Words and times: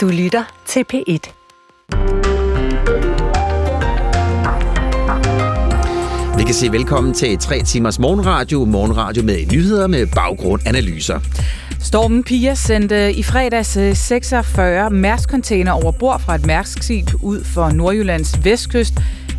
Du 0.00 0.08
lytter 0.08 0.44
til 0.66 0.84
P1. 0.92 1.30
Vi 6.38 6.44
kan 6.44 6.54
sige 6.54 6.72
velkommen 6.72 7.14
til 7.14 7.38
3 7.38 7.62
timers 7.62 7.98
morgenradio. 7.98 8.64
Morgenradio 8.64 9.22
med 9.22 9.46
nyheder 9.52 9.86
med 9.86 10.06
baggrundanalyser. 10.06 11.20
Stormen 11.80 12.24
Pia 12.24 12.54
sendte 12.54 13.12
i 13.12 13.22
fredags 13.22 13.78
46 13.98 14.90
Mærsk-container 14.90 15.72
over 15.72 15.92
bord 15.92 16.20
fra 16.20 16.34
et 16.34 16.46
Mærsk-skib 16.46 17.06
ud 17.22 17.44
for 17.44 17.70
Nordjyllands 17.70 18.44
vestkyst. 18.44 18.94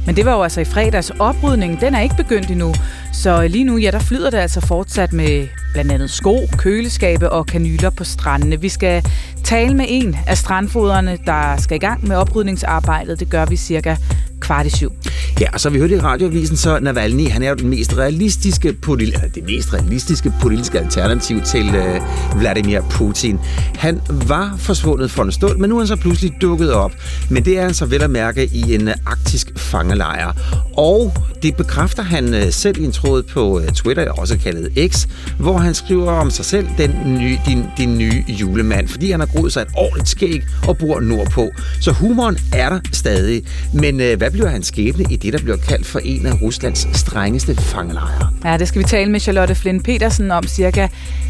Men 0.06 0.16
det 0.16 0.26
var 0.26 0.36
jo 0.36 0.44
altså 0.44 0.62
i 0.62 0.66
fredags 0.66 1.12
oprydning. 1.20 1.82
Den 1.82 1.96
er 1.96 2.02
ikke 2.02 2.16
begyndt 2.18 2.50
endnu. 2.50 2.74
Så 3.14 3.48
lige 3.48 3.64
nu, 3.64 3.78
ja, 3.78 3.92
der 3.92 4.00
flyder 4.00 4.30
det 4.30 4.38
altså 4.38 4.62
fortsat 4.62 5.14
med 5.14 5.48
blandt 5.74 5.92
andet 5.92 6.10
sko, 6.10 6.48
køleskabe 6.58 7.30
og 7.30 7.46
kanyler 7.46 7.90
på 7.90 8.04
strandene. 8.04 8.62
Vi 8.62 8.70
skal 8.70 9.06
tale 9.52 9.74
med 9.74 9.86
en 9.90 10.16
af 10.28 10.38
strandfoderne, 10.38 11.18
der 11.26 11.58
skal 11.58 11.76
i 11.76 11.80
gang 11.80 12.08
med 12.08 12.16
oprydningsarbejdet. 12.16 13.20
Det 13.20 13.30
gør 13.30 13.46
vi 13.46 13.56
cirka 13.56 13.96
kvart 14.42 14.66
i 14.66 14.70
syv. 14.70 14.94
Ja, 15.40 15.48
og 15.54 15.60
så 15.60 15.70
har 15.70 15.74
vi 15.74 15.80
hørt 15.80 15.92
i 15.92 16.00
radioavisen, 16.00 16.58
så 16.58 16.80
Navalny, 16.80 17.30
han 17.30 17.44
er 17.44 17.50
jo 17.50 17.56
den 17.56 17.70
mest 17.70 17.98
realistiske, 17.98 18.74
politi- 18.74 19.14
eller 19.14 19.28
det 19.28 19.44
mest 19.44 19.74
realistiske 19.74 20.34
politiske 20.42 20.80
alternativ 20.80 21.42
til 21.42 21.76
øh, 21.76 22.02
Vladimir 22.40 22.82
Putin. 22.90 23.40
Han 23.76 24.02
var 24.28 24.56
forsvundet 24.58 25.12
for 25.12 25.24
en 25.24 25.32
stund, 25.32 25.58
men 25.60 25.70
nu 25.70 25.76
er 25.76 25.80
han 25.80 25.88
så 25.88 25.96
pludselig 25.96 26.34
dukket 26.42 26.74
op. 26.74 26.92
Men 27.30 27.46
det 27.46 27.58
er 27.58 27.62
han 27.62 27.74
så 27.74 27.86
vel 27.86 28.04
at 28.04 28.10
mærke 28.10 28.50
i 28.54 28.76
en 28.76 28.88
øh, 28.88 28.94
arktisk 29.06 29.52
fangelejr. 29.58 30.34
Og 30.78 31.14
det 31.44 31.56
bekræfter 31.56 32.04
han 32.04 32.34
øh, 32.34 32.52
selv 32.52 32.78
i 32.82 32.84
en 32.84 32.92
tråd 32.92 33.24
på 33.24 33.60
øh, 33.60 33.68
Twitter, 33.68 34.12
også 34.12 34.38
kaldet 34.38 34.92
X, 34.94 35.08
hvor 35.40 35.58
han 35.58 35.74
skriver 35.74 36.12
om 36.12 36.32
sig 36.32 36.46
selv, 36.46 36.68
den 36.78 36.92
nye, 37.06 37.38
din, 37.46 37.64
din 37.78 37.98
nye 37.98 38.24
julemand, 38.28 38.88
fordi 38.88 39.12
han 39.12 39.20
har 39.20 39.28
groet 39.28 39.54
sig 39.54 39.62
et 39.62 39.68
ordentligt 39.76 40.10
skæg 40.10 40.42
og 40.68 40.78
bor 40.78 41.00
nordpå. 41.00 41.50
Så 41.82 41.92
humoren 41.92 42.38
er 42.54 42.70
der 42.70 42.80
stadig. 42.92 43.44
Men 43.74 44.02
øh, 44.02 44.18
hvad 44.18 44.31
bliver 44.32 44.50
hans 44.50 44.68
skæbne 44.68 45.06
i 45.10 45.16
det, 45.16 45.34
der 45.34 45.40
bliver 45.40 45.58
kaldt 45.58 45.86
for 45.86 46.00
en 46.00 46.26
af 46.26 46.42
Ruslands 46.42 46.88
strengeste 46.94 47.56
fangelejre? 47.56 48.30
Ja, 48.46 48.58
det 48.58 48.68
skal 48.68 48.80
vi 48.80 48.86
tale 48.86 49.12
med 49.12 49.20
Charlotte 49.20 49.56
Flynn 49.56 49.82
Petersen 49.82 50.32
om 50.32 50.44
cirka 50.44 50.88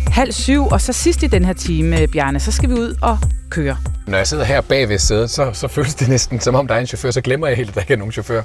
halv 0.07 0.31
syv. 0.31 0.67
Og 0.67 0.81
så 0.81 0.93
sidst 0.93 1.23
i 1.23 1.27
den 1.27 1.45
her 1.45 1.53
time, 1.53 2.07
Bjarne, 2.07 2.39
så 2.39 2.51
skal 2.51 2.69
vi 2.69 2.73
ud 2.73 2.95
og 3.01 3.17
køre. 3.49 3.77
Når 4.07 4.17
jeg 4.17 4.27
sidder 4.27 4.43
her 4.43 4.61
bag 4.61 4.89
ved 4.89 4.97
sædet, 4.97 5.29
så, 5.29 5.49
så 5.53 5.67
føles 5.67 5.95
det 5.95 6.09
næsten 6.09 6.39
som 6.39 6.55
om 6.55 6.67
der 6.67 6.75
er 6.75 6.79
en 6.79 6.87
chauffør, 6.87 7.11
så 7.11 7.21
glemmer 7.21 7.47
jeg 7.47 7.57
helt, 7.57 7.69
at 7.69 7.75
der 7.75 7.81
ikke 7.81 7.93
er 7.93 7.97
nogen 7.97 8.11
chauffør. 8.11 8.41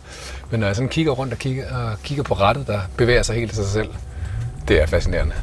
Men 0.50 0.60
når 0.60 0.66
jeg 0.66 0.76
sådan 0.76 0.88
kigger 0.88 1.12
rundt 1.12 1.32
og 1.32 1.38
kigger, 1.38 1.64
og 1.76 2.02
kigger 2.02 2.24
på 2.24 2.34
rettet, 2.34 2.66
der 2.66 2.80
bevæger 2.96 3.22
sig 3.22 3.36
helt 3.36 3.50
af 3.50 3.56
sig 3.56 3.66
selv, 3.66 3.88
det 4.68 4.82
er 4.82 4.86
fascinerende. 4.86 5.34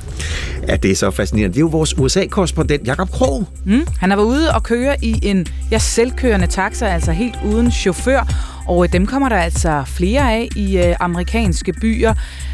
Ja, 0.67 0.75
det 0.75 0.91
er 0.91 0.95
så 0.95 1.11
fascinerende. 1.11 1.53
Det 1.53 1.59
er 1.59 1.61
jo 1.61 1.67
vores 1.67 1.97
USA-korrespondent, 1.97 2.87
Jakob 2.87 3.09
Krog. 3.09 3.47
Mm, 3.65 3.87
han 3.99 4.09
har 4.09 4.17
været 4.17 4.27
ude 4.27 4.53
og 4.53 4.63
køre 4.63 4.95
i 5.01 5.19
en 5.23 5.47
ja, 5.71 5.77
selvkørende 5.77 6.47
taxa, 6.47 6.85
altså 6.87 7.11
helt 7.11 7.35
uden 7.45 7.71
chauffør. 7.71 8.52
Og 8.67 8.93
dem 8.93 9.05
kommer 9.05 9.29
der 9.29 9.35
altså 9.35 9.83
flere 9.85 10.33
af 10.33 10.49
i 10.55 10.77
øh, 10.77 10.95
amerikanske 10.99 11.73
byer, 11.73 12.13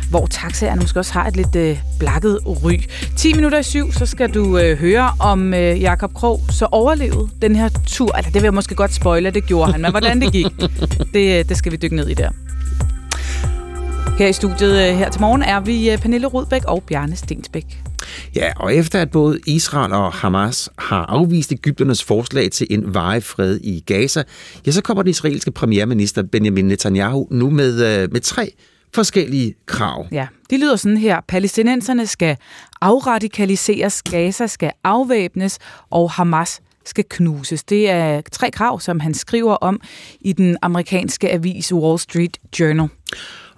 hvor 0.09 0.27
taxaerne 0.27 0.81
måske 0.81 0.99
også 0.99 1.13
har 1.13 1.27
et 1.27 1.35
lidt 1.35 1.55
øh, 1.55 1.77
blakket 1.99 2.39
ry. 2.45 2.73
10 3.17 3.33
minutter 3.33 3.59
i 3.59 3.63
syv, 3.63 3.91
så 3.91 4.05
skal 4.05 4.33
du 4.33 4.57
øh, 4.57 4.77
høre 4.77 5.11
om 5.19 5.53
øh, 5.53 5.81
Jakob 5.81 6.13
Krog 6.13 6.41
så 6.49 6.67
overlevede 6.71 7.29
den 7.41 7.55
her 7.55 7.69
tur. 7.87 8.15
Altså, 8.15 8.31
det 8.31 8.41
vil 8.41 8.47
jeg 8.47 8.53
måske 8.53 8.75
godt 8.75 8.93
spoile, 8.93 9.29
det 9.29 9.45
gjorde 9.45 9.71
han, 9.71 9.81
men 9.81 9.91
hvordan 9.91 10.21
det 10.21 10.31
gik, 10.31 10.45
det, 11.13 11.49
det 11.49 11.57
skal 11.57 11.71
vi 11.71 11.77
dykke 11.77 11.95
ned 11.95 12.07
i 12.07 12.13
der. 12.13 12.29
Her 14.19 14.27
i 14.27 14.33
studiet 14.33 14.95
her 14.95 15.09
til 15.09 15.21
morgen 15.21 15.41
er 15.41 15.59
vi 15.59 15.97
Pernille 16.01 16.27
Rudbæk 16.27 16.63
og 16.65 16.83
Bjarne 16.83 17.15
Stensbæk. 17.15 17.88
Ja, 18.35 18.53
og 18.55 18.75
efter 18.75 19.01
at 19.01 19.11
både 19.11 19.39
Israel 19.47 19.93
og 19.93 20.13
Hamas 20.13 20.69
har 20.77 21.05
afvist 21.05 21.51
Ægypternes 21.51 22.03
forslag 22.03 22.51
til 22.51 22.67
en 22.69 22.93
varig 22.93 23.23
fred 23.23 23.59
i 23.63 23.83
Gaza, 23.85 24.23
ja, 24.65 24.71
så 24.71 24.81
kommer 24.81 25.03
den 25.03 25.09
israelske 25.09 25.51
premierminister 25.51 26.23
Benjamin 26.23 26.65
Netanyahu 26.65 27.27
nu 27.31 27.49
med, 27.49 28.07
med 28.07 28.21
tre 28.21 28.51
forskellige 28.95 29.55
krav. 29.65 30.07
Ja, 30.11 30.27
de 30.49 30.57
lyder 30.57 30.75
sådan 30.75 30.97
her. 30.97 31.21
Palæstinenserne 31.27 32.07
skal 32.07 32.37
afradikaliseres, 32.81 34.01
Gaza 34.01 34.47
skal 34.47 34.71
afvæbnes, 34.83 35.59
og 35.89 36.11
Hamas 36.11 36.61
skal 36.85 37.05
knuses. 37.09 37.63
Det 37.63 37.89
er 37.89 38.21
tre 38.31 38.51
krav, 38.51 38.79
som 38.79 38.99
han 38.99 39.13
skriver 39.13 39.55
om 39.55 39.81
i 40.21 40.33
den 40.33 40.57
amerikanske 40.61 41.31
avis 41.31 41.73
Wall 41.73 41.99
Street 41.99 42.37
Journal. 42.59 42.89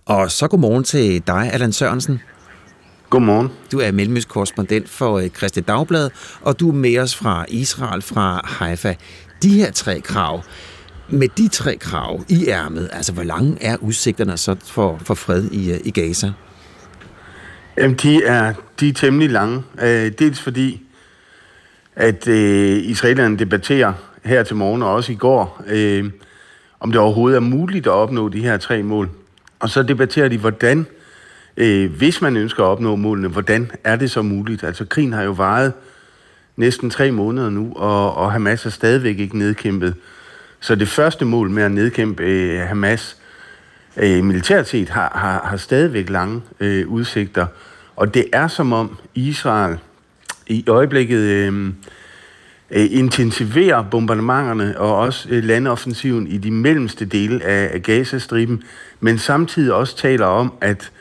Og 0.06 0.32
så 0.32 0.48
godmorgen 0.48 0.84
til 0.84 1.28
dig, 1.28 1.50
Allan 1.54 1.74
Sørensen. 1.74 2.22
Godmorgen. 3.12 3.52
Du 3.72 3.80
er 3.80 3.92
mellemøstkorrespondent 3.92 4.90
for 4.90 5.28
Christi 5.28 5.62
Dagblad, 5.62 6.10
og 6.42 6.60
du 6.60 6.70
er 6.70 6.74
med 6.74 6.98
os 6.98 7.16
fra 7.16 7.46
Israel, 7.50 8.02
fra 8.02 8.42
Haifa. 8.44 8.94
De 9.44 9.50
her 9.50 9.72
tre 9.72 10.00
krav, 10.00 10.44
med 11.10 11.28
de 11.28 11.48
tre 11.48 11.78
krav 11.78 12.22
i 12.30 12.46
ærmet, 12.48 12.90
altså 12.92 13.14
hvor 13.14 13.24
lange 13.24 13.58
er 13.62 13.78
udsigterne 13.78 14.38
så 14.38 14.56
for, 14.66 15.00
for 15.04 15.14
fred 15.14 15.52
i, 15.52 15.80
i 15.84 15.92
Gaza? 15.92 16.32
Jamen, 17.78 17.96
de 17.96 18.24
er, 18.24 18.54
de 18.80 18.90
er 18.90 18.94
temmelig 18.94 19.30
lange. 19.30 19.64
Øh, 19.82 20.12
dels 20.20 20.42
fordi, 20.42 20.82
at 21.96 22.28
øh, 22.28 22.78
israelerne 22.84 23.38
debatterer 23.38 23.94
her 24.24 24.44
til 24.44 24.56
morgen, 24.56 24.84
og 24.84 24.94
også 24.94 25.12
i 25.12 25.16
går, 25.16 25.64
øh, 25.68 26.12
om 26.80 26.92
det 26.92 27.02
overhovedet 27.02 27.36
er 27.36 27.42
muligt 27.42 27.88
at 27.88 27.94
opnå 27.94 28.30
de 28.30 28.42
her 28.42 28.58
tre 28.58 28.84
mål. 28.84 29.10
Og 29.60 29.70
så 29.70 29.84
debatterer 29.84 30.28
de, 30.28 30.38
hvordan, 30.38 30.80
øh, 30.80 30.86
Øh, 31.58 31.92
hvis 31.92 32.22
man 32.22 32.38
ønsker 32.38 32.64
at 32.64 32.68
opnå 32.68 32.96
målene, 32.96 33.28
hvordan 33.28 33.72
er 33.84 33.96
det 33.96 34.12
så 34.12 34.22
muligt? 34.22 34.64
Altså, 34.64 34.86
krigen 34.86 35.14
har 35.14 35.24
jo 35.24 35.32
varet 35.32 35.74
næsten 36.56 36.90
tre 36.90 37.12
måneder 37.12 37.50
nu, 37.50 37.74
og, 37.76 38.18
og 38.18 38.32
Hamas 38.32 38.66
er 38.66 38.70
stadigvæk 38.70 39.20
ikke 39.20 39.38
nedkæmpet. 39.38 39.96
Så 40.60 40.76
det 40.76 40.88
første 40.88 41.26
mål 41.26 41.50
med 41.50 41.64
at 41.64 41.72
nedkæmpe 41.72 42.24
øh, 42.24 42.60
Hamas 42.60 43.18
øh, 43.98 44.24
militært 44.24 44.68
set 44.68 44.90
har, 44.90 45.12
har, 45.16 45.48
har 45.50 45.58
stadigvæk 45.58 46.10
lange 46.10 46.42
øh, 46.60 46.88
udsigter. 46.88 47.46
Og 47.96 48.14
det 48.14 48.26
er 48.34 48.48
som 48.48 48.74
om 48.74 48.98
Israel 49.16 49.78
i 50.48 50.64
øjeblikket 50.68 51.20
øh, 51.20 51.66
øh, 52.72 52.88
intensiverer 52.92 53.84
bombardementerne 53.84 54.80
og 54.80 54.98
også 54.98 55.30
øh, 55.30 55.44
landoffensiven 55.44 56.28
i 56.28 56.38
de 56.38 56.52
mellemste 56.52 57.06
dele 57.06 57.44
af, 57.44 57.70
af 57.74 57.84
Gazastriben, 57.84 58.64
men 59.00 59.18
samtidig 59.18 59.74
også 59.74 59.98
taler 59.98 60.26
om, 60.26 60.54
at 60.62 60.92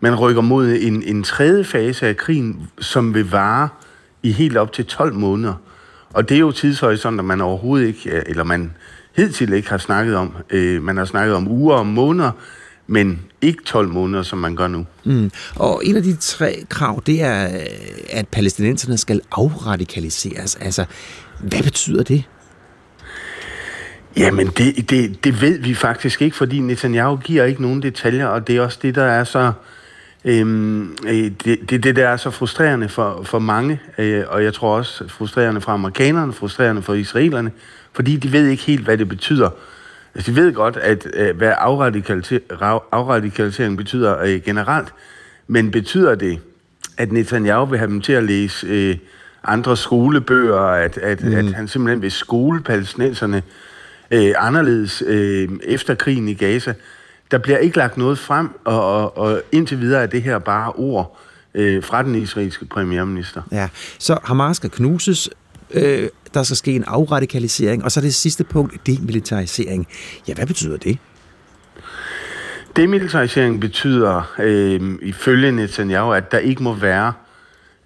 man 0.00 0.14
rykker 0.14 0.42
mod 0.42 0.68
en, 0.80 1.02
en 1.02 1.22
tredje 1.22 1.64
fase 1.64 2.06
af 2.06 2.16
krigen, 2.16 2.68
som 2.80 3.14
vil 3.14 3.30
vare 3.30 3.68
i 4.22 4.32
helt 4.32 4.56
op 4.56 4.72
til 4.72 4.86
12 4.86 5.14
måneder. 5.14 5.54
Og 6.12 6.28
det 6.28 6.34
er 6.34 6.38
jo 6.38 6.52
tidshorisont, 6.52 7.18
at 7.18 7.24
man 7.24 7.40
overhovedet 7.40 7.86
ikke, 7.86 8.22
eller 8.26 8.44
man 8.44 8.72
hidtil 9.16 9.52
ikke 9.52 9.70
har 9.70 9.78
snakket 9.78 10.16
om. 10.16 10.36
Øh, 10.50 10.82
man 10.82 10.96
har 10.96 11.04
snakket 11.04 11.34
om 11.34 11.48
uger 11.48 11.76
og 11.76 11.86
måneder, 11.86 12.30
men 12.86 13.20
ikke 13.40 13.62
12 13.64 13.88
måneder, 13.88 14.22
som 14.22 14.38
man 14.38 14.56
gør 14.56 14.68
nu. 14.68 14.86
Mm. 15.04 15.30
Og 15.54 15.82
en 15.84 15.96
af 15.96 16.02
de 16.02 16.16
tre 16.16 16.64
krav, 16.68 17.02
det 17.06 17.22
er, 17.22 17.48
at 18.10 18.28
palæstinenserne 18.28 18.98
skal 18.98 19.20
afradikaliseres. 19.32 20.56
Altså, 20.56 20.84
hvad 21.40 21.62
betyder 21.62 22.02
det? 22.02 22.24
Jamen, 24.16 24.46
det, 24.46 24.90
det, 24.90 25.24
det 25.24 25.40
ved 25.40 25.58
vi 25.58 25.74
faktisk 25.74 26.22
ikke, 26.22 26.36
fordi 26.36 26.60
Netanyahu 26.60 27.16
giver 27.16 27.44
ikke 27.44 27.62
nogen 27.62 27.82
detaljer, 27.82 28.26
og 28.26 28.46
det 28.46 28.56
er 28.56 28.60
også 28.60 28.78
det, 28.82 28.94
der 28.94 29.04
er 29.04 29.24
så... 29.24 29.52
Øhm, 30.26 30.96
det, 31.04 31.70
det, 31.70 31.82
det, 31.84 31.96
der 31.96 32.08
er 32.08 32.16
så 32.16 32.30
frustrerende 32.30 32.88
for, 32.88 33.22
for 33.22 33.38
mange, 33.38 33.80
øh, 33.98 34.24
og 34.28 34.44
jeg 34.44 34.54
tror 34.54 34.76
også 34.76 35.08
frustrerende 35.08 35.60
for 35.60 35.72
amerikanerne, 35.72 36.32
frustrerende 36.32 36.82
for 36.82 36.94
israelerne, 36.94 37.50
fordi 37.92 38.16
de 38.16 38.32
ved 38.32 38.46
ikke 38.46 38.62
helt, 38.62 38.84
hvad 38.84 38.98
det 38.98 39.08
betyder. 39.08 39.50
Altså, 40.14 40.30
de 40.30 40.36
ved 40.36 40.52
godt, 40.52 40.76
at 40.76 41.06
øh, 41.14 41.36
hvad 41.36 41.52
afradikalisering 42.92 43.76
betyder 43.76 44.18
øh, 44.18 44.40
generelt, 44.42 44.94
men 45.46 45.70
betyder 45.70 46.14
det, 46.14 46.38
at 46.96 47.12
Netanyahu 47.12 47.66
vil 47.66 47.78
have 47.78 47.90
dem 47.90 48.00
til 48.00 48.12
at 48.12 48.24
læse 48.24 48.66
øh, 48.66 48.96
andre 49.44 49.76
skolebøger, 49.76 50.60
at, 50.60 50.98
at, 50.98 51.24
mm. 51.24 51.34
at 51.34 51.44
han 51.44 51.68
simpelthen 51.68 52.02
vil 52.02 52.12
skole 52.12 52.60
palæstinenserne 52.62 53.42
øh, 54.10 54.34
anderledes 54.38 55.02
øh, 55.06 55.48
efter 55.62 55.94
krigen 55.94 56.28
i 56.28 56.34
Gaza. 56.34 56.74
Der 57.30 57.38
bliver 57.38 57.58
ikke 57.58 57.76
lagt 57.76 57.96
noget 57.96 58.18
frem, 58.18 58.48
og, 58.64 58.94
og, 58.94 59.18
og 59.18 59.42
indtil 59.52 59.80
videre 59.80 60.02
er 60.02 60.06
det 60.06 60.22
her 60.22 60.38
bare 60.38 60.72
ord 60.72 61.18
øh, 61.54 61.82
fra 61.82 62.02
den 62.02 62.14
israelske 62.14 62.64
premierminister. 62.64 63.42
Ja, 63.52 63.68
så 63.98 64.18
Hamas 64.24 64.56
skal 64.56 64.70
knuses, 64.70 65.30
øh, 65.70 66.08
der 66.34 66.42
skal 66.42 66.56
ske 66.56 66.72
en 66.72 66.84
afradikalisering, 66.86 67.84
og 67.84 67.92
så 67.92 68.00
det 68.00 68.14
sidste 68.14 68.44
punkt, 68.44 68.86
demilitarisering. 68.86 69.88
Ja, 70.28 70.34
hvad 70.34 70.46
betyder 70.46 70.76
det? 70.76 70.98
Demilitarisering 72.76 73.60
betyder, 73.60 74.34
øh, 74.38 74.98
ifølge 75.02 75.52
Netanyahu, 75.52 76.12
at 76.12 76.32
der 76.32 76.38
ikke 76.38 76.62
må 76.62 76.74
være 76.74 77.12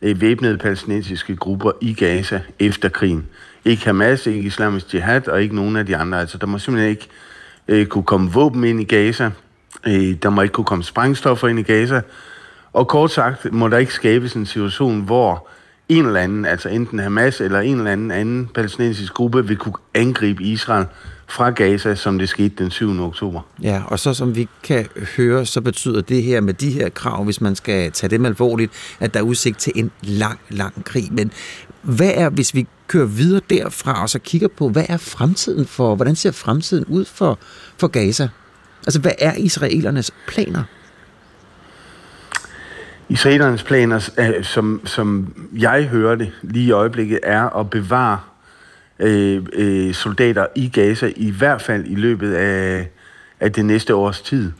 øh, 0.02 0.20
væbnede 0.20 0.58
palæstinensiske 0.58 1.36
grupper 1.36 1.72
i 1.80 1.94
Gaza 1.94 2.40
efter 2.58 2.88
krigen. 2.88 3.26
Ikke 3.64 3.84
Hamas, 3.84 4.26
ikke 4.26 4.40
Islamisk 4.40 4.94
Jihad 4.94 5.28
og 5.28 5.42
ikke 5.42 5.54
nogen 5.54 5.76
af 5.76 5.86
de 5.86 5.96
andre. 5.96 6.20
Altså, 6.20 6.38
der 6.38 6.46
må 6.46 6.58
simpelthen 6.58 6.90
ikke 6.90 7.08
øh, 7.10 7.29
Øh, 7.70 7.86
kunne 7.86 8.04
komme 8.04 8.32
våben 8.32 8.64
ind 8.64 8.80
i 8.80 8.84
Gaza. 8.84 9.30
Øh, 9.86 10.14
der 10.22 10.30
må 10.30 10.42
ikke 10.42 10.52
kunne 10.52 10.64
komme 10.64 10.84
sprængstoffer 10.84 11.48
ind 11.48 11.58
i 11.58 11.62
Gaza. 11.62 12.00
Og 12.72 12.88
kort 12.88 13.10
sagt 13.10 13.52
må 13.52 13.68
der 13.68 13.78
ikke 13.78 13.94
skabes 13.94 14.34
en 14.34 14.46
situation, 14.46 15.00
hvor 15.00 15.48
en 15.88 16.06
eller 16.06 16.20
anden, 16.20 16.44
altså 16.44 16.68
enten 16.68 16.98
Hamas 16.98 17.40
eller 17.40 17.60
en 17.60 17.76
eller 17.78 17.92
anden 17.92 18.10
anden 18.10 18.50
palæstinensisk 18.54 19.14
gruppe, 19.14 19.46
vil 19.46 19.56
kunne 19.56 19.74
angribe 19.94 20.42
Israel 20.42 20.86
fra 21.28 21.50
Gaza, 21.50 21.94
som 21.94 22.18
det 22.18 22.28
skete 22.28 22.54
den 22.58 22.70
7. 22.70 23.00
oktober. 23.02 23.40
Ja, 23.62 23.82
og 23.86 23.98
så 23.98 24.14
som 24.14 24.36
vi 24.36 24.48
kan 24.62 24.86
høre, 25.16 25.46
så 25.46 25.60
betyder 25.60 26.00
det 26.00 26.22
her 26.22 26.40
med 26.40 26.54
de 26.54 26.70
her 26.70 26.88
krav, 26.88 27.24
hvis 27.24 27.40
man 27.40 27.56
skal 27.56 27.92
tage 27.92 28.10
dem 28.10 28.26
alvorligt, 28.26 28.72
at 29.00 29.14
der 29.14 29.20
er 29.20 29.24
udsigt 29.24 29.58
til 29.58 29.72
en 29.76 29.90
lang, 30.02 30.38
lang 30.48 30.84
krig. 30.84 31.08
Men 31.12 31.32
hvad 31.82 32.12
er, 32.14 32.28
hvis 32.28 32.54
vi 32.54 32.66
kører 32.90 33.06
videre 33.06 33.40
derfra 33.50 34.02
og 34.02 34.10
så 34.10 34.18
kigger 34.18 34.48
på, 34.48 34.68
hvad 34.68 34.84
er 34.88 34.96
fremtiden 34.96 35.66
for, 35.66 35.94
hvordan 35.94 36.16
ser 36.16 36.30
fremtiden 36.30 36.84
ud 36.84 37.04
for, 37.04 37.38
for 37.78 37.86
Gaza? 37.86 38.28
Altså, 38.86 39.00
hvad 39.00 39.12
er 39.18 39.34
israelernes 39.34 40.10
planer? 40.26 40.62
Israelernes 43.08 43.62
planer, 43.62 44.10
øh, 44.18 44.44
som, 44.44 44.80
som 44.84 45.34
jeg 45.58 45.84
hører 45.84 46.14
det 46.14 46.32
lige 46.42 46.66
i 46.66 46.70
øjeblikket, 46.70 47.20
er 47.22 47.58
at 47.58 47.70
bevare 47.70 48.20
øh, 48.98 49.42
øh, 49.52 49.94
soldater 49.94 50.46
i 50.56 50.68
Gaza, 50.68 51.12
i 51.16 51.30
hvert 51.30 51.62
fald 51.62 51.84
i 51.86 51.94
løbet 51.94 52.34
af, 52.34 52.88
af 53.40 53.52
det 53.52 53.64
næste 53.64 53.94
års 53.94 54.20
tid. 54.20 54.52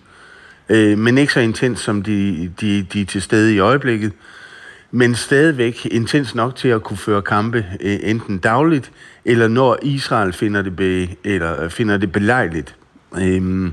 Øh, 0.69 0.99
men 0.99 1.19
ikke 1.19 1.33
så 1.33 1.41
intens, 1.41 1.81
som 1.81 2.03
de, 2.03 2.53
de, 2.61 2.87
de 2.93 3.01
er 3.01 3.07
til 3.07 3.23
stede 3.23 3.55
i 3.55 3.59
øjeblikket, 3.59 4.13
men 4.91 5.15
stadigvæk 5.15 5.87
intens 5.87 6.35
nok 6.35 6.57
til 6.57 6.69
at 6.69 6.83
kunne 6.83 6.97
føre 6.97 7.23
kampe 7.23 7.67
øh, 7.81 7.99
enten 8.03 8.39
dagligt, 8.39 8.93
eller 9.25 9.49
når 9.49 9.79
Israel 9.83 10.33
finder 10.33 10.63
det, 10.63 10.77
be, 10.77 11.09
eller 11.25 11.63
øh, 11.63 11.71
finder 11.71 11.97
det 11.97 12.13
belejligt. 12.13 12.75
Øhm, 13.21 13.73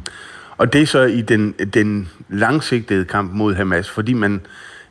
og 0.57 0.73
det 0.73 0.81
er 0.81 0.85
så 0.85 1.01
i 1.01 1.21
den, 1.21 1.51
den 1.51 2.09
langsigtede 2.29 3.05
kamp 3.05 3.33
mod 3.33 3.55
Hamas, 3.55 3.89
fordi 3.89 4.13
man, 4.13 4.41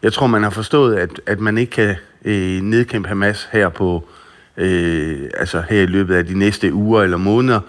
jeg 0.03 0.13
tror, 0.13 0.27
man 0.27 0.43
har 0.43 0.51
forstået, 0.51 0.97
at, 0.97 1.21
at 1.27 1.41
man 1.41 1.59
ikke 1.59 1.71
kan 1.71 1.95
øh, 2.25 2.61
nedkæmpe 2.63 3.09
Hamas 3.09 3.49
her 3.53 3.69
på 3.69 4.09
øh, 4.57 5.31
altså 5.35 5.63
her 5.69 5.83
i 5.83 5.87
løbet 5.87 6.15
af 6.15 6.27
de 6.27 6.39
næste 6.39 6.73
uger 6.73 7.03
eller 7.03 7.17
måneder, 7.17 7.61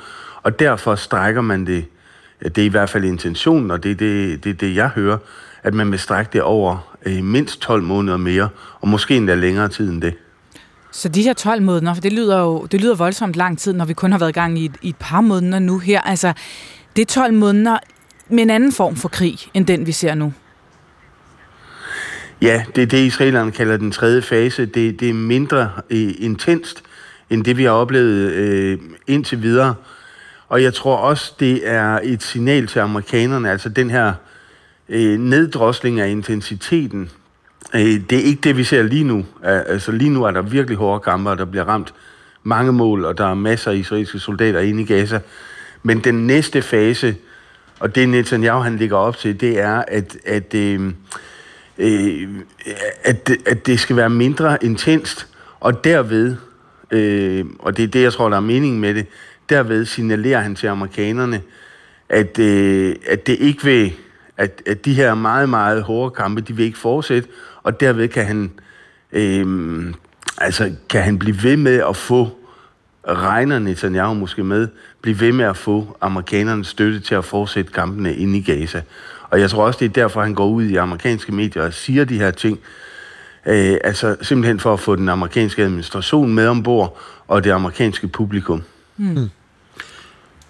og 0.43 0.59
derfor 0.59 0.95
strækker 0.95 1.41
man 1.41 1.65
det, 1.65 1.85
det 2.43 2.57
er 2.57 2.65
i 2.65 2.67
hvert 2.67 2.89
fald 2.89 3.03
intentionen, 3.03 3.71
og 3.71 3.83
det 3.83 3.91
er 3.91 3.95
det, 3.95 4.43
det, 4.43 4.61
det, 4.61 4.75
jeg 4.75 4.89
hører, 4.89 5.17
at 5.63 5.73
man 5.73 5.91
vil 5.91 5.99
strække 5.99 6.29
det 6.33 6.41
over 6.41 6.96
øh, 7.07 7.23
mindst 7.23 7.61
12 7.61 7.83
måneder 7.83 8.17
mere, 8.17 8.49
og 8.81 8.87
måske 8.87 9.17
endda 9.17 9.35
længere 9.35 9.67
tid 9.67 9.89
end 9.91 10.01
det. 10.01 10.13
Så 10.91 11.09
de 11.09 11.23
her 11.23 11.33
12 11.33 11.61
måneder, 11.61 11.93
for 11.93 12.01
det 12.01 12.13
lyder 12.13 12.39
jo 12.39 12.65
det 12.65 12.81
lyder 12.81 12.95
voldsomt 12.95 13.35
lang 13.35 13.59
tid, 13.59 13.73
når 13.73 13.85
vi 13.85 13.93
kun 13.93 14.11
har 14.11 14.19
været 14.19 14.29
i 14.29 14.33
gang 14.33 14.59
i 14.59 14.65
et, 14.65 14.75
i 14.81 14.89
et 14.89 14.95
par 14.99 15.21
måneder 15.21 15.59
nu 15.59 15.79
her. 15.79 16.01
Altså, 16.01 16.33
det 16.95 17.01
er 17.01 17.05
12 17.05 17.33
måneder 17.33 17.77
med 18.29 18.43
en 18.43 18.49
anden 18.49 18.71
form 18.71 18.95
for 18.95 19.09
krig, 19.09 19.39
end 19.53 19.65
den 19.65 19.87
vi 19.87 19.91
ser 19.91 20.15
nu. 20.15 20.33
Ja, 22.41 22.63
det 22.75 22.81
er 22.81 22.87
det, 22.87 22.97
israelerne 22.97 23.51
kalder 23.51 23.77
den 23.77 23.91
tredje 23.91 24.21
fase. 24.21 24.65
Det, 24.65 24.99
det 24.99 25.09
er 25.09 25.13
mindre 25.13 25.71
øh, 25.89 26.13
intenst, 26.19 26.83
end 27.29 27.43
det, 27.43 27.57
vi 27.57 27.63
har 27.63 27.71
oplevet 27.71 28.31
øh, 28.31 28.79
indtil 29.07 29.41
videre. 29.41 29.75
Og 30.49 30.63
jeg 30.63 30.73
tror 30.73 30.97
også, 30.97 31.33
det 31.39 31.69
er 31.69 31.99
et 32.03 32.23
signal 32.23 32.67
til 32.67 32.79
amerikanerne, 32.79 33.51
altså 33.51 33.69
den 33.69 33.89
her 33.89 34.13
øh, 34.89 35.19
neddrosling 35.19 35.99
af 35.99 36.09
intensiteten. 36.09 37.09
Øh, 37.75 37.81
det 37.81 38.13
er 38.13 38.23
ikke 38.23 38.41
det, 38.41 38.57
vi 38.57 38.63
ser 38.63 38.83
lige 38.83 39.03
nu. 39.03 39.25
Altså 39.43 39.91
lige 39.91 40.09
nu 40.09 40.23
er 40.23 40.31
der 40.31 40.41
virkelig 40.41 40.77
hårde 40.77 40.99
kampe, 40.99 41.29
og 41.29 41.37
der 41.37 41.45
bliver 41.45 41.63
ramt 41.63 41.93
mange 42.43 42.71
mål, 42.71 43.05
og 43.05 43.17
der 43.17 43.25
er 43.25 43.33
masser 43.33 43.71
af 43.71 43.75
israelske 43.75 44.19
soldater 44.19 44.59
inde 44.59 44.81
i 44.81 44.85
Gaza. 44.85 45.19
Men 45.83 45.99
den 45.99 46.27
næste 46.27 46.61
fase, 46.61 47.15
og 47.79 47.95
det 47.95 48.09
Netanyahu 48.09 48.59
han 48.59 48.77
ligger 48.77 48.97
op 48.97 49.17
til, 49.17 49.41
det 49.41 49.59
er, 49.59 49.83
at, 49.87 50.17
at 50.25 50.53
øh, 50.53 50.93
øh, 51.77 52.27
at, 53.03 53.31
at 53.45 53.65
det 53.65 53.79
skal 53.79 53.95
være 53.95 54.09
mindre 54.09 54.63
intenst, 54.63 55.27
og 55.59 55.83
derved, 55.83 56.35
øh, 56.91 57.45
og 57.59 57.77
det 57.77 57.83
er 57.83 57.87
det, 57.87 58.01
jeg 58.01 58.13
tror, 58.13 58.29
der 58.29 58.37
er 58.37 58.41
meningen 58.41 58.81
med 58.81 58.93
det, 58.93 59.05
derved 59.49 59.85
signalerer 59.85 60.39
han 60.39 60.55
til 60.55 60.67
amerikanerne, 60.67 61.41
at, 62.09 62.39
øh, 62.39 62.95
at 63.07 63.27
det 63.27 63.37
ikke 63.39 63.63
vil, 63.63 63.93
at, 64.37 64.61
at 64.65 64.85
de 64.85 64.93
her 64.93 65.15
meget, 65.15 65.49
meget 65.49 65.83
hårde 65.83 66.11
kampe, 66.11 66.41
de 66.41 66.55
vil 66.55 66.65
ikke 66.65 66.77
fortsætte, 66.77 67.29
og 67.63 67.79
derved 67.79 68.07
kan 68.07 68.25
han, 68.25 68.51
øh, 69.11 69.93
altså, 70.37 70.71
kan 70.89 71.01
han 71.01 71.19
blive 71.19 71.43
ved 71.43 71.57
med 71.57 71.81
at 71.89 71.95
få, 71.95 72.29
regner 73.07 73.59
Netanyahu 73.59 74.13
måske 74.13 74.43
med, 74.43 74.67
blive 75.01 75.19
ved 75.19 75.31
med 75.31 75.45
at 75.45 75.57
få 75.57 75.97
amerikanernes 76.01 76.67
støtte 76.67 76.99
til 76.99 77.15
at 77.15 77.25
fortsætte 77.25 77.71
kampene 77.71 78.15
inde 78.15 78.37
i 78.37 78.41
Gaza. 78.41 78.81
Og 79.29 79.39
jeg 79.39 79.49
tror 79.49 79.65
også, 79.65 79.79
det 79.79 79.85
er 79.85 79.89
derfor, 79.89 80.21
han 80.21 80.33
går 80.33 80.47
ud 80.47 80.63
i 80.63 80.75
amerikanske 80.75 81.31
medier 81.31 81.63
og 81.63 81.73
siger 81.73 82.05
de 82.05 82.17
her 82.17 82.31
ting. 82.31 82.59
Øh, 83.45 83.77
altså 83.83 84.15
simpelthen 84.21 84.59
for 84.59 84.73
at 84.73 84.79
få 84.79 84.95
den 84.95 85.09
amerikanske 85.09 85.63
administration 85.63 86.33
med 86.33 86.47
ombord, 86.47 86.97
og 87.27 87.43
det 87.43 87.51
amerikanske 87.51 88.07
publikum. 88.07 88.63
Mm. 88.97 89.29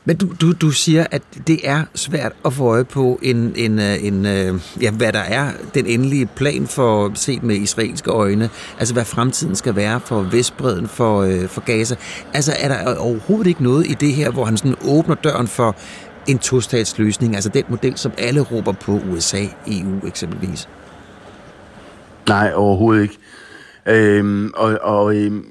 Men 0.08 0.18
du, 0.18 0.28
du, 0.42 0.52
du 0.52 0.72
siger, 0.72 1.06
at 1.12 1.22
det 1.48 1.60
er 1.64 1.84
svært 1.96 2.34
at 2.46 2.54
få 2.54 2.64
øje 2.64 2.84
på 2.84 3.20
en, 3.22 3.54
en, 3.56 3.80
øh, 3.80 4.04
en, 4.04 4.26
øh, 4.26 4.62
ja, 4.82 4.92
hvad 4.92 5.14
der 5.14 5.20
er 5.20 5.52
den 5.74 5.86
endelige 5.86 6.26
plan 6.26 6.68
for 6.68 7.12
set 7.16 7.44
med 7.44 7.56
israelske 7.56 8.12
øjne. 8.12 8.50
Altså 8.80 8.94
hvad 8.94 9.06
fremtiden 9.06 9.56
skal 9.56 9.76
være 9.76 10.00
for 10.00 10.22
Vestbreden, 10.22 10.88
for, 10.88 11.22
øh, 11.22 11.48
for 11.48 11.62
Gaza. 11.62 11.96
Altså 12.34 12.52
er 12.60 12.68
der 12.68 12.96
overhovedet 12.96 13.48
ikke 13.48 13.64
noget 13.64 13.88
i 13.88 13.94
det 13.94 14.14
her, 14.14 14.32
hvor 14.32 14.46
han 14.46 14.58
sådan 14.58 14.76
åbner 14.88 15.16
døren 15.16 15.48
for 15.48 15.76
en 16.28 16.40
tostatsløsning, 16.40 17.36
altså 17.36 17.50
den 17.50 17.64
model, 17.70 17.98
som 17.98 18.12
alle 18.18 18.42
råber 18.42 18.72
på 18.72 19.00
USA, 19.12 19.46
EU 19.68 20.08
eksempelvis? 20.08 20.70
Nej, 22.28 22.52
overhovedet 22.56 23.02
ikke. 23.02 23.18
Øhm, 23.86 24.52
og 24.56 24.80
og 24.82 25.16
øhm, 25.16 25.46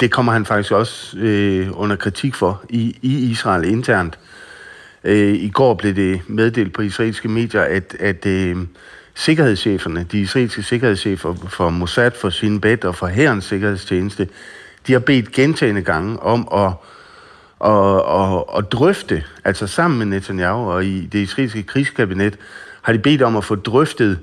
det 0.00 0.10
kommer 0.10 0.32
han 0.32 0.46
faktisk 0.46 0.72
også 0.72 1.18
øh, 1.18 1.80
under 1.80 1.96
kritik 1.96 2.34
for 2.34 2.64
i, 2.68 2.98
i 3.02 3.30
Israel 3.30 3.64
internt. 3.64 4.18
Øh, 5.04 5.34
I 5.34 5.48
går 5.48 5.74
blev 5.74 5.96
det 5.96 6.20
meddelt 6.26 6.72
på 6.72 6.82
israelske 6.82 7.28
medier, 7.28 7.62
at, 7.62 7.96
at 8.00 8.26
øh, 8.26 8.56
sikkerhedscheferne, 9.14 10.06
de 10.12 10.20
israelske 10.20 10.62
sikkerhedschefer 10.62 11.34
for 11.48 11.70
Mossad, 11.70 12.10
for 12.20 12.30
Shin 12.30 12.60
Bet 12.60 12.84
og 12.84 12.94
for 12.94 13.06
Herrens 13.06 13.44
sikkerhedstjeneste, 13.44 14.28
de 14.86 14.92
har 14.92 15.00
bedt 15.00 15.32
gentagende 15.32 15.82
gange 15.82 16.22
om 16.22 16.48
at 16.52 16.72
og, 17.60 18.04
og, 18.04 18.54
og 18.54 18.72
drøfte, 18.72 19.24
altså 19.44 19.66
sammen 19.66 19.98
med 19.98 20.06
Netanyahu 20.06 20.70
og 20.70 20.84
i 20.84 21.06
det 21.06 21.18
israelske 21.18 21.62
krigskabinet, 21.62 22.38
har 22.82 22.92
de 22.92 22.98
bedt 22.98 23.22
om 23.22 23.36
at 23.36 23.44
få 23.44 23.54
drøftet 23.54 24.18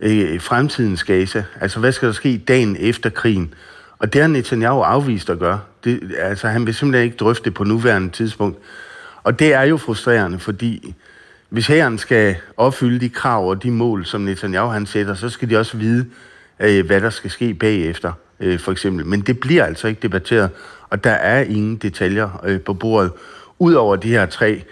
øh, 0.00 0.40
fremtidens 0.40 1.04
Gaza. 1.04 1.44
Altså, 1.60 1.80
hvad 1.80 1.92
skal 1.92 2.08
der 2.08 2.14
ske 2.14 2.38
dagen 2.48 2.76
efter 2.80 3.10
krigen? 3.10 3.54
Og 4.02 4.12
det 4.12 4.20
har 4.20 4.28
Netanyahu 4.28 4.80
afvist 4.80 5.30
at 5.30 5.38
gøre. 5.38 5.60
Det, 5.84 6.14
altså, 6.18 6.48
han 6.48 6.66
vil 6.66 6.74
simpelthen 6.74 7.04
ikke 7.04 7.16
drøfte 7.16 7.44
det 7.44 7.54
på 7.54 7.64
nuværende 7.64 8.08
tidspunkt. 8.08 8.58
Og 9.22 9.38
det 9.38 9.54
er 9.54 9.62
jo 9.62 9.76
frustrerende, 9.76 10.38
fordi 10.38 10.94
hvis 11.48 11.66
hæren 11.66 11.98
skal 11.98 12.36
opfylde 12.56 13.00
de 13.00 13.08
krav 13.08 13.48
og 13.48 13.62
de 13.62 13.70
mål, 13.70 14.06
som 14.06 14.20
Netanyahu 14.20 14.68
han 14.68 14.86
sætter, 14.86 15.14
så 15.14 15.28
skal 15.28 15.50
de 15.50 15.56
også 15.56 15.76
vide, 15.76 16.06
øh, 16.60 16.86
hvad 16.86 17.00
der 17.00 17.10
skal 17.10 17.30
ske 17.30 17.54
bagefter, 17.54 18.12
øh, 18.40 18.58
for 18.58 18.72
eksempel. 18.72 19.06
Men 19.06 19.20
det 19.20 19.40
bliver 19.40 19.64
altså 19.64 19.88
ikke 19.88 20.00
debatteret 20.02 20.50
og 20.92 21.04
der 21.04 21.10
er 21.10 21.40
ingen 21.40 21.76
detaljer 21.76 22.40
øh, 22.44 22.60
på 22.60 22.74
bordet, 22.74 23.12
udover 23.58 23.96
de 23.96 24.08
her 24.08 24.26
tre 24.26 24.64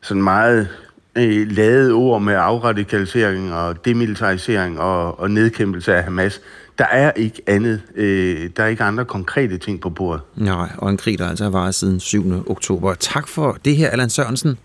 sådan 0.00 0.22
meget 0.22 0.68
øh, 1.16 1.50
ladede 1.50 1.92
ord 1.92 2.22
med 2.22 2.34
afradikalisering 2.34 3.54
og 3.54 3.84
demilitarisering 3.84 4.80
og, 4.80 5.20
og 5.20 5.30
nedkæmpelse 5.30 5.94
af 5.94 6.04
Hamas. 6.04 6.40
Der 6.80 6.86
er 6.86 7.12
ikke 7.12 7.42
andet, 7.46 7.82
øh, 7.94 8.50
der 8.56 8.62
er 8.62 8.66
ikke 8.66 8.82
andre 8.82 9.04
konkrete 9.04 9.58
ting 9.58 9.80
på 9.80 9.90
bordet. 9.90 10.22
Nej, 10.36 10.68
og 10.78 10.90
en 10.90 10.96
krig, 10.96 11.18
der 11.18 11.28
altså 11.28 11.44
har 11.44 11.50
varet 11.50 11.74
siden 11.74 12.00
7. 12.00 12.50
oktober. 12.50 12.94
Tak 12.94 13.28
for 13.28 13.58
det 13.64 13.76
her, 13.76 13.90
Allan 13.90 14.10
Sørensen. 14.10 14.58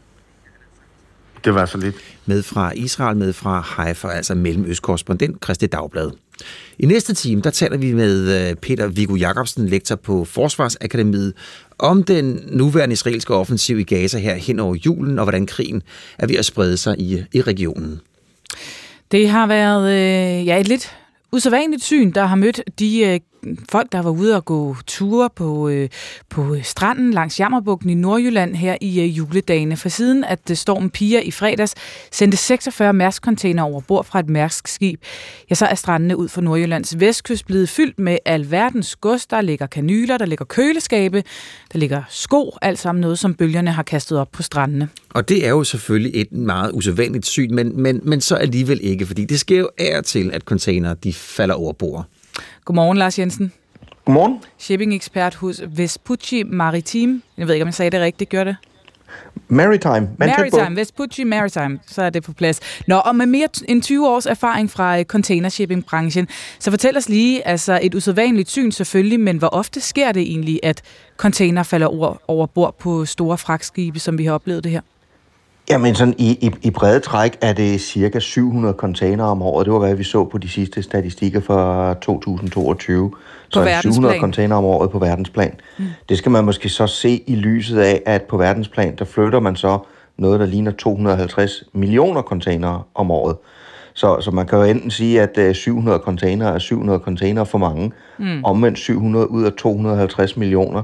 Det 1.46 1.56
var 1.56 1.66
så 1.66 1.78
lidt. 1.78 1.96
Med 2.26 2.44
fra 2.44 2.72
Israel, 2.76 3.18
med 3.18 3.34
fra 3.34 3.60
Haifa, 3.60 4.08
altså 4.08 4.36
Mellemøstkorrespondent 4.36 5.44
Christi 5.44 5.66
Dagblad. 5.66 6.12
I 6.80 6.86
næste 6.86 7.14
time, 7.14 7.42
der 7.42 7.50
taler 7.50 7.78
vi 7.78 7.94
med 7.94 8.50
øh, 8.50 8.56
Peter 8.56 8.88
Viggo 8.88 9.16
Jacobsen, 9.16 9.68
lektor 9.68 9.96
på 9.96 10.26
Forsvarsakademiet, 10.26 11.34
om 11.80 12.04
den 12.04 12.40
nuværende 12.48 12.94
israelske 12.94 13.34
offensiv 13.34 13.80
i 13.80 13.84
Gaza 13.84 14.18
her 14.18 14.36
hen 14.36 14.60
over 14.60 14.76
julen, 14.76 15.20
og 15.20 15.26
hvordan 15.26 15.46
krigen 15.46 15.84
er 16.20 16.28
ved 16.28 16.36
at 16.36 16.46
sprede 16.46 16.78
sig 16.78 17.00
i, 17.00 17.24
i 17.34 17.42
regionen. 17.42 18.02
Det 19.12 19.30
har 19.30 19.48
været 19.48 19.92
øh, 19.92 20.48
ja, 20.48 20.60
et 20.60 20.68
lidt 20.68 20.96
usædvanligt 21.36 21.84
syn, 21.84 22.12
der 22.12 22.26
har 22.26 22.36
mødt 22.36 22.62
de 22.80 23.00
øh, 23.00 23.20
folk, 23.70 23.92
der 23.92 24.02
var 24.02 24.10
ude 24.10 24.36
og 24.36 24.46
gå 24.46 24.76
ture 24.88 25.30
på, 25.36 25.70
øh, 25.70 25.90
på 26.30 26.56
øh, 26.56 26.64
stranden 26.64 27.12
langs 27.12 27.40
Jammerbugten 27.40 27.90
i 27.90 27.94
Nordjylland 27.94 28.56
her 28.56 28.78
i 28.82 29.02
øh, 29.02 29.18
juledagene. 29.18 29.78
For 29.78 29.90
siden 29.90 30.24
at 30.24 30.40
øh, 30.50 30.56
stormen 30.56 30.90
Pia 30.90 31.20
i 31.20 31.32
fredags 31.32 31.76
sendte 32.12 32.38
46 32.38 32.94
Mærsk-container 32.94 33.64
over 33.64 33.82
bord 33.82 34.06
fra 34.06 34.20
et 34.20 34.30
Mærsk-skib, 34.30 35.02
ja, 35.50 35.56
så 35.56 35.66
er 35.66 35.76
strandene 35.76 36.18
ud 36.18 36.28
for 36.28 36.42
Nordjyllands 36.42 37.00
vestkyst 37.00 37.46
blevet 37.46 37.70
fyldt 37.70 38.00
med 38.00 38.18
alverdens 38.26 38.96
gods. 38.96 39.26
Der 39.26 39.42
ligger 39.42 39.66
kanyler, 39.66 40.18
der 40.18 40.26
ligger 40.26 40.46
køleskabe, 40.46 41.24
der 41.74 41.80
ligger 41.80 42.04
sko, 42.10 42.58
alt 42.62 42.80
sammen 42.80 43.02
noget, 43.02 43.20
som 43.20 43.34
bølgerne 43.34 43.72
har 43.72 43.84
kastet 43.84 44.18
op 44.18 44.32
på 44.32 44.44
strandene. 44.44 44.90
Og 45.10 45.30
det 45.30 45.46
er 45.46 45.50
jo 45.50 45.64
selvfølgelig 45.64 46.22
et 46.22 46.32
meget 46.32 46.72
usædvanligt 46.74 47.26
syn, 47.26 47.56
men, 47.56 47.82
men, 47.82 48.02
men 48.04 48.22
så 48.22 48.36
alligevel 48.36 48.80
ikke, 48.84 49.06
fordi 49.06 49.26
det 49.26 49.40
sker 49.40 49.60
jo 49.60 49.70
af 49.78 50.04
til, 50.04 50.32
at 50.34 50.42
container 50.42 50.94
de 50.94 51.14
falder 51.14 51.56
over 51.56 51.74
bord. 51.74 52.06
Godmorgen, 52.66 52.98
Lars 52.98 53.20
Jensen. 53.20 53.52
Godmorgen. 54.06 54.40
Shipping-ekspert 54.58 55.36
hos 55.36 55.62
Vespucci 55.68 56.44
Maritime. 56.44 57.22
Jeg 57.38 57.48
ved 57.48 57.54
ikke, 57.54 57.64
om 57.64 57.68
jeg 57.68 57.74
sagde 57.74 57.92
det 57.92 58.02
rigtigt. 58.02 58.30
Gør 58.30 58.44
det? 58.44 58.56
Maritime. 59.48 60.10
Man 60.18 60.30
Maritime, 60.38 60.76
Vespucci 60.76 61.24
Maritime, 61.24 61.80
så 61.88 62.02
er 62.02 62.10
det 62.10 62.24
på 62.24 62.34
plads. 62.34 62.60
Nå, 62.88 62.96
og 62.96 63.16
med 63.16 63.26
mere 63.26 63.48
end 63.68 63.82
20 63.82 64.10
års 64.10 64.26
erfaring 64.26 64.72
fra 64.72 65.00
øh, 65.00 65.06
containershipping-branchen, 65.06 66.28
så 66.60 66.72
fortæl 66.72 66.98
os 66.98 67.10
lige, 67.10 67.48
altså 67.48 67.80
et 67.82 67.96
usædvanligt 67.96 68.50
syn 68.50 68.72
selvfølgelig, 68.72 69.20
men 69.20 69.38
hvor 69.38 69.48
ofte 69.48 69.82
sker 69.82 70.12
det 70.12 70.22
egentlig, 70.22 70.60
at 70.64 70.82
container 71.18 71.64
falder 71.64 71.88
over, 71.88 72.22
over 72.28 72.46
bord 72.46 72.76
på 72.80 73.06
store 73.06 73.38
fragtskibe, 73.38 74.00
som 74.00 74.18
vi 74.18 74.26
har 74.26 74.34
oplevet 74.34 74.64
det 74.64 74.72
her? 74.72 74.82
Jamen 75.70 75.96
sådan 75.96 76.16
i, 76.18 76.32
i, 76.32 76.52
i 76.62 76.72
brede 76.72 77.00
træk 77.00 77.38
er 77.42 77.54
det 77.54 77.82
cirka 77.82 78.20
700 78.20 78.74
container 78.74 79.24
om 79.24 79.42
året. 79.42 79.66
Det 79.66 79.74
var, 79.74 79.80
hvad 79.80 79.96
vi 79.96 80.04
så 80.04 80.26
på 80.26 80.38
de 80.38 80.50
sidste 80.50 80.84
statistikker 80.84 81.40
for 81.40 81.94
2022. 81.94 83.10
På 83.10 83.16
så 83.50 83.78
700 83.82 84.20
container 84.20 84.56
om 84.56 84.66
året 84.66 84.92
på 84.92 85.00
verdensplan. 85.00 85.54
Mm. 85.78 85.86
Det 86.10 86.18
skal 86.18 86.32
man 86.32 86.46
måske 86.46 86.70
så 86.70 86.88
se 86.88 87.24
i 87.28 87.36
lyset 87.36 87.80
af, 87.80 88.02
at 88.06 88.22
på 88.22 88.38
verdensplan, 88.38 88.96
der 88.96 89.06
flytter 89.06 89.40
man 89.40 89.56
så 89.56 89.80
noget, 90.18 90.40
der 90.40 90.46
ligner 90.46 90.72
250 90.72 91.64
millioner 91.74 92.22
container 92.22 92.88
om 92.96 93.12
året. 93.12 93.36
Så, 93.94 94.22
så 94.22 94.32
man 94.32 94.48
kan 94.48 94.58
jo 94.58 94.64
enten 94.64 94.92
sige, 94.92 95.22
at 95.22 95.56
700 95.56 96.00
container 96.00 96.48
er 96.48 96.60
700 96.60 97.00
container 97.00 97.44
for 97.44 97.58
mange, 97.58 97.92
mm. 98.18 98.44
omvendt 98.44 98.80
700 98.80 99.32
ud 99.32 99.44
af 99.44 99.54
250 99.54 100.38
millioner 100.38 100.82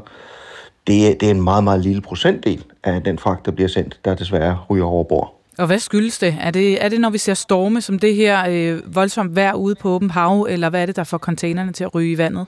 det, 0.88 1.21
det 1.21 1.27
er 1.27 1.31
en 1.31 1.41
meget, 1.41 1.63
meget 1.63 1.81
lille 1.81 2.01
procentdel 2.01 2.63
af 2.83 3.03
den 3.03 3.19
fragt, 3.19 3.45
der 3.45 3.51
bliver 3.51 3.67
sendt, 3.67 4.00
der 4.05 4.15
desværre 4.15 4.57
ryger 4.69 4.85
over 4.85 5.03
bord. 5.03 5.38
Og 5.57 5.67
hvad 5.67 5.79
skyldes 5.79 6.19
det? 6.19 6.35
Er 6.41 6.51
det, 6.51 6.85
er 6.85 6.89
det 6.89 7.01
når 7.01 7.09
vi 7.09 7.17
ser 7.17 7.33
storme 7.33 7.81
som 7.81 8.00
det 8.00 8.15
her 8.15 8.43
øh, 8.50 8.95
voldsomt 8.95 9.35
vejr 9.35 9.53
ude 9.53 9.75
på 9.75 9.89
åben 9.89 10.09
hav, 10.09 10.47
eller 10.50 10.69
hvad 10.69 10.81
er 10.81 10.85
det, 10.85 10.95
der 10.95 11.03
får 11.03 11.17
containerne 11.17 11.71
til 11.71 11.83
at 11.83 11.95
ryge 11.95 12.11
i 12.11 12.17
vandet? 12.17 12.45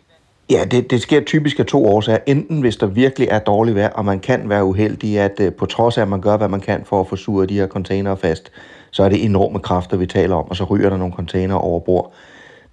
Ja, 0.49 0.63
det, 0.71 0.91
det 0.91 1.01
sker 1.01 1.21
typisk 1.21 1.59
af 1.59 1.65
to 1.65 1.85
årsager. 1.85 2.17
Enten 2.25 2.61
hvis 2.61 2.77
der 2.77 2.85
virkelig 2.85 3.27
er 3.31 3.39
dårligt 3.39 3.75
vejr, 3.75 3.89
og 3.89 4.05
man 4.05 4.19
kan 4.19 4.49
være 4.49 4.65
uheldig, 4.65 5.19
at 5.19 5.39
øh, 5.39 5.53
på 5.53 5.65
trods 5.65 5.97
af, 5.97 6.01
at 6.01 6.07
man 6.07 6.21
gør, 6.21 6.37
hvad 6.37 6.49
man 6.49 6.59
kan 6.59 6.81
for 6.85 7.01
at 7.01 7.07
få 7.07 7.15
suret 7.15 7.49
de 7.49 7.53
her 7.53 7.67
containere 7.67 8.17
fast, 8.17 8.51
så 8.91 9.03
er 9.03 9.09
det 9.09 9.25
enorme 9.25 9.59
kræfter, 9.59 9.97
vi 9.97 10.05
taler 10.05 10.35
om, 10.35 10.49
og 10.49 10.55
så 10.55 10.63
ryger 10.63 10.89
der 10.89 10.97
nogle 10.97 11.13
containere 11.13 11.57
over 11.57 11.79
bord. 11.79 12.13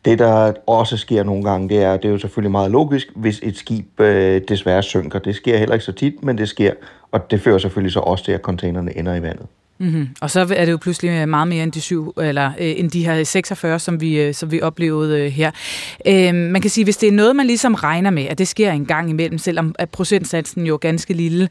Det, 0.04 0.18
der 0.18 0.52
også 0.66 0.96
sker 0.96 1.22
nogle 1.22 1.44
gange, 1.44 1.68
det 1.68 1.82
er, 1.82 1.96
det 1.96 2.04
er 2.04 2.12
jo 2.12 2.18
selvfølgelig 2.18 2.50
meget 2.50 2.70
logisk, 2.70 3.08
hvis 3.16 3.40
et 3.42 3.56
skib 3.56 4.00
øh, 4.00 4.40
desværre 4.48 4.82
synker. 4.82 5.18
Det 5.18 5.34
sker 5.34 5.58
heller 5.58 5.74
ikke 5.74 5.84
så 5.84 5.92
tit, 5.92 6.22
men 6.22 6.38
det 6.38 6.48
sker, 6.48 6.72
og 7.12 7.30
det 7.30 7.40
fører 7.40 7.58
selvfølgelig 7.58 7.92
så 7.92 8.00
også 8.00 8.24
til, 8.24 8.32
at 8.32 8.40
containerne 8.40 8.98
ender 8.98 9.14
i 9.14 9.22
vandet. 9.22 9.46
Mm-hmm. 9.80 10.08
Og 10.20 10.30
så 10.30 10.40
er 10.40 10.64
det 10.64 10.72
jo 10.72 10.76
pludselig 10.76 11.10
øh, 11.10 11.28
meget 11.28 11.48
mere 11.48 11.62
end 11.62 11.72
de, 11.72 11.80
syv, 11.80 12.12
eller, 12.22 12.46
øh, 12.46 12.74
end 12.76 12.90
de 12.90 13.04
her 13.04 13.24
46, 13.24 13.78
som 13.78 14.00
vi, 14.00 14.20
øh, 14.20 14.34
som 14.34 14.52
vi 14.52 14.60
oplevede 14.60 15.20
øh, 15.20 15.32
her. 15.32 15.50
Øh, 16.06 16.34
man 16.34 16.62
kan 16.62 16.70
sige, 16.70 16.84
hvis 16.84 16.96
det 16.96 17.08
er 17.08 17.12
noget, 17.12 17.36
man 17.36 17.46
ligesom 17.46 17.74
regner 17.74 18.10
med, 18.10 18.24
at 18.24 18.38
det 18.38 18.48
sker 18.48 18.72
en 18.72 18.86
gang 18.86 19.10
imellem, 19.10 19.38
selvom 19.38 19.74
at 19.78 19.90
procentsatsen 19.90 20.66
jo 20.66 20.74
er 20.74 20.78
ganske 20.78 21.14
lille, 21.14 21.48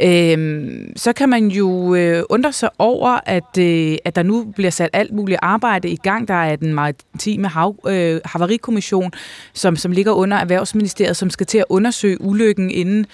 øh, 0.00 0.68
så 0.96 1.12
kan 1.12 1.28
man 1.28 1.48
jo 1.48 1.94
øh, 1.94 2.22
undre 2.30 2.52
sig 2.52 2.70
over, 2.78 3.18
at, 3.26 3.58
øh, 3.58 3.96
at 4.04 4.16
der 4.16 4.22
nu 4.22 4.52
bliver 4.56 4.70
sat 4.70 4.90
alt 4.92 5.12
muligt 5.12 5.38
arbejde 5.42 5.88
i 5.88 5.96
gang. 5.96 6.28
Der 6.28 6.34
er 6.34 6.56
den 6.56 6.74
maritime 6.74 7.48
hav, 7.48 7.76
øh, 7.86 8.20
havarikommission, 8.24 9.12
som, 9.52 9.76
som 9.76 9.92
ligger 9.92 10.12
under 10.12 10.36
Erhvervsministeriet, 10.36 11.16
som 11.16 11.30
skal 11.30 11.46
til 11.46 11.58
at 11.58 11.64
undersøge 11.68 12.20
ulykken 12.20 12.70
inden 12.70 13.06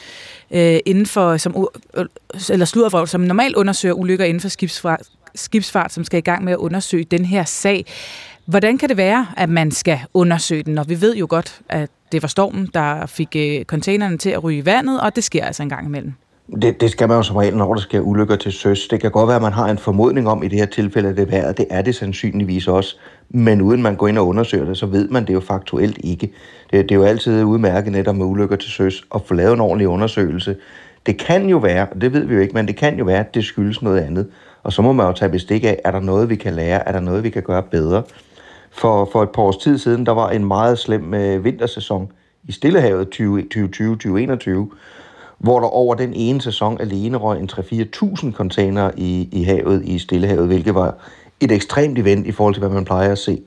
øh, 0.54 0.78
inden 0.87 1.06
for, 1.06 1.37
som, 1.37 1.68
øh, 1.96 2.04
eller 2.50 2.66
sluddervrøvl, 2.66 3.08
som 3.08 3.20
normalt 3.20 3.56
undersøger 3.56 3.94
ulykker 3.94 4.25
inden 4.25 4.40
for 4.40 4.49
skibsfart, 4.49 5.02
skibsfart, 5.34 5.92
som 5.92 6.04
skal 6.04 6.18
i 6.18 6.20
gang 6.20 6.44
med 6.44 6.52
at 6.52 6.58
undersøge 6.58 7.04
den 7.04 7.25
her 7.25 7.44
sag. 7.44 7.87
Hvordan 8.46 8.78
kan 8.78 8.88
det 8.88 8.96
være, 8.96 9.26
at 9.37 9.49
man 9.49 9.70
skal 9.70 9.99
undersøge 10.14 10.62
den, 10.62 10.75
når 10.75 10.84
vi 10.84 11.00
ved 11.00 11.16
jo 11.16 11.26
godt, 11.30 11.61
at 11.68 11.90
det 12.12 12.23
var 12.23 12.28
stormen, 12.28 12.70
der 12.75 13.06
fik 13.06 13.37
øh, 13.37 13.64
containerne 13.64 14.18
til 14.18 14.30
at 14.30 14.44
ryge 14.44 14.58
i 14.58 14.66
vandet, 14.66 15.00
og 15.00 15.16
det 15.16 15.25
sker 15.25 15.44
altså 15.44 15.62
en 15.62 15.68
gang 15.68 15.87
imellem? 15.87 16.12
Det, 16.62 16.80
det 16.80 16.90
skal 16.90 17.08
man 17.08 17.16
jo 17.16 17.23
som 17.23 17.37
regel, 17.37 17.56
når 17.56 17.75
der 17.75 17.80
sker 17.80 18.00
ulykker 18.00 18.37
til 18.37 18.52
søs. 18.52 18.88
Det 18.88 19.00
kan 19.00 19.11
godt 19.11 19.28
være, 19.28 19.37
at 19.37 19.42
man 19.42 19.52
har 19.52 19.68
en 19.68 19.78
formodning 19.78 20.28
om 20.28 20.42
i 20.42 20.49
det 20.49 20.58
her 20.58 20.66
tilfælde, 20.66 21.08
at 21.08 21.16
det 21.16 21.23
er 21.23 21.26
vejret. 21.30 21.58
Det 21.58 21.66
er 21.70 21.82
det 21.82 21.94
sandsynligvis 21.94 22.68
også. 22.68 22.96
Men 23.28 23.62
uden 23.62 23.83
man 23.83 23.97
går 23.97 24.09
ind 24.09 24.19
og 24.19 24.26
undersøger 24.26 24.64
det, 24.64 24.76
så 24.76 24.87
ved 24.87 25.09
man 25.09 25.26
det 25.26 25.35
jo 25.35 25.40
faktuelt 25.40 25.99
ikke. 26.04 26.33
Det, 26.71 26.88
det 26.88 26.90
er 26.90 26.95
jo 26.95 27.04
altid 27.04 27.45
udmærket 27.45 27.93
netop 27.93 28.16
med 28.16 28.26
ulykker 28.26 28.57
til 28.57 28.71
søs 28.71 29.04
at 29.14 29.23
få 29.25 29.35
lavet 29.35 29.54
en 29.54 29.61
ordentlig 29.61 29.88
undersøgelse. 29.88 30.57
Det 31.07 31.19
kan 31.19 31.49
jo 31.49 31.59
være, 31.59 31.88
og 31.88 32.00
det 32.00 32.12
ved 32.12 32.25
vi 32.25 32.35
jo 32.35 32.40
ikke, 32.40 32.54
men 32.54 32.66
det 32.66 32.76
kan 32.76 32.99
jo 32.99 33.04
være, 33.04 33.21
at 33.21 33.35
det 33.35 33.45
skyldes 33.45 33.83
noget 33.83 34.00
andet. 34.00 34.26
Og 34.62 34.73
så 34.73 34.83
må 34.83 34.93
man 34.93 35.07
jo 35.07 35.12
tage 35.12 35.31
bestik 35.31 35.64
af, 35.64 35.81
er 35.85 35.90
der 35.90 36.00
noget, 36.00 36.28
vi 36.28 36.37
kan 36.37 36.54
lære? 36.54 36.88
Er 36.88 36.93
der 36.93 37.00
noget, 37.00 37.25
vi 37.25 37.31
kan 37.31 37.43
gøre 37.43 37.62
bedre? 37.62 38.02
For, 38.71 39.09
for 39.12 39.23
et 39.23 39.31
par 39.31 39.43
års 39.43 39.57
tid 39.57 39.78
siden, 39.78 40.07
der 40.07 40.12
var 40.12 40.31
en 40.31 40.45
meget 40.45 40.78
slem 40.78 41.14
øh, 41.14 41.45
vintersæson 41.45 42.12
i 42.45 42.52
Stillehavet 42.52 43.09
2020-2021, 43.21 44.50
hvor 45.38 45.61
der 45.61 45.66
over 45.66 45.95
den 45.95 46.12
ene 46.14 46.40
sæson 46.40 46.81
alene 46.81 47.16
røg 47.16 47.40
en 47.40 47.49
3-4.000 47.52 48.33
container 48.33 48.90
i, 48.97 49.28
i 49.33 49.43
havet 49.43 49.85
i 49.85 49.99
Stillehavet, 49.99 50.47
hvilket 50.47 50.75
var 50.75 50.95
et 51.41 51.53
ekstremt 51.53 51.99
event 51.99 52.26
i 52.26 52.33
forhold 52.33 52.55
til, 52.55 52.61
hvad 52.61 52.71
man 52.71 52.85
plejer 52.85 53.12
at 53.12 53.19
se. 53.19 53.43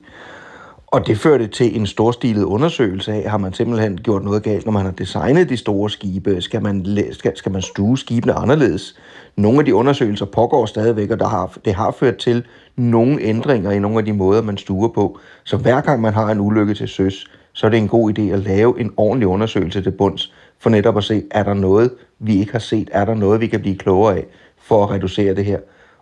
Og 0.86 1.06
det 1.06 1.18
førte 1.18 1.46
til 1.46 1.76
en 1.80 1.86
storstilet 1.86 2.42
undersøgelse 2.42 3.12
af, 3.12 3.30
har 3.30 3.38
man 3.38 3.52
simpelthen 3.52 3.98
gjort 3.98 4.24
noget 4.24 4.42
galt, 4.42 4.64
når 4.64 4.72
man 4.72 4.84
har 4.84 4.92
designet 4.92 5.48
de 5.48 5.56
store 5.56 5.90
skibe? 5.90 6.40
Skal 6.40 6.62
man, 6.62 6.86
skal, 7.12 7.36
skal 7.36 7.52
man 7.52 7.62
stue 7.62 7.98
skibene 7.98 8.32
anderledes? 8.32 8.96
Nogle 9.36 9.58
af 9.58 9.64
de 9.64 9.74
undersøgelser 9.74 10.26
pågår 10.26 10.66
stadigvæk, 10.66 11.10
og 11.10 11.18
der 11.18 11.28
har, 11.28 11.58
det 11.64 11.74
har 11.74 11.90
ført 11.90 12.16
til 12.16 12.44
nogle 12.76 13.22
ændringer 13.22 13.70
i 13.70 13.78
nogle 13.78 13.98
af 13.98 14.04
de 14.04 14.12
måder, 14.12 14.42
man 14.42 14.56
stuer 14.56 14.88
på. 14.88 15.18
Så 15.44 15.56
hver 15.56 15.80
gang 15.80 16.00
man 16.00 16.14
har 16.14 16.30
en 16.30 16.40
ulykke 16.40 16.74
til 16.74 16.88
søs, 16.88 17.26
så 17.52 17.66
er 17.66 17.70
det 17.70 17.78
en 17.78 17.88
god 17.88 18.18
idé 18.18 18.22
at 18.22 18.38
lave 18.38 18.80
en 18.80 18.92
ordentlig 18.96 19.28
undersøgelse 19.28 19.82
til 19.82 19.90
bunds, 19.90 20.32
for 20.58 20.70
netop 20.70 20.96
at 20.96 21.04
se, 21.04 21.22
er 21.30 21.42
der 21.42 21.54
noget, 21.54 21.90
vi 22.18 22.38
ikke 22.40 22.52
har 22.52 22.58
set? 22.58 22.88
Er 22.92 23.04
der 23.04 23.14
noget, 23.14 23.40
vi 23.40 23.46
kan 23.46 23.60
blive 23.60 23.76
klogere 23.76 24.16
af 24.16 24.26
for 24.58 24.84
at 24.84 24.90
reducere 24.90 25.34
det 25.34 25.44
her? 25.44 25.58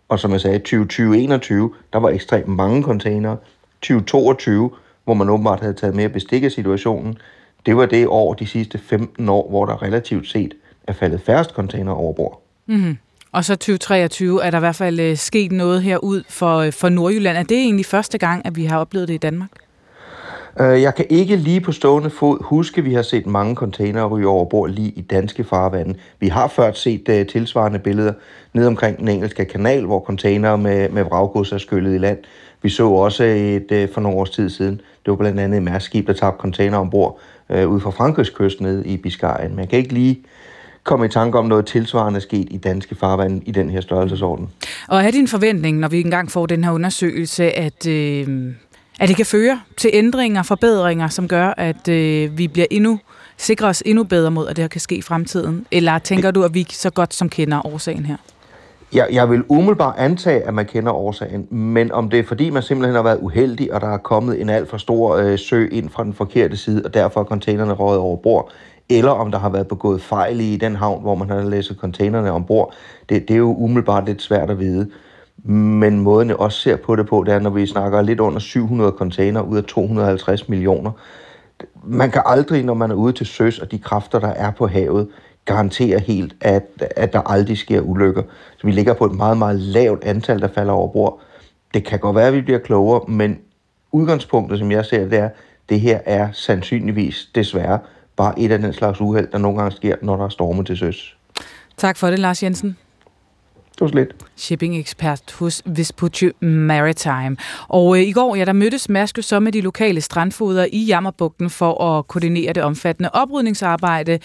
Og 0.08 0.18
som 0.18 0.32
jeg 0.32 0.40
sagde, 0.40 0.58
2020 0.58 1.74
der 1.92 1.98
var 1.98 2.08
ekstremt 2.08 2.48
mange 2.48 2.82
containere. 2.82 3.36
2022, 3.82 4.70
hvor 5.04 5.14
man 5.14 5.30
åbenbart 5.30 5.60
havde 5.60 5.74
taget 5.74 5.94
mere 5.94 6.08
bestik 6.08 6.44
af 6.44 6.52
situationen, 6.52 7.18
det 7.66 7.76
var 7.76 7.86
det 7.86 8.06
år, 8.06 8.34
de 8.34 8.46
sidste 8.46 8.78
15 8.78 9.28
år, 9.28 9.48
hvor 9.48 9.66
der 9.66 9.82
relativt 9.82 10.28
set 10.28 10.54
er 10.86 10.92
faldet 10.92 11.20
færrest 11.20 11.50
container 11.50 11.92
over 11.92 12.12
bord. 12.12 12.42
Mm-hmm. 12.66 12.98
Og 13.32 13.44
så 13.44 13.54
2023 13.54 14.44
er 14.44 14.50
der 14.50 14.58
i 14.58 14.60
hvert 14.60 14.76
fald 14.76 15.00
øh, 15.00 15.16
sket 15.16 15.52
noget 15.52 15.82
herud 15.82 16.22
for, 16.28 16.56
øh, 16.56 16.72
for 16.72 16.88
Nordjylland. 16.88 17.36
Er 17.36 17.42
det 17.42 17.56
egentlig 17.56 17.86
første 17.86 18.18
gang, 18.18 18.46
at 18.46 18.56
vi 18.56 18.64
har 18.64 18.78
oplevet 18.78 19.08
det 19.08 19.14
i 19.14 19.18
Danmark? 19.18 19.50
Øh, 20.60 20.82
jeg 20.82 20.94
kan 20.94 21.06
ikke 21.08 21.36
lige 21.36 21.60
på 21.60 21.72
stående 21.72 22.10
fod 22.10 22.38
huske, 22.44 22.78
at 22.78 22.84
vi 22.84 22.94
har 22.94 23.02
set 23.02 23.26
mange 23.26 23.54
containere 23.54 24.06
ryge 24.06 24.28
over 24.28 24.44
bord 24.44 24.70
lige 24.70 24.90
i 24.90 25.00
danske 25.00 25.44
farvande. 25.44 25.94
Vi 26.20 26.28
har 26.28 26.48
før 26.48 26.72
set 26.72 27.08
uh, 27.08 27.26
tilsvarende 27.26 27.78
billeder 27.78 28.12
ned 28.52 28.66
omkring 28.66 28.98
den 28.98 29.08
engelske 29.08 29.44
kanal, 29.44 29.84
hvor 29.84 30.00
containere 30.00 30.58
med, 30.58 30.88
med 30.88 31.02
vraggods 31.04 31.52
er 31.52 31.58
skyllet 31.58 31.94
i 31.94 31.98
land. 31.98 32.18
Vi 32.62 32.68
så 32.68 32.88
også 32.88 33.24
et 33.24 33.66
uh, 33.72 33.94
for 33.94 34.00
nogle 34.00 34.18
års 34.18 34.30
tid 34.30 34.50
siden, 34.50 34.74
det 34.74 35.10
var 35.10 35.16
blandt 35.16 35.40
andet 35.40 35.56
et 35.56 35.62
mærskib, 35.62 36.06
der 36.06 36.12
tabte 36.12 36.40
container 36.40 36.78
ombord 36.78 37.18
uh, 37.48 37.64
ud 37.64 37.80
fra 37.80 37.90
Frankrigs 37.90 38.30
kyst 38.30 38.60
nede 38.60 38.86
i 38.86 38.96
Biscayen. 38.96 39.50
Men 39.50 39.58
jeg 39.58 39.68
kan 39.68 39.78
ikke 39.78 39.94
lige 39.94 40.18
komme 40.84 41.06
i 41.06 41.08
tanke 41.08 41.38
om 41.38 41.46
noget 41.46 41.66
tilsvarende 41.66 42.20
sket 42.20 42.48
i 42.50 42.56
danske 42.56 42.94
farvande 42.94 43.42
i 43.46 43.50
den 43.50 43.70
her 43.70 43.80
størrelsesorden. 43.80 44.48
Og 44.88 45.04
er 45.04 45.10
din 45.10 45.28
forventning, 45.28 45.78
når 45.78 45.88
vi 45.88 46.00
engang 46.00 46.30
får 46.30 46.46
den 46.46 46.64
her 46.64 46.70
undersøgelse, 46.70 47.58
at, 47.58 47.86
øh, 47.86 48.52
at 49.00 49.08
det 49.08 49.16
kan 49.16 49.26
føre 49.26 49.60
til 49.76 49.90
ændringer, 49.92 50.42
forbedringer, 50.42 51.08
som 51.08 51.28
gør, 51.28 51.54
at 51.56 51.88
øh, 51.88 52.38
vi 52.38 52.48
bliver 52.48 52.66
endnu 52.70 52.98
sikrer 53.36 53.68
os 53.68 53.82
endnu 53.86 54.04
bedre 54.04 54.30
mod, 54.30 54.48
at 54.48 54.56
det 54.56 54.62
her 54.62 54.68
kan 54.68 54.80
ske 54.80 54.94
i 54.94 55.02
fremtiden? 55.02 55.66
Eller 55.70 55.98
tænker 55.98 56.30
du, 56.30 56.42
at 56.42 56.54
vi 56.54 56.66
så 56.70 56.90
godt 56.90 57.14
som 57.14 57.28
kender 57.28 57.66
årsagen 57.66 58.06
her? 58.06 58.16
Jeg, 58.92 59.08
jeg 59.12 59.30
vil 59.30 59.44
umiddelbart 59.48 59.94
antage, 59.98 60.42
at 60.42 60.54
man 60.54 60.66
kender 60.66 60.92
årsagen, 60.92 61.46
men 61.50 61.92
om 61.92 62.10
det 62.10 62.18
er 62.18 62.24
fordi, 62.24 62.50
man 62.50 62.62
simpelthen 62.62 62.94
har 62.94 63.02
været 63.02 63.18
uheldig, 63.20 63.72
og 63.72 63.80
der 63.80 63.88
er 63.88 63.98
kommet 63.98 64.40
en 64.40 64.48
alt 64.48 64.70
for 64.70 64.76
stor 64.76 65.16
øh, 65.16 65.38
sø 65.38 65.68
ind 65.72 65.90
fra 65.90 66.04
den 66.04 66.14
forkerte 66.14 66.56
side, 66.56 66.82
og 66.84 66.94
derfor 66.94 67.20
er 67.20 67.24
containerne 67.24 67.72
røget 67.72 68.00
over 68.00 68.16
bord, 68.16 68.52
eller 68.88 69.10
om 69.10 69.30
der 69.30 69.38
har 69.38 69.48
været 69.48 69.68
begået 69.68 70.02
fejl 70.02 70.40
i 70.40 70.56
den 70.56 70.76
havn, 70.76 71.02
hvor 71.02 71.14
man 71.14 71.30
har 71.30 71.42
læsset 71.42 71.76
containerne 71.76 72.32
ombord, 72.32 72.74
det, 73.08 73.28
det 73.28 73.34
er 73.34 73.38
jo 73.38 73.54
umiddelbart 73.54 74.06
lidt 74.06 74.22
svært 74.22 74.50
at 74.50 74.58
vide. 74.58 74.90
Men 75.44 76.00
måden 76.00 76.28
jeg 76.28 76.36
også 76.36 76.60
ser 76.60 76.76
på 76.76 76.96
det 76.96 77.06
på, 77.06 77.24
det 77.26 77.34
er, 77.34 77.38
når 77.38 77.50
vi 77.50 77.66
snakker 77.66 78.02
lidt 78.02 78.20
under 78.20 78.38
700 78.38 78.90
container 78.90 79.40
ud 79.40 79.56
af 79.56 79.64
250 79.64 80.48
millioner. 80.48 80.90
Man 81.84 82.10
kan 82.10 82.22
aldrig, 82.26 82.64
når 82.64 82.74
man 82.74 82.90
er 82.90 82.94
ude 82.94 83.12
til 83.12 83.26
søs, 83.26 83.58
og 83.58 83.70
de 83.70 83.78
kræfter, 83.78 84.18
der 84.18 84.28
er 84.28 84.50
på 84.50 84.66
havet, 84.66 85.08
garantere 85.44 85.98
helt, 85.98 86.34
at, 86.40 86.84
at 86.96 87.12
der 87.12 87.20
aldrig 87.20 87.58
sker 87.58 87.80
ulykker. 87.80 88.22
Så 88.56 88.66
vi 88.66 88.72
ligger 88.72 88.94
på 88.94 89.04
et 89.04 89.12
meget, 89.12 89.38
meget 89.38 89.60
lavt 89.60 90.04
antal, 90.04 90.40
der 90.40 90.48
falder 90.48 90.72
over 90.72 90.92
bord. 90.92 91.20
Det 91.74 91.84
kan 91.84 91.98
godt 91.98 92.16
være, 92.16 92.26
at 92.26 92.34
vi 92.34 92.40
bliver 92.40 92.58
klogere, 92.58 93.00
men 93.08 93.38
udgangspunktet, 93.92 94.58
som 94.58 94.70
jeg 94.70 94.84
ser 94.84 95.08
det, 95.08 95.18
er, 95.18 95.28
det 95.68 95.80
her 95.80 96.00
er 96.04 96.28
sandsynligvis 96.32 97.28
desværre 97.34 97.78
bare 98.16 98.38
et 98.38 98.52
af 98.52 98.58
den 98.58 98.72
slags 98.72 99.00
uheld, 99.00 99.28
der 99.32 99.38
nogle 99.38 99.58
gange 99.58 99.76
sker, 99.76 99.96
når 100.02 100.16
der 100.16 100.24
er 100.24 100.28
storme 100.28 100.64
til 100.64 100.76
søs. 100.76 101.16
Tak 101.76 101.96
for 101.96 102.10
det, 102.10 102.18
Lars 102.18 102.42
Jensen. 102.42 102.76
Det 103.78 103.80
var 103.80 103.88
slet. 103.88 104.14
shipping-ekspert 104.36 105.32
hos 105.32 105.62
Vespucci 105.66 106.30
Maritime. 106.40 107.36
Og 107.68 107.96
øh, 107.98 108.02
i 108.02 108.12
går, 108.12 108.36
ja, 108.36 108.44
der 108.44 108.52
mødtes 108.52 108.88
Mærsk 108.88 109.18
så 109.20 109.40
med 109.40 109.52
de 109.52 109.60
lokale 109.60 110.00
strandfoder 110.00 110.66
i 110.72 110.84
Jammerbugten 110.84 111.50
for 111.50 111.84
at 111.84 112.06
koordinere 112.08 112.52
det 112.52 112.62
omfattende 112.62 113.10
oprydningsarbejde, 113.12 114.18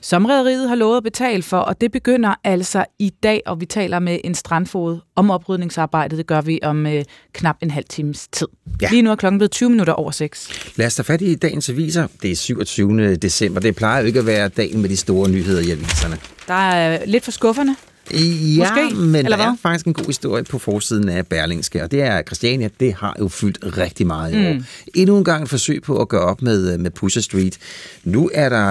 som 0.00 0.24
rederiet 0.26 0.68
har 0.68 0.76
lovet 0.76 0.96
at 0.96 1.02
betale 1.02 1.42
for, 1.42 1.58
og 1.58 1.80
det 1.80 1.92
begynder 1.92 2.34
altså 2.44 2.84
i 2.98 3.10
dag, 3.22 3.42
og 3.46 3.60
vi 3.60 3.66
taler 3.66 3.98
med 3.98 4.18
en 4.24 4.34
strandfod 4.34 4.98
om 5.16 5.30
oprydningsarbejdet. 5.30 6.18
Det 6.18 6.26
gør 6.26 6.40
vi 6.40 6.58
om 6.62 6.86
øh, 6.86 7.04
knap 7.32 7.56
en 7.62 7.70
halv 7.70 7.84
times 7.88 8.28
tid. 8.28 8.46
Ja. 8.82 8.88
Lige 8.90 9.02
nu 9.02 9.10
er 9.10 9.14
klokken 9.16 9.38
blevet 9.38 9.50
20 9.50 9.70
minutter 9.70 9.92
over 9.92 10.10
6. 10.10 10.72
Lad 10.76 10.86
os 10.86 10.94
tage 10.94 11.04
fat 11.04 11.22
i 11.22 11.34
dagens 11.34 11.68
aviser. 11.68 12.06
Det 12.22 12.30
er 12.30 12.36
27. 12.36 13.16
december. 13.16 13.60
Det 13.60 13.76
plejer 13.76 14.00
jo 14.00 14.06
ikke 14.06 14.18
at 14.18 14.26
være 14.26 14.48
dagen 14.48 14.80
med 14.82 14.88
de 14.88 14.96
store 14.96 15.28
nyheder 15.28 15.62
i 15.62 15.70
aviserne. 15.70 16.18
Der 16.48 16.54
er 16.54 17.06
lidt 17.06 17.24
for 17.24 17.30
skufferne. 17.30 17.76
Ja, 18.12 18.18
Måske, 18.58 18.96
men 18.96 19.14
eller 19.14 19.36
der 19.36 19.44
er 19.44 19.48
hvad? 19.48 19.58
faktisk 19.62 19.86
en 19.86 19.92
god 19.92 20.06
historie 20.06 20.44
på 20.44 20.58
forsiden 20.58 21.08
af 21.08 21.26
Berlingske, 21.26 21.82
og 21.82 21.90
det 21.90 22.02
er 22.02 22.22
Christiania, 22.22 22.68
det 22.80 22.94
har 22.94 23.16
jo 23.20 23.28
fyldt 23.28 23.78
rigtig 23.78 24.06
meget 24.06 24.32
i 24.34 24.46
år. 24.48 24.52
Mm. 24.52 24.64
Endnu 24.94 25.16
en 25.18 25.24
gang 25.24 25.42
et 25.42 25.48
forsøg 25.48 25.82
på 25.82 25.98
at 26.00 26.08
gøre 26.08 26.20
op 26.22 26.42
med, 26.42 26.78
med 26.78 26.90
Pusher 26.90 27.22
Street. 27.22 27.58
Nu 28.04 28.30
er 28.34 28.48
der, 28.48 28.68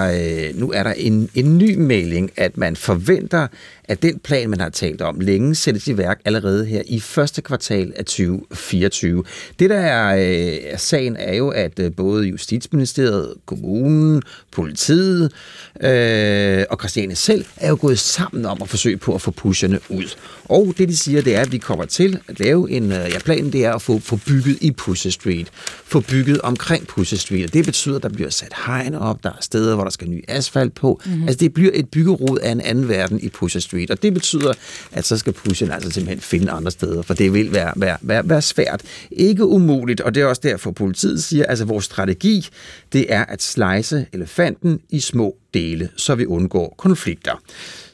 øh, 0.50 0.60
nu 0.60 0.72
er 0.72 0.82
der 0.82 0.92
en, 0.92 1.28
en 1.34 1.58
ny 1.58 1.76
melding, 1.76 2.30
at 2.36 2.56
man 2.56 2.76
forventer, 2.76 3.46
at 3.88 4.02
den 4.02 4.18
plan, 4.18 4.50
man 4.50 4.60
har 4.60 4.68
talt 4.68 5.02
om 5.02 5.20
længe, 5.20 5.54
sættes 5.54 5.88
i 5.88 5.98
værk 5.98 6.20
allerede 6.24 6.66
her 6.66 6.82
i 6.86 7.00
første 7.00 7.42
kvartal 7.42 7.92
af 7.96 8.04
2024. 8.04 9.24
Det, 9.58 9.70
der 9.70 9.76
er, 9.76 10.16
øh, 10.16 10.78
sagen, 10.78 11.16
er 11.16 11.34
jo, 11.34 11.48
at 11.48 11.78
øh, 11.78 11.92
både 11.96 12.26
Justitsministeriet, 12.26 13.34
kommunen, 13.46 14.22
politiet 14.50 15.32
øh, 15.80 16.64
og 16.70 16.78
Christiane 16.78 17.14
selv 17.14 17.44
er 17.56 17.68
jo 17.68 17.78
gået 17.80 17.98
sammen 17.98 18.46
om 18.46 18.58
at 18.62 18.68
forsøge 18.68 18.96
på 18.96 19.14
at 19.14 19.20
få 19.20 19.30
pusherne 19.30 19.80
ud. 19.88 20.16
Og 20.44 20.74
det, 20.78 20.88
de 20.88 20.96
siger, 20.96 21.22
det 21.22 21.36
er, 21.36 21.40
at 21.40 21.52
vi 21.52 21.58
kommer 21.58 21.84
til 21.84 22.18
at 22.28 22.40
lave 22.40 22.70
en... 22.70 22.92
Øh, 22.92 22.98
ja, 22.98 23.18
planen 23.18 23.52
det 23.52 23.64
er 23.64 23.72
at 23.72 23.82
få, 23.82 23.98
få 23.98 24.18
bygget 24.26 24.58
i 24.60 24.70
Pusher 24.70 25.10
Street. 25.10 25.48
Få 25.84 26.00
bygget 26.00 26.40
omkring 26.40 26.86
Pusher 26.86 27.18
Street. 27.18 27.44
Og 27.44 27.52
det 27.52 27.64
betyder, 27.64 27.96
at 27.96 28.02
der 28.02 28.08
bliver 28.08 28.30
sat 28.30 28.52
hegn 28.66 28.94
op, 28.94 29.22
der 29.22 29.30
er 29.30 29.40
steder, 29.40 29.74
hvor 29.74 29.84
der 29.84 29.90
skal 29.90 30.08
ny 30.10 30.24
asfalt 30.28 30.74
på. 30.74 31.00
Mm-hmm. 31.04 31.22
Altså, 31.22 31.36
det 31.38 31.54
bliver 31.54 31.70
et 31.74 31.88
byggerod 31.88 32.38
af 32.38 32.52
en 32.52 32.60
anden 32.60 32.88
verden 32.88 33.20
i 33.20 33.28
Pusher 33.28 33.60
Street. 33.60 33.73
Og 33.90 34.02
det 34.02 34.14
betyder, 34.14 34.52
at 34.92 35.04
så 35.04 35.18
skal 35.18 35.32
Pushen 35.32 35.70
altså 35.70 35.90
simpelthen 35.90 36.20
finde 36.20 36.52
andre 36.52 36.70
steder, 36.70 37.02
for 37.02 37.14
det 37.14 37.32
vil 37.32 37.52
være, 37.52 37.72
være, 37.76 37.96
være, 38.02 38.28
være 38.28 38.42
svært. 38.42 38.82
Ikke 39.10 39.46
umuligt, 39.46 40.00
og 40.00 40.14
det 40.14 40.22
er 40.22 40.26
også 40.26 40.40
derfor, 40.44 40.70
politiet 40.70 41.24
siger, 41.24 41.46
altså 41.46 41.64
vores 41.64 41.84
strategi, 41.84 42.48
det 42.92 43.12
er 43.12 43.24
at 43.24 43.42
slice 43.42 44.06
elefanten 44.12 44.80
i 44.90 45.00
små 45.00 45.36
dele, 45.54 45.88
så 45.96 46.14
vi 46.14 46.26
undgår 46.26 46.74
konflikter, 46.78 47.42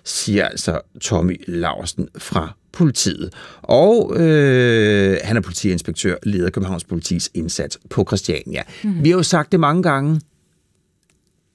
siger 0.04 0.48
altså 0.48 0.80
Tommy 1.00 1.40
Larsen 1.46 2.08
fra 2.18 2.54
politiet. 2.72 3.32
Og 3.62 4.16
øh, 4.16 5.18
han 5.24 5.36
er 5.36 5.40
politiinspektør, 5.40 6.16
leder 6.22 6.50
Københavns 6.50 6.84
Politis 6.84 7.30
indsats 7.34 7.78
på 7.90 8.04
Christiania. 8.08 8.62
Mm. 8.84 9.04
Vi 9.04 9.10
har 9.10 9.16
jo 9.16 9.22
sagt 9.22 9.52
det 9.52 9.60
mange 9.60 9.82
gange, 9.82 10.20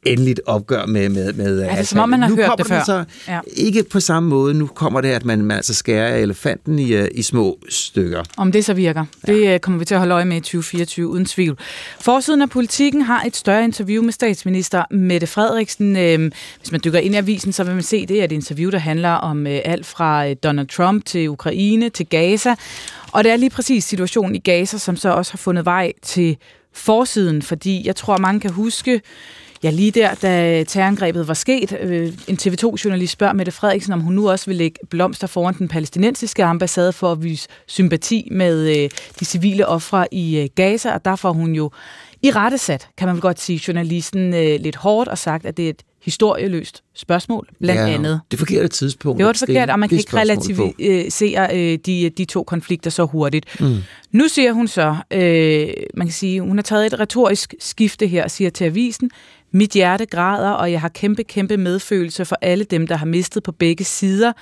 endeligt 0.06 0.42
opgør 0.46 0.86
med 0.86 1.10
med 1.10 1.34
med 1.34 1.60
Er 1.60 1.76
det 1.76 1.88
som 1.88 2.00
om, 2.00 2.10
man 2.10 2.22
har 2.22 2.30
nu 2.30 2.36
hørt 2.36 2.52
det 2.58 2.68
før? 2.68 2.84
Så 2.86 3.04
Ja. 3.28 3.40
Ikke 3.56 3.84
på 3.84 4.00
samme 4.00 4.30
måde. 4.30 4.54
Nu 4.54 4.68
kommer 4.68 5.02
det, 5.02 5.10
at 5.10 5.26
man, 5.26 5.42
man 5.42 5.58
altså 5.58 5.74
skærer 5.74 6.16
elefanten 6.16 6.80
i, 6.80 6.94
øh, 6.94 7.08
i 7.12 7.22
små 7.22 7.60
stykker. 7.70 8.24
Om 8.38 8.52
det 8.52 8.66
så 8.66 8.74
virker. 8.74 9.06
Ja. 9.28 9.34
Det 9.34 9.54
øh, 9.54 9.60
kommer 9.60 9.80
vi 9.80 9.86
til 9.86 9.94
at 9.96 10.00
holde 10.00 10.14
øje 10.14 10.26
med 10.26 10.38
i 10.38 10.40
2024, 10.40 11.08
uden 11.08 11.26
tvivl. 11.26 11.58
Forsiden 12.00 12.42
af 12.42 12.50
politikken 12.50 13.02
har 13.02 13.24
et 13.24 13.36
større 13.36 13.64
interview 13.64 14.04
med 14.04 14.14
statsminister 14.14 14.84
Mette 14.92 15.28
Frederiksen. 15.28 15.98
Øhm, 15.98 16.32
Hvis 16.60 16.72
man 16.72 16.82
dykker 16.84 17.00
ind 17.00 17.16
i 17.16 17.18
avisen, 17.18 17.52
så 17.54 17.64
vil 17.64 17.74
man 17.74 17.84
se, 17.84 18.06
det 18.06 18.20
er 18.20 18.24
et 18.24 18.32
interview, 18.32 18.72
der 18.72 18.78
handler 18.78 19.12
om 19.12 19.48
øh, 19.48 19.60
alt 19.66 19.86
fra 19.86 20.34
Donald 20.34 20.68
Trump 20.68 21.06
til 21.06 21.30
Ukraine 21.30 21.90
til 21.90 22.06
Gaza. 22.08 22.56
Og 23.12 23.24
det 23.24 23.32
er 23.32 23.36
lige 23.36 23.50
præcis 23.50 23.84
situationen 23.84 24.36
i 24.36 24.40
Gaza, 24.40 24.78
som 24.78 24.96
så 24.96 25.10
også 25.10 25.32
har 25.32 25.38
fundet 25.38 25.66
vej 25.66 25.92
til 26.02 26.38
forsiden, 26.74 27.42
fordi 27.42 27.88
jeg 27.88 27.96
tror, 27.96 28.18
mange 28.18 28.40
kan 28.40 28.52
huske, 28.52 29.02
Ja, 29.64 29.70
lige 29.70 29.92
der, 29.92 30.14
da 30.14 30.64
terrorangrebet 30.64 31.28
var 31.28 31.34
sket, 31.34 31.78
øh, 31.82 32.14
en 32.28 32.38
TV2-journalist 32.42 33.14
spørger 33.14 33.34
Mette 33.34 33.52
Frederiksen, 33.52 33.94
om 33.94 34.00
hun 34.02 34.14
nu 34.14 34.30
også 34.30 34.46
vil 34.46 34.56
lægge 34.56 34.80
blomster 34.90 35.28
foran 35.28 35.54
den 35.58 35.68
palæstinensiske 35.68 36.44
ambassade 36.44 36.94
for 36.94 37.12
at 37.12 37.24
vise 37.24 37.48
sympati 37.68 38.28
med 38.32 38.78
øh, 38.78 38.90
de 39.20 39.26
civile 39.26 39.68
ofre 39.68 40.14
i 40.14 40.40
øh, 40.40 40.50
Gaza, 40.56 40.94
og 40.94 41.06
der 41.06 41.16
får 41.16 41.32
hun 41.32 41.56
jo 41.56 41.72
i 42.22 42.32
rettesat, 42.32 42.88
kan 42.98 43.08
man 43.08 43.16
vel 43.16 43.22
godt 43.22 43.42
sige, 43.42 43.62
journalisten 43.68 44.34
øh, 44.34 44.60
lidt 44.60 44.76
hårdt 44.76 45.10
og 45.10 45.18
sagt, 45.18 45.46
at 45.46 45.58
det 45.58 45.66
er 45.66 45.70
et 45.70 45.84
historieløst 46.06 46.84
spørgsmål, 46.96 47.48
blandt 47.60 47.82
Ja, 47.82 47.88
andet. 47.88 48.22
Det 48.32 48.40
forkerte 48.40 48.68
tidspunkt. 48.68 49.18
Det 49.18 49.26
var 49.26 49.32
det 49.32 49.40
stille 49.40 49.60
forkert, 49.60 49.70
og 49.70 49.80
man 49.80 49.90
kan 49.90 49.98
ikke 49.98 50.18
relativisere 50.18 51.58
øh, 51.58 51.80
de, 51.86 52.10
de 52.10 52.26
to 52.26 52.44
konflikter 52.44 52.90
så 52.90 53.06
hurtigt. 53.06 53.62
Mm. 53.62 53.78
Nu 54.12 54.28
siger 54.28 54.52
hun 54.52 54.68
så, 54.68 54.96
øh, 55.12 55.68
man 55.94 56.08
kan 56.08 56.14
sige, 56.14 56.42
hun 56.42 56.58
har 56.58 56.64
taget 56.64 56.86
et 56.86 57.00
retorisk 57.00 57.54
skifte 57.60 58.08
her 58.08 58.24
og 58.24 58.32
siger 58.32 58.50
til 58.50 58.64
avisen, 58.64 59.12
mit 59.56 59.72
hjerte 59.72 60.06
græder, 60.06 60.50
og 60.50 60.72
jeg 60.72 60.82
har 60.82 60.90
kæmpe, 60.90 61.24
kæmpe 61.24 61.58
medfølelse 61.58 62.26
for 62.26 62.38
alle 62.42 62.64
dem, 62.64 62.88
der 62.88 62.96
har 62.96 63.06
mistet 63.06 63.44
på 63.44 63.52
begge 63.52 63.84
sider. 63.84 64.34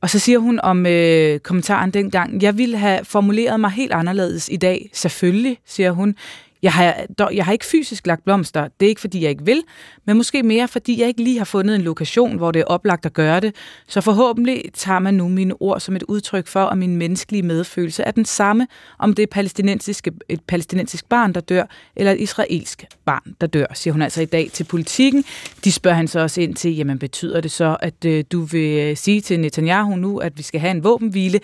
Og 0.00 0.10
så 0.10 0.18
siger 0.18 0.38
hun 0.38 0.60
om 0.60 0.86
øh, 0.86 1.40
kommentaren 1.40 1.90
dengang, 1.90 2.42
jeg 2.42 2.58
ville 2.58 2.76
have 2.76 3.04
formuleret 3.04 3.60
mig 3.60 3.70
helt 3.70 3.92
anderledes 3.92 4.48
i 4.48 4.56
dag. 4.56 4.90
Selvfølgelig, 4.92 5.58
siger 5.66 5.90
hun. 5.90 6.16
Jeg 6.62 6.72
har, 6.72 6.96
dog, 7.18 7.30
jeg 7.34 7.44
har 7.44 7.52
ikke 7.52 7.64
fysisk 7.64 8.06
lagt 8.06 8.24
blomster. 8.24 8.68
Det 8.80 8.86
er 8.86 8.88
ikke, 8.88 9.00
fordi 9.00 9.22
jeg 9.22 9.30
ikke 9.30 9.44
vil, 9.44 9.62
men 10.06 10.16
måske 10.16 10.42
mere, 10.42 10.68
fordi 10.68 11.00
jeg 11.00 11.08
ikke 11.08 11.22
lige 11.22 11.38
har 11.38 11.44
fundet 11.44 11.74
en 11.74 11.82
lokation, 11.82 12.36
hvor 12.36 12.50
det 12.50 12.60
er 12.60 12.64
oplagt 12.64 13.06
at 13.06 13.12
gøre 13.12 13.40
det. 13.40 13.54
Så 13.88 14.00
forhåbentlig 14.00 14.62
tager 14.74 14.98
man 14.98 15.14
nu 15.14 15.28
mine 15.28 15.54
ord 15.62 15.80
som 15.80 15.96
et 15.96 16.02
udtryk 16.02 16.46
for, 16.46 16.64
at 16.64 16.78
min 16.78 16.96
menneskelige 16.96 17.42
medfølelse 17.42 18.02
er 18.02 18.10
den 18.10 18.24
samme, 18.24 18.66
om 18.98 19.14
det 19.14 19.22
er 19.22 19.26
palæstinensiske, 19.26 20.12
et 20.28 20.40
palæstinensisk 20.40 21.08
barn, 21.08 21.32
der 21.32 21.40
dør, 21.40 21.64
eller 21.96 22.12
et 22.12 22.20
israelsk 22.20 22.84
barn, 23.04 23.34
der 23.40 23.46
dør, 23.46 23.66
siger 23.74 23.92
hun 23.92 24.02
altså 24.02 24.22
i 24.22 24.24
dag 24.26 24.50
til 24.52 24.64
politikken. 24.64 25.24
De 25.64 25.72
spørger 25.72 25.96
han 25.96 26.08
så 26.08 26.20
også 26.20 26.40
ind 26.40 26.54
til, 26.54 26.76
jamen 26.76 26.98
betyder 26.98 27.40
det 27.40 27.50
så, 27.50 27.76
at 27.80 28.04
øh, 28.04 28.24
du 28.32 28.40
vil 28.40 28.78
øh, 28.78 28.96
sige 28.96 29.20
til 29.20 29.40
Netanyahu 29.40 29.96
nu, 29.96 30.18
at 30.18 30.38
vi 30.38 30.42
skal 30.42 30.60
have 30.60 30.70
en 30.70 30.84
våbenhvile? 30.84 31.40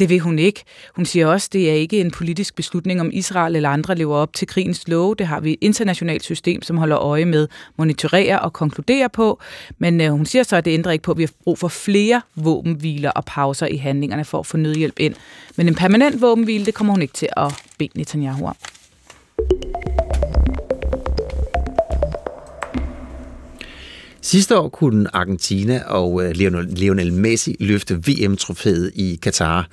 Det 0.00 0.08
vil 0.08 0.20
hun 0.20 0.38
ikke. 0.38 0.64
Hun 0.96 1.06
siger 1.06 1.26
også, 1.26 1.48
at 1.48 1.52
det 1.52 1.70
er 1.70 1.74
ikke 1.74 2.00
en 2.00 2.10
politisk 2.10 2.54
beslutning, 2.54 3.00
om 3.00 3.10
Israel 3.12 3.56
eller 3.56 3.68
andre 3.68 3.94
lever 3.94 4.16
op 4.16 4.32
til 4.32 4.48
krigens 4.48 4.88
love. 4.88 5.14
Det 5.18 5.26
har 5.26 5.40
vi 5.40 5.52
et 5.52 5.58
internationalt 5.60 6.22
system, 6.22 6.62
som 6.62 6.76
holder 6.76 6.98
øje 6.98 7.24
med, 7.24 7.48
monitorerer 7.76 8.38
og 8.38 8.52
konkluderer 8.52 9.08
på. 9.08 9.40
Men 9.78 10.00
øh, 10.00 10.10
hun 10.10 10.26
siger 10.26 10.42
så, 10.42 10.56
at 10.56 10.64
det 10.64 10.70
ændrer 10.70 10.92
ikke 10.92 11.02
på, 11.02 11.10
at 11.10 11.18
vi 11.18 11.22
har 11.22 11.30
brug 11.44 11.58
for 11.58 11.68
flere 11.68 12.20
våbenhviler 12.34 13.10
og 13.10 13.24
pauser 13.24 13.66
i 13.66 13.76
handlingerne 13.76 14.24
for 14.24 14.38
at 14.38 14.46
få 14.46 14.56
nødhjælp 14.56 14.98
ind. 14.98 15.14
Men 15.56 15.68
en 15.68 15.74
permanent 15.74 16.22
våbenhvile, 16.22 16.66
det 16.66 16.74
kommer 16.74 16.92
hun 16.92 17.02
ikke 17.02 17.14
til 17.14 17.28
at 17.36 17.62
bede 17.78 17.90
Netanyahu 17.94 18.46
om. 18.46 18.56
Sidste 24.30 24.58
år 24.58 24.68
kunne 24.68 25.16
Argentina 25.16 25.82
og 25.86 26.24
øh, 26.24 26.30
Lionel, 26.30 26.66
Lionel 26.66 27.12
Messi 27.12 27.56
løfte 27.60 27.94
VM-trofæet 27.94 28.90
i 28.94 29.18
Katar. 29.22 29.68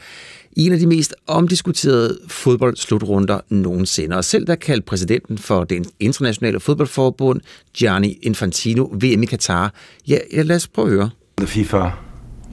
En 0.55 0.73
af 0.73 0.79
de 0.79 0.87
mest 0.87 1.15
omdiskuterede 1.27 2.19
fodboldsslutrunder 2.27 3.39
nogensinde. 3.49 4.15
Og 4.15 4.25
selv 4.25 4.47
der 4.47 4.55
kaldte 4.55 4.85
præsidenten 4.85 5.37
for 5.37 5.63
det 5.63 5.87
internationale 5.99 6.59
fodboldforbund, 6.59 7.41
Gianni 7.73 8.19
Infantino, 8.21 8.83
VM 8.83 9.23
i 9.23 9.25
Katar. 9.25 9.73
Ja, 10.07 10.17
ja 10.33 10.41
lad 10.41 10.55
os 10.55 10.67
prøve 10.67 10.87
at 10.87 10.93
høre. 10.93 11.09
The 11.37 11.47
FIFA 11.47 11.91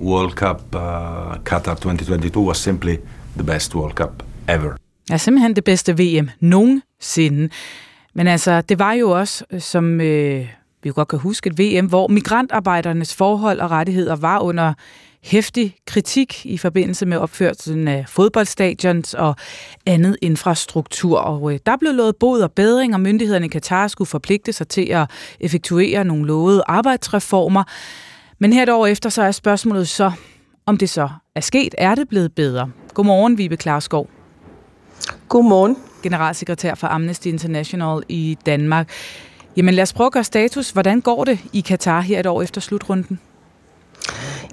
World 0.01 0.33
Cup 0.33 0.61
uh, 0.75 0.81
Qatar 1.45 1.75
2022 1.75 2.47
was 2.47 2.57
simply 2.57 2.97
the 3.37 3.45
best 3.47 3.75
World 3.75 3.93
Cup 3.93 4.23
ever. 4.49 4.73
er 5.11 5.17
simpelthen 5.17 5.57
det 5.57 5.65
bedste 5.65 5.99
VM 5.99 6.31
nogensinde. 6.41 7.49
Men 8.15 8.27
altså, 8.27 8.61
det 8.61 8.79
var 8.79 8.93
jo 8.93 9.11
også, 9.11 9.45
øh, 9.53 9.61
som 9.61 10.01
øh, 10.01 10.47
vi 10.85 10.91
godt 10.95 11.09
kan 11.09 11.19
huske, 11.19 11.51
et 11.51 11.59
VM, 11.59 11.87
hvor 11.87 12.09
migrantarbejdernes 12.09 13.15
forhold 13.15 13.61
og 13.61 13.71
rettigheder 13.71 14.17
var 14.17 14.41
under 14.41 14.75
hæftig 15.23 15.77
kritik 15.87 16.47
i 16.47 16.59
forbindelse 16.59 17.07
med 17.07 17.17
opførelsen 17.17 17.89
af 17.89 18.05
fodboldstadions 18.09 19.15
og 19.15 19.37
andet 19.87 20.17
infrastruktur. 20.23 21.19
Og 21.19 21.53
øh, 21.53 21.59
der 21.67 21.77
blev 21.77 21.93
lovet 21.93 22.17
bod 22.17 22.41
og 22.41 22.53
bedring, 22.53 22.95
og 22.95 23.01
myndighederne 23.01 23.47
i 23.47 23.49
Katar 23.49 23.89
skulle 23.89 24.09
forpligte 24.09 24.53
sig 24.53 24.69
til 24.69 24.87
at 24.91 25.11
effektuere 25.41 26.05
nogle 26.05 26.27
lovede 26.27 26.63
arbejdsreformer. 26.67 27.65
Men 28.39 28.53
her 28.53 28.63
et 28.63 28.69
år 28.69 28.87
efter, 28.87 29.09
så 29.09 29.23
er 29.23 29.33
spørgsmålet 29.33 29.89
så, 29.89 30.13
om 30.67 30.77
det 30.77 30.91
så 30.91 31.09
er 31.35 31.41
sket. 31.41 31.75
Er 31.79 31.95
det 31.95 32.09
blevet 32.09 32.35
bedre? 32.35 32.71
Godmorgen, 32.95 33.39
Vibe 33.39 33.57
Klarskov 33.57 34.09
Godmorgen. 35.29 35.77
generalsekretær 36.03 36.75
for 36.75 36.87
Amnesty 36.87 37.27
International 37.27 38.03
i 38.09 38.39
Danmark. 38.47 38.91
Jamen 39.57 39.75
lad 39.75 39.83
os 39.83 39.93
prøve 39.93 40.07
at 40.07 40.13
gøre 40.13 40.25
status. 40.25 40.71
Hvordan 40.71 41.01
går 41.01 41.25
det 41.25 41.39
i 41.53 41.61
Katar 41.61 42.01
her 42.01 42.21
et 42.21 42.27
år 42.27 42.43
efter 42.43 42.61
slutrunden? 42.61 43.21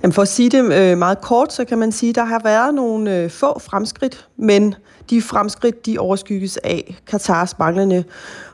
Jamen 0.04 0.14
for 0.14 0.22
at 0.22 0.28
sige 0.28 0.50
det 0.50 0.74
øh, 0.74 0.98
meget 0.98 1.22
kort, 1.22 1.54
så 1.54 1.66
kan 1.66 1.78
man 1.78 1.92
sige, 1.92 2.10
at 2.10 2.16
der 2.16 2.26
har 2.26 2.42
været 2.44 2.76
nogle 2.76 3.18
øh, 3.18 3.30
få 3.30 3.60
fremskridt, 3.60 4.28
men 4.38 4.76
de 5.10 5.22
fremskridt 5.22 5.86
de 5.86 6.00
overskygges 6.00 6.58
af 6.58 6.96
Katars 7.08 7.60
manglende 7.60 8.04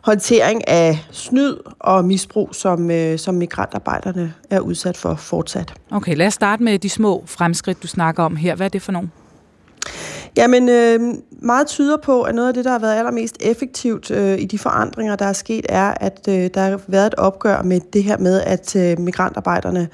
håndtering 0.01 0.67
af 0.67 1.05
snyd 1.11 1.57
og 1.79 2.05
misbrug, 2.05 2.49
som, 2.55 2.91
øh, 2.91 3.19
som 3.19 3.35
migrantarbejderne 3.35 4.33
er 4.49 4.59
udsat 4.59 4.97
for 4.97 5.15
fortsat. 5.15 5.73
Okay, 5.91 6.15
lad 6.15 6.27
os 6.27 6.33
starte 6.33 6.63
med 6.63 6.79
de 6.79 6.89
små 6.89 7.23
fremskridt, 7.25 7.83
du 7.83 7.87
snakker 7.87 8.23
om 8.23 8.35
her. 8.35 8.55
Hvad 8.55 8.65
er 8.65 8.69
det 8.69 8.81
for 8.81 8.91
nogle? 8.91 9.09
Jamen, 10.37 10.69
øh, 10.69 10.99
meget 11.41 11.67
tyder 11.67 11.97
på, 11.97 12.21
at 12.21 12.35
noget 12.35 12.47
af 12.47 12.53
det, 12.53 12.65
der 12.65 12.71
har 12.71 12.79
været 12.79 12.97
allermest 12.97 13.37
effektivt 13.39 14.11
øh, 14.11 14.39
i 14.39 14.45
de 14.45 14.59
forandringer, 14.59 15.15
der 15.15 15.25
er 15.25 15.33
sket, 15.33 15.65
er, 15.69 15.93
at 16.01 16.27
øh, 16.29 16.49
der 16.53 16.61
har 16.61 16.79
været 16.87 17.07
et 17.07 17.15
opgør 17.15 17.61
med 17.61 17.81
det 17.93 18.03
her 18.03 18.17
med, 18.17 18.41
at 18.41 18.75
øh, 18.75 18.99
migrantarbejderne 18.99 19.89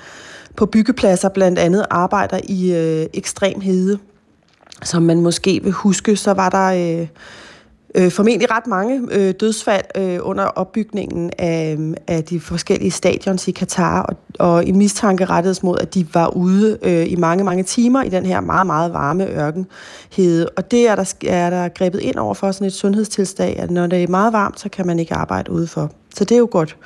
på 0.56 0.65
byggepladser 0.65 1.29
blandt 1.29 1.60
andet 1.60 1.86
arbejder 1.89 2.39
i 2.43 2.73
øh, 2.75 3.06
ekstrem 3.13 3.60
hede. 3.60 3.99
Som 4.84 5.03
man 5.03 5.21
måske 5.21 5.60
vil 5.63 5.71
huske, 5.71 6.15
så 6.15 6.34
var 6.34 6.49
der 6.49 6.99
øh, 7.01 7.08
øh, 7.95 8.12
formentlig 8.12 8.51
ret 8.51 8.67
mange 8.67 9.01
øh, 9.12 9.34
dødsfald 9.39 9.86
øh, 9.97 10.19
under 10.21 10.43
opbygningen 10.43 11.32
af, 11.38 11.77
af 12.08 12.23
de 12.23 12.39
forskellige 12.39 12.91
stadions 12.91 13.47
i 13.47 13.51
Katar, 13.51 14.01
og, 14.01 14.17
og 14.39 14.67
en 14.67 14.77
mistanke 14.77 15.25
rettedes 15.25 15.63
mod, 15.63 15.77
at 15.79 15.93
de 15.93 16.08
var 16.13 16.27
ude 16.27 16.77
øh, 16.82 17.12
i 17.12 17.15
mange, 17.15 17.43
mange 17.43 17.63
timer 17.63 18.03
i 18.03 18.10
den 18.10 18.25
her 18.25 18.41
meget, 18.41 18.67
meget 18.67 18.93
varme 18.93 19.27
ørkenhede. 19.27 20.49
Og 20.49 20.71
det 20.71 20.88
er 20.88 20.95
der, 20.95 21.13
er 21.27 21.49
der 21.49 21.69
grebet 21.69 21.99
ind 21.99 22.15
over 22.15 22.34
for 22.34 22.51
sådan 22.51 22.67
et 22.67 22.73
sundhedstilstand, 22.73 23.60
at 23.60 23.71
når 23.71 23.88
det 23.88 24.03
er 24.03 24.08
meget 24.08 24.34
varmt, 24.34 24.60
så 24.60 24.69
kan 24.69 24.88
man 24.88 24.99
ikke 24.99 25.13
arbejde 25.13 25.51
udenfor. 25.51 25.91
Så 26.15 26.23
det 26.23 26.36
er 26.36 26.39
jo 26.39 26.47
godt. 26.51 26.77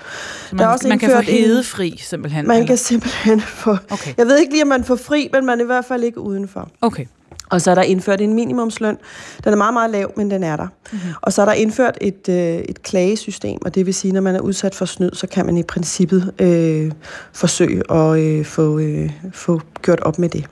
Man, 0.51 0.59
der 0.59 0.65
er 0.65 0.69
også 0.69 0.87
man 0.87 0.99
kan 0.99 1.11
få 1.11 1.21
hedefri, 1.21 1.99
simpelthen? 2.03 2.47
Man 2.47 2.55
eller? 2.55 2.67
kan 2.67 2.77
simpelthen 2.77 3.41
få... 3.41 3.77
Okay. 3.91 4.13
Jeg 4.17 4.25
ved 4.25 4.39
ikke 4.39 4.53
lige, 4.53 4.63
om 4.63 4.67
man 4.67 4.83
får 4.83 4.95
fri, 4.95 5.29
men 5.33 5.45
man 5.45 5.59
er 5.59 5.63
i 5.63 5.65
hvert 5.65 5.85
fald 5.85 6.03
ikke 6.03 6.19
udenfor. 6.19 6.69
Okay. 6.81 7.05
Og 7.49 7.61
så 7.61 7.71
er 7.71 7.75
der 7.75 7.81
indført 7.81 8.21
en 8.21 8.33
minimumsløn. 8.33 8.97
Den 9.43 9.53
er 9.53 9.57
meget, 9.57 9.73
meget 9.73 9.89
lav, 9.89 10.11
men 10.15 10.31
den 10.31 10.43
er 10.43 10.55
der. 10.55 10.67
Mm-hmm. 10.67 11.09
Og 11.21 11.33
så 11.33 11.41
er 11.41 11.45
der 11.45 11.53
indført 11.53 11.97
et, 12.01 12.29
øh, 12.29 12.35
et 12.35 12.83
klagesystem, 12.83 13.59
og 13.65 13.75
det 13.75 13.85
vil 13.85 13.93
sige, 13.93 14.13
når 14.13 14.21
man 14.21 14.35
er 14.35 14.39
udsat 14.39 14.75
for 14.75 14.85
snyd, 14.85 15.11
så 15.13 15.27
kan 15.27 15.45
man 15.45 15.57
i 15.57 15.63
princippet 15.63 16.33
øh, 16.39 16.91
forsøge 17.33 17.91
at 17.91 18.19
øh, 18.19 18.45
få, 18.45 18.79
øh, 18.79 19.11
få 19.33 19.61
gjort 19.81 19.99
op 19.99 20.19
med 20.19 20.29
det. 20.29 20.45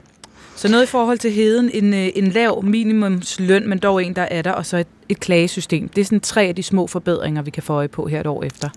Så 0.56 0.68
noget 0.68 0.82
i 0.82 0.86
forhold 0.86 1.18
til 1.18 1.32
heden, 1.32 1.70
en, 1.74 1.94
øh, 1.94 2.08
en 2.14 2.26
lav 2.26 2.64
minimumsløn, 2.64 3.68
men 3.68 3.78
dog 3.78 4.04
en, 4.04 4.16
der 4.16 4.22
er 4.22 4.42
der, 4.42 4.52
og 4.52 4.66
så 4.66 4.76
et, 4.76 4.86
et 5.08 5.20
klagesystem. 5.20 5.88
Det 5.88 6.00
er 6.00 6.04
sådan 6.04 6.20
tre 6.20 6.42
af 6.42 6.54
de 6.54 6.62
små 6.62 6.86
forbedringer, 6.86 7.42
vi 7.42 7.50
kan 7.50 7.62
få 7.62 7.72
øje 7.72 7.88
på 7.88 8.06
her 8.06 8.20
et 8.20 8.26
år 8.26 8.42
efter. 8.42 8.68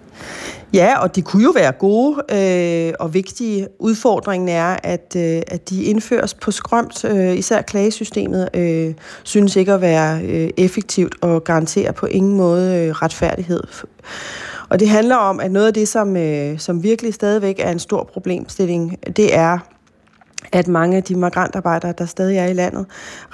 Ja, 0.74 1.00
og 1.00 1.16
de 1.16 1.22
kunne 1.22 1.44
jo 1.44 1.52
være 1.56 1.72
gode 1.72 2.22
øh, 2.32 2.94
og 3.00 3.14
vigtige. 3.14 3.68
Udfordringen 3.80 4.50
er, 4.50 4.78
at, 4.84 5.16
øh, 5.18 5.42
at 5.48 5.70
de 5.70 5.84
indføres 5.84 6.34
på 6.34 6.52
skrømt. 6.52 7.06
Øh, 7.06 7.38
især 7.38 7.62
klagesystemet 7.62 8.50
øh, 8.54 8.94
synes 9.24 9.56
ikke 9.56 9.74
at 9.74 9.82
være 9.82 10.22
øh, 10.24 10.50
effektivt 10.58 11.16
og 11.22 11.44
garanterer 11.44 11.92
på 11.92 12.06
ingen 12.06 12.38
måde 12.38 12.76
øh, 12.76 12.92
retfærdighed. 12.92 13.64
Og 14.70 14.80
det 14.80 14.90
handler 14.90 15.16
om, 15.16 15.40
at 15.40 15.52
noget 15.52 15.68
af 15.68 15.74
det, 15.74 15.88
som, 15.88 16.18
øh, 16.18 16.60
som 16.60 16.84
virkelig 16.84 17.14
stadigvæk 17.14 17.56
er 17.60 17.72
en 17.72 17.80
stor 17.80 18.10
problemstilling, 18.14 18.98
det 19.18 19.36
er 19.36 19.60
at 20.52 20.68
mange 20.68 20.98
af 20.98 21.04
de 21.04 21.16
migrantarbejdere, 21.16 21.94
der 21.98 22.06
stadig 22.06 22.38
er 22.38 22.46
i 22.46 22.54
landet, 22.54 22.86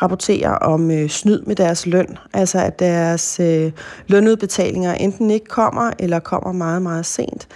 rapporterer 0.01 0.51
om 0.51 0.91
øh, 0.91 1.09
snyd 1.09 1.41
med 1.41 1.55
deres 1.55 1.85
løn. 1.85 2.17
Altså 2.33 2.59
at 2.59 2.79
deres 2.79 3.39
øh, 3.39 3.71
lønudbetalinger 4.07 4.93
enten 4.93 5.31
ikke 5.31 5.45
kommer, 5.45 5.91
eller 5.99 6.19
kommer 6.19 6.51
meget, 6.51 6.81
meget 6.81 7.05
sent. 7.05 7.47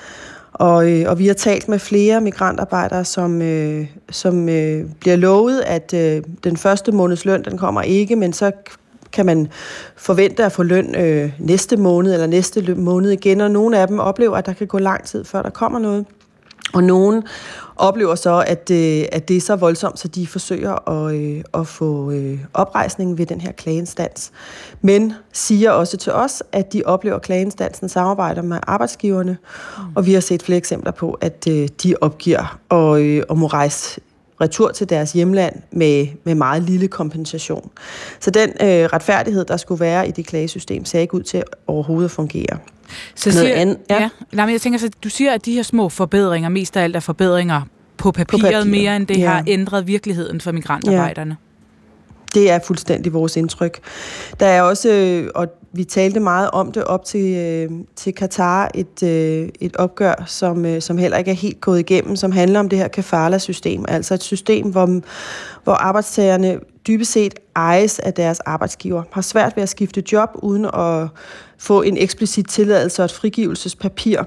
Og, 0.54 0.92
øh, 0.92 1.10
og 1.10 1.20
vi 1.20 1.28
har 1.28 1.34
talt 1.34 1.70
med 1.70 1.80
flere 1.80 2.22
migrantarbejdere, 2.22 3.06
som, 3.06 3.42
øh, 3.42 3.88
som 4.12 4.50
øh, 4.50 4.86
bliver 5.00 5.16
lovet, 5.16 5.62
at 5.62 5.94
øh, 5.94 6.24
den 6.44 6.58
første 6.58 6.92
måneds 6.92 7.26
løn, 7.26 7.44
den 7.44 7.58
kommer 7.58 7.82
ikke, 7.82 8.16
men 8.16 8.34
så 8.34 8.52
kan 9.12 9.26
man 9.26 9.48
forvente 9.96 10.46
at 10.46 10.52
få 10.52 10.64
løn 10.64 10.96
øh, 10.96 11.32
næste 11.40 11.78
måned 11.78 12.14
eller 12.14 12.28
næste 12.28 12.76
måned 12.76 13.12
igen, 13.12 13.42
og 13.42 13.52
nogle 13.52 13.80
af 13.80 13.88
dem 13.88 14.00
oplever, 14.00 14.38
at 14.38 14.46
der 14.46 14.54
kan 14.54 14.68
gå 14.68 14.78
lang 14.78 15.04
tid, 15.04 15.26
før 15.26 15.42
der 15.42 15.50
kommer 15.50 15.80
noget. 15.80 16.06
Og 16.74 16.84
nogen 16.84 17.24
oplever 17.80 18.16
så, 18.16 18.44
at, 18.48 18.72
øh, 18.72 19.06
at 19.12 19.28
det 19.28 19.38
er 19.38 19.42
så 19.42 19.56
voldsomt, 19.56 20.00
så 20.00 20.08
de 20.08 20.28
forsøger 20.28 20.90
at, 20.90 21.16
øh, 21.16 21.44
at 21.54 21.68
få 21.68 22.12
øh, 22.12 22.40
oprejsning 22.54 23.18
ved 23.18 23.26
den 23.26 23.42
her 23.42 23.52
klageinstans. 23.52 24.32
Men 24.82 25.14
siger 25.34 25.72
også 25.72 25.98
til 25.98 26.14
os, 26.14 26.44
at 26.52 26.74
de 26.74 26.84
oplever, 26.86 27.16
at 27.16 27.22
klageinstansen 27.22 27.90
samarbejder 27.90 28.42
med 28.42 28.60
arbejdsgiverne, 28.68 29.38
mm. 29.78 29.84
og 29.96 30.06
vi 30.06 30.14
har 30.14 30.22
set 30.22 30.44
flere 30.44 30.58
eksempler 30.58 30.92
på, 30.92 31.18
at 31.22 31.48
øh, 31.50 31.68
de 31.84 31.96
opgiver 32.02 32.60
og, 32.70 33.02
øh, 33.02 33.24
og 33.30 33.38
må 33.38 33.48
rejse 33.48 34.02
retur 34.42 34.72
til 34.72 34.90
deres 34.90 35.14
hjemland 35.14 35.56
med, 35.72 36.08
med 36.24 36.36
meget 36.36 36.64
lille 36.64 36.88
kompensation. 36.88 37.70
Så 38.20 38.32
den 38.32 38.50
øh, 38.50 38.86
retfærdighed, 38.86 39.46
der 39.46 39.58
skulle 39.58 39.80
være 39.80 40.08
i 40.08 40.12
det 40.12 40.26
klagesystem, 40.28 40.86
ser 40.86 41.00
ikke 41.00 41.16
ud 41.16 41.24
til 41.24 41.44
overhovedet 41.68 42.06
at 42.06 42.12
fungere. 42.12 42.58
Så 43.16 43.32
siger, 43.32 43.56
andet, 43.56 43.78
ja. 43.90 44.02
Ja, 44.02 44.10
nej, 44.32 44.46
men 44.46 44.54
jeg 44.54 44.62
tænker, 44.62 44.80
så 44.80 44.90
du 45.04 45.10
siger, 45.10 45.34
at 45.34 45.46
de 45.46 45.54
her 45.54 45.64
små 45.64 45.90
forbedringer, 45.90 46.50
mest 46.50 46.78
af 46.78 46.84
alt 46.84 46.96
er 46.96 47.00
forbedringer 47.00 47.62
på 47.98 48.12
papiret, 48.12 48.28
på 48.28 48.38
papiret. 48.38 48.68
mere, 48.68 48.96
end 48.96 49.08
det 49.08 49.18
ja. 49.18 49.30
har 49.30 49.44
ændret 49.48 49.88
virkeligheden 49.88 50.42
for 50.42 50.52
migrantarbejderne. 50.52 51.38
Ja. 52.36 52.40
Det 52.40 52.52
er 52.52 52.60
fuldstændig 52.68 53.14
vores 53.14 53.38
indtryk. 53.38 53.80
Der 54.40 54.46
er 54.46 54.62
også, 54.62 54.90
øh, 54.90 55.30
og 55.36 55.48
vi 55.74 55.84
talte 55.84 56.20
meget 56.20 56.52
om 56.52 56.72
det 56.72 56.84
op 56.84 57.06
til, 57.06 57.36
øh, 57.36 57.72
til 57.96 58.14
Katar, 58.14 58.72
et, 58.76 59.04
øh, 59.04 59.50
et 59.60 59.76
opgør, 59.76 60.24
som, 60.28 60.82
som 60.82 60.98
heller 60.98 61.18
ikke 61.18 61.32
er 61.32 61.36
helt 61.36 61.62
gået 61.62 61.80
igennem, 61.80 62.16
som 62.16 62.32
handler 62.32 62.60
om 62.60 62.70
det 62.70 62.80
her 62.80 62.88
kafala-system, 62.88 63.86
altså 63.88 64.14
et 64.14 64.24
system, 64.24 64.72
hvor, 64.72 65.02
hvor 65.64 65.74
arbejdstagerne 65.74 66.60
dybest 66.88 67.12
set 67.12 67.34
ejes 67.56 68.00
af 68.00 68.14
deres 68.14 68.40
arbejdsgiver, 68.40 69.04
har 69.12 69.22
svært 69.22 69.56
ved 69.56 69.64
at 69.64 69.70
skifte 69.70 70.04
job 70.12 70.30
uden 70.34 70.66
at 70.66 71.08
få 71.58 71.82
en 71.82 71.98
eksplicit 71.98 72.48
tilladelse 72.48 73.02
og 73.02 73.06
et 73.06 73.12
frigivelsespapir 73.12 74.24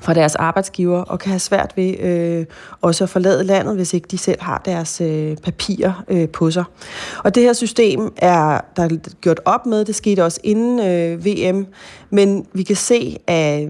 fra 0.00 0.14
deres 0.14 0.34
arbejdsgiver, 0.34 0.98
og 0.98 1.18
kan 1.18 1.30
have 1.30 1.38
svært 1.38 1.72
ved 1.76 2.00
øh, 2.00 2.46
også 2.80 3.04
at 3.04 3.10
forlade 3.10 3.44
landet, 3.44 3.76
hvis 3.76 3.94
ikke 3.94 4.08
de 4.10 4.18
selv 4.18 4.42
har 4.42 4.62
deres 4.64 5.00
øh, 5.00 5.36
papirer 5.36 6.04
øh, 6.08 6.28
på 6.28 6.50
sig. 6.50 6.64
Og 7.24 7.34
det 7.34 7.42
her 7.42 7.52
system 7.52 8.12
er 8.16 8.60
der 8.76 8.82
er 8.82 8.88
gjort 9.20 9.40
op 9.44 9.66
med, 9.66 9.84
det 9.84 9.94
skete 9.94 10.24
også 10.24 10.40
inden 10.44 10.80
øh, 10.80 11.26
VM, 11.26 11.66
men 12.10 12.46
vi 12.52 12.62
kan 12.62 12.76
se, 12.76 13.18
at 13.26 13.68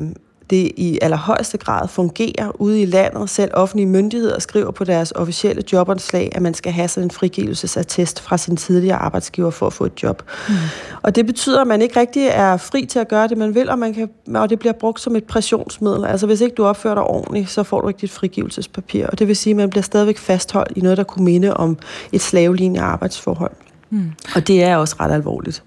det 0.51 0.73
i 0.77 0.99
allerhøjeste 1.03 1.59
grad 1.59 1.89
fungerer 1.89 2.61
ude 2.61 2.83
i 2.83 2.87
landet. 2.87 3.31
Selv 3.31 3.51
offentlige 3.55 3.87
myndigheder 3.87 4.39
skriver 4.39 4.71
på 4.71 4.85
deres 4.85 5.13
officielle 5.13 5.63
jobopslag, 5.73 6.33
at 6.35 6.43
man 6.43 6.55
skal 6.55 6.73
have 6.73 6.89
sådan 6.89 7.07
en 7.07 7.11
frigivelsesattest 7.11 8.21
fra 8.21 8.39
sin 8.39 8.57
tidligere 8.57 8.97
arbejdsgiver 8.97 9.51
for 9.51 9.67
at 9.67 9.73
få 9.73 9.85
et 9.85 10.03
job. 10.03 10.23
Mm. 10.49 10.55
Og 11.03 11.17
det 11.17 11.27
betyder, 11.27 11.61
at 11.61 11.67
man 11.67 11.83
ikke 11.83 12.01
rigtig 12.01 12.27
er 12.27 12.57
fri 12.57 12.87
til 12.87 12.99
at 12.99 13.09
gøre 13.09 13.29
det, 13.29 13.39
man 13.39 13.55
vil, 13.55 13.71
og, 13.71 13.79
man 13.79 13.95
kan, 13.95 14.11
og 14.35 14.51
det 14.51 14.59
bliver 14.59 14.73
brugt 14.73 15.01
som 15.01 15.17
et 15.17 15.25
pressionsmiddel. 15.25 16.05
Altså 16.05 16.27
hvis 16.27 16.41
ikke 16.41 16.55
du 16.55 16.65
opfører 16.65 16.95
dig 16.95 17.03
ordentligt, 17.03 17.51
så 17.51 17.63
får 17.63 17.81
du 17.81 17.89
ikke 17.89 18.01
dit 18.01 18.11
frigivelsespapir. 18.11 19.07
Og 19.07 19.19
det 19.19 19.29
vil 19.29 19.37
sige, 19.37 19.51
at 19.51 19.57
man 19.57 19.71
bliver 19.71 19.83
stadigvæk 19.83 20.19
fastholdt 20.19 20.77
i 20.77 20.81
noget, 20.81 20.99
der 20.99 21.05
kunne 21.05 21.25
minde 21.25 21.55
om 21.55 21.79
et 22.13 22.21
slavelignende 22.21 22.81
arbejdsforhold. 22.81 23.53
Mm. 23.91 24.13
Og 24.35 24.47
det 24.47 24.63
er 24.63 24.77
også 24.77 24.97
ret 25.01 25.13
alvorligt. 25.13 25.63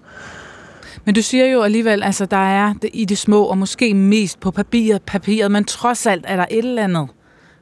Men 1.05 1.15
du 1.15 1.21
siger 1.21 1.45
jo 1.45 1.61
alligevel, 1.61 2.03
altså 2.03 2.25
der 2.25 2.37
er 2.37 2.73
det 2.81 2.89
i 2.93 3.05
det 3.05 3.17
små, 3.17 3.43
og 3.43 3.57
måske 3.57 3.93
mest 3.93 4.39
på 4.39 4.51
papiret, 4.51 5.01
papiret, 5.01 5.51
men 5.51 5.65
trods 5.65 6.05
alt 6.05 6.25
er 6.27 6.35
der 6.35 6.45
et 6.51 6.57
eller 6.57 6.83
andet, 6.83 7.07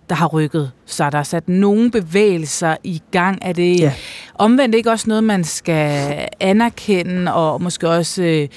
der 0.09 0.15
har 0.15 0.27
rykket, 0.27 0.71
så 0.85 1.09
der 1.09 1.17
er 1.17 1.23
sat 1.23 1.49
nogle 1.49 1.91
bevægelser 1.91 2.75
i 2.83 3.01
gang. 3.11 3.39
Er 3.41 3.53
det 3.53 3.79
ja. 3.79 3.93
omvendt 4.35 4.75
ikke 4.75 4.91
også 4.91 5.05
noget, 5.07 5.23
man 5.23 5.43
skal 5.43 6.27
anerkende, 6.39 7.33
og 7.33 7.61
måske 7.61 7.89
også 7.89 8.23
øh, 8.23 8.47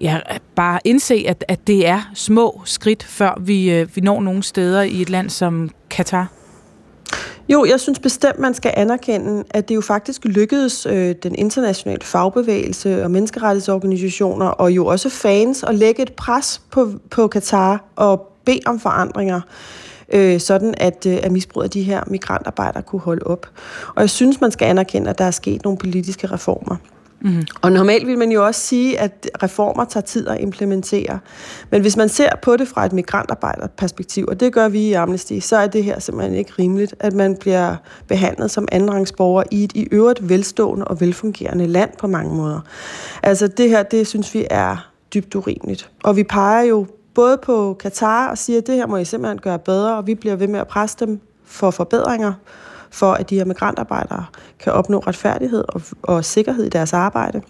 ja, 0.00 0.20
bare 0.54 0.80
indse, 0.84 1.24
at, 1.28 1.44
at 1.48 1.66
det 1.66 1.88
er 1.88 2.10
små 2.14 2.62
skridt, 2.64 3.02
før 3.02 3.40
vi, 3.40 3.70
øh, 3.70 3.96
vi 3.96 4.00
når 4.00 4.20
nogle 4.20 4.42
steder 4.42 4.82
i 4.82 5.02
et 5.02 5.10
land 5.10 5.30
som 5.30 5.70
Katar? 5.90 6.35
Jo, 7.48 7.64
jeg 7.64 7.80
synes 7.80 7.98
bestemt, 7.98 8.38
man 8.38 8.54
skal 8.54 8.72
anerkende, 8.76 9.44
at 9.50 9.68
det 9.68 9.74
jo 9.74 9.80
faktisk 9.80 10.24
lykkedes 10.24 10.86
øh, 10.86 11.14
den 11.22 11.34
internationale 11.34 12.02
fagbevægelse 12.02 13.04
og 13.04 13.10
menneskerettighedsorganisationer 13.10 14.46
og 14.46 14.70
jo 14.72 14.86
også 14.86 15.08
fans 15.08 15.62
at 15.62 15.74
lægge 15.74 16.02
et 16.02 16.12
pres 16.12 16.62
på, 16.70 16.92
på 17.10 17.26
Katar 17.28 17.84
og 17.96 18.32
bede 18.44 18.60
om 18.66 18.80
forandringer 18.80 19.40
øh, 20.12 20.40
sådan 20.40 20.74
at, 20.76 21.06
øh, 21.06 21.18
at 21.22 21.32
misbrug 21.32 21.62
af 21.62 21.70
de 21.70 21.82
her 21.82 22.02
migrantarbejdere 22.06 22.82
kunne 22.82 23.00
holde 23.00 23.26
op. 23.26 23.46
Og 23.94 24.00
jeg 24.00 24.10
synes, 24.10 24.40
man 24.40 24.50
skal 24.50 24.66
anerkende, 24.66 25.10
at 25.10 25.18
der 25.18 25.24
er 25.24 25.30
sket 25.30 25.64
nogle 25.64 25.78
politiske 25.78 26.26
reformer. 26.26 26.76
Mm-hmm. 27.20 27.46
Og 27.62 27.72
normalt 27.72 28.06
vil 28.06 28.18
man 28.18 28.32
jo 28.32 28.46
også 28.46 28.60
sige, 28.60 28.98
at 29.00 29.30
reformer 29.42 29.84
tager 29.84 30.04
tid 30.04 30.28
at 30.28 30.40
implementere. 30.40 31.18
Men 31.70 31.80
hvis 31.80 31.96
man 31.96 32.08
ser 32.08 32.30
på 32.42 32.56
det 32.56 32.68
fra 32.68 32.86
et 32.86 32.92
migrantarbejderperspektiv, 32.92 34.26
og 34.28 34.40
det 34.40 34.52
gør 34.52 34.68
vi 34.68 34.80
i 34.80 34.92
Amnesty, 34.92 35.38
så 35.40 35.56
er 35.56 35.66
det 35.66 35.84
her 35.84 36.00
simpelthen 36.00 36.38
ikke 36.38 36.52
rimeligt, 36.58 36.94
at 37.00 37.12
man 37.12 37.36
bliver 37.36 37.76
behandlet 38.08 38.50
som 38.50 38.68
andenrangsborger 38.72 39.42
i 39.50 39.64
et 39.64 39.72
i 39.72 39.88
øvrigt 39.92 40.28
velstående 40.28 40.84
og 40.84 41.00
velfungerende 41.00 41.66
land 41.66 41.90
på 41.98 42.06
mange 42.06 42.34
måder. 42.34 42.60
Altså 43.22 43.46
det 43.46 43.68
her, 43.68 43.82
det 43.82 44.06
synes 44.06 44.34
vi 44.34 44.46
er 44.50 44.90
dybt 45.14 45.34
urimeligt. 45.34 45.90
Og 46.04 46.16
vi 46.16 46.24
peger 46.24 46.62
jo 46.62 46.86
både 47.14 47.38
på 47.42 47.76
Katar 47.80 48.28
og 48.30 48.38
siger, 48.38 48.58
at 48.58 48.66
det 48.66 48.74
her 48.74 48.86
må 48.86 48.96
I 48.96 49.04
simpelthen 49.04 49.38
gøre 49.38 49.58
bedre, 49.58 49.96
og 49.96 50.06
vi 50.06 50.14
bliver 50.14 50.36
ved 50.36 50.48
med 50.48 50.60
at 50.60 50.66
presse 50.66 50.96
dem 51.00 51.20
for 51.44 51.70
forbedringer 51.70 52.32
for 52.90 53.12
at 53.12 53.30
de 53.30 53.34
her 53.34 53.44
migrantarbejdere 53.44 54.24
kan 54.58 54.72
opnå 54.72 54.98
retfærdighed 54.98 55.64
og, 55.68 55.80
og 56.02 56.24
sikkerhed 56.24 56.64
i 56.64 56.68
deres 56.68 56.92
arbejde. 56.92 57.42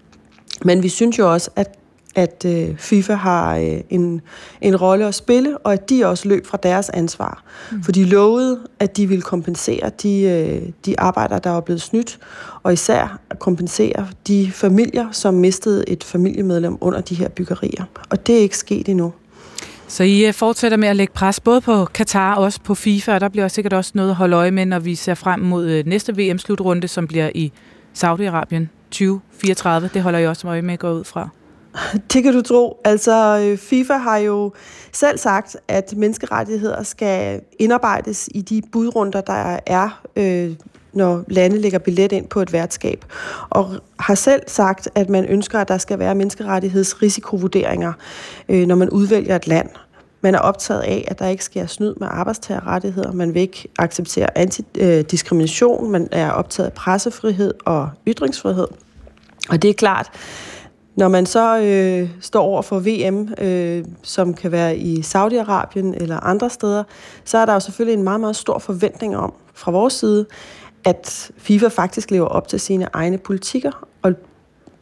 Men 0.64 0.83
vi 0.83 0.88
synes 0.88 1.18
jo 1.18 1.33
også, 1.33 1.51
at 1.57 1.79
at 2.16 2.44
øh, 2.46 2.77
FIFA 2.79 3.14
har 3.14 3.57
øh, 3.57 3.81
en, 3.90 4.20
en 4.61 4.77
rolle 4.77 5.07
at 5.07 5.14
spille, 5.14 5.59
og 5.59 5.72
at 5.72 5.90
de 5.90 6.05
også 6.05 6.29
løb 6.29 6.46
fra 6.46 6.59
deres 6.62 6.88
ansvar. 6.88 7.44
Mm. 7.72 7.83
For 7.83 7.92
de 7.92 8.05
lovede, 8.05 8.61
at 8.81 8.96
de 8.96 9.07
ville 9.07 9.22
kompensere 9.22 9.90
de, 10.03 10.22
øh, 10.22 10.72
de 10.87 11.01
arbejdere, 11.01 11.38
der 11.44 11.51
var 11.51 11.61
blevet 11.61 11.83
snydt, 11.83 12.18
og 12.62 12.72
især 12.72 13.20
kompensere 13.38 14.09
de 14.27 14.51
familier, 14.51 15.11
som 15.12 15.35
mistede 15.35 15.88
et 15.88 16.05
familiemedlem 16.05 16.79
under 16.81 17.01
de 17.01 17.14
her 17.14 17.29
byggerier. 17.29 17.85
Og 18.11 18.27
det 18.27 18.37
er 18.37 18.40
ikke 18.40 18.59
sket 18.59 18.88
endnu. 18.88 19.12
Så 19.88 20.05
I 20.05 20.27
øh, 20.27 20.35
fortsætter 20.35 20.79
med 20.79 20.88
at 20.88 20.96
lægge 20.96 21.12
pres 21.12 21.40
både 21.40 21.61
på 21.61 21.85
Katar 21.85 22.35
og 22.35 22.44
også 22.44 22.61
på 22.64 22.75
FIFA, 22.75 23.14
og 23.14 23.20
der 23.20 23.29
bliver 23.29 23.49
sikkert 23.49 23.72
også 23.72 23.92
noget 23.94 24.11
at 24.11 24.16
holde 24.16 24.37
øje 24.37 24.51
med, 24.51 24.66
når 24.66 24.79
vi 24.79 24.94
ser 24.94 25.14
frem 25.14 25.40
mod 25.40 25.66
øh, 25.70 25.87
næste 25.87 26.16
VM-slutrunde, 26.16 26.88
som 26.88 27.07
bliver 27.07 27.31
i 27.35 27.53
Saudi-Arabien 27.94 28.66
2034. 28.90 29.90
Det 29.94 30.03
holder 30.03 30.18
I 30.18 30.27
også 30.27 30.49
øje 30.49 30.62
med 30.62 30.75
at 30.75 30.81
gå 30.81 30.92
ud 30.92 31.05
fra. 31.05 31.29
Det 32.12 32.22
kan 32.22 32.33
du 32.33 32.42
tro. 32.42 32.81
Altså, 32.85 33.38
øh, 33.44 33.59
FIFA 33.59 33.96
har 33.96 34.16
jo 34.16 34.53
selv 34.92 35.18
sagt, 35.18 35.57
at 35.68 35.94
menneskerettigheder 35.96 36.83
skal 36.83 37.40
indarbejdes 37.59 38.29
i 38.35 38.42
de 38.42 38.62
budrunder, 38.72 39.20
der 39.20 39.59
er, 39.66 40.03
øh, 40.16 40.51
når 40.96 41.24
lande 41.28 41.59
lægger 41.59 41.78
billet 41.78 42.12
ind 42.12 42.26
på 42.28 42.40
et 42.40 42.52
værtskab. 42.52 43.04
Og 43.50 43.70
har 43.98 44.14
selv 44.14 44.42
sagt, 44.46 44.88
at 44.94 45.09
man 45.09 45.24
ønsker, 45.24 45.59
at 45.59 45.68
der 45.68 45.78
skal 45.78 45.98
være 45.98 46.14
menneskerettighedsrisikovurderinger, 46.14 47.92
øh, 48.48 48.66
når 48.66 48.74
man 48.74 48.90
udvælger 48.90 49.37
et 49.37 49.46
land. 49.46 49.68
Man 50.20 50.35
er 50.35 50.38
optaget 50.38 50.80
af, 50.80 51.04
at 51.09 51.18
der 51.18 51.26
ikke 51.26 51.44
sker 51.44 51.66
snyd 51.66 51.94
med 52.00 52.09
arbejdstagerrettigheder. 52.11 53.12
Man 53.12 53.35
vil 53.35 53.42
ikke 53.42 53.68
acceptere 53.78 54.38
antidiskrimination. 54.38 55.85
Øh, 55.85 55.90
man 55.90 56.09
er 56.12 56.30
optaget 56.30 56.66
af 56.66 56.72
pressefrihed 56.72 57.54
og 57.64 57.90
ytringsfrihed. 58.06 58.66
Og 59.50 59.62
det 59.62 59.70
er 59.70 59.74
klart, 59.74 60.11
når 60.96 61.09
man 61.09 61.26
så 61.26 61.59
øh, 61.59 62.11
står 62.20 62.42
over 62.42 62.62
for 62.62 62.78
VM, 62.78 63.28
øh, 63.38 63.85
som 64.02 64.35
kan 64.35 64.52
være 64.52 64.76
i 64.76 64.98
Saudi-Arabien 65.00 65.94
eller 66.02 66.20
andre 66.20 66.50
steder, 66.50 66.85
så 67.24 67.38
er 67.38 67.46
der 67.46 67.52
jo 67.52 67.61
selvfølgelig 67.61 67.98
en 67.98 68.04
meget, 68.04 68.20
meget 68.20 68.37
stor 68.37 68.59
forventning 68.59 69.16
om 69.16 69.32
fra 69.54 69.70
vores 69.70 69.94
side, 69.94 70.26
at 70.87 71.31
FIFA 71.38 71.68
faktisk 71.68 72.11
lever 72.11 72.27
op 72.27 72.49
til 72.49 72.61
sine 72.61 72.88
egne 72.92 73.18
politikker 73.18 73.87
og 74.03 74.12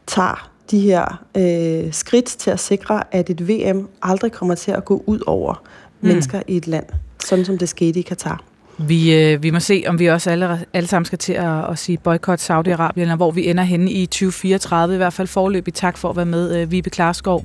tager 0.06 0.50
de 0.70 0.80
her 0.80 1.24
øh, 1.36 1.92
skridt 1.92 2.26
til 2.26 2.50
at 2.50 2.60
sikre, 2.60 3.02
at 3.14 3.30
et 3.30 3.48
VM 3.48 3.88
aldrig 4.02 4.32
kommer 4.32 4.54
til 4.54 4.70
at 4.70 4.84
gå 4.84 5.02
ud 5.06 5.20
over 5.26 5.62
mm. 6.00 6.08
mennesker 6.08 6.42
i 6.48 6.56
et 6.56 6.66
land, 6.66 6.86
sådan 7.24 7.44
som 7.44 7.58
det 7.58 7.68
skete 7.68 7.98
i 7.98 8.02
Katar. 8.02 8.44
Vi, 8.78 9.14
øh, 9.14 9.42
vi 9.42 9.50
må 9.50 9.60
se, 9.60 9.84
om 9.86 9.98
vi 9.98 10.06
også 10.06 10.30
alle, 10.30 10.64
alle 10.72 10.86
sammen 10.86 11.04
skal 11.04 11.18
til 11.18 11.32
at, 11.32 11.70
at 11.70 11.78
sige 11.78 11.98
boykot 11.98 12.50
Saudi-Arabien, 12.50 13.00
eller 13.00 13.16
hvor 13.16 13.30
vi 13.30 13.50
ender 13.50 13.62
henne 13.62 13.90
i 13.90 14.06
2034. 14.06 14.94
I 14.94 14.96
hvert 14.96 15.12
fald 15.12 15.28
forløbig 15.28 15.74
tak 15.74 15.98
for 15.98 16.10
at 16.10 16.16
være 16.16 16.26
med, 16.26 16.60
øh, 16.60 16.70
Vibe 16.70 16.90
Klarskov. 16.90 17.44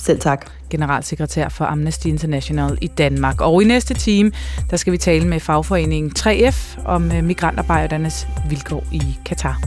Selv 0.00 0.20
tak. 0.20 0.46
Generalsekretær 0.70 1.48
for 1.48 1.64
Amnesty 1.64 2.06
International 2.06 2.78
i 2.80 2.86
Danmark. 2.86 3.40
Og 3.40 3.62
i 3.62 3.64
næste 3.64 3.94
time, 3.94 4.32
der 4.70 4.76
skal 4.76 4.92
vi 4.92 4.98
tale 4.98 5.26
med 5.28 5.40
fagforeningen 5.40 6.12
3F 6.18 6.84
om 6.84 7.12
øh, 7.12 7.24
migrantarbejdernes 7.24 8.26
vilkår 8.48 8.84
i 8.92 9.02
Katar. 9.26 9.60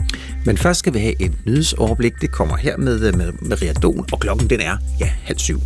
Men 0.46 0.56
først 0.56 0.78
skal 0.78 0.94
vi 0.94 0.98
have 0.98 1.22
et 1.22 1.32
nyhedsoverblik. 1.46 2.12
Det 2.20 2.32
kommer 2.32 2.56
her 2.56 2.76
med, 2.76 3.00
øh, 3.00 3.16
med 3.16 3.32
Maria 3.42 3.72
Don, 3.72 4.06
og 4.12 4.20
klokken 4.20 4.50
den 4.50 4.60
er 4.60 4.76
ja, 5.00 5.10
halv 5.22 5.38
syv. 5.38 5.60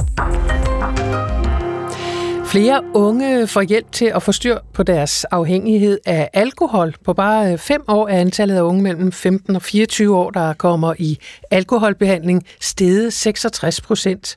Flere 2.55 2.83
unge 2.95 3.47
får 3.47 3.63
hjælp 3.63 3.93
til 3.93 4.05
at 4.05 4.23
få 4.23 4.33
styr 4.33 4.59
på 4.73 4.83
deres 4.83 5.25
afhængighed 5.25 5.99
af 6.07 6.31
alkohol. 6.33 6.95
På 7.05 7.13
bare 7.13 7.53
øh, 7.53 7.59
fem 7.59 7.85
år 7.89 8.09
er 8.09 8.21
antallet 8.21 8.57
af 8.57 8.63
unge 8.63 8.83
mellem 8.83 9.13
15 9.13 9.57
og 9.57 9.63
24 9.63 10.17
år, 10.17 10.31
der 10.31 10.53
kommer 10.53 10.95
i 10.99 11.19
alkoholbehandling, 11.51 12.47
steget 12.61 13.13
66 13.13 13.81
procent. 13.81 14.37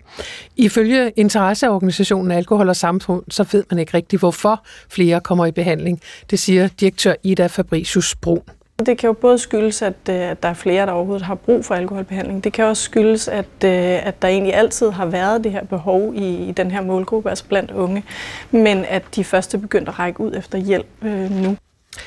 Ifølge 0.56 1.12
interesseorganisationen 1.16 2.32
Alkohol 2.32 2.70
og 2.70 2.76
Samfund, 2.76 3.24
så 3.30 3.46
ved 3.52 3.64
man 3.70 3.80
ikke 3.80 3.94
rigtigt, 3.94 4.20
hvorfor 4.20 4.66
flere 4.90 5.22
kommer 5.22 5.46
i 5.46 5.52
behandling. 5.52 6.02
Det 6.30 6.40
siger 6.40 6.68
direktør 6.68 7.14
Ida 7.24 7.48
Fabricius 7.48 8.16
Brun. 8.16 8.42
Det 8.86 8.98
kan 8.98 9.08
jo 9.08 9.14
både 9.14 9.38
skyldes, 9.38 9.82
at, 9.82 9.94
øh, 10.10 10.16
at 10.16 10.44
der 10.44 10.50
er 10.50 10.54
flere, 10.54 10.86
der 10.86 10.92
overhovedet 10.92 11.26
har 11.26 11.36
brug 11.36 11.66
for 11.66 11.76
alkoholbehandling. 11.76 12.44
Det 12.44 12.54
kan 12.54 12.66
også 12.66 12.84
skyldes, 12.84 13.28
at, 13.28 13.46
øh, 13.66 14.08
at 14.08 14.22
der 14.22 14.28
egentlig 14.28 14.54
altid 14.54 14.90
har 14.90 15.06
været 15.06 15.44
det 15.44 15.52
her 15.52 15.64
behov 15.64 16.14
i, 16.16 16.50
i 16.50 16.52
den 16.52 16.72
her 16.72 16.82
målgruppe, 16.82 17.30
altså 17.30 17.46
blandt 17.46 17.72
unge, 17.72 18.04
men 18.52 18.86
at 18.86 19.04
de 19.16 19.24
først 19.24 19.52
begyndte 19.52 19.68
begyndt 19.68 19.90
at 19.90 20.00
række 20.00 20.22
ud 20.22 20.36
efter 20.36 20.58
hjælp 20.58 20.88
øh, 21.02 21.32
nu. 21.32 21.58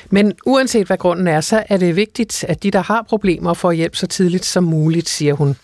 Men 0.09 0.33
uanset 0.45 0.87
hvad 0.87 0.97
grunden 0.97 1.27
er, 1.27 1.41
så 1.41 1.63
er 1.69 1.77
det 1.77 1.95
vigtigt, 1.95 2.45
at 2.47 2.63
de, 2.63 2.71
der 2.71 2.81
har 2.81 3.01
problemer, 3.09 3.53
får 3.53 3.71
hjælp 3.71 3.95
så 3.95 4.07
tidligt 4.07 4.45
som 4.45 4.63
muligt, 4.63 5.09
siger 5.09 5.33
hun. 5.33 5.55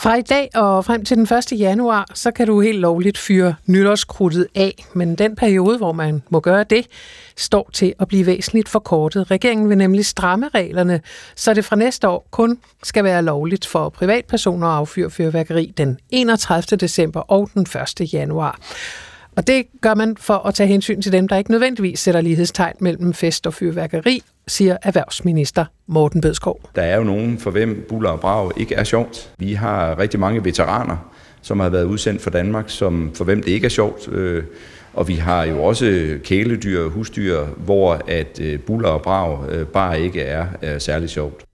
Fra 0.00 0.14
i 0.14 0.22
dag 0.22 0.48
og 0.54 0.84
frem 0.84 1.04
til 1.04 1.16
den 1.16 1.36
1. 1.52 1.60
januar, 1.60 2.06
så 2.14 2.30
kan 2.30 2.46
du 2.46 2.60
helt 2.60 2.78
lovligt 2.78 3.18
fyre 3.18 3.54
nytårskrudtet 3.66 4.46
af, 4.54 4.84
men 4.94 5.14
den 5.14 5.36
periode, 5.36 5.78
hvor 5.78 5.92
man 5.92 6.22
må 6.30 6.40
gøre 6.40 6.64
det, 6.64 6.86
står 7.36 7.70
til 7.72 7.94
at 7.98 8.08
blive 8.08 8.26
væsentligt 8.26 8.68
forkortet. 8.68 9.30
Regeringen 9.30 9.68
vil 9.68 9.78
nemlig 9.78 10.06
stramme 10.06 10.48
reglerne, 10.54 11.00
så 11.34 11.54
det 11.54 11.64
fra 11.64 11.76
næste 11.76 12.08
år 12.08 12.26
kun 12.30 12.58
skal 12.82 13.04
være 13.04 13.22
lovligt 13.22 13.66
for 13.66 13.88
privatpersoner 13.88 14.66
at 14.66 14.76
affyre 14.76 15.10
fyrværkeri 15.10 15.72
den 15.76 15.98
31. 16.10 16.76
december 16.76 17.20
og 17.20 17.50
den 17.54 17.66
1. 18.00 18.12
januar. 18.12 18.58
Og 19.36 19.46
det 19.46 19.66
gør 19.80 19.94
man 19.94 20.16
for 20.16 20.34
at 20.34 20.54
tage 20.54 20.66
hensyn 20.66 21.02
til 21.02 21.12
dem, 21.12 21.28
der 21.28 21.36
ikke 21.36 21.50
nødvendigvis 21.50 22.00
sætter 22.00 22.20
lighedstegn 22.20 22.76
mellem 22.80 23.14
fest 23.14 23.46
og 23.46 23.54
fyrværkeri, 23.54 24.22
siger 24.50 24.76
erhvervsminister 24.82 25.64
Morten 25.86 26.20
Bødskov. 26.20 26.60
Der 26.74 26.82
er 26.82 26.96
jo 26.96 27.04
nogen, 27.04 27.38
for 27.38 27.50
hvem 27.50 27.86
buller 27.88 28.10
og 28.10 28.20
brag 28.20 28.50
ikke 28.56 28.74
er 28.74 28.84
sjovt. 28.84 29.30
Vi 29.38 29.52
har 29.52 29.98
rigtig 29.98 30.20
mange 30.20 30.44
veteraner, 30.44 30.96
som 31.42 31.60
har 31.60 31.68
været 31.68 31.84
udsendt 31.84 32.22
for 32.22 32.30
Danmark, 32.30 32.64
som 32.70 33.10
for 33.14 33.24
hvem 33.24 33.42
det 33.42 33.50
ikke 33.50 33.64
er 33.64 33.68
sjovt. 33.68 34.08
Øh, 34.08 34.44
og 34.94 35.08
vi 35.08 35.14
har 35.14 35.44
jo 35.44 35.62
også 35.62 36.18
kæledyr 36.24 36.84
og 36.84 36.90
husdyr, 36.90 37.44
hvor 37.44 38.00
at 38.08 38.40
øh, 38.40 38.58
buller 38.60 38.88
og 38.88 39.02
brag 39.02 39.38
øh, 39.48 39.66
bare 39.66 40.00
ikke 40.00 40.20
er 40.20 40.78
særlig 40.78 41.10
sjovt. 41.10 41.44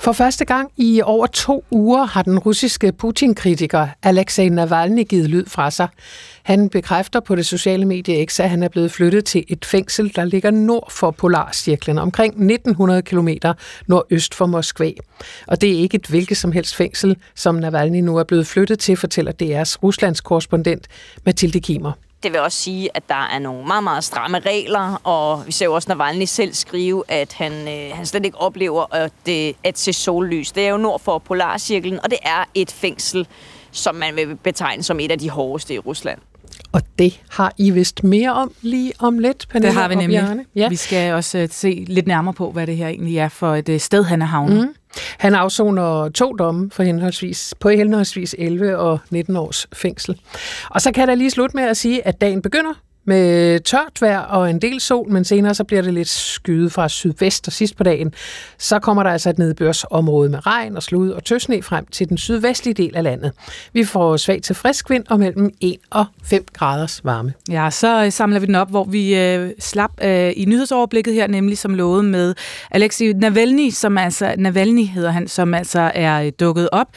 For 0.00 0.12
første 0.12 0.44
gang 0.44 0.70
i 0.76 1.02
over 1.04 1.26
to 1.26 1.64
uger 1.70 2.04
har 2.04 2.22
den 2.22 2.38
russiske 2.38 2.92
Putin-kritiker 2.92 3.86
Alexei 4.02 4.48
Navalny 4.48 5.04
givet 5.08 5.30
lyd 5.30 5.46
fra 5.46 5.70
sig. 5.70 5.88
Han 6.48 6.68
bekræfter 6.68 7.20
på 7.20 7.34
det 7.34 7.46
sociale 7.46 7.84
medie 7.84 8.26
X, 8.26 8.40
at 8.40 8.50
han 8.50 8.62
er 8.62 8.68
blevet 8.68 8.92
flyttet 8.92 9.24
til 9.24 9.44
et 9.48 9.64
fængsel, 9.64 10.16
der 10.16 10.24
ligger 10.24 10.50
nord 10.50 10.90
for 10.90 11.10
Polarcirklen, 11.10 11.98
omkring 11.98 12.32
1900 12.32 13.02
km 13.02 13.28
nordøst 13.86 14.34
for 14.34 14.46
Moskva. 14.46 14.90
Og 15.46 15.60
det 15.60 15.70
er 15.70 15.78
ikke 15.78 15.94
et 15.94 16.06
hvilket 16.06 16.36
som 16.36 16.52
helst 16.52 16.76
fængsel, 16.76 17.16
som 17.34 17.54
Navalny 17.54 18.00
nu 18.00 18.16
er 18.16 18.24
blevet 18.24 18.46
flyttet 18.46 18.78
til, 18.78 18.96
fortæller 18.96 19.32
DR's 19.32 19.76
Ruslands 19.82 20.20
korrespondent 20.20 20.86
Mathilde 21.24 21.60
Kimer. 21.60 21.92
Det 22.22 22.32
vil 22.32 22.40
også 22.40 22.58
sige, 22.58 22.90
at 22.94 23.02
der 23.08 23.28
er 23.34 23.38
nogle 23.38 23.66
meget, 23.66 23.84
meget 23.84 24.04
stramme 24.04 24.38
regler, 24.38 25.00
og 25.04 25.46
vi 25.46 25.52
ser 25.52 25.66
jo 25.66 25.74
også 25.74 25.88
Navalny 25.88 26.24
selv 26.24 26.54
skrive, 26.54 27.04
at 27.08 27.32
han, 27.32 27.52
øh, 27.52 27.96
han 27.96 28.06
slet 28.06 28.24
ikke 28.24 28.38
oplever 28.38 28.94
at, 28.94 29.12
det, 29.26 29.56
at 29.64 29.78
se 29.78 29.92
sollys. 29.92 30.52
Det 30.52 30.66
er 30.66 30.70
jo 30.70 30.76
nord 30.76 31.00
for 31.00 31.18
Polarcirklen, 31.18 32.00
og 32.04 32.10
det 32.10 32.18
er 32.22 32.44
et 32.54 32.70
fængsel, 32.70 33.26
som 33.70 33.94
man 33.94 34.16
vil 34.16 34.36
betegne 34.36 34.82
som 34.82 35.00
et 35.00 35.10
af 35.10 35.18
de 35.18 35.30
hårdeste 35.30 35.74
i 35.74 35.78
Rusland. 35.78 36.18
Og 36.72 36.82
det 36.98 37.20
har 37.30 37.52
I 37.58 37.70
vist 37.70 38.04
mere 38.04 38.32
om 38.32 38.52
lige 38.62 38.92
om 38.98 39.18
lidt, 39.18 39.46
Pernille 39.48 39.68
Det 39.68 39.76
har 39.76 39.88
vi 39.88 39.94
nemlig. 39.94 40.44
Ja. 40.54 40.68
Vi 40.68 40.76
skal 40.76 41.14
også 41.14 41.38
uh, 41.38 41.48
se 41.50 41.84
lidt 41.88 42.06
nærmere 42.06 42.34
på, 42.34 42.50
hvad 42.50 42.66
det 42.66 42.76
her 42.76 42.88
egentlig 42.88 43.18
er 43.18 43.28
for 43.28 43.54
et 43.54 43.68
uh, 43.68 43.78
sted, 43.78 44.04
han 44.04 44.22
er 44.22 44.26
havnet. 44.26 44.60
Mm. 44.60 44.74
Han 45.18 45.34
afsoner 45.34 46.08
to 46.08 46.32
domme 46.32 46.70
for 46.70 46.82
henholdsvis, 46.82 47.54
på 47.60 47.68
henholdsvis 47.68 48.34
11 48.38 48.78
og 48.78 48.98
19 49.10 49.36
års 49.36 49.66
fængsel. 49.72 50.20
Og 50.70 50.80
så 50.80 50.92
kan 50.92 51.00
jeg 51.00 51.08
da 51.08 51.14
lige 51.14 51.30
slutte 51.30 51.56
med 51.56 51.64
at 51.64 51.76
sige, 51.76 52.06
at 52.06 52.20
dagen 52.20 52.42
begynder 52.42 52.72
med 53.08 53.60
tørt 53.60 54.00
vejr 54.00 54.18
og 54.18 54.50
en 54.50 54.58
del 54.58 54.80
sol, 54.80 55.12
men 55.12 55.24
senere 55.24 55.54
så 55.54 55.64
bliver 55.64 55.82
det 55.82 55.94
lidt 55.94 56.08
skyet 56.08 56.72
fra 56.72 56.88
sydvest, 56.88 57.46
og 57.46 57.52
sidst 57.52 57.76
på 57.76 57.82
dagen, 57.82 58.14
så 58.58 58.78
kommer 58.78 59.02
der 59.02 59.10
altså 59.10 59.30
et 59.30 59.38
nedbørsområde 59.38 60.30
med 60.30 60.46
regn 60.46 60.76
og 60.76 60.82
slud 60.82 61.10
og 61.10 61.24
tøsne 61.24 61.62
frem 61.62 61.86
til 61.86 62.08
den 62.08 62.18
sydvestlige 62.18 62.74
del 62.74 62.96
af 62.96 63.02
landet. 63.02 63.32
Vi 63.72 63.84
får 63.84 64.16
svag 64.16 64.42
til 64.42 64.54
frisk 64.54 64.90
vind 64.90 65.04
og 65.08 65.18
mellem 65.18 65.54
1 65.60 65.76
og 65.90 66.04
5 66.24 66.44
graders 66.52 67.04
varme. 67.04 67.32
Ja, 67.50 67.70
så 67.70 68.04
øh, 68.04 68.12
samler 68.12 68.40
vi 68.40 68.46
den 68.46 68.54
op, 68.54 68.70
hvor 68.70 68.84
vi 68.84 69.16
øh, 69.16 69.50
slap 69.58 69.90
øh, 70.02 70.32
i 70.36 70.44
nyhedsoverblikket 70.44 71.14
her, 71.14 71.26
nemlig 71.26 71.58
som 71.58 71.74
lovet 71.74 72.04
med 72.04 72.34
Alexei 72.70 73.12
Navalny, 73.12 73.70
som 73.70 73.98
altså, 73.98 74.34
Navalny 74.38 74.86
hedder 74.86 75.10
han, 75.10 75.28
som 75.28 75.54
altså 75.54 75.90
er 75.94 76.22
øh, 76.22 76.32
dukket 76.40 76.68
op 76.72 76.88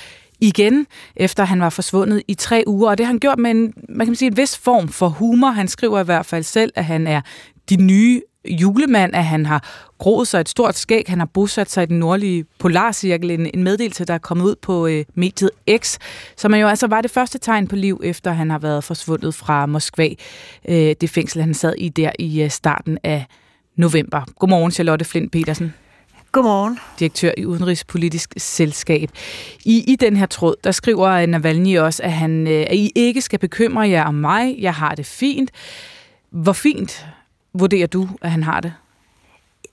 igen, 0.41 0.87
efter 1.15 1.43
han 1.43 1.61
var 1.61 1.69
forsvundet 1.69 2.23
i 2.27 2.33
tre 2.33 2.63
uger. 2.67 2.89
Og 2.89 2.97
det 2.97 3.05
har 3.05 3.13
han 3.13 3.19
gjort 3.19 3.39
med 3.39 3.51
en, 3.51 3.73
man 3.89 4.07
kan 4.07 4.15
sige, 4.15 4.31
en 4.31 4.37
vis 4.37 4.57
form 4.57 4.87
for 4.87 5.07
humor. 5.07 5.49
Han 5.49 5.67
skriver 5.67 5.99
i 5.99 6.03
hvert 6.03 6.25
fald 6.25 6.43
selv, 6.43 6.71
at 6.75 6.85
han 6.85 7.07
er 7.07 7.21
de 7.69 7.75
nye 7.75 8.21
julemand, 8.49 9.15
at 9.15 9.25
han 9.25 9.45
har 9.45 9.63
groet 9.97 10.27
sig 10.27 10.39
et 10.39 10.49
stort 10.49 10.77
skæg, 10.77 11.03
han 11.07 11.19
har 11.19 11.25
bosat 11.25 11.71
sig 11.71 11.83
i 11.83 11.85
den 11.85 11.99
nordlige 11.99 12.45
polarcirkel, 12.59 13.31
en, 13.31 13.49
en 13.53 13.63
meddelelse, 13.63 14.05
der 14.05 14.13
er 14.13 14.17
kommet 14.17 14.45
ud 14.45 14.55
på 14.61 14.87
øh, 14.87 15.05
mediet 15.15 15.51
X, 15.77 15.97
som 16.37 16.55
jo 16.55 16.67
altså 16.67 16.87
var 16.87 17.01
det 17.01 17.11
første 17.11 17.37
tegn 17.37 17.67
på 17.67 17.75
liv, 17.75 18.01
efter 18.03 18.31
han 18.31 18.49
har 18.49 18.59
været 18.59 18.83
forsvundet 18.83 19.35
fra 19.35 19.65
Moskva, 19.65 20.09
øh, 20.69 20.95
det 21.01 21.09
fængsel, 21.09 21.41
han 21.41 21.53
sad 21.53 21.73
i 21.77 21.89
der 21.89 22.11
i 22.19 22.43
øh, 22.43 22.49
starten 22.49 22.97
af 23.03 23.25
november. 23.75 24.21
Godmorgen, 24.39 24.71
Charlotte 24.71 25.05
Flint 25.05 25.31
Petersen. 25.31 25.73
Godmorgen. 26.31 26.79
Direktør 26.99 27.31
i 27.37 27.45
Udenrigspolitisk 27.45 28.33
Selskab. 28.37 29.09
I, 29.65 29.83
I 29.87 29.95
den 29.95 30.17
her 30.17 30.25
tråd, 30.25 30.55
der 30.63 30.71
skriver 30.71 31.25
Navalny 31.25 31.77
også, 31.77 32.03
at, 32.03 32.11
han, 32.11 32.47
øh, 32.47 32.65
at 32.69 32.75
I 32.75 32.91
ikke 32.95 33.21
skal 33.21 33.39
bekymre 33.39 33.89
jer 33.89 34.03
om 34.03 34.13
mig. 34.13 34.55
Jeg 34.59 34.73
har 34.73 34.95
det 34.95 35.05
fint. 35.05 35.51
Hvor 36.29 36.53
fint 36.53 37.05
vurderer 37.53 37.87
du, 37.87 38.09
at 38.21 38.31
han 38.31 38.43
har 38.43 38.59
det? 38.59 38.73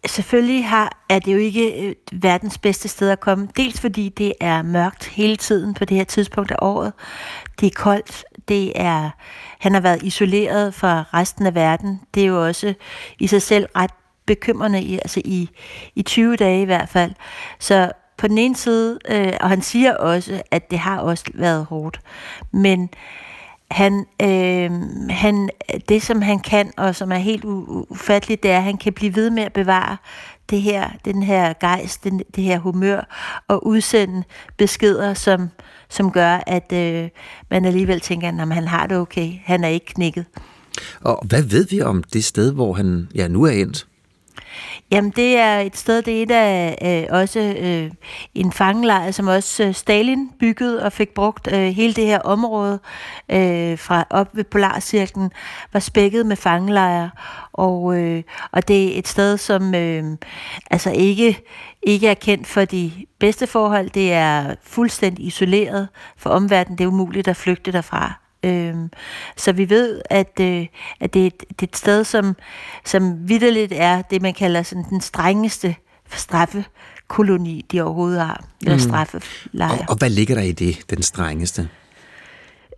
Selvfølgelig 0.06 0.68
har, 0.68 1.04
er 1.08 1.18
det 1.18 1.32
jo 1.32 1.38
ikke 1.38 1.86
øh, 1.86 1.94
verdens 2.12 2.58
bedste 2.58 2.88
sted 2.88 3.10
at 3.10 3.20
komme. 3.20 3.48
Dels 3.56 3.80
fordi 3.80 4.08
det 4.08 4.32
er 4.40 4.62
mørkt 4.62 5.04
hele 5.04 5.36
tiden 5.36 5.74
på 5.74 5.84
det 5.84 5.96
her 5.96 6.04
tidspunkt 6.04 6.50
af 6.50 6.56
året. 6.62 6.92
Det 7.60 7.66
er 7.66 7.70
koldt. 7.74 8.24
Det 8.48 8.72
er, 8.74 9.10
han 9.58 9.74
har 9.74 9.80
været 9.80 10.02
isoleret 10.02 10.74
fra 10.74 11.04
resten 11.14 11.46
af 11.46 11.54
verden. 11.54 12.00
Det 12.14 12.22
er 12.22 12.26
jo 12.26 12.46
også 12.46 12.74
i 13.18 13.26
sig 13.26 13.42
selv 13.42 13.66
ret 13.76 13.90
bekymrende, 14.28 14.82
i, 14.82 14.94
altså 14.94 15.22
i, 15.24 15.48
i 15.94 16.02
20 16.02 16.36
dage 16.36 16.62
i 16.62 16.64
hvert 16.64 16.88
fald. 16.88 17.12
Så 17.58 17.90
på 18.18 18.28
den 18.28 18.38
ene 18.38 18.56
side, 18.56 18.98
øh, 19.10 19.32
og 19.40 19.48
han 19.48 19.62
siger 19.62 19.94
også, 19.94 20.42
at 20.50 20.70
det 20.70 20.78
har 20.78 20.98
også 20.98 21.24
været 21.34 21.64
hårdt. 21.64 22.00
Men 22.52 22.90
han, 23.70 24.06
øh, 24.22 24.70
han, 25.10 25.50
det, 25.88 26.02
som 26.02 26.22
han 26.22 26.38
kan, 26.38 26.72
og 26.76 26.94
som 26.94 27.12
er 27.12 27.16
helt 27.16 27.44
ufatteligt, 27.44 28.42
det 28.42 28.50
er, 28.50 28.56
at 28.56 28.62
han 28.62 28.76
kan 28.76 28.92
blive 28.92 29.16
ved 29.16 29.30
med 29.30 29.42
at 29.42 29.52
bevare 29.52 29.96
det 30.50 30.62
her, 30.62 30.90
den 31.04 31.22
her 31.22 31.52
gejst, 31.60 32.04
den, 32.04 32.22
det 32.36 32.44
her 32.44 32.58
humør, 32.58 33.00
og 33.48 33.66
udsende 33.66 34.22
beskeder, 34.56 35.14
som, 35.14 35.48
som 35.88 36.10
gør, 36.10 36.40
at 36.46 36.72
øh, 36.72 37.08
man 37.50 37.64
alligevel 37.64 38.00
tænker, 38.00 38.28
at 38.28 38.54
han 38.54 38.68
har 38.68 38.86
det 38.86 38.96
okay, 38.96 39.32
han 39.44 39.64
er 39.64 39.68
ikke 39.68 39.86
knækket. 39.86 40.24
Og 41.00 41.24
hvad 41.26 41.42
ved 41.42 41.66
vi 41.70 41.80
om 41.80 42.02
det 42.02 42.24
sted, 42.24 42.52
hvor 42.52 42.72
han 42.72 43.08
ja, 43.14 43.28
nu 43.28 43.42
er 43.42 43.50
endt? 43.50 43.86
Jamen, 44.90 45.10
det 45.10 45.38
er 45.38 45.58
et 45.58 45.76
sted, 45.76 46.02
det 46.02 46.18
er 46.18 46.22
et 46.22 46.30
af 46.30 47.06
øh, 47.10 47.18
også 47.18 47.40
øh, 47.58 47.90
en 48.34 48.52
fangelejr, 48.52 49.10
som 49.10 49.28
også 49.28 49.64
øh, 49.64 49.74
Stalin 49.74 50.30
byggede 50.40 50.82
og 50.82 50.92
fik 50.92 51.08
brugt. 51.08 51.48
Øh, 51.52 51.60
hele 51.60 51.94
det 51.94 52.06
her 52.06 52.18
område 52.18 52.80
øh, 53.28 53.78
fra 53.78 54.04
op 54.10 54.36
ved 54.36 54.44
Polarcirklen 54.44 55.30
var 55.72 55.80
spækket 55.80 56.26
med 56.26 56.36
fangelejre, 56.36 57.10
og, 57.52 57.98
øh, 57.98 58.22
og 58.52 58.68
det 58.68 58.94
er 58.94 58.98
et 58.98 59.08
sted, 59.08 59.36
som 59.36 59.74
øh, 59.74 60.04
altså 60.70 60.90
ikke, 60.90 61.42
ikke 61.82 62.08
er 62.08 62.14
kendt 62.14 62.46
for 62.46 62.64
de 62.64 62.92
bedste 63.18 63.46
forhold. 63.46 63.90
Det 63.90 64.12
er 64.12 64.54
fuldstændig 64.62 65.26
isoleret 65.26 65.88
for 66.16 66.30
omverdenen. 66.30 66.78
Det 66.78 66.84
er 66.84 66.88
umuligt 66.88 67.28
at 67.28 67.36
flygte 67.36 67.72
derfra. 67.72 68.27
Øhm, 68.42 68.90
så 69.36 69.52
vi 69.52 69.70
ved, 69.70 70.02
at, 70.10 70.32
øh, 70.40 70.66
at 71.00 71.14
det, 71.14 71.22
er 71.22 71.26
et, 71.26 71.40
det 71.40 71.62
er 71.62 71.66
et 71.72 71.76
sted, 71.76 72.04
som, 72.04 72.36
som 72.84 73.28
vidderligt 73.28 73.72
er 73.76 74.02
det, 74.02 74.22
man 74.22 74.34
kalder 74.34 74.62
sådan 74.62 74.84
den 74.90 75.00
strengeste 75.00 75.76
straffekoloni, 76.14 77.64
de 77.72 77.80
overhovedet 77.80 78.20
har, 78.20 78.44
eller 78.60 78.74
mm. 78.74 78.80
straffelejr. 78.80 79.78
Og, 79.78 79.84
og 79.88 79.96
hvad 79.96 80.10
ligger 80.10 80.34
der 80.34 80.42
i 80.42 80.52
det, 80.52 80.90
den 80.90 81.02
strengeste? 81.02 81.68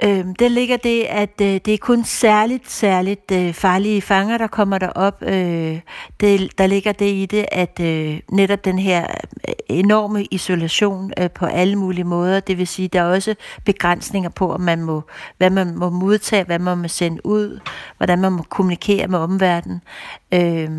Øh, 0.03 0.25
der 0.39 0.49
ligger 0.49 0.77
det, 0.77 1.03
at 1.03 1.41
øh, 1.43 1.61
det 1.65 1.75
er 1.75 1.79
kun 1.79 2.05
særligt, 2.05 2.71
særligt 2.71 3.31
øh, 3.33 3.55
farlige 3.55 4.03
fanger, 4.03 4.39
der 4.39 4.47
kommer 4.47 4.79
derop. 4.79 5.23
Øh, 5.23 5.81
det, 6.21 6.59
der 6.59 6.67
ligger 6.67 6.93
det 6.93 7.07
i 7.07 7.27
det, 7.27 7.47
at 7.53 7.81
øh, 7.81 8.21
netop 8.33 8.65
den 8.65 8.79
her 8.79 9.07
øh, 9.49 9.55
enorme 9.69 10.25
isolation 10.25 11.13
øh, 11.19 11.31
på 11.31 11.47
alle 11.47 11.77
mulige 11.77 12.05
måder, 12.05 12.41
det 12.41 12.59
vil 12.59 12.67
sige, 12.67 12.89
der 12.89 13.01
er 13.01 13.15
også 13.15 13.35
begrænsninger 13.65 14.31
på, 14.31 14.53
om 14.53 14.61
man 14.61 14.83
må, 14.83 15.03
hvad 15.39 15.51
man 15.51 15.77
må 15.77 15.91
modtage, 15.91 16.45
hvad 16.45 16.59
man 16.59 16.79
må 16.79 16.89
sende 16.89 17.27
ud, 17.27 17.61
hvordan 17.97 18.19
man 18.19 18.33
må 18.33 18.43
kommunikere 18.43 19.09
med 19.09 19.19
omverdenen. 19.19 19.83
Øh, 20.35 20.71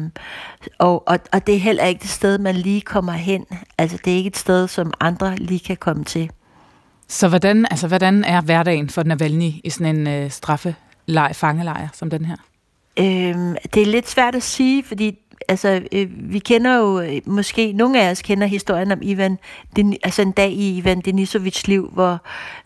og, 0.79 1.07
og, 1.07 1.19
og 1.34 1.47
det 1.47 1.55
er 1.55 1.60
heller 1.60 1.86
ikke 1.86 2.01
det 2.01 2.10
sted, 2.10 2.38
man 2.38 2.55
lige 2.55 2.81
kommer 2.81 3.13
hen. 3.13 3.45
Altså, 3.77 3.97
det 4.05 4.13
er 4.13 4.17
ikke 4.17 4.27
et 4.27 4.38
sted, 4.38 4.67
som 4.67 4.93
andre 4.99 5.36
lige 5.36 5.60
kan 5.60 5.77
komme 5.77 6.03
til. 6.03 6.31
Så 7.12 7.28
hvordan, 7.28 7.65
altså, 7.71 7.88
hvordan 7.88 8.24
er 8.24 8.41
hverdagen 8.41 8.89
for 8.89 9.04
Navalny 9.04 9.52
i 9.63 9.69
sådan 9.69 9.95
en 9.95 10.08
øh, 10.08 10.32
straffelej, 10.32 11.34
fangelejr 11.34 11.88
som 11.93 12.10
den 12.10 12.26
her? 12.26 12.36
Øhm, 13.00 13.56
det 13.74 13.82
er 13.82 13.86
lidt 13.86 14.10
svært 14.10 14.36
at 14.36 14.43
sige, 14.43 14.84
fordi 14.84 15.19
altså, 15.47 15.82
øh, 15.91 16.08
vi 16.13 16.39
kender 16.39 16.77
jo, 16.77 16.99
øh, 16.99 17.21
måske 17.25 17.73
nogle 17.73 18.01
af 18.01 18.12
os 18.12 18.21
kender 18.21 18.47
historien 18.47 18.91
om 18.91 18.99
Ivan, 19.01 19.39
den, 19.75 19.97
altså 20.04 20.21
en 20.21 20.32
dag 20.32 20.51
i 20.51 20.77
Ivan 20.77 21.01
Denisovits 21.01 21.67
liv, 21.67 21.89
hvor, 21.93 22.21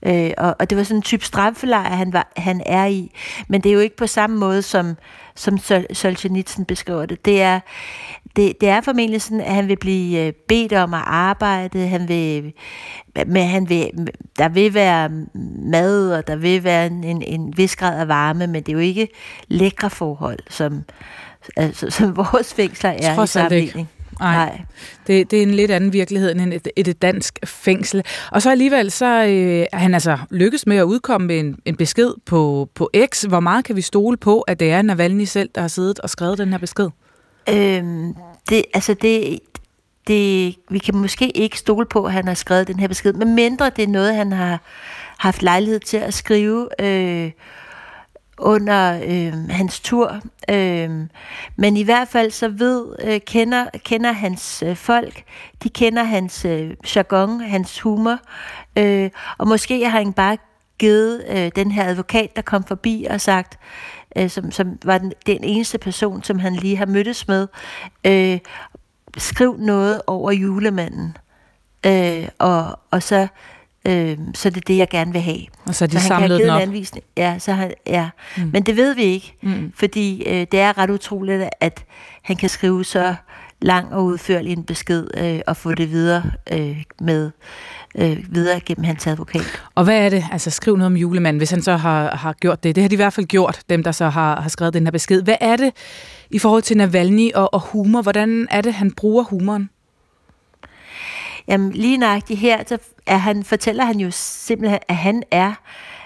øh, 0.05 0.31
og, 0.37 0.55
og 0.59 0.69
det 0.69 0.77
var 0.77 0.83
sådan 0.83 0.97
en 0.97 1.01
type 1.01 1.25
straffelejr, 1.25 1.95
han, 1.95 2.13
var, 2.13 2.31
han 2.37 2.61
er 2.65 2.85
i. 2.85 3.11
Men 3.47 3.61
det 3.61 3.69
er 3.69 3.73
jo 3.73 3.79
ikke 3.79 3.97
på 3.97 4.07
samme 4.07 4.37
måde, 4.37 4.61
som, 4.61 4.95
som 5.35 5.57
Sol, 5.57 5.85
Solzhenitsyn 5.93 6.65
beskriver 6.65 7.05
det. 7.05 7.25
Det 7.25 7.41
er, 7.41 7.59
det, 8.35 8.61
det 8.61 8.69
er 8.69 8.81
formentlig 8.81 9.21
sådan, 9.21 9.41
at 9.41 9.53
han 9.53 9.67
vil 9.67 9.77
blive 9.77 10.27
øh, 10.27 10.33
bedt 10.47 10.73
om 10.73 10.93
at 10.93 11.03
arbejde, 11.05 11.87
han 11.87 12.07
vil, 12.07 12.53
men 13.27 13.47
han 13.47 13.69
vil, 13.69 13.89
der 14.37 14.49
vil 14.49 14.73
være 14.73 15.09
mad, 15.71 16.11
og 16.13 16.27
der 16.27 16.35
vil 16.35 16.63
være 16.63 16.85
en, 16.85 17.03
en, 17.03 17.21
en 17.21 17.57
vis 17.57 17.75
grad 17.75 17.99
af 17.99 18.07
varme, 18.07 18.47
men 18.47 18.63
det 18.63 18.69
er 18.69 18.73
jo 18.73 18.79
ikke 18.79 19.07
lækre 19.47 19.89
forhold, 19.89 20.39
som, 20.49 20.83
altså, 21.55 21.89
som 21.89 22.17
vores 22.31 22.53
fængsler 22.53 22.89
er 22.89 23.15
Trods 23.15 23.29
i 23.29 23.33
sammenligning. 23.33 23.89
Nej, 24.19 24.35
Nej. 24.35 24.61
Det, 25.07 25.31
det 25.31 25.39
er 25.39 25.43
en 25.43 25.53
lidt 25.53 25.71
anden 25.71 25.93
virkelighed 25.93 26.31
end 26.31 26.53
et, 26.53 26.67
et 26.75 27.01
dansk 27.01 27.39
fængsel. 27.45 28.03
Og 28.31 28.41
så 28.41 28.51
alligevel, 28.51 28.91
så 28.91 29.25
øh, 29.25 29.65
han 29.73 29.93
altså 29.93 30.17
lykkes 30.31 30.67
med 30.67 30.77
at 30.77 30.83
udkomme 30.83 31.27
med 31.27 31.39
en, 31.39 31.59
en 31.65 31.75
besked 31.75 32.13
på, 32.25 32.69
på 32.75 32.89
X. 33.05 33.23
Hvor 33.23 33.39
meget 33.39 33.65
kan 33.65 33.75
vi 33.75 33.81
stole 33.81 34.17
på, 34.17 34.41
at 34.41 34.59
det 34.59 34.71
er 34.71 34.81
Navalny 34.81 35.23
selv, 35.23 35.49
der 35.55 35.61
har 35.61 35.67
siddet 35.67 35.99
og 35.99 36.09
skrevet 36.09 36.37
den 36.37 36.51
her 36.51 36.57
besked? 36.57 36.89
Øhm, 37.49 38.15
det, 38.49 38.63
altså 38.73 38.93
det, 38.93 39.39
det, 40.07 40.55
vi 40.69 40.77
kan 40.77 40.95
måske 40.95 41.29
ikke 41.29 41.59
stole 41.59 41.85
på, 41.85 42.05
at 42.05 42.13
han 42.13 42.27
har 42.27 42.33
skrevet 42.33 42.67
den 42.67 42.79
her 42.79 42.87
besked, 42.87 43.13
men 43.13 43.35
mindre 43.35 43.69
det 43.75 43.83
er 43.83 43.87
noget, 43.87 44.15
han 44.15 44.31
har 44.31 44.59
haft 45.17 45.43
lejlighed 45.43 45.79
til 45.79 45.97
at 45.97 46.13
skrive 46.13 46.69
øh, 46.81 47.31
under 48.37 48.99
øh, 49.05 49.49
hans 49.49 49.79
tur. 49.79 50.19
Øh, 50.49 50.89
men 51.55 51.77
i 51.77 51.83
hvert 51.83 52.07
fald 52.07 52.31
så 52.31 52.49
ved, 52.49 52.95
øh, 53.03 53.19
kender, 53.27 53.65
kender 53.85 54.11
hans 54.11 54.63
øh, 54.63 54.75
folk, 54.75 55.23
de 55.63 55.69
kender 55.69 56.03
hans 56.03 56.45
øh, 56.45 56.71
jargon, 56.95 57.41
hans 57.41 57.79
humor, 57.79 58.17
øh, 58.77 59.09
og 59.37 59.47
måske 59.47 59.89
har 59.89 59.97
han 59.97 60.13
bare 60.13 60.37
givet 60.79 61.25
øh, 61.29 61.51
den 61.55 61.71
her 61.71 61.85
advokat, 61.85 62.35
der 62.35 62.41
kom 62.41 62.63
forbi 62.63 63.07
og 63.09 63.21
sagt, 63.21 63.59
øh, 64.15 64.29
som, 64.29 64.51
som 64.51 64.67
var 64.83 64.97
den, 64.97 65.13
den 65.25 65.43
eneste 65.43 65.77
person, 65.77 66.23
som 66.23 66.39
han 66.39 66.55
lige 66.55 66.77
har 66.77 66.85
mødtes 66.85 67.27
med, 67.27 67.47
øh, 68.05 68.39
skriv 69.17 69.57
noget 69.59 70.01
over 70.07 70.31
julemanden, 70.31 71.17
øh, 71.85 72.27
og, 72.39 72.79
og 72.91 73.03
så 73.03 73.27
Øh, 73.85 74.17
så 74.33 74.49
det 74.49 74.57
er 74.57 74.61
det, 74.67 74.77
jeg 74.77 74.89
gerne 74.89 75.11
vil 75.11 75.21
have. 75.21 75.41
Og 75.65 75.75
så 75.75 75.87
de 75.87 75.99
så 75.99 76.07
samlet 76.07 76.39
den 76.39 76.49
op? 76.49 76.61
Anvisning. 76.61 77.05
Ja, 77.17 77.35
så 77.39 77.51
han, 77.51 77.73
ja. 77.87 78.09
Mm. 78.37 78.49
men 78.53 78.63
det 78.63 78.77
ved 78.77 78.95
vi 78.95 79.03
ikke, 79.03 79.33
mm. 79.41 79.71
fordi 79.75 80.23
øh, 80.27 80.47
det 80.51 80.59
er 80.59 80.77
ret 80.77 80.89
utroligt, 80.89 81.49
at 81.59 81.83
han 82.21 82.35
kan 82.35 82.49
skrive 82.49 82.85
så 82.85 83.15
lang 83.61 83.93
og 83.93 84.05
udførlig 84.05 84.51
en 84.51 84.63
besked 84.63 85.07
øh, 85.17 85.39
og 85.47 85.57
få 85.57 85.73
det 85.73 85.91
videre 85.91 86.23
øh, 86.51 86.83
med 87.01 87.31
øh, 87.95 88.17
videre 88.29 88.59
gennem 88.59 88.83
hans 88.83 89.07
advokat. 89.07 89.61
Og 89.75 89.83
hvad 89.83 90.05
er 90.05 90.09
det? 90.09 90.25
Altså 90.31 90.49
skriv 90.49 90.77
noget 90.77 90.85
om 90.85 90.97
julemanden, 90.97 91.37
hvis 91.37 91.51
han 91.51 91.61
så 91.61 91.77
har, 91.77 92.15
har 92.15 92.33
gjort 92.33 92.63
det. 92.63 92.75
Det 92.75 92.83
har 92.83 92.89
de 92.89 92.93
i 92.93 92.95
hvert 92.95 93.13
fald 93.13 93.25
gjort, 93.25 93.61
dem 93.69 93.83
der 93.83 93.91
så 93.91 94.09
har, 94.09 94.41
har 94.41 94.49
skrevet 94.49 94.73
den 94.73 94.83
her 94.83 94.91
besked. 94.91 95.21
Hvad 95.21 95.37
er 95.41 95.55
det 95.55 95.71
i 96.29 96.39
forhold 96.39 96.61
til 96.61 96.77
Navalny 96.77 97.33
og, 97.33 97.53
og 97.53 97.59
humor? 97.59 98.01
Hvordan 98.01 98.47
er 98.51 98.61
det, 98.61 98.73
han 98.73 98.91
bruger 98.91 99.23
humoren? 99.23 99.69
Jamen 101.47 101.71
lige 101.71 101.97
nøjagtigt 101.97 102.39
her, 102.39 102.63
så 102.67 102.77
er 103.05 103.17
han, 103.17 103.43
fortæller 103.43 103.85
han 103.85 103.99
jo 103.99 104.11
simpelthen, 104.11 104.79
at 104.87 104.95
han 104.95 105.23
er, 105.31 105.53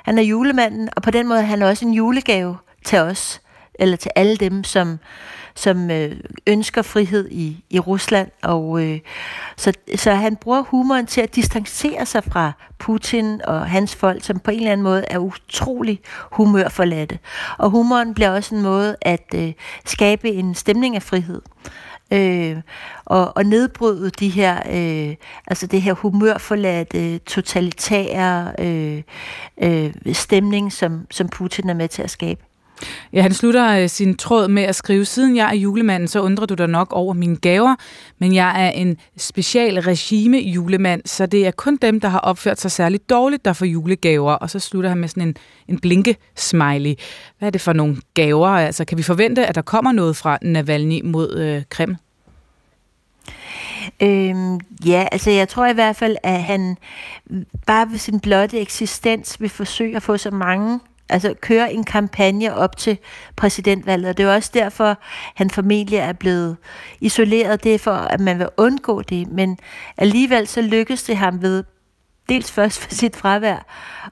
han 0.04 0.18
er 0.18 0.24
julemanden, 0.24 0.90
og 0.96 1.02
på 1.02 1.12
den 1.12 1.28
måde 1.28 1.40
er 1.40 1.44
han 1.46 1.62
også 1.62 1.86
en 1.86 1.94
julegave 1.94 2.58
til 2.86 3.00
os, 3.00 3.42
eller 3.74 3.98
til 3.98 4.12
alle 4.16 4.36
dem, 4.36 4.64
som, 4.64 5.00
som 5.56 5.92
øh, 5.92 6.12
ønsker 6.48 6.82
frihed 6.82 7.30
i, 7.32 7.64
i 7.70 7.80
Rusland. 7.80 8.32
Og, 8.44 8.84
øh, 8.84 9.00
så, 9.58 9.74
så 9.96 10.14
han 10.14 10.36
bruger 10.36 10.62
humoren 10.62 11.06
til 11.06 11.22
at 11.22 11.36
distancere 11.36 12.06
sig 12.06 12.24
fra 12.24 12.52
Putin 12.80 13.42
og 13.46 13.70
hans 13.70 13.96
folk, 13.96 14.24
som 14.24 14.40
på 14.40 14.52
en 14.52 14.58
eller 14.58 14.72
anden 14.72 14.84
måde 14.84 15.06
er 15.08 15.18
utrolig 15.18 16.00
humørforladte. 16.32 17.20
Og 17.58 17.70
humoren 17.70 18.14
bliver 18.14 18.30
også 18.30 18.56
en 18.56 18.62
måde 18.62 18.96
at 19.02 19.34
øh, 19.36 19.54
skabe 19.86 20.30
en 20.30 20.56
stemning 20.56 20.96
af 20.96 21.04
frihed 21.04 21.42
øh, 22.14 22.58
og, 23.06 23.38
og 23.38 23.44
nedbryde 23.44 24.10
de 24.10 24.30
her, 24.30 24.56
øh, 24.56 25.16
altså 25.48 25.68
det 25.68 25.82
her 25.82 25.94
humørforladte, 25.94 27.18
totalitære 27.18 28.52
øh, 28.60 29.02
øh, 29.62 29.94
stemning, 30.14 30.74
som, 30.74 31.08
som 31.12 31.30
Putin 31.30 31.70
er 31.70 31.74
med 31.74 31.88
til 31.88 32.02
at 32.02 32.10
skabe. 32.10 32.42
Ja, 33.14 33.22
han 33.22 33.34
slutter 33.34 33.82
øh, 33.82 33.90
sin 33.90 34.16
tråd 34.16 34.48
med 34.48 34.64
at 34.64 34.76
skrive, 34.76 35.06
siden 35.06 35.36
jeg 35.36 35.50
er 35.50 35.56
julemanden, 35.56 36.08
så 36.08 36.22
undrer 36.22 36.46
du 36.46 36.54
dig 36.54 36.68
nok 36.68 36.94
over 36.94 37.14
mine 37.14 37.36
gaver, 37.36 37.76
men 38.20 38.36
jeg 38.36 38.66
er 38.66 38.70
en 38.70 38.98
special 39.18 39.80
regime 39.80 40.38
julemand, 40.38 41.02
så 41.06 41.26
det 41.26 41.48
er 41.48 41.52
kun 41.52 41.78
dem, 41.82 42.00
der 42.00 42.08
har 42.08 42.20
opført 42.20 42.60
sig 42.60 42.72
særligt 42.72 43.10
dårligt, 43.10 43.46
der 43.46 43.54
får 43.54 43.66
julegaver. 43.66 44.34
Og 44.34 44.50
så 44.50 44.60
slutter 44.60 44.90
han 44.90 45.00
med 45.00 45.08
sådan 45.08 45.24
en, 45.24 45.36
en 45.68 45.80
blinke-smiley. 45.80 46.96
Hvad 47.40 47.48
er 47.48 47.52
det 47.52 47.62
for 47.62 47.74
nogle 47.74 47.98
gaver? 48.14 48.48
Altså, 48.48 48.86
kan 48.86 48.98
vi 48.98 49.04
forvente, 49.04 49.46
at 49.46 49.56
der 49.56 49.62
kommer 49.62 49.92
noget 49.92 50.16
fra 50.16 50.38
Navalny 50.42 51.02
mod 51.04 51.38
øh, 51.38 51.64
Kreml? 51.70 51.98
Øhm, 54.02 54.60
ja, 54.86 55.08
altså 55.12 55.32
jeg 55.32 55.50
tror 55.50 55.66
i 55.66 55.74
hvert 55.74 55.96
fald, 55.96 56.18
at 56.24 56.44
han 56.44 56.78
bare 57.68 57.92
ved 57.92 57.98
sin 57.98 58.20
blotte 58.20 58.60
eksistens 58.60 59.42
vil 59.42 59.50
forsøge 59.50 59.96
at 59.96 60.04
få 60.04 60.18
så 60.18 60.32
mange 60.32 60.80
altså 61.10 61.34
køre 61.42 61.74
en 61.74 61.84
kampagne 61.84 62.56
op 62.56 62.78
til 62.78 62.98
præsidentvalget. 63.36 64.10
Og 64.10 64.18
det 64.18 64.26
er 64.26 64.34
også 64.34 64.52
derfor, 64.54 64.98
han 65.36 65.50
formentlig 65.50 65.98
er 65.98 66.14
blevet 66.14 66.58
isoleret. 67.02 67.64
Det 67.64 67.74
er 67.74 67.80
for, 67.80 67.92
at 67.92 68.20
man 68.20 68.40
vil 68.40 68.48
undgå 68.58 69.02
det. 69.02 69.28
Men 69.28 69.58
alligevel 69.98 70.48
så 70.48 70.62
lykkes 70.62 71.04
det 71.04 71.18
ham 71.18 71.42
ved 71.42 71.64
dels 72.30 72.52
først 72.52 72.80
for 72.80 72.96
sit 72.96 73.16
fravær 73.16 73.66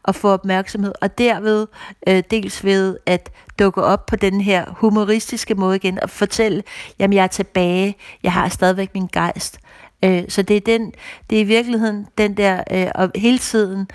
at 0.06 0.16
få 0.16 0.30
opmærksomhed, 0.30 0.94
og 1.02 1.18
derved 1.18 1.68
øh, 2.08 2.24
dels 2.32 2.64
ved 2.64 2.98
at 3.06 3.30
dukke 3.60 3.84
op 3.84 4.06
på 4.06 4.16
den 4.16 4.42
her 4.42 4.66
humoristiske 4.70 5.56
måde 5.56 5.76
igen 5.76 6.00
og 6.04 6.10
fortælle, 6.10 6.64
jamen 7.00 7.14
jeg 7.14 7.24
er 7.24 7.28
tilbage, 7.28 7.96
jeg 8.24 8.34
har 8.34 8.50
stadigvæk 8.50 8.94
min 8.94 9.08
gejst. 9.14 9.60
Øh, 10.04 10.24
så 10.30 10.42
det 10.42 10.58
er, 10.58 10.62
den, 10.62 10.94
det 11.30 11.36
er 11.36 11.42
i 11.42 11.44
virkeligheden 11.44 12.08
den 12.18 12.38
der, 12.38 12.64
øh, 12.72 12.88
og 12.96 13.12
hele 13.16 13.38
tiden 13.38 13.88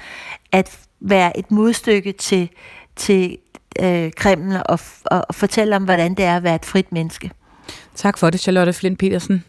at 0.52 0.78
være 1.00 1.38
et 1.38 1.50
modstykke 1.50 2.12
til, 2.12 2.48
til 2.96 3.38
øh, 3.80 4.12
Kreml 4.16 4.56
og, 4.66 4.78
og, 5.04 5.24
og 5.28 5.34
fortælle 5.34 5.76
om, 5.76 5.84
hvordan 5.84 6.14
det 6.14 6.24
er 6.24 6.36
at 6.36 6.42
være 6.42 6.54
et 6.54 6.64
frit 6.64 6.92
menneske. 6.92 7.30
Tak 7.94 8.18
for 8.18 8.30
det, 8.30 8.40
Charlotte 8.40 8.72
Flint 8.72 8.98
Petersen. 8.98 9.44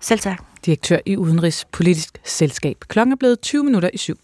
Selv 0.00 0.20
tak. 0.20 0.42
Direktør 0.66 0.98
i 1.06 1.16
Udenrigspolitisk 1.16 2.18
Selskab. 2.24 2.76
Klokken 2.88 3.12
er 3.12 3.16
blevet 3.16 3.40
20 3.40 3.64
minutter 3.64 3.90
i 3.92 3.96
syv. 3.96 4.18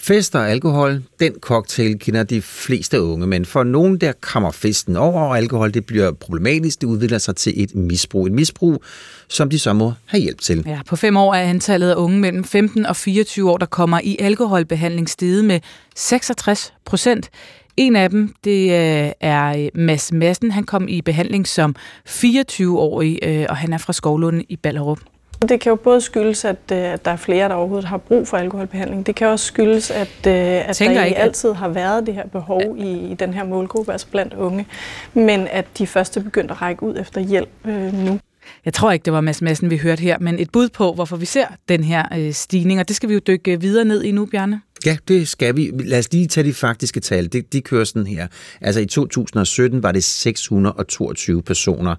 Fest 0.00 0.34
og 0.34 0.50
alkohol, 0.50 1.02
den 1.20 1.32
cocktail 1.40 1.98
kender 1.98 2.22
de 2.22 2.42
fleste 2.42 3.02
unge, 3.02 3.26
men 3.26 3.44
for 3.44 3.62
nogen 3.62 3.98
der 3.98 4.12
kommer 4.20 4.50
festen 4.50 4.96
over, 4.96 5.20
og 5.20 5.36
alkohol 5.36 5.74
det 5.74 5.86
bliver 5.86 6.12
problematisk, 6.12 6.80
det 6.80 6.86
udvikler 6.86 7.18
sig 7.18 7.36
til 7.36 7.62
et 7.62 7.74
misbrug. 7.74 8.26
Et 8.26 8.32
misbrug, 8.32 8.82
som 9.28 9.50
de 9.50 9.58
så 9.58 9.72
må 9.72 9.92
have 10.06 10.20
hjælp 10.20 10.40
til. 10.40 10.62
Ja, 10.66 10.80
på 10.86 10.96
fem 10.96 11.16
år 11.16 11.34
er 11.34 11.42
antallet 11.42 11.90
af 11.90 11.94
unge 11.94 12.18
mellem 12.18 12.44
15 12.44 12.86
og 12.86 12.96
24 12.96 13.50
år, 13.50 13.56
der 13.56 13.66
kommer 13.66 14.00
i 14.04 14.16
alkoholbehandling 14.20 15.08
steget 15.10 15.44
med 15.44 15.60
66 15.96 16.72
procent. 16.84 17.30
En 17.76 17.96
af 17.96 18.10
dem, 18.10 18.34
det 18.44 18.62
øh, 18.62 19.12
er 19.20 19.58
øh, 19.58 19.68
Mads 19.74 20.12
Madsen. 20.12 20.50
Han 20.50 20.64
kom 20.64 20.88
i 20.88 21.02
behandling 21.02 21.48
som 21.48 21.76
24-årig, 22.08 23.18
øh, 23.22 23.46
og 23.48 23.56
han 23.56 23.72
er 23.72 23.78
fra 23.78 23.92
Skovlunden 23.92 24.44
i 24.48 24.56
Ballerup. 24.56 24.98
Det 25.42 25.60
kan 25.60 25.70
jo 25.70 25.76
både 25.76 26.00
skyldes, 26.00 26.44
at, 26.44 26.56
øh, 26.72 26.78
at 26.78 27.04
der 27.04 27.10
er 27.10 27.16
flere, 27.16 27.48
der 27.48 27.54
overhovedet 27.54 27.88
har 27.88 27.96
brug 27.96 28.28
for 28.28 28.36
alkoholbehandling. 28.36 29.06
Det 29.06 29.14
kan 29.14 29.26
også 29.26 29.44
skyldes, 29.44 29.90
at, 29.90 30.26
at 30.26 30.76
Tænker 30.76 30.94
der 30.94 31.04
ikke 31.04 31.18
altid 31.18 31.52
har 31.52 31.68
været 31.68 32.06
det 32.06 32.14
her 32.14 32.26
behov 32.26 32.62
ja. 32.76 32.84
i, 32.84 33.10
i 33.10 33.14
den 33.14 33.34
her 33.34 33.44
målgruppe, 33.44 33.92
altså 33.92 34.06
blandt 34.06 34.34
unge, 34.34 34.66
men 35.14 35.48
at 35.50 35.66
de 35.78 35.86
første 35.86 36.20
er 36.20 36.24
begyndt 36.24 36.50
at 36.50 36.62
række 36.62 36.82
ud 36.82 36.96
efter 36.98 37.20
hjælp 37.20 37.50
øh, 37.64 37.94
nu. 37.94 38.18
Jeg 38.64 38.74
tror 38.74 38.92
ikke, 38.92 39.04
det 39.04 39.12
var 39.12 39.20
Mads 39.20 39.42
Madsen, 39.42 39.70
vi 39.70 39.76
hørte 39.76 40.00
her, 40.00 40.18
men 40.18 40.38
et 40.38 40.50
bud 40.52 40.68
på, 40.68 40.92
hvorfor 40.92 41.16
vi 41.16 41.26
ser 41.26 41.46
den 41.68 41.84
her 41.84 42.04
øh, 42.18 42.32
stigning, 42.32 42.80
og 42.80 42.88
det 42.88 42.96
skal 42.96 43.08
vi 43.08 43.14
jo 43.14 43.20
dykke 43.26 43.60
videre 43.60 43.84
ned 43.84 44.02
i 44.02 44.10
nu, 44.12 44.26
Bjarne. 44.26 44.60
Ja, 44.86 44.96
det 45.08 45.28
skal 45.28 45.56
vi. 45.56 45.70
Lad 45.84 45.98
os 45.98 46.12
lige 46.12 46.26
tage 46.26 46.48
de 46.48 46.54
faktiske 46.54 47.00
tal. 47.00 47.32
De, 47.32 47.42
de 47.42 47.60
kører 47.60 47.84
sådan 47.84 48.06
her. 48.06 48.26
Altså 48.60 48.80
i 48.80 48.86
2017 48.86 49.82
var 49.82 49.92
det 49.92 50.04
622 50.04 51.42
personer 51.42 51.94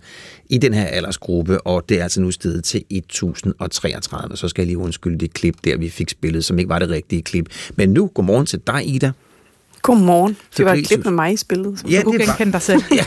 i 0.50 0.58
den 0.58 0.74
her 0.74 0.86
aldersgruppe, 0.86 1.62
og 1.62 1.90
det 1.90 2.00
er 2.00 2.04
altså 2.04 2.22
nu 2.22 2.32
steget 2.32 2.64
til 2.64 2.84
1033. 2.90 4.38
Så 4.38 4.48
skal 4.48 4.62
jeg 4.62 4.68
lige 4.68 4.78
undskylde 4.78 5.18
det 5.18 5.34
klip 5.34 5.56
der, 5.64 5.78
vi 5.78 5.90
fik 5.90 6.10
spillet, 6.10 6.46
som 6.46 6.60
ikke 6.60 6.70
var 6.70 6.80
det 6.80 6.90
rigtige 6.90 7.22
klip. 7.22 7.46
Men 7.76 7.90
nu, 7.90 8.08
godmorgen 8.08 8.46
til 8.46 8.60
dig, 8.68 8.88
Ida. 8.88 9.12
Godmorgen. 9.82 10.38
Det 10.58 10.66
var 10.66 10.74
et 10.74 10.88
klip 10.88 11.06
med 11.06 11.12
mig 11.12 11.34
i 11.34 11.38
spillet, 11.38 11.80
som 11.80 11.90
ja, 11.90 12.02
du 12.02 12.04
kunne 12.04 12.26
genkende 12.26 12.52
dig 12.52 12.62
selv. 12.62 12.84
ja. 13.00 13.04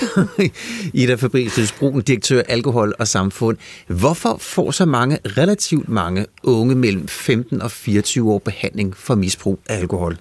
Ida 0.93 1.15
Fabricius 1.15 1.73
Brun, 1.73 2.01
direktør 2.01 2.43
Alkohol 2.49 2.95
og 2.99 3.09
Samfund. 3.09 3.57
Hvorfor 3.87 4.37
får 4.41 4.71
så 4.71 4.85
mange, 4.85 5.19
relativt 5.25 5.89
mange 5.89 6.27
unge 6.43 6.75
mellem 6.75 7.09
15 7.09 7.63
og 7.63 7.71
24 7.71 8.33
år 8.33 8.39
behandling 8.39 8.97
for 8.97 9.15
misbrug 9.15 9.59
af 9.69 9.79
alkohol? 9.79 10.17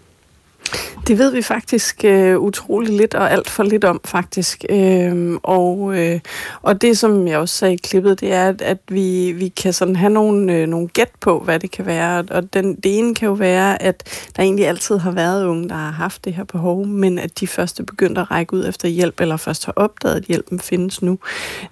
Det 1.08 1.18
ved 1.18 1.32
vi 1.32 1.42
faktisk 1.42 2.06
øh, 2.06 2.40
utrolig 2.40 2.98
lidt 2.98 3.16
og 3.16 3.32
alt 3.32 3.50
for 3.50 3.64
lidt 3.64 3.84
om 3.84 4.02
faktisk. 4.06 4.66
Øhm, 4.70 5.38
og, 5.44 5.98
øh, 5.98 6.20
og 6.62 6.82
det, 6.82 6.98
som 6.98 7.28
jeg 7.28 7.38
også 7.38 7.56
sagde 7.56 7.74
i 7.74 7.78
klippet, 7.78 8.20
det 8.20 8.34
er, 8.34 8.50
at, 8.50 8.62
at 8.62 8.78
vi, 8.88 9.32
vi 9.32 9.48
kan 9.48 9.74
sådan 9.74 9.96
have 9.96 10.14
nogle, 10.14 10.54
øh, 10.54 10.68
nogle 10.68 10.88
gæt 10.88 11.12
på, 11.20 11.40
hvad 11.40 11.60
det 11.60 11.72
kan 11.72 11.86
være. 11.86 12.24
Og 12.32 12.54
den, 12.54 12.76
det 12.76 12.98
ene 13.00 13.16
kan 13.16 13.28
jo 13.28 13.34
være, 13.34 13.82
at 13.82 14.28
der 14.36 14.44
egentlig 14.44 14.68
altid 14.68 14.98
har 14.98 15.12
været 15.12 15.46
unge, 15.46 15.70
der 15.70 15.76
har 15.76 15.92
haft 15.92 16.26
det 16.26 16.34
her 16.34 16.44
behov, 16.44 16.88
men 16.88 17.20
at 17.20 17.40
de 17.40 17.48
først 17.48 17.80
er 17.80 17.84
begyndt 17.84 18.18
at 18.18 18.32
række 18.32 18.54
ud 18.54 18.68
efter 18.68 18.88
hjælp, 18.88 19.22
eller 19.22 19.38
først 19.38 19.66
har 19.66 19.74
opdaget, 19.76 20.16
at 20.16 20.24
hjælpen 20.24 20.60
findes 20.60 21.02
nu. 21.02 21.20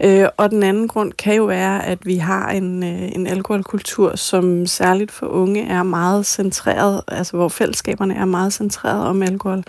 Øh, 0.03 0.27
og 0.37 0.49
den 0.49 0.63
anden 0.63 0.87
grund 0.87 1.13
kan 1.13 1.35
jo 1.35 1.43
være, 1.43 1.85
at 1.85 2.05
vi 2.05 2.17
har 2.17 2.49
en, 2.49 2.83
øh, 2.83 3.11
en 3.15 3.27
alkoholkultur, 3.27 4.15
som 4.15 4.65
særligt 4.65 5.11
for 5.11 5.27
unge 5.27 5.67
er 5.67 5.83
meget 5.83 6.25
centreret, 6.25 7.01
altså 7.07 7.37
hvor 7.37 7.49
fællesskaberne 7.49 8.15
er 8.15 8.25
meget 8.25 8.53
centreret 8.53 8.78
om 8.83 9.21
alkohol. 9.21 9.63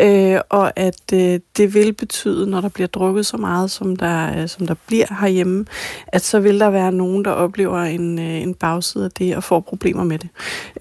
Øh, 0.00 0.40
og 0.48 0.72
at 0.76 1.12
øh, 1.14 1.40
det 1.56 1.74
vil 1.74 1.92
betyde, 1.92 2.50
når 2.50 2.60
der 2.60 2.68
bliver 2.68 2.86
drukket 2.86 3.26
så 3.26 3.36
meget, 3.36 3.70
som 3.70 3.96
der, 3.96 4.42
øh, 4.42 4.48
som 4.48 4.66
der 4.66 4.74
bliver 4.86 5.06
herhjemme, 5.20 5.66
at 6.06 6.22
så 6.22 6.40
vil 6.40 6.60
der 6.60 6.70
være 6.70 6.92
nogen, 6.92 7.24
der 7.24 7.30
oplever 7.30 7.82
en, 7.82 8.18
øh, 8.18 8.42
en 8.42 8.54
bagside 8.54 9.04
af 9.04 9.10
det 9.10 9.36
og 9.36 9.44
får 9.44 9.60
problemer 9.60 10.04
med 10.04 10.18
det. 10.18 10.28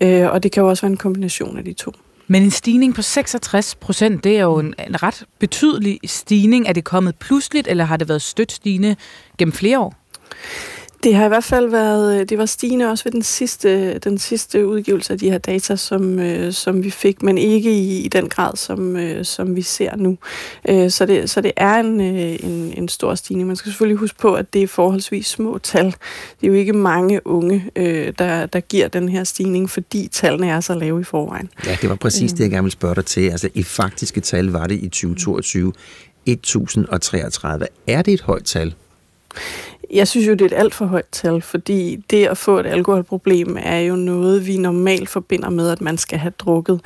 Øh, 0.02 0.32
og 0.32 0.44
det 0.44 0.52
kan 0.52 0.64
jo 0.64 0.70
også 0.70 0.82
være 0.82 0.92
en 0.92 0.98
kombination 0.98 1.58
af 1.58 1.64
de 1.64 1.74
to. 1.74 1.92
Men 2.28 2.44
en 2.44 2.52
stigning 2.52 2.96
på 2.96 3.02
66 3.02 3.76
procent, 3.76 4.24
det 4.24 4.38
er 4.38 4.44
jo 4.44 4.60
en, 4.60 4.74
en 4.88 5.04
ret 5.04 5.24
betydelig 5.40 6.00
stigning. 6.06 6.68
Er 6.68 6.74
det 6.74 6.84
kommet 6.84 7.16
pludseligt, 7.16 7.68
eller 7.68 7.84
har 7.84 7.98
det 7.98 8.10
været 8.10 8.22
stødt 8.22 8.52
stigende 8.52 8.96
gennem 9.38 9.54
flere 9.54 9.80
år? 9.80 9.96
Det 11.06 11.16
har 11.16 11.26
i 11.26 11.28
hvert 11.28 11.44
fald 11.44 11.70
været, 11.70 12.20
øh, 12.20 12.30
det 12.30 12.38
var 12.38 12.46
stigende 12.46 12.90
også 12.90 13.04
ved 13.04 13.12
den 13.12 13.24
sidste, 13.24 14.00
den 14.00 14.18
sidste 14.18 14.68
udgivelse 14.68 15.14
af 15.14 15.20
de 15.20 15.32
her 15.32 15.38
data, 15.38 15.76
som, 15.76 16.20
øh, 16.20 16.54
som 16.54 16.84
vi 16.84 16.90
fik, 16.90 17.24
men 17.24 17.38
ikke 17.38 17.72
i, 17.72 18.00
i 18.00 18.08
den 18.08 18.30
grad, 18.30 18.56
som, 18.56 18.96
øh, 18.96 19.26
som 19.26 19.56
vi 19.56 19.62
ser 19.62 19.96
nu. 19.96 20.18
Øh, 20.70 20.92
så, 20.92 21.06
det, 21.06 21.30
så 21.30 21.42
det 21.42 21.52
er 21.58 21.76
en, 21.76 22.02
øh, 22.02 22.38
en, 22.44 22.74
en 22.78 22.88
stor 22.88 23.16
stigning. 23.16 23.48
Man 23.48 23.56
skal 23.56 23.72
selvfølgelig 23.72 23.98
huske 23.98 24.18
på, 24.20 24.34
at 24.34 24.54
det 24.54 24.64
er 24.64 24.68
forholdsvis 24.68 25.28
små 25.28 25.58
tal. 25.58 25.86
Det 25.86 26.44
er 26.44 26.48
jo 26.48 26.54
ikke 26.54 26.74
mange 26.74 27.28
unge, 27.28 27.70
øh, 27.76 28.14
der, 28.20 28.46
der 28.46 28.60
giver 28.60 28.88
den 28.88 29.10
her 29.10 29.24
stigning, 29.24 29.70
fordi 29.70 30.10
tallene 30.12 30.48
er 30.48 30.60
så 30.60 30.76
lave 30.76 31.02
i 31.02 31.04
forvejen. 31.04 31.50
Ja, 31.66 31.78
det 31.82 31.90
var 31.90 31.96
præcis 31.96 32.32
det, 32.32 32.40
jeg 32.40 32.50
gerne 32.50 32.64
ville 32.64 32.72
spørge 32.72 32.96
dig 32.96 33.06
til. 33.06 33.30
Altså, 33.30 33.50
i 33.54 33.64
faktiske 33.64 34.22
tal 34.22 34.46
var 34.46 34.68
det 34.68 34.76
i 34.76 34.88
2022 34.88 35.74
1033. 36.26 37.68
Er 37.88 38.02
det 38.02 38.14
et 38.14 38.22
højt 38.22 38.44
tal? 38.44 38.76
Jeg 39.96 40.08
synes 40.08 40.28
jo, 40.28 40.32
det 40.32 40.42
er 40.42 40.46
et 40.46 40.60
alt 40.60 40.76
for 40.76 40.86
højt 40.86 41.06
tal, 41.12 41.42
fordi 41.42 42.04
det 42.10 42.26
at 42.26 42.38
få 42.38 42.60
et 42.60 42.66
alkoholproblem 42.66 43.58
er 43.60 43.80
jo 43.80 43.96
noget, 43.96 44.48
vi 44.48 44.58
normalt 44.58 45.10
forbinder 45.10 45.50
med, 45.50 45.70
at 45.70 45.82
man 45.82 45.98
skal 45.98 46.20
have 46.20 46.34
drukket 46.40 46.82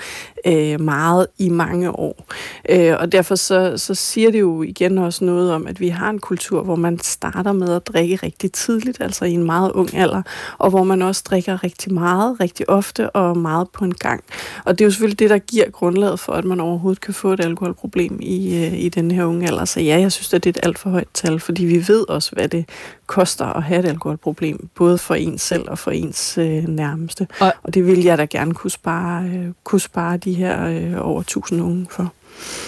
øh, 0.46 0.82
meget 0.82 1.28
i 1.38 1.50
mange 1.50 1.92
år. 1.92 2.26
Øh, 2.70 2.96
og 3.00 3.12
derfor 3.12 3.36
så, 3.36 3.74
så 3.78 3.96
siger 3.96 4.32
det 4.32 4.40
jo 4.40 4.64
igen 4.64 4.98
også 4.98 5.26
noget 5.26 5.52
om, 5.54 5.68
at 5.68 5.80
vi 5.80 5.88
har 5.88 6.10
en 6.10 6.20
kultur, 6.20 6.64
hvor 6.64 6.76
man 6.76 7.00
starter 7.00 7.52
med 7.52 7.76
at 7.76 7.88
drikke 7.88 8.16
rigtig 8.16 8.52
tidligt, 8.52 9.02
altså 9.02 9.26
i 9.26 9.32
en 9.32 9.44
meget 9.44 9.72
ung 9.72 9.96
alder, 9.96 10.22
og 10.58 10.70
hvor 10.70 10.84
man 10.84 11.02
også 11.02 11.24
drikker 11.30 11.64
rigtig 11.64 11.94
meget, 11.94 12.40
rigtig 12.40 12.70
ofte 12.70 13.10
og 13.10 13.38
meget 13.38 13.70
på 13.70 13.86
en 13.86 13.94
gang. 13.94 14.24
Og 14.66 14.80
det 14.80 14.84
er 14.84 14.88
jo 14.88 14.92
selvfølgelig 14.92 15.20
det, 15.20 15.30
der 15.30 15.38
giver 15.38 15.70
grundlaget 15.70 16.20
for, 16.20 16.34
at 16.34 16.46
man 16.46 16.60
overhovedet 16.60 17.02
kan 17.02 17.14
få 17.14 17.34
et 17.34 17.40
alkoholproblem 17.40 18.20
i, 18.22 18.66
øh, 18.66 18.80
i 18.80 18.90
den 18.90 19.12
her 19.12 19.26
unge 19.26 19.48
alder. 19.48 19.66
Så 19.66 19.80
ja, 19.80 20.00
jeg 20.00 20.12
synes, 20.12 20.34
at 20.34 20.44
det 20.44 20.56
er 20.56 20.60
et 20.60 20.66
alt 20.66 20.80
for 20.80 20.90
højt 20.90 21.08
tal, 21.14 21.40
fordi 21.40 21.66
vi 21.66 21.88
ved 21.88 22.10
også, 22.10 22.32
hvad 22.32 22.48
det 22.48 22.66
koster 23.10 23.46
at 23.46 23.64
have 23.64 23.80
et 23.80 23.86
alkoholproblem, 23.86 24.70
både 24.76 24.98
for 24.98 25.16
ens 25.16 25.42
selv 25.42 25.70
og 25.70 25.80
for 25.80 25.92
ens 25.92 26.38
øh, 26.38 26.64
nærmeste. 26.68 27.28
Og, 27.40 27.54
og 27.64 27.74
det 27.74 27.86
vil 27.86 28.04
jeg 28.04 28.18
da 28.18 28.26
gerne 28.26 28.54
kunne 28.54 28.72
spare, 28.72 29.24
øh, 29.24 29.46
kunne 29.64 29.82
spare 29.82 30.18
de 30.18 30.34
her 30.34 30.66
øh, 30.68 31.08
over 31.08 31.20
1000 31.20 31.62
unge 31.62 31.88
for. 31.90 32.14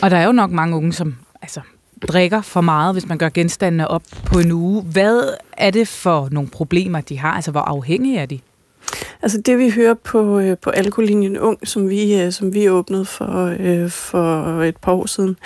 Og 0.01 0.11
der 0.11 0.17
er 0.17 0.25
jo 0.25 0.31
nok 0.31 0.51
mange 0.51 0.75
unge, 0.75 0.93
som 0.93 1.15
altså, 1.41 1.61
drikker 2.07 2.41
for 2.41 2.61
meget, 2.61 2.95
hvis 2.95 3.07
man 3.07 3.17
gør 3.17 3.29
genstandene 3.29 3.87
op 3.87 4.03
på 4.25 4.39
en 4.39 4.51
uge. 4.51 4.81
Hvad 4.81 5.37
er 5.57 5.71
det 5.71 5.87
for 5.87 6.27
nogle 6.31 6.49
problemer, 6.49 7.01
de 7.01 7.19
har? 7.19 7.31
Altså, 7.31 7.51
hvor 7.51 7.61
afhængige 7.61 8.19
er 8.19 8.25
de? 8.25 8.39
Altså 9.21 9.41
det 9.41 9.57
vi 9.57 9.69
hører 9.69 9.93
på, 9.93 10.39
øh, 10.39 10.57
på 10.57 10.69
alkoholinjen 10.69 11.37
Ung, 11.37 11.67
som 11.67 11.89
vi, 11.89 12.21
øh, 12.21 12.31
som 12.31 12.53
vi 12.53 12.69
åbnede 12.69 13.05
for, 13.05 13.55
øh, 13.59 13.89
for 13.89 14.61
et 14.63 14.77
par 14.77 14.91
år 14.91 15.05
siden, 15.05 15.37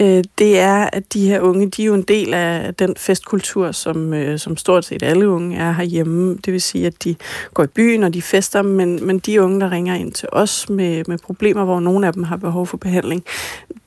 øh, 0.00 0.24
det 0.38 0.58
er, 0.58 0.88
at 0.92 1.12
de 1.14 1.28
her 1.28 1.40
unge, 1.40 1.70
de 1.70 1.82
er 1.82 1.86
jo 1.86 1.94
en 1.94 2.02
del 2.02 2.34
af 2.34 2.74
den 2.74 2.94
festkultur, 2.96 3.72
som, 3.72 4.14
øh, 4.14 4.38
som 4.38 4.56
stort 4.56 4.84
set 4.84 5.02
alle 5.02 5.28
unge 5.28 5.56
er 5.56 5.72
herhjemme. 5.72 6.38
Det 6.44 6.52
vil 6.52 6.62
sige, 6.62 6.86
at 6.86 7.04
de 7.04 7.16
går 7.54 7.62
i 7.64 7.66
byen 7.66 8.02
og 8.02 8.14
de 8.14 8.22
fester, 8.22 8.62
men, 8.62 9.06
men 9.06 9.18
de 9.18 9.42
unge, 9.42 9.60
der 9.60 9.70
ringer 9.70 9.94
ind 9.94 10.12
til 10.12 10.28
os 10.32 10.68
med, 10.68 11.04
med 11.08 11.18
problemer, 11.18 11.64
hvor 11.64 11.80
nogle 11.80 12.06
af 12.06 12.12
dem 12.12 12.22
har 12.22 12.36
behov 12.36 12.66
for 12.66 12.76
behandling, 12.76 13.24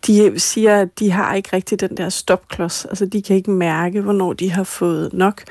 de 0.08 0.39
siger, 0.39 0.82
at 0.82 0.99
de 0.99 1.12
har 1.12 1.36
ikke 1.36 1.49
rigtig 1.54 1.80
den 1.80 1.97
der 1.97 2.10
stopklods. 2.10 2.86
Altså, 2.86 3.06
de 3.06 3.22
kan 3.22 3.36
ikke 3.36 3.51
mærke, 3.51 4.01
hvornår 4.01 4.34
de 4.34 4.51
har 4.51 4.64
fået 4.64 5.14
nok. 5.14 5.43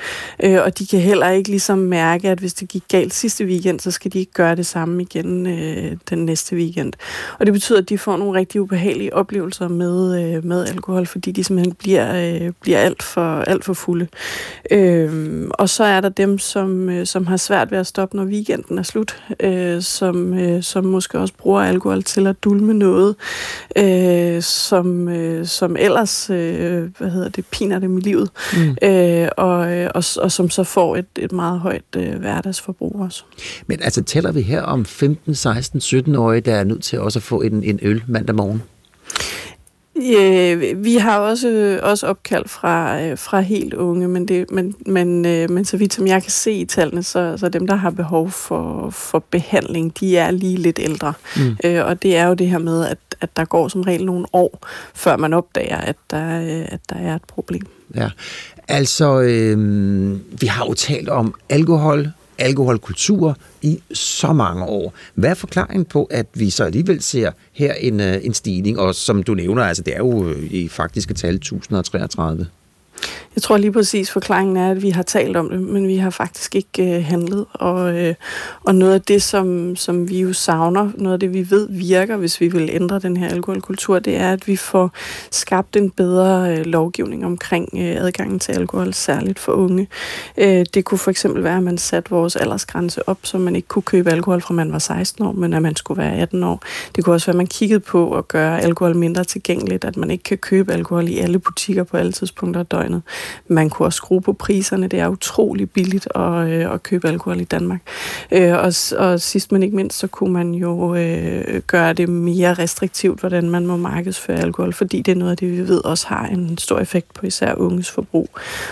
Øh, 0.42 0.58
og 0.64 0.78
de 0.78 0.86
kan 0.86 1.00
heller 1.00 1.28
ikke 1.28 1.50
ligesom 1.50 1.78
mærke, 1.78 2.28
at 2.28 2.38
hvis 2.38 2.54
det 2.54 2.68
gik 2.68 2.82
galt 2.88 3.14
sidste 3.14 3.44
weekend, 3.44 3.80
så 3.80 3.90
skal 3.90 4.12
de 4.12 4.18
ikke 4.18 4.32
gøre 4.32 4.56
det 4.56 4.66
samme 4.66 5.02
igen 5.02 5.46
øh, 5.46 5.96
den 6.10 6.24
næste 6.24 6.56
weekend. 6.56 6.92
Og 7.38 7.46
det 7.46 7.52
betyder, 7.52 7.78
at 7.78 7.88
de 7.88 7.98
får 7.98 8.16
nogle 8.16 8.38
rigtig 8.38 8.60
ubehagelige 8.60 9.14
oplevelser 9.14 9.68
med, 9.68 10.22
øh, 10.22 10.44
med 10.44 10.68
alkohol, 10.68 11.06
fordi 11.06 11.32
de 11.32 11.44
simpelthen 11.44 11.74
bliver, 11.74 12.44
øh, 12.44 12.52
bliver 12.60 12.78
alt, 12.78 13.02
for, 13.02 13.40
alt 13.40 13.64
for 13.64 13.72
fulde. 13.72 14.06
Øh, 14.70 15.48
og 15.50 15.68
så 15.68 15.84
er 15.84 16.00
der 16.00 16.08
dem, 16.08 16.38
som, 16.38 16.88
øh, 16.88 17.06
som 17.06 17.26
har 17.26 17.36
svært 17.36 17.70
ved 17.70 17.78
at 17.78 17.86
stoppe, 17.86 18.16
når 18.16 18.24
weekenden 18.24 18.78
er 18.78 18.82
slut, 18.82 19.22
øh, 19.40 19.82
som, 19.82 20.34
øh, 20.34 20.62
som 20.62 20.84
måske 20.84 21.18
også 21.18 21.34
bruger 21.38 21.60
alkohol 21.60 22.02
til 22.02 22.26
at 22.26 22.44
dulme 22.44 22.74
noget, 22.74 23.16
øh, 23.76 24.41
som, 24.44 25.08
øh, 25.08 25.46
som 25.46 25.76
ellers 25.78 26.30
øh, 26.30 26.88
hvad 26.98 27.10
hedder 27.10 27.28
det, 27.28 27.46
piner 27.46 27.78
dem 27.78 27.98
i 27.98 28.00
livet, 28.00 28.30
mm. 28.56 28.76
øh, 28.82 29.28
og, 29.36 29.72
øh, 29.72 29.90
og, 29.94 30.04
og 30.22 30.32
som 30.32 30.50
så 30.50 30.64
får 30.64 30.96
et, 30.96 31.06
et 31.18 31.32
meget 31.32 31.60
højt 31.60 31.84
øh, 31.96 32.14
hverdagsforbrug 32.14 33.00
også. 33.00 33.24
Men 33.66 33.82
altså, 33.82 34.02
tæller 34.02 34.32
vi 34.32 34.42
her 34.42 34.62
om 34.62 34.84
15, 34.84 35.34
16, 35.34 35.80
17-årige, 35.80 36.40
der 36.40 36.54
er 36.54 36.64
nødt 36.64 36.82
til 36.82 37.00
også 37.00 37.18
at 37.18 37.22
få 37.22 37.40
en, 37.40 37.64
en 37.64 37.78
øl 37.82 38.02
mandag 38.06 38.36
morgen? 38.36 38.62
Øh, 39.96 40.84
vi 40.84 40.94
har 40.94 41.18
også, 41.18 41.80
også 41.82 42.06
opkald 42.06 42.48
fra, 42.48 43.02
øh, 43.02 43.18
fra 43.18 43.40
helt 43.40 43.74
unge, 43.74 44.08
men, 44.08 44.28
det, 44.28 44.50
men, 44.50 44.74
men, 44.86 45.26
øh, 45.26 45.50
men 45.50 45.64
så 45.64 45.76
vidt 45.76 45.94
som 45.94 46.06
jeg 46.06 46.22
kan 46.22 46.30
se 46.30 46.52
i 46.52 46.64
tallene, 46.64 47.02
så, 47.02 47.36
så 47.36 47.48
dem, 47.48 47.66
der 47.66 47.74
har 47.74 47.90
behov 47.90 48.30
for, 48.30 48.90
for 48.90 49.24
behandling, 49.30 50.00
de 50.00 50.16
er 50.16 50.30
lige 50.30 50.56
lidt 50.56 50.78
ældre. 50.78 51.12
Mm. 51.36 51.56
Øh, 51.64 51.86
og 51.86 52.02
det 52.02 52.16
er 52.16 52.26
jo 52.26 52.34
det 52.34 52.48
her 52.48 52.58
med, 52.58 52.86
at, 52.86 52.98
at 53.20 53.36
der 53.36 53.44
går 53.44 53.68
som 53.68 53.82
regel 53.82 54.04
nogle 54.06 54.26
år, 54.32 54.58
før 54.94 55.16
man 55.16 55.32
opdager, 55.32 55.78
at 55.78 55.96
der, 56.10 56.40
øh, 56.40 56.64
at 56.68 56.80
der 56.88 56.96
er 56.96 57.14
et 57.14 57.24
problem. 57.24 57.66
Ja, 57.94 58.10
altså, 58.68 59.20
øh, 59.20 59.58
vi 60.40 60.46
har 60.46 60.66
jo 60.66 60.74
talt 60.74 61.08
om 61.08 61.34
alkohol, 61.48 62.08
alkoholkultur 62.42 63.36
i 63.62 63.82
så 63.92 64.32
mange 64.32 64.64
år. 64.64 64.94
Hvad 65.14 65.30
er 65.30 65.34
forklaringen 65.34 65.84
på, 65.84 66.04
at 66.04 66.26
vi 66.34 66.50
så 66.50 66.64
alligevel 66.64 67.02
ser 67.02 67.30
her 67.52 67.74
en, 67.74 68.00
øh, 68.00 68.20
en 68.22 68.34
stigning, 68.34 68.78
og 68.78 68.94
som 68.94 69.22
du 69.22 69.34
nævner, 69.34 69.62
altså 69.62 69.82
det 69.82 69.94
er 69.94 69.98
jo 69.98 70.28
øh, 70.28 70.42
i 70.52 70.68
faktiske 70.68 71.14
tal 71.14 71.34
1033? 71.34 72.46
Jeg 73.36 73.42
tror 73.42 73.56
lige 73.56 73.72
præcis, 73.72 74.10
forklaringen 74.10 74.56
er, 74.56 74.70
at 74.70 74.82
vi 74.82 74.90
har 74.90 75.02
talt 75.02 75.36
om 75.36 75.50
det, 75.50 75.60
men 75.60 75.88
vi 75.88 75.96
har 75.96 76.10
faktisk 76.10 76.54
ikke 76.54 76.96
øh, 76.96 77.04
handlet. 77.04 77.46
Og, 77.52 77.98
øh, 77.98 78.14
og 78.64 78.74
noget 78.74 78.94
af 78.94 79.02
det, 79.02 79.22
som, 79.22 79.76
som 79.76 80.08
vi 80.08 80.20
jo 80.20 80.32
savner, 80.32 80.90
noget 80.94 81.12
af 81.12 81.20
det, 81.20 81.34
vi 81.34 81.50
ved 81.50 81.68
virker, 81.70 82.16
hvis 82.16 82.40
vi 82.40 82.48
vil 82.48 82.70
ændre 82.72 82.98
den 82.98 83.16
her 83.16 83.28
alkoholkultur, 83.28 83.98
det 83.98 84.16
er, 84.16 84.32
at 84.32 84.48
vi 84.48 84.56
får 84.56 84.90
skabt 85.30 85.76
en 85.76 85.90
bedre 85.90 86.58
øh, 86.58 86.66
lovgivning 86.66 87.26
omkring 87.26 87.68
øh, 87.74 87.96
adgangen 88.04 88.38
til 88.38 88.52
alkohol, 88.52 88.94
særligt 88.94 89.38
for 89.38 89.52
unge. 89.52 89.88
Øh, 90.36 90.66
det 90.74 90.84
kunne 90.84 90.98
for 90.98 91.10
eksempel 91.10 91.44
være, 91.44 91.56
at 91.56 91.62
man 91.62 91.78
satte 91.78 92.10
vores 92.10 92.36
aldersgrænse 92.36 93.08
op, 93.08 93.18
så 93.22 93.38
man 93.38 93.56
ikke 93.56 93.68
kunne 93.68 93.82
købe 93.82 94.10
alkohol 94.10 94.40
fra 94.40 94.54
man 94.54 94.72
var 94.72 94.78
16 94.78 95.24
år, 95.24 95.32
men 95.32 95.54
at 95.54 95.62
man 95.62 95.76
skulle 95.76 96.02
være 96.02 96.16
18 96.16 96.44
år. 96.44 96.62
Det 96.96 97.04
kunne 97.04 97.14
også 97.14 97.26
være, 97.26 97.34
at 97.34 97.36
man 97.36 97.46
kiggede 97.46 97.80
på 97.80 98.16
at 98.16 98.28
gøre 98.28 98.60
alkohol 98.60 98.96
mindre 98.96 99.24
tilgængeligt, 99.24 99.84
at 99.84 99.96
man 99.96 100.10
ikke 100.10 100.24
kan 100.24 100.38
købe 100.38 100.72
alkohol 100.72 101.08
i 101.08 101.18
alle 101.18 101.38
butikker 101.38 101.82
på 101.84 101.96
alle 101.96 102.12
tidspunkter 102.12 102.60
af 102.60 102.66
døgnet. 102.66 102.91
Man 103.48 103.70
kunne 103.70 103.86
også 103.86 103.96
skrue 103.96 104.20
på 104.20 104.32
priserne. 104.32 104.88
Det 104.88 105.00
er 105.00 105.08
utrolig 105.08 105.70
billigt 105.70 106.08
at, 106.14 106.48
øh, 106.48 106.74
at 106.74 106.82
købe 106.82 107.08
alkohol 107.08 107.40
i 107.40 107.44
Danmark. 107.44 107.80
Øh, 108.32 108.52
og, 108.52 108.72
og 108.98 109.20
sidst 109.20 109.52
men 109.52 109.62
ikke 109.62 109.76
mindst, 109.76 109.98
så 109.98 110.06
kunne 110.06 110.32
man 110.32 110.54
jo 110.54 110.94
øh, 110.94 111.60
gøre 111.66 111.92
det 111.92 112.08
mere 112.08 112.54
restriktivt, 112.54 113.20
hvordan 113.20 113.50
man 113.50 113.66
må 113.66 113.76
markedsføre 113.76 114.38
alkohol, 114.38 114.72
fordi 114.72 115.02
det 115.02 115.12
er 115.12 115.16
noget 115.16 115.30
af 115.30 115.36
det, 115.36 115.52
vi 115.52 115.68
ved 115.68 115.84
også 115.84 116.06
har 116.08 116.26
en 116.26 116.58
stor 116.58 116.78
effekt 116.78 117.14
på 117.14 117.26
især 117.26 117.54
unges 117.54 117.90
forbrug. 117.90 118.28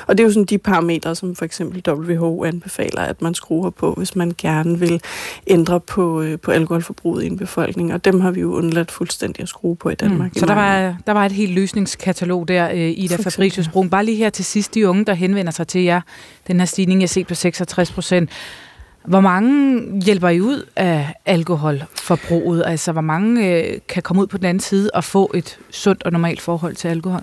Og 0.07 0.19
det 0.19 0.25
er 0.25 0.29
jo 0.29 0.33
sådan 0.33 0.45
de 0.45 0.59
parametre, 0.59 1.15
som 1.15 1.35
for 1.35 1.45
eksempel 1.45 1.83
WHO 1.89 2.45
anbefaler, 2.45 3.03
at 3.03 3.23
man 3.23 3.35
skruer 3.35 3.71
på, 3.71 3.95
hvis 3.97 4.17
man 4.17 4.33
gerne 4.39 4.79
vil 4.79 5.03
ændre 5.47 5.81
på, 5.81 6.23
øh, 6.23 6.39
på 6.39 6.51
alkoholforbruget 6.51 7.25
i 7.25 7.27
en 7.27 7.39
befolkning. 7.39 7.95
Og 7.95 8.05
dem 8.05 8.21
har 8.21 8.31
vi 8.31 8.41
jo 8.41 8.55
undladt 8.55 8.91
fuldstændig 8.91 9.43
at 9.43 9.49
skrue 9.49 9.77
på 9.77 9.91
i 9.91 9.95
Danmark. 9.95 10.35
Mm. 10.35 10.41
Så 10.41 10.47
der 10.47 10.55
var, 10.55 10.97
der 11.07 11.13
var 11.13 11.27
et 11.27 11.33
helt 11.33 11.53
løsningskatalog 11.53 12.49
der, 12.49 12.71
øh, 12.71 12.79
Ida 12.79 13.17
Fabricius 13.17 13.69
Brun. 13.69 13.89
Bare 14.01 14.05
lige 14.05 14.17
her 14.17 14.31
til 14.31 14.45
sidst, 14.45 14.75
de 14.75 14.89
unge, 14.89 15.05
der 15.05 15.15
henvender 15.15 15.53
sig 15.53 15.69
til 15.69 15.81
jer, 15.83 16.01
den 16.47 16.59
her 16.59 16.65
stigning, 16.67 17.01
jeg 17.01 17.09
ser 17.09 17.25
på 17.25 17.35
66 17.35 17.93
procent. 17.93 18.31
Hvor 19.05 19.21
mange 19.21 20.03
hjælper 20.05 20.29
I 20.29 20.41
ud 20.41 20.67
af 20.77 21.15
alkoholforbruget? 21.27 22.63
Altså, 22.67 22.93
hvor 22.93 23.01
mange 23.01 23.49
øh, 23.49 23.79
kan 23.89 24.03
komme 24.03 24.23
ud 24.23 24.27
på 24.27 24.37
den 24.37 24.47
anden 24.47 24.61
side 24.61 24.91
og 24.95 25.05
få 25.05 25.31
et 25.35 25.59
sundt 25.71 26.03
og 26.03 26.13
normalt 26.13 26.41
forhold 26.41 26.75
til 26.75 26.89
alkohol? 26.89 27.23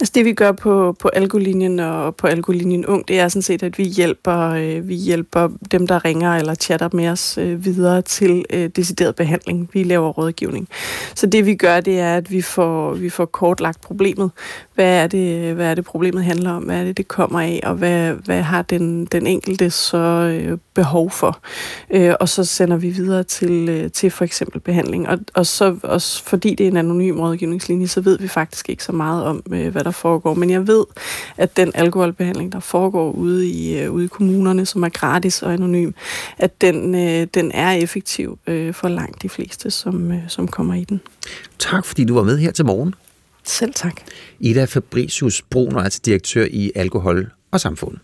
Altså 0.00 0.12
det 0.14 0.24
vi 0.24 0.32
gør 0.32 0.52
på, 0.52 0.96
på 0.98 1.08
alkolinjen 1.08 1.80
og 1.80 2.16
på 2.16 2.26
alkolinjen 2.26 2.86
ung, 2.86 3.08
det 3.08 3.20
er 3.20 3.28
sådan 3.28 3.42
set, 3.42 3.62
at 3.62 3.78
vi 3.78 3.84
hjælper, 3.84 4.50
øh, 4.50 4.88
vi 4.88 4.94
hjælper 4.94 5.48
dem, 5.70 5.86
der 5.86 6.04
ringer 6.04 6.36
eller 6.36 6.54
chatter 6.54 6.88
med 6.92 7.08
os 7.08 7.38
øh, 7.38 7.64
videre 7.64 8.02
til 8.02 8.44
øh, 8.50 8.70
decideret 8.76 9.16
behandling. 9.16 9.70
Vi 9.72 9.82
laver 9.82 10.08
rådgivning. 10.08 10.68
Så 11.14 11.26
det 11.26 11.46
vi 11.46 11.54
gør, 11.54 11.80
det 11.80 12.00
er, 12.00 12.16
at 12.16 12.30
vi 12.30 12.42
får, 12.42 12.94
vi 12.94 13.10
får 13.10 13.24
kortlagt 13.24 13.80
problemet. 13.80 14.30
Hvad 14.74 15.02
er, 15.02 15.06
det, 15.06 15.54
hvad 15.54 15.66
er 15.66 15.74
det, 15.74 15.84
problemet 15.84 16.24
handler 16.24 16.50
om? 16.50 16.62
Hvad 16.62 16.80
er 16.80 16.84
det, 16.84 16.96
det 16.96 17.08
kommer 17.08 17.40
af? 17.40 17.60
Og 17.62 17.74
hvad, 17.74 18.12
hvad 18.12 18.42
har 18.42 18.62
den, 18.62 19.04
den 19.04 19.26
enkelte 19.26 19.70
så 19.70 19.98
øh, 19.98 20.58
behov 20.74 21.10
for? 21.10 21.38
Øh, 21.90 22.14
og 22.20 22.28
så 22.28 22.44
sender 22.44 22.76
vi 22.76 22.88
videre 22.90 23.22
til, 23.22 23.68
øh, 23.68 23.90
til 23.90 24.10
for 24.10 24.24
eksempel 24.24 24.60
behandling. 24.60 25.08
Og, 25.08 25.18
og 25.34 25.46
så 25.46 25.76
også 25.82 26.24
fordi 26.24 26.54
det 26.54 26.64
er 26.66 26.70
en 26.70 26.76
anonym 26.76 27.20
rådgivningslinje, 27.20 27.88
så 27.88 28.00
ved 28.00 28.18
vi 28.18 28.28
faktisk 28.28 28.68
ikke 28.68 28.84
så 28.84 28.92
meget 28.92 29.24
om, 29.24 29.42
øh, 29.52 29.57
hvad 29.70 29.84
der 29.84 29.90
foregår. 29.90 30.34
Men 30.34 30.50
jeg 30.50 30.66
ved, 30.66 30.84
at 31.36 31.56
den 31.56 31.72
alkoholbehandling, 31.74 32.52
der 32.52 32.60
foregår 32.60 33.12
ude 33.12 33.48
i, 33.48 33.78
øh, 33.78 33.92
ude 33.92 34.04
i 34.04 34.08
kommunerne, 34.08 34.66
som 34.66 34.82
er 34.82 34.88
gratis 34.88 35.42
og 35.42 35.52
anonym, 35.52 35.92
at 36.38 36.60
den, 36.60 36.94
øh, 36.94 37.26
den 37.34 37.52
er 37.52 37.72
effektiv 37.72 38.38
øh, 38.46 38.74
for 38.74 38.88
langt 38.88 39.22
de 39.22 39.28
fleste, 39.28 39.70
som, 39.70 40.12
øh, 40.12 40.18
som 40.28 40.48
kommer 40.48 40.74
i 40.74 40.84
den. 40.84 41.00
Tak, 41.58 41.84
fordi 41.84 42.04
du 42.04 42.14
var 42.14 42.22
med 42.22 42.38
her 42.38 42.50
til 42.50 42.66
morgen. 42.66 42.94
Selv 43.44 43.74
tak. 43.74 44.00
Ida 44.40 44.64
Fabricius 44.64 45.42
Bruner, 45.42 45.80
altså 45.80 46.00
direktør 46.04 46.46
i 46.50 46.72
Alkohol 46.74 47.30
og 47.50 47.60
Samfund. 47.60 47.96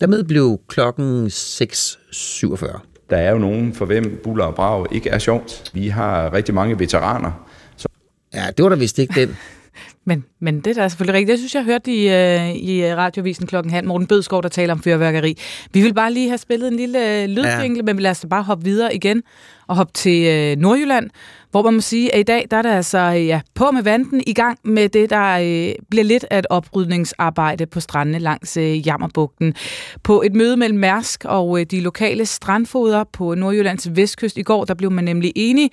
Dermed 0.00 0.24
blev 0.24 0.60
klokken 0.68 1.26
6.47. 1.26 2.80
Der 3.10 3.16
er 3.16 3.30
jo 3.30 3.38
nogen, 3.38 3.74
for 3.74 3.84
hvem 3.84 4.20
buller 4.24 4.44
og 4.44 4.54
brag 4.54 4.86
ikke 4.92 5.10
er 5.10 5.18
sjovt. 5.18 5.70
Vi 5.74 5.88
har 5.88 6.32
rigtig 6.32 6.54
mange 6.54 6.78
veteraner. 6.78 7.46
Så... 7.76 7.88
Ja, 8.34 8.46
det 8.56 8.62
var 8.62 8.68
da 8.68 8.74
vist 8.74 8.98
ikke 8.98 9.20
den. 9.20 9.36
Men, 10.04 10.24
men 10.40 10.60
det 10.60 10.66
er 10.66 10.82
da 10.82 10.88
selvfølgelig 10.88 11.14
rigtigt. 11.14 11.30
Jeg 11.30 11.38
synes, 11.38 11.54
jeg 11.54 11.64
hørte 11.64 11.92
i, 11.94 12.06
uh, 12.06 12.56
i 12.56 12.94
radiovisen 12.94 13.46
klokken 13.46 13.72
halv 13.72 13.86
Morten 13.86 14.06
Bødskov, 14.06 14.42
der 14.42 14.48
taler 14.48 14.74
om 14.74 14.82
fyrværkeri. 14.82 15.38
Vi 15.72 15.82
vil 15.82 15.94
bare 15.94 16.12
lige 16.12 16.28
have 16.28 16.38
spillet 16.38 16.68
en 16.68 16.76
lille 16.76 17.26
lydvinkel, 17.26 17.76
ja. 17.76 17.82
men 17.82 17.96
vi 17.96 18.02
lader 18.02 18.10
os 18.10 18.26
bare 18.30 18.42
hoppe 18.42 18.64
videre 18.64 18.94
igen 18.94 19.22
og 19.66 19.76
hoppe 19.76 19.92
til 19.92 20.52
uh, 20.52 20.60
Nordjylland, 20.60 21.10
hvor 21.50 21.62
man 21.62 21.74
må 21.74 21.80
sige, 21.80 22.14
at 22.14 22.20
i 22.20 22.22
dag 22.22 22.46
der 22.50 22.56
er 22.56 22.62
der 22.62 22.76
altså 22.76 22.98
ja, 22.98 23.40
på 23.54 23.70
med 23.70 23.82
vandet 23.82 24.22
i 24.26 24.32
gang 24.32 24.58
med 24.64 24.88
det, 24.88 25.10
der 25.10 25.38
uh, 25.38 25.84
bliver 25.90 26.04
lidt 26.04 26.24
af 26.30 26.38
et 26.38 26.46
oprydningsarbejde 26.50 27.66
på 27.66 27.80
strandene 27.80 28.18
langs 28.18 28.56
uh, 28.56 28.86
Jammerbugten. 28.86 29.54
På 30.02 30.22
et 30.22 30.34
møde 30.34 30.56
mellem 30.56 30.78
Mærsk 30.78 31.24
og 31.24 31.48
uh, 31.48 31.62
de 31.62 31.80
lokale 31.80 32.26
strandfoder 32.26 33.04
på 33.12 33.34
Nordjyllands 33.34 33.96
vestkyst 33.96 34.38
i 34.38 34.42
går, 34.42 34.64
der 34.64 34.74
blev 34.74 34.90
man 34.90 35.04
nemlig 35.04 35.32
enige 35.34 35.70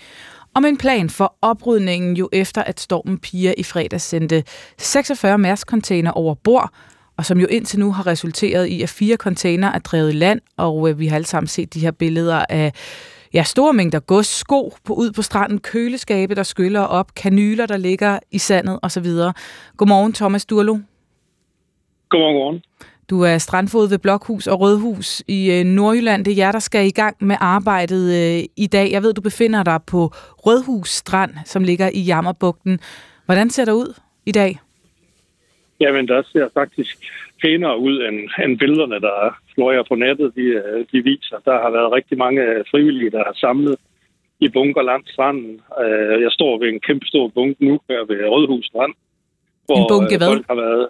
om 0.54 0.66
en 0.66 0.78
plan 0.78 1.10
for 1.10 1.36
oprydningen 1.41 2.18
jo 2.18 2.30
efter, 2.32 2.64
at 2.64 2.80
stormen 2.80 3.18
Pia 3.18 3.54
i 3.58 3.64
fredag 3.64 4.02
sendte 4.02 4.43
46 4.78 5.38
mærskontainer 5.38 6.12
over 6.12 6.36
bord, 6.36 6.70
og 7.18 7.26
som 7.26 7.39
jo 7.39 7.48
indtil 7.48 7.80
nu 7.80 7.91
har 7.91 8.08
resulteret 8.08 8.66
i, 8.66 8.82
at 8.82 8.89
fire 8.89 9.16
container 9.16 9.72
er 9.72 9.80
drevet 9.80 10.10
i 10.10 10.16
land, 10.16 10.41
og 10.58 10.89
øh, 10.89 11.00
vi 11.00 11.08
har 11.08 11.16
alle 11.16 11.26
sammen 11.26 11.48
set 11.48 11.74
de 11.74 11.80
her 11.80 11.91
billeder 11.91 12.45
af 12.50 12.72
ja, 13.34 13.43
store 13.43 13.74
mængder 13.74 14.00
gods, 14.00 14.28
sko 14.28 14.74
på, 14.84 14.93
ud 14.93 15.12
på 15.12 15.22
stranden, 15.22 15.60
køleskabe, 15.60 16.36
der 16.36 16.43
skyller 16.43 16.82
op, 16.82 17.16
kanyler, 17.16 17.66
der 17.66 17.78
ligger 17.78 18.20
i 18.32 18.38
sandet 18.38 18.80
osv. 18.82 19.08
Godmorgen, 19.78 20.14
Thomas 20.14 20.45
Durlo. 20.45 20.78
Godmorgen. 22.10 22.62
Du 23.10 23.22
er 23.22 23.38
strandfod 23.38 23.89
ved 23.89 23.99
Blokhus 23.99 24.47
og 24.47 24.62
Rødhus 24.62 25.24
i 25.28 25.51
øh, 25.51 25.66
Nordjylland. 25.66 26.26
Det 26.26 26.32
er 26.32 26.36
jer, 26.36 26.51
der 26.51 26.60
skal 26.60 26.88
i 26.88 26.91
gang 27.01 27.16
med 27.20 27.36
arbejdet 27.39 28.03
øh, 28.20 28.43
i 28.58 28.68
dag. 28.68 28.91
Jeg 28.91 29.03
ved, 29.03 29.14
du 29.14 29.22
befinder 29.22 29.64
dig 29.64 29.80
på 29.91 30.01
Rødhus 30.45 30.89
Strand, 30.89 31.32
som 31.45 31.64
ligger 31.64 31.89
i 31.93 32.01
Jammerbugten. 32.01 32.80
Hvordan 33.26 33.49
ser 33.49 33.66
det 33.66 33.72
ud 33.72 33.99
i 34.26 34.32
dag? 34.32 34.60
Jamen, 35.80 36.08
der 36.08 36.22
ser 36.32 36.47
faktisk 36.53 36.97
pænere 37.41 37.80
ud 37.80 37.95
end, 38.08 38.18
end 38.43 38.60
billederne, 38.60 38.99
der 39.01 39.39
florerer 39.53 39.84
på 39.88 39.95
nettet, 39.95 40.36
de, 40.36 40.41
øh, 40.41 40.86
de 40.91 41.03
viser. 41.03 41.38
Der 41.45 41.62
har 41.64 41.72
været 41.72 41.91
rigtig 41.91 42.18
mange 42.18 42.41
frivillige, 42.72 43.12
der 43.12 43.24
har 43.26 43.34
samlet 43.36 43.76
i 44.39 44.47
bunker 44.49 44.82
langs 44.82 45.12
stranden. 45.12 45.62
Jeg 46.26 46.32
står 46.32 46.60
ved 46.60 46.68
en 46.70 46.80
kæmpe 46.80 47.05
stor 47.05 47.28
bunke 47.28 47.66
nu 47.66 47.80
her 47.89 48.05
ved 48.05 48.20
Rødhus 48.34 48.66
Strand. 48.66 48.93
Hvor 49.66 49.78
en 49.78 49.86
bunke 49.89 50.18
hvad? 50.18 50.28
Folk 50.28 50.47
har 50.47 50.55
været 50.55 50.88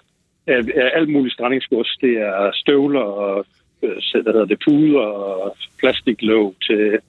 alt 0.98 1.10
muligt 1.10 1.34
strandingsgods. 1.34 1.98
Det 2.02 2.14
er 2.18 2.52
støvler 2.54 3.02
og 3.02 3.46
hvad 3.80 4.34
hedder 4.34 4.46
det, 4.46 4.60
puder 4.66 5.00
og 5.00 5.58
plastiklåg 5.80 6.56
til, 6.68 7.00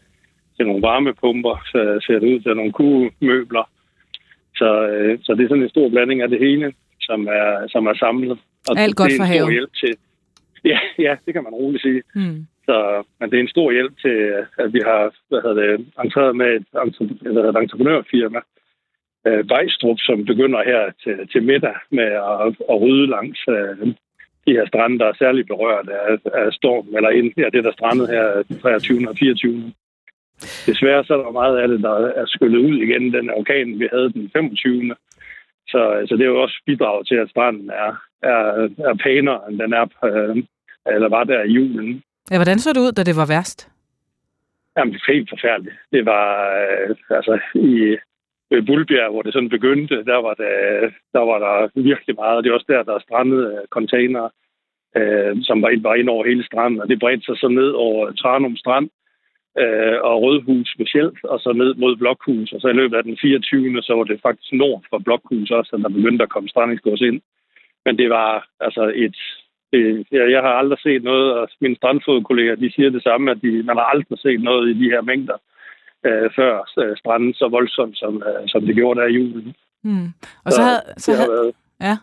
til 0.57 0.67
nogle 0.67 0.83
varmepumper, 0.83 1.57
så 1.67 2.05
ser 2.07 2.19
det 2.19 2.35
ud 2.35 2.41
til 2.41 2.57
nogle 2.57 2.73
kugemøbler. 2.73 3.71
Så, 4.57 4.89
øh, 4.89 5.19
så 5.23 5.35
det 5.35 5.45
er 5.45 5.49
sådan 5.49 5.63
en 5.63 5.69
stor 5.69 5.89
blanding 5.89 6.23
af 6.23 6.29
det 6.29 6.39
hele, 6.39 6.73
som 7.01 7.27
er, 7.27 7.69
som 7.69 7.87
er 7.87 7.95
samlet. 7.95 8.39
Og 8.69 8.79
Alt 8.79 8.97
godt 8.97 9.13
for 9.19 9.25
havet. 9.25 9.53
hjælp 9.53 9.75
til. 9.75 9.95
Ja, 10.65 10.79
ja, 10.99 11.17
det 11.27 11.35
kan 11.35 11.43
man 11.43 11.53
roligt 11.53 11.83
sige. 11.83 12.03
Mm. 12.15 12.47
Så 12.67 13.03
men 13.21 13.31
det 13.31 13.37
er 13.37 13.41
en 13.41 13.55
stor 13.57 13.73
hjælp 13.73 13.95
til, 14.05 14.17
at 14.59 14.73
vi 14.73 14.81
har 14.85 15.15
hvad 15.29 15.41
hedder 15.43 15.63
det, 15.63 15.87
entreret 16.05 16.37
med 16.37 16.47
et, 16.47 16.65
hvad 17.21 17.33
hedder 17.33 17.53
det, 17.53 17.63
entreprenørfirma, 17.63 18.41
øh, 19.29 19.51
Vejstrup, 19.51 19.99
som 20.01 20.25
begynder 20.25 20.63
her 20.71 20.83
til, 21.03 21.29
til 21.33 21.43
middag 21.43 21.77
med 21.91 22.11
at, 22.33 22.47
at 22.71 22.81
rydde 22.83 23.07
langs 23.07 23.41
øh, 23.49 23.95
de 24.47 24.57
her 24.57 24.67
strande, 24.67 24.99
der 24.99 25.07
er 25.07 25.17
særligt 25.19 25.47
berørt 25.47 25.89
af, 25.89 26.15
af 26.43 26.53
storm, 26.53 26.87
eller 26.97 27.11
ind, 27.11 27.33
ja, 27.37 27.49
det, 27.53 27.65
der 27.65 27.73
strandede 27.73 28.09
her 28.09 28.43
den 28.49 28.59
23. 28.59 29.09
og 29.09 29.17
24. 29.19 29.73
Desværre 30.67 31.05
så 31.05 31.15
er 31.15 31.23
der 31.23 31.41
meget 31.43 31.59
af 31.59 31.69
det, 31.69 31.81
der 31.83 31.95
er 32.21 32.27
skyllet 32.27 32.59
ud 32.59 32.77
igen, 32.87 33.13
den 33.13 33.31
orkan, 33.31 33.79
vi 33.79 33.89
havde 33.93 34.13
den 34.13 34.31
25. 34.33 34.95
Så, 35.69 36.07
så 36.09 36.15
det 36.17 36.23
er 36.25 36.35
jo 36.35 36.43
også 36.43 36.63
bidrag 36.67 37.07
til, 37.07 37.15
at 37.15 37.31
stranden 37.31 37.71
er, 37.71 37.93
er, 38.23 38.69
er 38.91 38.95
pænere, 39.03 39.41
end 39.49 39.59
den 39.59 39.73
er, 39.73 39.87
øh, 40.05 40.37
eller 40.95 41.09
var 41.09 41.25
der 41.25 41.43
i 41.43 41.53
julen. 41.53 42.03
Ja, 42.31 42.37
hvordan 42.37 42.59
så 42.59 42.73
det 42.73 42.81
ud, 42.81 42.93
da 42.93 43.03
det 43.03 43.17
var 43.17 43.27
værst? 43.27 43.71
Jamen, 44.77 44.93
det 44.93 45.01
var 45.07 45.13
helt 45.13 45.31
forfærdeligt. 45.35 45.77
Det 45.93 46.07
var, 46.07 46.27
øh, 46.63 46.97
altså, 47.11 47.39
i 47.55 47.97
Øh, 48.51 48.57
ved 48.57 48.67
Bulbjerg, 48.67 49.11
hvor 49.11 49.23
det 49.23 49.33
sådan 49.33 49.49
begyndte, 49.49 50.05
der 50.05 50.17
var, 50.17 50.35
det, 50.35 50.53
der 51.13 51.21
var 51.31 51.39
der 51.39 51.81
virkelig 51.91 52.15
meget. 52.17 52.45
Det 52.45 52.51
er 52.51 52.55
også 52.55 52.73
der, 52.73 52.83
der 52.83 52.95
er 52.95 53.07
strandet 53.09 53.53
øh, 53.53 53.67
container, 53.77 54.29
øh, 54.97 55.37
som 55.43 55.63
var, 55.63 55.71
var 55.83 55.95
ind 55.95 56.09
over 56.09 56.25
hele 56.27 56.45
stranden, 56.45 56.81
og 56.81 56.89
det 56.89 56.99
bredte 57.01 57.25
sig 57.25 57.39
så 57.39 57.49
ned 57.49 57.71
over 57.71 58.13
Tranum 58.13 58.57
Strand 58.57 58.89
øh, 59.63 59.99
og 60.09 60.23
Rødhus 60.23 60.69
specielt, 60.77 61.25
og 61.25 61.41
så 61.41 61.53
ned 61.53 61.75
mod 61.75 61.97
Blokhus. 61.97 62.53
Og 62.53 62.61
så 62.61 62.69
i 62.69 62.79
løbet 62.81 62.97
af 62.97 63.03
den 63.03 63.19
24. 63.21 63.83
så 63.83 63.95
var 63.95 64.05
det 64.05 64.21
faktisk 64.23 64.53
nord 64.53 64.83
for 64.91 64.99
Blokhus 64.99 65.51
også, 65.51 65.77
at 65.77 65.83
der 65.83 65.89
begyndte 65.89 66.23
at 66.23 66.31
komme 66.35 66.49
strandingsgods 66.49 67.01
ind. 67.01 67.21
Men 67.85 67.99
det 67.99 68.11
var 68.11 68.49
altså 68.61 68.93
et... 68.95 69.17
Øh, 69.73 69.99
det, 69.99 70.07
jeg, 70.13 70.31
jeg 70.31 70.43
har 70.43 70.55
aldrig 70.61 70.79
set 70.79 71.03
noget, 71.03 71.35
og 71.35 71.49
mine 71.61 71.77
strandfodkolleger, 71.77 72.55
de 72.55 72.73
siger 72.73 72.91
det 72.91 73.03
samme, 73.03 73.31
at 73.31 73.39
de, 73.43 73.63
man 73.63 73.77
har 73.77 73.85
aldrig 73.85 74.19
set 74.19 74.41
noget 74.43 74.71
i 74.71 74.79
de 74.85 74.91
her 74.91 75.01
mængder 75.01 75.37
øh, 76.07 76.31
før 76.37 76.53
øh, 76.79 76.97
stranden 76.97 77.35
så 77.35 77.49
voldsomt, 77.49 77.97
som, 77.99 78.23
øh, 78.29 78.43
som 78.47 78.67
det 78.67 78.75
gjorde 78.75 79.01
der 79.01 79.07
i 79.07 79.13
julen. 79.13 79.55
Mm. 79.85 80.09
Og 80.45 80.53
så, 80.53 80.63
havde, 80.63 80.83
så 80.97 81.11
det 81.11 81.19
har 81.19 81.25
havde, 81.25 81.37
været, 81.37 81.53
ja, 81.81 81.97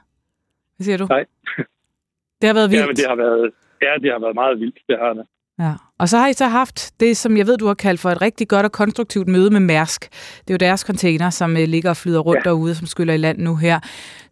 hvad 0.75 0.85
siger 0.85 0.97
du? 0.97 1.05
Nej. 1.05 1.25
Det 2.41 2.47
har 2.47 2.53
været 2.53 2.71
vildt. 2.71 2.81
ja, 2.81 2.87
men 2.87 2.95
det 2.95 3.05
har 3.07 3.15
været, 3.15 3.51
ja, 3.81 3.93
det 4.01 4.11
har 4.11 4.19
været 4.19 4.35
meget 4.35 4.59
vildt, 4.59 4.79
det 4.87 4.97
har 4.99 5.13
det. 5.13 5.25
Ja. 5.59 5.73
Og 5.99 6.09
så 6.09 6.17
har 6.17 6.27
I 6.27 6.33
så 6.33 6.45
haft 6.45 6.99
det, 6.99 7.17
som 7.17 7.37
jeg 7.37 7.47
ved, 7.47 7.57
du 7.57 7.67
har 7.67 7.73
kaldt 7.73 7.99
for 8.01 8.09
et 8.09 8.21
rigtig 8.21 8.47
godt 8.47 8.65
og 8.65 8.71
konstruktivt 8.71 9.27
møde 9.27 9.49
med 9.49 9.59
Mærsk. 9.59 10.09
Det 10.39 10.49
er 10.49 10.53
jo 10.53 10.57
deres 10.57 10.81
container, 10.81 11.29
som 11.29 11.57
øh, 11.57 11.63
ligger 11.67 11.89
og 11.89 11.97
flyder 11.97 12.19
rundt 12.19 12.45
ja. 12.45 12.49
derude, 12.49 12.75
som 12.75 12.87
skyller 12.87 13.13
i 13.13 13.17
land 13.17 13.39
nu 13.39 13.55
her. 13.55 13.79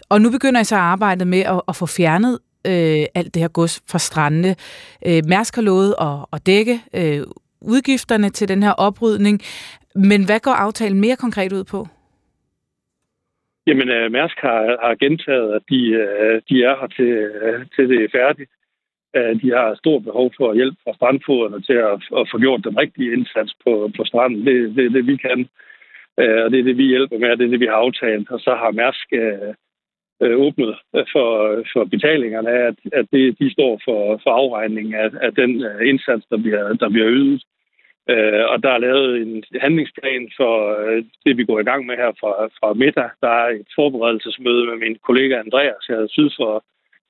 Og 0.10 0.22
nu 0.22 0.32
begynder 0.32 0.62
I 0.62 0.64
så 0.64 0.76
at 0.76 0.82
arbejde 0.82 1.26
med 1.26 1.40
at, 1.40 1.62
at 1.68 1.76
få 1.76 1.86
fjernet 1.86 2.40
øh, 2.68 3.06
alt 3.16 3.34
det 3.34 3.42
her 3.42 3.48
gods 3.48 3.82
fra 3.90 4.00
strandene. 4.00 4.56
Øh, 5.06 5.22
Mærsk 5.26 5.56
har 5.56 5.62
lovet 5.62 5.96
at, 6.02 6.26
at 6.34 6.46
dække 6.46 6.82
øh, 6.94 7.24
udgifterne 7.64 8.30
til 8.30 8.48
den 8.48 8.64
her 8.64 8.72
oprydning. 8.72 9.42
Men 9.96 10.26
hvad 10.26 10.40
går 10.40 10.52
aftalen 10.52 11.00
mere 11.00 11.16
konkret 11.16 11.54
ud 11.54 11.64
på? 11.64 11.88
Jamen, 13.68 13.90
øh, 13.90 14.12
Mærsk 14.12 14.38
har, 14.38 14.78
har 14.86 14.96
gentaget, 14.96 15.54
at 15.58 15.64
de, 15.70 15.82
øh, 16.04 16.42
de 16.50 16.64
er 16.64 16.76
her 16.80 16.88
til, 16.98 17.12
øh, 17.44 17.66
til 17.76 17.90
det 17.90 18.04
er 18.04 18.16
færdigt. 18.20 18.52
Øh, 19.16 19.42
de 19.42 19.50
har 19.58 19.76
stort 19.76 20.04
behov 20.04 20.32
for 20.38 20.54
hjælp 20.54 20.78
fra 20.84 20.94
strandfoderne 20.94 21.62
til 21.62 21.74
at, 21.74 21.98
at 22.20 22.30
få 22.32 22.38
gjort 22.40 22.64
den 22.64 22.78
rigtige 22.78 23.14
indsats 23.14 23.54
på, 23.64 23.92
på 23.98 24.04
stranden. 24.06 24.46
Det, 24.46 24.76
det 24.76 24.86
er 24.86 24.90
det, 24.90 25.08
vi 25.08 25.18
kan. 25.18 25.40
Øh, 26.20 26.40
og 26.44 26.52
det 26.52 26.60
er 26.60 26.64
det, 26.64 26.78
vi 26.78 26.88
hjælper 26.94 27.18
med, 27.18 27.30
og 27.32 27.38
det 27.38 27.46
er 27.46 27.54
det, 27.54 27.60
vi 27.60 27.72
har 27.72 27.80
aftalt. 27.86 28.32
Og 28.32 28.40
så 28.40 28.52
har 28.62 28.72
Mærsk 28.72 29.08
øh, 29.14 29.54
øh, 30.24 30.36
åbnet 30.46 30.76
for, 31.14 31.30
for 31.74 31.84
betalingerne 31.84 32.50
at, 32.50 32.76
at 32.94 33.06
det, 33.12 33.40
de 33.40 33.52
står 33.52 33.82
for, 33.86 34.20
for 34.24 34.32
afregningen 34.42 34.94
af, 34.94 35.10
af 35.22 35.32
den 35.34 35.52
indsats, 35.92 36.26
der 36.32 36.38
bliver, 36.38 36.74
der 36.74 36.90
bliver 36.90 37.10
ydet. 37.10 37.44
Øh, 38.10 38.44
og 38.52 38.64
der 38.64 38.72
er 38.74 38.78
lavet 38.78 39.22
en 39.22 39.44
handlingsplan 39.62 40.32
for 40.38 40.54
øh, 40.82 41.04
det, 41.26 41.38
vi 41.38 41.46
går 41.46 41.60
i 41.60 41.64
gang 41.64 41.86
med 41.86 41.96
her 41.96 42.12
fra, 42.20 42.32
fra 42.60 42.74
middag. 42.74 43.10
Der 43.22 43.32
er 43.42 43.48
et 43.50 43.68
forberedelsesmøde 43.76 44.66
med 44.66 44.78
min 44.84 44.98
kollega 45.08 45.36
Andreas 45.40 45.84
her 45.90 46.08
syd 46.08 46.30
for, 46.40 46.64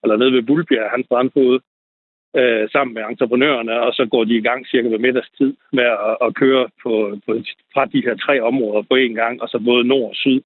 eller 0.03 0.17
nede 0.17 0.33
ved 0.33 0.43
Bulbjerg, 0.43 0.91
hans 0.95 1.07
brandfod, 1.09 1.59
øh, 2.39 2.69
sammen 2.73 2.93
med 2.93 3.03
entreprenørerne, 3.03 3.81
og 3.81 3.93
så 3.93 4.03
går 4.11 4.23
de 4.23 4.35
i 4.37 4.45
gang 4.47 4.67
cirka 4.67 4.87
ved 4.89 4.99
middagstid 4.99 5.53
med 5.77 5.83
at, 5.83 6.17
at 6.25 6.35
køre 6.35 6.65
på, 6.83 6.93
på, 7.25 7.31
fra 7.73 7.85
de 7.85 8.03
her 8.05 8.15
tre 8.25 8.41
områder 8.41 8.81
på 8.89 8.95
én 8.95 9.13
gang, 9.21 9.41
og 9.41 9.47
så 9.49 9.57
både 9.65 9.83
nord 9.83 10.09
og 10.09 10.15
syd. 10.15 10.41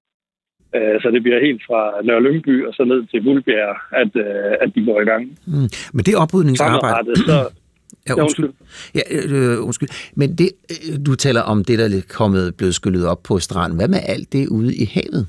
Øh, 0.75 1.01
så 1.01 1.07
det 1.11 1.23
bliver 1.23 1.45
helt 1.47 1.61
fra 1.67 2.01
Nørre 2.03 2.23
Lyngby 2.23 2.65
og 2.67 2.73
så 2.73 2.83
ned 2.83 3.01
til 3.11 3.23
Bulbjerg, 3.23 3.75
at, 4.01 4.11
øh, 4.15 4.53
at 4.61 4.69
de 4.75 4.85
går 4.85 5.01
i 5.01 5.05
gang. 5.11 5.23
Mm. 5.47 5.69
Men 5.93 6.03
det 6.05 6.15
oprydningsarbejde... 6.23 7.15
Så, 7.15 7.39
Ja, 8.10 8.22
undskyld. 8.24 8.49
Ja, 8.95 9.01
øh, 9.12 9.66
undskyld. 9.66 9.89
Men 10.16 10.30
det, 10.36 10.49
øh, 10.72 11.05
du 11.05 11.16
taler 11.16 11.41
om 11.41 11.64
det, 11.64 11.80
der 11.80 11.86
er 11.86 12.01
kommet, 12.10 12.55
blevet 12.58 12.76
skyllet 12.76 13.08
op 13.08 13.24
på 13.24 13.39
stranden. 13.39 13.78
Hvad 13.78 13.88
med 13.88 13.99
alt 14.03 14.34
det 14.34 14.47
ude 14.47 14.76
i 14.76 14.86
havet? 14.93 15.28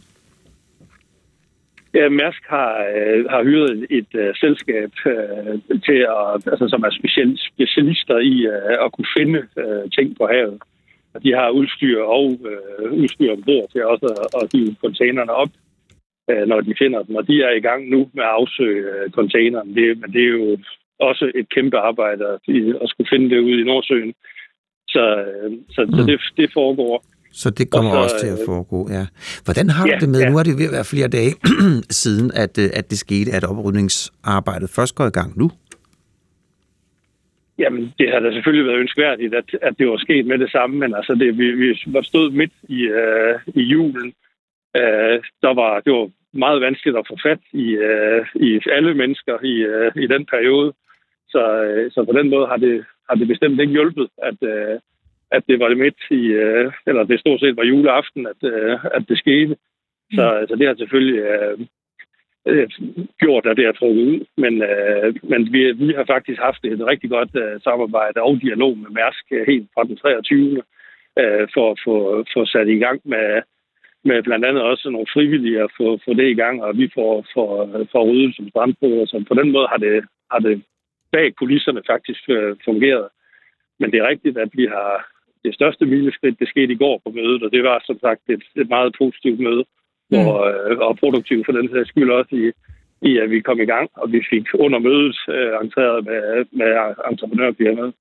Ja, 1.95 2.09
Mærsk 2.09 2.43
har, 2.47 2.72
øh, 2.97 3.24
har 3.31 3.43
hyret 3.45 3.87
et, 3.91 4.11
uh, 4.14 4.31
selskab 4.43 4.91
øh, 5.07 5.81
til 5.87 6.01
at, 6.18 6.31
altså, 6.53 6.66
som 6.68 6.83
er 6.83 6.91
special, 6.91 7.39
specialister 7.53 8.18
i 8.18 8.35
øh, 8.55 8.85
at 8.85 8.93
kunne 8.93 9.12
finde 9.18 9.41
øh, 9.62 9.91
ting 9.97 10.16
på 10.18 10.26
havet. 10.33 10.59
Og 11.14 11.22
de 11.24 11.31
har 11.39 11.51
udstyr 11.51 12.01
og 12.03 12.26
øh, 12.51 12.93
udstyr 12.93 13.33
ombord 13.33 13.70
til 13.72 13.85
også 13.85 14.07
at, 14.07 14.43
at 14.43 14.49
hive 14.53 14.76
containerne 14.85 15.33
op, 15.33 15.53
øh, 16.31 16.45
når 16.51 16.61
de 16.61 16.74
finder 16.79 17.03
dem. 17.03 17.14
Og 17.16 17.26
de 17.29 17.43
er 17.43 17.53
i 17.57 17.61
gang 17.68 17.89
nu 17.89 18.01
med 18.12 18.24
at 18.24 18.35
afsøge 18.39 18.83
øh, 18.95 19.11
containerne. 19.11 19.74
Det, 19.74 19.99
men 20.01 20.12
det 20.12 20.22
er 20.24 20.33
jo 20.39 20.59
også 21.01 21.32
et 21.34 21.49
kæmpe 21.55 21.78
arbejde 21.78 22.24
at, 22.24 22.40
at 22.82 22.88
skulle 22.88 23.09
finde 23.12 23.30
det 23.30 23.38
ude 23.38 23.61
i 23.61 23.64
Nordsøen. 23.64 24.14
Så, 24.88 25.05
øh, 25.20 25.53
så, 25.70 25.84
mm. 25.84 25.92
så 25.92 26.03
det, 26.03 26.20
det 26.36 26.53
foregår. 26.53 27.05
Så 27.32 27.51
det 27.51 27.70
kommer 27.70 27.90
Og 27.90 27.96
så, 27.96 28.03
også 28.03 28.18
til 28.24 28.26
at 28.36 28.40
øh, 28.40 28.46
foregå, 28.46 28.80
ja. 28.90 29.05
Hvordan 29.44 29.68
har 29.70 29.86
ja, 29.86 29.94
du 29.94 30.01
det 30.01 30.09
med, 30.09 30.20
ja. 30.20 30.28
nu 30.30 30.36
er 30.38 30.42
det 30.42 30.59
ved 30.59 30.68
at 30.70 30.76
være 30.78 30.92
flere 30.94 31.09
dage 31.18 31.32
siden, 32.03 32.30
at, 32.44 32.59
øh, 32.59 32.68
at 32.78 32.90
det 32.90 32.99
skete, 32.99 33.30
at 33.36 33.44
oprydningsarbejdet 33.44 34.70
først 34.76 34.94
går 34.94 35.07
i 35.07 35.16
gang 35.20 35.38
nu? 35.38 35.51
Jamen, 37.59 37.94
det 37.99 38.07
har 38.12 38.20
da 38.20 38.32
selvfølgelig 38.32 38.66
været 38.66 38.80
ønskværdigt, 38.84 39.34
at, 39.34 39.49
at 39.62 39.74
det 39.78 39.88
var 39.88 39.96
sket 39.96 40.26
med 40.26 40.38
det 40.38 40.51
samme, 40.51 40.76
men 40.78 40.94
altså, 40.94 41.14
det, 41.14 41.38
vi, 41.38 41.46
vi 41.53 41.68
var 41.86 42.03
stået 42.03 42.32
midt 42.34 42.53
i, 42.68 42.80
øh, 42.82 43.34
i 43.46 43.62
julen. 43.62 44.12
Øh, 44.76 45.16
der 45.44 45.55
var, 45.55 45.80
det 45.80 45.92
var 45.92 46.11
meget 46.32 46.61
vanskeligt 46.61 46.96
at 46.99 47.09
få 47.09 47.16
fat 47.22 47.42
i, 47.53 47.66
øh, 47.90 48.26
i 48.34 48.61
alle 48.72 48.94
mennesker 48.94 49.44
i, 49.44 49.55
øh, 49.72 49.92
i 50.05 50.07
den 50.07 50.26
periode. 50.26 50.72
Så, 51.29 51.62
øh, 51.64 51.91
så 51.93 52.05
på 52.05 52.12
den 52.18 52.31
måde 52.31 52.47
har 52.47 52.57
det, 52.57 52.85
har 53.09 53.14
det 53.14 53.29
bestemt 53.29 53.61
ikke 53.61 53.72
hjulpet, 53.72 54.09
at, 54.22 54.39
øh, 54.43 54.79
at 55.31 55.43
det 55.49 55.61
var 55.61 55.68
det 55.68 55.79
midt 55.79 56.01
i, 56.11 56.22
øh, 56.26 56.72
eller 56.87 57.05
det 57.05 57.20
stort 57.20 57.41
set 57.41 57.57
var 57.57 57.64
juleaften, 57.64 58.26
at, 58.26 58.41
øh, 58.53 58.79
at 58.97 59.05
det 59.09 59.18
skete. 59.18 59.57
Så, 60.12 60.47
så 60.49 60.57
det 60.57 60.66
har 60.66 60.74
selvfølgelig 60.74 61.20
øh, 61.20 61.59
øh, 62.47 62.68
gjort, 63.18 63.47
at 63.47 63.57
det 63.57 63.66
er 63.66 63.72
trukket 63.72 64.03
ud. 64.03 64.24
Men, 64.37 64.62
øh, 64.62 65.14
men 65.22 65.53
vi, 65.53 65.72
vi 65.72 65.93
har 65.97 66.05
faktisk 66.05 66.41
haft 66.41 66.64
et 66.64 66.87
rigtig 66.87 67.11
godt 67.11 67.33
øh, 67.43 67.61
samarbejde 67.61 68.22
og 68.22 68.41
dialog 68.43 68.79
med 68.79 68.91
Mærsk 68.91 69.24
øh, 69.31 69.47
helt 69.47 69.68
fra 69.74 69.85
den 69.85 69.97
23. 69.97 70.62
Øh, 71.20 71.49
for 71.55 71.70
at 71.70 71.79
få, 71.85 72.24
få 72.35 72.47
sat 72.47 72.68
i 72.68 72.79
gang 72.79 73.01
med, 73.05 73.43
med 74.05 74.22
blandt 74.22 74.45
andet 74.45 74.62
også 74.62 74.91
nogle 74.91 75.12
frivillige 75.14 75.62
at 75.62 75.70
få, 75.76 75.99
få 76.05 76.14
det 76.14 76.29
i 76.31 76.39
gang, 76.43 76.62
og 76.62 76.79
vi 76.79 76.91
får, 76.95 77.26
får, 77.35 77.51
får 77.93 78.05
ryddet 78.11 78.37
som 78.37 78.49
strandbruger. 78.49 79.07
Så 79.07 79.24
på 79.29 79.35
den 79.35 79.53
måde 79.53 79.68
har 79.68 79.76
det, 79.76 80.05
har 80.31 80.39
det 80.39 80.62
bag 81.12 81.34
kulisserne 81.34 81.82
faktisk 81.86 82.22
øh, 82.28 82.56
fungeret. 82.64 83.09
Men 83.80 83.90
det 83.90 83.98
er 83.98 84.09
rigtigt, 84.09 84.38
at 84.38 84.50
vi 84.52 84.66
har 84.66 84.92
det 85.44 85.54
største 85.54 85.84
mileskridt, 85.86 86.40
det 86.40 86.48
skete 86.48 86.72
i 86.72 86.80
går 86.84 87.00
på 87.04 87.11
mødet, 87.11 87.42
og 87.42 87.50
det 87.52 87.62
var 87.64 87.82
som 87.84 87.98
sagt 88.00 88.22
et, 88.28 88.42
et 88.56 88.68
meget 88.68 88.94
positivt 88.98 89.40
møde, 89.40 89.64
mm. 90.11 90.22
hvor, 90.22 90.38
øh, 90.44 90.78
og 90.78 90.98
produktivt 90.98 91.46
for 91.46 91.52
den 91.52 91.68
sags 91.72 91.88
skyld 91.88 92.11
også 92.11 92.34
i, 92.36 92.44
i, 93.09 93.18
at 93.18 93.30
vi 93.30 93.40
kom 93.40 93.61
i 93.61 93.64
gang, 93.64 93.90
og 93.94 94.12
vi 94.12 94.20
fik 94.30 94.44
under 94.54 94.78
mødet 94.78 95.16
øh, 95.28 95.52
entreret 95.64 96.04
med, 96.04 96.44
med 96.52 96.70
entreprenørfirmaet. 97.11 97.94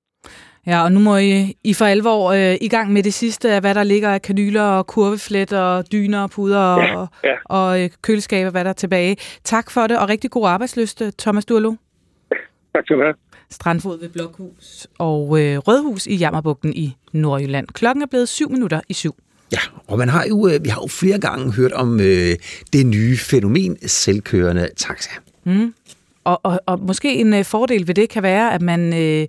Ja, 0.66 0.84
og 0.84 0.92
nu 0.92 1.00
må 1.00 1.16
I, 1.16 1.32
I 1.64 1.74
for 1.78 1.84
alvor 1.84 2.32
øh, 2.32 2.54
i 2.60 2.68
gang 2.68 2.92
med 2.92 3.02
det 3.02 3.14
sidste 3.14 3.50
af, 3.50 3.60
hvad 3.60 3.74
der 3.74 3.82
ligger 3.82 4.08
af 4.08 4.22
kanyler 4.22 4.62
og 4.62 4.86
kurveflet 4.86 5.52
og 5.52 5.92
dyner 5.92 6.22
og 6.22 6.30
puder 6.30 6.58
og, 6.58 7.08
Ja, 7.24 7.30
ja. 7.30 7.36
og 7.44 7.82
øh, 7.82 7.90
køleskaber, 8.02 8.50
hvad 8.50 8.64
der 8.64 8.70
er 8.70 8.80
tilbage. 8.84 9.16
Tak 9.44 9.70
for 9.70 9.86
det, 9.86 9.98
og 9.98 10.08
rigtig 10.08 10.30
god 10.30 10.48
arbejdsløst, 10.48 11.02
Thomas 11.18 11.46
Durlo. 11.46 11.72
Tak 12.78 12.84
skal 12.84 12.96
du 12.96 13.02
have. 13.02 13.14
Strandfod 13.50 14.00
ved 14.00 14.08
Blokhus 14.08 14.86
og 14.98 15.40
øh, 15.40 15.58
Rødhus 15.58 16.06
i 16.06 16.14
Jammerbugten 16.14 16.72
i 16.72 16.96
Nordjylland. 17.12 17.66
Klokken 17.66 18.02
er 18.02 18.06
blevet 18.06 18.28
syv 18.28 18.50
minutter 18.50 18.80
i 18.88 18.92
syv. 18.92 19.14
Ja, 19.52 19.58
og 19.86 19.98
man 19.98 20.08
har 20.08 20.24
jo, 20.28 20.48
øh, 20.48 20.64
vi 20.64 20.68
har 20.68 20.80
jo 20.82 20.88
flere 20.88 21.18
gange 21.18 21.52
hørt 21.52 21.72
om 21.72 22.00
øh, 22.00 22.36
det 22.72 22.86
nye 22.86 23.16
fænomen 23.16 23.88
selvkørende 23.88 24.68
taxa. 24.76 25.10
Mm. 25.44 25.74
Og, 26.24 26.40
og, 26.42 26.60
og 26.66 26.80
måske 26.80 27.14
en 27.14 27.34
øh, 27.34 27.44
fordel 27.44 27.86
ved 27.86 27.94
det 27.94 28.08
kan 28.08 28.22
være, 28.22 28.54
at 28.54 28.62
man 28.62 28.92
øh, 28.94 29.26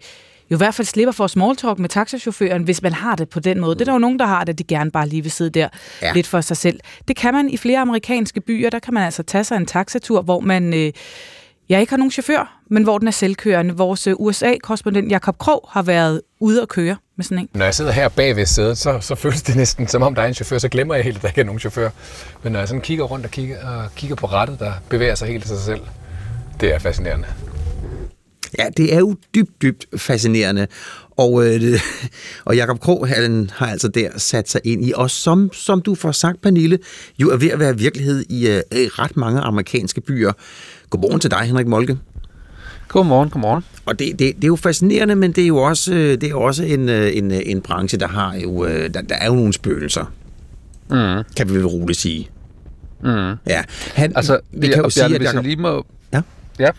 jo 0.52 0.56
i 0.56 0.58
hvert 0.58 0.76
fald 0.76 0.86
slipper 0.86 1.12
for 1.12 1.28
small 1.28 1.56
talk 1.56 1.80
med 1.80 1.89
taxachaufføren, 1.89 2.64
hvis 2.64 2.82
man 2.82 2.93
har 2.93 3.16
det 3.16 3.30
på 3.30 3.39
den 3.39 3.60
måde. 3.60 3.76
Det 3.76 3.82
er 3.82 3.86
der 3.86 3.93
jo 3.93 4.00
nogen, 4.00 4.20
der 4.20 4.26
har 4.26 4.43
det, 4.43 4.60
de 4.60 4.64
gerne 4.64 4.91
bare 4.91 5.08
lige 5.08 5.22
vil 5.22 5.32
sidde 5.32 5.50
der 5.50 5.68
ja. 6.02 6.14
lidt 6.14 6.28
for 6.28 6.41
sig 6.41 6.58
selv. 6.58 6.80
Det 7.08 7.16
kan 7.16 7.34
man 7.34 7.50
i 7.50 7.58
flere 7.58 7.80
amerikanske 7.80 8.41
byer, 8.41 8.70
der 8.70 8.80
kan 8.80 8.93
man 8.93 9.04
altså 9.04 9.24
tage 9.24 9.43
sig 9.43 9.58
en 9.58 9.66
taxatur, 9.66 10.22
hvor 10.22 10.39
man... 10.39 10.74
Øh, 10.74 10.91
jeg 11.70 11.82
ikke 11.82 11.91
har 11.91 11.97
nogen 11.97 12.11
chauffør, 12.11 12.61
men 12.70 12.84
hvor 12.84 12.97
den 12.97 13.07
er 13.07 13.11
selvkørende. 13.11 13.74
Vores 13.74 14.07
øh, 14.07 14.13
USA-korrespondent 14.20 15.11
Jakob 15.11 15.38
Krog 15.38 15.70
har 15.72 15.82
været 15.82 16.22
ude 16.39 16.61
at 16.61 16.70
køre 16.70 16.97
med 17.15 17.26
sådan 17.26 17.38
en. 17.38 17.49
Når 17.53 17.65
jeg 17.65 17.76
sidder 17.76 17.91
her 17.91 18.09
bag 18.09 18.36
ved 18.36 18.45
sædet, 18.45 18.78
så, 18.78 18.99
så 19.01 19.15
føles 19.15 19.41
det 19.41 19.55
næsten 19.55 19.88
som 19.88 20.01
om 20.01 20.15
der 20.15 20.22
er 20.22 20.28
en 20.28 20.34
chauffør, 20.34 20.57
så 20.57 20.70
glemmer 20.70 20.95
jeg 20.95 21.03
helt, 21.03 21.15
at 21.15 21.22
der 21.22 21.28
ikke 21.28 21.41
er 21.41 21.45
nogen 21.45 21.59
chauffør. 21.59 21.89
Men 22.43 22.51
når 22.51 22.59
jeg 22.59 22.67
sådan 22.67 22.82
kigger 22.82 23.03
rundt 23.03 23.26
og 23.26 23.32
kigger, 23.32 23.67
og 23.67 23.95
kigger 23.95 24.15
på 24.15 24.26
rettet, 24.26 24.59
der 24.59 24.72
bevæger 24.89 25.15
sig 25.15 25.28
helt 25.28 25.43
af 25.43 25.47
sig 25.47 25.59
selv, 25.59 25.82
det 26.61 26.74
er 26.74 26.80
fascinerende. 26.80 27.28
Ja, 28.59 28.67
det 28.78 28.93
er 28.93 28.99
jo 28.99 29.15
dybt, 29.36 29.61
dybt 29.61 29.86
fascinerende. 29.97 30.67
Og, 31.17 31.45
øh, 31.47 31.61
og 32.45 32.55
Jakob 32.55 32.80
Krog 32.80 33.07
han 33.07 33.49
har 33.53 33.67
altså 33.67 33.88
der 33.88 34.09
sat 34.17 34.49
sig 34.49 34.61
ind 34.63 34.86
i, 34.86 34.93
og 34.95 35.11
som, 35.11 35.53
som 35.53 35.82
du 35.82 35.95
får 35.95 36.11
sagt, 36.11 36.41
Pernille, 36.41 36.80
jo 37.20 37.30
er 37.30 37.38
ved 37.38 37.49
at 37.49 37.59
være 37.59 37.78
virkelighed 37.78 38.26
i 38.30 38.47
øh, 38.47 38.61
i 38.72 38.88
ret 38.88 39.17
mange 39.17 39.41
amerikanske 39.41 40.01
byer. 40.01 40.32
Godmorgen 40.89 41.19
til 41.19 41.31
dig, 41.31 41.39
Henrik 41.39 41.67
Molke. 41.67 41.97
Godmorgen, 42.87 43.29
godmorgen. 43.29 43.63
Og 43.85 43.99
det, 43.99 44.19
det, 44.19 44.35
det 44.35 44.43
er 44.43 44.47
jo 44.47 44.55
fascinerende, 44.55 45.15
men 45.15 45.31
det 45.31 45.43
er 45.43 45.47
jo 45.47 45.57
også, 45.57 45.93
øh, 45.93 46.11
det 46.11 46.23
er 46.23 46.29
jo 46.29 46.41
også 46.41 46.63
en, 46.63 46.89
øh, 46.89 47.17
en, 47.17 47.31
øh, 47.31 47.39
en 47.45 47.61
branche, 47.61 47.97
der 47.99 48.07
har 48.07 48.35
jo, 48.35 48.65
der, 48.67 48.87
der 49.01 49.15
er 49.15 49.25
jo 49.27 49.33
nogle 49.35 49.53
spøgelser, 49.53 50.11
Mm. 50.91 51.23
kan 51.37 51.49
vi 51.49 51.53
vel 51.53 51.67
roligt 51.67 51.99
sige. 51.99 52.29
Mm. 53.03 53.09
Ja, 53.47 53.63
han, 53.95 54.13
altså, 54.15 54.39
vi 54.51 54.67
kan 54.67 54.77
jo 54.77 54.83
og 54.83 54.91
sige, 54.91 55.01
Bjarne, 55.01 55.15
at 55.15 55.21
hvis 55.21 55.25
jeg 55.27 55.35
Jacob- 55.35 55.43
lige 55.43 55.55
må... 55.55 55.85
Ja. 56.13 56.21
Ja. 56.59 56.69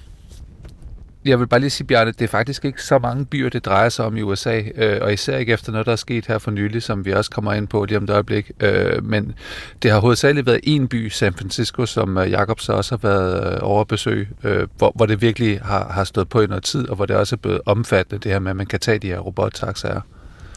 Jeg 1.24 1.40
vil 1.40 1.46
bare 1.46 1.60
lige 1.60 1.70
sige, 1.70 1.86
Bjarne, 1.86 2.12
det 2.12 2.22
er 2.22 2.28
faktisk 2.28 2.64
ikke 2.64 2.82
så 2.82 2.98
mange 2.98 3.24
byer, 3.26 3.48
det 3.48 3.64
drejer 3.64 3.88
sig 3.88 4.04
om 4.04 4.16
i 4.16 4.22
USA, 4.22 4.62
øh, 4.74 4.98
og 5.02 5.12
især 5.12 5.36
ikke 5.36 5.52
efter 5.52 5.72
noget, 5.72 5.86
der 5.86 5.92
er 5.92 5.96
sket 5.96 6.26
her 6.26 6.38
for 6.38 6.50
nylig, 6.50 6.82
som 6.82 7.04
vi 7.04 7.12
også 7.12 7.30
kommer 7.30 7.52
ind 7.52 7.68
på 7.68 7.84
lige 7.84 7.98
om 7.98 8.04
et 8.04 8.10
øjeblik. 8.10 8.50
Øh, 8.60 9.04
men 9.04 9.34
det 9.82 9.90
har 9.90 9.98
hovedsageligt 9.98 10.46
været 10.46 10.60
en 10.62 10.88
by, 10.88 11.08
San 11.08 11.34
Francisco, 11.34 11.86
som 11.86 12.18
øh, 12.18 12.30
Jacob 12.30 12.60
så 12.60 12.72
også 12.72 12.92
har 12.92 13.08
været 13.08 13.54
øh, 13.54 13.58
over 13.62 13.80
at 13.80 13.88
besøge, 13.88 14.28
øh, 14.44 14.68
hvor, 14.78 14.92
hvor 14.94 15.06
det 15.06 15.22
virkelig 15.22 15.60
har, 15.60 15.92
har 15.92 16.04
stået 16.04 16.28
på 16.28 16.40
i 16.40 16.46
noget 16.46 16.64
tid, 16.64 16.88
og 16.88 16.96
hvor 16.96 17.06
det 17.06 17.16
også 17.16 17.36
er 17.36 17.38
blevet 17.38 17.60
omfattende, 17.66 18.22
det 18.22 18.32
her 18.32 18.38
med, 18.38 18.50
at 18.50 18.56
man 18.56 18.66
kan 18.66 18.80
tage 18.80 18.98
de 18.98 19.06
her 19.06 19.18
robottaxaer. 19.18 20.00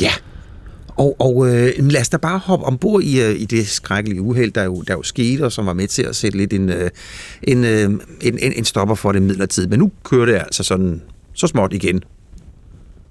Ja, 0.01 0.11
og, 0.97 1.15
og 1.19 1.47
øh, 1.47 1.71
lad 1.79 2.01
os 2.01 2.09
da 2.09 2.17
bare 2.17 2.37
hoppe 2.37 2.65
ombord 2.65 3.03
i, 3.03 3.21
øh, 3.21 3.41
i 3.41 3.45
det 3.45 3.67
skrækkelige 3.67 4.21
uheld, 4.21 4.51
der 4.51 4.63
jo, 4.63 4.81
der 4.87 4.93
jo 4.93 5.03
skete, 5.03 5.45
og 5.45 5.51
som 5.51 5.65
var 5.65 5.73
med 5.73 5.87
til 5.87 6.03
at 6.03 6.15
sætte 6.15 6.37
lidt 6.37 6.53
en, 6.53 6.69
øh, 6.69 6.89
en, 7.43 7.65
øh, 7.65 7.83
en, 7.83 7.99
en, 8.21 8.53
en 8.55 8.65
stopper 8.65 8.95
for 8.95 9.11
det 9.11 9.21
midlertidigt. 9.21 9.69
Men 9.69 9.79
nu 9.79 9.91
kører 10.03 10.25
det 10.25 10.33
altså 10.33 10.63
sådan 10.63 11.01
så 11.33 11.47
småt 11.47 11.73
igen. 11.73 12.03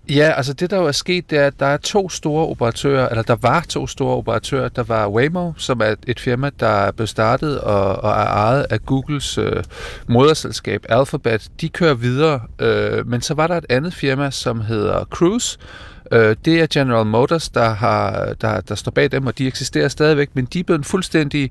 Ja, 0.09 0.33
altså 0.37 0.53
det 0.53 0.71
der 0.71 0.77
jo 0.77 0.87
er 0.87 0.93
sket, 0.93 1.31
det 1.31 1.39
er, 1.39 1.47
at 1.47 1.61
der 1.61 1.67
er 1.67 1.77
to 1.77 2.09
store 2.09 2.47
operatører, 2.47 3.09
eller 3.09 3.23
der 3.23 3.37
var 3.41 3.65
to 3.69 3.87
store 3.87 4.17
operatører. 4.17 4.69
Der 4.69 4.83
var 4.83 5.09
Waymo, 5.09 5.53
som 5.57 5.81
er 5.81 5.95
et 6.07 6.21
firma, 6.21 6.51
der 6.61 6.91
blev 6.91 7.07
startet 7.07 7.61
og, 7.61 7.97
og 7.97 8.11
er 8.11 8.27
ejet 8.27 8.67
af 8.71 8.87
Googles 8.87 9.39
øh, 9.39 9.65
moderselskab 10.09 10.87
Alphabet. 10.89 11.51
De 11.61 11.69
kører 11.69 11.95
videre, 11.95 12.41
øh, 12.59 13.07
men 13.09 13.21
så 13.21 13.35
var 13.35 13.47
der 13.47 13.57
et 13.57 13.67
andet 13.69 13.95
firma, 13.95 14.31
som 14.31 14.61
hedder 14.61 15.05
Cruise. 15.05 15.59
Øh, 16.13 16.37
det 16.45 16.61
er 16.61 16.67
General 16.73 17.07
Motors, 17.07 17.49
der, 17.49 17.69
har, 17.69 18.35
der, 18.41 18.61
der 18.61 18.75
står 18.75 18.91
bag 18.91 19.13
dem, 19.13 19.27
og 19.27 19.39
de 19.39 19.47
eksisterer 19.47 19.89
stadigvæk, 19.89 20.31
men 20.35 20.45
de 20.45 20.61
er 20.61 20.65
blevet 20.65 20.87
fuldstændig 20.87 21.51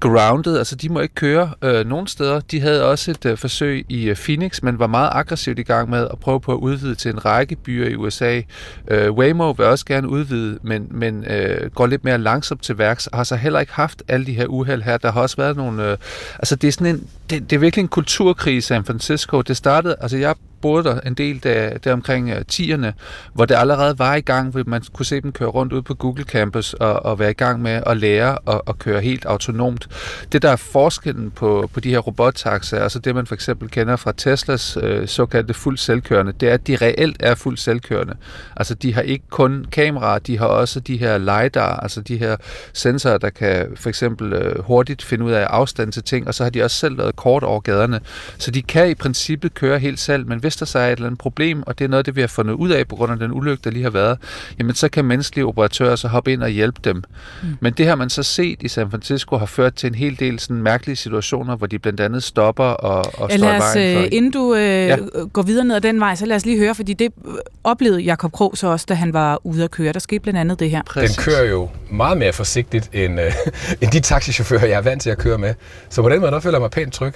grounded, 0.00 0.58
altså 0.58 0.76
de 0.76 0.88
må 0.88 1.00
ikke 1.00 1.14
køre 1.14 1.50
øh, 1.62 1.86
nogen 1.86 2.06
steder. 2.06 2.40
De 2.40 2.60
havde 2.60 2.84
også 2.84 3.10
et 3.10 3.26
øh, 3.26 3.38
forsøg 3.38 3.86
i 3.88 4.08
øh, 4.08 4.16
Phoenix, 4.16 4.62
men 4.62 4.78
var 4.78 4.86
meget 4.86 5.10
aggressivt 5.12 5.58
i 5.58 5.62
gang 5.62 5.90
med 5.90 6.08
at 6.12 6.18
prøve 6.18 6.40
på 6.40 6.52
at 6.52 6.56
udvide 6.56 6.94
til 6.94 7.10
en 7.10 7.24
række 7.24 7.56
byer 7.56 7.88
i 7.88 7.94
USA. 7.94 8.40
Øh, 8.88 9.12
Waymo 9.12 9.50
vil 9.50 9.66
også 9.66 9.84
gerne 9.84 10.08
udvide, 10.08 10.58
men, 10.62 10.86
men 10.90 11.24
øh, 11.24 11.70
går 11.70 11.86
lidt 11.86 12.04
mere 12.04 12.18
langsomt 12.18 12.62
til 12.62 12.78
værks, 12.78 13.06
og 13.06 13.16
har 13.18 13.24
så 13.24 13.36
heller 13.36 13.60
ikke 13.60 13.72
haft 13.72 14.02
alle 14.08 14.26
de 14.26 14.32
her 14.32 14.46
uheld 14.46 14.82
her. 14.82 14.96
Der 14.96 15.12
har 15.12 15.20
også 15.20 15.36
været 15.36 15.56
nogle... 15.56 15.90
Øh, 15.90 15.96
altså 16.38 16.56
det 16.56 16.68
er 16.68 16.72
sådan 16.72 16.94
en... 16.94 17.06
Det, 17.30 17.50
det 17.50 17.56
er 17.56 17.60
virkelig 17.60 17.82
en 17.82 17.88
kulturkrise 17.88 18.58
i 18.58 18.60
San 18.60 18.84
Francisco. 18.84 19.42
Det 19.42 19.56
startede... 19.56 19.96
Altså 20.00 20.16
jeg 20.16 20.34
boede 20.60 20.84
der 20.84 21.00
en 21.00 21.14
del 21.14 21.42
der, 21.42 21.78
der 21.78 21.92
omkring 21.92 22.30
øh, 22.30 22.44
10'erne, 22.52 22.92
hvor 23.32 23.44
det 23.44 23.54
allerede 23.54 23.98
var 23.98 24.14
i 24.14 24.20
gang, 24.20 24.50
hvor 24.50 24.62
man 24.66 24.82
kunne 24.92 25.06
se 25.06 25.20
dem 25.20 25.32
køre 25.32 25.48
rundt 25.48 25.72
ud 25.72 25.82
på 25.82 25.94
Google 25.94 26.24
Campus 26.24 26.74
og, 26.74 27.06
og 27.06 27.18
være 27.18 27.30
i 27.30 27.34
gang 27.34 27.62
med 27.62 27.82
at 27.86 27.96
lære 27.96 28.38
at, 28.46 28.60
at 28.68 28.78
køre 28.78 29.00
helt 29.00 29.24
autonomt. 29.24 29.88
Det 30.32 30.42
der 30.42 30.50
er 30.50 30.56
forskellen 30.56 31.30
på, 31.30 31.70
på 31.72 31.80
de 31.80 31.90
her 31.90 31.98
robottaxaer, 31.98 32.82
altså 32.82 32.98
det 32.98 33.14
man 33.14 33.26
for 33.26 33.34
eksempel 33.34 33.70
kender 33.70 33.96
fra 33.96 34.12
Teslas 34.12 34.78
øh, 34.82 35.08
såkaldte 35.08 35.54
fuldt 35.54 35.80
selvkørende, 35.80 36.32
det 36.40 36.48
er, 36.48 36.54
at 36.54 36.66
de 36.66 36.76
reelt 36.76 37.16
er 37.20 37.34
fuldt 37.34 37.60
selvkørende. 37.60 38.14
Altså 38.56 38.74
de 38.74 38.94
har 38.94 39.02
ikke 39.02 39.24
kun 39.30 39.66
kameraer, 39.72 40.18
de 40.18 40.38
har 40.38 40.46
også 40.46 40.80
de 40.80 40.96
her 40.96 41.18
LiDAR, 41.18 41.80
altså 41.80 42.00
de 42.00 42.16
her 42.16 42.36
sensorer, 42.72 43.18
der 43.18 43.30
kan 43.30 43.66
for 43.74 43.88
eksempel 43.88 44.32
øh, 44.32 44.64
hurtigt 44.64 45.02
finde 45.02 45.24
ud 45.24 45.32
af 45.32 45.44
afstand 45.44 45.92
til 45.92 46.02
ting, 46.02 46.28
og 46.28 46.34
så 46.34 46.42
har 46.42 46.50
de 46.50 46.62
også 46.62 46.76
selv 46.76 46.96
lavet 46.96 47.16
kort 47.16 47.42
over 47.42 47.60
gaderne. 47.60 48.00
Så 48.38 48.50
de 48.50 48.62
kan 48.62 48.90
i 48.90 48.94
princippet 48.94 49.54
køre 49.54 49.78
helt 49.78 50.00
selv, 50.00 50.26
men 50.26 50.38
hvis 50.48 50.56
der 50.56 50.66
så 50.66 50.78
er 50.78 50.86
et 50.86 50.92
eller 50.92 51.06
andet 51.06 51.18
problem, 51.18 51.62
og 51.66 51.78
det 51.78 51.84
er 51.84 51.88
noget, 51.88 52.06
det 52.06 52.16
vi 52.16 52.20
har 52.20 52.28
fundet 52.28 52.54
ud 52.54 52.70
af 52.70 52.88
på 52.88 52.96
grund 52.96 53.12
af 53.12 53.18
den 53.18 53.32
ulykke, 53.32 53.60
der 53.64 53.70
lige 53.70 53.82
har 53.82 53.90
været, 53.90 54.18
jamen 54.58 54.74
så 54.74 54.88
kan 54.88 55.04
menneskelige 55.04 55.44
operatører 55.46 55.96
så 55.96 56.08
hoppe 56.08 56.32
ind 56.32 56.42
og 56.42 56.48
hjælpe 56.48 56.80
dem. 56.84 56.96
Mm. 57.42 57.48
Men 57.60 57.72
det 57.72 57.86
har 57.86 57.94
man 57.94 58.10
så 58.10 58.22
set 58.22 58.62
i 58.62 58.68
San 58.68 58.90
Francisco 58.90 59.36
har 59.36 59.46
ført 59.46 59.74
til 59.74 59.86
en 59.86 59.94
hel 59.94 60.18
del 60.18 60.38
sådan 60.38 60.62
mærkelige 60.62 60.96
situationer, 60.96 61.56
hvor 61.56 61.66
de 61.66 61.78
blandt 61.78 62.00
andet 62.00 62.22
stopper 62.22 62.64
og, 62.64 63.04
og 63.14 63.30
Ja, 63.30 63.36
står 63.36 63.46
i 63.46 63.50
vejen 63.50 63.94
for... 63.96 64.02
øh, 64.02 64.08
inden 64.12 64.30
du 64.30 64.54
øh, 64.54 64.60
Ja. 64.62 64.96
går 65.32 65.42
videre 65.42 65.64
ned 65.64 65.76
ad 65.76 65.80
den 65.80 66.00
vej, 66.00 66.14
så 66.14 66.26
lad 66.26 66.36
os 66.36 66.46
lige 66.46 66.58
høre, 66.58 66.74
fordi 66.74 66.92
det 66.92 67.12
øh, 67.26 67.32
oplevede 67.64 68.00
Jakob 68.00 68.32
Krog 68.32 68.52
så 68.56 68.66
også, 68.66 68.86
da 68.88 68.94
han 68.94 69.12
var 69.12 69.46
ude 69.46 69.64
at 69.64 69.70
køre. 69.70 69.92
Der 69.92 69.98
skete 70.00 70.20
blandt 70.20 70.40
andet 70.40 70.60
det 70.60 70.70
her. 70.70 70.82
Den 70.82 71.08
kører 71.18 71.44
jo 71.44 71.68
meget 71.90 72.18
mere 72.18 72.32
forsigtigt, 72.32 72.90
end, 72.92 73.20
øh, 73.20 73.32
end 73.82 73.90
de 73.90 74.00
taxichauffører, 74.00 74.66
jeg 74.66 74.76
er 74.76 74.82
vant 74.82 75.02
til 75.02 75.10
at 75.10 75.18
køre 75.18 75.38
med. 75.38 75.54
Så 75.88 76.02
på 76.02 76.08
den 76.08 76.20
måde, 76.20 76.32
der 76.32 76.40
føler 76.40 76.54
jeg 76.58 76.62
mig 76.62 76.70
pænt 76.70 76.92
tryg. 76.92 77.14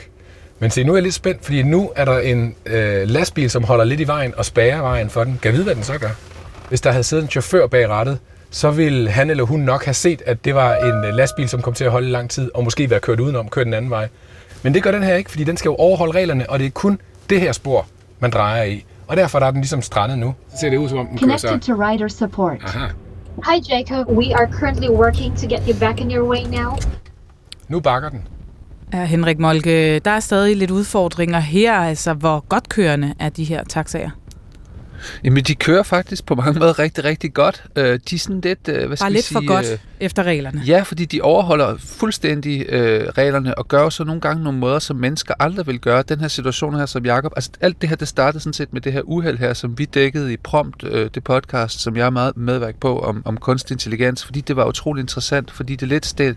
Men 0.62 0.70
se, 0.70 0.84
nu 0.84 0.92
er 0.92 0.96
jeg 0.96 1.02
lidt 1.02 1.14
spændt, 1.14 1.44
fordi 1.44 1.62
nu 1.62 1.92
er 1.96 2.04
der 2.04 2.18
en 2.18 2.54
øh, 2.66 3.08
lastbil, 3.08 3.50
som 3.50 3.64
holder 3.64 3.84
lidt 3.84 4.00
i 4.00 4.06
vejen 4.06 4.34
og 4.36 4.44
spærrer 4.44 4.80
vejen 4.80 5.10
for 5.10 5.24
den. 5.24 5.38
Kan 5.42 5.48
jeg 5.48 5.52
vide, 5.52 5.64
hvad 5.64 5.74
den 5.74 5.82
så 5.82 5.98
gør? 5.98 6.08
Hvis 6.68 6.80
der 6.80 6.90
havde 6.90 7.04
siddet 7.04 7.22
en 7.22 7.30
chauffør 7.30 7.66
bag 7.66 7.88
rattet, 7.88 8.18
så 8.50 8.70
ville 8.70 9.10
han 9.10 9.30
eller 9.30 9.44
hun 9.44 9.60
nok 9.60 9.84
have 9.84 9.94
set, 9.94 10.22
at 10.26 10.44
det 10.44 10.54
var 10.54 10.74
en 10.76 11.04
øh, 11.04 11.14
lastbil, 11.14 11.48
som 11.48 11.62
kom 11.62 11.74
til 11.74 11.84
at 11.84 11.90
holde 11.90 12.10
lang 12.10 12.30
tid, 12.30 12.50
og 12.54 12.64
måske 12.64 12.90
være 12.90 13.00
kørt 13.00 13.20
udenom, 13.20 13.48
kørt 13.48 13.66
den 13.66 13.74
anden 13.74 13.90
vej. 13.90 14.08
Men 14.62 14.74
det 14.74 14.82
gør 14.82 14.90
den 14.90 15.02
her 15.02 15.14
ikke, 15.14 15.30
fordi 15.30 15.44
den 15.44 15.56
skal 15.56 15.68
jo 15.68 15.74
overholde 15.74 16.12
reglerne, 16.12 16.50
og 16.50 16.58
det 16.58 16.66
er 16.66 16.70
kun 16.70 17.00
det 17.30 17.40
her 17.40 17.52
spor, 17.52 17.86
man 18.20 18.30
drejer 18.30 18.62
i. 18.62 18.84
Og 19.06 19.16
derfor 19.16 19.38
der 19.38 19.46
er 19.46 19.50
den 19.50 19.60
ligesom 19.60 19.82
strandet 19.82 20.18
nu. 20.18 20.34
Så 20.50 20.56
ser 20.60 20.70
det 20.70 20.76
ud, 20.76 20.88
som 20.88 20.98
om 20.98 21.06
den 21.06 21.18
kører 21.18 21.36
så... 21.36 21.48
Connected 21.48 21.76
to 21.76 21.82
rider 21.82 22.08
support. 22.08 22.56
Aha. 22.64 22.86
Hi, 23.50 23.74
Jacob. 23.74 24.08
We 24.08 24.34
are 24.34 24.48
currently 24.52 24.88
working 24.88 25.36
to 25.38 25.46
get 25.46 25.62
you 25.68 25.74
back 25.80 26.00
in 26.00 26.10
your 26.10 26.28
way 26.28 26.42
now. 26.58 26.76
Nu 27.68 27.80
bakker 27.80 28.08
den. 28.08 28.26
Ja, 28.92 29.04
Henrik 29.04 29.38
Molke, 29.38 29.98
der 29.98 30.10
er 30.10 30.20
stadig 30.20 30.56
lidt 30.56 30.70
udfordringer 30.70 31.40
her, 31.40 31.72
altså 31.72 32.12
hvor 32.14 32.44
godt 32.48 32.68
kørende 32.68 33.14
er 33.18 33.28
de 33.28 33.44
her 33.44 33.64
taxaer. 33.64 34.10
Jamen, 35.24 35.44
de 35.44 35.54
kører 35.54 35.82
faktisk 35.82 36.26
på 36.26 36.34
mange 36.34 36.58
måder 36.58 36.78
rigtig, 36.78 37.04
rigtig 37.04 37.34
godt. 37.34 37.64
Øh, 37.76 38.00
de 38.10 38.14
er 38.14 38.18
sådan 38.18 38.40
lidt, 38.40 38.68
øh, 38.68 38.86
hvad 38.86 38.96
skal 38.96 39.04
Bare 39.04 39.12
lidt 39.12 39.24
sige, 39.24 39.36
for 39.36 39.46
godt 39.46 39.72
øh, 39.72 39.78
efter 40.00 40.22
reglerne. 40.22 40.62
Ja, 40.66 40.82
fordi 40.82 41.04
de 41.04 41.20
overholder 41.20 41.76
fuldstændig 41.78 42.66
øh, 42.68 43.08
reglerne 43.08 43.58
og 43.58 43.68
gør 43.68 43.88
så 43.88 44.04
nogle 44.04 44.20
gange 44.20 44.44
nogle 44.44 44.58
måder, 44.58 44.78
som 44.78 44.96
mennesker 44.96 45.34
aldrig 45.40 45.66
vil 45.66 45.80
gøre. 45.80 46.02
Den 46.02 46.20
her 46.20 46.28
situation 46.28 46.74
her, 46.74 46.86
som 46.86 47.06
Jacob, 47.06 47.32
altså 47.36 47.50
alt 47.60 47.80
det 47.80 47.88
her, 47.88 47.96
det 47.96 48.08
startede 48.08 48.42
sådan 48.42 48.52
set 48.52 48.72
med 48.72 48.80
det 48.80 48.92
her 48.92 49.02
uheld 49.04 49.38
her, 49.38 49.54
som 49.54 49.78
vi 49.78 49.84
dækkede 49.84 50.32
i 50.32 50.36
Prompt, 50.36 50.84
øh, 50.84 51.10
det 51.14 51.24
podcast, 51.24 51.80
som 51.80 51.96
jeg 51.96 52.06
er 52.06 52.10
meget 52.10 52.36
medværk 52.36 52.74
på 52.80 52.98
om, 52.98 53.22
om 53.24 53.36
kunstig 53.36 53.74
intelligens, 53.74 54.24
fordi 54.24 54.40
det 54.40 54.56
var 54.56 54.64
utrolig 54.64 55.00
interessant, 55.00 55.50
fordi 55.50 55.76
det 55.76 55.88
lidt 55.88 56.06
stil, 56.06 56.36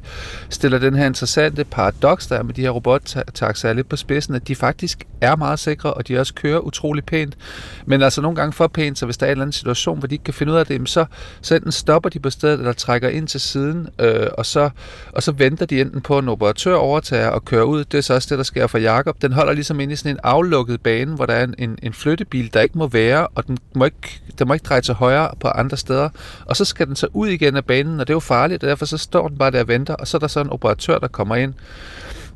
stiller 0.49 0.79
den 0.79 0.95
her 0.95 1.05
interessante 1.05 1.63
paradoks, 1.63 2.27
der 2.27 2.35
er 2.35 2.43
med 2.43 2.53
de 2.53 2.61
her 2.61 2.69
robottaxaer 2.69 3.73
lidt 3.73 3.89
på 3.89 3.95
spidsen, 3.95 4.35
at 4.35 4.47
de 4.47 4.55
faktisk 4.55 5.03
er 5.21 5.35
meget 5.35 5.59
sikre, 5.59 5.93
og 5.93 6.07
de 6.07 6.19
også 6.19 6.33
kører 6.33 6.59
utrolig 6.59 7.03
pænt. 7.03 7.37
Men 7.85 8.01
altså 8.01 8.21
nogle 8.21 8.35
gange 8.35 8.53
for 8.55 8.67
pænt, 8.67 8.99
så 8.99 9.05
hvis 9.05 9.17
der 9.17 9.25
er 9.25 9.29
en 9.29 9.31
eller 9.31 9.43
anden 9.43 9.53
situation, 9.53 9.99
hvor 9.99 10.07
de 10.07 10.15
ikke 10.15 10.23
kan 10.23 10.33
finde 10.33 10.53
ud 10.53 10.57
af 10.57 10.65
det, 10.65 10.89
så, 10.89 11.05
så 11.41 11.55
enten 11.55 11.71
stopper 11.71 12.09
de 12.09 12.19
på 12.19 12.29
stedet, 12.29 12.59
eller 12.59 12.73
trækker 12.73 13.09
ind 13.09 13.27
til 13.27 13.39
siden, 13.39 13.87
øh, 13.99 14.27
og, 14.37 14.45
så, 14.45 14.69
og 15.11 15.23
så 15.23 15.31
venter 15.31 15.65
de 15.65 15.81
enten 15.81 16.01
på, 16.01 16.17
at 16.17 16.23
en 16.23 16.29
operatør 16.29 16.75
overtager 16.75 17.27
og 17.27 17.45
kører 17.45 17.63
ud. 17.63 17.83
Det 17.83 17.97
er 17.97 18.01
så 18.01 18.13
også 18.13 18.27
det, 18.29 18.37
der 18.37 18.43
sker 18.43 18.67
for 18.67 18.77
Jakob. 18.77 19.21
Den 19.21 19.33
holder 19.33 19.53
ligesom 19.53 19.79
inde 19.79 19.93
i 19.93 19.95
sådan 19.95 20.11
en 20.11 20.19
aflukket 20.23 20.81
bane, 20.81 21.15
hvor 21.15 21.25
der 21.25 21.33
er 21.33 21.43
en, 21.43 21.55
en, 21.57 21.77
en 21.83 21.93
flyttebil, 21.93 22.53
der 22.53 22.61
ikke 22.61 22.77
må 22.77 22.87
være, 22.87 23.27
og 23.27 23.47
den 23.47 23.57
må 23.75 23.85
ikke, 23.85 24.21
den 24.39 24.47
må 24.47 24.53
ikke 24.53 24.63
dreje 24.63 24.81
til 24.81 24.93
højre 24.93 25.29
på 25.39 25.47
andre 25.47 25.77
steder. 25.77 26.09
Og 26.45 26.55
så 26.55 26.65
skal 26.65 26.87
den 26.87 26.95
så 26.95 27.07
ud 27.13 27.27
igen 27.27 27.55
af 27.55 27.65
banen, 27.65 27.99
og 27.99 28.07
det 28.07 28.13
er 28.13 28.15
jo 28.15 28.19
farligt, 28.19 28.63
og 28.63 28.69
derfor 28.69 28.85
så 28.85 28.97
står 28.97 29.27
den 29.27 29.37
bare 29.37 29.51
der 29.51 29.59
og 29.59 29.67
venter, 29.67 29.93
og 29.93 30.07
så 30.07 30.17
er 30.17 30.19
der 30.19 30.27
så 30.27 30.39
en 30.39 30.49
operatør, 30.49 30.99
der 30.99 31.07
kommer 31.07 31.35
ind. 31.35 31.53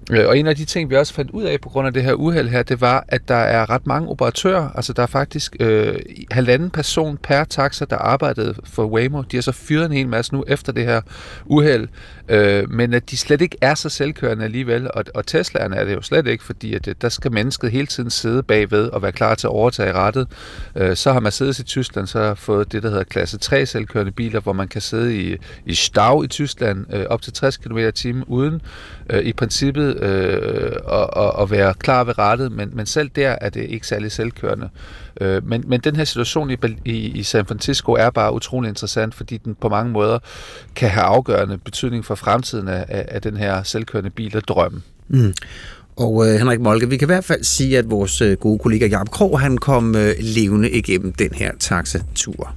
Øh, 0.09 0.27
og 0.27 0.37
en 0.37 0.47
af 0.47 0.55
de 0.55 0.65
ting, 0.65 0.89
vi 0.89 0.95
også 0.95 1.13
fandt 1.13 1.31
ud 1.31 1.43
af 1.43 1.61
på 1.61 1.69
grund 1.69 1.87
af 1.87 1.93
det 1.93 2.03
her 2.03 2.13
uheld 2.13 2.49
her, 2.49 2.63
det 2.63 2.81
var, 2.81 3.05
at 3.07 3.27
der 3.27 3.35
er 3.35 3.69
ret 3.69 3.87
mange 3.87 4.09
operatører. 4.09 4.69
Altså 4.75 4.93
der 4.93 5.03
er 5.03 5.07
faktisk 5.07 5.55
øh, 5.59 5.95
halvanden 6.31 6.69
person 6.69 7.17
per 7.17 7.43
taxa, 7.43 7.85
der 7.85 7.97
arbejdede 7.97 8.55
for 8.63 8.85
Waymo. 8.85 9.21
De 9.21 9.37
har 9.37 9.41
så 9.41 9.51
fyret 9.51 9.85
en 9.85 9.91
hel 9.91 10.07
masse 10.07 10.33
nu 10.33 10.43
efter 10.47 10.71
det 10.71 10.85
her 10.85 11.01
uheld. 11.45 11.87
Øh, 12.29 12.71
men 12.71 12.93
at 12.93 13.09
de 13.11 13.17
slet 13.17 13.41
ikke 13.41 13.57
er 13.61 13.75
så 13.75 13.89
selvkørende 13.89 14.43
alligevel. 14.43 14.89
Og, 14.93 15.03
og 15.15 15.25
Teslaerne 15.25 15.75
er 15.75 15.85
det 15.85 15.95
jo 15.95 16.01
slet 16.01 16.27
ikke, 16.27 16.43
fordi 16.43 16.73
at, 16.73 16.87
øh, 16.87 16.95
der 17.01 17.09
skal 17.09 17.31
mennesket 17.31 17.71
hele 17.71 17.87
tiden 17.87 18.09
sidde 18.09 18.43
bagved 18.43 18.87
og 18.89 19.01
være 19.01 19.11
klar 19.11 19.35
til 19.35 19.47
at 19.47 19.51
overtage 19.51 19.93
rettet. 19.93 20.27
Øh, 20.75 20.95
så 20.95 21.13
har 21.13 21.19
Mercedes 21.19 21.59
i 21.59 21.63
Tyskland 21.63 22.07
så 22.07 22.35
fået 22.35 22.71
det, 22.71 22.83
der 22.83 22.89
hedder 22.89 23.03
klasse 23.03 23.37
3 23.37 23.65
selvkørende 23.65 24.11
biler, 24.11 24.39
hvor 24.39 24.53
man 24.53 24.67
kan 24.67 24.81
sidde 24.81 25.17
i, 25.17 25.37
i 25.65 25.73
Stau 25.73 26.23
i 26.23 26.27
Tyskland 26.27 26.93
øh, 26.93 27.05
op 27.09 27.21
til 27.21 27.33
60 27.33 27.57
km 27.57 27.77
i 27.77 27.91
timen 27.91 28.23
uden 28.27 28.61
øh, 29.09 29.23
i 29.23 29.33
princippet 29.33 29.98
øh, 29.99 30.71
at, 30.91 31.09
at, 31.15 31.31
at 31.41 31.51
være 31.51 31.73
klar 31.73 32.03
ved 32.03 32.17
rettet, 32.17 32.51
men, 32.51 32.69
men 32.73 32.85
selv 32.85 33.09
der 33.15 33.35
er 33.41 33.49
det 33.49 33.63
ikke 33.63 33.87
særlig 33.87 34.11
selvkørende. 34.11 34.69
Øh, 35.21 35.47
men, 35.47 35.63
men 35.67 35.79
den 35.79 35.95
her 35.95 36.03
situation 36.03 36.51
i, 36.51 36.57
i, 36.85 36.91
i 36.91 37.23
San 37.23 37.45
Francisco 37.45 37.91
er 37.91 38.09
bare 38.09 38.33
utrolig 38.33 38.69
interessant, 38.69 39.15
fordi 39.15 39.37
den 39.37 39.55
på 39.61 39.69
mange 39.69 39.91
måder 39.91 40.19
kan 40.75 40.89
have 40.89 41.03
afgørende 41.03 41.57
betydning 41.57 42.05
for 42.05 42.15
fremtiden 42.15 42.67
af, 42.67 42.85
af 42.87 43.21
den 43.21 43.37
her 43.37 43.63
selvkørende 43.63 44.09
bil-drøm. 44.09 44.81
Mm. 45.07 45.33
Og 45.95 46.27
øh, 46.27 46.33
Henrik 46.33 46.59
Molke, 46.59 46.89
vi 46.89 46.97
kan 46.97 47.05
i 47.05 47.11
hvert 47.11 47.23
fald 47.23 47.43
sige, 47.43 47.77
at 47.77 47.89
vores 47.89 48.21
øh, 48.21 48.37
gode 48.37 48.59
kollega 48.59 48.87
Jacob 48.87 49.09
Krog, 49.09 49.39
han 49.39 49.57
kom 49.57 49.95
øh, 49.95 50.11
levende 50.19 50.71
igennem 50.71 51.13
den 51.13 51.29
her 51.33 51.51
taxatur. 51.59 52.55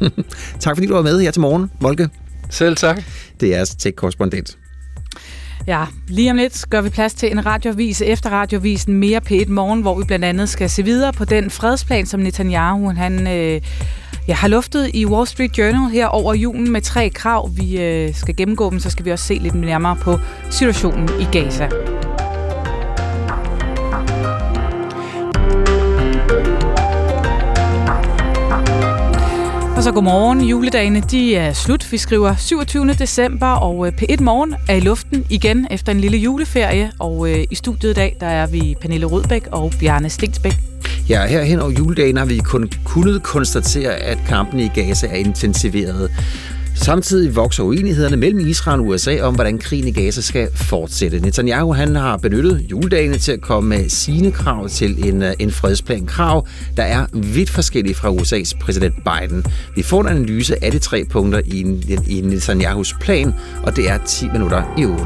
tak 0.60 0.76
fordi 0.76 0.86
du 0.86 0.94
var 0.94 1.02
med 1.02 1.20
her 1.20 1.30
til 1.30 1.40
morgen, 1.40 1.70
Molke. 1.80 2.08
Selv 2.50 2.76
tak. 2.76 3.02
Det 3.40 3.54
er 3.54 3.64
tech-korrespondent. 3.78 4.58
Ja, 5.66 5.84
lige 6.08 6.30
om 6.30 6.36
lidt 6.36 6.64
gør 6.70 6.80
vi 6.80 6.90
plads 6.90 7.14
til 7.14 7.30
en 7.30 7.46
radioavis 7.46 8.02
efter 8.02 8.30
radiovisen 8.30 8.94
Mere 8.94 9.20
P1 9.30 9.50
Morgen, 9.50 9.80
hvor 9.80 9.98
vi 9.98 10.04
blandt 10.04 10.24
andet 10.24 10.48
skal 10.48 10.70
se 10.70 10.82
videre 10.82 11.12
på 11.12 11.24
den 11.24 11.50
fredsplan, 11.50 12.06
som 12.06 12.20
Netanyahu 12.20 12.90
han, 12.90 13.26
øh, 13.26 13.60
ja, 14.28 14.34
har 14.34 14.48
luftet 14.48 14.90
i 14.94 15.06
Wall 15.06 15.26
Street 15.26 15.58
Journal 15.58 15.90
her 15.90 16.06
over 16.06 16.34
julen 16.34 16.70
med 16.70 16.80
tre 16.80 17.10
krav. 17.10 17.50
Vi 17.56 17.80
øh, 17.80 18.14
skal 18.14 18.36
gennemgå 18.36 18.70
dem, 18.70 18.80
så 18.80 18.90
skal 18.90 19.04
vi 19.04 19.10
også 19.10 19.24
se 19.24 19.34
lidt 19.34 19.54
nærmere 19.54 19.96
på 19.96 20.18
situationen 20.50 21.08
i 21.20 21.38
Gaza. 21.38 21.68
Så 29.84 29.92
godmorgen. 29.92 30.40
Juledagene 30.40 31.00
de 31.00 31.36
er 31.36 31.52
slut. 31.52 31.92
Vi 31.92 31.98
skriver 31.98 32.34
27. 32.36 32.92
december, 32.92 33.46
og 33.46 33.86
øh, 33.86 33.92
P1 34.02 34.22
Morgen 34.22 34.54
er 34.68 34.74
i 34.74 34.80
luften 34.80 35.26
igen 35.30 35.66
efter 35.70 35.92
en 35.92 36.00
lille 36.00 36.18
juleferie. 36.18 36.92
Og 36.98 37.30
øh, 37.30 37.44
i 37.50 37.54
studiet 37.54 37.90
i 37.90 37.94
dag, 37.94 38.16
der 38.20 38.26
er 38.26 38.46
vi 38.46 38.76
Pernille 38.80 39.06
Rødbæk 39.06 39.46
og 39.52 39.72
Bjarne 39.80 40.10
Stensbæk. 40.10 40.52
Ja, 41.08 41.26
her 41.26 41.42
hen 41.42 41.60
over 41.60 41.70
juledagen 41.70 42.16
har 42.16 42.24
vi 42.24 42.38
kun 42.38 42.70
kunnet 42.84 43.22
konstatere, 43.22 43.92
at 43.92 44.18
kampen 44.28 44.60
i 44.60 44.68
Gaza 44.68 45.06
er 45.06 45.14
intensiveret. 45.14 46.10
Samtidig 46.74 47.36
vokser 47.36 47.62
uenighederne 47.62 48.16
mellem 48.16 48.46
Israel 48.46 48.80
og 48.80 48.86
USA 48.86 49.20
om, 49.20 49.34
hvordan 49.34 49.58
krigen 49.58 49.88
i 49.88 49.92
Gaza 49.92 50.20
skal 50.20 50.48
fortsætte. 50.54 51.20
Netanyahu 51.20 51.72
han 51.72 51.96
har 51.96 52.16
benyttet 52.16 52.66
juledagene 52.70 53.18
til 53.18 53.32
at 53.32 53.40
komme 53.40 53.68
med 53.68 53.88
sine 53.88 54.32
krav 54.32 54.68
til 54.68 55.08
en, 55.08 55.22
øh, 55.22 55.32
en 55.38 55.50
fredsplan. 55.50 56.06
Krav, 56.06 56.46
der 56.76 56.82
er 56.82 57.06
vidt 57.12 57.50
forskellige 57.50 57.94
fra 57.94 58.08
USA's 58.08 58.58
præsident 58.58 58.94
Biden. 58.94 59.44
Vi 59.76 59.82
får 59.82 60.00
en 60.00 60.08
analyse 60.08 60.64
af 60.64 60.72
de 60.72 60.78
tre 60.78 61.04
punkter 61.10 61.40
i, 61.44 61.60
i 62.06 62.20
Netanyahus 62.20 62.94
plan, 63.00 63.34
og 63.62 63.76
det 63.76 63.90
er 63.90 63.98
10 64.06 64.28
minutter 64.28 64.74
i 64.78 64.84
8. 64.84 65.04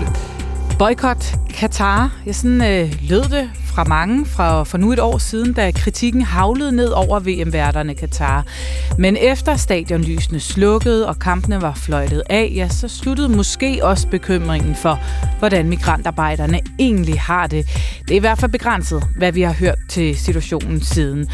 Boykot 0.79 1.35
Katar. 1.55 2.17
Ja, 2.27 2.33
sådan 2.33 2.63
øh, 2.63 2.95
lød 3.09 3.23
det 3.23 3.51
fra 3.69 3.85
mange 3.85 4.27
fra, 4.27 4.65
for 4.65 4.79
nu 4.79 4.93
et 4.93 4.99
år 4.99 5.19
siden, 5.19 5.53
da 5.53 5.71
kritikken 5.71 6.23
havlede 6.23 6.73
ned 6.73 6.89
over 6.89 7.21
VM-værterne 7.21 7.95
Katar. 7.95 8.45
Men 8.99 9.17
efter 9.17 9.57
stadionlysene 9.57 10.41
slukkede 10.41 11.09
og 11.09 11.19
kampene 11.19 11.63
var 11.63 11.75
fløjtet 11.75 12.23
af, 12.31 12.53
ja, 12.55 12.69
så 12.69 12.89
sluttede 12.89 13.29
måske 13.29 13.81
også 13.83 14.09
bekymringen 14.09 14.75
for, 14.75 15.01
hvordan 15.39 15.69
migrantarbejderne 15.69 16.61
egentlig 16.79 17.21
har 17.21 17.47
det. 17.47 17.67
Det 18.03 18.11
er 18.11 18.17
i 18.17 18.19
hvert 18.19 18.39
fald 18.39 18.51
begrænset, 18.53 19.03
hvad 19.17 19.33
vi 19.33 19.43
har 19.43 19.53
hørt 19.53 19.79
til 19.89 20.17
situationen 20.17 20.81
siden. 20.81 21.29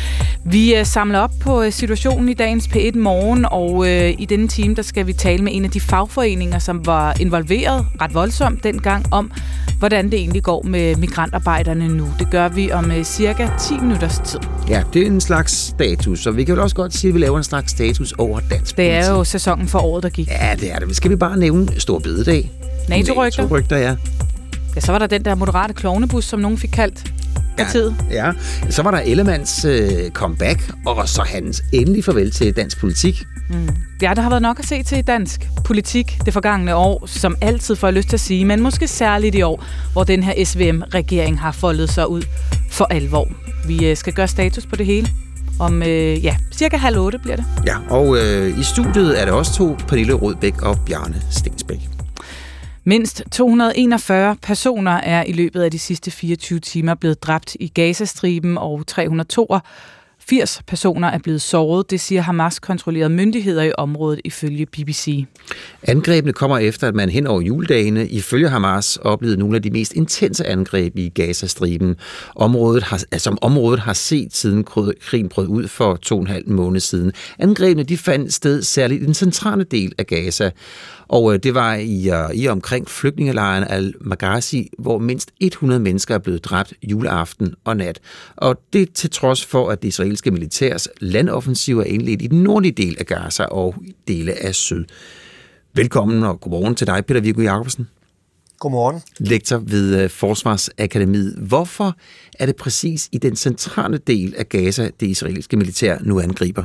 Vi 0.44 0.74
øh, 0.74 0.86
samler 0.86 1.18
op 1.18 1.32
på 1.40 1.62
øh, 1.62 1.72
situationen 1.72 2.28
i 2.28 2.34
dagens 2.34 2.66
P1 2.66 2.98
Morgen, 2.98 3.46
og 3.50 3.88
øh, 3.88 4.14
i 4.18 4.24
denne 4.24 4.48
time, 4.48 4.74
der 4.74 4.82
skal 4.82 5.06
vi 5.06 5.12
tale 5.12 5.44
med 5.44 5.52
en 5.54 5.64
af 5.64 5.70
de 5.70 5.80
fagforeninger, 5.80 6.58
som 6.58 6.86
var 6.86 7.16
involveret 7.20 7.86
ret 8.00 8.14
voldsomt 8.14 8.64
dengang 8.64 9.06
om, 9.10 9.30
hvordan 9.78 10.04
det 10.04 10.14
egentlig 10.14 10.42
går 10.42 10.62
med 10.62 10.96
migrantarbejderne 10.96 11.88
nu. 11.88 12.08
Det 12.18 12.23
gør 12.30 12.48
vi 12.48 12.72
om 12.72 12.90
uh, 12.90 13.02
cirka 13.02 13.48
10 13.60 13.74
minutters 13.78 14.18
tid. 14.18 14.38
Ja, 14.68 14.82
det 14.92 15.02
er 15.02 15.06
en 15.06 15.20
slags 15.20 15.52
status, 15.52 16.26
og 16.26 16.36
vi 16.36 16.44
kan 16.44 16.54
jo 16.54 16.62
også 16.62 16.76
godt 16.76 16.94
sige, 16.94 17.08
at 17.08 17.14
vi 17.14 17.20
laver 17.20 17.38
en 17.38 17.44
slags 17.44 17.70
status 17.70 18.12
over 18.12 18.40
dansk 18.50 18.76
Det 18.76 18.90
er 18.90 19.10
jo 19.10 19.24
sæsonen 19.24 19.68
for 19.68 19.78
året, 19.78 20.02
der 20.02 20.08
gik. 20.08 20.28
Ja, 20.28 20.54
det 20.60 20.72
er 20.72 20.78
det. 20.78 20.96
Skal 20.96 21.10
vi 21.10 21.16
bare 21.16 21.36
nævne 21.36 21.80
Stor 21.80 21.98
Bededag? 21.98 22.50
NATO-rygter. 22.88 23.42
NATO-rygter, 23.42 23.76
ja. 23.76 23.96
Ja, 24.76 24.80
så 24.80 24.92
var 24.92 24.98
der 24.98 25.06
den 25.06 25.24
der 25.24 25.34
moderate 25.34 25.74
klovnebus, 25.74 26.24
som 26.24 26.40
nogen 26.40 26.58
fik 26.58 26.70
kaldt 26.70 27.12
partiet. 27.56 27.96
Ja, 28.10 28.26
ja. 28.26 28.32
Så 28.70 28.82
var 28.82 28.90
der 28.90 28.98
Ellemands 28.98 29.64
øh, 29.64 30.10
comeback, 30.10 30.72
og 30.86 31.08
så 31.08 31.22
hans 31.22 31.62
endelig 31.72 32.04
farvel 32.04 32.30
til 32.30 32.56
dansk 32.56 32.80
politik. 32.80 33.24
Mm. 33.50 33.68
Ja, 34.02 34.12
der 34.16 34.22
har 34.22 34.30
været 34.30 34.42
nok 34.42 34.58
at 34.58 34.66
se 34.66 34.82
til 34.82 35.06
dansk 35.06 35.48
politik 35.64 36.18
det 36.24 36.32
forgangne 36.32 36.74
år, 36.74 37.06
som 37.06 37.36
altid 37.40 37.76
får 37.76 37.86
jeg 37.86 37.94
lyst 37.94 38.08
til 38.08 38.16
at 38.16 38.20
sige, 38.20 38.44
men 38.44 38.60
måske 38.60 38.88
særligt 38.88 39.34
i 39.34 39.42
år, 39.42 39.64
hvor 39.92 40.04
den 40.04 40.22
her 40.22 40.44
SVM-regering 40.44 41.40
har 41.40 41.52
foldet 41.52 41.90
sig 41.90 42.08
ud 42.08 42.22
for 42.70 42.84
alvor. 42.84 43.28
Vi 43.66 43.90
øh, 43.90 43.96
skal 43.96 44.12
gøre 44.12 44.28
status 44.28 44.66
på 44.66 44.76
det 44.76 44.86
hele. 44.86 45.08
Om 45.58 45.82
øh, 45.82 46.24
ja, 46.24 46.36
cirka 46.52 46.76
halv 46.76 46.98
otte 46.98 47.18
bliver 47.18 47.36
det. 47.36 47.44
Ja, 47.66 47.76
og 47.90 48.16
øh, 48.16 48.58
i 48.58 48.62
studiet 48.62 49.20
er 49.20 49.24
det 49.24 49.34
også 49.34 49.54
to, 49.54 49.76
Pernille 49.88 50.12
Rødbæk 50.12 50.62
og 50.62 50.78
Bjarne 50.86 51.22
Stensbæk. 51.30 51.93
Mindst 52.86 53.22
241 53.32 54.36
personer 54.42 54.90
er 54.92 55.24
i 55.24 55.32
løbet 55.32 55.62
af 55.62 55.70
de 55.70 55.78
sidste 55.78 56.10
24 56.10 56.60
timer 56.60 56.94
blevet 56.94 57.22
dræbt 57.22 57.56
i 57.60 57.68
Gazastriben, 57.68 58.58
og 58.58 58.86
382 58.86 60.62
personer 60.66 61.08
er 61.08 61.18
blevet 61.18 61.42
såret, 61.42 61.90
det 61.90 62.00
siger 62.00 62.22
Hamas-kontrollerede 62.22 63.08
myndigheder 63.08 63.62
i 63.62 63.72
området 63.78 64.20
ifølge 64.24 64.66
BBC. 64.66 65.24
Angrebene 65.82 66.32
kommer 66.32 66.58
efter, 66.58 66.88
at 66.88 66.94
man 66.94 67.08
hen 67.08 67.26
over 67.26 67.40
juledagene 67.40 68.08
ifølge 68.08 68.48
Hamas 68.48 68.96
oplevede 68.96 69.38
nogle 69.38 69.56
af 69.56 69.62
de 69.62 69.70
mest 69.70 69.92
intense 69.92 70.46
angreb 70.46 70.96
i 70.96 71.08
Gazastriben, 71.08 71.96
området 72.36 72.82
har, 72.82 73.04
altså, 73.12 73.24
som 73.24 73.38
området 73.42 73.80
har 73.80 73.92
set 73.92 74.36
siden 74.36 74.64
krigen 75.00 75.28
brød 75.28 75.48
ud 75.48 75.68
for 75.68 75.96
to 75.96 76.14
og 76.14 76.20
en 76.20 76.26
halv 76.26 76.48
måned 76.48 76.80
siden. 76.80 77.12
Angrebene 77.38 77.82
de 77.82 77.96
fandt 77.96 78.34
sted 78.34 78.62
særligt 78.62 79.02
i 79.02 79.06
den 79.06 79.14
centrale 79.14 79.64
del 79.64 79.92
af 79.98 80.06
Gaza, 80.06 80.50
og 81.08 81.34
øh, 81.34 81.38
det 81.42 81.54
var 81.54 81.74
i, 81.74 82.10
uh, 82.10 82.34
i 82.34 82.48
omkring 82.48 82.88
flygtningelejren 82.88 83.64
Al-Maghazi, 83.68 84.70
hvor 84.78 84.98
mindst 84.98 85.30
100 85.40 85.80
mennesker 85.80 86.14
er 86.14 86.18
blevet 86.18 86.44
dræbt 86.44 86.74
juleaften 86.82 87.54
og 87.64 87.76
nat. 87.76 88.00
Og 88.36 88.60
det 88.72 88.92
til 88.92 89.10
trods 89.10 89.44
for, 89.44 89.70
at 89.70 89.82
det 89.82 89.88
israelske 89.88 90.30
militærs 90.30 90.88
landoffensiv 91.00 91.78
er 91.78 91.84
indledt 91.84 92.22
i 92.22 92.26
den 92.26 92.42
nordlige 92.42 92.72
del 92.72 92.96
af 92.98 93.06
Gaza 93.06 93.44
og 93.44 93.74
dele 94.08 94.32
af 94.32 94.54
syd. 94.54 94.84
Velkommen 95.74 96.22
og 96.22 96.40
godmorgen 96.40 96.74
til 96.74 96.86
dig, 96.86 97.06
Peter 97.06 97.20
Viggo 97.20 97.42
Jacobsen. 97.42 97.88
Godmorgen. 98.58 99.00
Lektor 99.18 99.58
ved 99.58 100.08
Forsvarsakademiet. 100.08 101.34
Hvorfor 101.38 101.96
er 102.38 102.46
det 102.46 102.56
præcis 102.56 103.08
i 103.12 103.18
den 103.18 103.36
centrale 103.36 103.98
del 103.98 104.34
af 104.38 104.48
Gaza, 104.48 104.90
det 105.00 105.06
israelske 105.06 105.56
militær 105.56 105.98
nu 106.00 106.20
angriber? 106.20 106.64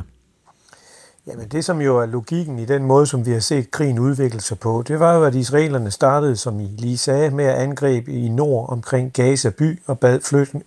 Jamen 1.26 1.48
det, 1.48 1.64
som 1.64 1.80
jo 1.80 1.98
er 1.98 2.06
logikken 2.06 2.58
i 2.58 2.64
den 2.64 2.84
måde, 2.84 3.06
som 3.06 3.26
vi 3.26 3.32
har 3.32 3.40
set 3.40 3.70
krigen 3.70 3.98
udvikle 3.98 4.40
sig 4.40 4.58
på, 4.58 4.84
det 4.88 5.00
var 5.00 5.14
jo, 5.14 5.24
at 5.24 5.34
israelerne 5.34 5.90
startede, 5.90 6.36
som 6.36 6.60
I 6.60 6.64
lige 6.78 6.98
sagde, 6.98 7.30
med 7.30 7.44
at 7.44 7.54
angribe 7.54 8.12
i 8.12 8.28
nord 8.28 8.68
omkring 8.68 9.12
Gaza 9.12 9.50
by 9.50 9.82
og 9.86 9.98
bad 9.98 10.20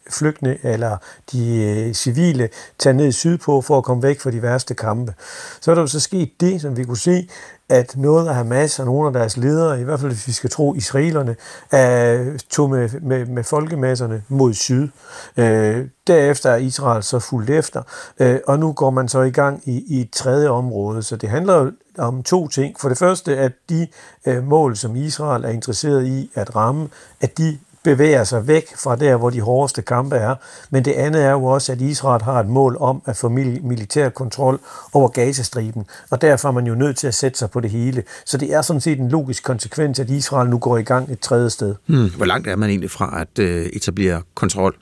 flygtende 0.09 0.57
eller 0.63 0.97
de 1.31 1.63
øh, 1.63 1.93
civile 1.93 2.49
tage 2.79 2.93
ned 2.93 3.11
sydpå 3.11 3.61
for 3.61 3.77
at 3.77 3.83
komme 3.83 4.03
væk 4.03 4.19
fra 4.19 4.31
de 4.31 4.41
værste 4.41 4.73
kampe. 4.73 5.13
Så 5.61 5.71
er 5.71 5.75
der 5.75 5.81
jo 5.81 5.87
så 5.87 5.99
sket 5.99 6.41
det, 6.41 6.61
som 6.61 6.77
vi 6.77 6.83
kunne 6.83 6.97
se, 6.97 7.27
at 7.69 7.97
noget 7.97 8.27
af 8.27 8.35
Hamas 8.35 8.79
og 8.79 8.85
nogle 8.85 9.07
af 9.07 9.13
deres 9.13 9.37
ledere, 9.37 9.81
i 9.81 9.83
hvert 9.83 9.99
fald 9.99 10.11
hvis 10.11 10.27
vi 10.27 10.31
skal 10.31 10.49
tro 10.49 10.73
israelerne, 10.73 11.35
er, 11.71 12.37
tog 12.49 12.69
med, 12.69 12.89
med, 13.01 13.25
med 13.25 13.43
folkemasserne 13.43 14.23
mod 14.27 14.53
syd. 14.53 14.87
Øh, 15.37 15.87
derefter 16.07 16.49
er 16.49 16.57
Israel 16.57 17.03
så 17.03 17.19
fuldt 17.19 17.49
efter, 17.49 17.81
øh, 18.19 18.39
og 18.47 18.59
nu 18.59 18.73
går 18.73 18.89
man 18.89 19.07
så 19.07 19.21
i 19.21 19.31
gang 19.31 19.61
i, 19.65 19.83
i 19.87 20.01
et 20.01 20.11
tredje 20.11 20.49
område. 20.49 21.03
Så 21.03 21.15
det 21.15 21.29
handler 21.29 21.55
jo 21.55 21.71
om 21.97 22.23
to 22.23 22.47
ting. 22.47 22.79
For 22.79 22.89
det 22.89 22.97
første, 22.97 23.37
at 23.37 23.51
de 23.69 23.87
øh, 24.25 24.43
mål, 24.43 24.75
som 24.75 24.95
Israel 24.95 25.43
er 25.43 25.49
interesseret 25.49 26.05
i 26.05 26.31
at 26.35 26.55
ramme, 26.55 26.89
at 27.21 27.37
de 27.37 27.57
bevæger 27.83 28.23
sig 28.23 28.47
væk 28.47 28.75
fra 28.77 28.95
der, 28.95 29.15
hvor 29.15 29.29
de 29.29 29.41
hårdeste 29.41 29.81
kampe 29.81 30.15
er. 30.15 30.35
Men 30.69 30.85
det 30.85 30.91
andet 30.91 31.23
er 31.23 31.31
jo 31.31 31.45
også, 31.45 31.71
at 31.71 31.81
Israel 31.81 32.21
har 32.21 32.39
et 32.39 32.47
mål 32.47 32.77
om 32.79 33.01
at 33.05 33.17
få 33.17 33.29
militær 33.29 34.09
kontrol 34.09 34.59
over 34.93 35.07
Gazastriben, 35.07 35.85
og 36.11 36.21
derfor 36.21 36.47
er 36.47 36.53
man 36.53 36.67
jo 36.67 36.75
nødt 36.75 36.97
til 36.97 37.07
at 37.07 37.13
sætte 37.13 37.39
sig 37.39 37.49
på 37.49 37.59
det 37.59 37.71
hele. 37.71 38.03
Så 38.25 38.37
det 38.37 38.53
er 38.53 38.61
sådan 38.61 38.81
set 38.81 38.99
en 38.99 39.09
logisk 39.09 39.43
konsekvens, 39.43 39.99
at 39.99 40.09
Israel 40.09 40.49
nu 40.49 40.57
går 40.57 40.77
i 40.77 40.83
gang 40.83 41.11
et 41.11 41.19
tredje 41.19 41.49
sted. 41.49 41.75
Hmm. 41.85 42.09
Hvor 42.17 42.25
langt 42.25 42.47
er 42.47 42.55
man 42.55 42.69
egentlig 42.69 42.91
fra 42.91 43.21
at 43.21 43.39
øh, 43.39 43.65
etablere 43.65 44.21
kontrol? 44.35 44.75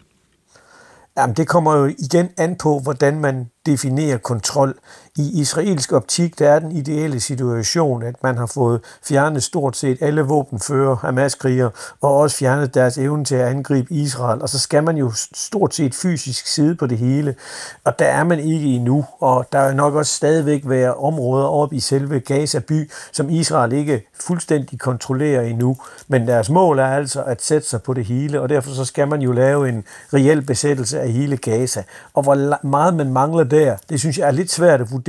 Jamen, 1.18 1.36
det 1.36 1.48
kommer 1.48 1.76
jo 1.76 1.86
igen 1.86 2.30
an 2.38 2.56
på, 2.56 2.80
hvordan 2.80 3.20
man 3.20 3.50
definerer 3.66 4.18
kontrol. 4.18 4.76
I 5.18 5.42
israelsk 5.42 5.92
optik, 5.92 6.40
der 6.40 6.50
er 6.50 6.60
den 6.60 6.72
ideelle 6.72 7.20
situation, 7.20 8.04
at 8.04 8.16
man 8.24 8.38
har 8.38 8.46
fået 8.46 8.82
fjernet 9.04 9.44
stort 9.44 9.78
set 9.78 9.98
alle 10.02 10.22
våbenfører, 10.22 10.96
Hamas-kriger, 10.96 11.70
og 12.02 12.18
også 12.18 12.38
fjernet 12.38 12.74
deres 12.74 12.98
evne 12.98 13.26
til 13.26 13.36
at 13.36 13.48
angribe 13.48 13.94
Israel. 13.94 14.42
Og 14.42 14.50
så 14.50 14.60
skal 14.60 14.84
man 14.84 14.98
jo 14.98 15.12
stort 15.34 15.76
set 15.76 15.96
fysisk 15.96 16.48
sidde 16.48 16.76
på 16.76 16.88
det 16.88 16.98
hele. 16.98 17.36
Og 17.84 18.00
der 18.00 18.06
er 18.06 18.24
man 18.24 18.40
ikke 18.40 18.66
endnu, 18.66 19.06
og 19.20 19.48
der 19.52 19.60
er 19.60 19.74
nok 19.74 19.96
også 19.96 20.14
stadigvæk 20.14 20.62
være 20.66 20.94
områder 20.94 21.46
oppe 21.46 21.76
i 21.76 21.80
selve 21.80 22.20
Gaza 22.20 22.60
by, 22.60 22.92
som 23.12 23.30
Israel 23.30 23.74
ikke 23.74 24.08
fuldstændig 24.20 24.80
kontrollerer 24.80 25.42
endnu. 25.42 25.78
Men 26.08 26.28
deres 26.28 26.50
mål 26.50 26.80
er 26.80 26.88
altså 26.88 27.24
at 27.24 27.42
sætte 27.42 27.70
sig 27.70 27.82
på 27.82 27.94
det 27.94 28.06
hele, 28.06 28.42
og 28.42 28.50
derfor 28.50 28.72
så 28.72 28.86
skal 28.86 29.08
man 29.08 29.22
jo 29.22 29.32
lave 29.32 29.70
en 29.70 29.84
reel 30.14 30.42
besættelse 30.42 31.00
af 31.02 31.12
hele 31.12 31.38
Gaza. 31.38 31.84
Og 32.14 32.24
hvor 32.24 32.66
meget 32.68 32.94
man 32.94 33.14
mangler 33.14 33.44
der, 33.44 33.76
det 33.90 34.00
synes 34.00 34.18
jeg 34.18 34.28
er 34.28 34.32
lidt 34.32 34.52
svært 34.52 34.82
at 34.82 34.92
vurdere 34.92 35.01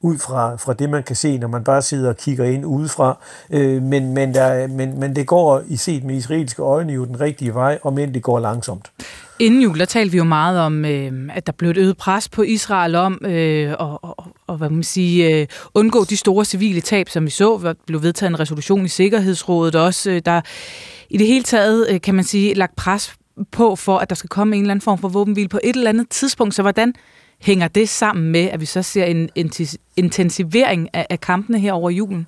ud 0.00 0.18
fra, 0.18 0.56
fra 0.56 0.72
det, 0.72 0.90
man 0.90 1.02
kan 1.02 1.16
se, 1.16 1.38
når 1.38 1.48
man 1.48 1.64
bare 1.64 1.82
sidder 1.82 2.08
og 2.08 2.16
kigger 2.16 2.44
ind 2.44 2.66
udefra. 2.66 3.18
Øh, 3.50 3.82
men, 3.82 4.14
men, 4.14 4.34
der, 4.34 4.66
men, 4.66 5.00
men 5.00 5.16
det 5.16 5.26
går 5.26 5.62
i 5.66 5.76
set 5.76 6.04
med 6.04 6.14
israelske 6.14 6.62
øjne 6.62 6.92
jo 6.92 7.04
den 7.04 7.20
rigtige 7.20 7.54
vej, 7.54 7.78
og 7.82 7.92
men 7.92 8.14
det 8.14 8.22
går 8.22 8.38
langsomt. 8.38 8.90
Inden 9.38 9.62
jul, 9.62 9.78
der 9.78 9.84
talte 9.84 10.12
vi 10.12 10.18
jo 10.18 10.24
meget 10.24 10.60
om, 10.60 10.84
øh, 10.84 11.12
at 11.34 11.46
der 11.46 11.52
blev 11.52 11.70
et 11.70 11.76
øget 11.76 11.96
pres 11.96 12.28
på 12.28 12.42
Israel 12.42 12.94
om 12.94 13.20
øh, 13.24 13.74
og, 13.78 14.04
og, 14.04 14.26
og 14.46 14.56
hvad 14.56 14.70
man 14.70 14.82
sige, 14.82 15.40
øh, 15.40 15.46
undgå 15.74 16.04
de 16.04 16.16
store 16.16 16.44
civile 16.44 16.80
tab, 16.80 17.08
som 17.08 17.24
vi 17.24 17.30
så. 17.30 17.60
Der 17.62 17.74
blev 17.86 18.02
vedtaget 18.02 18.30
en 18.30 18.40
resolution 18.40 18.84
i 18.84 18.88
Sikkerhedsrådet 18.88 19.74
også. 19.74 20.10
Øh, 20.10 20.22
der 20.24 20.40
i 21.10 21.16
det 21.16 21.26
hele 21.26 21.44
taget, 21.44 21.86
øh, 21.90 22.00
kan 22.00 22.14
man 22.14 22.24
sige, 22.24 22.54
lagt 22.54 22.76
pres 22.76 23.14
på 23.52 23.76
for, 23.76 23.98
at 23.98 24.10
der 24.10 24.16
skal 24.16 24.28
komme 24.28 24.56
en 24.56 24.62
eller 24.62 24.70
anden 24.70 24.82
form 24.82 24.98
for 24.98 25.08
våbenhvile 25.08 25.48
på 25.48 25.60
et 25.64 25.76
eller 25.76 25.88
andet 25.88 26.08
tidspunkt. 26.10 26.54
Så 26.54 26.62
hvordan 26.62 26.94
hænger 27.38 27.68
det 27.68 27.88
sammen 27.88 28.32
med, 28.32 28.44
at 28.44 28.60
vi 28.60 28.66
så 28.66 28.82
ser 28.82 29.04
en 29.04 29.30
intensivering 29.96 30.88
af, 30.92 31.06
af 31.10 31.20
kampene 31.20 31.58
her 31.58 31.72
over 31.72 31.90
julen? 31.90 32.26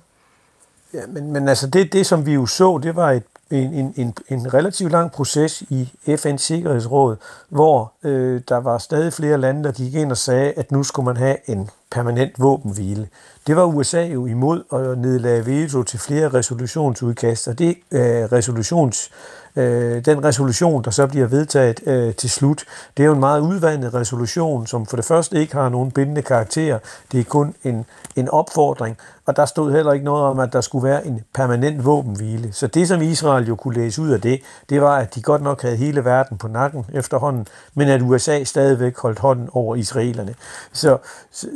Ja, 0.93 0.99
men, 1.07 1.31
men 1.31 1.47
altså 1.47 1.67
det, 1.67 1.93
det, 1.93 2.05
som 2.05 2.25
vi 2.25 2.33
jo 2.33 2.45
så, 2.45 2.79
det 2.83 2.95
var 2.95 3.11
et, 3.11 3.23
en, 3.51 3.93
en, 3.97 4.13
en 4.27 4.53
relativt 4.53 4.91
lang 4.91 5.11
proces 5.11 5.61
i 5.61 5.89
FN's 6.07 6.37
Sikkerhedsråd, 6.37 7.15
hvor 7.49 7.93
øh, 8.03 8.41
der 8.49 8.57
var 8.57 8.77
stadig 8.77 9.13
flere 9.13 9.37
lande, 9.37 9.63
der 9.63 9.71
gik 9.71 9.95
ind 9.95 10.11
og 10.11 10.17
sagde, 10.17 10.53
at 10.57 10.71
nu 10.71 10.83
skulle 10.83 11.05
man 11.05 11.17
have 11.17 11.49
en 11.49 11.69
permanent 11.91 12.31
våbenhvile. 12.37 13.07
Det 13.47 13.55
var 13.55 13.63
USA 13.63 14.05
jo 14.05 14.25
imod 14.25 14.63
og 14.69 14.97
nedlagde 14.97 15.45
veto 15.45 15.83
til 15.83 15.99
flere 15.99 16.29
resolutionsudkast, 16.29 17.47
og 17.47 17.59
det 17.59 17.77
øh, 17.91 18.01
resolutions 18.01 19.11
øh, 19.55 20.05
den 20.05 20.23
resolution, 20.23 20.83
der 20.83 20.91
så 20.91 21.07
bliver 21.07 21.27
vedtaget 21.27 21.79
øh, 21.85 22.15
til 22.15 22.29
slut, 22.29 22.65
det 22.97 23.03
er 23.03 23.07
jo 23.07 23.13
en 23.13 23.19
meget 23.19 23.41
udvandet 23.41 23.93
resolution, 23.93 24.67
som 24.67 24.85
for 24.85 24.95
det 24.95 25.05
første 25.05 25.39
ikke 25.41 25.53
har 25.53 25.69
nogen 25.69 25.91
bindende 25.91 26.21
karakter. 26.21 26.79
Det 27.11 27.19
er 27.19 27.23
kun 27.23 27.55
en, 27.63 27.85
en 28.15 28.29
opfordring, 28.29 28.97
og 29.25 29.35
der 29.35 29.45
stod 29.45 29.71
heller 29.71 29.91
ikke 29.91 30.05
noget 30.05 30.23
om, 30.23 30.39
at 30.39 30.53
der 30.53 30.61
skulle 30.61 30.87
være 30.87 31.07
en 31.07 31.21
permanent 31.33 31.85
våbenhvile. 31.85 32.53
Så 32.53 32.67
det, 32.67 32.87
som 32.87 33.01
Israel 33.01 33.47
jo 33.47 33.55
kunne 33.55 33.73
læse 33.73 34.01
ud 34.01 34.09
af 34.09 34.21
det, 34.21 34.41
det 34.69 34.81
var, 34.81 34.97
at 34.97 35.15
de 35.15 35.21
godt 35.21 35.41
nok 35.41 35.61
havde 35.61 35.75
hele 35.75 36.05
verden 36.05 36.37
på 36.37 36.47
nakken 36.47 36.85
efterhånden, 36.93 37.47
men 37.73 37.87
at 37.87 38.01
USA 38.01 38.43
stadigvæk 38.43 38.97
holdt 38.97 39.19
hånden 39.19 39.49
over 39.53 39.75
israelerne. 39.75 40.35
Så, 40.73 40.97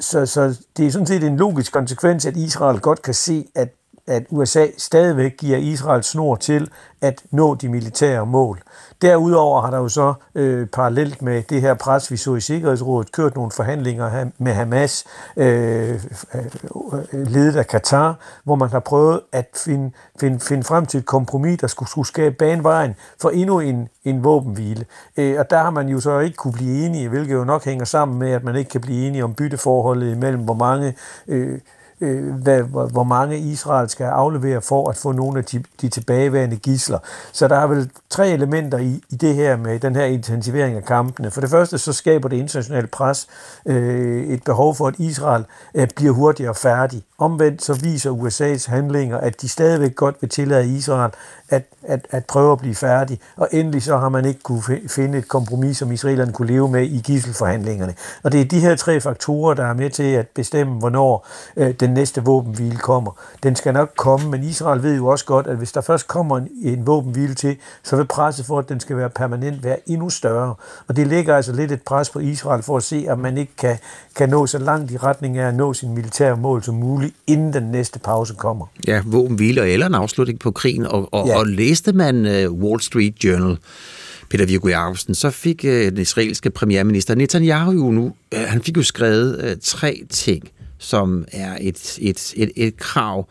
så, 0.02 0.26
så 0.26 0.60
det 0.78 0.88
er 0.88 0.92
sådan 0.92 1.08
set 1.08 1.24
en 1.24 1.38
logisk 1.38 1.74
konsekvens, 1.74 2.26
at 2.26 2.38
Israel 2.38 2.80
godt 2.80 3.02
kan 3.02 3.14
se, 3.14 3.48
at 3.56 3.70
at 4.08 4.26
USA 4.30 4.68
stadigvæk 4.78 5.38
giver 5.38 5.58
Israel 5.58 6.04
snor 6.04 6.36
til 6.36 6.70
at 7.02 7.24
nå 7.32 7.56
de 7.56 7.70
militære 7.70 8.26
mål. 8.26 8.62
Derudover 9.02 9.62
har 9.62 9.72
der 9.72 9.78
jo 9.78 9.90
så 9.90 10.14
øh, 10.36 10.68
parallelt 10.68 11.22
med 11.22 11.44
det 11.44 11.62
her 11.62 11.74
pres, 11.74 12.12
vi 12.12 12.18
så 12.18 12.36
i 12.36 12.42
Sikkerhedsrådet, 12.42 13.12
kørt 13.12 13.36
nogle 13.36 13.52
forhandlinger 13.52 14.26
med 14.38 14.54
Hamas, 14.54 15.06
øh, 15.38 15.90
øh 16.34 16.44
ledet 17.14 17.56
af 17.56 17.68
Katar, 17.68 18.16
hvor 18.44 18.56
man 18.56 18.70
har 18.70 18.80
prøvet 18.80 19.22
at 19.32 19.48
finde, 19.56 19.92
finde, 20.20 20.40
finde 20.40 20.64
frem 20.64 20.86
til 20.86 20.98
et 20.98 21.06
kompromis, 21.06 21.60
der 21.60 21.68
skulle, 21.68 21.90
skulle 21.90 22.08
skabe 22.08 22.36
banevejen 22.36 22.96
for 23.22 23.30
endnu 23.30 23.60
en, 23.60 23.90
en 24.04 24.24
våbenhvile. 24.24 24.86
Øh, 25.18 25.40
og 25.40 25.50
der 25.50 25.58
har 25.58 25.70
man 25.70 25.90
jo 25.90 26.00
så 26.00 26.20
ikke 26.20 26.36
kunne 26.36 26.54
blive 26.54 26.86
enige, 26.86 27.10
hvilket 27.10 27.34
jo 27.34 27.44
nok 27.44 27.66
hænger 27.66 27.86
sammen 27.86 28.20
med, 28.20 28.32
at 28.32 28.44
man 28.44 28.56
ikke 28.56 28.70
kan 28.70 28.82
blive 28.82 29.08
enige 29.08 29.24
om 29.24 29.34
bytteforholdet 29.34 30.12
imellem, 30.12 30.42
hvor 30.42 30.54
mange 30.54 30.94
øh, 31.28 31.60
øh, 32.04 32.34
hvad, 32.34 32.62
hvor, 32.62 32.86
hvor 32.86 33.04
mange 33.04 33.38
Israel 33.38 33.90
skal 33.90 34.06
aflevere 34.06 34.62
for 34.62 34.90
at 34.90 34.98
få 34.98 35.12
nogle 35.12 35.38
af 35.38 35.46
de, 35.46 35.64
de 35.82 35.90
tilbageværende 35.90 36.56
gisler. 36.56 37.00
Så 37.32 37.48
der 37.48 37.56
er 37.56 37.68
vel 37.68 37.90
tre 38.10 38.30
elementer 38.30 38.78
i, 38.78 39.02
i 39.10 39.16
det 39.16 39.36
her 39.36 39.58
med 39.58 39.80
den 39.80 39.96
her 39.96 40.06
intensivering 40.06 40.78
af 40.78 40.84
kampene. 40.84 41.32
For 41.32 41.42
det 41.42 41.50
første 41.50 41.78
så 41.78 41.94
skaber 41.94 42.30
det 42.30 42.38
internationale 42.38 42.88
pres 42.88 43.28
øh, 43.66 44.24
et 44.24 44.44
behov 44.44 44.76
for, 44.76 44.88
at 44.88 44.96
Israel 45.00 45.46
øh, 45.76 45.88
bliver 45.96 46.14
hurtigere 46.14 46.56
færdig. 46.56 47.04
Omvendt 47.24 47.64
så 47.64 47.74
viser 47.74 48.12
USA's 48.12 48.70
handlinger, 48.70 49.18
at 49.18 49.42
de 49.42 49.50
stadigvæk 49.50 49.96
godt 49.96 50.16
vil 50.22 50.30
tillade 50.30 50.68
Israel 50.68 51.12
at, 51.50 51.64
at, 51.84 52.08
at 52.10 52.26
prøve 52.26 52.52
at 52.52 52.60
blive 52.60 52.76
færdig. 52.76 53.20
Og 53.38 53.48
endelig 53.52 53.84
så 53.84 53.98
har 53.98 54.10
man 54.10 54.26
ikke 54.26 54.40
kunne 54.40 54.64
finde 54.88 55.18
et 55.18 55.28
kompromis, 55.28 55.78
som 55.78 55.92
israelerne 55.92 56.34
kunne 56.34 56.48
leve 56.48 56.70
med 56.70 56.84
i 56.84 57.02
gisselforhandlingerne. 57.02 57.94
Og 58.24 58.32
det 58.32 58.42
er 58.42 58.46
de 58.46 58.60
her 58.60 58.76
tre 58.76 59.00
faktorer, 59.02 59.54
der 59.54 59.66
er 59.66 59.74
med 59.74 59.90
til 59.90 60.04
at 60.04 60.28
bestemme, 60.28 60.74
hvornår 60.74 61.28
øh, 61.58 61.74
den 61.80 61.90
næste 61.90 62.24
våbenhvile 62.24 62.78
kommer. 62.78 63.12
Den 63.44 63.56
skal 63.56 63.74
nok 63.74 63.92
komme, 63.98 64.30
men 64.30 64.44
Israel 64.44 64.84
ved 64.84 64.96
jo 64.96 65.08
også 65.08 65.26
godt, 65.26 65.48
at 65.48 65.58
hvis 65.58 65.72
der 65.72 65.82
først 65.82 66.08
kommer 66.08 66.38
en, 66.38 66.48
en 66.62 66.88
våbenhvile 66.88 67.34
til, 67.34 67.58
så 67.84 67.96
vil 67.96 68.06
presset 68.06 68.46
for, 68.46 68.60
at 68.60 68.70
den 68.70 68.80
skal 68.80 68.98
være 68.98 69.10
permanent, 69.10 69.64
være 69.64 69.78
endnu 69.86 70.10
større. 70.10 70.56
Og 70.88 70.96
det 70.96 71.08
lægger 71.08 71.36
altså 71.36 71.52
lidt 71.52 71.72
et 71.72 71.82
pres 71.82 72.10
på 72.10 72.20
Israel 72.20 72.64
for 72.64 72.78
at 72.78 72.84
se, 72.84 73.06
at 73.10 73.20
man 73.20 73.38
ikke 73.38 73.56
kan, 73.58 73.78
kan 74.16 74.30
nå 74.30 74.46
så 74.46 74.58
langt 74.58 74.92
i 74.92 74.98
retning 74.98 75.38
af 75.38 75.48
at 75.48 75.56
nå 75.56 75.74
sin 75.74 75.94
militære 75.94 76.38
mål 76.38 76.64
som 76.64 76.76
muligt, 76.76 77.13
inden 77.28 77.54
den 77.54 77.64
næste 77.64 78.00
pause 78.00 78.34
kommer. 78.34 78.66
Ja, 78.88 79.02
våbenhvile 79.06 79.70
eller 79.70 79.86
en 79.86 79.96
afslutning 79.96 80.40
på 80.40 80.52
krigen, 80.52 80.86
og, 80.86 81.14
og, 81.14 81.28
ja. 81.28 81.38
og 81.38 81.48
læste 81.48 81.94
man 81.94 82.26
uh, 82.26 82.54
Wall 82.54 82.82
Street 82.82 83.24
Journal, 83.24 83.58
Peter 84.30 84.46
Viggo 84.46 84.68
Jacobsen, 84.68 85.16
så 85.16 85.30
fik 85.30 85.62
uh, 85.64 85.70
den 85.70 85.98
israelske 85.98 86.50
premierminister 86.50 87.16
Netanyahu 87.16 87.72
jo 87.72 87.92
nu, 87.92 88.06
uh, 88.36 88.42
han 88.42 88.62
fik 88.62 88.78
jo 88.78 88.84
skrevet 88.84 89.44
uh, 89.44 89.52
tre 89.62 90.02
ting, 90.10 90.50
som 90.78 91.26
er 91.32 91.58
et, 91.62 91.98
et, 92.02 92.34
et, 92.38 92.52
et 92.56 92.78
krav. 92.78 93.30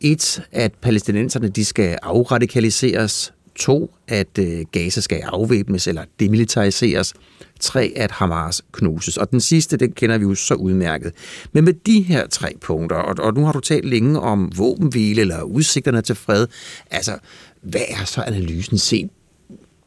Et, 0.00 0.42
at 0.52 0.72
palæstinenserne 0.82 1.48
de 1.48 1.64
skal 1.64 1.98
afradikaliseres. 2.02 3.33
To, 3.54 3.90
at 4.08 4.38
uh, 4.38 4.60
Gaza 4.72 5.00
skal 5.00 5.20
afvæbnes 5.20 5.88
eller 5.88 6.04
demilitariseres. 6.20 7.14
Tre, 7.60 7.92
at 7.96 8.10
Hamas 8.10 8.62
knuses. 8.72 9.16
Og 9.16 9.30
den 9.30 9.40
sidste, 9.40 9.76
den 9.76 9.92
kender 9.92 10.18
vi 10.18 10.24
jo 10.24 10.34
så 10.34 10.54
udmærket. 10.54 11.12
Men 11.52 11.64
med 11.64 11.72
de 11.72 12.02
her 12.02 12.26
tre 12.26 12.54
punkter, 12.60 12.96
og, 12.96 13.14
og 13.18 13.34
nu 13.34 13.44
har 13.44 13.52
du 13.52 13.60
talt 13.60 13.84
længe 13.84 14.20
om 14.20 14.52
våbenhvile 14.56 15.20
eller 15.20 15.42
udsigterne 15.42 16.02
til 16.02 16.14
fred, 16.14 16.46
altså, 16.90 17.18
hvad 17.62 17.80
er 17.88 18.04
så 18.04 18.22
analysen 18.22 18.78
set, 18.78 19.10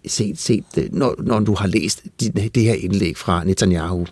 set, 0.07 0.39
set 0.39 0.65
øh, 0.77 0.93
når, 0.93 1.15
når 1.19 1.39
du 1.39 1.53
har 1.53 1.67
læst 1.67 2.03
det, 2.19 2.55
det 2.55 2.63
her 2.63 2.73
indlæg 2.73 3.17
fra 3.17 3.43
Netanyahu? 3.43 4.05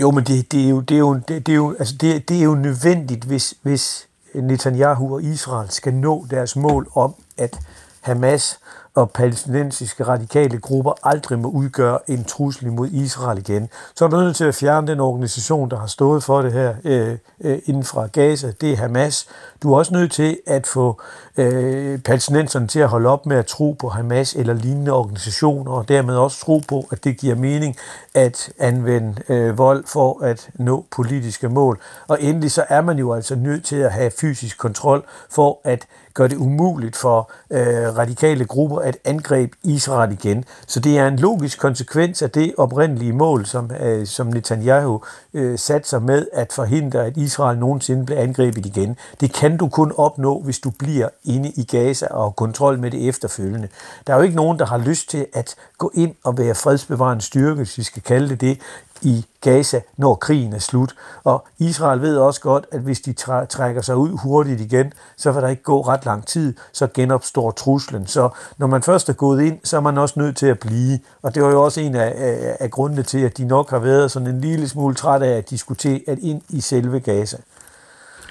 Jo, 0.00 0.10
men 0.10 0.24
det, 0.24 0.52
det, 0.52 0.64
er, 0.64 0.68
jo, 0.68 0.80
det, 0.80 0.94
er, 0.94 0.98
jo, 0.98 1.14
det, 1.28 1.46
det, 1.46 1.52
er, 1.52 1.56
jo, 1.56 1.76
altså 1.78 1.94
det, 2.00 2.28
det 2.28 2.38
er 2.38 2.42
jo 2.42 2.54
nødvendigt, 2.54 3.24
hvis, 3.24 3.54
hvis 3.62 4.08
Netanyahu 4.34 5.14
og 5.14 5.22
Israel 5.22 5.70
skal 5.70 5.94
nå 5.94 6.26
deres 6.30 6.56
mål 6.56 6.88
om, 6.94 7.14
at 7.38 7.58
Hamas 8.04 8.58
og 8.94 9.10
palæstinensiske 9.10 10.04
radikale 10.04 10.58
grupper 10.58 10.92
aldrig 11.02 11.38
må 11.38 11.48
udgøre 11.48 12.10
en 12.10 12.24
trussel 12.24 12.66
imod 12.66 12.88
Israel 12.88 13.38
igen. 13.38 13.68
Så 13.94 14.04
er 14.04 14.08
du 14.08 14.16
nødt 14.16 14.36
til 14.36 14.44
at 14.44 14.54
fjerne 14.54 14.86
den 14.86 15.00
organisation, 15.00 15.70
der 15.70 15.78
har 15.78 15.86
stået 15.86 16.24
for 16.24 16.42
det 16.42 16.52
her 16.52 16.74
øh, 16.84 17.18
øh, 17.40 17.58
inden 17.64 17.84
fra 17.84 18.06
Gaza. 18.06 18.52
Det 18.60 18.72
er 18.72 18.76
Hamas. 18.76 19.26
Du 19.62 19.72
er 19.72 19.78
også 19.78 19.94
nødt 19.94 20.12
til 20.12 20.38
at 20.46 20.66
få 20.66 21.00
øh, 21.36 21.98
palæstinenserne 21.98 22.68
til 22.68 22.80
at 22.80 22.88
holde 22.88 23.08
op 23.08 23.26
med 23.26 23.36
at 23.36 23.46
tro 23.46 23.76
på 23.78 23.88
Hamas 23.88 24.34
eller 24.34 24.54
lignende 24.54 24.92
organisationer, 24.92 25.72
og 25.72 25.88
dermed 25.88 26.16
også 26.16 26.40
tro 26.40 26.60
på, 26.68 26.88
at 26.90 27.04
det 27.04 27.16
giver 27.16 27.34
mening 27.34 27.76
at 28.14 28.52
anvende 28.58 29.14
øh, 29.28 29.58
vold 29.58 29.84
for 29.86 30.24
at 30.24 30.48
nå 30.54 30.84
politiske 30.90 31.48
mål. 31.48 31.80
Og 32.08 32.22
endelig 32.22 32.52
så 32.52 32.64
er 32.68 32.80
man 32.80 32.98
jo 32.98 33.14
altså 33.14 33.34
nødt 33.34 33.64
til 33.64 33.76
at 33.76 33.92
have 33.92 34.10
fysisk 34.20 34.58
kontrol 34.58 35.04
for 35.30 35.60
at 35.64 35.86
gør 36.14 36.26
det 36.26 36.36
umuligt 36.36 36.96
for 36.96 37.30
øh, 37.50 37.96
radikale 37.96 38.44
grupper 38.44 38.78
at 38.78 38.96
angribe 39.04 39.56
Israel 39.62 40.12
igen. 40.12 40.44
Så 40.66 40.80
det 40.80 40.98
er 40.98 41.08
en 41.08 41.18
logisk 41.18 41.58
konsekvens 41.58 42.22
af 42.22 42.30
det 42.30 42.54
oprindelige 42.58 43.12
mål, 43.12 43.46
som, 43.46 43.70
øh, 43.80 44.06
som 44.06 44.26
Netanyahu 44.26 45.02
øh, 45.34 45.58
satte 45.58 45.88
sig 45.88 46.02
med 46.02 46.26
at 46.32 46.52
forhindre, 46.52 47.06
at 47.06 47.16
Israel 47.16 47.58
nogensinde 47.58 48.06
bliver 48.06 48.20
angrebet 48.20 48.66
igen. 48.66 48.96
Det 49.20 49.32
kan 49.32 49.56
du 49.56 49.68
kun 49.68 49.92
opnå, 49.96 50.40
hvis 50.40 50.58
du 50.58 50.70
bliver 50.70 51.08
inde 51.24 51.52
i 51.56 51.64
Gaza 51.64 52.06
og 52.06 52.22
har 52.22 52.30
kontrol 52.30 52.78
med 52.78 52.90
det 52.90 53.08
efterfølgende. 53.08 53.68
Der 54.06 54.12
er 54.12 54.16
jo 54.16 54.22
ikke 54.22 54.36
nogen, 54.36 54.58
der 54.58 54.66
har 54.66 54.78
lyst 54.78 55.10
til 55.10 55.26
at 55.32 55.54
gå 55.78 55.90
ind 55.94 56.14
og 56.24 56.38
være 56.38 56.54
fredsbevarende 56.54 57.22
styrke, 57.22 57.54
hvis 57.54 57.78
vi 57.78 57.82
skal 57.82 58.02
kalde 58.02 58.28
det 58.28 58.40
det, 58.40 58.58
i 59.04 59.26
Gaza, 59.40 59.80
når 59.96 60.14
krigen 60.14 60.52
er 60.52 60.58
slut. 60.58 60.94
Og 61.24 61.46
Israel 61.58 62.00
ved 62.00 62.16
også 62.16 62.40
godt, 62.40 62.66
at 62.72 62.80
hvis 62.80 63.00
de 63.00 63.12
trækker 63.48 63.82
sig 63.82 63.96
ud 63.96 64.18
hurtigt 64.18 64.60
igen, 64.60 64.92
så 65.16 65.32
vil 65.32 65.42
der 65.42 65.48
ikke 65.48 65.62
gå 65.62 65.80
ret 65.80 66.04
lang 66.04 66.26
tid, 66.26 66.54
så 66.72 66.86
genopstår 66.94 67.50
truslen. 67.50 68.06
Så 68.06 68.28
når 68.58 68.66
man 68.66 68.82
først 68.82 69.08
er 69.08 69.12
gået 69.12 69.42
ind, 69.42 69.58
så 69.64 69.76
er 69.76 69.80
man 69.80 69.98
også 69.98 70.20
nødt 70.20 70.36
til 70.36 70.46
at 70.46 70.58
blive. 70.58 70.98
Og 71.22 71.34
det 71.34 71.42
var 71.42 71.50
jo 71.50 71.62
også 71.62 71.80
en 71.80 71.94
af, 71.94 72.14
af, 72.16 72.56
af 72.60 72.70
grundene 72.70 73.02
til, 73.02 73.18
at 73.18 73.38
de 73.38 73.44
nok 73.44 73.70
har 73.70 73.78
været 73.78 74.10
sådan 74.10 74.28
en 74.28 74.40
lille 74.40 74.68
smule 74.68 74.94
træt 74.94 75.22
af 75.22 75.36
at 75.36 75.50
diskutere 75.50 76.00
at 76.06 76.18
ind 76.18 76.42
i 76.48 76.60
selve 76.60 77.00
Gaza. 77.00 77.36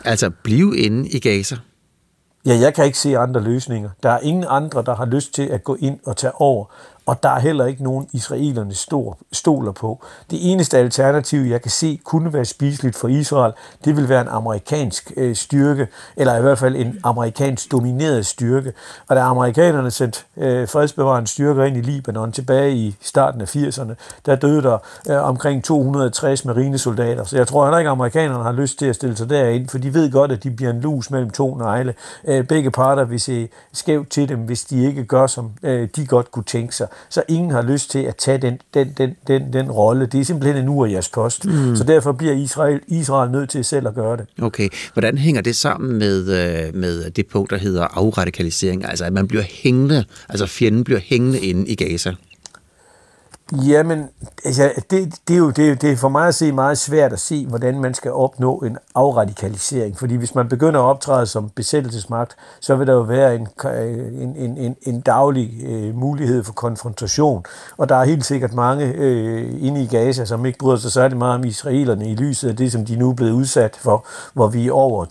Altså 0.05 0.31
blive 0.43 0.77
inde 0.77 1.09
i 1.09 1.19
Gaza? 1.19 1.55
Ja, 2.45 2.57
jeg 2.59 2.73
kan 2.73 2.85
ikke 2.85 2.97
se 2.97 3.17
andre 3.17 3.41
løsninger. 3.41 3.89
Der 4.03 4.09
er 4.09 4.19
ingen 4.19 4.45
andre, 4.49 4.83
der 4.85 4.95
har 4.95 5.05
lyst 5.05 5.33
til 5.33 5.43
at 5.43 5.63
gå 5.63 5.77
ind 5.79 5.99
og 6.05 6.17
tage 6.17 6.41
over 6.41 6.65
og 7.05 7.23
der 7.23 7.29
er 7.29 7.39
heller 7.39 7.65
ikke 7.65 7.83
nogen 7.83 8.07
israelerne 8.11 8.73
stor, 8.73 9.17
stoler 9.31 9.71
på. 9.71 10.03
Det 10.31 10.51
eneste 10.51 10.77
alternativ, 10.77 11.39
jeg 11.39 11.61
kan 11.61 11.71
se, 11.71 11.99
kunne 12.03 12.33
være 12.33 12.45
spiseligt 12.45 12.95
for 12.95 13.07
Israel, 13.07 13.53
det 13.85 13.97
vil 13.97 14.09
være 14.09 14.21
en 14.21 14.27
amerikansk 14.27 15.11
øh, 15.17 15.35
styrke, 15.35 15.87
eller 16.17 16.37
i 16.37 16.41
hvert 16.41 16.57
fald 16.57 16.75
en 16.75 16.99
amerikansk 17.03 17.71
domineret 17.71 18.25
styrke. 18.25 18.73
Og 19.07 19.15
da 19.15 19.21
amerikanerne 19.21 19.91
sendte 19.91 20.19
øh, 20.37 20.67
fredsbevarende 20.67 21.29
styrker 21.29 21.63
ind 21.63 21.77
i 21.77 21.81
Libanon 21.81 22.31
tilbage 22.31 22.75
i 22.75 22.95
starten 23.01 23.41
af 23.41 23.55
80'erne, 23.55 23.93
der 24.25 24.35
døde 24.35 24.61
der 24.61 24.77
øh, 25.09 25.23
omkring 25.23 25.63
260 25.63 26.45
marinesoldater. 26.45 27.23
Så 27.23 27.37
jeg 27.37 27.47
tror 27.47 27.65
heller 27.65 27.77
ikke, 27.77 27.89
at 27.89 27.91
amerikanerne 27.91 28.43
har 28.43 28.51
lyst 28.51 28.79
til 28.79 28.85
at 28.85 28.95
stille 28.95 29.17
sig 29.17 29.29
derind, 29.29 29.69
for 29.69 29.77
de 29.77 29.93
ved 29.93 30.11
godt, 30.11 30.31
at 30.31 30.43
de 30.43 30.51
bliver 30.51 30.71
en 30.71 30.79
lus 30.81 31.11
mellem 31.11 31.29
to 31.29 31.55
negle. 31.55 31.93
Øh, 32.25 32.43
begge 32.43 32.71
parter 32.71 33.03
vil 33.03 33.19
se 33.19 33.49
skævt 33.73 34.09
til 34.09 34.29
dem, 34.29 34.39
hvis 34.39 34.63
de 34.63 34.85
ikke 34.85 35.05
gør, 35.05 35.27
som 35.27 35.51
øh, 35.63 35.89
de 35.95 36.05
godt 36.05 36.31
kunne 36.31 36.43
tænke 36.43 36.75
sig 36.75 36.87
så 37.09 37.23
ingen 37.29 37.51
har 37.51 37.61
lyst 37.61 37.91
til 37.91 37.99
at 37.99 38.15
tage 38.15 38.37
den, 38.37 38.59
den, 38.73 38.93
den, 38.97 39.15
den, 39.27 39.53
den 39.53 39.71
rolle. 39.71 40.05
Det 40.05 40.19
er 40.19 40.25
simpelthen 40.25 40.63
en 40.63 40.69
urias 40.69 41.09
post. 41.09 41.45
Mm. 41.45 41.75
Så 41.75 41.83
derfor 41.83 42.11
bliver 42.11 42.33
Israel, 42.33 42.79
Israel 42.87 43.31
nødt 43.31 43.49
til 43.49 43.63
selv 43.65 43.87
at 43.87 43.95
gøre 43.95 44.17
det. 44.17 44.25
Okay. 44.41 44.69
Hvordan 44.93 45.17
hænger 45.17 45.41
det 45.41 45.55
sammen 45.55 45.97
med, 45.97 46.19
øh, 46.19 46.75
med 46.75 47.11
det 47.11 47.27
punkt, 47.27 47.51
der 47.51 47.57
hedder 47.57 47.83
afradikalisering? 47.83 48.85
Altså, 48.85 49.05
at 49.05 49.13
man 49.13 49.27
bliver 49.27 49.43
hængende, 49.49 50.05
altså 50.29 50.45
fjenden 50.45 50.83
bliver 50.83 50.99
hængende 50.99 51.39
inde 51.39 51.67
i 51.67 51.75
Gaza? 51.75 52.13
Jamen, 53.61 54.09
altså, 54.45 54.71
det, 54.91 55.15
det, 55.27 55.33
er 55.33 55.37
jo 55.37 55.49
det, 55.49 55.81
det 55.81 55.91
er 55.91 55.95
for 55.95 56.09
mig 56.09 56.27
at 56.27 56.35
se 56.35 56.51
meget 56.51 56.77
svært 56.77 57.13
at 57.13 57.19
se, 57.19 57.45
hvordan 57.47 57.79
man 57.79 57.93
skal 57.93 58.11
opnå 58.11 58.57
en 58.57 58.77
afradikalisering. 58.95 59.97
Fordi 59.99 60.15
hvis 60.15 60.35
man 60.35 60.49
begynder 60.49 60.79
at 60.79 60.83
optræde 60.83 61.25
som 61.25 61.49
besættelsesmagt, 61.49 62.35
så 62.59 62.75
vil 62.75 62.87
der 62.87 62.93
jo 62.93 63.01
være 63.01 63.35
en, 63.35 63.47
en, 63.65 64.35
en, 64.35 64.57
en, 64.57 64.75
en 64.81 65.01
daglig 65.01 65.63
øh, 65.65 65.95
mulighed 65.95 66.43
for 66.43 66.53
konfrontation. 66.53 67.45
Og 67.77 67.89
der 67.89 67.95
er 67.95 68.03
helt 68.03 68.25
sikkert 68.25 68.53
mange 68.53 68.85
øh, 68.85 69.63
inde 69.63 69.83
i 69.83 69.87
Gaza, 69.87 70.25
som 70.25 70.45
ikke 70.45 70.59
bryder 70.59 70.77
sig 70.77 70.91
særlig 70.91 71.17
meget 71.17 71.35
om 71.35 71.43
israelerne 71.43 72.11
i 72.11 72.15
lyset 72.15 72.49
af 72.49 72.55
det, 72.55 72.71
som 72.71 72.85
de 72.85 72.95
nu 72.95 73.09
er 73.09 73.13
blevet 73.13 73.31
udsat 73.31 73.75
for, 73.75 74.05
hvor 74.33 74.47
vi 74.47 74.67
er 74.67 74.71
over 74.71 75.05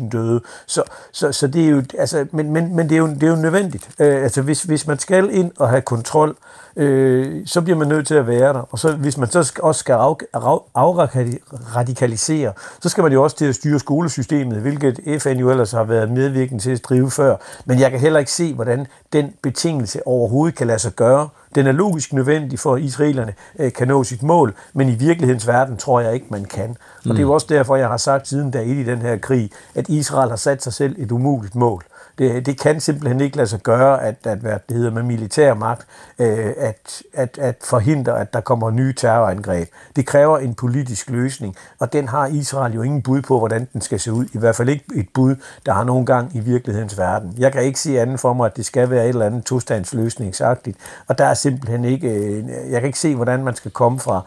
20.000 0.00 0.08
døde. 0.08 0.40
Så, 0.66 0.82
så, 1.12 1.32
så 1.32 1.46
det 1.46 1.64
er 1.64 1.68
jo, 1.68 1.82
altså, 1.98 2.26
men, 2.32 2.52
men, 2.52 2.76
men 2.76 2.88
det 2.88 2.94
er 2.94 2.98
jo, 2.98 3.08
det 3.08 3.22
er 3.22 3.30
jo 3.30 3.36
nødvendigt. 3.36 3.90
Øh, 3.98 4.22
altså, 4.22 4.42
hvis, 4.42 4.62
hvis 4.62 4.86
man 4.86 4.98
skal 4.98 5.30
ind 5.30 5.50
og 5.58 5.68
have 5.68 5.82
kontrol, 5.82 6.36
øh, 6.78 7.46
så 7.46 7.60
bliver 7.60 7.78
man 7.78 7.88
nødt 7.88 8.06
til 8.06 8.14
at 8.14 8.26
være 8.26 8.52
der. 8.52 8.68
Og 8.70 8.78
så, 8.78 8.92
hvis 8.92 9.18
man 9.18 9.30
så 9.30 9.52
også 9.62 9.78
skal 9.78 9.92
af, 9.92 10.14
af, 10.34 10.58
afradikalisere, 10.74 12.52
så 12.80 12.88
skal 12.88 13.02
man 13.02 13.12
jo 13.12 13.22
også 13.22 13.36
til 13.36 13.44
at 13.44 13.54
styre 13.54 13.78
skolesystemet, 13.78 14.58
hvilket 14.58 15.22
FN 15.22 15.38
jo 15.38 15.50
ellers 15.50 15.72
har 15.72 15.84
været 15.84 16.10
medvirkende 16.10 16.62
til 16.62 16.70
at 16.70 16.84
drive 16.84 17.10
før. 17.10 17.36
Men 17.64 17.80
jeg 17.80 17.90
kan 17.90 18.00
heller 18.00 18.18
ikke 18.18 18.32
se, 18.32 18.54
hvordan 18.54 18.86
den 19.12 19.32
betingelse 19.42 20.06
overhovedet 20.06 20.56
kan 20.56 20.66
lade 20.66 20.78
sig 20.78 20.92
gøre. 20.92 21.28
Den 21.54 21.66
er 21.66 21.72
logisk 21.72 22.12
nødvendig 22.12 22.58
for, 22.58 22.74
at 22.74 22.82
israelerne 22.82 23.34
øh, 23.58 23.72
kan 23.72 23.88
nå 23.88 24.04
sit 24.04 24.22
mål, 24.22 24.54
men 24.72 24.88
i 24.88 24.94
virkelighedens 24.94 25.46
verden 25.46 25.76
tror 25.76 26.00
jeg 26.00 26.14
ikke, 26.14 26.26
man 26.30 26.44
kan. 26.44 26.76
Og 27.04 27.10
det 27.10 27.16
er 27.16 27.20
jo 27.20 27.26
mm. 27.26 27.32
også 27.32 27.46
derfor, 27.50 27.76
jeg 27.76 27.88
har 27.88 27.96
sagt 27.96 28.28
siden 28.28 28.52
der 28.52 28.60
i 28.60 28.82
den 28.82 28.98
her 28.98 29.16
krig, 29.16 29.50
at 29.74 29.88
Israel 29.88 30.30
har 30.30 30.36
sat 30.36 30.62
sig 30.62 30.72
selv 30.72 30.94
et 30.98 31.12
umuligt 31.12 31.54
mål. 31.54 31.84
Det, 32.18 32.46
det 32.46 32.60
kan 32.60 32.80
simpelthen 32.80 33.20
ikke 33.20 33.36
lade 33.36 33.48
sig 33.48 33.60
gøre, 33.60 34.02
at, 34.02 34.16
at 34.24 34.38
hvad 34.38 34.58
det 34.68 34.76
hedder 34.76 34.90
med 34.90 35.02
militær 35.02 35.54
magt, 35.54 35.86
øh, 36.18 36.52
at, 36.56 37.02
at, 37.14 37.38
at 37.38 37.56
forhindre, 37.64 38.20
at 38.20 38.32
der 38.32 38.40
kommer 38.40 38.70
nye 38.70 38.92
terrorangreb. 38.92 39.68
Det 39.96 40.06
kræver 40.06 40.38
en 40.38 40.54
politisk 40.54 41.10
løsning, 41.10 41.56
og 41.78 41.92
den 41.92 42.08
har 42.08 42.26
Israel 42.26 42.74
jo 42.74 42.82
ingen 42.82 43.02
bud 43.02 43.22
på, 43.22 43.38
hvordan 43.38 43.68
den 43.72 43.80
skal 43.80 44.00
se 44.00 44.12
ud. 44.12 44.26
I 44.34 44.38
hvert 44.38 44.56
fald 44.56 44.68
ikke 44.68 44.84
et 44.94 45.08
bud, 45.14 45.36
der 45.66 45.72
har 45.72 45.84
nogen 45.84 46.06
gang 46.06 46.36
i 46.36 46.40
virkelighedens 46.40 46.98
verden. 46.98 47.34
Jeg 47.38 47.52
kan 47.52 47.62
ikke 47.62 47.80
se 47.80 48.00
anden 48.00 48.18
for 48.18 48.32
mig, 48.32 48.46
at 48.46 48.56
det 48.56 48.66
skal 48.66 48.90
være 48.90 49.04
et 49.04 49.08
eller 49.08 49.26
andet 49.26 49.44
tostandsløsningsagtigt, 49.44 50.76
og 51.06 51.18
der 51.18 51.24
er 51.24 51.34
simpelthen 51.34 51.84
ikke, 51.84 52.08
øh, 52.08 52.48
jeg 52.70 52.80
kan 52.80 52.86
ikke 52.86 52.98
se, 52.98 53.14
hvordan 53.14 53.44
man 53.44 53.54
skal 53.54 53.70
komme 53.70 54.00
fra 54.00 54.22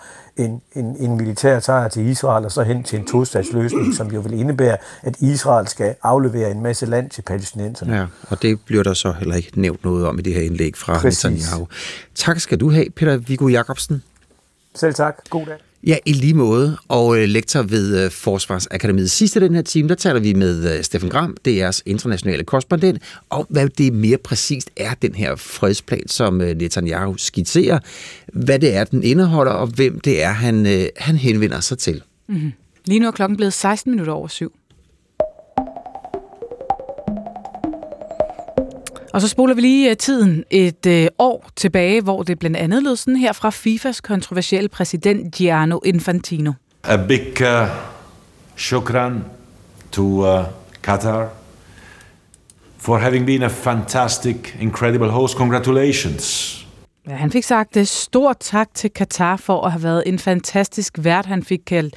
en, 0.45 0.61
en, 0.75 0.95
en 0.99 1.17
militær 1.17 1.59
sejr 1.59 1.87
til 1.87 2.07
Israel, 2.07 2.45
og 2.45 2.51
så 2.51 2.63
hen 2.63 2.83
til 2.83 2.99
en 2.99 3.05
tostatsløsning, 3.05 3.95
som 3.95 4.11
jo 4.11 4.19
vil 4.19 4.39
indebære, 4.39 4.77
at 5.01 5.15
Israel 5.19 5.67
skal 5.67 5.95
aflevere 6.03 6.51
en 6.51 6.63
masse 6.63 6.85
land 6.85 7.09
til 7.09 7.21
palæstinenserne. 7.21 7.95
Ja, 7.95 8.05
og 8.29 8.41
det 8.41 8.59
bliver 8.65 8.83
der 8.83 8.93
så 8.93 9.11
heller 9.11 9.35
ikke 9.35 9.61
nævnt 9.61 9.83
noget 9.83 10.07
om 10.07 10.19
i 10.19 10.21
det 10.21 10.33
her 10.33 10.41
indlæg 10.41 10.77
fra 10.77 10.97
Præcis. 10.97 11.23
Netanyahu. 11.23 11.67
Tak 12.15 12.39
skal 12.39 12.59
du 12.59 12.71
have, 12.71 12.85
Peter 12.95 13.17
Viggo 13.17 13.47
Jacobsen. 13.47 14.03
Selv 14.75 14.93
tak. 14.93 15.29
God 15.29 15.45
dag. 15.45 15.57
Ja, 15.87 15.97
i 16.05 16.13
lige 16.13 16.33
måde. 16.33 16.77
Og 16.87 17.17
øh, 17.17 17.29
lektor 17.29 17.61
ved 17.61 18.05
øh, 18.05 18.11
Forsvarsakademiet. 18.11 19.11
Sidste 19.11 19.39
den 19.39 19.55
her 19.55 19.61
time, 19.61 19.89
der 19.89 19.95
taler 19.95 20.19
vi 20.19 20.33
med 20.33 20.77
øh, 20.77 20.83
Steffen 20.83 21.09
Gram, 21.09 21.37
DR's 21.47 21.81
internationale 21.85 22.43
korrespondent, 22.43 23.01
om 23.29 23.45
hvad 23.49 23.69
det 23.69 23.93
mere 23.93 24.17
præcist 24.17 24.69
er, 24.77 24.93
den 24.93 25.15
her 25.15 25.35
fredsplan, 25.35 26.07
som 26.07 26.41
øh, 26.41 26.57
Netanyahu 26.57 27.17
skitserer. 27.17 27.79
Hvad 28.33 28.59
det 28.59 28.75
er, 28.75 28.83
den 28.83 29.03
indeholder, 29.03 29.51
og 29.51 29.67
hvem 29.67 29.99
det 29.99 30.23
er, 30.23 30.31
han, 30.31 30.65
øh, 30.65 30.85
han 30.97 31.15
henvender 31.15 31.59
sig 31.59 31.77
til. 31.77 32.01
Mm-hmm. 32.27 32.51
Lige 32.85 32.99
nu 32.99 33.07
er 33.07 33.11
klokken 33.11 33.37
blevet 33.37 33.53
16 33.53 33.91
minutter 33.91 34.13
over 34.13 34.27
syv. 34.27 34.53
Og 39.13 39.21
så 39.21 39.27
spoler 39.27 39.55
vi 39.55 39.61
lige 39.61 39.89
øh, 39.89 39.97
tiden 39.97 40.43
et 40.49 40.85
øh, 40.85 41.07
år 41.19 41.49
tilbage, 41.55 42.01
hvor 42.01 42.23
det 42.23 42.39
blandt 42.39 42.57
andet 42.57 42.83
lød 42.83 42.95
sådan 42.95 43.15
her 43.15 43.33
fra 43.33 43.49
FIFAs 43.49 44.01
kontroversielle 44.01 44.69
præsident 44.69 45.35
Gianno 45.35 45.79
Infantino. 45.85 46.51
A 46.83 46.97
big 47.07 47.41
uh, 47.41 47.67
shukran 48.57 49.23
to 49.91 50.03
uh, 50.03 50.45
Qatar 50.87 51.27
for 52.77 52.97
having 52.97 53.25
been 53.25 53.43
a 53.43 53.47
fantastic, 53.47 54.35
incredible 54.59 55.09
host. 55.09 55.37
Congratulations. 55.37 56.57
Ja, 57.07 57.15
han 57.15 57.31
fik 57.31 57.43
sagt 57.43 57.75
det. 57.75 57.87
Stort 57.87 58.37
tak 58.39 58.69
til 58.73 58.91
Qatar 58.95 59.35
for 59.35 59.61
at 59.65 59.71
have 59.71 59.83
været 59.83 60.03
en 60.05 60.19
fantastisk 60.19 60.97
vært. 60.99 61.25
Han 61.25 61.43
fik 61.43 61.59
kaldt 61.67 61.95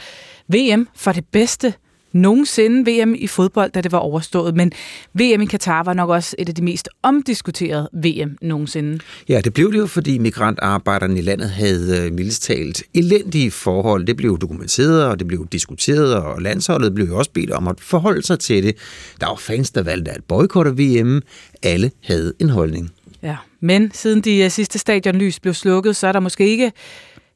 VM 0.48 0.88
for 0.96 1.12
det 1.12 1.24
bedste 1.32 1.74
nogensinde 2.14 2.90
VM 2.90 3.14
i 3.18 3.26
fodbold, 3.26 3.70
da 3.72 3.80
det 3.80 3.92
var 3.92 3.98
overstået, 3.98 4.56
men 4.56 4.72
VM 5.14 5.42
i 5.42 5.46
Katar 5.46 5.82
var 5.82 5.94
nok 5.94 6.10
også 6.10 6.36
et 6.38 6.48
af 6.48 6.54
de 6.54 6.62
mest 6.62 6.88
omdiskuterede 7.02 7.88
VM 7.92 8.38
nogensinde. 8.42 8.98
Ja, 9.28 9.40
det 9.40 9.54
blev 9.54 9.72
det 9.72 9.78
jo, 9.78 9.86
fordi 9.86 10.18
migrantarbejderne 10.18 11.18
i 11.18 11.22
landet 11.22 11.50
havde 11.50 12.06
øh, 12.06 12.12
mildest 12.12 12.42
talt 12.42 12.82
elendige 12.94 13.50
forhold. 13.50 14.04
Det 14.06 14.16
blev 14.16 14.38
dokumenteret, 14.38 15.04
og 15.04 15.18
det 15.18 15.26
blev 15.26 15.46
diskuteret, 15.52 16.14
og 16.14 16.42
landsholdet 16.42 16.94
blev 16.94 17.06
jo 17.06 17.18
også 17.18 17.30
bedt 17.30 17.50
om 17.50 17.68
at 17.68 17.80
forholde 17.80 18.22
sig 18.22 18.38
til 18.38 18.62
det. 18.62 18.76
Der 19.20 19.26
var 19.26 19.36
fans, 19.36 19.70
der 19.70 19.82
valgte 19.82 20.10
at 20.10 20.24
boykotte 20.24 20.70
VM. 20.70 21.22
Alle 21.62 21.90
havde 22.04 22.32
en 22.40 22.50
holdning. 22.50 22.90
Ja, 23.22 23.36
men 23.60 23.90
siden 23.94 24.20
de 24.20 24.44
øh, 24.44 24.50
sidste 24.50 24.78
stadionlys 24.78 25.40
blev 25.40 25.54
slukket, 25.54 25.96
så 25.96 26.06
er 26.06 26.12
der 26.12 26.20
måske 26.20 26.48
ikke 26.48 26.72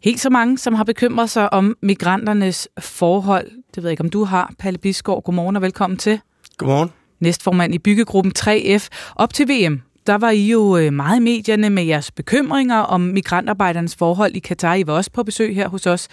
helt 0.05 0.21
så 0.21 0.31
mange, 0.31 0.59
som 0.59 0.75
har 0.75 0.85
bekymret 0.85 1.31
sig 1.31 1.53
om 1.53 1.77
migranternes 1.83 2.69
forhold. 2.81 3.51
Det 3.75 3.83
ved 3.83 3.85
jeg 3.85 3.91
ikke, 3.91 4.05
om 4.05 4.11
du 4.11 4.25
har. 4.25 4.53
Palle 4.59 4.79
Bisgaard, 4.79 5.23
godmorgen 5.23 5.57
og 5.57 5.63
velkommen 5.63 5.97
til. 5.97 6.21
Godmorgen. 6.57 6.91
Næstformand 7.21 7.75
i 7.75 7.79
byggegruppen 7.79 8.33
3F. 8.39 8.89
Op 9.17 9.35
til 9.35 9.49
VM, 9.49 9.83
der 10.07 10.15
var 10.15 10.31
I 10.31 10.49
jo 10.49 10.77
øh, 10.77 10.93
meget 10.93 11.17
i 11.17 11.23
medierne 11.23 11.71
med 11.71 11.85
jeres 11.85 12.11
bekymringer 12.11 12.79
om 12.79 13.01
migrantarbejdernes 13.01 13.97
forhold 13.97 14.35
i 14.35 14.39
Katar. 14.39 14.75
I 14.75 14.87
var 14.87 14.93
også 14.93 15.11
på 15.11 15.23
besøg 15.23 15.55
her 15.55 15.69
hos 15.69 15.87
os 15.87 16.09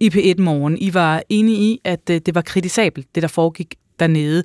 i 0.00 0.08
P1 0.08 0.42
Morgen. 0.42 0.78
I 0.78 0.94
var 0.94 1.22
enige 1.28 1.58
i, 1.58 1.80
at 1.84 2.10
øh, 2.10 2.20
det 2.26 2.34
var 2.34 2.42
kritisabelt, 2.42 3.14
det 3.14 3.22
der 3.22 3.28
foregik 3.28 3.74
dernede. 4.00 4.42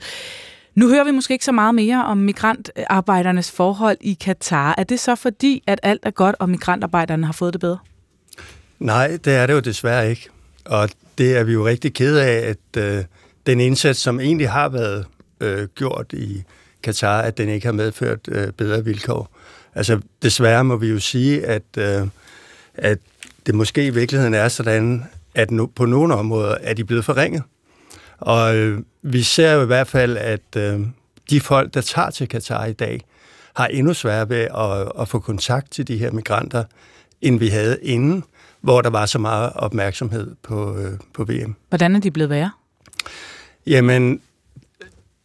Nu 0.76 0.90
hører 0.90 1.04
vi 1.04 1.12
måske 1.12 1.34
ikke 1.34 1.46
så 1.46 1.52
meget 1.52 1.76
mere 1.76 2.06
om 2.06 2.18
migrantarbejdernes 2.18 3.52
forhold 3.52 3.98
i 4.02 4.14
Katar. 4.14 4.76
Er 4.78 4.84
det 4.84 5.00
så 5.00 5.16
fordi, 5.16 5.64
at 5.68 5.80
alt 5.84 6.02
er 6.04 6.12
godt, 6.12 6.36
og 6.40 6.50
migrantarbejderne 6.50 7.26
har 7.26 7.34
fået 7.34 7.54
det 7.54 7.62
bedre? 7.62 7.78
Nej, 8.82 9.18
det 9.26 9.34
er 9.34 9.46
det 9.48 9.54
jo 9.54 9.60
desværre 9.60 10.10
ikke. 10.10 10.30
Og 10.66 10.90
det 11.18 11.38
er 11.38 11.44
vi 11.44 11.54
jo 11.54 11.68
rigtig 11.68 11.94
kede 11.94 12.24
af, 12.26 12.50
at 12.50 12.84
øh, 12.84 13.04
den 13.46 13.60
indsats, 13.60 14.00
som 14.00 14.20
egentlig 14.20 14.50
har 14.50 14.70
været 14.70 15.06
øh, 15.40 15.68
gjort 15.76 16.14
i, 16.14 16.44
Katar, 16.84 17.22
at 17.22 17.38
den 17.38 17.50
ikke 17.50 17.66
har 17.66 17.74
medført 17.74 18.20
øh, 18.28 18.52
bedre 18.52 18.86
vilkår. 18.86 19.38
Altså, 19.76 20.00
desværre 20.22 20.64
må 20.64 20.76
vi 20.76 20.88
jo 20.88 21.00
sige, 21.00 21.46
at, 21.46 21.64
øh, 21.78 22.08
at 22.76 22.98
det 23.46 23.56
måske 23.56 23.86
i 23.86 23.90
virkeligheden 23.90 24.34
er 24.34 24.48
sådan, 24.48 25.04
at 25.36 25.52
no, 25.52 25.66
på 25.66 25.86
nogle 25.86 26.16
områder 26.16 26.58
er 26.62 26.74
de 26.74 26.84
blevet 26.84 27.06
forringet. 27.06 27.44
Og 28.20 28.56
øh, 28.56 28.80
vi 29.02 29.24
ser 29.24 29.52
jo 29.52 29.64
i 29.64 29.66
hvert 29.66 29.88
fald, 29.88 30.18
at 30.18 30.56
øh, 30.58 30.80
de 31.30 31.42
folk, 31.42 31.74
der 31.74 31.82
tager 31.82 32.10
til 32.10 32.28
Katar 32.28 32.66
i 32.66 32.74
dag, 32.74 33.02
har 33.54 33.68
endnu 33.68 33.94
sværere 33.94 34.30
ved 34.30 34.48
at, 34.58 35.02
at 35.02 35.08
få 35.08 35.20
kontakt 35.20 35.72
til 35.72 35.88
de 35.88 35.98
her 35.98 36.12
migranter, 36.12 36.64
end 37.22 37.40
vi 37.40 37.48
havde 37.48 37.78
inden, 37.82 38.24
hvor 38.62 38.82
der 38.82 38.90
var 38.90 39.06
så 39.06 39.20
meget 39.20 39.52
opmærksomhed 39.56 40.36
på, 40.44 40.78
øh, 40.78 40.92
på 41.14 41.24
VM. 41.24 41.56
Hvordan 41.70 41.96
er 41.96 42.00
de 42.00 42.12
blevet 42.12 42.30
værre? 42.30 42.52
Jamen, 43.68 44.22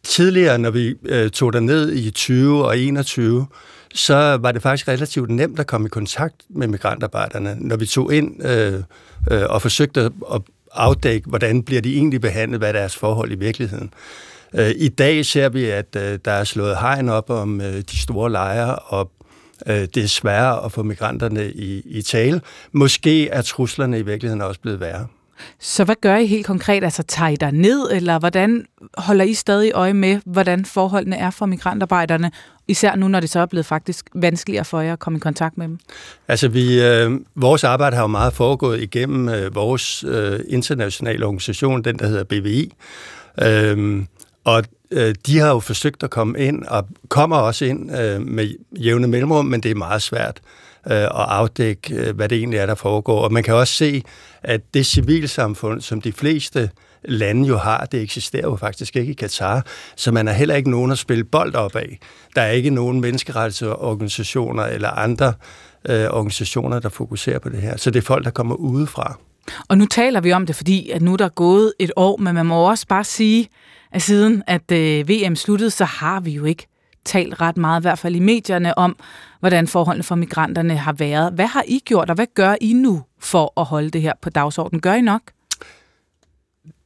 tidligere, 0.03 0.59
når 0.59 0.69
vi 0.69 0.95
øh, 1.05 1.29
tog 1.29 1.53
der 1.53 1.59
ned 1.59 1.93
i 1.93 2.11
20 2.11 2.65
og 2.65 2.77
21, 2.77 3.47
så 3.93 4.37
var 4.41 4.51
det 4.51 4.61
faktisk 4.61 4.87
relativt 4.87 5.29
nemt 5.29 5.59
at 5.59 5.67
komme 5.67 5.87
i 5.87 5.89
kontakt 5.89 6.35
med 6.49 6.67
migrantarbejderne. 6.67 7.57
Når 7.59 7.75
vi 7.75 7.85
tog 7.85 8.13
ind 8.13 8.45
øh, 8.45 8.83
øh, 9.31 9.43
og 9.49 9.61
forsøgte 9.61 10.01
at 10.33 10.41
afdække, 10.73 11.29
hvordan 11.29 11.63
bliver 11.63 11.81
de 11.81 11.95
egentlig 11.95 12.21
behandlet, 12.21 12.59
hvad 12.59 12.69
er 12.69 12.73
deres 12.73 12.95
forhold 12.95 13.31
i 13.31 13.35
virkeligheden. 13.35 13.93
Øh, 14.53 14.71
I 14.75 14.87
dag 14.87 15.25
ser 15.25 15.49
vi, 15.49 15.65
at 15.65 15.95
øh, 15.95 16.19
der 16.25 16.31
er 16.31 16.43
slået 16.43 16.77
hegn 16.77 17.09
op 17.09 17.29
om 17.29 17.61
øh, 17.61 17.81
de 17.91 17.97
store 17.97 18.31
lejre, 18.31 18.75
og 18.75 19.11
øh, 19.67 19.75
det 19.75 19.97
er 19.97 20.07
sværere 20.07 20.65
at 20.65 20.71
få 20.71 20.83
migranterne 20.83 21.51
i, 21.51 21.81
i 21.85 22.01
tale. 22.01 22.41
Måske 22.71 23.29
er 23.29 23.41
truslerne 23.41 23.99
i 23.99 24.01
virkeligheden 24.01 24.41
også 24.41 24.61
blevet 24.61 24.79
værre. 24.79 25.07
Så 25.59 25.83
hvad 25.83 25.95
gør 26.01 26.17
I 26.17 26.25
helt 26.25 26.45
konkret? 26.45 26.83
Altså 26.83 27.03
tager 27.03 27.29
I 27.29 27.35
der 27.35 27.51
ned, 27.51 27.91
eller 27.91 28.19
hvordan 28.19 28.65
holder 28.97 29.25
I 29.25 29.33
stadig 29.33 29.71
øje 29.75 29.93
med, 29.93 30.19
hvordan 30.25 30.65
forholdene 30.65 31.15
er 31.15 31.29
for 31.29 31.45
migrantarbejderne, 31.45 32.31
især 32.67 32.95
nu, 32.95 33.07
når 33.07 33.19
det 33.19 33.29
så 33.29 33.39
er 33.39 33.45
blevet 33.45 33.65
faktisk 33.65 34.05
vanskeligere 34.15 34.65
for 34.65 34.81
jer 34.81 34.93
at 34.93 34.99
komme 34.99 35.17
i 35.17 35.19
kontakt 35.19 35.57
med 35.57 35.67
dem? 35.67 35.79
Altså, 36.27 36.47
vi, 36.47 36.81
øh, 36.81 37.11
vores 37.35 37.63
arbejde 37.63 37.95
har 37.95 38.03
jo 38.03 38.07
meget 38.07 38.33
foregået 38.33 38.81
igennem 38.81 39.29
øh, 39.29 39.55
vores 39.55 40.03
øh, 40.03 40.39
internationale 40.47 41.25
organisation, 41.25 41.83
den 41.83 41.99
der 41.99 42.07
hedder 42.07 42.23
BVI, 42.23 42.73
øh, 43.41 44.03
og 44.43 44.63
øh, 44.91 45.15
de 45.25 45.39
har 45.39 45.49
jo 45.49 45.59
forsøgt 45.59 46.03
at 46.03 46.09
komme 46.09 46.39
ind, 46.39 46.63
og 46.63 46.87
kommer 47.09 47.37
også 47.37 47.65
ind 47.65 47.97
øh, 47.97 48.21
med 48.21 48.55
jævne 48.79 49.07
mellemrum, 49.07 49.45
men 49.45 49.63
det 49.63 49.71
er 49.71 49.75
meget 49.75 50.01
svært 50.01 50.41
øh, 50.87 50.97
at 50.97 51.09
afdække, 51.11 51.95
øh, 51.95 52.15
hvad 52.15 52.29
det 52.29 52.37
egentlig 52.37 52.57
er, 52.59 52.65
der 52.65 52.75
foregår. 52.75 53.21
Og 53.21 53.33
man 53.33 53.43
kan 53.43 53.53
også 53.53 53.73
se, 53.73 54.03
at 54.43 54.61
det 54.73 54.85
civilsamfund, 54.85 55.81
som 55.81 56.01
de 56.01 56.11
fleste 56.11 56.69
lande 57.05 57.47
jo 57.47 57.57
har, 57.57 57.85
det 57.85 58.01
eksisterer 58.01 58.43
jo 58.43 58.55
faktisk 58.55 58.95
ikke 58.95 59.11
i 59.11 59.15
Katar, 59.15 59.65
så 59.95 60.11
man 60.11 60.27
har 60.27 60.33
heller 60.33 60.55
ikke 60.55 60.69
nogen 60.69 60.91
at 60.91 60.97
spille 60.97 61.23
bold 61.23 61.55
op 61.55 61.75
af. 61.75 61.99
Der 62.35 62.41
er 62.41 62.51
ikke 62.51 62.69
nogen 62.69 63.01
menneskerettighedsorganisationer 63.01 64.63
eller 64.63 64.89
andre 64.89 65.33
øh, 65.89 66.05
organisationer, 66.05 66.79
der 66.79 66.89
fokuserer 66.89 67.39
på 67.39 67.49
det 67.49 67.61
her. 67.61 67.77
Så 67.77 67.91
det 67.91 67.99
er 67.99 68.05
folk, 68.05 68.25
der 68.25 68.31
kommer 68.31 68.55
udefra. 68.55 69.17
Og 69.67 69.77
nu 69.77 69.85
taler 69.85 70.21
vi 70.21 70.31
om 70.31 70.45
det, 70.45 70.55
fordi 70.55 70.89
at 70.89 71.01
nu 71.01 71.13
er 71.13 71.17
der 71.17 71.29
gået 71.29 71.73
et 71.79 71.91
år, 71.95 72.17
men 72.17 72.35
man 72.35 72.45
må 72.45 72.69
også 72.69 72.87
bare 72.87 73.03
sige, 73.03 73.49
at 73.91 74.01
siden 74.01 74.43
at 74.47 74.71
øh, 74.71 75.09
VM 75.09 75.35
sluttede, 75.35 75.69
så 75.69 75.85
har 75.85 76.19
vi 76.19 76.31
jo 76.31 76.45
ikke 76.45 76.67
talt 77.05 77.41
ret 77.41 77.57
meget, 77.57 77.81
i 77.81 77.83
hvert 77.83 77.99
fald 77.99 78.15
i 78.15 78.19
medierne, 78.19 78.77
om, 78.77 78.99
hvordan 79.39 79.67
forholdene 79.67 80.03
for 80.03 80.15
migranterne 80.15 80.77
har 80.77 80.93
været. 80.93 81.33
Hvad 81.33 81.47
har 81.47 81.63
I 81.67 81.81
gjort, 81.85 82.09
og 82.09 82.15
hvad 82.15 82.27
gør 82.35 82.55
I 82.61 82.73
nu 82.73 83.03
for 83.19 83.53
at 83.59 83.65
holde 83.65 83.89
det 83.89 84.01
her 84.01 84.13
på 84.21 84.29
dagsordenen? 84.29 84.81
Gør 84.81 84.93
I 84.93 85.01
nok? 85.01 85.21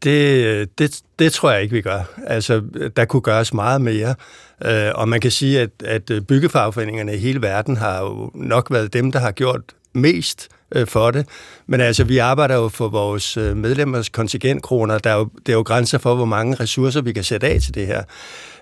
Det, 0.04 0.80
det, 0.80 1.02
det 1.20 1.34
tror 1.34 1.52
jeg 1.52 1.62
ikke, 1.62 1.76
vi 1.76 1.82
gør. 1.82 2.02
Altså, 2.28 2.62
der 2.96 3.06
kunne 3.06 3.22
gøres 3.22 3.54
meget 3.54 3.82
mere. 3.82 4.16
Øh, 4.66 4.92
og 4.96 5.10
man 5.10 5.22
kan 5.22 5.32
sige, 5.32 5.60
at, 5.60 5.70
at 5.86 6.28
byggefagforeningerne 6.28 7.16
i 7.16 7.18
hele 7.18 7.42
verden 7.42 7.78
har 7.78 8.02
jo 8.02 8.32
nok 8.36 8.72
været 8.72 8.94
dem, 8.94 9.12
der 9.12 9.20
har 9.20 9.32
gjort 9.32 9.62
mest 9.94 10.50
øh, 10.76 10.88
for 10.88 11.12
det. 11.12 11.26
Men 11.68 11.82
altså, 11.82 12.04
vi 12.04 12.18
arbejder 12.18 12.56
jo 12.56 12.70
for 12.70 12.88
vores 12.88 13.38
øh, 13.38 13.58
medlemmers 13.58 14.10
kontingentkroner. 14.10 14.98
Der 14.98 15.10
er, 15.10 15.18
jo, 15.18 15.30
der 15.46 15.54
er 15.54 15.58
jo 15.58 15.64
grænser 15.64 15.98
for, 15.98 16.16
hvor 16.16 16.26
mange 16.26 16.56
ressourcer 16.56 17.02
vi 17.02 17.14
kan 17.14 17.24
sætte 17.24 17.48
af 17.48 17.62
til 17.62 17.76
det 17.76 17.88
her. 17.88 18.04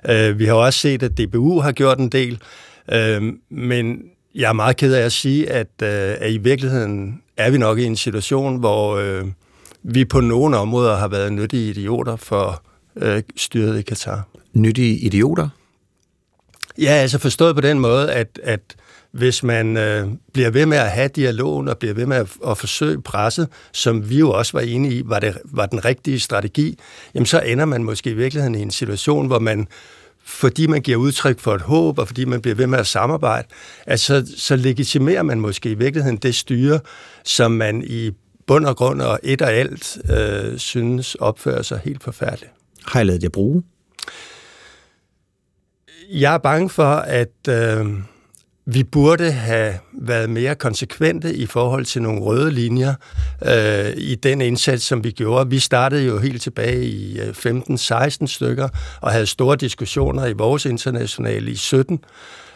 Øh, 0.09 0.39
vi 0.39 0.45
har 0.45 0.53
også 0.53 0.79
set, 0.79 1.03
at 1.03 1.17
DBU 1.17 1.59
har 1.59 1.71
gjort 1.71 1.97
en 1.97 2.09
del. 2.09 2.41
Øh, 2.91 3.21
men 3.49 4.01
jeg 4.35 4.49
er 4.49 4.53
meget 4.53 4.77
ked 4.77 4.93
af 4.93 5.01
at 5.01 5.11
sige, 5.11 5.49
at, 5.49 5.67
øh, 5.83 6.15
at 6.19 6.31
i 6.31 6.37
virkeligheden 6.37 7.21
er 7.37 7.49
vi 7.49 7.57
nok 7.57 7.79
i 7.79 7.83
en 7.83 7.95
situation, 7.95 8.59
hvor 8.59 8.97
øh, 8.97 9.25
vi 9.83 10.05
på 10.05 10.21
nogle 10.21 10.57
områder 10.57 10.97
har 10.97 11.07
været 11.07 11.33
nyttige 11.33 11.69
idioter 11.69 12.15
for 12.15 12.63
øh, 12.95 13.23
styret 13.35 13.79
i 13.79 13.81
Katar. 13.81 14.27
Nyttige 14.53 14.97
idioter? 14.97 15.49
Ja, 16.77 16.91
altså 16.91 17.19
forstået 17.19 17.55
på 17.55 17.61
den 17.61 17.79
måde, 17.79 18.11
at, 18.11 18.39
at 18.43 18.61
hvis 19.11 19.43
man 19.43 19.77
øh, 19.77 20.07
bliver 20.33 20.49
ved 20.49 20.65
med 20.65 20.77
at 20.77 20.91
have 20.91 21.07
dialogen 21.07 21.67
og 21.67 21.77
bliver 21.77 21.93
ved 21.93 22.05
med 22.05 22.17
at, 22.17 22.27
at 22.47 22.57
forsøge 22.57 23.01
presset, 23.01 23.47
som 23.71 24.09
vi 24.09 24.19
jo 24.19 24.31
også 24.31 24.53
var 24.53 24.61
enige 24.61 24.93
i, 24.93 25.01
var, 25.05 25.19
det, 25.19 25.37
var 25.45 25.65
den 25.65 25.85
rigtige 25.85 26.19
strategi, 26.19 26.79
jamen 27.15 27.25
så 27.25 27.39
ender 27.39 27.65
man 27.65 27.83
måske 27.83 28.09
i 28.09 28.13
virkeligheden 28.13 28.55
i 28.55 28.61
en 28.61 28.71
situation, 28.71 29.27
hvor 29.27 29.39
man 29.39 29.67
fordi 30.23 30.67
man 30.67 30.81
giver 30.81 30.97
udtryk 30.97 31.39
for 31.39 31.55
et 31.55 31.61
håb, 31.61 31.99
og 31.99 32.07
fordi 32.07 32.25
man 32.25 32.41
bliver 32.41 32.55
ved 32.55 32.67
med 32.67 32.79
at 32.79 32.87
samarbejde, 32.87 33.47
at 33.85 33.99
så, 33.99 34.33
så 34.37 34.55
legitimerer 34.55 35.23
man 35.23 35.39
måske 35.39 35.71
i 35.71 35.73
virkeligheden 35.73 36.17
det 36.17 36.35
styre, 36.35 36.79
som 37.23 37.51
man 37.51 37.83
i 37.87 38.11
bund 38.47 38.65
og 38.65 38.75
grund 38.75 39.01
og 39.01 39.19
et 39.23 39.41
og 39.41 39.53
alt 39.53 39.97
øh, 40.09 40.57
synes 40.57 41.15
opfører 41.15 41.61
sig 41.61 41.81
helt 41.83 42.03
forfærdeligt. 42.03 42.51
Har 42.85 43.01
I 43.01 43.03
lavet 43.03 43.21
det 43.21 43.31
bruge? 43.31 43.63
Jeg 46.11 46.33
er 46.33 46.37
bange 46.37 46.69
for, 46.69 46.95
at 46.95 47.47
øh, 47.49 47.85
vi 48.73 48.83
burde 48.83 49.31
have 49.31 49.79
været 49.93 50.29
mere 50.29 50.55
konsekvente 50.55 51.35
i 51.35 51.45
forhold 51.45 51.85
til 51.85 52.01
nogle 52.01 52.21
røde 52.21 52.51
linjer 52.51 52.93
øh, 53.45 53.93
i 53.97 54.15
den 54.15 54.41
indsats, 54.41 54.83
som 54.83 55.03
vi 55.03 55.11
gjorde. 55.11 55.49
Vi 55.49 55.59
startede 55.59 56.05
jo 56.05 56.17
helt 56.17 56.41
tilbage 56.41 56.83
i 56.83 57.19
øh, 57.19 57.29
15-16 57.29 58.25
stykker 58.25 58.69
og 59.01 59.11
havde 59.11 59.25
store 59.25 59.55
diskussioner 59.55 60.25
i 60.25 60.33
vores 60.33 60.65
internationale 60.65 61.51
i 61.51 61.55
17, 61.55 61.99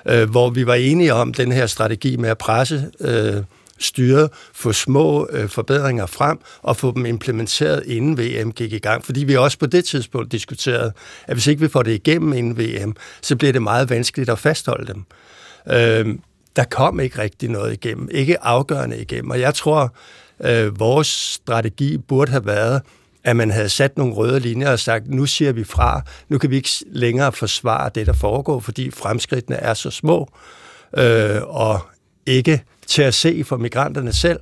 øh, 0.05 0.29
hvor 0.29 0.49
vi 0.49 0.67
var 0.67 0.73
enige 0.73 1.13
om 1.13 1.33
den 1.33 1.51
her 1.51 1.65
strategi 1.65 2.15
med 2.15 2.29
at 2.29 2.37
presse 2.37 2.91
øh, 2.99 3.43
styret, 3.79 4.29
få 4.53 4.73
små 4.73 5.27
øh, 5.31 5.49
forbedringer 5.49 6.05
frem 6.05 6.39
og 6.61 6.77
få 6.77 6.93
dem 6.95 7.05
implementeret 7.05 7.83
inden 7.85 8.17
VM 8.17 8.51
gik 8.51 8.73
i 8.73 8.79
gang. 8.79 9.05
Fordi 9.05 9.23
vi 9.23 9.35
også 9.35 9.59
på 9.59 9.65
det 9.65 9.85
tidspunkt 9.85 10.31
diskuterede, 10.31 10.91
at 11.27 11.35
hvis 11.35 11.47
ikke 11.47 11.61
vi 11.61 11.67
får 11.67 11.83
det 11.83 11.91
igennem 11.91 12.33
inden 12.33 12.57
VM, 12.57 12.95
så 13.21 13.35
bliver 13.35 13.51
det 13.51 13.61
meget 13.61 13.89
vanskeligt 13.89 14.29
at 14.29 14.39
fastholde 14.39 14.93
dem. 14.93 15.05
Øh, 15.71 16.15
der 16.55 16.63
kom 16.63 16.99
ikke 16.99 17.21
rigtig 17.21 17.49
noget 17.49 17.73
igennem, 17.73 18.09
ikke 18.11 18.43
afgørende 18.43 19.01
igennem, 19.01 19.31
og 19.31 19.39
jeg 19.39 19.53
tror, 19.53 19.95
øh, 20.43 20.79
vores 20.79 21.07
strategi 21.07 21.97
burde 21.97 22.31
have 22.31 22.45
været, 22.45 22.81
at 23.23 23.35
man 23.35 23.51
havde 23.51 23.69
sat 23.69 23.97
nogle 23.97 24.13
røde 24.13 24.39
linjer 24.39 24.71
og 24.71 24.79
sagt, 24.79 25.09
nu 25.09 25.25
siger 25.25 25.51
vi 25.51 25.63
fra, 25.63 26.01
nu 26.29 26.37
kan 26.37 26.49
vi 26.49 26.55
ikke 26.55 26.69
længere 26.85 27.31
forsvare 27.31 27.89
det, 27.95 28.07
der 28.07 28.13
foregår, 28.13 28.59
fordi 28.59 28.91
fremskridtene 28.91 29.55
er 29.55 29.73
så 29.73 29.91
små, 29.91 30.29
øh, 30.97 31.41
og 31.43 31.79
ikke 32.25 32.63
til 32.87 33.01
at 33.01 33.13
se 33.13 33.43
for 33.43 33.57
migranterne 33.57 34.13
selv, 34.13 34.39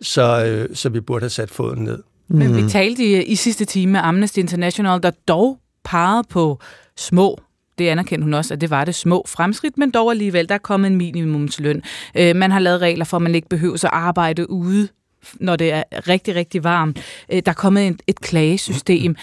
så, 0.00 0.44
øh, 0.44 0.76
så 0.76 0.88
vi 0.88 1.00
burde 1.00 1.22
have 1.22 1.30
sat 1.30 1.50
foden 1.50 1.84
ned. 1.84 2.02
Men 2.28 2.56
vi 2.56 2.68
talte 2.70 3.04
i, 3.04 3.24
i 3.24 3.36
sidste 3.36 3.64
time 3.64 3.92
med 3.92 4.00
Amnesty 4.00 4.38
International, 4.38 5.02
der 5.02 5.10
dog 5.28 5.58
pegede 5.84 6.22
på 6.30 6.60
små 6.96 7.40
det 7.78 7.88
anerkendte 7.88 8.24
hun 8.24 8.34
også, 8.34 8.54
at 8.54 8.60
det 8.60 8.70
var 8.70 8.84
det 8.84 8.94
små 8.94 9.24
fremskridt, 9.28 9.78
men 9.78 9.90
dog 9.90 10.10
alligevel, 10.10 10.48
der 10.48 10.54
er 10.54 10.58
kommet 10.58 10.86
en 10.86 10.96
minimumsløn. 10.96 11.82
Øh, 12.14 12.36
man 12.36 12.50
har 12.50 12.58
lavet 12.58 12.80
regler 12.80 13.04
for, 13.04 13.16
at 13.16 13.22
man 13.22 13.34
ikke 13.34 13.48
behøver 13.48 13.74
at 13.74 13.90
arbejde 13.92 14.50
ude, 14.50 14.88
når 15.34 15.56
det 15.56 15.72
er 15.72 15.82
rigtig, 16.08 16.34
rigtig 16.34 16.64
varmt. 16.64 16.98
Øh, 17.32 17.42
der 17.46 17.50
er 17.50 17.54
kommet 17.54 17.86
et, 17.86 18.02
et 18.06 18.20
klagesystem. 18.20 19.16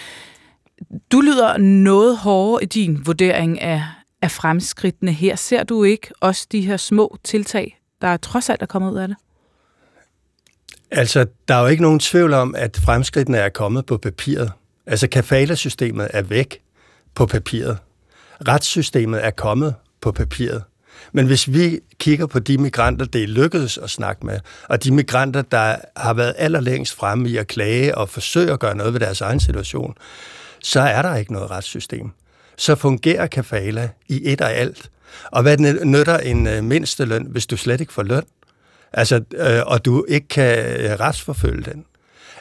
Du 1.12 1.20
lyder 1.20 1.56
noget 1.58 2.16
hårdere 2.16 2.62
i 2.62 2.66
din 2.66 3.06
vurdering 3.06 3.60
af, 3.60 3.82
af 4.22 4.30
fremskridtene 4.30 5.12
her. 5.12 5.36
Ser 5.36 5.64
du 5.64 5.84
ikke 5.84 6.08
også 6.20 6.46
de 6.52 6.60
her 6.60 6.76
små 6.76 7.16
tiltag, 7.24 7.78
der 8.00 8.08
er 8.08 8.16
trods 8.16 8.50
alt 8.50 8.62
er 8.62 8.66
kommet 8.66 8.92
ud 8.92 8.96
af 8.96 9.08
det? 9.08 9.16
Altså, 10.90 11.26
der 11.48 11.54
er 11.54 11.60
jo 11.60 11.66
ikke 11.66 11.82
nogen 11.82 11.98
tvivl 11.98 12.32
om, 12.32 12.54
at 12.54 12.80
fremskridtene 12.84 13.38
er 13.38 13.48
kommet 13.48 13.86
på 13.86 13.96
papiret. 13.96 14.52
Altså, 14.86 15.08
kafalasystemet 15.08 16.08
er 16.10 16.22
væk 16.22 16.60
på 17.14 17.26
papiret 17.26 17.78
retssystemet 18.48 19.24
er 19.24 19.30
kommet 19.30 19.74
på 20.00 20.12
papiret. 20.12 20.62
Men 21.12 21.26
hvis 21.26 21.52
vi 21.52 21.80
kigger 21.98 22.26
på 22.26 22.38
de 22.38 22.58
migranter, 22.58 23.06
det 23.06 23.22
er 23.22 23.26
lykkedes 23.26 23.78
at 23.78 23.90
snakke 23.90 24.26
med, 24.26 24.38
og 24.68 24.84
de 24.84 24.94
migranter, 24.94 25.42
der 25.42 25.76
har 25.96 26.14
været 26.14 26.34
allerlængst 26.38 26.94
fremme 26.94 27.28
i 27.28 27.36
at 27.36 27.46
klage 27.46 27.98
og 27.98 28.08
forsøge 28.08 28.52
at 28.52 28.60
gøre 28.60 28.76
noget 28.76 28.92
ved 28.92 29.00
deres 29.00 29.20
egen 29.20 29.40
situation, 29.40 29.94
så 30.62 30.80
er 30.80 31.02
der 31.02 31.16
ikke 31.16 31.32
noget 31.32 31.50
retssystem. 31.50 32.10
Så 32.56 32.74
fungerer 32.74 33.26
kafala 33.26 33.90
i 34.08 34.32
et 34.32 34.40
og 34.40 34.52
alt. 34.52 34.90
Og 35.30 35.42
hvad 35.42 35.56
nytter 35.84 36.18
en 36.18 36.46
øh, 36.46 36.64
mindsteløn, 36.64 37.26
hvis 37.30 37.46
du 37.46 37.56
slet 37.56 37.80
ikke 37.80 37.92
får 37.92 38.02
løn? 38.02 38.22
Altså, 38.92 39.20
øh, 39.34 39.60
og 39.66 39.84
du 39.84 40.04
ikke 40.08 40.28
kan 40.28 40.58
øh, 40.58 40.90
retsforfølge 41.00 41.62
den. 41.62 41.84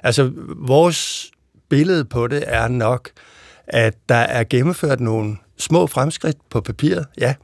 Altså, 0.03 0.31
vores 0.55 1.31
billede 1.69 2.05
på 2.05 2.27
det 2.27 2.43
er 2.47 2.67
nok, 2.67 3.09
at 3.67 3.95
der 4.09 4.15
er 4.15 4.43
gennemført 4.43 4.99
nogle 4.99 5.37
små 5.57 5.87
fremskridt 5.87 6.37
på 6.49 6.61
papiret, 6.61 7.05
ja, 7.17 7.35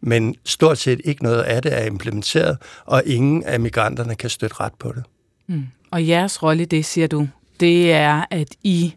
men 0.00 0.34
stort 0.44 0.78
set 0.78 1.00
ikke 1.04 1.22
noget 1.22 1.42
af 1.42 1.62
det 1.62 1.80
er 1.80 1.84
implementeret, 1.84 2.58
og 2.84 3.02
ingen 3.06 3.44
af 3.44 3.60
migranterne 3.60 4.14
kan 4.14 4.30
støtte 4.30 4.56
ret 4.60 4.74
på 4.78 4.92
det. 4.92 5.04
Mm. 5.46 5.66
Og 5.90 6.08
jeres 6.08 6.42
rolle 6.42 6.62
i 6.62 6.66
det, 6.66 6.84
siger 6.84 7.06
du, 7.06 7.28
det 7.60 7.92
er, 7.92 8.24
at 8.30 8.48
I 8.62 8.94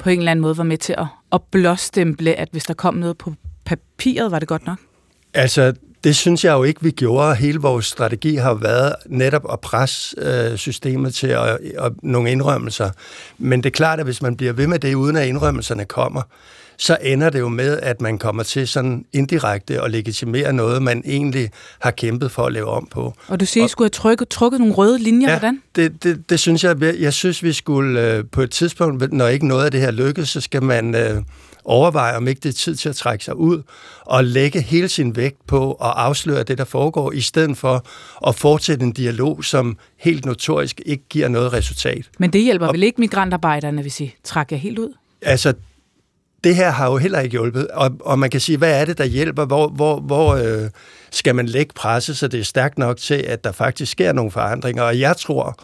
på 0.00 0.10
en 0.10 0.18
eller 0.18 0.30
anden 0.30 0.42
måde 0.42 0.56
var 0.56 0.64
med 0.64 0.78
til 0.78 0.94
at, 0.98 1.06
at 1.32 1.42
blåstemple, 1.42 2.34
at 2.34 2.48
hvis 2.52 2.64
der 2.64 2.74
kom 2.74 2.94
noget 2.94 3.18
på 3.18 3.34
papiret, 3.64 4.30
var 4.30 4.38
det 4.38 4.48
godt 4.48 4.66
nok? 4.66 4.78
Altså, 5.34 5.74
det 6.04 6.16
synes 6.16 6.44
jeg 6.44 6.52
jo 6.52 6.62
ikke, 6.62 6.82
vi 6.82 6.90
gjorde. 6.90 7.34
Hele 7.34 7.58
vores 7.58 7.86
strategi 7.86 8.34
har 8.34 8.54
været 8.54 8.94
netop 9.06 9.52
at 9.52 9.60
presse 9.60 10.16
øh, 10.18 10.56
systemet 10.56 11.14
til 11.14 11.26
at, 11.26 11.58
at, 11.78 11.92
nogle 12.02 12.30
indrømmelser. 12.30 12.90
Men 13.38 13.62
det 13.62 13.66
er 13.66 13.70
klart, 13.70 13.98
at 13.98 14.04
hvis 14.04 14.22
man 14.22 14.36
bliver 14.36 14.52
ved 14.52 14.66
med 14.66 14.78
det, 14.78 14.94
uden 14.94 15.16
at 15.16 15.26
indrømmelserne 15.26 15.84
kommer, 15.84 16.22
så 16.76 16.96
ender 17.02 17.30
det 17.30 17.40
jo 17.40 17.48
med, 17.48 17.78
at 17.82 18.00
man 18.00 18.18
kommer 18.18 18.42
til 18.42 18.68
sådan 18.68 19.04
indirekte 19.12 19.80
at 19.80 19.90
legitimere 19.90 20.52
noget, 20.52 20.82
man 20.82 21.02
egentlig 21.06 21.50
har 21.80 21.90
kæmpet 21.90 22.30
for 22.30 22.46
at 22.46 22.52
lave 22.52 22.66
om 22.66 22.88
på. 22.90 23.14
Og 23.28 23.40
du 23.40 23.46
siger, 23.46 23.64
at 23.64 23.68
I 23.68 23.70
skulle 23.70 23.86
have 23.86 23.90
trykket, 23.90 24.28
trukket 24.28 24.60
nogle 24.60 24.74
røde 24.74 24.98
linjer, 24.98 25.30
ja, 25.30 25.38
hvordan? 25.38 25.62
Det, 25.76 26.04
det, 26.04 26.30
det 26.30 26.40
synes 26.40 26.64
jeg, 26.64 26.82
jeg 26.82 27.12
synes, 27.12 27.42
vi 27.42 27.52
skulle 27.52 28.00
øh, 28.00 28.24
på 28.32 28.42
et 28.42 28.50
tidspunkt, 28.50 29.12
når 29.12 29.28
ikke 29.28 29.48
noget 29.48 29.64
af 29.64 29.70
det 29.70 29.80
her 29.80 29.90
lykkes, 29.90 30.28
så 30.28 30.40
skal 30.40 30.62
man 30.62 30.94
øh, 30.94 31.22
overveje, 31.64 32.16
om 32.16 32.28
ikke 32.28 32.40
det 32.40 32.48
er 32.48 32.52
tid 32.52 32.76
til 32.76 32.88
at 32.88 32.96
trække 32.96 33.24
sig 33.24 33.36
ud 33.36 33.62
og 34.00 34.24
lægge 34.24 34.60
hele 34.60 34.88
sin 34.88 35.16
vægt 35.16 35.46
på 35.46 35.72
at 35.72 35.92
afsløre 35.96 36.42
det, 36.42 36.58
der 36.58 36.64
foregår, 36.64 37.12
i 37.12 37.20
stedet 37.20 37.56
for 37.56 37.86
at 38.26 38.34
fortsætte 38.34 38.84
en 38.84 38.92
dialog, 38.92 39.44
som 39.44 39.78
helt 39.96 40.24
notorisk 40.24 40.80
ikke 40.86 41.04
giver 41.08 41.28
noget 41.28 41.52
resultat. 41.52 42.10
Men 42.18 42.32
det 42.32 42.42
hjælper 42.42 42.66
og, 42.66 42.72
vel 42.72 42.82
ikke 42.82 43.00
migrantarbejderne, 43.00 43.82
hvis 43.82 44.00
I 44.00 44.14
trækker 44.24 44.56
helt 44.56 44.78
ud? 44.78 44.92
Altså, 45.22 45.54
det 46.44 46.56
her 46.56 46.70
har 46.70 46.90
jo 46.90 46.96
heller 46.96 47.20
ikke 47.20 47.32
hjulpet, 47.32 47.68
og, 47.68 47.90
og 48.00 48.18
man 48.18 48.30
kan 48.30 48.40
sige, 48.40 48.58
hvad 48.58 48.80
er 48.80 48.84
det, 48.84 48.98
der 48.98 49.04
hjælper? 49.04 49.44
Hvor, 49.44 49.68
hvor, 49.68 50.00
hvor 50.00 50.34
øh, 50.34 50.70
skal 51.10 51.34
man 51.34 51.46
lægge 51.46 51.72
presse, 51.74 52.14
så 52.14 52.28
det 52.28 52.40
er 52.40 52.44
stærkt 52.44 52.78
nok 52.78 52.96
til, 52.96 53.14
at 53.14 53.44
der 53.44 53.52
faktisk 53.52 53.92
sker 53.92 54.12
nogle 54.12 54.30
forandringer? 54.30 54.82
Og 54.82 55.00
jeg 55.00 55.16
tror, 55.16 55.58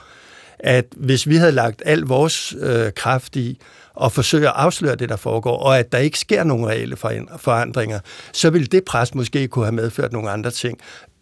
at 0.58 0.84
hvis 0.96 1.28
vi 1.28 1.36
havde 1.36 1.52
lagt 1.52 1.82
al 1.86 2.00
vores 2.00 2.54
øh, 2.60 2.92
kraft 2.92 3.36
i 3.36 3.58
og 4.00 4.12
forsøge 4.12 4.48
at 4.48 4.54
afsløre 4.56 4.96
det, 4.96 5.08
der 5.08 5.16
foregår, 5.16 5.58
og 5.58 5.78
at 5.78 5.92
der 5.92 5.98
ikke 5.98 6.18
sker 6.18 6.44
nogen 6.44 6.66
reelle 6.66 6.96
forandringer, 7.36 8.00
så 8.32 8.50
vil 8.50 8.72
det 8.72 8.84
pres 8.84 9.14
måske 9.14 9.48
kunne 9.48 9.64
have 9.64 9.74
medført 9.74 10.12
nogle 10.12 10.30
andre 10.30 10.50
ting 10.50 10.78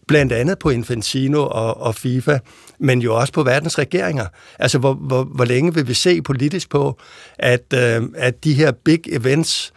blandt 0.08 0.32
andet 0.32 0.58
på 0.58 0.70
Infantino 0.70 1.46
og, 1.46 1.80
og 1.80 1.94
FIFA, 1.94 2.38
men 2.78 3.00
jo 3.00 3.16
også 3.16 3.32
på 3.32 3.42
verdens 3.42 3.78
regeringer. 3.78 4.26
Altså, 4.58 4.78
hvor, 4.78 4.94
hvor, 4.94 5.24
hvor 5.24 5.44
længe 5.44 5.74
vil 5.74 5.88
vi 5.88 5.94
se 5.94 6.22
politisk 6.22 6.70
på, 6.70 6.98
at, 7.38 7.74
øh, 7.74 8.02
at 8.16 8.44
de 8.44 8.54
her 8.54 8.72
big 8.72 9.00
events 9.08 9.72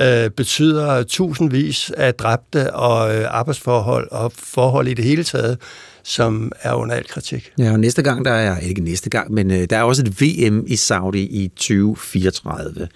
øh, 0.00 0.30
betyder 0.30 1.02
tusindvis 1.02 1.90
af 1.96 2.14
dræbte 2.14 2.74
og 2.74 3.16
øh, 3.16 3.26
arbejdsforhold 3.30 4.10
og 4.10 4.32
forhold 4.32 4.88
i 4.88 4.94
det 4.94 5.04
hele 5.04 5.24
taget, 5.24 5.58
som 6.04 6.52
er 6.62 6.74
under 6.74 6.94
al 6.94 7.06
kritik. 7.06 7.52
Ja, 7.58 7.72
og 7.72 7.80
næste 7.80 8.02
gang, 8.02 8.24
der 8.24 8.30
er, 8.30 8.58
ikke 8.58 8.80
næste 8.80 9.10
gang, 9.10 9.32
men 9.32 9.50
øh, 9.50 9.66
der 9.70 9.76
er 9.76 9.82
også 9.82 10.02
et 10.02 10.20
VM 10.20 10.64
i 10.66 10.76
Saudi 10.76 11.22
i 11.22 11.48
2034. 11.48 12.88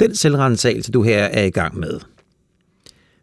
Den 0.00 0.14
selvrensagelse, 0.14 0.92
du 0.92 1.02
her 1.02 1.24
er 1.24 1.44
i 1.44 1.50
gang 1.50 1.78
med, 1.78 2.00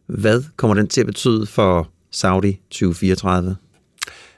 hvad 0.08 0.44
kommer 0.56 0.76
den 0.76 0.88
til 0.88 1.02
at 1.02 1.08
betyde 1.08 1.46
for 1.46 1.90
Saudi 2.12 2.60
2034? 2.70 3.56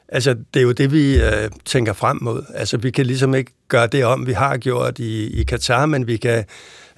Altså, 0.10 0.36
det 0.54 0.60
er 0.60 0.64
jo 0.64 0.72
det, 0.72 0.92
vi 0.92 1.16
øh, 1.16 1.50
tænker 1.66 1.94
frem 1.94 2.18
mod. 2.22 2.44
Altså, 2.54 2.78
vi 2.78 2.92
kan 2.92 3.06
ligesom 3.06 3.36
ikke 3.36 3.52
gøre 3.68 3.88
det 3.88 4.06
om, 4.06 4.28
vi 4.28 4.34
har 4.34 4.58
gjort 4.58 5.00
i, 5.00 5.40
i 5.40 5.44
Katar, 5.44 5.86
men 5.86 6.08
vi 6.08 6.18
kan 6.18 6.46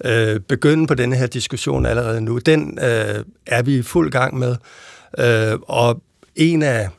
øh, 0.06 0.40
begynde 0.40 0.88
på 0.88 0.94
denne 0.94 1.16
her 1.16 1.28
diskussion 1.28 1.86
allerede 1.86 2.22
nu. 2.22 2.38
Den 2.38 2.80
øh, 2.82 3.24
er 3.46 3.62
vi 3.62 3.78
i 3.78 3.82
fuld 3.82 4.12
gang 4.12 4.40
med. 4.40 4.56
Øh, 5.20 5.60
og 5.62 6.02
en 6.36 6.64
af 6.64 6.90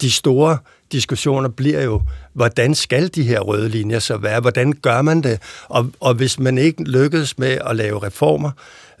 de 0.00 0.10
store 0.10 0.58
diskussioner 0.92 1.48
bliver 1.48 1.82
jo, 1.82 2.02
hvordan 2.32 2.74
skal 2.74 3.08
de 3.08 3.22
her 3.22 3.40
røde 3.40 3.68
linjer 3.68 3.98
så 3.98 4.16
være? 4.16 4.40
Hvordan 4.40 4.72
gør 4.72 5.02
man 5.02 5.22
det? 5.22 5.42
Og, 5.68 5.90
og 6.00 6.14
hvis 6.14 6.38
man 6.38 6.58
ikke 6.58 6.82
lykkes 6.82 7.38
med 7.38 7.58
at 7.66 7.76
lave 7.76 8.02
reformer, 8.02 8.50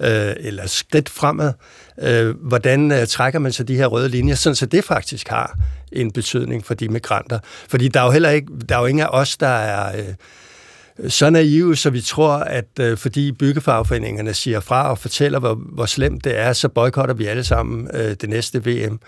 øh, 0.00 0.32
eller 0.36 0.66
skridt 0.66 1.08
fremad, 1.08 1.52
øh, 2.02 2.36
hvordan 2.40 2.92
øh, 2.92 3.06
trækker 3.06 3.38
man 3.38 3.52
så 3.52 3.64
de 3.64 3.76
her 3.76 3.86
røde 3.86 4.08
linjer, 4.08 4.34
sådan 4.34 4.56
så 4.56 4.66
det 4.66 4.84
faktisk 4.84 5.28
har 5.28 5.58
en 5.92 6.12
betydning 6.12 6.66
for 6.66 6.74
de 6.74 6.88
migranter. 6.88 7.38
Fordi 7.68 7.88
der 7.88 8.00
er 8.00 8.04
jo 8.04 8.10
heller 8.10 8.30
ikke, 8.30 8.48
der 8.68 8.76
er 8.76 8.80
jo 8.80 8.86
ingen 8.86 9.06
af 9.06 9.08
os, 9.10 9.36
der 9.36 9.46
er... 9.46 9.98
Øh, 9.98 10.14
så 11.08 11.30
naive, 11.30 11.76
så 11.76 11.90
vi 11.90 12.00
tror, 12.00 12.32
at 12.32 12.78
øh, 12.80 12.98
fordi 12.98 13.32
byggefagforeningerne 13.32 14.34
siger 14.34 14.60
fra 14.60 14.90
og 14.90 14.98
fortæller, 14.98 15.38
hvor, 15.38 15.54
hvor 15.54 15.86
slemt 15.86 16.24
det 16.24 16.38
er, 16.38 16.52
så 16.52 16.68
boykotter 16.68 17.14
vi 17.14 17.26
alle 17.26 17.44
sammen 17.44 17.88
øh, 17.94 18.14
det 18.20 18.28
næste 18.28 18.64
VM. 18.64 19.00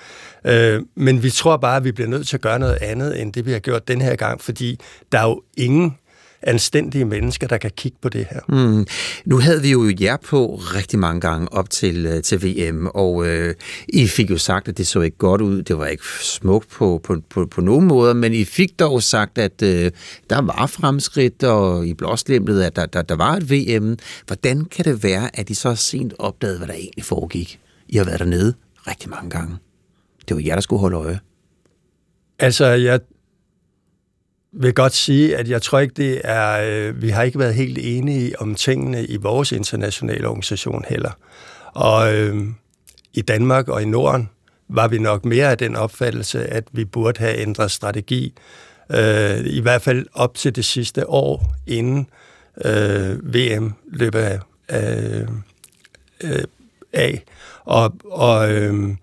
Øh, 0.45 0.83
men 0.95 1.23
vi 1.23 1.31
tror 1.31 1.57
bare, 1.57 1.77
at 1.77 1.85
vi 1.85 1.93
bliver 1.93 2.09
nødt 2.09 2.29
til 2.29 2.37
at 2.37 2.41
gøre 2.41 2.59
noget 2.59 2.79
andet, 2.81 3.21
end 3.21 3.33
det 3.33 3.47
vi 3.47 3.53
har 3.53 3.59
gjort 3.59 3.89
den 3.89 4.01
her 4.01 4.17
gang, 4.17 4.41
fordi 4.41 4.81
der 5.13 5.19
er 5.19 5.25
jo 5.29 5.43
ingen 5.57 5.97
anstændige 6.43 7.05
mennesker, 7.05 7.47
der 7.47 7.59
kan 7.59 7.71
kigge 7.77 7.99
på 8.03 8.09
det 8.09 8.27
her. 8.31 8.41
Mm. 8.49 8.87
Nu 9.25 9.39
havde 9.39 9.63
vi 9.63 9.71
jo 9.71 9.95
jer 10.01 10.17
på 10.17 10.55
rigtig 10.55 10.99
mange 10.99 11.21
gange 11.21 11.53
op 11.53 11.71
til, 11.71 12.07
øh, 12.07 12.23
til 12.23 12.45
VM, 12.45 12.87
og 12.87 13.27
øh, 13.27 13.55
I 13.89 14.07
fik 14.07 14.31
jo 14.31 14.39
sagt, 14.39 14.69
at 14.69 14.79
det 14.79 14.87
så 14.87 15.01
ikke 15.01 15.17
godt 15.17 15.41
ud. 15.41 15.63
Det 15.63 15.79
var 15.79 15.87
ikke 15.87 16.05
smukt 16.23 16.69
på, 16.69 17.01
på, 17.05 17.17
på, 17.31 17.47
på 17.47 17.61
nogen 17.61 17.87
måder, 17.87 18.15
men 18.15 18.33
I 18.33 18.45
fik 18.45 18.79
dog 18.79 19.03
sagt, 19.03 19.39
at 19.39 19.63
øh, 19.63 19.91
der 20.31 20.41
var 20.41 20.67
fremskridt, 20.67 21.43
og 21.43 21.87
I 21.87 21.95
blåslemtet, 21.95 22.63
at 22.63 22.77
der, 22.77 22.87
der, 22.87 23.03
der 23.03 23.17
var 23.17 23.37
et 23.37 23.51
VM. 23.51 23.97
Hvordan 24.27 24.65
kan 24.65 24.85
det 24.85 25.03
være, 25.03 25.39
at 25.39 25.51
I 25.51 25.55
så 25.55 25.75
sent 25.75 26.15
opdagede, 26.19 26.59
hvad 26.59 26.69
der 26.69 26.75
egentlig 26.75 27.05
foregik? 27.05 27.61
I 27.89 27.97
har 27.97 28.05
været 28.05 28.21
dernede 28.21 28.55
rigtig 28.87 29.11
mange 29.11 29.31
gange. 29.31 29.57
Det 30.29 30.37
var 30.37 30.43
jer, 30.43 30.55
der 30.55 30.61
skulle 30.61 30.81
holde 30.81 30.97
øje. 30.97 31.21
Altså, 32.39 32.67
jeg 32.67 33.01
vil 34.57 34.75
godt 34.75 34.93
sige, 34.93 35.37
at 35.37 35.49
jeg 35.49 35.63
tror 35.63 35.79
ikke, 35.79 35.95
det 35.97 36.21
er... 36.25 36.61
Øh, 36.65 37.03
vi 37.03 37.09
har 37.09 37.23
ikke 37.23 37.39
været 37.39 37.55
helt 37.55 37.79
enige 37.81 38.41
om 38.41 38.55
tingene 38.55 39.07
i 39.07 39.17
vores 39.17 39.53
internationale 39.53 40.29
organisation 40.29 40.85
heller. 40.89 41.11
Og 41.75 42.15
øh, 42.15 42.47
i 43.15 43.21
Danmark 43.21 43.69
og 43.69 43.83
i 43.83 43.85
Norden 43.85 44.29
var 44.69 44.89
vi 44.89 44.99
nok 44.99 45.25
mere 45.25 45.51
af 45.51 45.59
den 45.59 45.77
opfattelse, 45.77 46.47
at 46.47 46.65
vi 46.73 46.85
burde 46.85 47.21
have 47.21 47.39
ændret 47.39 47.71
strategi, 47.71 48.33
øh, 48.91 49.41
i 49.45 49.61
hvert 49.61 49.83
fald 49.83 50.07
op 50.13 50.35
til 50.35 50.57
det 50.57 50.65
sidste 50.65 51.11
år, 51.11 51.55
inden 51.67 52.07
øh, 52.65 53.35
VM 53.35 53.73
løber 53.93 54.21
af. 54.21 54.39
Øh, 54.71 55.29
øh, 56.25 56.45
af. 56.93 57.23
Og, 57.65 57.95
og 58.05 58.53
øh, 58.53 58.95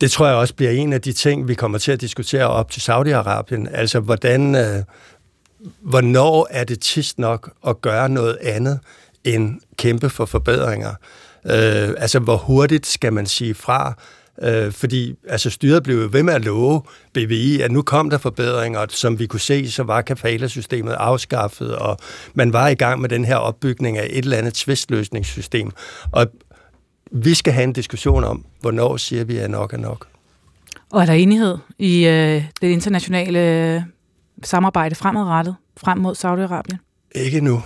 det 0.00 0.10
tror 0.10 0.26
jeg 0.26 0.36
også 0.36 0.54
bliver 0.54 0.70
en 0.70 0.92
af 0.92 1.00
de 1.00 1.12
ting, 1.12 1.48
vi 1.48 1.54
kommer 1.54 1.78
til 1.78 1.92
at 1.92 2.00
diskutere 2.00 2.46
op 2.46 2.70
til 2.70 2.80
Saudi-Arabien. 2.80 3.76
Altså, 3.76 4.00
hvordan, 4.00 4.54
øh, 4.54 4.82
hvornår 5.80 6.48
er 6.50 6.64
det 6.64 6.80
tist 6.80 7.18
nok 7.18 7.52
at 7.66 7.80
gøre 7.80 8.08
noget 8.08 8.38
andet 8.42 8.80
end 9.24 9.60
kæmpe 9.76 10.10
for 10.10 10.24
forbedringer? 10.24 10.94
Øh, 11.46 11.94
altså, 11.98 12.18
hvor 12.18 12.36
hurtigt 12.36 12.86
skal 12.86 13.12
man 13.12 13.26
sige 13.26 13.54
fra? 13.54 13.94
Øh, 14.42 14.72
fordi 14.72 15.14
altså, 15.28 15.50
styret 15.50 15.82
blev 15.82 16.12
ved 16.12 16.22
med 16.22 16.34
at 16.34 16.44
love 16.44 16.82
BVI, 17.14 17.60
at 17.60 17.72
nu 17.72 17.82
kom 17.82 18.10
der 18.10 18.18
forbedringer, 18.18 18.78
og 18.78 18.86
som 18.90 19.18
vi 19.18 19.26
kunne 19.26 19.40
se, 19.40 19.70
så 19.70 19.82
var 19.82 20.02
kafala-systemet 20.02 20.92
afskaffet, 20.92 21.76
og 21.76 21.98
man 22.34 22.52
var 22.52 22.68
i 22.68 22.74
gang 22.74 23.00
med 23.00 23.08
den 23.08 23.24
her 23.24 23.36
opbygning 23.36 23.98
af 23.98 24.06
et 24.10 24.24
eller 24.24 24.36
andet 24.36 24.54
tvistløsningssystem. 24.54 25.70
Og, 26.12 26.26
vi 27.10 27.34
skal 27.34 27.52
have 27.52 27.64
en 27.64 27.72
diskussion 27.72 28.24
om, 28.24 28.44
hvornår 28.60 28.96
siger 28.96 29.24
vi, 29.24 29.36
at 29.36 29.50
nok 29.50 29.72
er 29.72 29.76
nok. 29.76 30.06
Og 30.90 31.02
er 31.02 31.06
der 31.06 31.12
enighed 31.12 31.58
i 31.78 32.06
øh, 32.06 32.44
det 32.60 32.68
internationale 32.68 33.38
øh, 33.74 33.82
samarbejde 34.42 34.94
fremadrettet 34.94 35.56
frem 35.76 35.98
mod 35.98 36.14
Saudi-Arabien? 36.16 36.76
Ikke 37.14 37.40
nu. 37.40 37.62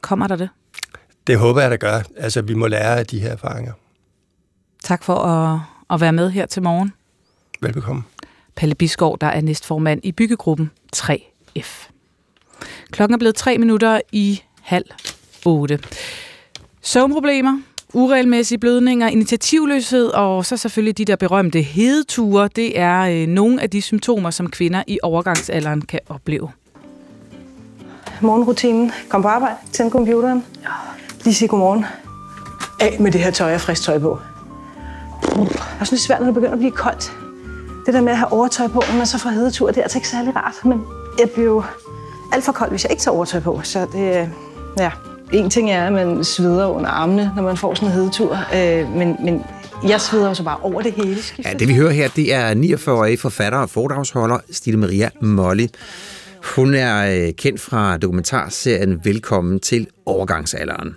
Kommer 0.00 0.26
der 0.26 0.36
det? 0.36 0.48
Det 1.26 1.38
håber 1.38 1.60
jeg, 1.60 1.70
der 1.70 1.76
gør. 1.76 2.02
Altså, 2.16 2.42
vi 2.42 2.54
må 2.54 2.66
lære 2.66 2.98
af 2.98 3.06
de 3.06 3.20
her 3.20 3.30
erfaringer. 3.30 3.72
Tak 4.82 5.04
for 5.04 5.14
at, 5.14 5.60
at 5.90 6.00
være 6.00 6.12
med 6.12 6.30
her 6.30 6.46
til 6.46 6.62
morgen. 6.62 6.92
Velbekomme. 7.60 8.02
Palle 8.56 8.74
Biskov, 8.74 9.18
der 9.20 9.26
er 9.26 9.40
næstformand 9.40 10.00
i 10.02 10.12
byggegruppen 10.12 10.70
3F. 10.96 11.90
Klokken 12.90 13.14
er 13.14 13.18
blevet 13.18 13.34
tre 13.34 13.58
minutter 13.58 14.00
i 14.12 14.42
halv 14.62 14.84
otte. 15.46 15.78
Søvnproblemer, 16.82 17.60
uregelmæssige 17.94 18.58
blødninger, 18.58 19.08
initiativløshed 19.08 20.06
og 20.06 20.46
så 20.46 20.56
selvfølgelig 20.56 20.98
de 20.98 21.04
der 21.04 21.16
berømte 21.16 21.62
hedeture, 21.62 22.48
det 22.56 22.78
er 22.78 23.00
øh, 23.00 23.26
nogle 23.26 23.62
af 23.62 23.70
de 23.70 23.82
symptomer, 23.82 24.30
som 24.30 24.50
kvinder 24.50 24.82
i 24.86 24.98
overgangsalderen 25.02 25.82
kan 25.82 26.00
opleve. 26.08 26.50
Morgenrutinen. 28.20 28.92
Kom 29.08 29.22
på 29.22 29.28
arbejde. 29.28 29.56
Tænd 29.72 29.90
computeren. 29.90 30.44
Lige 31.24 31.34
sige 31.34 31.48
godmorgen. 31.48 31.84
Af 32.80 32.96
med 33.00 33.12
det 33.12 33.20
her 33.20 33.30
tøj 33.30 33.54
og 33.54 33.60
frisk 33.60 33.82
tøj 33.82 33.98
på. 33.98 34.18
Jeg 35.78 35.86
synes, 35.86 35.90
det 35.90 35.92
er 35.92 35.96
svært, 35.96 36.20
når 36.20 36.26
det 36.26 36.34
begynder 36.34 36.52
at 36.52 36.58
blive 36.58 36.72
koldt. 36.72 37.12
Det 37.86 37.94
der 37.94 38.00
med 38.00 38.12
at 38.12 38.18
have 38.18 38.32
overtøj 38.32 38.68
på, 38.68 38.82
når 38.88 38.96
man 38.96 39.06
så 39.06 39.18
får 39.18 39.30
hedetur, 39.30 39.68
det 39.68 39.78
er 39.78 39.82
altså 39.82 39.98
ikke 39.98 40.08
særlig 40.08 40.36
rart. 40.36 40.54
Men 40.64 40.80
jeg 41.18 41.30
bliver 41.30 41.46
jo 41.46 41.62
alt 42.32 42.44
for 42.44 42.52
kold, 42.52 42.70
hvis 42.70 42.84
jeg 42.84 42.90
ikke 42.90 43.02
tager 43.02 43.14
overtøj 43.14 43.40
på. 43.40 43.60
Så 43.62 43.86
det, 43.92 44.30
ja, 44.78 44.90
en 45.32 45.50
ting 45.50 45.70
er, 45.70 45.86
at 45.86 45.92
man 45.92 46.24
sveder 46.24 46.66
under 46.66 46.90
armene, 46.90 47.32
når 47.36 47.42
man 47.42 47.56
får 47.56 47.74
sådan 47.74 47.88
en 47.88 47.94
hedetur, 47.94 48.38
øh, 48.54 48.96
men, 48.96 49.16
men 49.24 49.42
jeg 49.88 50.00
sveder 50.00 50.28
jo 50.28 50.34
så 50.34 50.42
bare 50.42 50.58
over 50.62 50.82
det 50.82 50.92
hele. 50.92 51.16
Ja, 51.44 51.52
det 51.52 51.68
vi 51.68 51.74
hører 51.74 51.92
her, 51.92 52.08
det 52.16 52.34
er 52.34 52.54
49-årige 52.54 53.18
forfatter 53.18 53.58
og 53.58 53.70
foredragsholder 53.70 54.38
Stine 54.50 54.76
Maria 54.76 55.10
Molly. 55.20 55.66
Hun 56.54 56.74
er 56.74 57.26
øh, 57.26 57.32
kendt 57.34 57.60
fra 57.60 57.96
dokumentarserien 57.96 59.00
Velkommen 59.04 59.60
til 59.60 59.86
overgangsalderen. 60.06 60.96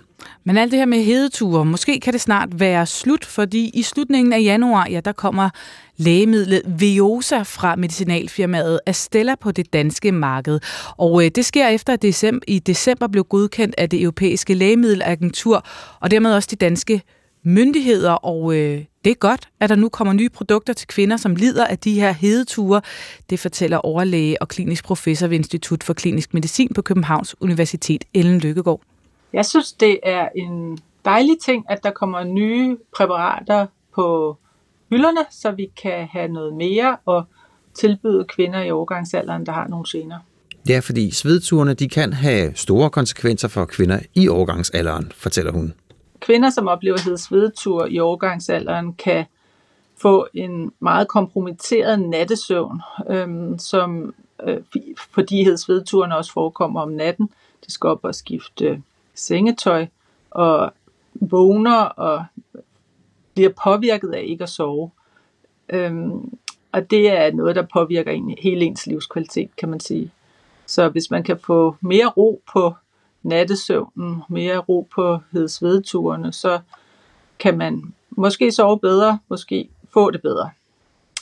Men 0.50 0.56
alt 0.56 0.70
det 0.70 0.78
her 0.78 0.86
med 0.86 1.02
hedeture, 1.02 1.64
måske 1.64 2.00
kan 2.00 2.12
det 2.12 2.20
snart 2.20 2.60
være 2.60 2.86
slut, 2.86 3.24
fordi 3.24 3.70
i 3.74 3.82
slutningen 3.82 4.32
af 4.32 4.40
januar, 4.40 4.86
ja, 4.90 5.00
der 5.00 5.12
kommer 5.12 5.50
lægemidlet 5.96 6.62
Veosa 6.66 7.42
fra 7.42 7.76
medicinalfirmaet 7.76 8.80
Astella 8.86 9.34
på 9.34 9.52
det 9.52 9.72
danske 9.72 10.12
marked. 10.12 10.60
Og 10.96 11.24
øh, 11.24 11.30
det 11.34 11.44
sker 11.44 11.68
efter, 11.68 11.92
at 11.92 12.02
december, 12.02 12.44
i 12.46 12.58
december 12.58 13.06
blev 13.08 13.24
godkendt 13.24 13.74
af 13.78 13.90
det 13.90 14.02
europæiske 14.02 14.54
lægemiddelagentur, 14.54 15.64
og 16.00 16.10
dermed 16.10 16.34
også 16.34 16.48
de 16.50 16.56
danske 16.56 17.02
myndigheder, 17.44 18.12
og 18.12 18.56
øh, 18.56 18.84
det 19.04 19.10
er 19.10 19.14
godt, 19.14 19.48
at 19.60 19.70
der 19.70 19.76
nu 19.76 19.88
kommer 19.88 20.12
nye 20.12 20.28
produkter 20.28 20.72
til 20.72 20.88
kvinder, 20.88 21.16
som 21.16 21.34
lider 21.34 21.66
af 21.66 21.78
de 21.78 22.00
her 22.00 22.12
hedeture. 22.12 22.80
Det 23.30 23.40
fortæller 23.40 23.76
overlæge 23.76 24.42
og 24.42 24.48
klinisk 24.48 24.84
professor 24.84 25.26
ved 25.26 25.36
Institut 25.36 25.82
for 25.82 25.94
Klinisk 25.94 26.34
Medicin 26.34 26.68
på 26.74 26.82
Københavns 26.82 27.34
Universitet, 27.40 28.04
Ellen 28.14 28.38
Lykkegaard. 28.38 28.89
Jeg 29.32 29.46
synes, 29.46 29.72
det 29.72 30.00
er 30.02 30.28
en 30.36 30.78
dejlig 31.04 31.36
ting, 31.44 31.64
at 31.68 31.82
der 31.82 31.90
kommer 31.90 32.24
nye 32.24 32.76
præparater 32.96 33.66
på 33.94 34.36
hylderne, 34.90 35.20
så 35.30 35.50
vi 35.50 35.70
kan 35.82 36.08
have 36.12 36.28
noget 36.28 36.54
mere 36.54 36.96
og 37.06 37.24
tilbyde 37.74 38.24
kvinder 38.24 38.62
i 38.62 38.70
overgangsalderen, 38.70 39.46
der 39.46 39.52
har 39.52 39.68
nogle 39.68 39.84
gener. 39.88 40.18
Ja, 40.68 40.78
fordi 40.78 41.10
svedturene 41.10 41.74
de 41.74 41.88
kan 41.88 42.12
have 42.12 42.52
store 42.54 42.90
konsekvenser 42.90 43.48
for 43.48 43.64
kvinder 43.64 43.98
i 44.14 44.28
overgangsalderen, 44.28 45.12
fortæller 45.14 45.52
hun. 45.52 45.74
Kvinder, 46.20 46.50
som 46.50 46.68
oplever 46.68 46.98
hedsvedtur 47.04 47.86
i 47.86 48.00
overgangsalderen, 48.00 48.92
kan 48.92 49.24
få 49.96 50.26
en 50.34 50.72
meget 50.80 51.08
kompromitteret 51.08 52.00
nattesøvn, 52.00 52.80
øhm, 53.10 53.58
som, 53.58 54.14
øh, 54.46 54.58
fordi 55.14 55.44
hedsvedturene 55.44 56.16
også 56.16 56.32
forekommer 56.32 56.80
om 56.80 56.88
natten. 56.88 57.30
De 57.66 57.72
skal 57.72 57.88
op 57.88 58.00
og 58.02 58.14
skifte 58.14 58.82
sengetøj 59.14 59.86
og 60.30 60.72
vågner 61.14 61.80
og 61.80 62.24
bliver 63.34 63.50
påvirket 63.64 64.10
af 64.12 64.22
ikke 64.26 64.42
at 64.42 64.48
sove. 64.48 64.90
Øhm, 65.68 66.38
og 66.72 66.90
det 66.90 67.10
er 67.10 67.32
noget, 67.32 67.56
der 67.56 67.66
påvirker 67.72 68.12
en, 68.12 68.34
hele 68.42 68.64
ens 68.64 68.86
livskvalitet, 68.86 69.56
kan 69.56 69.68
man 69.68 69.80
sige. 69.80 70.10
Så 70.66 70.88
hvis 70.88 71.10
man 71.10 71.22
kan 71.22 71.38
få 71.38 71.76
mere 71.80 72.06
ro 72.06 72.42
på 72.52 72.74
nattesøvnen, 73.22 74.22
mere 74.28 74.58
ro 74.58 74.88
på 74.94 75.18
hedsvedturene, 75.32 76.32
så 76.32 76.60
kan 77.38 77.58
man 77.58 77.94
måske 78.10 78.52
sove 78.52 78.78
bedre, 78.78 79.18
måske 79.28 79.68
få 79.92 80.10
det 80.10 80.22
bedre, 80.22 80.50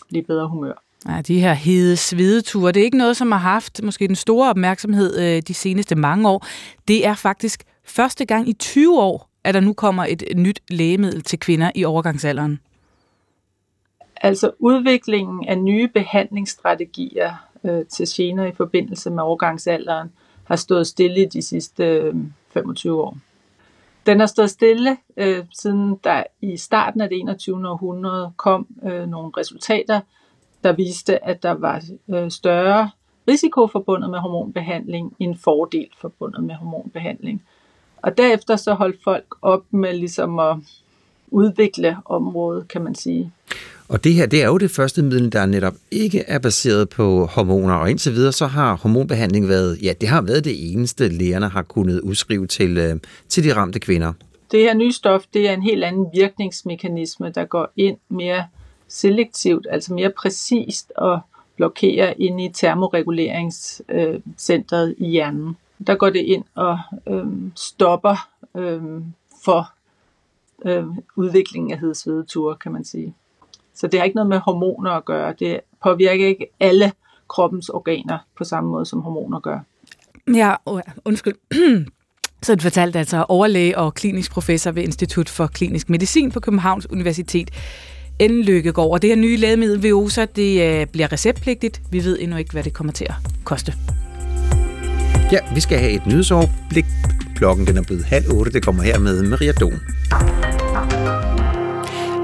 blive 0.09 0.24
bedre 0.24 0.48
humør. 0.48 0.82
Ja, 1.09 1.20
de 1.20 1.40
her 1.40 1.52
hede 1.52 1.97
svedeture, 1.97 2.73
det 2.73 2.81
er 2.81 2.85
ikke 2.85 2.98
noget, 2.98 3.16
som 3.16 3.32
har 3.32 3.39
haft 3.39 3.82
måske 3.82 4.09
den 4.09 4.16
store 4.16 4.51
opmærksomhed 4.51 5.19
øh, 5.19 5.43
de 5.48 5.55
seneste 5.55 5.94
mange 5.94 6.28
år. 6.28 6.47
Det 6.89 7.06
er 7.06 7.15
faktisk 7.15 7.65
første 7.89 8.24
gang 8.24 8.48
i 8.48 8.52
20 8.52 9.01
år, 9.01 9.28
at 9.44 9.55
der 9.55 9.60
nu 9.60 9.73
kommer 9.73 10.05
et 10.05 10.23
nyt 10.36 10.62
lægemiddel 10.70 11.23
til 11.23 11.39
kvinder 11.39 11.70
i 11.74 11.85
overgangsalderen. 11.85 12.60
Altså 14.16 14.51
udviklingen 14.59 15.48
af 15.48 15.59
nye 15.59 15.89
behandlingsstrategier 15.89 17.35
øh, 17.65 17.86
til 17.86 18.06
gener 18.10 18.44
i 18.44 18.52
forbindelse 18.52 19.10
med 19.10 19.23
overgangsalderen 19.23 20.10
har 20.44 20.56
stået 20.56 20.86
stille 20.86 21.27
de 21.27 21.43
sidste 21.43 21.85
øh, 21.85 22.15
25 22.51 23.02
år. 23.02 23.16
Den 24.06 24.20
har 24.20 24.27
stået 24.27 24.51
stille, 24.51 24.97
øh, 25.16 25.44
siden 25.60 26.01
der 26.05 26.23
i 26.40 26.56
starten 26.56 27.01
af 27.01 27.09
det 27.09 27.20
21. 27.20 27.69
århundrede 27.69 28.32
kom 28.36 28.66
øh, 28.85 29.09
nogle 29.09 29.32
resultater, 29.36 30.01
der 30.65 30.73
viste, 30.73 31.24
at 31.24 31.43
der 31.43 31.51
var 31.52 31.82
øh, 32.09 32.31
større 32.31 32.90
risiko 33.28 33.66
forbundet 33.66 34.10
med 34.10 34.19
hormonbehandling 34.19 35.16
end 35.19 35.36
fordel 35.36 35.89
forbundet 36.01 36.44
med 36.44 36.55
hormonbehandling. 36.55 37.43
Og 38.03 38.19
derefter 38.19 38.57
så 38.57 38.75
holdt 38.75 39.03
folk 39.05 39.25
op 39.43 39.62
med 39.70 39.95
ligesom 39.95 40.39
at 40.39 40.57
udvikle 41.31 41.97
området, 42.05 42.69
kan 42.69 42.83
man 42.83 42.95
sige. 42.95 43.33
Og 43.89 44.05
det 44.05 44.15
her, 44.15 44.27
det 44.27 44.43
er 44.43 44.47
jo 44.47 44.59
det 44.59 44.70
første 44.70 45.03
middel, 45.03 45.33
der 45.33 45.47
netop 45.47 45.75
ikke 45.91 46.20
er 46.20 46.39
baseret 46.39 46.89
på 46.89 47.27
hormoner, 47.27 47.75
og 47.75 47.91
indtil 47.91 48.12
videre 48.12 48.33
så 48.33 48.47
har 48.47 48.77
hormonbehandling 48.77 49.49
været, 49.49 49.79
ja, 49.83 49.93
det 50.01 50.09
har 50.09 50.23
været 50.23 50.45
det 50.45 50.73
eneste, 50.73 51.09
lægerne 51.09 51.49
har 51.49 51.62
kunnet 51.62 52.01
udskrive 52.01 52.47
til, 52.47 52.79
øh, 52.79 52.97
til 53.29 53.45
de 53.45 53.55
ramte 53.55 53.81
kvinder. 53.81 54.12
Det 54.51 54.61
her 54.61 54.75
nye 54.75 54.93
stof, 54.93 55.25
det 55.35 55.49
er 55.49 55.53
en 55.53 55.62
helt 55.62 55.85
anden 55.85 56.07
virkningsmekanisme, 56.15 57.33
der 57.35 57.45
går 57.45 57.73
ind 57.77 57.97
mere 58.09 58.45
selektivt, 58.89 59.66
altså 59.70 59.95
mere 59.95 60.12
præcist 60.19 60.93
og 60.97 61.20
blokerer 61.57 62.15
ind 62.19 62.41
i 62.41 62.51
termoreguleringscentret 62.55 64.95
i 64.99 65.07
hjernen. 65.07 65.57
Der 65.87 65.95
går 65.95 66.11
det 66.11 66.21
ind 66.21 66.45
og 66.55 66.79
øh, 67.07 67.27
stopper 67.57 68.29
øh, 68.57 68.83
for 69.45 69.73
øh, 70.65 70.87
udviklingen 71.17 71.73
af 71.73 71.79
hedsvedeture, 71.79 72.57
kan 72.57 72.73
man 72.73 72.85
sige. 72.85 73.15
Så 73.75 73.87
det 73.87 74.01
har 74.01 74.05
ikke 74.05 74.17
noget 74.17 74.29
med 74.29 74.39
hormoner 74.39 74.91
at 74.91 75.05
gøre. 75.05 75.35
Det 75.39 75.61
påvirker 75.83 76.27
ikke 76.27 76.47
alle 76.61 76.93
kroppens 77.29 77.69
organer 77.69 78.19
på 78.39 78.45
samme 78.45 78.71
måde, 78.71 78.87
som 78.87 79.01
hormoner 79.01 79.41
gør. 79.41 79.59
Ja, 80.35 80.55
undskyld. 81.05 81.35
Så 82.43 82.55
det 82.55 82.63
fortalte 82.63 82.99
altså 82.99 83.25
overlæge 83.29 83.79
og 83.79 83.95
klinisk 83.95 84.33
professor 84.33 84.71
ved 84.71 84.83
Institut 84.83 85.29
for 85.29 85.47
Klinisk 85.47 85.91
Medicin 85.91 86.31
på 86.31 86.41
Københavns 86.41 86.91
Universitet, 86.91 87.51
Ellen 88.19 88.43
Lykkegaard. 88.43 88.91
Og 88.91 89.03
det 89.03 89.11
her 89.11 89.17
nye 89.17 89.37
lægemiddel 89.37 89.83
Veosa, 89.83 90.25
det 90.25 90.81
øh, 90.81 90.87
bliver 90.87 91.13
receptpligtigt. 91.13 91.83
Vi 91.91 92.05
ved 92.05 92.19
endnu 92.21 92.37
ikke, 92.37 92.53
hvad 92.53 92.63
det 92.63 92.73
kommer 92.73 92.93
til 92.93 93.05
at 93.05 93.15
koste. 93.45 93.75
Ja, 95.33 95.39
vi 95.55 95.61
skal 95.61 95.79
have 95.79 95.93
et 95.93 96.07
nyhedsoverblik. 96.07 96.85
Klokken 97.37 97.67
den 97.67 97.77
er 97.77 97.83
blevet 97.83 98.05
halv 98.05 98.33
otte. 98.33 98.53
Det 98.53 98.63
kommer 98.65 98.83
her 98.83 98.99
med 98.99 99.23
Maria 99.23 99.53
Don. 99.53 99.81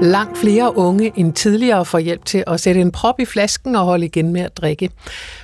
Langt 0.01 0.37
flere 0.37 0.77
unge 0.77 1.11
end 1.15 1.33
tidligere 1.33 1.85
får 1.85 1.99
hjælp 1.99 2.25
til 2.25 2.43
at 2.47 2.59
sætte 2.59 2.81
en 2.81 2.91
prop 2.91 3.19
i 3.19 3.25
flasken 3.25 3.75
og 3.75 3.85
holde 3.85 4.05
igen 4.05 4.33
med 4.33 4.41
at 4.41 4.57
drikke. 4.57 4.89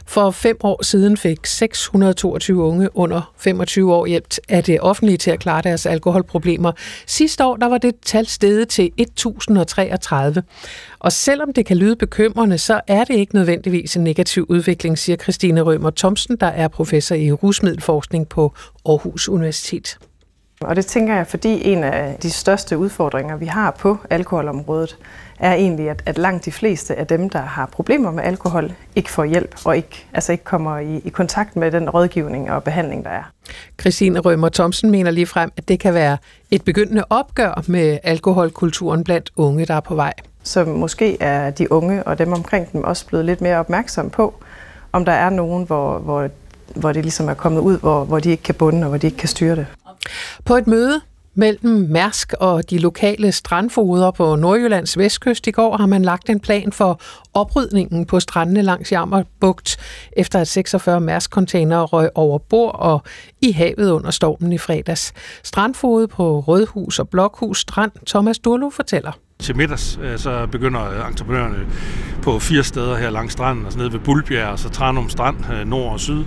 For 0.06 0.32
fem 0.32 0.58
år 0.64 0.84
siden 0.84 1.18
fik 1.18 1.46
622 1.46 2.64
unge 2.64 2.98
under 2.98 3.34
25 3.38 3.94
år 3.94 4.06
hjælp 4.06 4.28
af 4.50 4.64
det 4.64 4.82
offentlige 4.82 5.18
til 5.18 5.32
at 5.32 5.40
klare 5.40 5.62
deres 5.62 5.86
alkoholproblemer. 5.86 6.72
Sidste 7.08 7.46
år 7.46 7.56
der 7.56 7.66
var 7.66 7.78
det 7.78 7.96
tal 8.06 8.26
steget 8.26 8.68
til 8.70 8.92
1033. 8.98 10.44
Og 11.00 11.12
selvom 11.12 11.54
det 11.54 11.66
kan 11.66 11.78
lyde 11.78 11.96
bekymrende, 11.96 12.58
så 12.58 12.82
er 12.88 13.04
det 13.04 13.14
ikke 13.14 13.36
nødvendigvis 13.36 13.96
en 13.96 14.04
negativ 14.04 14.46
udvikling, 14.50 14.98
siger 14.98 15.16
Christine 15.16 15.62
Rømer 15.62 15.90
Thomsen, 15.90 16.36
der 16.36 16.48
er 16.48 16.68
professor 16.68 17.16
i 17.16 17.32
rusmiddelforskning 17.32 18.30
på 18.30 18.54
Aarhus 18.86 19.30
Universitet. 19.30 19.98
Og 20.62 20.76
det 20.76 20.86
tænker 20.86 21.16
jeg, 21.16 21.28
fordi 21.28 21.68
en 21.68 21.84
af 21.84 22.16
de 22.22 22.30
største 22.30 22.78
udfordringer, 22.78 23.38
vi 23.38 23.46
har 23.46 23.72
på 23.72 23.98
alkoholområdet, 24.10 24.98
er 25.40 25.54
egentlig, 25.54 25.90
at, 25.90 26.04
at 26.06 26.18
langt 26.18 26.46
de 26.46 26.52
fleste 26.52 26.96
af 26.96 27.08
dem, 27.08 27.30
der 27.30 27.40
har 27.40 27.66
problemer 27.66 28.12
med 28.12 28.24
alkohol, 28.24 28.72
ikke 28.96 29.12
får 29.12 29.24
hjælp 29.24 29.56
og 29.66 29.78
ikke, 29.78 30.06
altså 30.14 30.32
ikke 30.32 30.44
kommer 30.44 30.78
i, 30.78 31.02
i 31.06 31.10
kontakt 31.10 31.56
med 31.56 31.72
den 31.72 31.90
rådgivning 31.90 32.52
og 32.52 32.64
behandling, 32.64 33.04
der 33.04 33.10
er. 33.10 33.24
Christine 33.82 34.20
Rømer 34.20 34.50
Thomsen 34.50 34.92
mener 34.92 35.12
lige 35.12 35.26
frem, 35.26 35.52
at 35.58 35.68
det 35.68 35.80
kan 35.80 35.94
være 35.94 36.18
et 36.52 36.64
begyndende 36.64 37.04
opgør 37.10 37.64
med 37.68 37.98
alkoholkulturen 38.04 39.04
blandt 39.04 39.32
unge, 39.36 39.66
der 39.66 39.74
er 39.74 39.80
på 39.80 39.96
vej. 39.96 40.14
Så 40.44 40.66
måske 40.66 41.22
er 41.22 41.50
de 41.50 41.72
unge 41.72 42.04
og 42.04 42.18
dem 42.18 42.34
omkring 42.34 42.72
dem 42.72 42.84
også 42.84 43.06
blevet 43.06 43.26
lidt 43.26 43.42
mere 43.42 43.58
opmærksom 43.58 44.10
på, 44.10 44.34
om 44.92 45.06
der 45.06 45.12
er 45.12 45.30
nogen, 45.30 45.66
hvor, 45.66 46.00
hvor, 46.00 46.30
hvor 46.76 46.92
det 46.92 47.04
ligesom 47.04 47.30
er 47.30 47.34
kommet 47.34 47.62
ud, 47.62 47.80
hvor, 47.80 48.04
hvor 48.04 48.20
de 48.20 48.30
ikke 48.30 48.44
kan 48.44 48.56
bunde 48.56 48.84
og 48.84 48.90
hvor 48.90 48.98
de 48.98 49.08
ikke 49.08 49.18
kan 49.18 49.30
styre 49.30 49.56
det. 49.56 49.66
På 50.46 50.56
et 50.56 50.68
møde 50.68 51.02
mellem 51.36 51.88
Mærsk 51.90 52.34
og 52.40 52.70
de 52.70 52.78
lokale 52.78 53.32
strandfoder 53.32 54.12
på 54.12 54.36
Nordjyllands 54.36 54.98
vestkyst 54.98 55.48
i 55.48 55.52
går 55.52 55.78
har 55.78 55.86
man 55.86 56.02
lagt 56.02 56.30
en 56.30 56.40
plan 56.40 56.72
for 56.72 57.02
oprydningen 57.34 58.06
på 58.06 58.20
strandene 58.20 58.62
langs 58.62 58.92
Jammerbugt, 58.92 59.78
efter 60.18 60.40
at 60.40 60.48
46 60.48 61.02
Mærsk-containere 61.02 61.86
røg 61.86 62.10
over 62.16 62.38
bord 62.38 62.76
og 62.80 63.02
i 63.42 63.52
havet 63.52 63.92
under 63.92 64.12
stormen 64.12 64.54
i 64.54 64.58
fredags. 64.58 65.14
Strandfode 65.44 66.08
på 66.08 66.40
Rødhus 66.40 67.00
og 67.00 67.10
Blokhus 67.10 67.60
Strand, 67.60 67.92
Thomas 68.08 68.40
Durlo 68.40 68.70
fortæller. 68.70 69.12
Til 69.40 69.58
middags 69.58 70.00
øh, 70.04 70.18
så 70.18 70.48
begynder 70.52 71.08
entreprenørerne 71.08 71.68
på 72.22 72.40
fire 72.40 72.64
steder 72.64 72.98
her 72.98 73.10
langs 73.10 73.34
stranden, 73.34 73.66
altså 73.66 73.80
nede 73.80 73.94
ved 73.94 74.00
Bulbjerg, 74.00 74.48
og 74.48 74.60
så 74.60 74.70
Tranum 74.70 75.10
Strand, 75.10 75.38
øh, 75.54 75.68
nord 75.68 75.94
og 75.94 76.00
syd, 76.00 76.24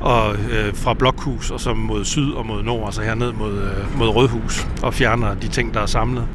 og 0.00 0.34
øh, 0.34 0.74
fra 0.74 0.94
Blokhus 0.94 1.50
og 1.50 1.60
så 1.60 1.74
mod 1.74 2.04
syd 2.04 2.32
og 2.32 2.46
mod 2.46 2.62
nord, 2.62 2.86
altså 2.86 3.02
herned 3.02 3.32
mod, 3.32 3.52
øh, 3.52 3.98
mod 3.98 4.08
Rødhus, 4.08 4.66
og 4.82 4.94
fjerner 4.94 5.34
de 5.34 5.48
ting, 5.48 5.74
der 5.74 5.80
er 5.80 5.86
samlet. 5.86 6.28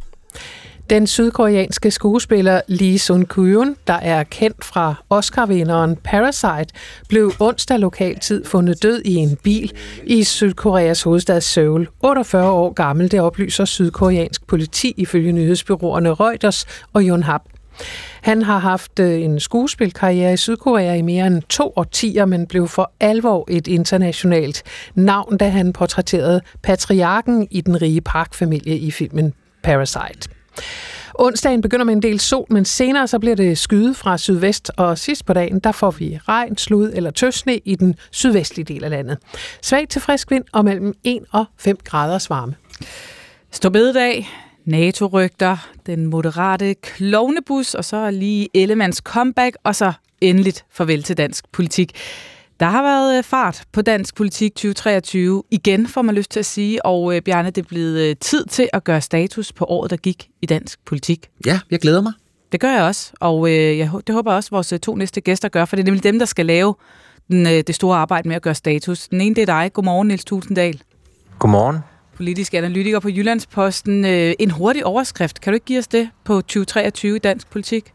Den 0.90 1.08
sydkoreanske 1.08 1.92
skuespiller 1.92 2.62
Lee 2.68 3.00
Sun-kyun, 3.00 3.76
der 3.88 3.94
er 3.94 4.24
kendt 4.24 4.66
fra 4.66 4.96
Oscar-vinderen 5.10 5.96
Parasite, 6.04 6.74
blev 7.10 7.32
onsdag 7.40 7.80
lokaltid 7.80 8.46
fundet 8.46 8.84
død 8.84 9.02
i 9.06 9.16
en 9.16 9.38
bil 9.44 9.72
i 10.04 10.24
Sydkoreas 10.24 11.04
hovedstad 11.04 11.42
Seoul. 11.42 11.88
48 12.04 12.52
år 12.52 12.74
gammel, 12.74 13.12
det 13.12 13.22
oplyser 13.22 13.66
sydkoreansk 13.66 14.48
politi 14.48 14.94
ifølge 14.98 15.32
nyhedsbyråerne 15.32 16.14
Reuters 16.14 16.66
og 16.94 17.02
Yonhap. 17.04 17.42
Han 18.22 18.42
har 18.42 18.58
haft 18.58 19.00
øh, 19.00 19.22
en 19.22 19.40
skuespilkarriere 19.40 20.34
i 20.34 20.38
Sydkorea 20.38 20.94
i 20.94 21.02
mere 21.02 21.28
end 21.28 21.42
to 21.42 21.74
årtier, 21.76 22.26
men 22.26 22.48
blev 22.48 22.68
for 22.68 22.92
alvor 23.00 23.46
et 23.50 23.68
internationalt 23.68 24.64
navn, 24.96 25.38
da 25.38 25.50
han 25.50 25.74
portrætterede 25.74 26.42
patriarken 26.64 27.48
i 27.52 27.62
den 27.62 27.82
rige 27.82 28.02
parkfamilie 28.02 28.78
i 28.78 28.92
filmen 28.92 29.34
Parasite. 29.64 30.30
Onsdagen 31.20 31.62
begynder 31.62 31.86
med 31.86 31.94
en 31.94 32.02
del 32.02 32.20
sol, 32.20 32.46
men 32.50 32.66
senere 32.66 33.08
så 33.08 33.20
bliver 33.20 33.36
det 33.36 33.58
skyde 33.58 33.94
fra 33.94 34.18
sydvest, 34.18 34.72
og 34.78 34.98
sidst 34.98 35.26
på 35.26 35.34
dagen, 35.34 35.60
der 35.60 35.72
får 35.72 35.92
vi 35.92 36.20
regn, 36.28 36.58
slud 36.58 36.92
eller 36.94 37.12
tøsne 37.12 37.58
i 37.58 37.76
den 37.76 37.96
sydvestlige 38.12 38.66
del 38.74 38.84
af 38.84 38.90
landet. 38.90 39.18
Svag 39.62 39.90
til 39.90 40.02
frisk 40.02 40.32
vind 40.32 40.44
og 40.52 40.66
mellem 40.66 40.94
1 41.04 41.20
og 41.32 41.46
5 41.58 41.78
graders 41.84 42.30
varme. 42.30 42.56
Storbededag, 43.52 44.30
NATO-rygter, 44.66 45.70
den 45.86 46.08
moderate 46.08 46.74
klovnebus, 46.74 47.74
og 47.74 47.86
så 47.86 48.12
lige 48.12 48.50
Ellemands 48.54 48.98
comeback, 48.98 49.58
og 49.64 49.76
så 49.76 49.94
endeligt 50.22 50.66
farvel 50.72 51.04
til 51.04 51.18
dansk 51.18 51.52
politik. 51.52 51.92
Der 52.60 52.66
har 52.66 52.84
været 52.84 53.18
øh, 53.18 53.24
fart 53.24 53.64
på 53.72 53.82
dansk 53.82 54.16
politik 54.16 54.52
2023. 54.52 55.44
Igen 55.52 55.88
får 55.88 56.02
man 56.02 56.16
lyst 56.16 56.32
til 56.32 56.40
at 56.40 56.46
sige, 56.46 56.86
og 56.86 57.16
øh, 57.16 57.22
Bjarne, 57.22 57.50
det 57.50 57.62
er 57.64 57.68
blevet 57.68 58.10
øh, 58.10 58.16
tid 58.22 58.46
til 58.46 58.70
at 58.74 58.84
gøre 58.84 59.02
status 59.02 59.54
på 59.54 59.66
året, 59.66 59.92
der 59.92 59.98
gik 59.98 60.28
i 60.42 60.46
dansk 60.46 60.80
politik. 60.86 61.30
Ja, 61.46 61.60
jeg 61.72 61.80
glæder 61.80 62.02
mig. 62.02 62.14
Det 62.52 62.60
gør 62.60 62.72
jeg 62.72 62.84
også, 62.84 63.12
og 63.20 63.52
jeg, 63.52 63.92
det 64.08 64.16
håber 64.16 64.32
jeg 64.32 64.36
også, 64.36 64.48
at 64.48 64.52
vores 64.52 64.74
to 64.82 64.96
næste 64.96 65.22
gæster 65.22 65.50
gør, 65.50 65.66
for 65.66 65.76
det 65.76 65.84
er 65.84 65.86
nemlig 65.86 66.04
dem, 66.04 66.20
der 66.20 66.26
skal 66.26 66.46
lave 66.46 66.76
den, 67.28 67.46
det 67.46 67.76
store 67.76 67.98
arbejde 67.98 68.28
med 68.28 68.36
at 68.36 68.42
gøre 68.42 68.56
status. 68.56 69.08
Den 69.08 69.22
ene, 69.22 69.36
det 69.36 69.42
er 69.42 69.46
dig. 69.46 69.74
Godmorgen, 69.74 70.08
Niels 70.08 70.26
Tulsendal. 70.26 70.82
Godmorgen. 71.40 71.78
Politisk 72.18 72.54
analytiker 72.54 73.00
på 73.00 73.10
Jyllandsposten. 73.10 74.06
En 74.06 74.52
hurtig 74.52 74.86
overskrift. 74.86 75.42
Kan 75.42 75.54
du 75.54 75.56
ikke 75.56 75.66
give 75.66 75.80
os 75.80 75.88
det 75.88 76.10
på 76.24 76.42
2023 76.42 77.16
i 77.16 77.20
dansk 77.20 77.50
politik? 77.50 77.94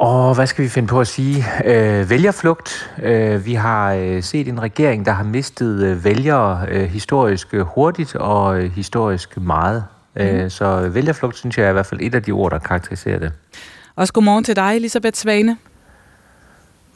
Og 0.00 0.34
hvad 0.34 0.46
skal 0.46 0.64
vi 0.64 0.68
finde 0.68 0.88
på 0.88 1.00
at 1.00 1.06
sige? 1.06 1.44
Øh, 1.64 2.10
vælgerflugt. 2.10 2.90
Øh, 3.02 3.46
vi 3.46 3.54
har 3.54 3.92
øh, 3.92 4.22
set 4.22 4.48
en 4.48 4.62
regering, 4.62 5.06
der 5.06 5.12
har 5.12 5.24
mistet 5.24 5.82
øh, 5.82 6.04
vælgere 6.04 6.66
øh, 6.68 6.88
historisk 6.88 7.54
hurtigt 7.54 8.14
og 8.14 8.62
øh, 8.62 8.72
historisk 8.72 9.36
meget. 9.36 9.84
Mm. 10.16 10.22
Øh, 10.22 10.50
så 10.50 10.88
vælgerflugt, 10.88 11.36
synes 11.36 11.58
jeg 11.58 11.66
er 11.66 11.70
i 11.70 11.72
hvert 11.72 11.86
fald 11.86 12.00
et 12.02 12.14
af 12.14 12.22
de 12.22 12.32
ord, 12.32 12.50
der 12.50 12.58
karakteriserer 12.58 13.18
det. 13.18 13.32
Også 13.96 14.12
godmorgen 14.12 14.44
til 14.44 14.56
dig, 14.56 14.76
Elisabeth 14.76 15.16
Svane. 15.16 15.56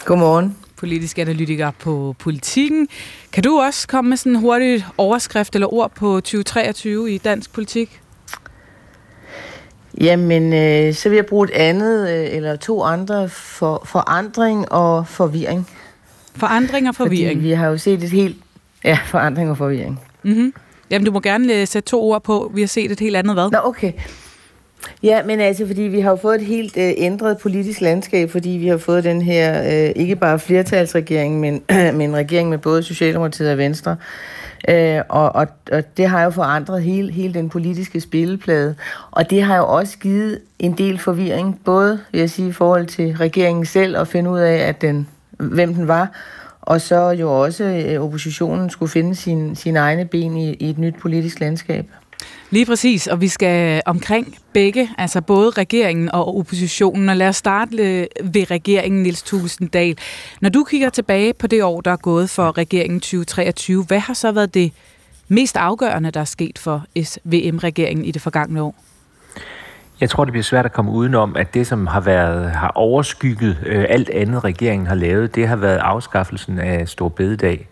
Godmorgen. 0.05 0.57
Politisk 0.85 1.19
analytiker 1.19 1.71
på 1.71 2.15
Politikken. 2.19 2.89
Kan 3.33 3.43
du 3.43 3.61
også 3.61 3.89
komme 3.89 4.09
med 4.09 4.17
sådan 4.17 4.33
en 4.33 4.39
hurtig 4.41 4.85
overskrift 4.99 5.55
eller 5.55 5.75
ord 5.75 5.91
på 5.95 6.21
2023 6.21 7.13
i 7.13 7.19
dansk 7.19 7.53
politik? 7.53 8.01
Jamen, 10.01 10.53
øh, 10.53 10.95
så 10.95 11.09
vil 11.09 11.17
jeg 11.17 11.27
bruge 11.27 11.49
et 11.49 11.51
andet 11.51 12.11
øh, 12.11 12.37
eller 12.37 12.57
to 12.57 12.83
andre 12.83 13.29
for 13.29 13.83
forandring 13.87 14.73
og 14.73 15.07
forvirring. 15.09 15.69
Forandring 16.37 16.89
og 16.89 16.95
forvirring? 16.95 17.39
Fordi 17.39 17.49
vi 17.49 17.53
har 17.53 17.69
jo 17.69 17.79
set 17.79 18.03
et 18.03 18.11
helt... 18.11 18.37
Ja, 18.85 18.99
forandring 19.07 19.51
og 19.51 19.59
forvirring. 19.59 20.01
Mm-hmm. 20.23 20.55
Jamen, 20.91 21.07
du 21.07 21.13
må 21.13 21.21
gerne 21.21 21.67
sætte 21.67 21.89
to 21.89 22.03
ord 22.03 22.23
på. 22.23 22.53
Vi 22.55 22.61
har 22.61 22.69
set 22.69 22.93
et 22.93 23.01
helt 23.01 23.17
andet 23.17 23.35
hvad? 23.35 23.51
Nå, 23.51 23.59
okay. 23.65 23.93
Ja, 25.03 25.23
men 25.23 25.41
altså, 25.41 25.67
fordi 25.67 25.83
vi 25.83 26.01
har 26.01 26.11
jo 26.11 26.17
fået 26.17 26.35
et 26.35 26.47
helt 26.47 26.77
øh, 26.77 26.93
ændret 26.97 27.39
politisk 27.39 27.81
landskab, 27.81 28.31
fordi 28.31 28.49
vi 28.51 28.67
har 28.67 28.77
fået 28.77 29.05
den 29.05 29.23
her, 29.23 29.63
øh, 29.63 29.93
ikke 29.97 30.17
bare 30.17 30.39
flertalsregering, 30.39 31.41
men, 31.41 31.63
men 31.99 32.01
en 32.01 32.17
regering 32.17 32.49
med 32.49 32.59
både 32.59 32.83
Socialdemokratiet 32.83 33.51
og 33.51 33.59
Venstre. 33.59 33.97
Øh, 34.69 35.01
og, 35.09 35.35
og, 35.35 35.47
og 35.73 35.97
det 35.97 36.09
har 36.09 36.23
jo 36.23 36.31
forandret 36.31 36.83
hele, 36.83 37.13
hele 37.13 37.35
den 37.35 37.49
politiske 37.49 38.01
spilleplade. 38.01 38.75
Og 39.11 39.31
det 39.31 39.43
har 39.43 39.57
jo 39.57 39.67
også 39.67 39.99
givet 39.99 40.39
en 40.59 40.73
del 40.73 40.99
forvirring, 40.99 41.61
både 41.65 42.01
vil 42.13 42.19
jeg 42.19 42.31
sige, 42.31 42.49
i 42.49 42.53
forhold 42.53 42.87
til 42.87 43.17
regeringen 43.17 43.67
selv 43.67 43.97
at 43.99 44.09
finde 44.09 44.31
ud 44.31 44.39
af, 44.39 44.57
at 44.57 44.83
den, 44.83 45.09
hvem 45.39 45.75
den 45.75 45.89
var, 45.89 46.11
og 46.61 46.81
så 46.81 47.11
jo 47.11 47.43
også 47.43 47.65
øh, 47.65 48.03
oppositionen 48.03 48.71
skulle 48.71 48.91
finde 48.91 49.15
sin, 49.15 49.57
sine 49.57 49.79
egne 49.79 50.05
ben 50.05 50.37
i, 50.37 50.55
i 50.55 50.71
et 50.71 50.79
nyt 50.79 50.95
politisk 51.01 51.41
landskab. 51.41 51.87
Lige 52.51 52.67
præcis, 52.67 53.07
og 53.07 53.21
vi 53.21 53.29
skal 53.29 53.83
omkring 53.87 54.37
begge, 54.53 54.91
altså 54.99 55.21
både 55.21 55.51
regeringen 55.51 56.13
og 56.13 56.39
oppositionen. 56.39 57.09
Og 57.09 57.17
lad 57.17 57.29
os 57.29 57.37
starte 57.37 57.77
ved 58.25 58.51
regeringen, 58.51 59.03
Nils 59.03 59.23
Tulsendal. 59.23 59.99
Når 60.41 60.49
du 60.49 60.65
kigger 60.65 60.91
tilbage 60.91 61.33
på 61.33 61.47
det 61.47 61.63
år, 61.63 61.81
der 61.81 61.91
er 61.91 61.97
gået 61.97 62.31
for 62.31 62.59
regeringen 62.59 63.01
2023, 63.01 63.85
hvad 63.85 63.99
har 63.99 64.15
så 64.15 64.33
været 64.33 64.55
det 64.55 64.73
mest 65.29 65.57
afgørende, 65.57 66.11
der 66.11 66.21
er 66.21 66.25
sket 66.25 66.59
for 66.59 66.85
SVM-regeringen 67.03 68.05
i 68.05 68.11
det 68.11 68.23
forgangne 68.23 68.63
år? 68.63 68.75
Jeg 70.01 70.11
tror, 70.11 70.25
det 70.25 70.33
bliver 70.33 70.45
svært 70.45 70.65
at 70.65 70.73
komme 70.73 70.91
udenom, 70.91 71.37
at 71.37 71.55
det, 71.55 71.67
som 71.67 71.87
har 71.87 72.01
været 72.01 72.51
har 72.51 72.73
overskygget 72.75 73.59
øh, 73.67 73.85
alt 73.89 74.11
andet, 74.11 74.45
regeringen 74.45 74.87
har 74.87 74.95
lavet, 74.95 75.35
det 75.35 75.49
har 75.49 75.57
været 75.57 75.77
afskaffelsen 75.77 76.59
af 76.59 76.89
Stor 76.89 77.09
Bededag. 77.09 77.69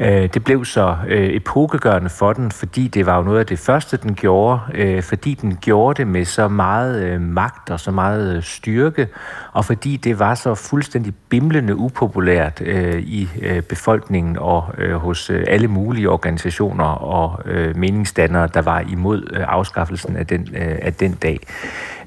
Øh, 0.00 0.28
det 0.34 0.44
blev 0.44 0.64
så 0.64 0.96
øh, 1.08 1.28
epokegørende 1.28 2.10
for 2.10 2.32
den, 2.32 2.50
fordi 2.50 2.88
det 2.88 3.06
var 3.06 3.16
jo 3.16 3.22
noget 3.22 3.38
af 3.38 3.46
det 3.46 3.58
første, 3.58 3.96
den 3.96 4.14
gjorde, 4.14 4.60
øh, 4.74 5.02
fordi 5.02 5.34
den 5.34 5.58
gjorde 5.60 5.98
det 5.98 6.06
med 6.06 6.24
så 6.24 6.48
meget 6.48 7.04
øh, 7.04 7.20
magt 7.20 7.70
og 7.70 7.80
så 7.80 7.90
meget 7.90 8.36
øh, 8.36 8.42
styrke, 8.42 9.08
og 9.52 9.64
fordi 9.64 9.96
det 9.96 10.18
var 10.18 10.34
så 10.34 10.54
fuldstændig 10.54 11.14
bimlende 11.28 11.76
upopulært 11.76 12.60
øh, 12.60 13.02
i 13.02 13.28
befolkningen 13.68 14.38
og 14.38 14.64
hos 14.94 15.30
alle 15.30 15.68
mulige 15.68 16.10
organisationer 16.10 16.84
og 16.84 17.40
meningsdannere, 17.74 18.48
der 18.54 18.62
var 18.62 18.80
imod 18.80 19.44
afskaffelsen 19.48 20.16
af 20.16 20.26
den, 20.26 20.48
af 20.56 20.94
den 20.94 21.12
dag. 21.12 21.40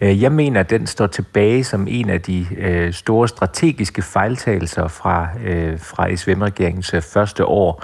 Øh, 0.01 0.21
jeg 0.21 0.31
mener, 0.31 0.59
at 0.59 0.69
den 0.69 0.88
står 0.88 1.07
tilbage 1.07 1.63
som 1.63 1.88
en 1.89 2.09
af 2.09 2.21
de 2.21 2.45
øh, 2.57 2.93
store 2.93 3.27
strategiske 3.27 4.01
fejltagelser 4.01 4.88
fra, 4.88 5.27
øh, 5.45 5.80
fra 5.80 6.15
SVM-regeringens 6.15 6.95
første 7.13 7.45
år, 7.45 7.84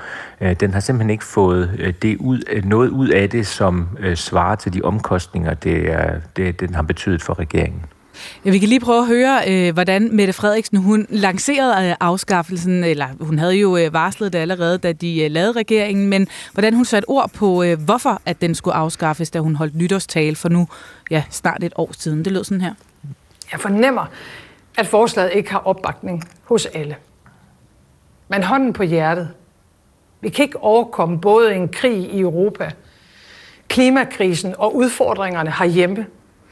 den 0.60 0.74
har 0.74 0.80
simpelthen 0.80 1.10
ikke 1.10 1.24
fået 1.24 1.96
det 2.02 2.18
ud, 2.18 2.62
noget 2.64 2.90
ud 2.90 3.10
af 3.10 3.30
det, 3.30 3.48
som 3.48 3.98
svarer 4.16 4.56
til 4.56 4.74
de 4.74 4.82
omkostninger, 4.82 5.54
det, 5.54 5.92
er, 5.92 6.20
det, 6.36 6.60
den 6.60 6.76
har 6.76 6.82
betydet 6.82 7.22
for 7.22 7.40
regeringen. 7.40 7.86
Ja, 8.46 8.52
vi 8.52 8.60
kan 8.60 8.70
lige 8.70 8.80
prøve 8.80 9.00
at 9.00 9.08
høre, 9.08 9.42
øh, 9.48 9.74
hvordan 9.74 10.16
Mette 10.16 10.34
Frederiksen 10.34 10.78
hun 10.78 11.08
lancerede 11.10 11.90
øh, 11.90 11.96
afskaffelsen, 12.00 12.84
eller 12.84 13.08
hun 13.20 13.40
havde 13.40 13.54
jo 13.54 13.78
øh, 13.78 13.94
varslet 13.94 14.34
det 14.34 14.40
allerede, 14.40 14.78
da 14.78 14.92
de 14.92 15.24
øh, 15.24 15.32
lavede 15.32 15.52
regeringen, 15.52 16.08
men 16.08 16.28
hvordan 16.54 16.74
hun 16.74 16.86
satte 16.86 17.10
ord 17.10 17.32
på, 17.32 17.64
øh, 17.64 17.82
hvorfor 17.82 18.22
at 18.26 18.42
den 18.42 18.56
skulle 18.56 18.76
afskaffes, 18.76 19.32
da 19.32 19.40
hun 19.40 19.56
holdt 19.56 19.76
nytårstale 19.76 20.36
for 20.36 20.50
nu 20.50 20.68
ja, 21.12 21.24
snart 21.30 21.64
et 21.64 21.74
år 21.76 21.92
siden. 22.00 22.26
Det 22.26 22.34
lød 22.34 22.44
sådan 22.44 22.62
her. 22.62 22.74
Jeg 23.52 23.60
fornemmer, 23.60 24.06
at 24.78 24.88
forslaget 24.88 25.32
ikke 25.34 25.52
har 25.52 25.60
opbakning 25.60 26.24
hos 26.44 26.66
alle. 26.66 26.96
Men 28.28 28.44
hånden 28.44 28.74
på 28.74 28.84
hjertet, 28.84 29.30
vi 30.22 30.30
kan 30.30 30.44
ikke 30.44 30.64
overkomme 30.64 31.22
både 31.22 31.56
en 31.56 31.70
krig 31.70 31.98
i 31.98 32.20
Europa, 32.20 32.72
klimakrisen 33.68 34.56
og 34.58 34.76
udfordringerne 34.76 35.52
herhjemme, 35.52 36.06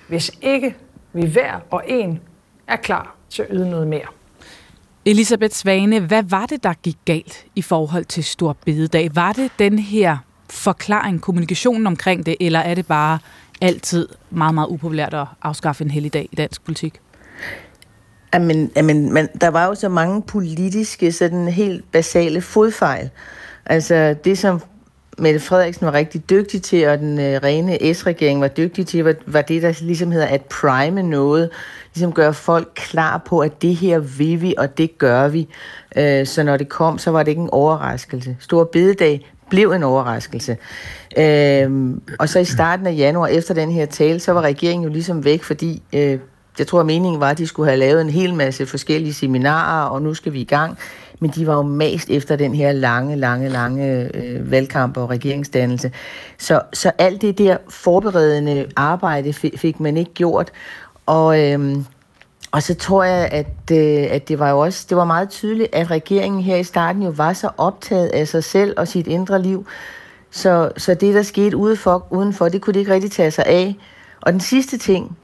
hvis 0.08 0.32
ikke 0.42 0.76
vi 1.14 1.26
hver 1.26 1.60
og 1.72 1.84
en 1.88 2.20
er 2.68 2.76
klar 2.76 3.16
til 3.30 3.42
at 3.42 3.48
yde 3.52 3.70
noget 3.70 3.88
mere. 3.88 4.08
Elisabeth 5.06 5.54
Svane, 5.54 6.00
hvad 6.00 6.24
var 6.24 6.46
det, 6.46 6.64
der 6.64 6.74
gik 6.74 6.98
galt 7.06 7.46
i 7.56 7.62
forhold 7.62 8.06
til 8.06 8.24
Stor 8.24 8.58
Bededag? 8.66 9.16
Var 9.16 9.34
det 9.34 9.52
den 9.60 9.80
her 9.80 10.18
forklaring, 10.50 11.22
kommunikationen 11.22 11.88
omkring 11.88 12.26
det, 12.26 12.36
eller 12.40 12.60
er 12.60 12.76
det 12.76 12.88
bare 12.88 13.20
altid 13.62 14.08
meget, 14.30 14.54
meget 14.54 14.68
upopulært 14.68 15.14
at 15.14 15.28
afskaffe 15.42 15.84
en 15.84 15.92
helligdag 15.92 16.30
i 16.32 16.36
dansk 16.36 16.66
politik? 16.66 17.00
Jamen, 18.34 18.72
jamen 18.76 19.14
men 19.14 19.28
der 19.42 19.48
var 19.48 19.66
jo 19.66 19.76
så 19.76 19.90
mange 19.90 20.22
politiske, 20.22 21.12
sådan 21.12 21.48
helt 21.48 21.92
basale 21.92 22.42
fodfejl. 22.42 23.10
Altså 23.66 24.16
det, 24.24 24.38
som 24.38 24.62
Mette 25.18 25.40
Frederiksen 25.40 25.86
var 25.86 25.94
rigtig 25.94 26.30
dygtig 26.30 26.62
til, 26.62 26.88
og 26.88 27.00
den 27.00 27.20
øh, 27.20 27.40
rene 27.44 27.94
S-regering 27.94 28.42
var 28.42 28.48
dygtig 28.48 28.88
til, 28.88 29.04
var, 29.04 29.14
var 29.26 29.42
det, 29.42 29.62
der 29.62 29.74
ligesom 29.82 30.12
hedder 30.12 30.28
at 30.28 30.42
prime 30.42 31.04
noget. 31.04 31.50
Ligesom 31.94 32.14
gøre 32.14 32.34
folk 32.34 32.72
klar 32.76 33.18
på, 33.18 33.40
at 33.40 33.62
det 33.62 33.76
her 33.76 34.00
vil 34.00 34.42
vi, 34.42 34.56
og 34.58 34.78
det 34.78 34.98
gør 34.98 35.28
vi. 35.28 35.48
Øh, 35.98 36.26
så 36.26 36.44
når 36.44 36.58
det 36.58 36.70
kom, 36.70 36.98
så 36.98 37.12
var 37.12 37.24
det 37.24 37.32
ikke 37.32 37.42
en 37.42 37.50
overraskelse. 37.52 38.38
Stor 38.40 38.64
bededag 38.64 39.32
blev 39.50 39.72
en 39.72 39.84
overraskelse. 39.84 40.58
Øh, 41.18 41.96
og 42.20 42.30
så 42.30 42.40
i 42.40 42.46
starten 42.46 42.88
af 42.88 42.96
januar, 42.98 43.28
efter 43.28 43.54
den 43.54 43.72
her 43.72 43.86
tale, 43.86 44.20
så 44.20 44.32
var 44.32 44.42
regeringen 44.42 44.84
jo 44.84 44.94
ligesom 44.94 45.26
væk, 45.26 45.44
fordi 45.44 45.82
øh, 45.94 46.20
jeg 46.60 46.68
tror, 46.68 46.80
at 46.80 46.86
meningen 46.86 47.20
var, 47.22 47.30
at 47.30 47.38
de 47.38 47.48
skulle 47.48 47.70
have 47.70 47.80
lavet 47.80 48.02
en 48.02 48.10
hel 48.10 48.34
masse 48.34 48.66
forskellige 48.66 49.14
seminarer, 49.14 49.90
og 49.90 50.02
nu 50.02 50.14
skal 50.14 50.34
vi 50.34 50.42
i 50.42 50.44
gang 50.44 50.78
men 51.24 51.32
de 51.36 51.48
var 51.48 51.56
jo 51.56 51.62
mest 51.62 52.10
efter 52.10 52.36
den 52.36 52.56
her 52.56 52.72
lange, 52.72 53.16
lange, 53.16 53.50
lange 53.50 54.10
øh, 54.16 54.52
valgkamp 54.52 54.98
og 54.98 55.10
regeringsdannelse. 55.10 55.92
Så, 56.38 56.62
så 56.74 56.92
alt 56.98 57.22
det 57.22 57.38
der 57.38 57.58
forberedende 57.70 58.66
arbejde 58.76 59.34
fik, 59.34 59.60
fik 59.60 59.80
man 59.80 59.98
ikke 59.98 60.14
gjort, 60.14 60.52
og... 61.06 61.42
Øh, 61.42 61.76
og 62.52 62.64
så 62.64 62.76
tror 62.76 63.04
jeg, 63.04 63.30
at, 63.32 63.72
øh, 63.72 64.08
at 64.12 64.28
det 64.28 64.40
var 64.40 64.50
jo 64.50 64.60
også 64.60 64.86
det 64.90 64.98
var 64.98 65.06
meget 65.06 65.30
tydeligt, 65.30 65.76
at 65.76 65.92
regeringen 65.92 66.42
her 66.42 66.56
i 66.56 66.64
starten 66.64 67.04
jo 67.04 67.10
var 67.10 67.34
så 67.34 67.50
optaget 67.58 68.08
af 68.08 68.28
sig 68.28 68.44
selv 68.44 68.74
og 68.78 68.88
sit 68.88 69.08
indre 69.08 69.42
liv, 69.42 69.66
så, 70.32 70.72
så 70.78 70.94
det, 70.94 71.14
der 71.14 71.24
skete 71.24 71.58
udenfor, 71.58 72.08
udenfor, 72.10 72.50
det 72.50 72.62
kunne 72.62 72.74
de 72.74 72.80
ikke 72.80 72.94
rigtig 72.94 73.12
tage 73.12 73.32
sig 73.32 73.46
af. 73.46 73.76
Og 74.22 74.32
den 74.32 74.40
sidste 74.40 74.78
ting, 74.78 75.18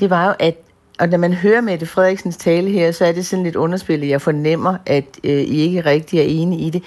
det 0.00 0.10
var 0.10 0.26
jo, 0.26 0.34
at 0.38 0.65
og 0.98 1.08
når 1.08 1.18
man 1.18 1.32
hører 1.32 1.60
Mette 1.60 1.86
Frederiksens 1.86 2.36
tale 2.36 2.70
her, 2.70 2.92
så 2.92 3.04
er 3.04 3.12
det 3.12 3.26
sådan 3.26 3.42
lidt 3.42 3.56
underspillet. 3.56 4.08
Jeg 4.08 4.22
fornemmer, 4.22 4.76
at 4.86 5.04
øh, 5.24 5.30
I 5.30 5.60
ikke 5.60 5.80
rigtig 5.80 6.18
er 6.18 6.24
enige 6.24 6.66
i 6.66 6.70
det. 6.70 6.82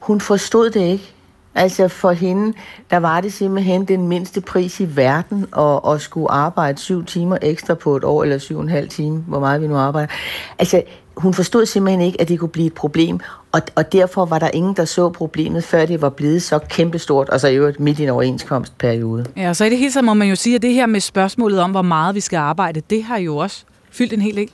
Hun 0.00 0.20
forstod 0.20 0.70
det 0.70 0.80
ikke. 0.80 1.14
Altså 1.54 1.88
for 1.88 2.12
hende, 2.12 2.56
der 2.90 2.96
var 2.96 3.20
det 3.20 3.32
simpelthen 3.32 3.84
den 3.84 4.08
mindste 4.08 4.40
pris 4.40 4.80
i 4.80 4.96
verden 4.96 5.46
at, 5.58 5.80
at 5.94 6.00
skulle 6.00 6.30
arbejde 6.30 6.78
syv 6.78 7.04
timer 7.04 7.38
ekstra 7.42 7.74
på 7.74 7.96
et 7.96 8.04
år, 8.04 8.22
eller 8.22 8.38
syv 8.38 8.56
og 8.56 8.62
en 8.62 8.68
halv 8.68 8.88
time, 8.88 9.24
hvor 9.28 9.40
meget 9.40 9.60
vi 9.60 9.66
nu 9.66 9.76
arbejder. 9.76 10.12
Altså, 10.58 10.82
hun 11.16 11.34
forstod 11.34 11.66
simpelthen 11.66 12.00
ikke, 12.00 12.20
at 12.20 12.28
det 12.28 12.40
kunne 12.40 12.48
blive 12.48 12.66
et 12.66 12.74
problem, 12.74 13.20
og, 13.54 13.62
og 13.74 13.92
derfor 13.92 14.24
var 14.24 14.38
der 14.38 14.50
ingen, 14.54 14.76
der 14.76 14.84
så 14.84 15.10
problemet, 15.10 15.64
før 15.64 15.86
det 15.86 16.02
var 16.02 16.08
blevet 16.08 16.42
så 16.42 16.58
kæmpestort, 16.58 17.28
og 17.28 17.40
så 17.40 17.48
i 17.48 17.56
øvrigt 17.56 17.80
midt 17.80 17.98
i 17.98 18.02
en 18.02 18.08
overenskomstperiode. 18.08 19.26
Ja, 19.36 19.48
og 19.48 19.56
så 19.56 19.64
i 19.64 19.70
det 19.70 19.78
hele 19.78 19.92
taget 19.92 20.04
må 20.04 20.14
man 20.14 20.28
jo 20.28 20.36
sige, 20.36 20.56
at 20.56 20.62
det 20.62 20.74
her 20.74 20.86
med 20.86 21.00
spørgsmålet 21.00 21.60
om, 21.60 21.70
hvor 21.70 21.82
meget 21.82 22.14
vi 22.14 22.20
skal 22.20 22.36
arbejde, 22.36 22.82
det 22.90 23.04
har 23.04 23.18
jo 23.18 23.36
også 23.36 23.64
fyldt 23.90 24.12
en 24.12 24.20
hel 24.20 24.36
del. 24.36 24.50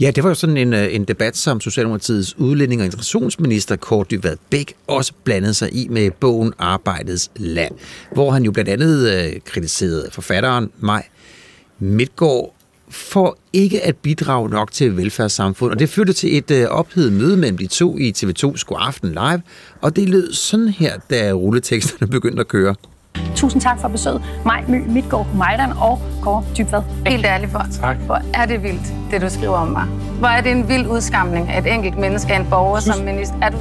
Ja, 0.00 0.10
det 0.10 0.24
var 0.24 0.30
jo 0.30 0.34
sådan 0.34 0.56
en, 0.56 0.72
øh, 0.72 0.94
en 0.94 1.04
debat, 1.04 1.36
som 1.36 1.60
Socialdemokratiets 1.60 2.34
udlænding- 2.38 2.80
og 2.80 2.84
integrationsminister 2.84 3.76
Kort 3.76 4.10
Dybvad 4.10 4.36
Bæk 4.50 4.74
også 4.86 5.12
blandede 5.24 5.54
sig 5.54 5.74
i 5.74 5.88
med 5.88 6.10
bogen 6.10 6.52
Arbejdets 6.58 7.30
Land, 7.36 7.74
hvor 8.12 8.30
han 8.30 8.44
jo 8.44 8.52
blandt 8.52 8.70
andet 8.70 9.10
øh, 9.12 9.32
kritiserede 9.44 10.08
forfatteren 10.12 10.70
Maj 10.78 11.06
Midtgaard 11.78 12.53
for 12.94 13.38
ikke 13.52 13.82
at 13.84 13.96
bidrage 13.96 14.48
nok 14.48 14.72
til 14.72 14.96
velfærdssamfundet. 14.96 15.74
Og 15.74 15.78
det 15.78 15.88
førte 15.88 16.12
til 16.12 16.36
et 16.36 16.50
øh, 16.50 16.66
ophedet 16.66 17.12
møde 17.12 17.36
mellem 17.36 17.58
de 17.58 17.66
to 17.66 17.98
i 17.98 18.12
TV2's 18.16 18.64
God 18.66 18.78
Aften 18.80 19.10
Live, 19.10 19.42
og 19.80 19.96
det 19.96 20.08
lød 20.08 20.32
sådan 20.32 20.68
her, 20.68 20.98
da 21.10 21.32
rulleteksterne 21.32 22.10
begyndte 22.16 22.40
at 22.40 22.48
køre. 22.48 22.74
Tusind 23.36 23.62
tak 23.62 23.80
for 23.80 23.88
besøget. 23.88 24.22
Maj 24.44 24.64
My 24.68 24.82
Midtgaard 24.88 25.26
på 25.26 25.36
Majdan 25.36 25.72
og 25.72 26.02
Kåre 26.22 26.44
Dybvad. 26.58 26.82
Helt 27.06 27.24
ærligt 27.26 27.52
for. 27.52 27.66
Tak. 27.80 27.96
Hvor 27.96 28.20
er 28.34 28.46
det 28.46 28.62
vildt, 28.62 28.94
det 29.10 29.22
du 29.22 29.28
skriver 29.28 29.56
om 29.56 29.68
mig. 29.68 29.84
Hvor 30.18 30.28
er 30.28 30.40
det 30.40 30.52
en 30.52 30.68
vild 30.68 30.86
udskamning 30.86 31.48
af 31.48 31.58
et 31.58 31.74
enkelt 31.74 31.98
menneske 31.98 32.32
af 32.32 32.40
en 32.40 32.46
borger 32.50 32.80
som 32.80 33.04
minister. 33.04 33.36
Er 33.42 33.50
du... 33.50 33.56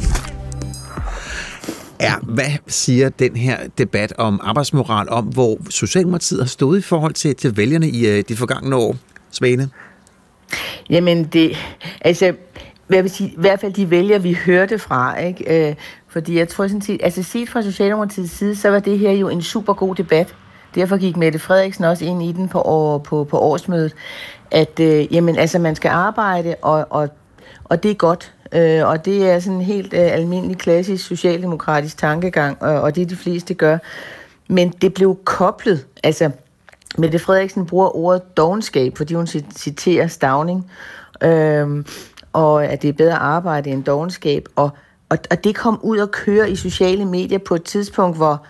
Ja, 2.01 2.13
hvad 2.23 2.51
siger 2.67 3.09
den 3.09 3.35
her 3.35 3.57
debat 3.77 4.13
om 4.17 4.39
arbejdsmoral 4.43 5.09
om, 5.09 5.25
hvor 5.25 5.57
Socialdemokratiet 5.69 6.41
har 6.41 6.47
stået 6.47 6.79
i 6.79 6.81
forhold 6.81 7.13
til, 7.13 7.35
til 7.35 7.57
vælgerne 7.57 7.89
i 7.89 8.07
øh, 8.07 8.23
de 8.29 8.35
forgangne 8.35 8.75
år? 8.75 8.95
Svane? 9.33 9.69
Jamen, 10.89 11.23
det, 11.23 11.57
altså, 12.01 12.33
jeg 12.89 13.03
vil 13.03 13.11
sige, 13.11 13.29
i 13.29 13.35
hvert 13.37 13.59
fald 13.59 13.73
de 13.73 13.89
vælger, 13.89 14.19
vi 14.19 14.37
hørte 14.45 14.79
fra, 14.79 15.19
ikke? 15.19 15.69
Øh, 15.69 15.75
fordi 16.07 16.37
jeg 16.37 16.47
tror 16.47 16.67
sådan 16.67 16.81
set, 16.81 16.99
altså 17.03 17.23
set 17.23 17.49
fra 17.49 17.61
Socialdemokratiets 17.61 18.31
side, 18.31 18.55
så 18.55 18.69
var 18.69 18.79
det 18.79 18.99
her 18.99 19.11
jo 19.11 19.29
en 19.29 19.41
super 19.41 19.73
god 19.73 19.95
debat. 19.95 20.35
Derfor 20.75 20.97
gik 20.97 21.17
Mette 21.17 21.39
Frederiksen 21.39 21.83
også 21.83 22.05
ind 22.05 22.23
i 22.23 22.31
den 22.31 22.49
på, 22.49 22.61
år, 22.61 22.97
på, 22.97 23.23
på 23.23 23.39
årsmødet, 23.39 23.93
at 24.51 24.79
øh, 24.79 25.13
jamen, 25.13 25.37
altså, 25.37 25.59
man 25.59 25.75
skal 25.75 25.89
arbejde, 25.89 26.55
og, 26.61 26.87
og, 26.89 27.09
og 27.63 27.83
det 27.83 27.91
er 27.91 27.95
godt. 27.95 28.33
Øh, 28.53 28.87
og 28.87 29.05
det 29.05 29.29
er 29.29 29.39
sådan 29.39 29.57
en 29.57 29.65
helt 29.65 29.93
øh, 29.93 30.13
almindelig, 30.13 30.57
klassisk 30.57 31.07
socialdemokratisk 31.07 31.97
tankegang, 31.97 32.63
og, 32.63 32.81
og 32.81 32.95
det 32.95 33.09
de 33.09 33.15
fleste 33.15 33.53
gør. 33.53 33.77
Men 34.47 34.69
det 34.69 34.93
blev 34.93 35.17
koblet, 35.23 35.85
altså 36.03 36.31
Mette 36.97 37.19
Frederiksen 37.19 37.65
bruger 37.65 37.95
ordet 37.95 38.37
dogenskab, 38.37 38.97
fordi 38.97 39.13
hun 39.13 39.27
citerer 39.55 40.07
Stavning, 40.07 40.71
øh, 41.23 41.85
og 42.33 42.65
at 42.65 42.81
det 42.81 42.89
er 42.89 42.93
bedre 42.93 43.15
arbejde 43.15 43.69
end 43.69 43.83
dogenskab, 43.83 44.45
og 44.55 44.69
og, 45.13 45.19
og 45.31 45.43
det 45.43 45.55
kom 45.55 45.79
ud 45.83 45.97
og 45.97 46.11
køre 46.11 46.51
i 46.51 46.55
sociale 46.55 47.05
medier 47.05 47.37
på 47.37 47.55
et 47.55 47.63
tidspunkt, 47.63 48.17
hvor 48.17 48.45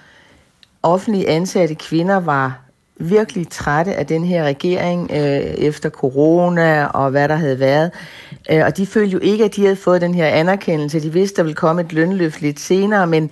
offentlige 0.84 1.30
ansatte 1.30 1.76
kvinder 1.76 2.20
var 2.20 2.60
virkelig 3.00 3.50
trætte 3.50 3.96
af 3.96 4.06
den 4.06 4.26
her 4.26 4.44
regering 4.44 5.12
øh, 5.12 5.18
efter 5.42 5.90
corona 5.90 6.86
og 6.86 7.10
hvad 7.10 7.30
der 7.30 7.36
havde 7.36 7.60
været. 7.60 7.92
Øh, 8.52 8.66
og 8.66 8.78
de 8.78 8.86
følte 8.86 9.14
jo 9.14 9.20
ikke, 9.20 9.46
at 9.46 9.56
de 9.56 9.62
havde 9.62 9.76
fået 9.76 10.02
den 10.02 10.14
her 10.14 10.28
anerkendelse. 10.28 11.00
De 11.00 11.14
vidste, 11.14 11.38
der 11.38 11.44
ville 11.44 11.56
komme 11.56 11.82
et 11.82 11.94
lønløft 11.94 12.42
lidt 12.42 12.60
senere, 12.60 13.08
men, 13.08 13.32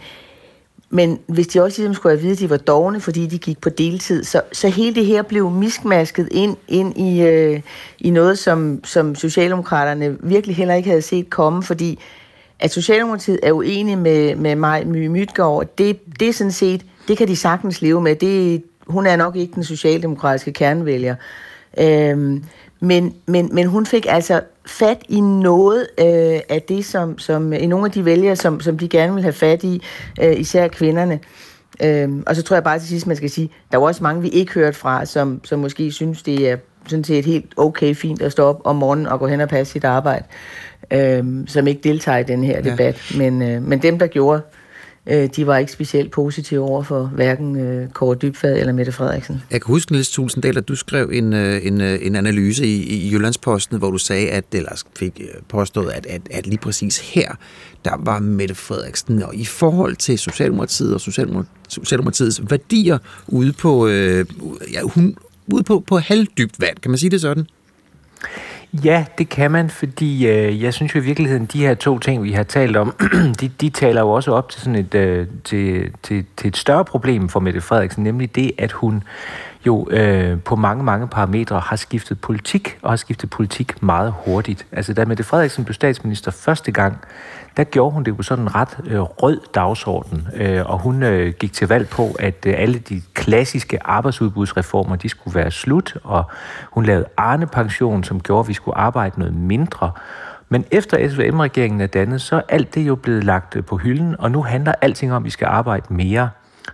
men 0.94 1.20
hvis 1.28 1.48
de 1.48 1.64
også 1.64 1.82
ligesom 1.82 1.94
skulle 1.94 2.16
have 2.16 2.22
vide, 2.22 2.34
at 2.34 2.40
de 2.40 2.50
var 2.50 2.58
dogne, 2.58 3.00
fordi 3.00 3.28
de 3.28 3.38
gik 3.38 3.62
på 3.62 3.70
deltid, 3.70 4.24
så, 4.24 4.42
så 4.52 4.70
hele 4.70 4.96
det 4.96 5.06
her 5.06 5.22
blev 5.22 5.50
miskmasket 5.50 6.28
ind, 6.32 6.58
ind 6.68 6.98
i, 6.98 7.22
øh, 7.22 7.62
i 8.00 8.10
noget, 8.10 8.40
som, 8.40 8.84
som 8.84 9.16
Socialdemokraterne 9.16 10.18
virkelig 10.20 10.56
heller 10.56 10.76
ikke 10.76 10.90
havde 10.90 11.02
set 11.02 11.30
komme, 11.30 11.64
fordi 11.64 12.00
at 12.60 12.72
Socialdemokratiet 12.72 13.40
er 13.44 13.52
uenig 13.52 13.98
med, 13.98 14.36
med 14.36 14.56
mig, 14.56 14.88
My 14.88 15.08
Mytgaard, 15.08 15.78
det, 15.78 16.00
det 16.20 16.30
er 16.30 16.34
sådan 16.34 16.52
set, 16.52 16.86
det 17.08 17.18
kan 17.18 17.28
de 17.28 17.36
sagtens 17.36 17.82
leve 17.82 18.02
med. 18.02 18.16
Det, 18.16 18.64
hun 18.88 19.08
er 19.08 19.16
nok 19.16 19.36
ikke 19.36 19.56
den 19.56 19.64
socialdemokratiske 19.64 20.54
kernevælger. 20.54 21.16
Øhm, 21.78 22.44
men, 22.80 23.16
men, 23.26 23.50
men 23.54 23.66
hun 23.66 23.86
fik 23.86 24.06
altså 24.10 24.42
fat 24.66 25.04
i 25.10 25.20
noget 25.20 25.88
øh, 26.00 26.40
af 26.50 26.64
det, 26.68 26.86
som, 26.86 27.20
som 27.20 27.54
i 27.54 27.66
nogle 27.66 27.86
af 27.86 27.92
de 27.92 28.06
vælgere, 28.06 28.36
som, 28.36 28.60
som 28.60 28.78
de 28.78 28.88
gerne 28.88 29.14
vil 29.14 29.24
have 29.24 29.34
fat 29.34 29.64
i, 29.64 29.82
øh, 30.22 30.40
især 30.40 30.68
kvinderne. 30.68 31.20
Øhm, 31.84 32.24
og 32.28 32.36
så 32.36 32.44
tror 32.44 32.56
jeg 32.56 32.64
bare 32.64 32.80
til 32.80 32.88
sidst, 32.88 33.08
man 33.08 33.16
skal 33.16 33.30
sige, 33.30 33.50
der 33.72 33.78
er 33.78 33.82
også 33.82 34.04
mange, 34.04 34.22
vi 34.22 34.30
ikke 34.30 34.54
hørt 34.54 34.76
fra, 34.76 35.06
som, 35.06 35.42
som 35.44 35.60
måske 35.60 35.92
synes, 35.92 36.24
det 36.24 36.50
er 36.50 36.58
sådan 36.88 37.04
set 37.04 37.26
helt 37.26 37.54
okay 37.58 37.96
fint 37.96 38.22
at 38.22 38.32
stå 38.32 38.44
op 38.44 38.62
om 38.64 38.76
morgenen 38.76 39.08
og 39.08 39.20
gå 39.20 39.28
hen 39.28 39.42
og 39.42 39.50
passe 39.50 39.74
sit 39.74 39.84
arbejde 39.84 40.24
øh, 40.92 41.24
som 41.48 41.68
ikke 41.68 41.82
deltager 41.84 42.18
i 42.18 42.24
den 42.24 42.44
her 42.44 42.62
debat. 42.62 43.14
Ja. 43.14 43.18
Men, 43.18 43.42
øh, 43.42 43.62
men 43.64 43.82
dem, 43.82 44.00
der 44.00 44.08
gjorde, 44.08 44.42
øh, 45.08 45.30
de 45.36 45.48
var 45.48 45.58
ikke 45.58 45.72
specielt 45.72 46.12
positive 46.12 46.62
over 46.62 46.84
for 46.84 47.04
hverken 47.04 47.60
øh, 47.60 47.90
Kåre 47.90 48.16
Dybfad 48.16 48.58
eller 48.58 48.74
Mette 48.74 48.92
Frederiksen. 48.92 49.44
Jeg 49.52 49.62
kan 49.62 49.68
huske, 49.68 49.92
Niels 49.92 50.12
Tulsendal, 50.12 50.58
at 50.58 50.68
du 50.68 50.76
skrev 50.76 51.10
en, 51.14 51.34
øh, 51.34 51.66
en, 51.66 51.82
øh, 51.82 52.00
en 52.02 52.16
analyse 52.16 52.66
i, 52.66 52.84
i 52.84 53.14
Jyllandsposten, 53.14 53.78
hvor 53.78 53.92
du 53.92 53.98
sagde, 53.98 54.30
at, 54.30 54.46
eller 54.52 54.84
fik 55.00 55.22
øh, 55.22 55.42
påstået, 55.50 55.92
at, 55.92 56.06
at, 56.06 56.22
at 56.32 56.48
lige 56.48 56.58
præcis 56.58 57.14
her, 57.14 57.36
der 57.86 57.94
var 58.00 58.20
Mette 58.20 58.56
Frederiksen, 58.56 59.24
og 59.24 59.36
i 59.36 59.46
forhold 59.46 59.96
til 59.96 60.20
Socialdemokratiet 60.20 60.94
og 60.94 61.02
Socialdemokratiets 61.68 62.42
værdier 62.50 62.98
ude 63.28 63.54
på, 63.54 63.88
øh, 63.88 64.26
ja, 64.74 64.82
hun, 64.82 65.16
ude 65.48 65.64
på, 65.64 65.84
på 65.88 65.98
halvdybt 65.98 66.62
vand, 66.62 66.78
kan 66.78 66.92
man 66.92 66.98
sige 66.98 67.10
det 67.10 67.22
sådan? 67.22 67.48
Ja, 68.74 69.06
det 69.18 69.30
kan 69.30 69.52
man, 69.52 69.70
fordi 69.70 70.28
øh, 70.28 70.64
jeg 70.64 70.74
synes 70.74 70.96
jo 70.96 71.00
i 71.00 71.04
virkeligheden, 71.04 71.46
de 71.46 71.60
her 71.60 71.74
to 71.74 72.00
ting, 72.00 72.24
vi 72.24 72.32
har 72.32 72.44
talt 72.44 72.78
om, 72.78 72.96
de, 73.40 73.48
de 73.48 73.70
taler 73.70 74.02
jo 74.02 74.10
også 74.12 74.32
op 74.32 74.50
til 74.50 74.62
sådan 74.62 74.76
et, 74.76 74.96
øh, 74.96 75.28
til, 75.44 75.92
til, 76.04 76.26
til 76.38 76.48
et 76.48 76.58
større 76.58 76.86
problem 76.86 77.30
for 77.30 77.40
Mette 77.40 77.62
Frederiksen, 77.62 78.04
nemlig 78.04 78.36
det, 78.36 78.52
at 78.58 78.72
hun 78.72 79.04
jo 79.66 79.88
øh, 79.90 80.40
på 80.40 80.56
mange, 80.56 80.84
mange 80.84 81.08
parametre 81.08 81.60
har 81.60 81.76
skiftet 81.76 82.22
politik, 82.22 82.80
og 82.82 82.92
har 82.92 82.96
skiftet 82.96 83.30
politik 83.30 83.84
meget 83.84 84.14
hurtigt. 84.26 84.66
Altså 84.72 84.94
da 84.94 85.06
Mette 85.06 85.24
Frederiksen 85.24 85.66
blev 85.66 85.74
statsminister 85.74 86.32
første 86.32 86.72
gang, 86.72 86.98
der 87.58 87.64
gjorde 87.64 87.94
hun 87.94 88.04
det 88.04 88.18
på 88.18 88.24
sådan 88.24 88.44
en 88.44 88.56
ret 88.56 88.78
øh, 88.86 89.00
rød 89.00 89.40
dagsorden, 89.56 90.28
øh, 90.36 90.70
og 90.70 90.80
hun 90.80 91.04
øh, 91.04 91.34
gik 91.34 91.54
til 91.54 91.68
valg 91.68 91.90
på, 91.90 92.16
at 92.20 92.46
øh, 92.48 92.54
alle 92.58 92.80
de 92.80 93.02
klassiske 93.14 93.88
arbejdsudbudsreformer, 93.88 94.96
de 94.96 95.10
skulle 95.10 95.36
være 95.36 95.52
slut, 95.52 95.98
og 96.04 96.24
hun 96.72 96.86
lavede 96.86 97.06
Arne-pension, 97.18 98.04
som 98.04 98.20
gjorde, 98.20 98.40
at 98.40 98.48
vi 98.48 98.54
skulle 98.54 98.78
arbejde 98.78 99.20
noget 99.20 99.36
mindre. 99.36 99.92
Men 100.50 100.66
efter 100.72 101.10
SVM-regeringen 101.10 101.82
er 101.82 101.88
dannet, 101.88 102.22
så 102.22 102.36
er 102.36 102.42
alt 102.50 102.76
det 102.76 102.82
jo 102.82 102.96
blevet 102.96 103.24
lagt 103.24 103.56
øh, 103.56 103.64
på 103.64 103.78
hylden, 103.78 104.16
og 104.20 104.32
nu 104.32 104.44
handler 104.44 104.74
alting 104.82 105.14
om, 105.14 105.24
at 105.24 105.26
vi 105.26 105.30
skal 105.30 105.46
arbejde 105.46 105.94
mere. 105.94 106.30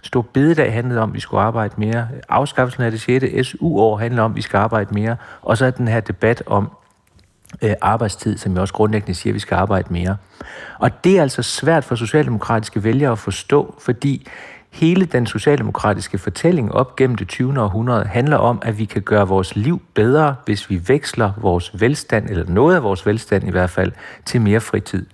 Stor 0.07 0.21
bededag 0.21 0.73
handlede 0.73 1.01
om, 1.01 1.09
at 1.09 1.15
vi 1.15 1.19
skulle 1.19 1.41
arbejde 1.41 1.73
mere. 1.77 2.07
Afskaffelsen 2.29 2.84
af 2.84 2.91
det 2.91 3.01
6. 3.01 3.47
SU-år 3.47 3.97
handler 3.97 4.23
om, 4.23 4.31
at 4.31 4.35
vi 4.35 4.41
skal 4.41 4.57
arbejde 4.57 4.93
mere. 4.93 5.15
Og 5.41 5.57
så 5.57 5.65
er 5.65 5.71
den 5.71 5.88
her 5.88 5.99
debat 5.99 6.43
om 6.45 6.71
øh, 7.61 7.73
arbejdstid, 7.81 8.38
som 8.38 8.53
jeg 8.53 8.61
også 8.61 8.73
grundlæggende 8.73 9.13
siger, 9.13 9.31
at 9.31 9.35
vi 9.35 9.39
skal 9.39 9.55
arbejde 9.55 9.93
mere. 9.93 10.17
Og 10.79 11.03
det 11.03 11.17
er 11.17 11.21
altså 11.21 11.41
svært 11.41 11.84
for 11.84 11.95
socialdemokratiske 11.95 12.84
vælgere 12.84 13.11
at 13.11 13.19
forstå, 13.19 13.75
fordi 13.79 14.27
hele 14.71 15.05
den 15.05 15.25
socialdemokratiske 15.25 16.17
fortælling 16.17 16.71
op 16.71 16.95
gennem 16.95 17.15
det 17.15 17.27
20. 17.27 17.61
århundrede 17.61 18.05
handler 18.05 18.38
om, 18.38 18.59
at 18.61 18.79
vi 18.79 18.85
kan 18.85 19.01
gøre 19.01 19.27
vores 19.27 19.55
liv 19.55 19.81
bedre, 19.93 20.35
hvis 20.45 20.69
vi 20.69 20.81
veksler 20.88 21.31
vores 21.38 21.81
velstand, 21.81 22.29
eller 22.29 22.45
noget 22.49 22.75
af 22.75 22.84
vores 22.84 23.05
velstand 23.05 23.47
i 23.47 23.51
hvert 23.51 23.69
fald, 23.69 23.91
til 24.25 24.41
mere 24.41 24.59
fritid. 24.59 25.05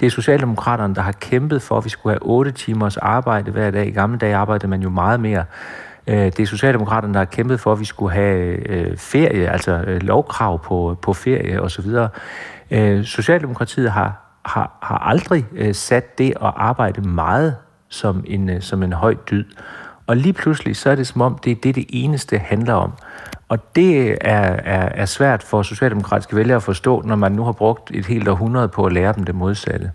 Det 0.00 0.06
er 0.06 0.10
Socialdemokraterne, 0.10 0.94
der 0.94 1.02
har 1.02 1.12
kæmpet 1.12 1.62
for, 1.62 1.78
at 1.78 1.84
vi 1.84 1.88
skulle 1.88 2.12
have 2.12 2.22
8 2.22 2.52
timers 2.52 2.96
arbejde 2.96 3.50
hver 3.50 3.70
dag. 3.70 3.86
I 3.86 3.90
gamle 3.90 4.18
dage 4.18 4.36
arbejdede 4.36 4.68
man 4.68 4.82
jo 4.82 4.90
meget 4.90 5.20
mere. 5.20 5.44
Øh, 6.06 6.16
det 6.16 6.40
er 6.40 6.46
Socialdemokraterne, 6.46 7.14
der 7.14 7.20
har 7.20 7.24
kæmpet 7.24 7.60
for, 7.60 7.72
at 7.72 7.80
vi 7.80 7.84
skulle 7.84 8.12
have 8.12 8.68
øh, 8.68 8.96
ferie, 8.96 9.50
altså 9.50 9.72
øh, 9.72 10.02
lovkrav 10.02 10.62
på, 10.62 10.96
på 11.02 11.12
ferie 11.12 11.62
osv. 11.62 11.86
Socialdemokratiet 13.04 13.90
har 13.90 14.26
har, 14.46 14.78
har 14.82 14.98
aldrig 14.98 15.46
sat 15.72 16.18
det 16.18 16.30
at 16.30 16.52
arbejde 16.56 17.00
meget 17.00 17.56
som 17.88 18.24
en, 18.26 18.62
som 18.62 18.82
en 18.82 18.92
høj 18.92 19.14
dyd. 19.30 19.44
Og 20.06 20.16
lige 20.16 20.32
pludselig, 20.32 20.76
så 20.76 20.90
er 20.90 20.94
det 20.94 21.06
som 21.06 21.20
om, 21.20 21.38
det 21.38 21.50
er 21.50 21.56
det, 21.62 21.74
det 21.74 21.86
eneste 21.88 22.38
handler 22.38 22.74
om. 22.74 22.92
Og 23.48 23.76
det 23.76 24.10
er, 24.10 24.40
er, 24.64 24.88
er 24.88 25.06
svært 25.06 25.42
for 25.42 25.62
socialdemokratiske 25.62 26.36
vælgere 26.36 26.56
at 26.56 26.62
forstå, 26.62 27.02
når 27.02 27.16
man 27.16 27.32
nu 27.32 27.44
har 27.44 27.52
brugt 27.52 27.90
et 27.94 28.06
helt 28.06 28.28
århundrede 28.28 28.68
på 28.68 28.84
at 28.84 28.92
lære 28.92 29.12
dem 29.12 29.24
det 29.24 29.34
modsatte. 29.34 29.90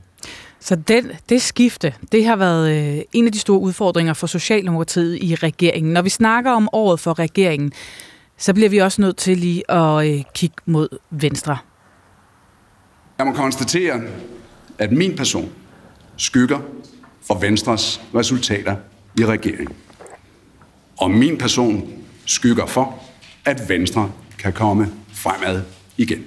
Så 0.59 0.75
den, 0.75 1.11
det 1.29 1.41
skifte, 1.41 1.93
det 2.11 2.25
har 2.25 2.35
været 2.35 2.97
øh, 2.97 3.01
en 3.13 3.25
af 3.25 3.31
de 3.31 3.39
store 3.39 3.59
udfordringer 3.59 4.13
for 4.13 4.27
Socialdemokratiet 4.27 5.23
i 5.23 5.35
regeringen. 5.35 5.93
Når 5.93 6.01
vi 6.01 6.09
snakker 6.09 6.51
om 6.51 6.69
året 6.73 6.99
for 6.99 7.19
regeringen, 7.19 7.71
så 8.37 8.53
bliver 8.53 8.69
vi 8.69 8.77
også 8.77 9.01
nødt 9.01 9.17
til 9.17 9.37
lige 9.37 9.71
at 9.71 10.07
øh, 10.07 10.23
kigge 10.35 10.55
mod 10.65 10.89
Venstre. 11.09 11.57
Jeg 13.17 13.27
må 13.27 13.33
konstatere, 13.33 14.01
at 14.77 14.91
min 14.91 15.15
person 15.15 15.49
skygger 16.17 16.59
for 17.27 17.39
Venstres 17.39 18.01
resultater 18.15 18.75
i 19.19 19.25
regeringen. 19.25 19.75
Og 20.97 21.11
min 21.11 21.37
person 21.37 21.89
skygger 22.25 22.65
for, 22.65 23.03
at 23.45 23.69
Venstre 23.69 24.11
kan 24.39 24.53
komme 24.53 24.87
fremad 25.13 25.61
igen. 25.97 26.23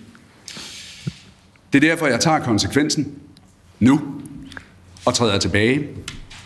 Det 1.73 1.85
er 1.85 1.91
derfor, 1.91 2.07
jeg 2.07 2.21
tager 2.21 2.39
konsekvensen 2.39 3.13
nu 3.81 4.01
og 5.07 5.15
træder 5.15 5.39
tilbage 5.39 5.89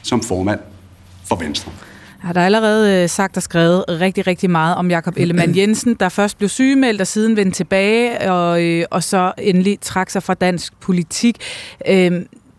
som 0.03 0.23
formand 0.23 0.61
for 1.24 1.36
Venstre. 1.36 1.73
Har 2.19 2.32
der 2.32 2.40
allerede 2.40 3.03
øh, 3.03 3.09
sagt 3.09 3.36
og 3.36 3.43
skrevet 3.43 3.85
rigtig, 3.89 4.27
rigtig 4.27 4.51
meget 4.51 4.77
om 4.77 4.90
Jakob 4.90 5.15
Ellemann 5.16 5.57
Jensen, 5.59 5.95
der 5.95 6.09
først 6.09 6.39
blev 6.39 6.49
sygemeldt 6.49 7.01
og 7.01 7.07
siden 7.07 7.36
vendte 7.36 7.57
tilbage, 7.57 8.31
og, 8.31 8.65
øh, 8.65 8.85
og 8.90 9.03
så 9.03 9.32
endelig 9.39 9.78
trak 9.81 10.11
sig 10.11 10.23
fra 10.23 10.35
dansk 10.35 10.81
politik. 10.81 11.36
Øh, 11.89 12.12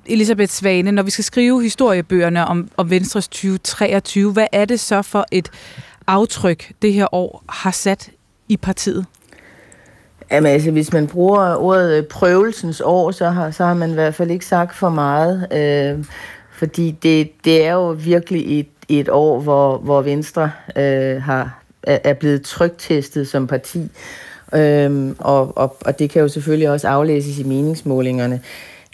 Elisabeth 0.05 0.51
Svane, 0.51 0.91
når 0.91 1.03
vi 1.03 1.11
skal 1.11 1.23
skrive 1.23 1.63
historiebøgerne 1.63 2.45
om, 2.45 2.69
om 2.77 2.89
Venstres 2.89 3.27
2023, 3.27 4.31
hvad 4.31 4.47
er 4.51 4.65
det 4.65 4.79
så 4.79 5.01
for 5.01 5.25
et 5.31 5.49
aftryk, 6.09 6.71
det 6.81 6.93
her 6.93 7.13
år 7.15 7.43
har 7.49 7.71
sat 7.71 8.09
i 8.47 8.57
partiet? 8.57 9.05
Jamen 10.31 10.51
altså, 10.51 10.71
hvis 10.71 10.93
man 10.93 11.07
bruger 11.07 11.55
ordet 11.55 11.97
øh, 11.97 12.03
prøvelsens 12.03 12.81
år, 12.85 13.11
så 13.11 13.29
har, 13.29 13.51
så 13.51 13.65
har 13.65 13.73
man 13.73 13.89
i 13.89 13.93
hvert 13.93 14.15
fald 14.15 14.31
ikke 14.31 14.45
sagt 14.45 14.75
for 14.75 14.89
meget. 14.89 15.47
Øh, 15.53 16.05
fordi 16.51 16.91
det, 17.03 17.31
det 17.45 17.65
er 17.65 17.73
jo 17.73 17.89
virkelig 17.89 18.59
et, 18.59 18.67
et 18.89 19.09
år, 19.09 19.39
hvor, 19.39 19.77
hvor 19.77 20.01
Venstre 20.01 20.51
øh, 20.75 21.21
har, 21.21 21.63
er 21.83 22.13
blevet 22.13 22.41
trygtestet 22.41 23.27
som 23.27 23.47
parti. 23.47 23.91
Øh, 24.53 25.15
og, 25.19 25.57
og, 25.57 25.77
og 25.85 25.99
det 25.99 26.09
kan 26.09 26.21
jo 26.21 26.27
selvfølgelig 26.27 26.69
også 26.69 26.87
aflæses 26.87 27.39
i 27.39 27.43
meningsmålingerne. 27.43 28.41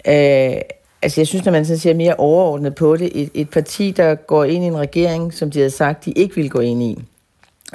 Øh, 0.08 0.60
altså 1.06 1.20
jeg 1.20 1.26
synes, 1.26 1.44
når 1.44 1.52
man 1.52 1.64
sådan 1.64 1.78
ser 1.78 1.94
mere 1.94 2.14
overordnet 2.14 2.74
på 2.74 2.96
det, 2.96 3.10
et, 3.14 3.30
et 3.34 3.50
parti, 3.50 3.90
der 3.90 4.14
går 4.14 4.44
ind 4.44 4.64
i 4.64 4.66
en 4.66 4.78
regering, 4.78 5.34
som 5.34 5.50
de 5.50 5.58
havde 5.58 5.70
sagt, 5.70 6.04
de 6.04 6.12
ikke 6.12 6.34
vil 6.34 6.50
gå 6.50 6.60
ind 6.60 6.82
i, 6.82 6.98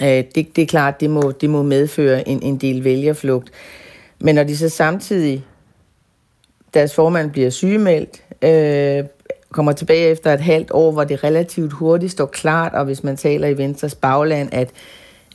Øh, 0.01 0.23
det, 0.35 0.55
det 0.55 0.61
er 0.61 0.65
klart, 0.65 0.99
det 0.99 1.09
må, 1.09 1.31
det 1.31 1.49
må 1.49 1.63
medføre 1.63 2.27
en, 2.27 2.43
en 2.43 2.57
del 2.57 2.83
vælgerflugt. 2.83 3.51
Men 4.19 4.35
når 4.35 4.43
de 4.43 4.57
så 4.57 4.69
samtidig, 4.69 5.45
deres 6.73 6.95
formand 6.95 7.31
bliver 7.31 7.49
sygemeldt, 7.49 8.23
øh, 8.41 9.05
kommer 9.51 9.71
tilbage 9.71 10.07
efter 10.07 10.33
et 10.33 10.39
halvt 10.39 10.71
år, 10.71 10.91
hvor 10.91 11.03
det 11.03 11.23
relativt 11.23 11.73
hurtigt 11.73 12.11
står 12.11 12.25
klart, 12.25 12.73
og 12.73 12.85
hvis 12.85 13.03
man 13.03 13.17
taler 13.17 13.47
i 13.47 13.57
Venstres 13.57 13.95
bagland, 13.95 14.49
at, 14.51 14.69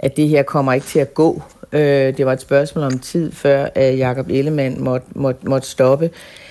at 0.00 0.16
det 0.16 0.28
her 0.28 0.42
kommer 0.42 0.72
ikke 0.72 0.86
til 0.86 0.98
at 0.98 1.14
gå. 1.14 1.42
Øh, 1.72 2.16
det 2.16 2.26
var 2.26 2.32
et 2.32 2.40
spørgsmål 2.40 2.84
om 2.84 2.98
tid, 2.98 3.32
før 3.32 3.68
at 3.74 3.98
Jakob 3.98 4.28
Ellemann 4.30 4.84
måtte, 4.84 5.06
måtte, 5.14 5.48
måtte 5.48 5.68
stoppe. 5.68 6.04
Øh, 6.04 6.45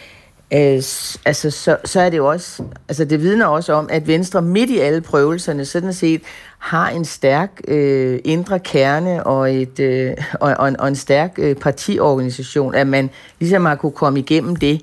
Øh, 0.55 0.83
altså, 1.25 1.51
så, 1.51 1.77
så 1.85 2.01
er 2.01 2.09
det 2.09 2.17
jo 2.17 2.27
også, 2.27 2.63
altså 2.87 3.05
det 3.05 3.21
vidner 3.21 3.45
også 3.45 3.73
om, 3.73 3.87
at 3.91 4.07
Venstre 4.07 4.41
midt 4.41 4.69
i 4.69 4.79
alle 4.79 5.01
prøvelserne 5.01 5.65
sådan 5.65 5.93
set 5.93 6.21
har 6.57 6.89
en 6.89 7.05
stærk 7.05 7.61
øh, 7.67 8.19
indre 8.23 8.59
kerne 8.59 9.23
og, 9.23 9.55
et, 9.55 9.79
øh, 9.79 10.13
og, 10.33 10.55
og, 10.59 10.67
en, 10.67 10.79
og 10.79 10.87
en 10.87 10.95
stærk 10.95 11.33
øh, 11.37 11.55
partiorganisation, 11.55 12.75
at 12.75 12.87
man 12.87 13.09
ligesom 13.39 13.65
har 13.65 13.75
kunne 13.75 13.91
komme 13.91 14.19
igennem 14.19 14.55
det. 14.55 14.81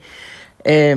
Øh, 0.69 0.97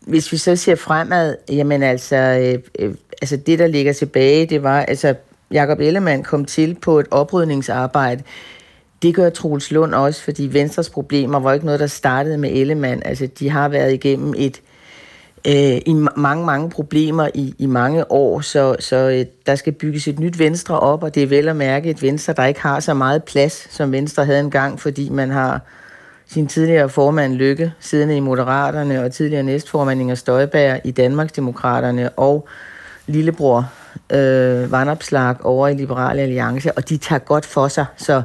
hvis 0.00 0.32
vi 0.32 0.36
så 0.36 0.56
ser 0.56 0.74
fremad, 0.74 1.36
jamen 1.48 1.82
altså, 1.82 2.16
øh, 2.16 2.58
øh, 2.78 2.94
altså 3.22 3.36
det, 3.36 3.58
der 3.58 3.66
ligger 3.66 3.92
tilbage, 3.92 4.46
det 4.46 4.62
var, 4.62 4.80
altså 4.80 5.14
Jakob 5.50 5.80
Ellemann 5.80 6.22
kom 6.22 6.44
til 6.44 6.76
på 6.82 6.98
et 6.98 7.06
oprydningsarbejde. 7.10 8.22
Det 9.02 9.14
gør 9.14 9.30
Troels 9.30 9.70
Lund 9.70 9.94
også, 9.94 10.22
fordi 10.22 10.48
Venstres 10.52 10.90
problemer 10.90 11.40
var 11.40 11.52
ikke 11.52 11.66
noget, 11.66 11.80
der 11.80 11.86
startede 11.86 12.38
med 12.38 12.50
Ellemann. 12.52 13.02
Altså, 13.04 13.26
de 13.38 13.50
har 13.50 13.68
været 13.68 13.92
igennem 13.92 14.34
et 14.36 14.60
øh, 15.46 15.80
i 15.86 15.92
mange, 16.16 16.46
mange 16.46 16.70
problemer 16.70 17.28
i, 17.34 17.54
i 17.58 17.66
mange 17.66 18.12
år, 18.12 18.40
så, 18.40 18.76
så 18.78 18.96
øh, 18.96 19.26
der 19.46 19.54
skal 19.54 19.72
bygges 19.72 20.08
et 20.08 20.18
nyt 20.18 20.38
Venstre 20.38 20.80
op, 20.80 21.02
og 21.02 21.14
det 21.14 21.22
er 21.22 21.26
vel 21.26 21.48
at 21.48 21.56
mærke 21.56 21.90
et 21.90 22.02
Venstre, 22.02 22.32
der 22.32 22.44
ikke 22.44 22.60
har 22.60 22.80
så 22.80 22.94
meget 22.94 23.24
plads, 23.24 23.74
som 23.74 23.92
Venstre 23.92 24.24
havde 24.24 24.40
engang, 24.40 24.80
fordi 24.80 25.08
man 25.08 25.30
har 25.30 25.60
sin 26.26 26.46
tidligere 26.46 26.88
formand 26.88 27.34
Lykke 27.34 27.72
siddende 27.80 28.16
i 28.16 28.20
Moderaterne, 28.20 29.04
og 29.04 29.12
tidligere 29.12 29.42
næstformand 29.42 30.00
Inger 30.00 30.14
Støjberg 30.14 30.80
i 30.84 30.90
Danmarksdemokraterne, 30.90 32.10
og 32.10 32.48
lillebror 33.06 33.70
øh, 34.12 34.72
Vandopslag 34.72 35.44
over 35.44 35.68
i 35.68 35.74
Liberale 35.74 36.22
Alliance, 36.22 36.72
og 36.72 36.88
de 36.88 36.96
tager 36.96 37.18
godt 37.18 37.46
for 37.46 37.68
sig, 37.68 37.86
så 37.96 38.22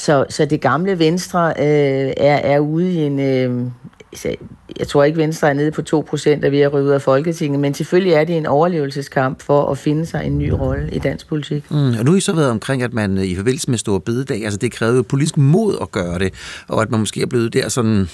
så, 0.00 0.24
så 0.28 0.44
det 0.44 0.60
gamle 0.60 0.98
Venstre 0.98 1.48
øh, 1.58 2.12
er, 2.16 2.36
er 2.36 2.58
ude 2.58 2.92
i 2.92 2.96
en, 2.96 3.20
øh, 3.20 3.70
altså, 4.12 4.34
jeg 4.78 4.88
tror 4.88 5.04
ikke, 5.04 5.18
Venstre 5.18 5.48
er 5.48 5.52
nede 5.52 5.70
på 5.70 5.82
2% 6.14 6.44
af 6.44 6.52
ved 6.52 6.60
at 6.60 6.72
ryge 6.72 6.84
ud 6.84 6.90
af 6.90 7.02
Folketinget, 7.02 7.60
men 7.60 7.74
selvfølgelig 7.74 8.12
er 8.12 8.24
det 8.24 8.36
en 8.36 8.46
overlevelseskamp 8.46 9.42
for 9.42 9.70
at 9.70 9.78
finde 9.78 10.06
sig 10.06 10.26
en 10.26 10.38
ny 10.38 10.48
rolle 10.48 10.90
i 10.92 10.98
dansk 10.98 11.28
politik. 11.28 11.70
Mm, 11.70 11.76
og 11.76 12.04
nu 12.04 12.10
har 12.10 12.18
I 12.18 12.20
så 12.20 12.32
været 12.32 12.50
omkring, 12.50 12.82
at 12.82 12.92
man 12.92 13.18
øh, 13.18 13.24
i 13.24 13.36
forbindelse 13.36 13.70
med 13.70 13.78
Store 13.78 14.00
Bededag, 14.00 14.44
altså 14.44 14.58
det 14.58 14.72
krævede 14.72 15.02
politisk 15.02 15.36
mod 15.36 15.76
at 15.80 15.92
gøre 15.92 16.18
det, 16.18 16.34
og 16.68 16.82
at 16.82 16.90
man 16.90 17.00
måske 17.00 17.22
er 17.22 17.26
blevet 17.26 17.52
der 17.52 17.68
sådan 17.68 18.08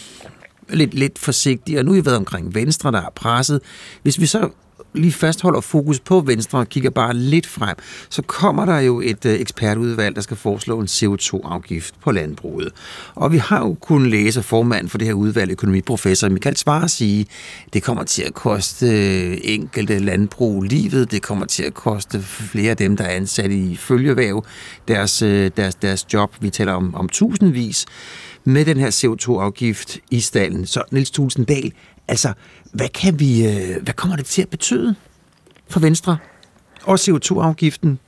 lidt, 0.69 0.95
lidt 0.95 1.19
forsigtig, 1.19 1.79
og 1.79 1.85
nu 1.85 1.93
har 1.93 2.01
I 2.01 2.05
været 2.05 2.17
omkring 2.17 2.55
Venstre, 2.55 2.93
der 2.93 3.01
er 3.01 3.13
presset. 3.15 3.61
Hvis 4.03 4.21
vi 4.21 4.27
så 4.27 4.49
lige 4.97 5.13
fastholder 5.13 5.61
fokus 5.61 6.01
på 6.01 6.21
Venstre 6.21 6.59
og 6.59 6.69
kigger 6.69 6.91
bare 6.91 7.15
lidt 7.15 7.47
frem, 7.47 7.77
så 8.09 8.23
kommer 8.23 8.65
der 8.65 8.79
jo 8.79 9.01
et 9.01 9.27
øh, 9.27 9.41
ekspertudvalg, 9.41 10.17
der 10.17 10.23
skal 10.23 10.37
foreslå 10.37 10.81
en 10.81 10.87
CO2-afgift 10.87 11.95
på 12.01 12.11
landbruget. 12.11 12.73
Og 13.15 13.33
vi 13.33 13.39
har 13.39 13.59
jo 13.59 13.75
kunnet 13.75 14.11
læse 14.11 14.43
formanden 14.43 14.89
for 14.89 14.99
det 14.99 15.07
her 15.07 15.15
udvalg, 15.15 15.51
økonomiprofessor 15.51 16.29
Michael 16.29 16.57
Svare, 16.57 16.89
sige, 16.89 17.27
det 17.73 17.83
kommer 17.83 18.05
til 18.05 18.23
at 18.23 18.35
koste 18.35 18.87
øh, 18.87 19.39
enkelte 19.43 19.99
landbrug 19.99 20.63
livet, 20.63 21.11
det 21.11 21.23
kommer 21.23 21.47
til 21.47 21.63
at 21.63 21.75
koste 21.75 22.23
flere 22.23 22.71
af 22.71 22.77
dem, 22.77 22.97
der 22.97 23.05
er 23.05 23.17
ansat 23.17 23.51
i 23.51 23.77
følgevæv, 23.77 24.45
deres, 24.89 25.23
øh, 25.23 25.51
deres, 25.57 25.75
deres 25.75 26.07
job. 26.13 26.35
Vi 26.41 26.51
taler 26.51 26.73
om, 26.73 26.95
om 26.95 27.09
tusindvis 27.09 27.87
med 28.45 28.65
den 28.65 28.77
her 28.77 28.91
CO2-afgift 28.91 29.99
i 30.11 30.21
stallen. 30.21 30.67
Så 30.67 30.83
Niels 30.91 31.11
Tulsendal, 31.11 31.73
altså 32.09 32.33
hvad, 32.73 32.89
kan 32.89 33.21
vi, 33.21 33.47
øh, 33.47 33.83
hvad 33.83 33.95
kommer 33.95 34.17
det 34.17 34.27
til 34.27 34.43
at 34.43 34.49
betyde 34.49 34.95
for 35.69 35.81
Venstre? 35.81 36.17
Og 36.85 36.95
CO2-afgiften? 36.95 37.99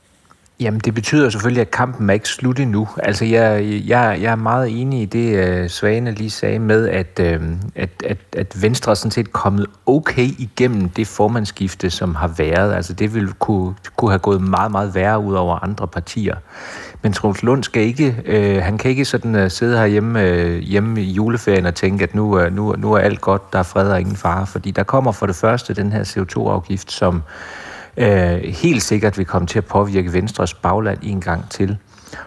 Jamen, 0.61 0.81
det 0.81 0.95
betyder 0.95 1.31
selvfølgelig, 1.31 1.61
at 1.61 1.71
kampen 1.71 2.11
er 2.11 2.15
ikke 2.15 2.29
slut 2.29 2.59
endnu. 2.61 2.89
Altså, 2.97 3.25
jeg, 3.25 3.65
jeg, 3.87 4.19
jeg 4.23 4.33
er 4.33 4.37
meget 4.37 4.81
enig 4.81 5.03
i 5.03 5.05
det, 5.05 5.37
øh, 5.37 5.69
Svane 5.69 6.11
lige 6.11 6.31
sagde 6.31 6.59
med, 6.59 6.89
at, 6.89 7.21
øh, 7.21 7.43
at, 7.75 7.91
at, 8.05 8.19
at 8.37 8.63
Venstre 8.63 8.91
er 8.91 8.95
sådan 8.95 9.11
set 9.11 9.33
kommet 9.33 9.67
okay 9.87 10.29
igennem 10.39 10.89
det 10.89 11.07
formandskifte, 11.07 11.91
som 11.91 12.15
har 12.15 12.29
været. 12.29 12.75
Altså, 12.75 12.93
det 12.93 13.15
ville 13.15 13.33
kunne, 13.33 13.75
kunne 13.97 14.11
have 14.11 14.19
gået 14.19 14.41
meget, 14.41 14.71
meget 14.71 14.95
værre 14.95 15.21
ud 15.21 15.35
over 15.35 15.59
andre 15.59 15.89
partier. 15.89 16.37
Men 17.03 17.13
Troels 17.13 17.43
Lund 17.43 17.65
skal 17.65 17.83
ikke, 17.83 18.17
øh, 18.25 18.63
han 18.63 18.79
kan 18.79 18.91
ikke 18.91 19.05
sådan 19.05 19.35
uh, 19.35 19.51
sidde 19.51 19.79
herhjemme 19.79 20.23
øh, 20.23 20.59
hjemme 20.59 21.03
i 21.03 21.13
juleferien 21.13 21.67
og 21.67 21.75
tænke, 21.75 22.03
at 22.03 22.15
nu, 22.15 22.41
uh, 22.41 22.53
nu, 22.53 22.75
nu 22.79 22.93
er 22.93 22.99
alt 22.99 23.21
godt, 23.21 23.53
der 23.53 23.59
er 23.59 23.63
fred 23.63 23.91
og 23.91 24.01
ingen 24.01 24.17
fare. 24.17 24.47
Fordi 24.47 24.71
der 24.71 24.83
kommer 24.83 25.13
for 25.13 25.27
det 25.27 25.37
første 25.37 25.75
den 25.75 25.93
her 25.93 26.05
CO2-afgift, 26.05 26.93
som 26.93 27.23
øh, 27.97 28.39
helt 28.43 28.83
sikkert 28.83 29.19
vil 29.19 29.27
komme 29.27 29.47
til 29.47 29.59
at 29.59 29.65
påvirke 29.65 30.13
Venstres 30.13 30.55
bagland 30.55 30.99
en 31.03 31.21
gang 31.21 31.51
til. 31.51 31.79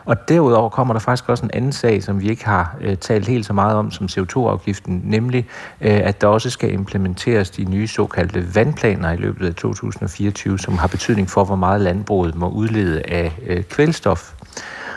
Og 0.06 0.30
derudover 0.30 0.70
kommer 0.70 0.94
der 0.94 1.00
faktisk 1.00 1.30
også 1.30 1.46
en 1.46 1.52
anden 1.54 1.72
sag, 1.72 2.04
som 2.04 2.22
vi 2.22 2.30
ikke 2.30 2.46
har 2.46 2.76
øh, 2.82 2.98
talt 2.98 3.28
helt 3.28 3.46
så 3.46 3.54
meget 3.54 3.76
om 3.76 3.92
som 3.92 4.06
CO2-afgiften, 4.12 5.02
nemlig 5.04 5.48
øh, 5.82 6.00
at 6.04 6.22
der 6.22 6.28
også 6.28 6.50
skal 6.50 6.74
implementeres 6.74 7.50
de 7.50 7.64
nye 7.64 7.88
såkaldte 7.88 8.56
vandplaner 8.56 9.12
i 9.12 9.16
løbet 9.16 9.48
af 9.48 9.56
2024, 9.56 10.60
som 10.60 10.78
har 10.78 10.88
betydning 10.88 11.30
for, 11.30 11.44
hvor 11.44 11.56
meget 11.56 11.82
landbruget 11.82 12.36
må 12.36 12.50
udlede 12.50 13.02
af 13.02 13.40
øh, 13.48 13.64
kvælstof. 13.64 14.34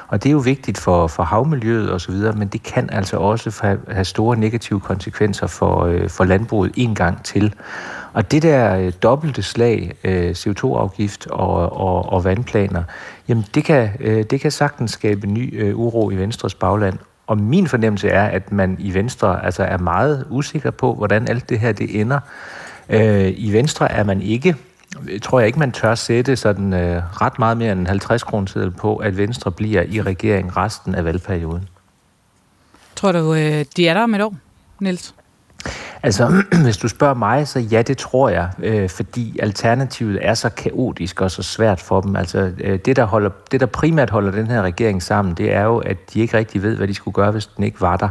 Og 0.08 0.22
det 0.22 0.28
er 0.28 0.32
jo 0.32 0.38
vigtigt 0.38 0.78
for, 0.78 1.06
for 1.06 1.22
havmiljøet 1.22 1.92
osv., 1.92 2.14
men 2.14 2.48
det 2.48 2.62
kan 2.62 2.90
altså 2.92 3.16
også 3.16 3.78
have 3.88 4.04
store 4.04 4.36
negative 4.36 4.80
konsekvenser 4.80 5.46
for, 5.46 5.84
øh, 5.84 6.08
for 6.08 6.24
landbruget 6.24 6.72
en 6.76 6.94
gang 6.94 7.24
til. 7.24 7.54
Og 8.12 8.30
det 8.30 8.42
der 8.42 8.76
øh, 8.76 8.92
dobbelte 9.02 9.42
slag, 9.42 9.92
øh, 10.04 10.30
CO2-afgift 10.30 11.26
og, 11.26 11.72
og, 11.72 12.12
og 12.12 12.24
vandplaner, 12.24 12.82
jamen 13.28 13.44
det 13.54 13.64
kan, 13.64 13.90
øh, 14.00 14.24
det 14.30 14.40
kan 14.40 14.50
sagtens 14.50 14.90
skabe 14.90 15.26
ny 15.26 15.62
øh, 15.62 15.78
uro 15.78 16.10
i 16.10 16.16
Venstres 16.16 16.54
bagland. 16.54 16.98
og 17.26 17.38
min 17.38 17.66
fornemmelse 17.66 18.08
er, 18.08 18.24
at 18.24 18.52
man 18.52 18.76
i 18.78 18.94
Venstre 18.94 19.44
altså 19.44 19.62
er 19.62 19.78
meget 19.78 20.26
usikker 20.30 20.70
på, 20.70 20.94
hvordan 20.94 21.28
alt 21.28 21.48
det 21.48 21.60
her 21.60 21.72
det 21.72 22.00
ender. 22.00 22.20
Øh, 22.88 23.32
I 23.36 23.52
Venstre 23.52 23.92
er 23.92 24.04
man 24.04 24.22
ikke 24.22 24.56
tror 25.22 25.38
jeg 25.38 25.46
ikke, 25.46 25.58
man 25.58 25.72
tør 25.72 25.94
sætte 25.94 26.36
sådan 26.36 26.72
øh, 26.72 27.02
ret 27.22 27.38
meget 27.38 27.56
mere 27.56 27.72
end 27.72 27.80
en 27.80 27.86
50 27.86 28.22
kroner 28.22 28.70
på, 28.78 28.96
at 28.96 29.16
Venstre 29.16 29.52
bliver 29.52 29.82
i 29.82 30.02
regering 30.02 30.56
resten 30.56 30.94
af 30.94 31.04
valgperioden. 31.04 31.68
Tror 32.96 33.12
du, 33.12 33.34
øh, 33.34 33.64
de 33.76 33.88
er 33.88 33.94
der 33.94 34.02
om 34.02 34.14
et 34.14 34.22
år, 34.22 34.34
Niels? 34.80 35.14
Altså, 36.02 36.42
hvis 36.64 36.76
du 36.76 36.88
spørger 36.88 37.14
mig, 37.14 37.48
så 37.48 37.60
ja, 37.60 37.82
det 37.82 37.98
tror 37.98 38.28
jeg, 38.28 38.50
øh, 38.58 38.88
fordi 38.88 39.38
alternativet 39.38 40.18
er 40.22 40.34
så 40.34 40.48
kaotisk 40.48 41.20
og 41.20 41.30
så 41.30 41.42
svært 41.42 41.80
for 41.80 42.00
dem. 42.00 42.16
Altså, 42.16 42.52
øh, 42.60 42.78
det, 42.84 42.96
der 42.96 43.04
holder, 43.04 43.30
det, 43.50 43.60
der 43.60 43.66
primært 43.66 44.10
holder 44.10 44.30
den 44.30 44.46
her 44.46 44.62
regering 44.62 45.02
sammen, 45.02 45.34
det 45.34 45.52
er 45.52 45.62
jo, 45.62 45.78
at 45.78 45.96
de 46.14 46.20
ikke 46.20 46.36
rigtig 46.36 46.62
ved, 46.62 46.76
hvad 46.76 46.88
de 46.88 46.94
skulle 46.94 47.14
gøre, 47.14 47.30
hvis 47.30 47.46
den 47.46 47.64
ikke 47.64 47.80
var 47.80 47.96
der. 47.96 48.08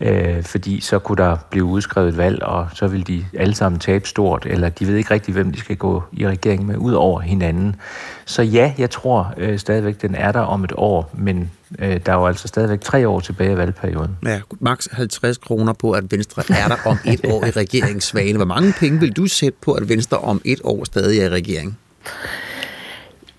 Øh, 0.00 0.42
fordi 0.42 0.80
så 0.80 0.98
kunne 0.98 1.16
der 1.16 1.36
blive 1.50 1.64
udskrevet 1.64 2.08
et 2.08 2.16
valg, 2.16 2.42
og 2.42 2.68
så 2.74 2.86
vil 2.86 3.06
de 3.06 3.24
alle 3.38 3.54
sammen 3.54 3.78
tabe 3.78 4.08
stort, 4.08 4.46
eller 4.46 4.68
de 4.68 4.86
ved 4.86 4.96
ikke 4.96 5.10
rigtig, 5.10 5.34
hvem 5.34 5.52
de 5.52 5.60
skal 5.60 5.76
gå 5.76 6.02
i 6.12 6.28
regering 6.28 6.66
med, 6.66 6.76
ud 6.76 6.92
over 6.92 7.20
hinanden. 7.20 7.76
Så 8.24 8.42
ja, 8.42 8.72
jeg 8.78 8.90
tror 8.90 9.34
øh, 9.36 9.58
stadigvæk, 9.58 10.02
den 10.02 10.14
er 10.14 10.32
der 10.32 10.40
om 10.40 10.64
et 10.64 10.72
år, 10.76 11.10
men 11.14 11.50
øh, 11.78 12.00
der 12.06 12.12
er 12.12 12.16
jo 12.16 12.26
altså 12.26 12.48
stadigvæk 12.48 12.80
tre 12.80 13.08
år 13.08 13.20
tilbage 13.20 13.50
af 13.50 13.56
valgperioden. 13.56 14.16
Ja, 14.24 14.40
maks 14.60 14.88
50 14.92 15.38
kroner 15.38 15.72
på, 15.72 15.92
at 15.92 16.12
Venstre 16.12 16.42
er 16.48 16.68
der 16.68 16.76
om 16.86 16.98
et 17.04 17.20
år 17.32 17.44
i 17.44 17.50
regeringssvane. 17.50 18.36
Hvor 18.36 18.46
mange 18.46 18.74
penge 18.78 19.00
vil 19.00 19.12
du 19.12 19.26
sætte 19.26 19.58
på, 19.62 19.72
at 19.72 19.88
Venstre 19.88 20.18
om 20.18 20.40
et 20.44 20.60
år 20.64 20.84
stadig 20.84 21.20
er 21.20 21.26
i 21.26 21.28
regering? 21.28 21.78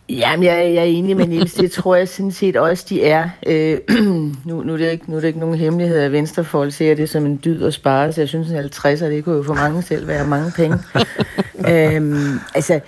Jamen, 0.09 0.43
jeg, 0.43 0.73
jeg 0.73 0.75
er 0.75 0.83
enig 0.83 1.17
med 1.17 1.27
Niels. 1.27 1.53
Det 1.53 1.71
tror 1.71 1.95
jeg 1.95 2.07
sådan 2.07 2.31
set 2.31 2.55
også, 2.55 2.85
de 2.89 3.03
er. 3.03 3.29
Øh, 3.47 3.79
nu, 4.45 4.63
nu, 4.63 4.73
er 4.73 4.77
det 4.77 4.91
ikke, 4.91 5.11
nu 5.11 5.15
er 5.15 5.21
det 5.21 5.27
ikke 5.27 5.39
nogen 5.39 5.55
hemmelighed, 5.55 5.97
at 5.99 6.11
Venstrefolk 6.11 6.73
ser 6.73 6.95
det 6.95 7.09
som 7.09 7.25
en 7.25 7.39
dyd 7.45 7.63
at 7.63 7.73
spare, 7.73 8.13
så 8.13 8.21
jeg 8.21 8.27
synes, 8.27 8.49
at 8.49 8.55
50 8.55 8.99
det 8.99 9.23
kunne 9.23 9.35
jo 9.35 9.43
for 9.43 9.53
mange 9.53 9.81
selv 9.81 10.07
være 10.07 10.27
mange 10.27 10.51
penge. 10.55 10.77
øhm, 11.95 12.39
altså, 12.55 12.79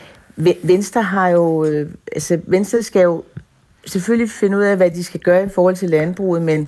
Venstre 0.64 1.02
har 1.02 1.30
jo... 1.30 1.66
Øh, 1.66 1.90
altså, 2.12 2.40
Venstre 2.48 2.84
skal 2.84 3.02
jo 3.02 3.24
selvfølgelig 3.86 4.32
finde 4.32 4.58
ud 4.58 4.64
af, 4.64 4.78
hvad 4.78 4.92
de 4.92 5.04
skal 5.04 5.20
gøre 5.20 5.44
i 5.44 5.50
forhold 5.50 5.76
til 5.76 5.90
landbruget, 5.90 6.42
men, 6.42 6.68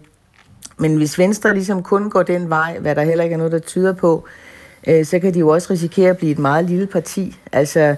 men 0.78 0.96
hvis 0.96 1.20
Venstre 1.20 1.54
ligesom 1.54 1.84
kun 1.84 2.10
går 2.10 2.24
den 2.24 2.50
vej, 2.50 2.78
hvad 2.80 2.96
der 2.96 3.04
heller 3.04 3.24
ikke 3.24 3.34
er 3.34 3.38
noget, 3.38 3.52
der 3.52 3.60
tyder 3.60 3.94
på, 3.94 4.26
øh, 4.88 5.06
så 5.06 5.20
kan 5.20 5.34
de 5.34 5.40
jo 5.40 5.50
også 5.50 5.74
risikere 5.74 6.10
at 6.10 6.18
blive 6.18 6.32
et 6.32 6.40
meget 6.40 6.66
lille 6.66 6.88
parti. 6.88 7.36
Altså, 7.52 7.96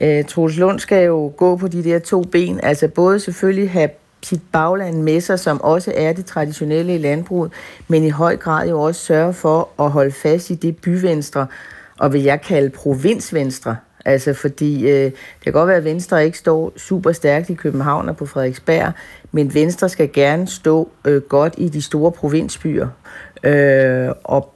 Øh, 0.00 0.24
Troels 0.24 0.56
Lund 0.56 0.78
skal 0.78 1.04
jo 1.04 1.32
gå 1.36 1.56
på 1.56 1.68
de 1.68 1.84
der 1.84 1.98
to 1.98 2.22
ben, 2.22 2.60
altså 2.62 2.88
både 2.88 3.20
selvfølgelig 3.20 3.70
have 3.70 3.90
sit 4.22 4.40
bagland 4.52 5.02
med 5.02 5.20
sig, 5.20 5.38
som 5.38 5.60
også 5.60 5.92
er 5.96 6.12
det 6.12 6.26
traditionelle 6.26 6.94
i 6.94 6.98
landbruget, 6.98 7.52
men 7.88 8.04
i 8.04 8.08
høj 8.08 8.36
grad 8.36 8.68
jo 8.68 8.80
også 8.80 9.00
sørge 9.00 9.34
for 9.34 9.68
at 9.78 9.90
holde 9.90 10.12
fast 10.12 10.50
i 10.50 10.54
det 10.54 10.76
byvenstre, 10.76 11.46
og 11.98 12.12
vil 12.12 12.22
jeg 12.22 12.40
kalde 12.40 12.70
provinsvenstre. 12.70 13.76
Altså 14.04 14.34
fordi 14.34 14.90
øh, 14.90 15.04
det 15.04 15.14
kan 15.44 15.52
godt 15.52 15.68
være, 15.68 15.76
at 15.76 15.84
Venstre 15.84 16.24
ikke 16.24 16.38
står 16.38 16.72
super 16.76 17.12
stærkt 17.12 17.50
i 17.50 17.54
København 17.54 18.08
og 18.08 18.16
på 18.16 18.26
Frederiksberg, 18.26 18.92
men 19.32 19.54
Venstre 19.54 19.88
skal 19.88 20.12
gerne 20.12 20.46
stå 20.46 20.88
øh, 21.04 21.22
godt 21.22 21.54
i 21.56 21.68
de 21.68 21.82
store 21.82 22.12
provinsbyer. 22.12 22.88
Øh, 23.44 24.08
og 24.24 24.54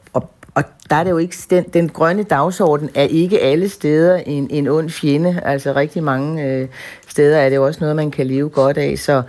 og 0.55 0.65
der 0.91 0.97
er 0.97 1.05
det 1.05 1.11
jo 1.11 1.19
ikke, 1.19 1.37
den, 1.51 1.65
den 1.65 1.89
grønne 1.89 2.23
dagsorden 2.23 2.91
er 2.95 3.03
ikke 3.03 3.41
alle 3.41 3.69
steder 3.69 4.17
en, 4.17 4.49
en 4.51 4.69
ond 4.69 4.91
fjende. 4.91 5.41
Altså 5.45 5.73
rigtig 5.73 6.03
mange 6.03 6.45
øh, 6.47 6.69
steder 7.09 7.39
er 7.39 7.49
det 7.49 7.57
jo 7.57 7.67
også 7.67 7.81
noget, 7.81 7.97
man 7.97 8.11
kan 8.11 8.27
leve 8.27 8.49
godt 8.49 8.79
af. 8.79 8.99
Så, 8.99 9.23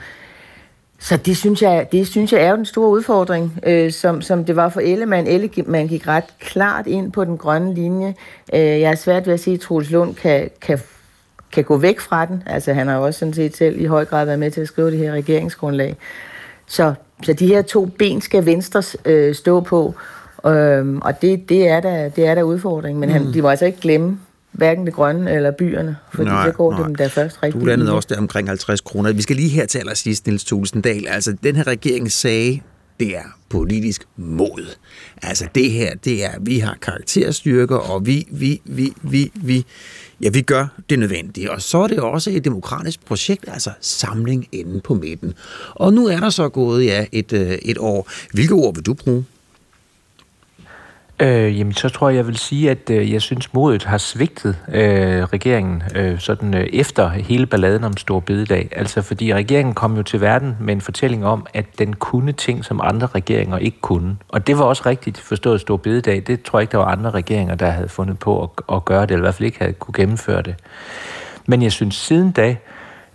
så 1.00 1.18
det 1.18 1.38
synes 1.38 1.62
jeg, 1.62 1.88
det 1.92 2.08
synes 2.08 2.34
jeg 2.34 2.42
er 2.42 2.50
jo 2.50 2.56
den 2.56 2.66
store 2.66 2.90
udfordring, 2.90 3.60
øh, 3.66 3.92
som, 3.92 4.22
som 4.22 4.46
det 4.46 4.56
var 4.56 4.70
for 4.70 4.80
Ellemann. 4.80 5.28
Ellemann 5.28 5.88
gik 5.88 6.08
ret 6.08 6.24
klart 6.40 6.88
ind 6.88 7.12
på 7.12 7.26
den 7.26 7.38
grønne 7.38 7.74
linje. 7.74 8.16
Øh, 8.54 8.60
jeg 8.60 8.92
er 8.92 8.96
svært 8.96 9.28
ved 9.28 9.34
at 9.34 9.40
sige, 9.40 9.54
at 9.54 9.60
Troels 9.60 9.92
Lund 9.92 10.16
kan, 10.16 10.50
kan, 10.62 10.80
kan 11.52 11.64
gå 11.64 11.78
væk 11.78 12.00
fra 12.00 12.26
den. 12.26 12.44
Altså 12.46 12.74
han 12.74 12.88
har 12.88 12.98
jo 12.98 13.06
også 13.06 13.20
sådan 13.20 13.34
set 13.34 13.58
selv 13.58 13.82
i 13.82 13.86
høj 13.86 14.06
grad 14.06 14.26
været 14.26 14.40
med 14.40 14.52
til 14.52 14.62
at 14.62 14.68
skrive 14.68 14.92
det 14.92 15.00
her 15.00 15.12
regeringsgrundlag. 15.12 15.98
Så, 16.68 16.94
så 17.24 17.34
de 17.34 17.48
her 17.48 17.62
to 17.62 17.86
ben 17.86 18.22
skal 18.22 18.46
Venstre 18.46 18.84
øh, 19.06 19.36
stå 19.36 19.62
på. 19.62 19.96
Øhm, 20.46 21.02
og 21.02 21.22
det, 21.22 21.50
det, 21.50 21.68
er 21.68 21.80
da, 21.80 22.12
det 22.16 22.26
er 22.26 22.36
da 22.36 22.42
udfordringen, 22.42 23.00
men 23.00 23.10
han, 23.10 23.26
mm. 23.26 23.34
de 23.34 23.42
må 23.42 23.50
altså 23.50 23.66
ikke 23.66 23.80
glemme 23.82 24.20
hverken 24.52 24.86
det 24.86 24.94
grønne 24.94 25.32
eller 25.32 25.52
byerne, 25.52 25.98
fordi 26.14 26.30
nej, 26.30 26.46
det 26.46 26.56
går 26.56 26.72
nej. 26.72 26.84
dem 26.84 26.96
der 26.96 27.08
først 27.08 27.44
rigtig. 27.44 27.62
Du 27.62 27.66
landede 27.66 27.94
også 27.94 28.08
der 28.12 28.18
omkring 28.18 28.48
50 28.48 28.82
kroner. 28.82 29.14
Vi 29.14 29.22
skal 29.22 29.36
lige 29.36 29.50
her 29.50 29.66
til 29.66 29.80
allersidst, 29.80 30.28
Niels 30.28 30.44
Tulsendal. 30.44 31.08
Altså, 31.08 31.36
den 31.44 31.56
her 31.56 31.68
regering 31.68 32.12
sagde, 32.12 32.60
det 33.00 33.18
er 33.18 33.38
politisk 33.50 34.04
mod. 34.18 34.76
Altså, 35.22 35.48
det 35.56 35.72
her, 35.72 35.96
det 35.96 36.26
er, 36.26 36.32
vi 36.42 36.60
har 36.60 36.78
karakterstyrker, 36.82 37.76
og 37.76 38.06
vi, 38.06 38.28
vi, 38.32 38.62
vi, 38.66 38.94
vi, 39.02 39.32
vi, 39.36 39.66
ja, 40.22 40.30
vi 40.30 40.42
gør 40.42 40.68
det 40.90 41.00
nødvendige. 41.00 41.52
Og 41.52 41.62
så 41.62 41.78
er 41.78 41.88
det 41.88 42.00
også 42.00 42.30
et 42.30 42.46
demokratisk 42.46 43.06
projekt, 43.06 43.46
altså 43.48 43.70
samling 43.82 44.48
enden 44.52 44.82
på 44.82 44.94
midten. 44.94 45.34
Og 45.76 45.94
nu 45.94 46.08
er 46.08 46.20
der 46.20 46.30
så 46.30 46.50
gået, 46.50 46.86
ja, 46.86 47.06
et, 47.12 47.34
øh, 47.34 47.52
et 47.52 47.78
år. 47.78 48.10
Hvilke 48.34 48.54
ord 48.54 48.76
vil 48.76 48.86
du 48.86 48.94
bruge? 48.94 49.26
Øh, 51.24 51.60
jamen, 51.60 51.74
så 51.74 51.90
tror 51.90 52.10
jeg, 52.10 52.16
jeg 52.16 52.28
vil 52.28 52.38
sige, 52.38 52.72
at 52.72 52.90
øh, 52.90 53.12
jeg 53.14 53.22
synes, 53.22 53.54
modet 53.54 53.84
har 53.84 53.98
svigtet 53.98 54.58
øh, 54.68 55.24
regeringen 55.24 55.84
øh, 55.96 56.20
sådan, 56.20 56.54
øh, 56.54 56.68
efter 56.74 57.10
hele 57.10 57.46
balladen 57.46 57.84
om 57.84 57.98
Stor 57.98 58.20
Bededag. 58.20 58.70
Altså, 58.72 59.02
fordi 59.02 59.34
regeringen 59.34 59.76
kom 59.76 59.96
jo 59.96 60.04
til 60.04 60.22
verden 60.22 60.58
med 60.60 60.74
en 60.74 60.82
fortælling 60.82 61.26
om, 61.26 61.46
at 61.54 61.66
den 61.80 61.94
kunne 61.94 62.32
ting, 62.32 62.66
som 62.66 62.82
andre 62.84 63.08
regeringer 63.08 63.58
ikke 63.58 63.82
kunne. 63.82 64.18
Og 64.30 64.48
det 64.48 64.58
var 64.58 64.64
også 64.64 64.84
rigtigt 64.86 65.18
forstået 65.18 65.62
Stor 65.62 65.78
Bededag. 65.78 66.24
Det 66.28 66.44
tror 66.44 66.60
jeg 66.60 66.64
ikke, 66.64 66.72
der 66.72 66.78
var 66.78 66.86
andre 66.86 67.12
regeringer, 67.12 67.56
der 67.56 67.70
havde 67.70 67.90
fundet 67.90 68.20
på 68.20 68.44
at, 68.44 68.76
at 68.76 68.86
gøre 68.86 69.02
det, 69.02 69.12
eller 69.12 69.24
i 69.24 69.26
hvert 69.26 69.36
fald 69.36 69.46
ikke 69.46 69.60
havde 69.60 69.74
kunne 69.74 69.94
gennemføre 69.94 70.42
det. 70.42 70.56
Men 71.46 71.62
jeg 71.62 71.72
synes, 71.72 71.96
siden 71.96 72.32
da, 72.32 72.56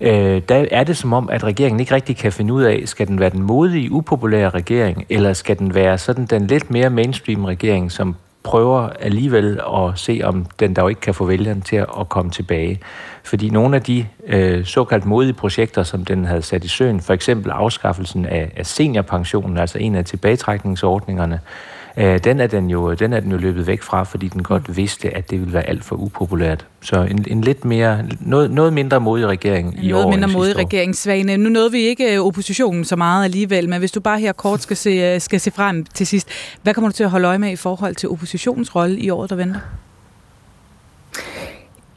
øh, 0.01 0.43
der 0.49 0.67
er 0.71 0.85
det 0.85 0.97
som 0.97 1.13
om, 1.13 1.29
at 1.31 1.45
regeringen 1.45 1.81
ikke 1.81 1.95
rigtig 1.95 2.17
kan 2.17 2.33
finde 2.33 2.55
ud 2.55 2.63
af, 2.63 2.83
skal 2.85 3.09
den 3.09 3.21
være 3.21 3.31
den 3.31 3.43
modige, 3.43 3.93
upopulære 3.93 4.51
regering, 4.51 5.07
eller 5.09 5.33
skal 5.33 5.59
den 5.59 5.75
være 5.75 5.99
sådan 5.99 6.27
den 6.27 6.47
lidt 6.47 6.71
mere 6.71 6.91
mainstream 6.91 7.45
regering, 7.45 7.93
som 7.93 8.17
prøver 8.43 8.89
alligevel 9.01 9.61
at 9.75 9.99
se, 9.99 10.21
om 10.25 10.47
den 10.61 10.77
der 10.77 10.83
jo 10.83 10.89
ikke 10.89 11.01
kan 11.01 11.15
få 11.15 11.25
vælgerne 11.25 11.61
til 11.61 11.77
at 11.77 12.09
komme 12.09 12.31
tilbage. 12.31 12.81
Fordi 13.25 13.51
nogle 13.51 13.77
af 13.77 13.83
de 13.83 14.07
øh, 14.27 14.65
såkaldt 14.65 15.05
modige 15.05 15.33
projekter, 15.33 15.83
som 15.83 16.05
den 16.05 16.25
havde 16.25 16.43
sat 16.43 16.65
i 16.65 16.69
søen, 16.69 17.01
for 17.01 17.15
eksempel 17.15 17.51
afskaffelsen 17.51 18.27
af, 18.27 18.53
af 18.57 18.67
seniorpensionen, 18.67 19.59
altså 19.59 19.79
en 19.79 19.95
af 19.95 20.05
tilbagetrækningsordningerne, 20.05 21.35
øh, 21.35 21.78
den, 21.99 22.41
er 22.41 22.47
den, 22.47 22.71
jo, 22.71 22.95
den 22.95 23.13
er 23.13 23.21
den 23.21 23.31
jo 23.33 23.37
løbet 23.37 23.67
væk 23.67 23.83
fra, 23.83 24.03
fordi 24.03 24.29
den 24.29 24.43
godt 24.43 24.77
vidste, 24.77 25.17
at 25.17 25.31
det 25.31 25.41
ville 25.41 25.55
være 25.55 25.69
alt 25.69 25.85
for 25.85 25.97
upopulært. 25.97 26.67
Så 26.81 27.03
en, 27.03 27.25
en 27.29 27.41
lidt 27.41 27.65
mere, 27.65 28.05
noget, 28.21 28.51
noget 28.51 28.73
mindre 28.73 29.01
modig 29.01 29.27
regering 29.27 29.85
i 29.85 29.89
noget 29.89 30.05
år 30.05 30.11
Noget 30.11 30.21
mindre 30.21 30.39
modig 30.39 30.57
regering, 30.57 30.97
Svane. 30.97 31.37
Nu 31.37 31.51
nåede 31.51 31.73
vi 31.73 31.81
ikke 31.81 32.15
øh, 32.15 32.21
oppositionen 32.21 32.85
så 32.85 32.97
meget 32.97 33.25
alligevel, 33.25 33.69
men 33.69 33.79
hvis 33.79 33.93
du 33.93 34.01
bare 34.01 34.21
her 34.21 34.33
kort 34.33 34.63
skal 34.63 34.77
se, 34.77 34.91
øh, 34.91 35.21
skal 35.21 35.41
se 35.41 35.51
frem 35.51 35.85
til 35.85 36.07
sidst, 36.07 36.29
hvad 36.63 36.75
kommer 36.75 36.91
du 36.91 36.95
til 36.97 37.05
at 37.05 37.11
holde 37.11 37.29
øje 37.29 37.39
med 37.39 37.51
i 37.51 37.57
forhold 37.57 37.95
til 37.95 38.09
oppositionens 38.09 38.75
rolle 38.75 38.99
i 38.99 39.11
året, 39.11 39.31
der 39.31 39.37
venter? 39.37 39.61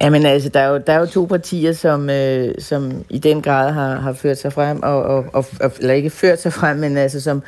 Jamen 0.02 0.26
altså, 0.26 0.50
der 0.50 0.60
er 0.60 0.68
jo, 0.68 0.82
der 0.88 0.94
er 0.94 1.00
jo 1.00 1.06
to 1.06 1.26
partier, 1.26 1.74
som, 1.74 2.10
øh, 2.10 2.54
som 2.60 2.92
i 3.10 3.20
den 3.20 3.42
grad 3.42 3.72
har, 3.72 3.96
har 3.96 4.14
ført 4.14 4.38
sig 4.38 4.54
frem, 4.54 4.84
og, 4.84 5.04
og, 5.04 5.26
og, 5.34 5.72
eller 5.80 5.94
ikke 5.94 6.10
ført 6.10 6.42
sig 6.42 6.54
frem, 6.54 6.78
men 6.78 6.98
altså 6.98 7.22
som, 7.22 7.44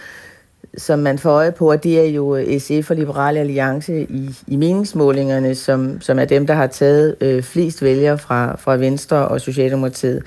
som 0.77 0.99
man 0.99 1.19
får 1.19 1.30
øje 1.30 1.52
på, 1.52 1.72
og 1.72 1.84
det 1.84 1.99
er 1.99 2.11
jo 2.11 2.35
øh, 2.35 2.60
SF 2.60 2.90
og 2.90 2.95
Liberale 2.95 3.40
Alliance 3.40 4.02
i, 4.02 4.30
i 4.48 4.56
meningsmålingerne, 4.56 5.56
som, 5.56 6.02
som 6.02 6.19
er 6.19 6.26
dem, 6.26 6.48
der 6.48 6.53
har 6.53 6.68
taget 6.68 7.15
øh, 7.22 7.44
flest 7.44 7.81
vælgere 7.81 8.18
fra, 8.18 8.56
fra 8.56 8.76
Venstre 8.76 9.27
og 9.27 9.41
Socialdemokratiet. 9.41 10.23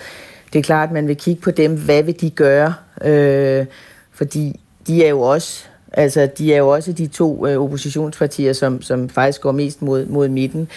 Det 0.53 0.59
er 0.59 0.63
klart, 0.63 0.89
at 0.89 0.93
man 0.93 1.09
vil 1.09 1.17
kigge 1.17 1.43
på 1.43 1.51
dem. 1.51 1.77
Hvad 1.85 2.03
vil 2.03 2.21
de 2.21 2.31
gøre? 2.31 2.75
Øh, 3.05 3.67
fordi 4.13 4.61
de 4.87 5.05
er 5.05 5.09
jo 5.09 5.21
også 5.21 5.65
Altså, 5.93 6.29
de 6.39 6.55
er 6.55 6.59
jo 6.59 6.69
også 6.69 6.93
de 6.93 7.07
to 7.07 7.47
øh, 7.47 7.63
oppositionspartier, 7.63 8.53
som, 8.53 8.83
som 8.83 9.09
faktisk 9.09 9.41
går 9.41 9.53
mest 9.53 9.83
mod, 9.83 10.07
mod 10.07 10.29
midten. 10.29 10.69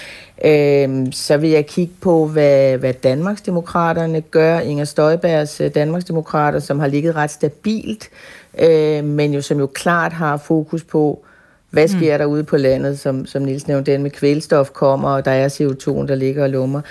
Øh, 0.46 1.08
så 1.12 1.38
vil 1.38 1.50
jeg 1.50 1.66
kigge 1.66 1.94
på, 2.02 2.28
hvad, 2.28 2.78
hvad 2.78 2.94
Danmarksdemokraterne 2.94 4.22
gør. 4.22 4.60
Inger 4.60 4.86
Støjbergs 4.86 5.62
øh, 5.62 5.76
Danmarksdemokrater, 5.76 6.60
som 6.60 6.80
har 6.80 6.88
ligget 6.88 7.16
ret 7.16 7.32
stabilt 7.32 8.04
øh, 8.04 8.39
men 9.04 9.34
jo 9.34 9.42
som 9.42 9.60
jo 9.60 9.68
klart 9.68 10.14
har 10.14 10.38
fokus 10.38 10.84
på, 10.84 11.26
hvad 11.70 11.84
mm. 11.84 12.00
sker 12.00 12.14
mm. 12.14 12.20
der 12.20 12.26
ude 12.26 12.44
på 12.44 12.58
landet, 12.58 13.00
som, 13.00 13.26
som 13.26 13.42
Nils 13.42 13.68
nævnte, 13.68 13.92
den 13.92 14.04
med 14.04 14.12
kvælstof 14.12 14.70
kommer, 14.70 15.10
og 15.10 15.26
der 15.26 15.32
er 15.32 15.50
CO2'en, 15.50 16.08
der 16.08 16.16
ligger 16.16 16.44
og 16.44 16.50
lummer. 16.50 16.82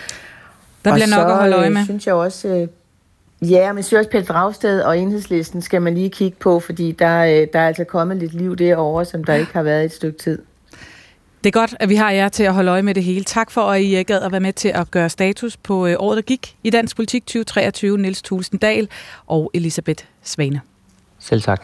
Der 0.85 0.95
bliver 0.95 1.07
og 1.07 1.11
nok 1.11 1.29
så, 1.29 1.33
at 1.33 1.37
holde 1.37 1.57
øje 1.57 1.71
med. 1.71 1.85
synes 1.85 2.07
jeg 2.07 2.15
også, 2.15 2.49
øh, 2.49 2.69
ja, 3.51 3.73
men 3.73 3.83
synes 3.83 3.99
også 3.99 4.11
Pelle 4.11 4.27
Dragsted 4.27 4.81
og 4.81 4.99
enhedslisten 4.99 5.63
skal 5.63 5.83
man 5.83 5.95
lige 5.95 6.11
kigge 6.11 6.37
på, 6.41 6.61
fordi 6.61 6.93
der, 6.93 7.25
øh, 7.25 7.47
der 7.53 7.59
er 7.59 7.67
altså 7.67 7.85
kommet 7.85 8.17
lidt 8.17 8.35
liv 8.35 8.57
derovre, 8.57 9.05
som 9.05 9.25
der 9.25 9.35
ikke 9.35 9.53
har 9.53 9.63
været 9.63 9.85
et 9.85 9.93
stykke 9.93 10.19
tid. 10.19 10.39
Det 11.45 11.57
er 11.57 11.61
godt, 11.61 11.75
at 11.81 11.89
vi 11.89 11.95
har 11.95 12.11
jer 12.11 12.29
til 12.29 12.43
at 12.43 12.55
holde 12.55 12.71
øje 12.71 12.83
med 12.83 12.95
det 12.95 13.05
hele. 13.05 13.25
Tak 13.25 13.51
for, 13.51 13.61
at 13.61 13.83
I 13.83 14.03
gad 14.03 14.21
at 14.21 14.33
være 14.33 14.41
med 14.41 14.53
til 14.53 14.69
at 14.69 14.91
gøre 14.91 15.09
status 15.09 15.57
på 15.57 15.87
øh, 15.87 15.97
året, 15.99 16.17
der 16.17 16.23
gik 16.23 16.57
i 16.65 16.71
Dansk 16.71 16.97
Politik 16.97 17.27
2023. 17.27 17.99
Niels 17.99 18.23
Tulsendal 18.23 18.89
og 19.27 19.51
Elisabeth 19.55 20.05
Svane. 20.23 20.61
Selv 21.21 21.43
tak. 21.43 21.63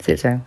Selv 0.00 0.18
tak. 0.18 0.38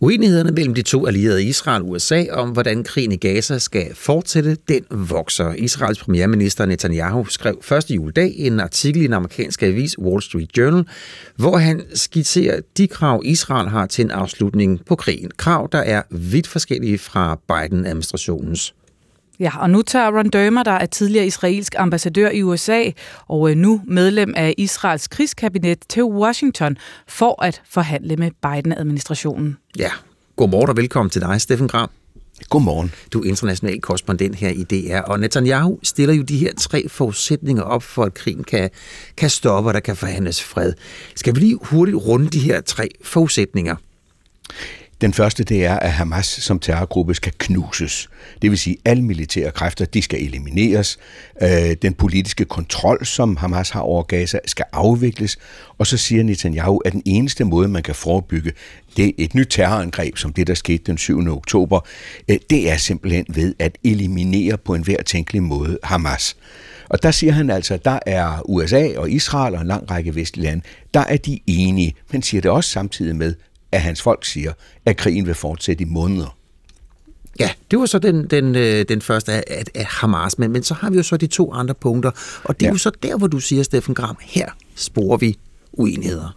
Uenighederne 0.00 0.50
mellem 0.50 0.74
de 0.74 0.82
to 0.82 1.06
allierede 1.06 1.44
Israel 1.44 1.82
og 1.82 1.88
USA 1.88 2.24
om, 2.30 2.50
hvordan 2.50 2.84
krigen 2.84 3.12
i 3.12 3.16
Gaza 3.16 3.58
skal 3.58 3.94
fortsætte, 3.94 4.56
den 4.68 4.84
vokser. 4.90 5.52
Israels 5.52 5.98
premierminister 5.98 6.66
Netanyahu 6.66 7.24
skrev 7.24 7.58
første 7.62 7.94
juledag 7.94 8.34
en 8.36 8.60
artikel 8.60 9.02
i 9.02 9.04
den 9.04 9.12
amerikanske 9.12 9.66
avis 9.66 9.98
Wall 9.98 10.22
Street 10.22 10.58
Journal, 10.58 10.84
hvor 11.36 11.56
han 11.56 11.82
skitserer 11.94 12.60
de 12.76 12.88
krav, 12.88 13.22
Israel 13.24 13.68
har 13.68 13.86
til 13.86 14.04
en 14.04 14.10
afslutning 14.10 14.84
på 14.84 14.96
krigen. 14.96 15.30
Krav, 15.36 15.68
der 15.72 15.78
er 15.78 16.02
vidt 16.10 16.46
forskellige 16.46 16.98
fra 16.98 17.38
Biden-administrationens. 17.48 18.74
Ja, 19.40 19.58
og 19.58 19.70
nu 19.70 19.82
tager 19.82 20.18
Ron 20.18 20.28
Dermer, 20.28 20.62
der 20.62 20.70
er 20.70 20.86
tidligere 20.86 21.26
israelsk 21.26 21.74
ambassadør 21.78 22.30
i 22.30 22.42
USA 22.42 22.84
og 23.28 23.50
øh, 23.50 23.56
nu 23.56 23.80
medlem 23.86 24.34
af 24.36 24.54
Israels 24.58 25.08
krigskabinet 25.08 25.78
til 25.88 26.04
Washington 26.04 26.76
for 27.08 27.42
at 27.42 27.62
forhandle 27.70 28.16
med 28.16 28.30
Biden-administrationen. 28.42 29.56
Ja, 29.78 29.90
godmorgen 30.36 30.68
og 30.68 30.76
velkommen 30.76 31.10
til 31.10 31.20
dig, 31.20 31.40
Steffen 31.40 31.68
Gram. 31.68 31.90
Godmorgen. 32.50 32.92
Du 33.12 33.20
er 33.20 33.28
international 33.28 33.80
korrespondent 33.80 34.36
her 34.36 34.48
i 34.48 34.62
DR, 34.62 35.00
og 35.00 35.20
Netanyahu 35.20 35.78
stiller 35.82 36.14
jo 36.14 36.22
de 36.22 36.38
her 36.38 36.52
tre 36.58 36.88
forudsætninger 36.88 37.62
op 37.62 37.82
for, 37.82 38.04
at 38.04 38.14
krigen 38.14 38.44
kan, 38.44 38.70
kan 39.16 39.30
stoppe, 39.30 39.70
og 39.70 39.74
der 39.74 39.80
kan 39.80 39.96
forhandles 39.96 40.42
fred. 40.42 40.72
Skal 41.14 41.34
vi 41.34 41.40
lige 41.40 41.58
hurtigt 41.62 41.96
runde 41.96 42.28
de 42.28 42.38
her 42.38 42.60
tre 42.60 42.88
forudsætninger? 43.02 43.76
Den 45.00 45.12
første, 45.12 45.44
det 45.44 45.64
er, 45.64 45.76
at 45.76 45.92
Hamas 45.92 46.26
som 46.26 46.58
terrorgruppe 46.58 47.14
skal 47.14 47.32
knuses. 47.38 48.08
Det 48.42 48.50
vil 48.50 48.58
sige, 48.58 48.76
at 48.84 48.90
alle 48.90 49.04
militære 49.04 49.50
kræfter, 49.50 49.84
de 49.84 50.02
skal 50.02 50.22
elimineres. 50.22 50.98
Øh, 51.42 51.76
den 51.82 51.94
politiske 51.94 52.44
kontrol, 52.44 53.06
som 53.06 53.36
Hamas 53.36 53.70
har 53.70 53.80
over 53.80 54.02
Gaza, 54.02 54.38
skal 54.44 54.64
afvikles. 54.72 55.38
Og 55.78 55.86
så 55.86 55.96
siger 55.96 56.24
Netanyahu, 56.24 56.78
at 56.78 56.92
den 56.92 57.02
eneste 57.04 57.44
måde, 57.44 57.68
man 57.68 57.82
kan 57.82 57.94
forebygge 57.94 58.52
det 58.96 59.14
et 59.18 59.34
nyt 59.34 59.46
terrorangreb, 59.50 60.16
som 60.16 60.32
det, 60.32 60.46
der 60.46 60.54
skete 60.54 60.82
den 60.86 60.98
7. 60.98 61.28
oktober, 61.28 61.80
øh, 62.28 62.38
det 62.50 62.70
er 62.70 62.76
simpelthen 62.76 63.24
ved 63.28 63.54
at 63.58 63.78
eliminere 63.84 64.56
på 64.56 64.74
en 64.74 64.82
hver 64.82 65.02
tænkelig 65.02 65.42
måde 65.42 65.78
Hamas. 65.82 66.36
Og 66.88 67.02
der 67.02 67.10
siger 67.10 67.32
han 67.32 67.50
altså, 67.50 67.74
at 67.74 67.84
der 67.84 67.98
er 68.06 68.50
USA 68.50 68.88
og 68.96 69.10
Israel 69.10 69.54
og 69.54 69.60
en 69.60 69.66
lang 69.66 69.90
række 69.90 70.14
vestlige 70.14 70.46
lande, 70.46 70.62
der 70.94 71.00
er 71.00 71.16
de 71.16 71.40
enige, 71.46 71.94
men 72.12 72.22
siger 72.22 72.40
det 72.40 72.50
også 72.50 72.70
samtidig 72.70 73.16
med, 73.16 73.34
at 73.72 73.82
hans 73.82 74.02
folk 74.02 74.24
siger, 74.24 74.52
at 74.86 74.96
krigen 74.96 75.26
vil 75.26 75.34
fortsætte 75.34 75.82
i 75.82 75.86
måneder. 75.86 76.36
Ja, 77.40 77.50
det 77.70 77.78
var 77.78 77.86
så 77.86 77.98
den, 77.98 78.26
den, 78.26 78.56
øh, 78.56 78.84
den 78.88 79.02
første 79.02 79.32
af, 79.32 79.64
af 79.74 79.84
Hamas, 79.84 80.38
men, 80.38 80.52
men 80.52 80.62
så 80.62 80.74
har 80.74 80.90
vi 80.90 80.96
jo 80.96 81.02
så 81.02 81.16
de 81.16 81.26
to 81.26 81.52
andre 81.52 81.74
punkter, 81.74 82.10
og 82.44 82.60
det 82.60 82.66
er 82.66 82.68
ja. 82.68 82.72
jo 82.72 82.78
så 82.78 82.90
der, 83.02 83.16
hvor 83.16 83.26
du 83.26 83.38
siger, 83.38 83.62
Steffen 83.62 83.94
Gram, 83.94 84.16
her 84.20 84.46
sporer 84.74 85.16
vi 85.16 85.38
uenigheder. 85.72 86.36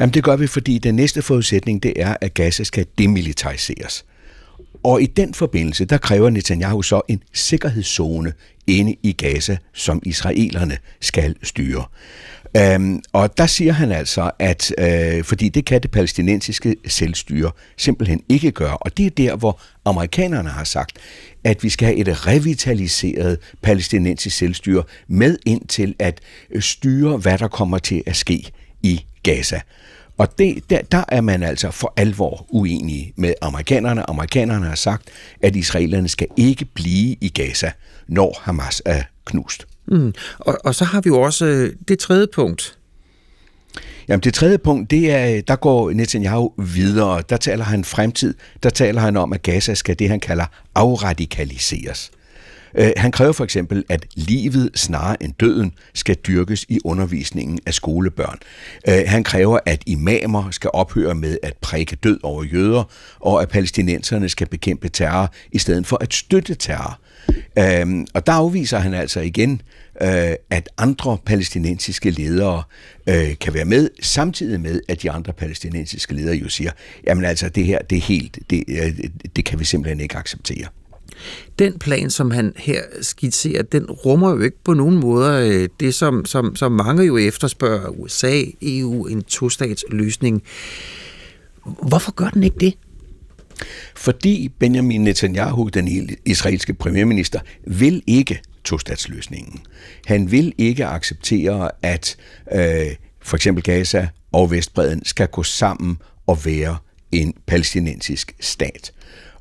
Jamen 0.00 0.14
det 0.14 0.24
gør 0.24 0.36
vi, 0.36 0.46
fordi 0.46 0.78
den 0.78 0.94
næste 0.94 1.22
forudsætning, 1.22 1.82
det 1.82 1.92
er, 1.96 2.16
at 2.20 2.34
Gaza 2.34 2.64
skal 2.64 2.86
demilitariseres. 2.98 4.04
Og 4.82 5.02
i 5.02 5.06
den 5.06 5.34
forbindelse, 5.34 5.84
der 5.84 5.98
kræver 5.98 6.30
Netanyahu 6.30 6.82
så 6.82 7.00
en 7.08 7.22
sikkerhedszone 7.32 8.32
inde 8.66 8.96
i 9.02 9.12
Gaza, 9.12 9.56
som 9.72 10.02
israelerne 10.04 10.78
skal 11.00 11.36
styre. 11.42 11.84
Øhm, 12.56 13.02
og 13.12 13.38
der 13.38 13.46
siger 13.46 13.72
han 13.72 13.92
altså, 13.92 14.30
at 14.38 14.72
øh, 14.78 15.24
fordi 15.24 15.48
det 15.48 15.64
kan 15.64 15.82
det 15.82 15.90
palæstinensiske 15.90 16.76
selvstyre 16.86 17.50
simpelthen 17.76 18.22
ikke 18.28 18.50
gøre, 18.50 18.76
og 18.76 18.96
det 18.96 19.06
er 19.06 19.10
der, 19.10 19.36
hvor 19.36 19.60
amerikanerne 19.84 20.48
har 20.48 20.64
sagt, 20.64 20.98
at 21.44 21.62
vi 21.62 21.68
skal 21.68 21.86
have 21.86 21.98
et 21.98 22.26
revitaliseret 22.26 23.38
palæstinensisk 23.62 24.36
selvstyre 24.36 24.82
med 25.08 25.38
ind 25.46 25.66
til 25.68 25.94
at 25.98 26.20
styre, 26.60 27.16
hvad 27.16 27.38
der 27.38 27.48
kommer 27.48 27.78
til 27.78 28.02
at 28.06 28.16
ske 28.16 28.50
i 28.82 29.04
Gaza. 29.22 29.60
Og 30.18 30.38
det, 30.38 30.70
der, 30.70 30.82
der 30.82 31.04
er 31.08 31.20
man 31.20 31.42
altså 31.42 31.70
for 31.70 31.92
alvor 31.96 32.46
uenig 32.48 33.12
med 33.16 33.34
amerikanerne. 33.42 34.10
Amerikanerne 34.10 34.66
har 34.66 34.74
sagt, 34.74 35.08
at 35.42 35.56
israelerne 35.56 36.08
skal 36.08 36.26
ikke 36.36 36.64
blive 36.64 37.16
i 37.20 37.28
Gaza, 37.28 37.70
når 38.08 38.40
Hamas 38.42 38.82
er 38.84 39.02
knust. 39.24 39.66
Mm. 39.86 40.14
Og, 40.38 40.58
og 40.64 40.74
så 40.74 40.84
har 40.84 41.00
vi 41.00 41.08
jo 41.08 41.20
også 41.20 41.46
øh, 41.46 41.72
det 41.88 41.98
tredje 41.98 42.26
punkt. 42.34 42.78
Jamen 44.08 44.20
det 44.20 44.34
tredje 44.34 44.58
punkt, 44.58 44.90
det 44.90 45.10
er, 45.10 45.36
øh, 45.36 45.42
der 45.48 45.56
går 45.56 45.90
Netanyahu 45.90 46.52
videre. 46.58 47.22
Der 47.28 47.36
taler 47.36 47.64
han 47.64 47.84
fremtid. 47.84 48.34
Der 48.62 48.70
taler 48.70 49.00
han 49.00 49.16
om, 49.16 49.32
at 49.32 49.42
Gaza 49.42 49.74
skal 49.74 49.98
det, 49.98 50.08
han 50.08 50.20
kalder 50.20 50.46
afradikaliseres. 50.74 52.10
Øh, 52.74 52.90
han 52.96 53.12
kræver 53.12 53.32
for 53.32 53.44
eksempel, 53.44 53.84
at 53.88 54.06
livet 54.14 54.70
snarere 54.74 55.22
end 55.22 55.32
døden 55.40 55.72
skal 55.94 56.14
dyrkes 56.14 56.66
i 56.68 56.80
undervisningen 56.84 57.58
af 57.66 57.74
skolebørn. 57.74 58.38
Øh, 58.88 59.02
han 59.06 59.24
kræver, 59.24 59.58
at 59.66 59.82
imamer 59.86 60.50
skal 60.50 60.70
ophøre 60.72 61.14
med 61.14 61.38
at 61.42 61.54
prædike 61.60 61.96
død 61.96 62.18
over 62.22 62.44
jøder, 62.44 62.84
og 63.20 63.42
at 63.42 63.48
palæstinenserne 63.48 64.28
skal 64.28 64.46
bekæmpe 64.46 64.88
terror 64.88 65.32
i 65.52 65.58
stedet 65.58 65.86
for 65.86 65.98
at 66.00 66.14
støtte 66.14 66.54
terror. 66.54 67.00
Øhm, 67.58 68.06
og 68.14 68.26
der 68.26 68.32
afviser 68.32 68.78
han 68.78 68.94
altså 68.94 69.20
igen, 69.20 69.62
øh, 70.02 70.34
at 70.50 70.68
andre 70.78 71.18
palæstinensiske 71.26 72.10
ledere 72.10 72.62
øh, 73.08 73.38
kan 73.40 73.54
være 73.54 73.64
med, 73.64 73.90
samtidig 74.02 74.60
med, 74.60 74.80
at 74.88 75.02
de 75.02 75.10
andre 75.10 75.32
palæstinensiske 75.32 76.14
ledere 76.14 76.36
jo 76.36 76.48
siger, 76.48 76.70
jamen 77.06 77.24
altså 77.24 77.48
det 77.48 77.64
her, 77.64 77.78
det 77.78 77.98
er 77.98 78.02
helt, 78.02 78.38
det, 78.50 78.64
øh, 78.68 79.08
det 79.36 79.44
kan 79.44 79.58
vi 79.58 79.64
simpelthen 79.64 80.00
ikke 80.00 80.16
acceptere. 80.16 80.66
Den 81.58 81.78
plan, 81.78 82.10
som 82.10 82.30
han 82.30 82.52
her 82.56 82.82
skitserer, 83.00 83.62
den 83.62 83.90
rummer 83.90 84.30
jo 84.30 84.40
ikke 84.40 84.64
på 84.64 84.74
nogen 84.74 85.00
måder 85.00 85.40
øh, 85.40 85.68
det, 85.80 85.94
som, 85.94 86.24
som, 86.24 86.56
som 86.56 86.72
mange 86.72 87.04
jo 87.04 87.16
efterspørger, 87.16 87.88
USA, 87.88 88.42
EU, 88.62 89.06
en 89.06 89.22
tostatsløsning. 89.22 90.42
Hvorfor 91.64 92.12
gør 92.12 92.28
den 92.28 92.42
ikke 92.42 92.58
det? 92.60 92.74
Fordi 93.96 94.48
Benjamin 94.58 95.04
Netanyahu, 95.04 95.68
den 95.68 96.10
israelske 96.26 96.74
premierminister, 96.74 97.40
vil 97.66 98.02
ikke 98.06 98.40
tostatsløsningen. 98.64 99.60
Han 100.06 100.30
vil 100.30 100.52
ikke 100.58 100.86
acceptere, 100.86 101.70
at 101.82 102.16
øh, 102.52 102.96
for 103.22 103.36
eksempel 103.36 103.64
Gaza 103.64 104.08
og 104.32 104.50
Vestbreden 104.50 105.04
skal 105.04 105.28
gå 105.28 105.42
sammen 105.42 105.96
og 106.26 106.38
være 106.44 106.76
en 107.12 107.34
palæstinensisk 107.46 108.34
stat. 108.40 108.92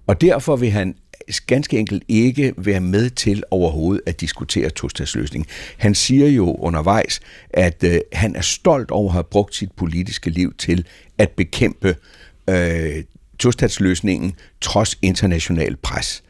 Og 0.08 0.22
derfor 0.22 0.56
vil 0.56 0.72
han 0.72 0.96
ganske 1.48 1.78
enkelt 1.80 2.04
ikke 2.08 2.54
være 2.58 2.80
med 2.80 3.10
til 3.10 3.44
overhovedet 3.52 4.02
at 4.06 4.22
diskutere 4.22 4.70
tostatsløsning. 4.70 5.48
Han 5.78 5.96
siger 5.96 6.28
jo 6.28 6.56
undervejs, 6.56 7.20
at 7.50 7.84
øh, 7.84 8.00
han 8.14 8.36
er 8.36 8.42
stolt 8.42 8.92
over 8.92 9.08
at 9.08 9.14
have 9.14 9.24
brugt 9.24 9.56
sit 9.56 9.72
politiske 9.72 10.30
liv 10.30 10.54
til 10.58 10.86
at 11.18 11.30
bekæmpe 11.30 11.96
øh, 12.50 13.04
tostatsløsningen 13.40 14.36
trods 14.62 14.98
international 15.02 15.76
pres. 15.76 16.24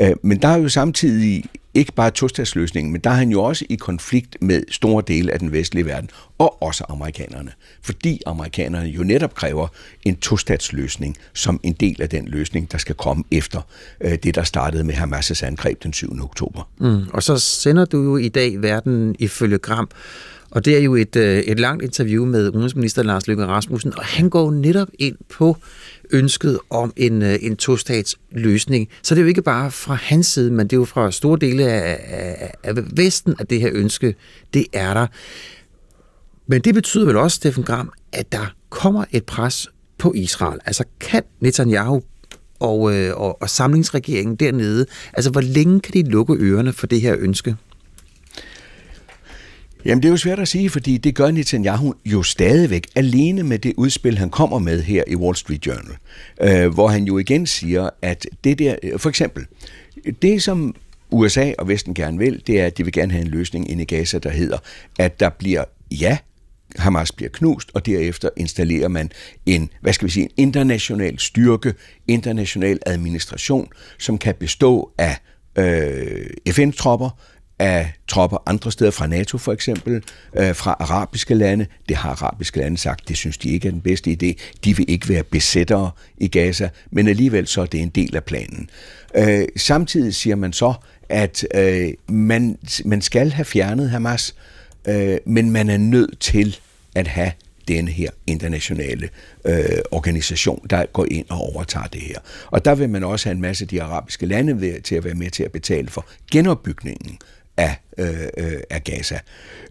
Øh, 0.00 0.16
men 0.22 0.42
der 0.42 0.48
er 0.48 0.58
jo 0.58 0.68
samtidig 0.68 1.44
ikke 1.76 1.92
bare 1.92 2.10
tostatsløsningen, 2.10 2.92
men 2.92 3.00
der 3.00 3.10
er 3.10 3.14
han 3.14 3.30
jo 3.30 3.42
også 3.42 3.64
i 3.68 3.74
konflikt 3.74 4.36
med 4.40 4.62
store 4.70 5.02
dele 5.06 5.32
af 5.32 5.38
den 5.38 5.52
vestlige 5.52 5.86
verden, 5.86 6.10
og 6.38 6.62
også 6.62 6.84
amerikanerne. 6.88 7.52
Fordi 7.82 8.20
amerikanerne 8.26 8.88
jo 8.88 9.02
netop 9.02 9.34
kræver 9.34 9.68
en 10.04 10.16
tostatsløsning 10.16 11.16
som 11.34 11.60
en 11.62 11.72
del 11.72 12.02
af 12.02 12.08
den 12.08 12.28
løsning, 12.28 12.72
der 12.72 12.78
skal 12.78 12.94
komme 12.94 13.24
efter 13.30 13.60
øh, 14.00 14.18
det, 14.22 14.34
der 14.34 14.42
startede 14.42 14.84
med 14.84 14.94
Hamas' 14.94 15.44
angreb 15.44 15.82
den 15.82 15.92
7. 15.92 16.22
oktober. 16.22 16.68
Mm, 16.78 17.08
og 17.12 17.22
så 17.22 17.38
sender 17.38 17.84
du 17.84 18.02
jo 18.02 18.16
i 18.16 18.28
dag 18.28 18.62
verden 18.62 19.16
ifølge 19.18 19.58
Gram, 19.58 19.88
og 20.50 20.64
det 20.64 20.76
er 20.76 20.80
jo 20.80 20.94
et, 20.94 21.16
øh, 21.16 21.38
et 21.38 21.60
langt 21.60 21.84
interview 21.84 22.24
med 22.24 22.48
udenrigsminister 22.48 23.02
Lars 23.02 23.26
Løkke 23.26 23.46
Rasmussen, 23.46 23.92
og 23.98 24.04
han 24.04 24.30
går 24.30 24.50
netop 24.50 24.88
ind 24.98 25.16
på 25.28 25.56
ønsket 26.10 26.58
om 26.70 26.92
en, 26.96 27.22
øh, 27.22 27.38
en 27.42 27.56
to-stats 27.56 28.16
løsning. 28.32 28.88
Så 29.02 29.14
det 29.14 29.20
er 29.20 29.22
jo 29.22 29.28
ikke 29.28 29.42
bare 29.42 29.70
fra 29.70 29.94
hans 29.94 30.26
side, 30.26 30.50
men 30.50 30.66
det 30.66 30.72
er 30.72 30.80
jo 30.80 30.84
fra 30.84 31.10
store 31.10 31.38
dele 31.40 31.64
af, 31.72 32.00
af, 32.08 32.52
af 32.62 32.74
Vesten, 32.96 33.34
at 33.38 33.50
det 33.50 33.60
her 33.60 33.70
ønske, 33.72 34.14
det 34.54 34.66
er 34.72 34.94
der. 34.94 35.06
Men 36.46 36.60
det 36.60 36.74
betyder 36.74 37.06
vel 37.06 37.16
også, 37.16 37.34
Steffen 37.34 37.64
Gram, 37.64 37.92
at 38.12 38.32
der 38.32 38.54
kommer 38.70 39.04
et 39.12 39.24
pres 39.24 39.68
på 39.98 40.12
Israel. 40.12 40.60
Altså 40.66 40.84
kan 41.00 41.22
Netanyahu 41.40 42.02
og, 42.60 42.94
øh, 42.94 43.16
og, 43.16 43.42
og 43.42 43.50
samlingsregeringen 43.50 44.36
dernede, 44.36 44.86
altså 45.12 45.30
hvor 45.30 45.40
længe 45.40 45.80
kan 45.80 45.92
de 45.92 46.10
lukke 46.10 46.34
ørerne 46.34 46.72
for 46.72 46.86
det 46.86 47.00
her 47.00 47.16
ønske? 47.18 47.56
Jamen 49.86 50.02
det 50.02 50.08
er 50.08 50.12
jo 50.12 50.16
svært 50.16 50.38
at 50.38 50.48
sige, 50.48 50.70
fordi 50.70 50.96
det 50.96 51.14
gør 51.14 51.30
Netanyahu 51.30 51.94
jo 52.04 52.22
stadigvæk 52.22 52.86
alene 52.94 53.42
med 53.42 53.58
det 53.58 53.72
udspil, 53.76 54.18
han 54.18 54.30
kommer 54.30 54.58
med 54.58 54.82
her 54.82 55.04
i 55.06 55.16
Wall 55.16 55.36
Street 55.36 55.66
Journal, 55.66 55.96
øh, 56.40 56.74
hvor 56.74 56.88
han 56.88 57.04
jo 57.04 57.18
igen 57.18 57.46
siger, 57.46 57.90
at 58.02 58.26
det 58.44 58.58
der, 58.58 58.76
øh, 58.82 58.98
for 58.98 59.08
eksempel, 59.08 59.46
det 60.22 60.42
som 60.42 60.74
USA 61.10 61.52
og 61.58 61.68
Vesten 61.68 61.94
gerne 61.94 62.18
vil, 62.18 62.42
det 62.46 62.60
er, 62.60 62.66
at 62.66 62.78
de 62.78 62.84
vil 62.84 62.92
gerne 62.92 63.12
have 63.12 63.24
en 63.24 63.30
løsning 63.30 63.70
inde 63.70 63.82
i 63.82 63.86
Gaza, 63.86 64.18
der 64.18 64.30
hedder, 64.30 64.58
at 64.98 65.20
der 65.20 65.28
bliver, 65.28 65.64
ja, 65.90 66.18
Hamas 66.76 67.12
bliver 67.12 67.30
knust, 67.30 67.70
og 67.74 67.86
derefter 67.86 68.28
installerer 68.36 68.88
man 68.88 69.10
en, 69.46 69.70
hvad 69.80 69.92
skal 69.92 70.06
vi 70.06 70.12
sige, 70.12 70.24
en 70.24 70.30
international 70.36 71.18
styrke, 71.18 71.74
international 72.08 72.78
administration, 72.86 73.68
som 73.98 74.18
kan 74.18 74.34
bestå 74.34 74.90
af 74.98 75.16
øh, 75.58 76.26
FN-tropper, 76.50 77.10
af 77.58 77.92
tropper 78.08 78.42
andre 78.46 78.72
steder, 78.72 78.90
fra 78.90 79.06
NATO 79.06 79.38
for 79.38 79.52
eksempel, 79.52 80.02
øh, 80.36 80.54
fra 80.54 80.76
arabiske 80.80 81.34
lande. 81.34 81.66
Det 81.88 81.96
har 81.96 82.10
arabiske 82.10 82.58
lande 82.58 82.78
sagt, 82.78 83.08
det 83.08 83.16
synes 83.16 83.38
de 83.38 83.48
ikke 83.48 83.68
er 83.68 83.72
den 83.72 83.80
bedste 83.80 84.10
idé. 84.10 84.56
De 84.64 84.76
vil 84.76 84.90
ikke 84.90 85.08
være 85.08 85.22
besættere 85.22 85.90
i 86.18 86.28
Gaza, 86.28 86.68
men 86.90 87.08
alligevel 87.08 87.46
så 87.46 87.60
er 87.60 87.66
det 87.66 87.80
en 87.80 87.88
del 87.88 88.16
af 88.16 88.24
planen. 88.24 88.70
Øh, 89.14 89.44
samtidig 89.56 90.14
siger 90.14 90.36
man 90.36 90.52
så, 90.52 90.74
at 91.08 91.46
øh, 91.54 91.92
man, 92.08 92.58
man 92.84 93.02
skal 93.02 93.32
have 93.32 93.44
fjernet 93.44 93.90
Hamas, 93.90 94.34
øh, 94.88 95.18
men 95.26 95.50
man 95.50 95.70
er 95.70 95.76
nødt 95.76 96.18
til 96.20 96.56
at 96.94 97.06
have 97.06 97.32
denne 97.68 97.90
her 97.90 98.10
internationale 98.26 99.08
øh, 99.44 99.78
organisation, 99.90 100.66
der 100.70 100.86
går 100.86 101.06
ind 101.10 101.26
og 101.28 101.38
overtager 101.38 101.86
det 101.86 102.00
her. 102.00 102.18
Og 102.46 102.64
der 102.64 102.74
vil 102.74 102.88
man 102.88 103.04
også 103.04 103.28
have 103.28 103.34
en 103.34 103.40
masse 103.40 103.64
af 103.64 103.68
de 103.68 103.82
arabiske 103.82 104.26
lande 104.26 104.60
ved, 104.60 104.80
til 104.80 104.94
at 104.94 105.04
være 105.04 105.14
med 105.14 105.30
til 105.30 105.42
at 105.42 105.52
betale 105.52 105.88
for 105.88 106.06
genopbygningen 106.32 107.18
af, 107.56 107.76
øh, 107.98 108.28
øh, 108.38 108.60
af 108.70 108.84
Gaza. 108.84 109.18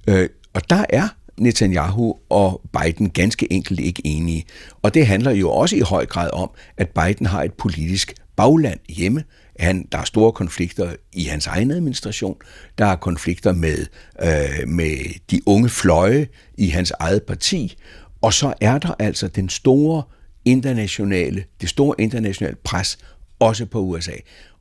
Øh, 0.08 0.30
og 0.54 0.70
der 0.70 0.86
er 0.90 1.08
Netanyahu 1.38 2.16
og 2.30 2.62
Biden 2.80 3.10
ganske 3.10 3.54
enkelt 3.54 3.80
ikke 3.80 4.02
enige. 4.06 4.46
Og 4.82 4.94
det 4.94 5.08
handler 5.08 5.32
jo 5.32 5.52
også 5.52 5.76
i 5.76 5.80
høj 5.80 6.06
grad 6.06 6.30
om, 6.34 6.50
at 6.78 6.90
Biden 6.90 7.26
har 7.26 7.44
et 7.44 7.54
politisk 7.54 8.14
bagland 8.36 8.80
hjemme. 8.90 9.24
Han, 9.60 9.88
der 9.92 9.98
er 9.98 10.04
store 10.04 10.32
konflikter 10.32 10.94
i 11.14 11.24
hans 11.24 11.48
egen 11.48 11.72
administration. 11.72 12.38
Der 12.78 12.86
er 12.86 12.96
konflikter 12.96 13.54
med, 13.54 13.86
øh, 14.22 14.68
med 14.68 15.20
de 15.32 15.42
unge 15.46 15.70
fløje 15.70 16.28
i 16.58 16.70
hans 16.70 16.92
eget 17.00 17.24
parti. 17.24 17.78
Og 18.22 18.34
så 18.34 18.54
er 18.62 18.78
der 18.78 18.96
altså 19.00 19.28
den 19.28 19.50
store 19.50 20.04
internationale, 20.46 21.44
det 21.62 21.70
store 21.70 21.96
internationale 22.00 22.56
pres 22.64 22.98
også 23.40 23.66
på 23.66 23.80
USA. 23.80 24.12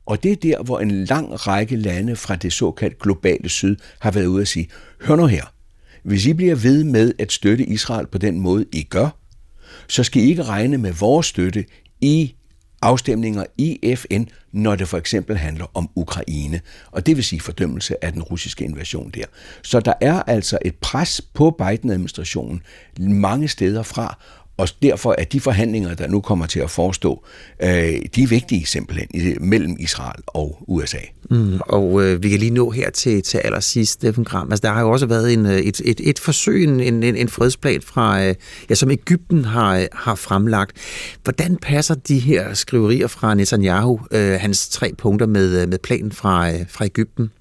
Og 0.05 0.23
det 0.23 0.31
er 0.31 0.35
der, 0.35 0.63
hvor 0.63 0.79
en 0.79 1.05
lang 1.05 1.47
række 1.47 1.75
lande 1.75 2.15
fra 2.15 2.35
det 2.35 2.53
såkaldt 2.53 2.99
globale 2.99 3.49
syd 3.49 3.75
har 3.99 4.11
været 4.11 4.25
ude 4.25 4.41
at 4.41 4.47
sige, 4.47 4.67
hør 5.01 5.15
nu 5.15 5.25
her, 5.25 5.43
hvis 6.03 6.25
I 6.25 6.33
bliver 6.33 6.55
ved 6.55 6.83
med 6.83 7.13
at 7.19 7.31
støtte 7.31 7.65
Israel 7.65 8.07
på 8.07 8.17
den 8.17 8.39
måde, 8.39 8.65
I 8.71 8.83
gør, 8.83 9.09
så 9.87 10.03
skal 10.03 10.23
I 10.23 10.25
ikke 10.25 10.43
regne 10.43 10.77
med 10.77 10.93
vores 10.93 11.25
støtte 11.25 11.65
i 12.01 12.35
afstemninger 12.81 13.45
i 13.57 13.95
FN, 13.95 14.23
når 14.51 14.75
det 14.75 14.87
for 14.87 14.97
eksempel 14.97 15.37
handler 15.37 15.65
om 15.73 15.89
Ukraine, 15.95 16.61
og 16.91 17.05
det 17.05 17.15
vil 17.15 17.23
sige 17.23 17.39
fordømmelse 17.39 18.05
af 18.05 18.13
den 18.13 18.21
russiske 18.21 18.65
invasion 18.65 19.09
der. 19.09 19.25
Så 19.61 19.79
der 19.79 19.93
er 20.01 20.21
altså 20.21 20.57
et 20.65 20.75
pres 20.75 21.21
på 21.33 21.51
Biden-administrationen 21.51 22.61
mange 22.99 23.47
steder 23.47 23.83
fra, 23.83 24.19
og 24.57 24.69
derfor 24.81 25.15
er 25.17 25.23
de 25.23 25.39
forhandlinger, 25.39 25.93
der 25.93 26.07
nu 26.07 26.21
kommer 26.21 26.45
til 26.45 26.59
at 26.59 26.69
forestå, 26.69 27.23
øh, 27.63 27.69
de 28.15 28.23
er 28.23 28.27
vigtige 28.27 28.65
simpelthen 28.65 29.37
mellem 29.41 29.77
Israel 29.79 30.21
og 30.27 30.63
USA. 30.67 30.97
Mm, 31.29 31.59
og 31.59 32.03
øh, 32.03 32.23
vi 32.23 32.29
kan 32.29 32.39
lige 32.39 32.51
nå 32.51 32.69
her 32.69 32.89
til, 32.89 33.23
til 33.23 33.37
allersidst, 33.37 33.91
Steffen 33.91 34.23
Gram. 34.23 34.51
Altså, 34.51 34.61
der 34.67 34.73
har 34.73 34.81
jo 34.81 34.91
også 34.91 35.05
været 35.05 35.33
en, 35.33 35.45
øh, 35.45 35.57
et, 35.57 35.81
et, 35.85 36.01
et 36.03 36.19
forsøg, 36.19 36.63
en, 36.63 36.79
en, 36.79 37.03
en 37.03 37.29
fredsplan, 37.29 37.81
fra, 37.81 38.25
øh, 38.25 38.35
ja, 38.69 38.75
som 38.75 38.91
Ægypten 38.91 39.45
har, 39.45 39.77
øh, 39.77 39.85
har 39.93 40.15
fremlagt. 40.15 40.77
Hvordan 41.23 41.57
passer 41.61 41.95
de 41.95 42.19
her 42.19 42.53
skriverier 42.53 43.07
fra 43.07 43.33
Netanyahu, 43.33 43.99
øh, 44.11 44.39
hans 44.39 44.69
tre 44.69 44.93
punkter 44.97 45.27
med, 45.27 45.61
øh, 45.61 45.69
med 45.69 45.79
planen 45.79 46.11
fra, 46.11 46.51
øh, 46.51 46.59
fra 46.69 46.85
Ægypten? 46.85 47.31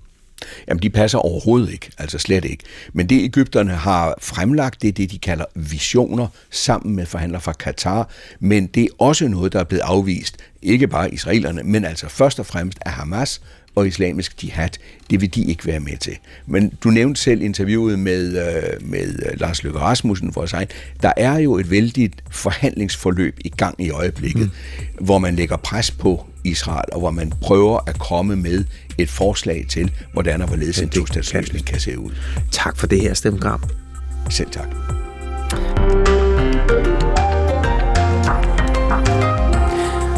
Jamen, 0.68 0.82
de 0.82 0.90
passer 0.90 1.18
overhovedet 1.18 1.72
ikke, 1.72 1.90
altså 1.98 2.18
slet 2.18 2.44
ikke. 2.44 2.64
Men 2.92 3.06
det 3.06 3.24
Ægypterne 3.24 3.72
har 3.72 4.14
fremlagt, 4.20 4.82
det 4.82 4.88
er 4.88 4.92
det, 4.92 5.10
de 5.10 5.18
kalder 5.18 5.44
visioner, 5.54 6.26
sammen 6.50 6.96
med 6.96 7.06
forhandlere 7.06 7.40
fra 7.40 7.52
Katar, 7.52 8.08
men 8.40 8.66
det 8.66 8.82
er 8.82 8.88
også 8.98 9.28
noget, 9.28 9.52
der 9.52 9.60
er 9.60 9.64
blevet 9.64 9.82
afvist, 9.82 10.36
ikke 10.62 10.88
bare 10.88 11.14
israelerne, 11.14 11.62
men 11.62 11.84
altså 11.84 12.08
først 12.08 12.38
og 12.38 12.46
fremmest 12.46 12.78
af 12.86 12.92
Hamas, 12.92 13.40
og 13.74 13.86
islamisk 13.86 14.44
jihad, 14.44 14.68
det 15.10 15.20
vil 15.20 15.34
de 15.34 15.44
ikke 15.44 15.66
være 15.66 15.80
med 15.80 15.96
til. 15.96 16.16
Men 16.46 16.72
du 16.84 16.90
nævnte 16.90 17.20
selv 17.20 17.42
interviewet 17.42 17.98
med, 17.98 18.46
øh, 18.46 18.90
med 18.90 19.08
øh, 19.08 19.40
Lars 19.40 19.62
Løkke 19.62 19.78
Rasmussen, 19.78 20.34
vores 20.34 20.52
egen. 20.52 20.68
Der 21.02 21.12
er 21.16 21.38
jo 21.38 21.58
et 21.58 21.70
vældigt 21.70 22.24
forhandlingsforløb 22.30 23.38
i 23.44 23.48
gang 23.48 23.74
i 23.78 23.90
øjeblikket, 23.90 24.50
mm. 24.98 25.04
hvor 25.04 25.18
man 25.18 25.36
lægger 25.36 25.56
pres 25.56 25.90
på 25.90 26.26
Israel, 26.44 26.84
og 26.92 27.00
hvor 27.00 27.10
man 27.10 27.32
prøver 27.40 27.78
at 27.86 27.98
komme 27.98 28.36
med 28.36 28.64
et 28.98 29.10
forslag 29.10 29.66
til, 29.68 29.92
hvordan 30.12 30.42
og 30.42 30.48
hvorledes 30.48 30.78
en 30.78 30.88
tostatsløsning 30.88 31.66
kan 31.66 31.80
se 31.80 31.98
ud. 31.98 32.12
Tak 32.50 32.76
for 32.76 32.86
det 32.86 33.00
her, 33.00 33.14
Steffen 33.14 33.40
Gram. 33.40 33.62
Selv 34.30 34.50
tak. 34.50 34.68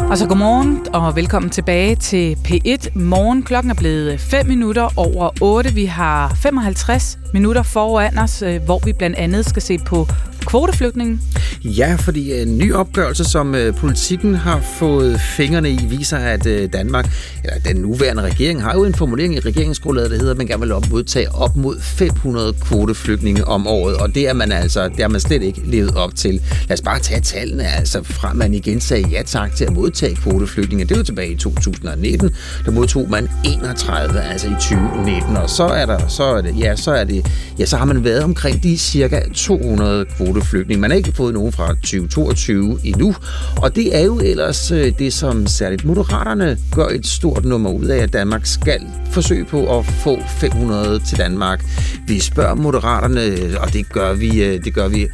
Og 0.09 0.17
så 0.17 0.27
godmorgen 0.27 0.85
og 0.93 1.15
velkommen 1.15 1.49
tilbage 1.49 1.95
til 1.95 2.37
P1 2.47 2.99
Morgen. 2.99 3.43
Klokken 3.43 3.71
er 3.71 3.75
blevet 3.75 4.19
5 4.19 4.47
minutter 4.47 4.89
over 4.97 5.29
8. 5.41 5.73
Vi 5.73 5.85
har 5.85 6.33
55 6.35 7.19
minutter 7.33 7.63
foran 7.63 8.17
os, 8.17 8.41
øh, 8.41 8.63
hvor 8.65 8.81
vi 8.85 8.93
blandt 8.93 9.17
andet 9.17 9.45
skal 9.45 9.61
se 9.61 9.77
på 9.77 10.07
kvoteflygtningen? 10.47 11.21
Ja, 11.63 11.95
fordi 11.99 12.31
øh, 12.33 12.41
en 12.41 12.57
ny 12.57 12.73
opgørelse, 12.73 13.23
som 13.23 13.55
øh, 13.55 13.75
politikken 13.75 14.35
har 14.35 14.61
fået 14.79 15.21
fingrene 15.21 15.69
i, 15.71 15.85
viser, 15.89 16.17
at 16.17 16.45
øh, 16.45 16.73
Danmark, 16.73 17.09
eller 17.43 17.59
den 17.59 17.75
nuværende 17.75 18.23
regering, 18.23 18.63
har 18.63 18.73
jo 18.73 18.83
en 18.83 18.95
formulering 18.95 19.35
i 19.35 19.39
regeringsgrundlaget, 19.39 20.11
der 20.11 20.17
hedder, 20.17 20.31
at 20.31 20.37
man 20.37 20.47
gerne 20.47 20.61
vil 20.61 20.71
op 20.71 20.89
modtage 20.89 21.35
op 21.35 21.55
mod 21.55 21.79
500 21.81 22.53
kvoteflygtninge 22.53 23.45
om 23.45 23.67
året, 23.67 23.97
og 23.97 24.15
det 24.15 24.29
er 24.29 24.33
man 24.33 24.51
altså, 24.51 24.89
det 24.89 24.99
er 24.99 25.07
man 25.07 25.21
slet 25.21 25.43
ikke 25.43 25.61
levet 25.65 25.95
op 25.95 26.15
til. 26.15 26.41
Lad 26.69 26.77
os 26.77 26.81
bare 26.81 26.99
tage 26.99 27.21
tallene, 27.21 27.67
altså 27.67 28.03
fra 28.03 28.33
man 28.33 28.53
igen 28.53 28.81
sagde 28.81 29.07
ja 29.07 29.21
tak 29.25 29.55
til 29.55 29.65
at 29.65 29.73
modtage 29.73 29.96
kvoteflygtninge. 30.05 30.85
Det 30.85 30.97
var 30.97 31.03
tilbage 31.03 31.31
i 31.31 31.35
2019, 31.35 32.29
der 32.65 32.71
modtog 32.71 33.09
man 33.09 33.29
31, 33.45 34.21
altså 34.21 34.47
i 34.47 34.51
2019, 34.51 35.37
og 35.37 35.49
så 35.49 35.63
er 35.63 35.85
der, 35.85 36.07
så 36.07 36.23
er 36.23 36.41
det, 36.41 36.59
ja, 36.59 36.75
så 36.75 36.91
er 36.91 37.03
det, 37.03 37.25
ja, 37.59 37.65
så 37.65 37.77
har 37.77 37.85
man 37.85 38.03
været 38.03 38.23
omkring 38.23 38.63
de 38.63 38.77
cirka 38.77 39.21
200 39.33 40.05
kvoteflygtninge. 40.05 40.81
Man 40.81 40.91
har 40.91 40.97
ikke 40.97 41.11
fået 41.11 41.33
nogen 41.33 41.51
fra 41.51 41.67
2022 41.67 42.79
endnu, 42.83 43.15
og 43.61 43.75
det 43.75 43.95
er 43.97 44.03
jo 44.03 44.19
ellers 44.19 44.71
øh, 44.71 44.93
det, 44.99 45.13
som 45.13 45.47
særligt 45.47 45.85
Moderaterne 45.85 46.57
gør 46.75 46.87
et 46.87 47.07
stort 47.07 47.45
nummer 47.45 47.69
ud 47.69 47.85
af, 47.85 47.97
at 47.97 48.13
Danmark 48.13 48.45
skal 48.45 48.81
forsøge 49.11 49.45
på 49.45 49.79
at 49.79 49.85
få 49.85 50.17
500 50.27 50.99
til 50.99 51.17
Danmark. 51.17 51.65
Vi 52.07 52.19
spørger 52.19 52.55
Moderaterne, 52.55 53.21
øh, 53.21 53.55
og 53.61 53.73
det 53.73 53.89
gør 53.93 54.13
vi, 54.13 54.43
øh, 54.43 54.63
det 54.63 54.73
gør 54.73 54.87
vi 54.87 55.07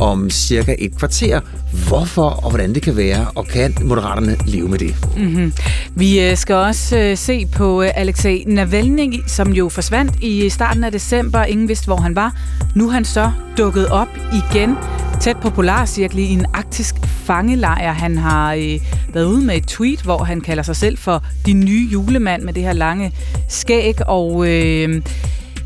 om 0.00 0.30
cirka 0.30 0.74
et 0.78 0.98
kvarter, 0.98 1.40
hvorfor 1.88 2.22
og 2.22 2.50
hvordan 2.50 2.74
det 2.74 2.82
kan 2.82 2.96
være, 2.96 3.26
og 3.34 3.46
kan 3.46 3.74
Moderaterne 3.82 4.36
leve 4.46 4.68
med 4.68 4.78
det? 4.78 4.94
Mm-hmm. 5.16 5.52
Vi 5.94 6.20
øh, 6.20 6.36
skal 6.36 6.54
også 6.54 6.98
øh, 6.98 7.16
se 7.16 7.46
på 7.46 7.82
øh, 7.82 7.90
Alexei 7.94 8.44
Navalny, 8.46 9.20
som 9.26 9.52
jo 9.52 9.68
forsvandt 9.68 10.12
i 10.22 10.48
starten 10.48 10.84
af 10.84 10.92
december. 10.92 11.44
Ingen 11.44 11.68
vidste, 11.68 11.86
hvor 11.86 11.96
han 11.96 12.16
var. 12.16 12.34
Nu 12.74 12.88
er 12.88 12.92
han 12.92 13.04
så 13.04 13.30
dukket 13.58 13.88
op 13.88 14.08
igen 14.32 14.76
tæt 15.20 15.36
på 15.36 15.50
Polarcirkel 15.50 16.18
i 16.18 16.32
en 16.32 16.46
arktisk 16.54 16.94
fangelejr. 17.06 17.92
Han 17.92 18.18
har 18.18 18.54
øh, 18.54 18.80
været 19.14 19.24
ude 19.24 19.44
med 19.44 19.56
et 19.56 19.66
tweet, 19.66 20.00
hvor 20.00 20.18
han 20.18 20.40
kalder 20.40 20.62
sig 20.62 20.76
selv 20.76 20.98
for 20.98 21.24
de 21.46 21.52
nye 21.52 21.88
julemand 21.92 22.42
med 22.42 22.52
det 22.52 22.62
her 22.62 22.72
lange 22.72 23.12
skæg. 23.48 24.08
Og 24.08 24.48
øh, 24.48 25.02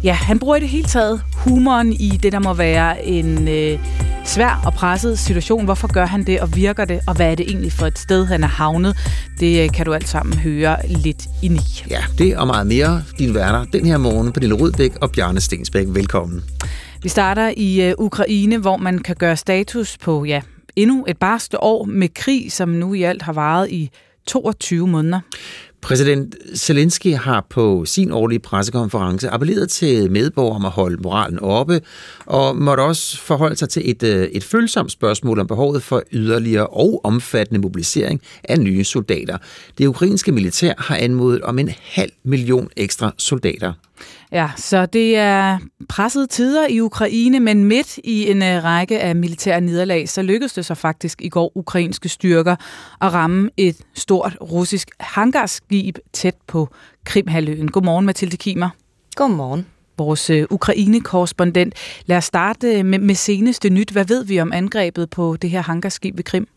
ja, 0.05 0.13
han 0.13 0.39
bruger 0.39 0.57
i 0.57 0.61
det 0.61 0.69
hele 0.69 0.89
taget 0.89 1.23
humoren 1.35 1.93
i 1.93 2.09
det, 2.23 2.33
der 2.33 2.39
må 2.39 2.55
være 2.55 3.05
en 3.05 3.49
øh, 3.49 3.79
svær 4.25 4.63
og 4.67 4.73
presset 4.73 5.19
situation. 5.19 5.65
Hvorfor 5.65 5.93
gør 5.93 6.07
han 6.07 6.25
det, 6.25 6.41
og 6.41 6.57
virker 6.57 6.85
det, 6.85 7.01
og 7.07 7.17
hvad 7.17 7.31
er 7.31 7.35
det 7.35 7.49
egentlig 7.49 7.73
for 7.73 7.87
et 7.87 7.99
sted, 7.99 8.25
han 8.25 8.45
er 8.45 8.49
havnet? 8.49 8.97
Det 9.41 9.65
øh, 9.65 9.73
kan 9.73 9.87
du 9.87 9.93
alt 9.93 10.09
sammen 10.09 10.39
høre 10.39 10.77
lidt 10.89 11.27
i. 11.43 11.61
Ja, 11.91 12.05
det 12.19 12.37
og 12.37 12.47
meget 12.47 12.67
mere, 12.67 13.03
din 13.19 13.35
værter, 13.35 13.65
den 13.65 13.87
her 13.87 13.99
morgen, 13.99 14.33
Pernille 14.33 14.55
Rudbæk 14.55 14.97
og 15.01 15.11
Bjarne 15.11 15.41
Stensbæk. 15.41 15.87
Velkommen. 15.89 16.45
Vi 17.03 17.09
starter 17.09 17.53
i 17.57 17.93
uh, 17.93 18.05
Ukraine, 18.05 18.59
hvor 18.59 18.77
man 18.77 18.99
kan 18.99 19.17
gøre 19.17 19.37
status 19.37 19.99
på 19.99 20.25
ja, 20.25 20.41
endnu 20.77 21.05
et 21.09 21.19
barste 21.19 21.63
år 21.63 21.85
med 21.85 22.09
krig, 22.15 22.53
som 22.53 22.69
nu 22.69 22.95
i 22.95 23.03
alt 23.03 23.23
har 23.23 23.33
varet 23.33 23.71
i 23.71 23.91
22 24.27 24.87
måneder. 24.87 25.21
Præsident 25.83 26.35
Zelensky 26.57 27.15
har 27.15 27.47
på 27.51 27.85
sin 27.85 28.13
årlige 28.13 28.39
pressekonference 28.39 29.29
appelleret 29.29 29.71
til 29.71 30.11
medborgere 30.11 30.57
om 30.57 30.65
at 30.65 30.71
holde 30.71 31.03
moralen 31.03 31.39
oppe, 31.39 31.81
og 32.27 32.57
måtte 32.57 32.81
også 32.81 33.19
forholde 33.19 33.57
sig 33.57 33.69
til 33.69 33.91
et, 33.91 34.03
øh, 34.03 34.23
et 34.25 34.45
følsomt 34.45 34.93
spørgsmål 34.93 35.41
om 35.41 35.47
behovet 35.47 35.83
for 35.83 36.03
yderligere 36.13 36.67
og 36.67 37.01
omfattende 37.05 37.61
mobilisering 37.61 38.21
af 38.45 38.61
nye 38.61 38.85
soldater. 38.85 39.39
Det 39.79 39.87
ukrainske 39.87 40.33
militær 40.33 40.73
har 40.79 40.97
anmodet 40.97 41.43
om 41.43 41.59
en 41.59 41.71
halv 41.83 42.13
million 42.25 42.69
ekstra 42.77 43.13
soldater. 43.19 43.73
Ja, 44.33 44.51
så 44.57 44.87
det 44.87 45.17
er 45.17 45.59
pressede 45.89 46.27
tider 46.27 46.67
i 46.69 46.81
Ukraine, 46.81 47.41
men 47.41 47.65
midt 47.65 47.99
i 48.05 48.31
en 48.31 48.43
øh, 48.43 48.65
række 48.65 49.01
af 49.01 49.17
militære 49.17 49.61
nederlag, 49.61 50.09
så 50.09 50.23
lykkedes 50.23 50.53
det 50.53 50.67
så 50.67 50.75
faktisk 50.75 51.23
i 51.23 51.29
går 51.29 51.53
ukrainske 51.55 52.09
styrker 52.09 52.57
at 53.01 53.13
ramme 53.13 53.51
et 53.57 53.77
stort 53.95 54.37
russisk 54.41 54.91
hangarskib 55.01 55.99
tæt 56.13 56.35
på 56.47 56.69
Krimhaløen. 57.05 57.71
Godmorgen, 57.71 58.07
Mathilde 58.07 58.37
Kimer. 58.37 58.69
Godmorgen. 59.17 59.67
Vores 59.99 60.31
øh, 60.31 60.47
Ukraine-korrespondent. 60.51 61.75
Lad 62.07 62.17
os 62.17 62.25
starte 62.25 62.83
med, 62.83 62.99
med 62.99 63.15
seneste 63.15 63.71
nyt. 63.71 63.91
Hvad 63.91 64.05
ved 64.05 64.25
vi 64.25 64.41
om 64.41 64.53
angrebet 64.53 65.11
på 65.11 65.37
det 65.37 65.51
her 65.51 65.63
hangarskib 65.63 66.17
ved 66.17 66.25
Krim? 66.25 66.49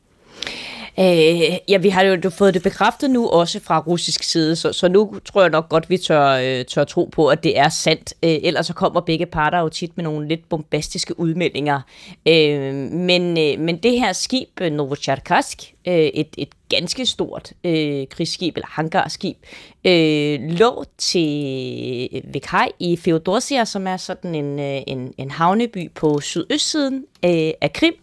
Øh, 0.99 1.57
ja, 1.69 1.77
vi 1.77 1.89
har 1.89 2.03
jo 2.03 2.29
fået 2.29 2.53
det 2.53 2.63
bekræftet 2.63 3.09
nu 3.09 3.27
også 3.27 3.59
fra 3.59 3.79
russisk 3.79 4.23
side, 4.23 4.55
så, 4.55 4.73
så 4.73 4.87
nu 4.87 5.19
tror 5.25 5.41
jeg 5.41 5.49
nok 5.49 5.69
godt, 5.69 5.89
vi 5.89 5.97
tør, 5.97 6.29
øh, 6.29 6.65
tør 6.65 6.83
tro 6.83 7.05
på, 7.05 7.27
at 7.27 7.43
det 7.43 7.59
er 7.59 7.69
sandt. 7.69 8.13
Øh, 8.23 8.37
ellers 8.43 8.67
så 8.67 8.73
kommer 8.73 9.01
begge 9.01 9.25
parter 9.25 9.59
jo 9.59 9.69
tit 9.69 9.91
med 9.95 10.03
nogle 10.03 10.27
lidt 10.27 10.49
bombastiske 10.49 11.19
udmeldinger. 11.19 11.81
Øh, 12.27 12.73
men, 12.91 13.37
øh, 13.37 13.59
men 13.59 13.77
det 13.77 13.99
her 13.99 14.13
skib, 14.13 14.61
øh, 14.61 14.71
Novocharkask, 14.71 15.73
øh, 15.87 15.93
et, 15.93 16.27
et 16.37 16.49
ganske 16.69 17.05
stort 17.05 17.51
øh, 17.63 18.07
krigsskib, 18.07 18.55
eller 18.55 18.67
hangarskib, 18.71 19.37
øh, 19.85 20.39
lå 20.41 20.85
til 20.97 22.09
øh, 22.13 22.33
ved 22.33 22.71
i 22.79 22.97
Feodosia, 22.97 23.65
som 23.65 23.87
er 23.87 23.97
sådan 23.97 24.35
en, 24.35 24.59
øh, 24.59 24.81
en, 24.87 25.13
en 25.17 25.31
havneby 25.31 25.91
på 25.91 26.19
sydøstsiden 26.19 27.05
øh, 27.25 27.51
af 27.61 27.73
Krim. 27.73 27.93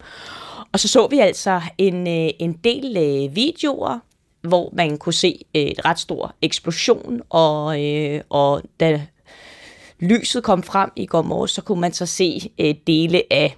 Og 0.72 0.80
så 0.80 0.88
så 0.88 1.06
vi 1.06 1.18
altså 1.18 1.60
en, 1.78 2.06
øh, 2.06 2.30
en 2.38 2.52
del 2.52 2.96
øh, 2.96 3.36
videoer, 3.36 3.98
hvor 4.42 4.70
man 4.72 4.98
kunne 4.98 5.12
se 5.12 5.44
øh, 5.54 5.62
et 5.62 5.84
ret 5.84 5.98
stor 5.98 6.34
eksplosion, 6.42 7.20
og, 7.30 7.84
øh, 7.84 8.20
og 8.28 8.62
da 8.80 9.06
lyset 10.00 10.44
kom 10.44 10.62
frem 10.62 10.90
i 10.96 11.06
går 11.06 11.22
morges, 11.22 11.50
så 11.50 11.62
kunne 11.62 11.80
man 11.80 11.92
så 11.92 12.06
se 12.06 12.50
øh, 12.58 12.74
dele 12.86 13.22
af 13.30 13.56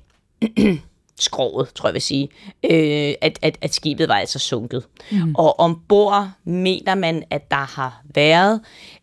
skroget, 1.19 1.69
tror 1.74 1.89
jeg 1.89 1.95
vil 1.95 2.03
sige, 2.03 2.28
øh, 2.70 3.15
at, 3.20 3.39
at, 3.43 3.59
at 3.61 3.74
skibet 3.74 4.09
var 4.09 4.15
altså 4.15 4.39
sunket. 4.39 4.86
Mm. 5.12 5.35
Og 5.35 5.61
ombord 5.61 6.31
mener 6.45 6.95
man, 6.95 7.24
at 7.31 7.51
der 7.51 7.77
har 7.77 8.03
været 8.15 8.61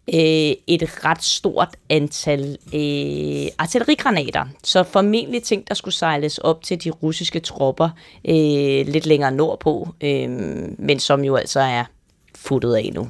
øh, 0.08 0.56
et 0.68 1.06
ret 1.06 1.24
stort 1.24 1.76
antal 1.90 2.58
øh, 2.74 3.52
artillerigranater. 3.58 4.46
Så 4.64 4.84
formentlig 4.84 5.44
ting, 5.44 5.68
der 5.68 5.74
skulle 5.74 5.96
sejles 5.96 6.38
op 6.38 6.64
til 6.64 6.84
de 6.84 6.90
russiske 6.90 7.40
tropper 7.40 7.90
øh, 8.28 8.88
lidt 8.88 9.06
længere 9.06 9.32
nordpå, 9.32 9.88
øh, 10.04 10.30
men 10.78 11.00
som 11.00 11.24
jo 11.24 11.36
altså 11.36 11.60
er 11.60 11.84
futtet 12.36 12.76
af 12.76 12.92
nu. 12.94 13.10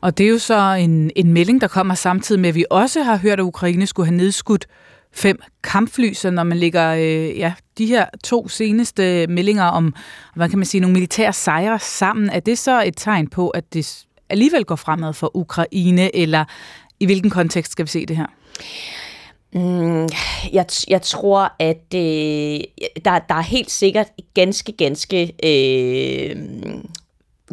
Og 0.00 0.18
det 0.18 0.26
er 0.26 0.30
jo 0.30 0.38
så 0.38 0.76
en, 0.80 1.10
en 1.16 1.32
melding, 1.32 1.60
der 1.60 1.68
kommer 1.68 1.94
samtidig 1.94 2.40
med, 2.40 2.48
at 2.48 2.54
vi 2.54 2.64
også 2.70 3.02
har 3.02 3.16
hørt, 3.16 3.38
at 3.38 3.42
Ukraine 3.42 3.86
skulle 3.86 4.06
have 4.06 4.16
nedskudt 4.16 4.66
fem 5.12 5.38
kampfly, 5.62 6.12
så 6.12 6.30
når 6.30 6.42
man 6.42 6.58
lægger 6.58 6.94
øh, 6.94 7.38
ja, 7.38 7.54
de 7.78 7.86
her 7.86 8.06
to 8.24 8.48
seneste 8.48 9.26
meldinger 9.26 9.64
om, 9.64 9.94
hvad 10.36 10.48
kan 10.48 10.58
man 10.58 10.66
sige, 10.66 10.80
nogle 10.80 10.92
militære 10.92 11.32
sejre 11.32 11.78
sammen, 11.78 12.30
er 12.30 12.40
det 12.40 12.58
så 12.58 12.82
et 12.82 12.94
tegn 12.96 13.28
på, 13.28 13.48
at 13.48 13.74
det 13.74 14.04
alligevel 14.32 14.64
går 14.64 14.76
fremad 14.76 15.12
for 15.12 15.36
Ukraine, 15.36 16.16
eller 16.16 16.44
i 17.00 17.06
hvilken 17.06 17.30
kontekst 17.30 17.72
skal 17.72 17.84
vi 17.84 17.90
se 17.90 18.06
det 18.06 18.16
her? 18.16 18.26
Mm, 19.54 20.08
jeg, 20.52 20.66
jeg 20.88 21.02
tror, 21.02 21.52
at 21.58 21.94
øh, 21.94 22.60
der, 23.04 23.18
der 23.18 23.34
er 23.34 23.42
helt 23.42 23.70
sikkert 23.70 24.06
ganske, 24.34 24.72
ganske 24.72 25.32
øh, 25.44 26.36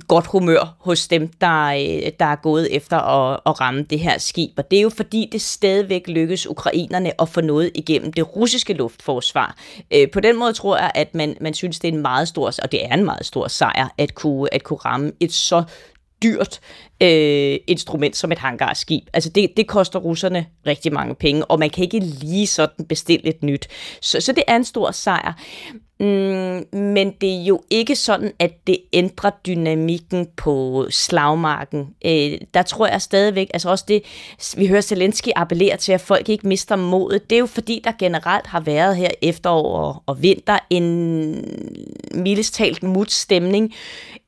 godt 0.08 0.28
humør 0.28 0.76
hos 0.80 1.08
dem, 1.08 1.28
der, 1.42 1.66
øh, 1.66 2.12
der 2.20 2.26
er 2.26 2.36
gået 2.36 2.76
efter 2.76 2.98
at, 2.98 3.40
at 3.46 3.62
ramme 3.62 3.82
det 3.82 4.00
her 4.00 4.18
skib. 4.18 4.52
Og 4.58 4.72
det 4.72 4.80
er 4.80 4.84
jo 4.84 4.90
fordi, 4.90 5.30
det 5.32 5.42
stadigvæk 5.42 6.08
lykkes 6.08 6.48
ukrainerne 6.48 7.22
at 7.22 7.30
få 7.30 7.42
noget 7.42 7.72
igennem 7.76 8.14
det 8.14 8.36
russiske 8.36 8.74
luftforsvar. 8.74 9.58
Øh, 9.94 10.12
på 10.12 10.20
den 10.20 10.40
måde 10.40 10.54
tror 10.54 10.78
jeg, 10.78 10.92
at 10.96 11.16
man, 11.16 11.36
man 11.42 11.54
synes, 11.54 11.80
det 11.80 11.88
er 11.88 11.94
en 11.94 12.02
meget 12.02 12.28
stor, 12.28 12.54
og 12.64 12.72
det 12.72 12.86
er 12.86 12.94
en 12.94 13.06
meget 13.06 13.26
stor 13.26 13.48
sejr, 13.48 13.88
at 13.98 14.16
kunne, 14.16 14.54
at 14.54 14.64
kunne 14.64 14.80
ramme 14.86 15.12
et 15.20 15.34
så 15.34 15.64
dyrt 16.24 16.60
øh, 17.04 17.58
instrument 17.68 18.16
som 18.16 18.32
et 18.32 18.38
hangarskib. 18.38 19.04
Altså 19.14 19.30
det, 19.30 19.50
det 19.58 19.68
koster 19.68 20.00
russerne 20.00 20.46
rigtig 20.68 20.94
mange 20.94 21.16
penge, 21.16 21.46
og 21.46 21.60
man 21.60 21.70
kan 21.70 21.84
ikke 21.84 22.00
lige 22.00 22.48
sådan 22.48 22.86
bestille 22.86 23.28
et 23.28 23.44
nyt. 23.44 23.68
Så, 24.02 24.22
så 24.22 24.32
det 24.32 24.44
er 24.48 24.56
en 24.56 24.66
stor 24.66 24.92
sejr. 24.92 25.34
Mm, 26.00 26.66
men 26.80 27.12
det 27.22 27.42
er 27.42 27.44
jo 27.44 27.62
ikke 27.70 27.96
sådan, 27.96 28.32
at 28.40 28.68
det 28.68 28.78
ændrer 28.94 29.32
dynamikken 29.46 30.28
på 30.38 30.86
slagmarken. 30.90 31.88
Øh, 32.06 32.32
der 32.54 32.62
tror 32.62 32.88
jeg 32.88 33.02
stadigvæk, 33.02 33.50
altså 33.54 33.70
også 33.70 33.86
det, 33.88 34.04
vi 34.58 34.68
hører 34.68 34.82
Zelensky 34.82 35.30
appellere 35.36 35.78
til, 35.78 35.92
at 35.92 36.02
folk 36.02 36.30
ikke 36.30 36.48
mister 36.48 36.76
modet. 36.76 37.30
Det 37.30 37.36
er 37.36 37.40
jo 37.40 37.46
fordi, 37.46 37.82
der 37.84 37.92
generelt 38.00 38.48
har 38.48 38.60
været 38.60 38.96
her 38.96 39.10
efterår 39.22 39.78
og, 39.78 40.04
og 40.06 40.22
vinter 40.24 40.60
en 40.70 41.46
mildest 42.14 42.54
talt 42.54 42.84
mutstemning. 42.84 43.74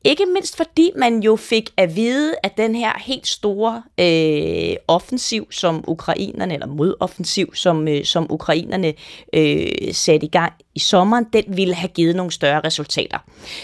Ikke 0.04 0.26
mindst 0.34 0.58
fordi 0.58 0.92
man 0.96 1.20
jo 1.20 1.36
fik 1.36 1.70
at 1.78 1.96
vide, 1.96 2.36
at 2.44 2.58
den 2.58 2.76
her 2.76 2.92
helt 3.00 3.28
store 3.28 3.84
øh, 4.00 4.76
offensiv, 4.88 5.52
som 5.52 5.84
ukrainerne, 5.88 6.54
eller 6.54 6.68
modoffensiv, 6.68 7.56
som, 7.56 7.88
øh, 7.88 8.06
som 8.06 8.28
ukrainerne 8.30 8.94
øh, 9.34 9.94
satte 9.94 10.26
i 10.26 10.30
gang 10.30 10.54
i 10.76 10.80
sommeren, 10.80 11.26
den 11.34 11.44
ville 11.48 11.76
have 11.76 11.88
givet 11.88 12.16
nogle 12.16 12.32
større 12.32 12.62
resultater. 12.64 13.18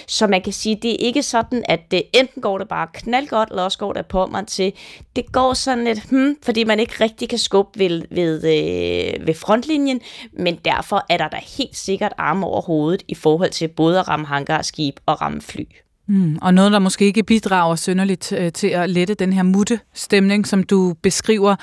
Så 0.08 0.28
man 0.28 0.42
kan 0.42 0.54
sige, 0.54 0.76
det 0.82 0.92
er 0.92 0.98
ikke 1.00 1.24
sådan, 1.24 1.64
at 1.70 1.80
det 1.92 2.04
enten 2.14 2.42
går 2.42 2.58
det 2.58 2.68
bare 2.68 2.88
knaldgodt, 2.94 3.50
eller 3.50 3.64
også 3.64 3.78
går 3.78 3.94
det 3.94 4.06
på 4.06 4.26
mig 4.26 4.48
til, 4.48 4.74
det 5.16 5.32
går 5.32 5.54
sådan 5.54 5.84
lidt, 5.84 6.10
hmm, 6.10 6.36
fordi 6.44 6.64
man 6.64 6.80
ikke 6.80 7.04
rigtig 7.04 7.30
kan 7.30 7.40
skubbe 7.40 7.80
ved, 7.80 8.02
ved, 8.12 8.44
øh, 8.44 9.28
ved 9.28 9.34
frontlinjen, 9.34 10.02
men 10.34 10.56
derfor 10.66 11.06
er 11.10 11.18
der 11.18 11.28
da 11.28 11.40
helt 11.58 11.78
sikkert 11.78 12.14
arme 12.18 12.46
over 12.46 12.62
hovedet 12.62 13.04
i 13.08 13.16
forhold 13.16 13.50
til 13.50 13.68
både 13.68 14.00
at 14.00 14.08
ramme 14.08 14.26
hangarskib 14.26 15.00
og 15.06 15.22
ramme 15.22 15.42
fly. 15.42 15.64
Mm, 16.08 16.38
og 16.42 16.54
noget, 16.54 16.72
der 16.72 16.80
måske 16.80 17.06
ikke 17.06 17.24
bidrager 17.24 17.76
synderligt 17.76 18.32
øh, 18.32 18.52
til 18.52 18.68
at 18.68 18.90
lette 18.90 19.14
den 19.14 19.34
her 19.34 19.44
mutte 19.44 19.80
stemning, 19.94 20.48
som 20.48 20.64
du 20.64 20.96
beskriver, 21.04 21.56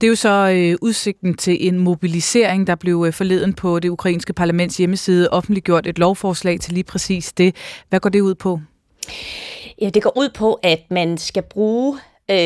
det 0.00 0.06
er 0.06 0.08
jo 0.08 0.14
så 0.14 0.50
øh, 0.54 0.76
udsigten 0.82 1.34
til 1.34 1.66
en 1.68 1.78
mobilisering, 1.78 2.66
der 2.66 2.74
blev 2.74 3.04
øh, 3.06 3.12
forleden 3.12 3.54
på 3.54 3.78
det 3.78 3.88
ukrainske 3.88 4.32
parlaments 4.32 4.76
hjemmeside 4.76 5.30
offentliggjort 5.30 5.86
et 5.86 5.98
lovforslag 5.98 6.60
til 6.60 6.72
lige 6.72 6.84
præcis 6.84 7.32
det. 7.32 7.56
Hvad 7.88 8.00
går 8.00 8.10
det 8.10 8.20
ud 8.20 8.34
på? 8.34 8.60
Ja, 9.80 9.90
det 9.90 10.02
går 10.02 10.18
ud 10.18 10.28
på, 10.34 10.54
at 10.62 10.80
man 10.90 11.18
skal 11.18 11.42
bruge 11.42 11.98
øh, 12.30 12.36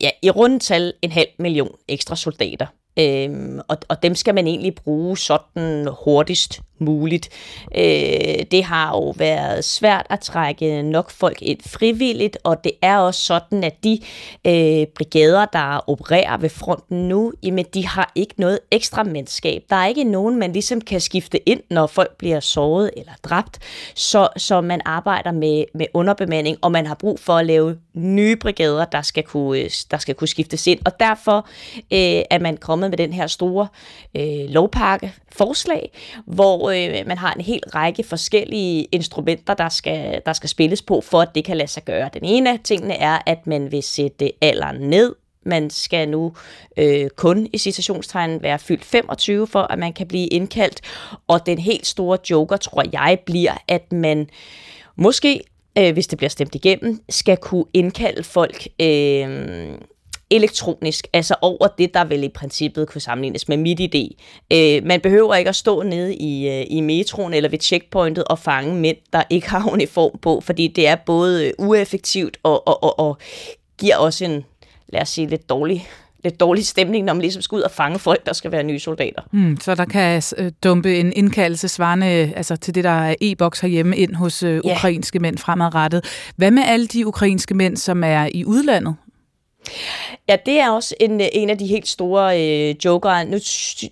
ja, 0.00 0.10
i 0.22 0.30
rundtal 0.30 0.92
en 1.02 1.12
halv 1.12 1.28
million 1.38 1.74
ekstra 1.88 2.16
soldater. 2.16 2.66
Øhm, 2.98 3.60
og, 3.68 3.76
og 3.88 4.02
dem 4.02 4.14
skal 4.14 4.34
man 4.34 4.46
egentlig 4.46 4.74
bruge 4.74 5.18
sådan 5.18 5.88
hurtigst 6.04 6.60
muligt. 6.78 7.28
Øh, 7.76 8.44
det 8.50 8.64
har 8.64 8.90
jo 8.90 9.10
været 9.16 9.64
svært 9.64 10.06
at 10.10 10.20
trække 10.20 10.82
nok 10.82 11.10
folk 11.10 11.42
ind 11.42 11.58
frivilligt, 11.66 12.38
og 12.44 12.64
det 12.64 12.72
er 12.82 12.98
også 12.98 13.20
sådan, 13.20 13.64
at 13.64 13.84
de 13.84 14.00
øh, 14.46 14.86
brigader, 14.86 15.44
der 15.44 15.90
opererer 15.90 16.36
ved 16.36 16.48
fronten 16.48 17.08
nu, 17.08 17.32
jamen 17.42 17.64
de 17.74 17.86
har 17.86 18.12
ikke 18.14 18.34
noget 18.38 18.58
ekstra 18.70 19.02
mandskab. 19.02 19.62
Der 19.70 19.76
er 19.76 19.86
ikke 19.86 20.04
nogen, 20.04 20.38
man 20.38 20.52
ligesom 20.52 20.80
kan 20.80 21.00
skifte 21.00 21.48
ind, 21.48 21.60
når 21.70 21.86
folk 21.86 22.16
bliver 22.16 22.40
såret 22.40 22.90
eller 22.96 23.12
dræbt, 23.22 23.58
så, 23.94 24.28
så 24.36 24.60
man 24.60 24.80
arbejder 24.84 25.32
med, 25.32 25.64
med 25.74 25.86
underbemanding, 25.94 26.58
og 26.62 26.72
man 26.72 26.86
har 26.86 26.94
brug 26.94 27.20
for 27.20 27.32
at 27.32 27.46
lave 27.46 27.76
nye 27.94 28.36
brigader, 28.36 28.84
der 28.84 29.02
skal 29.02 29.22
kunne, 29.22 29.58
øh, 29.58 29.70
der 29.90 29.98
skal 29.98 30.14
kunne 30.14 30.28
skiftes 30.28 30.66
ind. 30.66 30.78
Og 30.84 31.00
derfor 31.00 31.46
øh, 31.76 32.22
er 32.30 32.38
man 32.38 32.56
kommet 32.56 32.90
med 32.90 32.98
den 32.98 33.12
her 33.12 33.26
store 33.26 33.68
øh, 34.16 34.48
lovpakke 34.48 35.14
forslag, 35.32 35.90
hvor 36.26 36.63
øh, 36.70 37.06
man 37.06 37.18
har 37.18 37.32
en 37.32 37.40
hel 37.40 37.60
række 37.74 38.02
forskellige 38.02 38.84
instrumenter, 38.84 39.54
der 39.54 39.68
skal, 39.68 40.22
der 40.26 40.32
skal 40.32 40.48
spilles 40.48 40.82
på, 40.82 41.00
for 41.00 41.20
at 41.20 41.28
det 41.34 41.44
kan 41.44 41.56
lade 41.56 41.68
sig 41.68 41.84
gøre. 41.84 42.10
Den 42.14 42.24
ene 42.24 42.52
af 42.52 42.60
tingene 42.64 42.94
er, 42.94 43.18
at 43.26 43.46
man 43.46 43.72
vil 43.72 43.82
sætte 43.82 44.32
alderen 44.40 44.76
ned. 44.76 45.14
Man 45.46 45.70
skal 45.70 46.08
nu 46.08 46.32
øh, 46.76 47.10
kun 47.16 47.48
i 47.52 47.58
citationstegn 47.58 48.42
være 48.42 48.58
fyldt 48.58 48.84
25, 48.84 49.46
for 49.46 49.62
at 49.62 49.78
man 49.78 49.92
kan 49.92 50.08
blive 50.08 50.26
indkaldt. 50.26 50.80
Og 51.28 51.46
den 51.46 51.58
helt 51.58 51.86
store 51.86 52.18
joker, 52.30 52.56
tror 52.56 52.82
jeg, 52.92 53.18
bliver, 53.26 53.62
at 53.68 53.92
man 53.92 54.28
måske 54.96 55.40
øh, 55.78 55.92
hvis 55.92 56.06
det 56.06 56.18
bliver 56.18 56.30
stemt 56.30 56.54
igennem, 56.54 57.00
skal 57.08 57.36
kunne 57.36 57.64
indkalde 57.72 58.22
folk 58.22 58.66
øh, 58.80 59.68
elektronisk, 60.30 61.06
altså 61.12 61.34
over 61.40 61.66
det, 61.78 61.94
der 61.94 62.04
vel 62.04 62.24
i 62.24 62.28
princippet 62.28 62.88
kunne 62.88 63.00
sammenlignes 63.00 63.48
med 63.48 63.56
mit 63.56 63.80
idé. 63.80 64.16
Øh, 64.52 64.86
man 64.86 65.00
behøver 65.00 65.34
ikke 65.34 65.48
at 65.48 65.56
stå 65.56 65.82
nede 65.82 66.14
i, 66.14 66.48
øh, 66.48 66.66
i 66.70 66.80
metroen 66.80 67.34
eller 67.34 67.48
ved 67.48 67.58
checkpointet 67.58 68.24
og 68.24 68.38
fange 68.38 68.74
mænd, 68.74 68.96
der 69.12 69.22
ikke 69.30 69.50
har 69.50 69.68
uniform 69.72 70.18
på, 70.18 70.40
fordi 70.40 70.68
det 70.68 70.86
er 70.86 70.96
både 70.96 71.52
ueffektivt 71.58 72.38
og, 72.42 72.68
og, 72.68 72.84
og, 72.84 72.98
og 72.98 73.18
giver 73.78 73.96
også 73.96 74.24
en, 74.24 74.44
lad 74.88 75.02
os 75.02 75.08
sige, 75.08 75.26
lidt 75.26 75.48
dårlig 75.48 75.88
lidt 76.24 76.40
dårlig 76.40 76.66
stemning, 76.66 77.04
når 77.04 77.12
man 77.12 77.20
ligesom 77.20 77.42
skal 77.42 77.56
ud 77.56 77.60
og 77.60 77.70
fange 77.70 77.98
folk, 77.98 78.26
der 78.26 78.32
skal 78.32 78.52
være 78.52 78.62
nye 78.62 78.78
soldater. 78.78 79.22
Mm, 79.32 79.60
så 79.60 79.74
der 79.74 79.84
kan 79.84 80.22
øh, 80.36 80.52
dumpe 80.64 80.96
en 80.96 81.12
indkaldelse 81.16 81.68
svarende 81.68 82.06
altså 82.06 82.56
til 82.56 82.74
det, 82.74 82.84
der 82.84 82.90
er 82.90 83.14
e-boks 83.20 83.60
herhjemme 83.60 83.96
ind 83.96 84.14
hos 84.14 84.42
øh, 84.42 84.60
ukrainske 84.64 85.18
ja. 85.18 85.20
mænd 85.20 85.38
fremadrettet. 85.38 86.04
Hvad 86.36 86.50
med 86.50 86.62
alle 86.66 86.86
de 86.86 87.06
ukrainske 87.06 87.54
mænd, 87.54 87.76
som 87.76 88.04
er 88.04 88.28
i 88.34 88.44
udlandet? 88.44 88.94
Ja, 90.28 90.36
det 90.46 90.60
er 90.60 90.70
også 90.70 90.94
en, 91.00 91.20
øh, 91.20 91.26
en 91.32 91.50
af 91.50 91.58
de 91.58 91.66
helt 91.66 91.88
store 91.88 92.42
øh, 92.42 92.74
jokere. 92.84 93.24
Nu, 93.24 93.36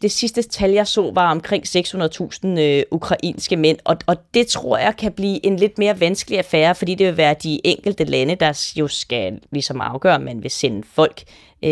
det 0.03 0.11
sidste 0.12 0.43
tal, 0.43 0.70
jeg 0.70 0.86
så, 0.86 1.11
var 1.15 1.31
omkring 1.31 1.65
600.000 1.65 2.61
øh, 2.61 2.82
ukrainske 2.90 3.57
mænd, 3.57 3.78
og, 3.85 3.97
og 4.07 4.16
det 4.35 4.47
tror 4.47 4.78
jeg 4.78 4.97
kan 4.97 5.12
blive 5.12 5.47
en 5.47 5.57
lidt 5.57 5.78
mere 5.78 6.01
vanskelig 6.01 6.39
affære, 6.39 6.74
fordi 6.74 6.94
det 6.94 7.07
vil 7.07 7.16
være 7.16 7.35
de 7.43 7.66
enkelte 7.66 8.05
lande, 8.05 8.35
der 8.35 8.73
jo 8.77 8.89
skal 8.89 9.40
ligesom 9.53 9.81
afgøre, 9.81 10.15
om 10.15 10.23
man 10.23 10.43
vil 10.43 10.51
sende 10.51 10.82
folk 10.94 11.23
øh, 11.65 11.70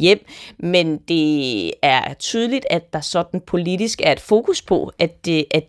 hjem. 0.00 0.26
Men 0.58 0.98
det 0.98 1.72
er 1.82 2.14
tydeligt, 2.14 2.66
at 2.70 2.92
der 2.92 3.00
sådan 3.00 3.40
politisk 3.40 4.00
er 4.04 4.12
et 4.12 4.20
fokus 4.20 4.62
på, 4.62 4.92
at, 4.98 5.24
det, 5.26 5.44
at 5.50 5.64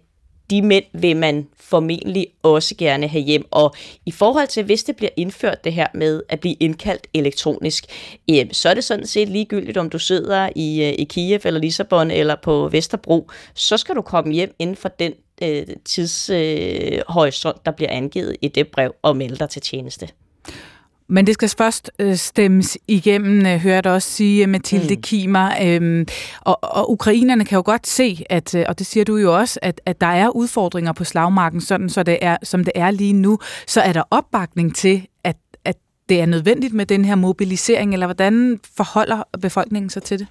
de 0.50 0.62
mænd 0.62 0.86
vil 0.94 1.18
man 1.18 1.48
formentlig 1.60 2.28
også 2.44 2.76
gerne 2.78 3.08
have 3.08 3.24
hjem. 3.24 3.46
Og 3.52 3.76
i 4.06 4.12
forhold 4.12 4.48
til, 4.48 4.64
hvis 4.64 4.84
det 4.84 4.96
bliver 4.96 5.10
indført 5.18 5.64
det 5.64 5.74
her 5.74 5.88
med 5.94 6.24
at 6.30 6.40
blive 6.40 6.56
indkaldt 6.60 7.08
elektronisk, 7.14 7.86
øh, 8.30 8.46
så 8.52 8.70
er 8.70 8.74
det 8.74 8.84
sådan 8.84 9.08
set 9.08 9.30
ligegyldigt, 9.30 9.78
om 9.78 9.90
du 9.90 10.00
sidder 10.00 10.50
i, 10.56 10.84
øh, 10.84 10.94
i 11.00 11.04
Kiev 11.04 11.40
eller 11.46 11.60
Lissabon 11.60 12.12
eller 12.12 12.36
på 12.44 12.70
Vesterbro, 12.72 13.30
så 13.54 13.78
skal 13.78 13.96
du 13.96 14.02
komme 14.02 14.34
hjem 14.34 14.56
inden 14.60 14.76
for 14.76 14.90
den 14.90 15.14
øh, 15.44 15.68
tidshorisont, 15.86 17.58
øh, 17.58 17.66
der 17.66 17.72
bliver 17.72 17.92
angivet 17.92 18.36
i 18.42 18.48
det 18.48 18.68
brev 18.68 18.96
og 19.02 19.18
melde 19.18 19.36
dig 19.36 19.50
til 19.50 19.62
tjeneste. 19.62 20.08
Men 21.08 21.28
det 21.28 21.34
skal 21.34 21.50
først 21.50 21.92
øh, 22.00 22.16
stemmes 22.16 22.78
igennem, 22.88 23.46
øh, 23.46 23.58
hører 23.58 23.82
jeg 23.84 23.94
også 23.94 24.10
sige, 24.10 24.48
Mathilde 24.48 24.96
mm. 24.96 25.02
Kimer. 25.02 25.52
Øh, 25.62 26.06
og, 26.42 26.60
og 26.62 26.92
ukrainerne 26.92 27.46
kan 27.46 27.56
jo 27.56 27.64
godt 27.66 27.88
se, 27.88 28.24
at, 28.30 28.56
øh, 28.56 28.66
og 28.70 28.80
det 28.80 28.88
siger 28.88 29.04
du 29.04 29.18
jo 29.18 29.38
også, 29.38 29.60
at, 29.62 29.82
at 29.86 30.02
der 30.02 30.08
er 30.08 30.30
udfordringer 30.30 30.94
på 30.94 31.04
slagmarken, 31.04 31.62
sådan 31.62 31.90
så 31.90 32.04
det 32.04 32.18
er, 32.22 32.38
som 32.44 32.64
det 32.64 32.72
er 32.76 32.92
lige 32.92 33.14
nu. 33.14 33.40
Så 33.68 33.82
er 33.82 33.94
der 33.94 34.04
opbakning 34.12 34.76
til, 34.76 35.08
at, 35.24 35.38
at 35.66 35.76
det 36.10 36.22
er 36.22 36.26
nødvendigt 36.26 36.74
med 36.74 36.86
den 36.86 37.06
her 37.06 37.16
mobilisering, 37.16 37.94
eller 37.94 38.08
hvordan 38.08 38.60
forholder 38.78 39.24
befolkningen 39.42 39.90
sig 39.90 40.04
til 40.04 40.20
det? 40.20 40.28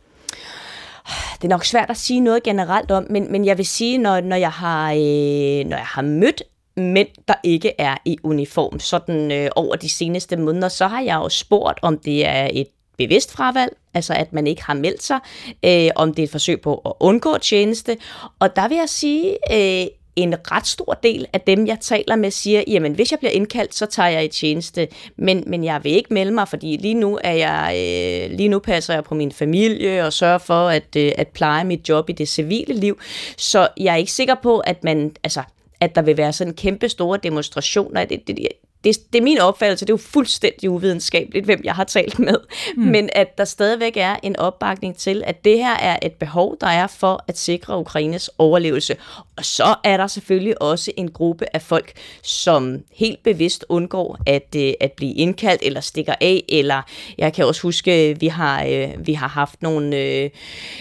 det 1.32 1.44
er 1.44 1.48
nok 1.48 1.64
svært 1.64 1.90
at 1.90 1.96
sige 1.96 2.20
noget 2.20 2.42
generelt 2.42 2.90
om, 2.90 3.06
men, 3.10 3.32
men 3.32 3.44
jeg 3.44 3.58
vil 3.58 3.66
sige, 3.66 3.98
når, 3.98 4.20
når, 4.20 4.36
jeg 4.36 4.50
har, 4.50 4.90
øh, 4.90 5.68
når 5.68 5.76
jeg 5.76 5.86
har 5.86 6.02
mødt 6.02 6.42
mænd, 6.76 7.08
der 7.28 7.34
ikke 7.44 7.72
er 7.78 7.96
i 8.04 8.16
uniform, 8.22 8.80
sådan 8.80 9.32
øh, 9.32 9.50
over 9.56 9.76
de 9.76 9.88
seneste 9.88 10.36
måneder, 10.36 10.68
så 10.68 10.86
har 10.86 11.00
jeg 11.00 11.14
jo 11.14 11.28
spurgt, 11.28 11.78
om 11.82 11.98
det 11.98 12.26
er 12.26 12.48
et 12.52 12.66
bevidst 12.98 13.32
fravalg, 13.32 13.76
altså 13.94 14.14
at 14.14 14.32
man 14.32 14.46
ikke 14.46 14.62
har 14.64 14.74
meldt 14.74 15.02
sig, 15.02 15.18
øh, 15.64 15.90
om 15.96 16.14
det 16.14 16.22
er 16.22 16.26
et 16.26 16.30
forsøg 16.30 16.60
på 16.60 16.74
at 16.74 16.92
undgå 17.00 17.38
tjeneste. 17.38 17.96
Og 18.38 18.56
der 18.56 18.68
vil 18.68 18.76
jeg 18.76 18.88
sige, 18.88 19.36
øh, 19.52 19.86
en 20.16 20.34
ret 20.52 20.66
stor 20.66 20.98
del 21.02 21.26
af 21.32 21.40
dem, 21.40 21.66
jeg 21.66 21.78
taler 21.80 22.16
med, 22.16 22.30
siger, 22.30 22.62
jamen 22.66 22.92
hvis 22.92 23.10
jeg 23.10 23.18
bliver 23.18 23.32
indkaldt, 23.32 23.74
så 23.74 23.86
tager 23.86 24.08
jeg 24.08 24.24
i 24.24 24.28
tjeneste, 24.28 24.88
men, 25.16 25.44
men 25.46 25.64
jeg 25.64 25.84
vil 25.84 25.92
ikke 25.92 26.14
melde 26.14 26.32
mig, 26.32 26.48
fordi 26.48 26.76
lige 26.76 26.94
nu, 26.94 27.18
er 27.24 27.32
jeg, 27.32 27.74
øh, 27.74 28.36
lige 28.36 28.48
nu 28.48 28.58
passer 28.58 28.94
jeg 28.94 29.04
på 29.04 29.14
min 29.14 29.32
familie 29.32 30.06
og 30.06 30.12
sørger 30.12 30.38
for 30.38 30.68
at, 30.68 30.96
øh, 30.96 31.12
at 31.18 31.28
pleje 31.28 31.64
mit 31.64 31.88
job 31.88 32.10
i 32.10 32.12
det 32.12 32.28
civile 32.28 32.74
liv, 32.74 32.98
så 33.36 33.68
jeg 33.76 33.92
er 33.92 33.96
ikke 33.96 34.12
sikker 34.12 34.34
på, 34.42 34.58
at 34.58 34.84
man, 34.84 35.16
altså 35.24 35.42
at 35.82 35.94
der 35.94 36.02
vil 36.02 36.16
være 36.16 36.32
sådan 36.32 36.54
kæmpe 36.54 36.88
store 36.88 37.18
demonstrationer. 37.22 38.04
Det, 38.04 38.26
det, 38.26 38.38
det, 38.84 39.12
det 39.12 39.18
er 39.18 39.22
min 39.22 39.38
opfattelse, 39.38 39.84
det 39.84 39.90
er 39.90 39.94
jo 39.94 39.96
fuldstændig 39.96 40.70
uvidenskabeligt, 40.70 41.44
hvem 41.44 41.60
jeg 41.64 41.74
har 41.74 41.84
talt 41.84 42.18
med, 42.18 42.36
mm. 42.76 42.82
men 42.82 43.10
at 43.12 43.38
der 43.38 43.44
stadigvæk 43.44 43.96
er 43.96 44.16
en 44.22 44.36
opbakning 44.36 44.96
til, 44.96 45.22
at 45.26 45.44
det 45.44 45.58
her 45.58 45.74
er 45.74 45.98
et 46.02 46.12
behov, 46.12 46.56
der 46.60 46.66
er 46.66 46.86
for 46.86 47.24
at 47.28 47.38
sikre 47.38 47.78
Ukraines 47.78 48.30
overlevelse. 48.38 48.96
Og 49.36 49.44
så 49.44 49.74
er 49.84 49.96
der 49.96 50.06
selvfølgelig 50.06 50.62
også 50.62 50.92
en 50.96 51.10
gruppe 51.10 51.46
af 51.54 51.62
folk, 51.62 51.92
som 52.22 52.78
helt 52.92 53.22
bevidst 53.22 53.64
undgår 53.68 54.18
at, 54.26 54.54
øh, 54.56 54.72
at 54.80 54.92
blive 54.92 55.14
indkaldt 55.14 55.62
eller 55.62 55.80
stikker 55.80 56.14
af, 56.20 56.44
eller 56.48 56.82
jeg 57.18 57.32
kan 57.32 57.46
også 57.46 57.62
huske, 57.62 58.16
vi 58.20 58.26
har, 58.26 58.64
øh, 58.64 59.06
vi 59.06 59.12
har 59.12 59.28
haft 59.28 59.62
nogle, 59.62 59.96
øh, 59.96 60.30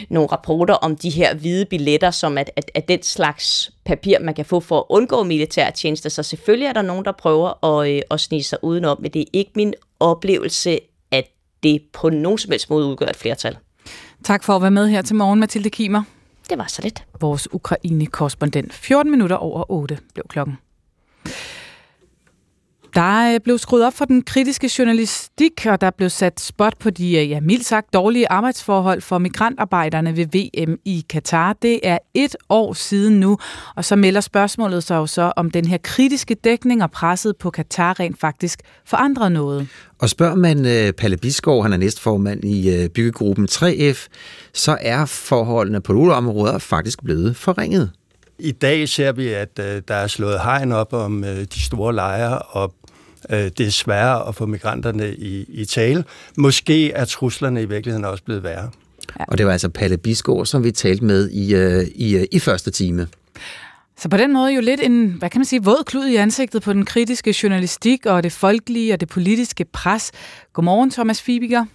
nogle 0.10 0.30
rapporter 0.32 0.74
om 0.74 0.96
de 0.96 1.10
her 1.10 1.36
hvide 1.36 1.66
billetter, 1.66 2.12
som 2.12 2.38
at, 2.38 2.52
at, 2.56 2.72
at 2.74 2.88
den 2.88 3.04
slags 3.04 3.72
papir, 3.92 4.20
man 4.20 4.34
kan 4.34 4.46
få 4.46 4.60
for 4.60 4.80
at 4.80 4.84
undgå 4.90 5.24
militærtjeneste. 5.24 6.10
Så 6.10 6.24
selvfølgelig 6.24 6.68
er 6.68 6.74
der 6.74 6.82
nogen, 6.82 7.06
der 7.06 7.12
prøver 7.12 7.80
at, 7.80 7.90
øh, 7.90 8.02
at 8.12 8.20
snige 8.20 8.44
sig 8.44 8.64
udenom, 8.64 8.98
men 9.02 9.12
det 9.12 9.22
er 9.22 9.26
ikke 9.34 9.52
min 9.56 9.74
oplevelse, 10.00 10.80
at 11.12 11.26
det 11.64 11.82
på 11.94 12.10
nogen 12.10 12.38
som 12.38 12.52
helst 12.52 12.70
måde 12.70 12.86
udgør 12.86 13.06
et 13.06 13.16
flertal. 13.16 13.58
Tak 14.24 14.44
for 14.44 14.56
at 14.56 14.62
være 14.62 14.72
med 14.72 14.88
her 14.88 15.02
til 15.02 15.16
morgen, 15.16 15.40
Mathilde 15.40 15.70
Kimer. 15.70 16.04
Det 16.50 16.58
var 16.58 16.68
så 16.68 16.82
lidt. 16.82 17.04
Vores 17.22 17.54
Ukraine-korrespondent. 17.54 18.74
14 18.74 19.12
minutter 19.12 19.36
over 19.36 19.72
8 19.72 19.98
blev 20.14 20.26
klokken. 20.30 20.58
Der 22.94 23.40
blev 23.44 23.58
skruet 23.58 23.86
op 23.86 23.94
for 23.94 24.06
den 24.06 24.22
kritiske 24.22 24.72
journalistik, 24.80 25.66
og 25.66 25.82
der 25.82 25.90
blev 25.90 26.10
sat 26.10 26.40
spot 26.40 26.78
på 26.80 26.90
de, 26.90 27.26
ja, 27.26 27.40
mildt 27.40 27.66
sagt, 27.66 27.94
dårlige 27.94 28.32
arbejdsforhold 28.32 29.02
for 29.02 29.18
migrantarbejderne 29.18 30.18
ved 30.18 30.26
VM 30.26 30.80
i 30.86 31.06
Katar. 31.10 31.54
Det 31.62 31.80
er 31.84 31.98
et 32.14 32.36
år 32.50 32.74
siden 32.74 33.20
nu, 33.20 33.38
og 33.76 33.86
så 33.86 33.96
melder 33.96 34.22
spørgsmålet 34.22 34.84
sig 34.84 34.96
jo 34.96 35.08
så, 35.08 35.34
om 35.36 35.52
den 35.52 35.66
her 35.66 35.78
kritiske 35.78 36.36
dækning 36.36 36.84
og 36.84 36.92
presset 36.92 37.38
på 37.38 37.50
Katar 37.50 38.00
rent 38.00 38.20
faktisk 38.20 38.60
forandrer 38.86 39.30
noget. 39.30 39.68
Og 40.00 40.10
spørger 40.10 40.36
man 40.36 40.58
uh, 40.58 40.96
Palle 40.98 41.18
Biskov, 41.18 41.64
han 41.64 41.74
er 41.74 41.78
næstformand 41.78 42.46
i 42.46 42.84
uh, 42.84 42.90
byggegruppen 42.90 43.48
3F, 43.52 44.08
så 44.54 44.78
er 44.82 45.06
forholdene 45.06 45.82
på 45.82 45.94
nogle 45.94 46.14
områder 46.14 46.58
faktisk 46.58 47.04
blevet 47.04 47.36
forringet. 47.36 47.92
I 48.40 48.52
dag 48.52 48.90
ser 48.90 49.12
vi, 49.12 49.28
at 49.28 49.58
der 49.58 49.96
er 49.96 50.08
slået 50.08 50.40
hegn 50.44 50.72
op 50.72 50.94
om 50.94 51.24
de 51.54 51.62
store 51.62 51.96
lejre, 51.96 52.40
og 52.40 52.74
øh, 53.32 53.52
det 53.58 53.60
er 53.60 53.72
sværere 53.72 54.28
at 54.28 54.36
få 54.36 54.46
migranterne 54.46 55.14
i, 55.16 55.46
i 55.50 55.66
tale. 55.66 56.04
Måske 56.38 56.92
er 56.92 57.06
truslerne 57.06 57.62
i 57.62 57.66
virkeligheden 57.66 58.06
også 58.06 58.24
blevet 58.24 58.44
værre. 58.44 58.70
Ja. 59.20 59.26
Og 59.28 59.38
det 59.38 59.46
var 59.46 59.52
altså 59.52 59.70
Palle 59.70 59.98
Bisgaard, 59.98 60.46
som 60.46 60.64
vi 60.64 60.72
talte 60.72 61.06
med 61.06 61.30
i, 61.30 61.56
øh, 61.56 61.88
i, 61.96 62.16
øh, 62.16 62.26
i 62.32 62.40
første 62.40 62.72
time. 62.72 63.08
Så 63.98 64.10
på 64.10 64.18
den 64.18 64.34
måde 64.34 64.54
jo 64.54 64.62
lidt 64.62 64.82
en, 64.84 65.16
hvad 65.20 65.30
kan 65.30 65.40
man 65.40 65.46
sige, 65.46 65.64
våd 65.64 65.84
klud 65.86 66.06
i 66.06 66.16
ansigtet 66.16 66.62
på 66.62 66.74
den 66.74 66.86
kritiske 66.86 67.36
journalistik 67.44 68.06
og 68.06 68.24
det 68.24 68.32
folkelige 68.32 68.94
og 68.94 69.00
det 69.00 69.10
politiske 69.10 69.66
pres. 69.66 70.12
Godmorgen, 70.54 70.92
Thomas 70.92 71.22
Fibiger. 71.22 71.66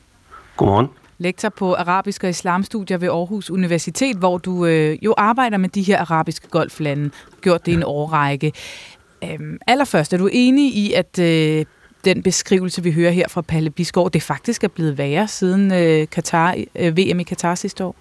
Godmorgen. 0.56 0.86
Lektor 1.18 1.48
på 1.48 1.74
arabisk 1.74 2.24
og 2.24 2.30
islamstudier 2.30 2.98
ved 2.98 3.08
Aarhus 3.08 3.50
Universitet, 3.50 4.16
hvor 4.16 4.38
du 4.38 4.66
øh, 4.66 4.98
jo 5.04 5.14
arbejder 5.16 5.56
med 5.56 5.68
de 5.68 5.82
her 5.82 6.00
arabiske 6.00 6.48
golflande. 6.48 7.10
Gjort 7.40 7.66
det 7.66 7.72
ja. 7.72 7.76
en 7.76 7.82
årrække. 7.86 8.52
Øhm, 9.24 9.58
allerførst, 9.66 10.12
er 10.12 10.18
du 10.18 10.28
enig 10.32 10.74
i, 10.76 10.92
at 10.92 11.18
øh, 11.18 11.64
den 12.04 12.22
beskrivelse, 12.22 12.82
vi 12.82 12.92
hører 12.92 13.10
her 13.10 13.28
fra 13.28 13.40
Palle 13.40 13.70
Bisgaard, 13.70 14.10
det 14.10 14.22
faktisk 14.22 14.64
er 14.64 14.68
blevet 14.68 14.98
værre 14.98 15.28
siden 15.28 15.72
øh, 15.72 16.06
Katar, 16.12 16.54
øh, 16.74 16.96
VM 16.96 17.20
i 17.20 17.22
Katar 17.22 17.54
sidste 17.54 17.84
år? 17.84 17.96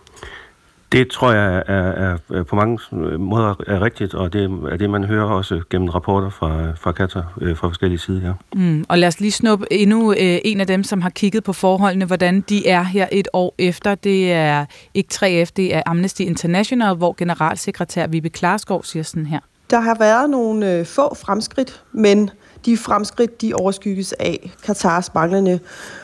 Det 0.91 1.11
tror 1.11 1.31
jeg 1.31 1.63
er, 1.67 1.73
er, 1.73 2.17
er 2.33 2.43
på 2.43 2.55
mange 2.55 2.79
måder 3.17 3.55
er 3.67 3.81
rigtigt, 3.81 4.13
og 4.13 4.33
det 4.33 4.43
er 4.71 4.77
det, 4.77 4.89
man 4.89 5.03
hører 5.03 5.25
også 5.25 5.61
gennem 5.69 5.89
rapporter 5.89 6.29
fra, 6.29 6.71
fra 6.71 6.91
Katar 6.91 7.33
øh, 7.41 7.57
fra 7.57 7.67
forskellige 7.67 7.99
sider 7.99 8.21
her. 8.21 8.33
Mm, 8.55 8.85
og 8.89 8.97
lad 8.97 9.07
os 9.07 9.19
lige 9.19 9.31
snuppe 9.31 9.65
endnu 9.71 10.11
øh, 10.11 10.17
en 10.43 10.61
af 10.61 10.67
dem, 10.67 10.83
som 10.83 11.01
har 11.01 11.09
kigget 11.09 11.43
på 11.43 11.53
forholdene, 11.53 12.05
hvordan 12.05 12.41
de 12.41 12.67
er 12.67 12.83
her 12.83 13.07
et 13.11 13.27
år 13.33 13.55
efter. 13.57 13.95
Det 13.95 14.31
er 14.31 14.65
ikke 14.93 15.09
3F, 15.13 15.51
det 15.55 15.75
er 15.75 15.81
Amnesty 15.85 16.21
International, 16.21 16.95
hvor 16.95 17.15
generalsekretær 17.17 18.07
Vibe 18.07 18.29
Klarskov 18.29 18.83
siger 18.83 19.03
sådan 19.03 19.25
her. 19.25 19.39
Der 19.69 19.79
har 19.79 19.95
været 19.99 20.29
nogle 20.29 20.73
øh, 20.73 20.85
få 20.85 21.15
fremskridt, 21.15 21.81
men 21.91 22.29
de 22.65 22.77
fremskridt 22.77 23.41
de 23.41 23.53
overskygges 23.53 24.13
af 24.13 24.51
Katars 24.63 25.13
manglende 25.13 25.59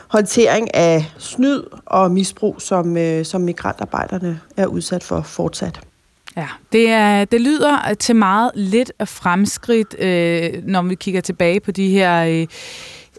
håndtering 0.08 0.74
af 0.74 1.12
snyd 1.18 1.62
og 1.86 2.10
misbrug, 2.10 2.62
som, 2.62 2.96
øh, 2.96 3.24
som 3.24 3.40
migrantarbejderne 3.40 4.40
er 4.56 4.66
udsat 4.66 5.02
for 5.02 5.22
fortsat. 5.22 5.80
Ja, 6.36 6.48
det, 6.72 6.88
er, 6.88 7.24
det 7.24 7.40
lyder 7.40 7.94
til 7.98 8.16
meget 8.16 8.50
lidt 8.54 8.92
fremskridt, 9.04 9.94
øh, 9.98 10.66
når 10.66 10.82
vi 10.82 10.94
kigger 10.94 11.20
tilbage 11.20 11.60
på 11.60 11.70
de 11.70 11.88
her 11.88 12.24
øh, 12.24 12.46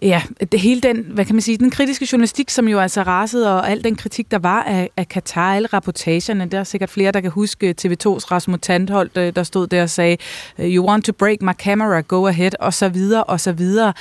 Ja, 0.03 0.21
det 0.51 0.59
hele 0.59 0.81
den, 0.81 1.05
hvad 1.13 1.25
kan 1.25 1.35
man 1.35 1.41
sige, 1.41 1.57
den 1.57 1.69
kritiske 1.69 2.07
journalistik, 2.11 2.49
som 2.49 2.67
jo 2.67 2.79
altså 2.79 3.01
rasede, 3.01 3.55
og 3.55 3.69
al 3.69 3.83
den 3.83 3.95
kritik, 3.95 4.31
der 4.31 4.39
var 4.39 4.63
af, 4.63 4.89
af 4.97 5.07
Katar, 5.07 5.55
alle 5.55 5.67
rapportagerne, 5.73 6.45
der 6.45 6.59
er 6.59 6.63
sikkert 6.63 6.89
flere, 6.89 7.11
der 7.11 7.21
kan 7.21 7.31
huske 7.31 7.67
øh, 7.67 7.75
TV2's 7.81 8.31
Rasmus 8.31 8.59
Tandholt, 8.61 9.17
øh, 9.17 9.35
der 9.35 9.43
stod 9.43 9.67
der 9.67 9.83
og 9.83 9.89
sagde, 9.89 10.17
øh, 10.59 10.75
you 10.75 10.87
want 10.87 11.05
to 11.05 11.13
break 11.13 11.41
my 11.41 11.51
camera, 11.53 12.01
go 12.01 12.27
ahead, 12.27 12.51
og 12.59 12.73
så 12.73 12.89
videre, 12.89 13.23
og 13.23 13.39
så 13.39 13.51
videre. 13.51 13.93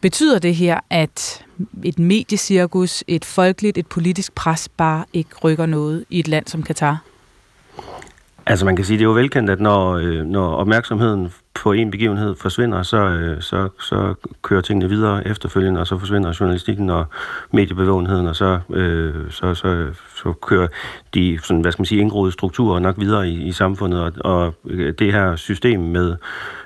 Betyder 0.00 0.38
det 0.38 0.54
her, 0.54 0.80
at 0.90 1.44
et 1.84 1.98
mediecirkus, 1.98 3.04
et 3.06 3.24
folkeligt, 3.24 3.78
et 3.78 3.86
politisk 3.86 4.34
pres 4.34 4.68
bare 4.68 5.04
ikke 5.12 5.30
rykker 5.44 5.66
noget 5.66 6.04
i 6.10 6.18
et 6.18 6.28
land 6.28 6.46
som 6.46 6.62
Katar? 6.62 6.98
Altså 8.46 8.64
man 8.64 8.76
kan 8.76 8.84
sige, 8.84 8.98
det 8.98 9.02
er 9.02 9.08
jo 9.08 9.12
velkendt, 9.12 9.50
at 9.50 9.60
når, 9.60 10.00
når 10.24 10.54
opmærksomheden 10.54 11.28
på 11.54 11.72
en 11.72 11.90
begivenhed 11.90 12.34
forsvinder, 12.34 12.82
så, 12.82 12.96
øh, 12.96 13.42
så, 13.42 13.68
så 13.80 14.14
kører 14.42 14.60
tingene 14.60 14.88
videre 14.88 15.28
efterfølgende, 15.28 15.80
og 15.80 15.86
så 15.86 15.98
forsvinder 15.98 16.36
journalistikken 16.40 16.90
og 16.90 17.06
mediebevågenheden, 17.50 18.26
og 18.26 18.36
så, 18.36 18.58
øh, 18.70 19.14
så, 19.30 19.54
så, 19.54 19.86
så 20.16 20.32
kører 20.32 20.68
de 21.14 21.38
sådan, 21.42 21.60
hvad 21.60 21.72
skal 21.72 21.80
man 21.80 21.86
sige, 21.86 22.00
indgroede 22.00 22.32
strukturer 22.32 22.78
nok 22.78 22.94
videre 22.98 23.28
i, 23.28 23.42
i 23.42 23.52
samfundet, 23.52 24.00
og, 24.00 24.12
og 24.20 24.54
øh, 24.66 24.94
det 24.98 25.12
her 25.12 25.36
system 25.36 25.80
med 25.80 26.16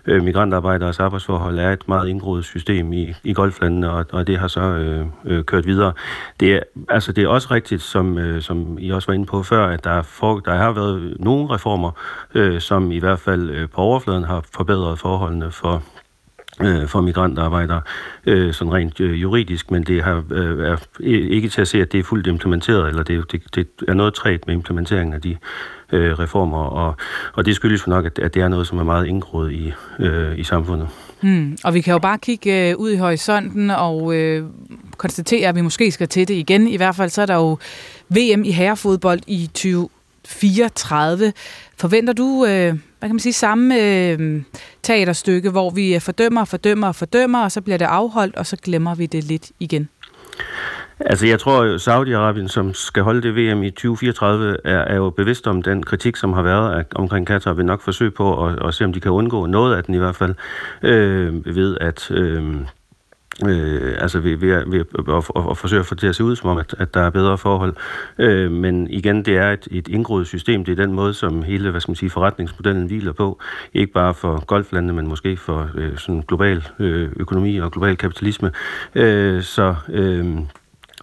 øh, 0.06 0.22
migrantarbejderes 0.22 1.00
arbejdsforhold 1.00 1.59
er 1.59 1.72
et 1.72 1.88
meget 1.88 2.09
indgroet 2.09 2.44
system 2.44 2.92
i, 2.92 3.14
i 3.24 3.32
golflandene, 3.32 3.90
og, 3.90 4.06
og 4.12 4.26
det 4.26 4.38
har 4.38 4.48
så 4.48 4.60
øh, 4.60 5.06
øh, 5.24 5.44
kørt 5.44 5.66
videre. 5.66 5.92
Det 6.40 6.54
er, 6.54 6.60
altså, 6.88 7.12
det 7.12 7.24
er 7.24 7.28
også 7.28 7.48
rigtigt, 7.50 7.82
som, 7.82 8.18
øh, 8.18 8.42
som 8.42 8.78
I 8.80 8.90
også 8.90 9.06
var 9.06 9.14
inde 9.14 9.26
på 9.26 9.42
før, 9.42 9.66
at 9.66 9.84
der, 9.84 10.02
for, 10.02 10.38
der 10.38 10.54
har 10.54 10.72
været 10.72 11.16
nogle 11.20 11.54
reformer, 11.54 11.90
øh, 12.34 12.60
som 12.60 12.92
i 12.92 12.98
hvert 12.98 13.18
fald 13.18 13.50
øh, 13.50 13.68
på 13.68 13.80
overfladen 13.80 14.24
har 14.24 14.44
forbedret 14.54 14.81
forholdene 14.96 15.50
for 15.50 15.82
øh, 16.60 16.86
for 16.88 17.00
migrantarbejdere, 17.00 17.80
øh, 18.26 18.54
sådan 18.54 18.72
rent 18.72 19.00
øh, 19.00 19.22
juridisk, 19.22 19.70
men 19.70 19.82
det 19.82 20.02
har, 20.02 20.24
øh, 20.30 20.66
er 20.66 20.76
ikke 21.00 21.48
til 21.48 21.60
at 21.60 21.68
se, 21.68 21.80
at 21.80 21.92
det 21.92 22.00
er 22.00 22.04
fuldt 22.04 22.26
implementeret, 22.26 22.88
eller 22.88 23.02
det, 23.02 23.32
det, 23.32 23.42
det 23.54 23.68
er 23.88 23.94
noget 23.94 24.14
træt 24.14 24.46
med 24.46 24.54
implementeringen 24.54 25.14
af 25.14 25.20
de 25.20 25.36
øh, 25.92 26.18
reformer, 26.18 26.64
og, 26.64 26.96
og 27.32 27.46
det 27.46 27.56
skyldes 27.56 27.86
jo 27.86 27.90
nok, 27.90 28.06
at, 28.06 28.18
at 28.18 28.34
det 28.34 28.42
er 28.42 28.48
noget, 28.48 28.66
som 28.66 28.78
er 28.78 28.84
meget 28.84 29.06
indgroet 29.06 29.52
i, 29.52 29.72
øh, 29.98 30.38
i 30.38 30.44
samfundet. 30.44 30.88
Hmm. 31.20 31.59
Og 31.64 31.74
vi 31.74 31.80
kan 31.80 31.92
jo 31.92 31.98
bare 31.98 32.18
kigge 32.18 32.70
øh, 32.70 32.76
ud 32.76 32.90
i 32.90 32.96
horisonten 32.96 33.70
og 33.70 34.14
øh, 34.14 34.44
konstatere, 34.96 35.48
at 35.48 35.54
vi 35.54 35.60
måske 35.60 35.90
skal 35.90 36.09
til 36.09 36.28
det 36.28 36.34
igen. 36.34 36.68
I 36.68 36.76
hvert 36.76 36.96
fald 36.96 37.10
så 37.10 37.22
er 37.22 37.26
der 37.26 37.34
jo 37.34 37.59
VM 38.09 38.44
i 38.44 38.50
herrefodbold 38.50 39.20
i 39.26 39.46
2034. 39.46 41.32
Forventer 41.76 42.12
du, 42.12 42.46
øh, 42.48 42.74
hvad 43.02 43.08
kan 43.08 43.14
man 43.14 43.20
sige, 43.20 43.32
samme 43.32 43.80
øh, 43.80 44.42
teaterstykke, 44.82 45.50
hvor 45.50 45.70
vi 45.70 45.98
fordømmer, 46.00 46.44
fordømmer, 46.44 46.92
fordømmer, 46.92 47.44
og 47.44 47.52
så 47.52 47.60
bliver 47.60 47.76
det 47.76 47.84
afholdt, 47.84 48.36
og 48.36 48.46
så 48.46 48.56
glemmer 48.56 48.94
vi 48.94 49.06
det 49.06 49.24
lidt 49.24 49.50
igen? 49.60 49.88
Altså, 51.00 51.26
jeg 51.26 51.40
tror, 51.40 51.78
Saudi-Arabien, 51.78 52.48
som 52.48 52.74
skal 52.74 53.02
holde 53.02 53.22
det 53.22 53.34
VM 53.34 53.62
i 53.62 53.70
2034, 53.70 54.56
er, 54.64 54.78
er 54.78 54.96
jo 54.96 55.10
bevidst 55.10 55.46
om 55.46 55.62
den 55.62 55.82
kritik, 55.82 56.16
som 56.16 56.32
har 56.32 56.42
været 56.42 56.78
af, 56.78 56.84
omkring 56.94 57.26
Katar, 57.26 57.52
vil 57.52 57.66
nok 57.66 57.82
forsøge 57.82 58.10
på 58.10 58.46
at, 58.46 58.66
at 58.66 58.74
se, 58.74 58.84
om 58.84 58.92
de 58.92 59.00
kan 59.00 59.10
undgå 59.10 59.46
noget 59.46 59.76
af 59.76 59.84
den 59.84 59.94
i 59.94 59.98
hvert 59.98 60.16
fald, 60.16 60.34
øh, 60.82 61.56
ved 61.56 61.76
at... 61.80 62.10
Øh, 62.10 62.54
Øh, 63.46 63.94
altså 63.98 64.20
ved, 64.20 64.36
ved, 64.36 64.64
ved 64.66 64.80
at, 64.80 65.14
at, 65.36 65.50
at 65.50 65.59
forsøge 65.59 65.80
at 65.80 65.86
få 65.86 65.94
det 65.94 66.00
til 66.00 66.06
at 66.06 66.16
se 66.16 66.24
ud 66.24 66.36
som 66.36 66.50
om, 66.50 66.59
at, 66.59 66.74
at 66.78 66.94
der 66.94 67.00
er 67.00 67.10
bedre 67.10 67.38
forhold. 67.38 67.74
Øh, 68.18 68.50
men 68.50 68.90
igen, 68.90 69.24
det 69.24 69.36
er 69.36 69.52
et, 69.52 69.68
et 69.70 69.88
indgroet 69.88 70.26
system. 70.26 70.64
Det 70.64 70.72
er 70.72 70.84
den 70.84 70.92
måde, 70.92 71.14
som 71.14 71.42
hele 71.42 71.70
hvad 71.70 71.80
skal 71.80 71.90
man 71.90 71.96
sige, 71.96 72.10
forretningsmodellen 72.10 72.86
hviler 72.86 73.12
på. 73.12 73.40
Ikke 73.74 73.92
bare 73.92 74.14
for 74.14 74.44
golflandene, 74.44 74.92
men 74.92 75.09
måske 75.09 75.36
for 75.36 75.70
øh, 75.74 75.96
sådan 75.96 76.22
global 76.28 76.68
øh, 76.78 77.10
økonomi 77.16 77.56
og 77.56 77.72
global 77.72 77.96
kapitalisme. 77.96 78.50
Øh, 78.94 79.42
så... 79.42 79.74
Øh, 79.88 80.38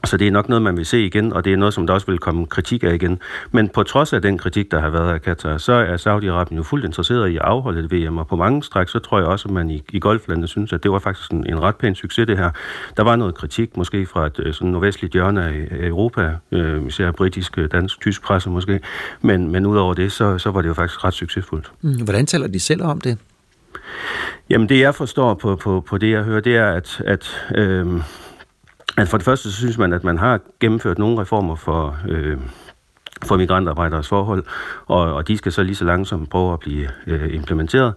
så 0.06 0.18
det 0.18 0.28
er 0.28 0.32
nok 0.32 0.50
noget, 0.50 0.62
man 0.62 0.78
vil 0.78 0.86
se 0.86 1.06
igen, 1.06 1.34
og 1.34 1.46
det 1.46 1.54
er 1.54 1.58
noget, 1.58 1.74
som 1.74 1.88
der 1.88 1.94
også 1.94 2.08
vil 2.08 2.18
komme 2.18 2.46
kritik 2.46 2.84
af 2.84 2.94
igen. 2.94 3.20
Men 3.52 3.70
på 3.70 3.84
trods 3.84 4.14
af 4.14 4.22
den 4.22 4.38
kritik, 4.38 4.72
der 4.72 4.80
har 4.80 4.90
været 4.90 5.14
af 5.14 5.22
Katar, 5.22 5.58
så 5.58 5.74
er 5.74 5.98
Saudi-Arabien 5.98 6.56
jo 6.56 6.64
fuldt 6.64 6.86
interesseret 6.86 7.30
i 7.30 7.36
at 7.36 7.42
afholde 7.42 7.80
et 7.80 7.92
VM, 7.92 8.18
og 8.18 8.28
på 8.28 8.36
mange 8.36 8.64
stræk, 8.64 8.90
så 8.90 9.00
tror 9.00 9.20
jeg 9.20 9.28
også, 9.28 9.48
at 9.48 9.54
man 9.54 9.70
i, 9.70 9.84
i 9.94 10.00
golflandet 10.00 10.50
synes, 10.50 10.74
at 10.74 10.84
det 10.84 10.92
var 10.92 11.00
faktisk 11.00 11.32
en, 11.32 11.48
en 11.48 11.62
ret 11.62 11.76
pæn 11.76 11.96
succes, 11.96 12.28
det 12.28 12.38
her. 12.38 12.52
Der 12.98 13.04
var 13.04 13.16
noget 13.16 13.36
kritik, 13.36 13.78
måske 13.78 14.06
fra 14.06 14.26
et 14.26 14.40
øh, 14.40 14.54
sådan 14.54 14.72
nordvestligt 14.72 15.14
hjørne 15.14 15.46
af, 15.46 15.68
af 15.72 15.88
Europa, 15.88 16.36
øh, 16.52 16.88
især 16.88 17.12
britisk, 17.12 17.58
øh, 17.58 17.72
dansk, 17.72 18.02
tysk 18.02 18.24
presse 18.24 18.50
måske, 18.50 18.80
men, 19.22 19.52
men 19.52 19.66
udover 19.66 19.94
det, 19.94 20.12
så, 20.12 20.38
så 20.38 20.52
var 20.52 20.62
det 20.62 20.70
jo 20.70 20.74
faktisk 20.74 21.04
ret 21.04 21.14
succesfuldt. 21.14 21.72
Mm, 21.82 22.04
hvordan 22.04 22.26
taler 22.26 22.48
de 22.48 22.60
selv 22.60 22.84
om 22.84 23.02
det? 23.02 23.18
Jamen 24.50 24.70
det, 24.70 24.80
jeg 24.80 24.96
forstår 24.96 25.34
på, 25.34 25.56
på, 25.56 25.82
på 25.88 25.98
det, 25.98 26.12
jeg 26.12 26.24
hører, 26.24 26.42
det 26.42 26.56
er, 26.56 26.72
at, 26.72 27.02
at 27.06 27.48
øh, 27.56 27.88
Altså 29.00 29.12
for 29.12 29.18
det 29.18 29.26
første, 29.26 29.52
så 29.52 29.58
synes 29.58 29.78
man, 29.78 29.94
at 29.94 30.04
man 30.04 30.18
har 30.18 30.40
gennemført 30.60 31.00
nogle 31.00 31.22
reformer 31.22 31.56
for, 31.56 31.98
øh, 32.08 32.38
for 33.24 33.38
migrantarbejderes 33.38 34.08
forhold, 34.08 34.44
og, 34.86 35.14
og 35.14 35.28
de 35.28 35.38
skal 35.38 35.52
så 35.52 35.64
lige 35.64 35.76
så 35.76 35.86
langsomt 35.86 36.30
prøve 36.30 36.54
at 36.54 36.60
blive 36.60 36.90
øh, 37.08 37.34
implementeret 37.34 37.94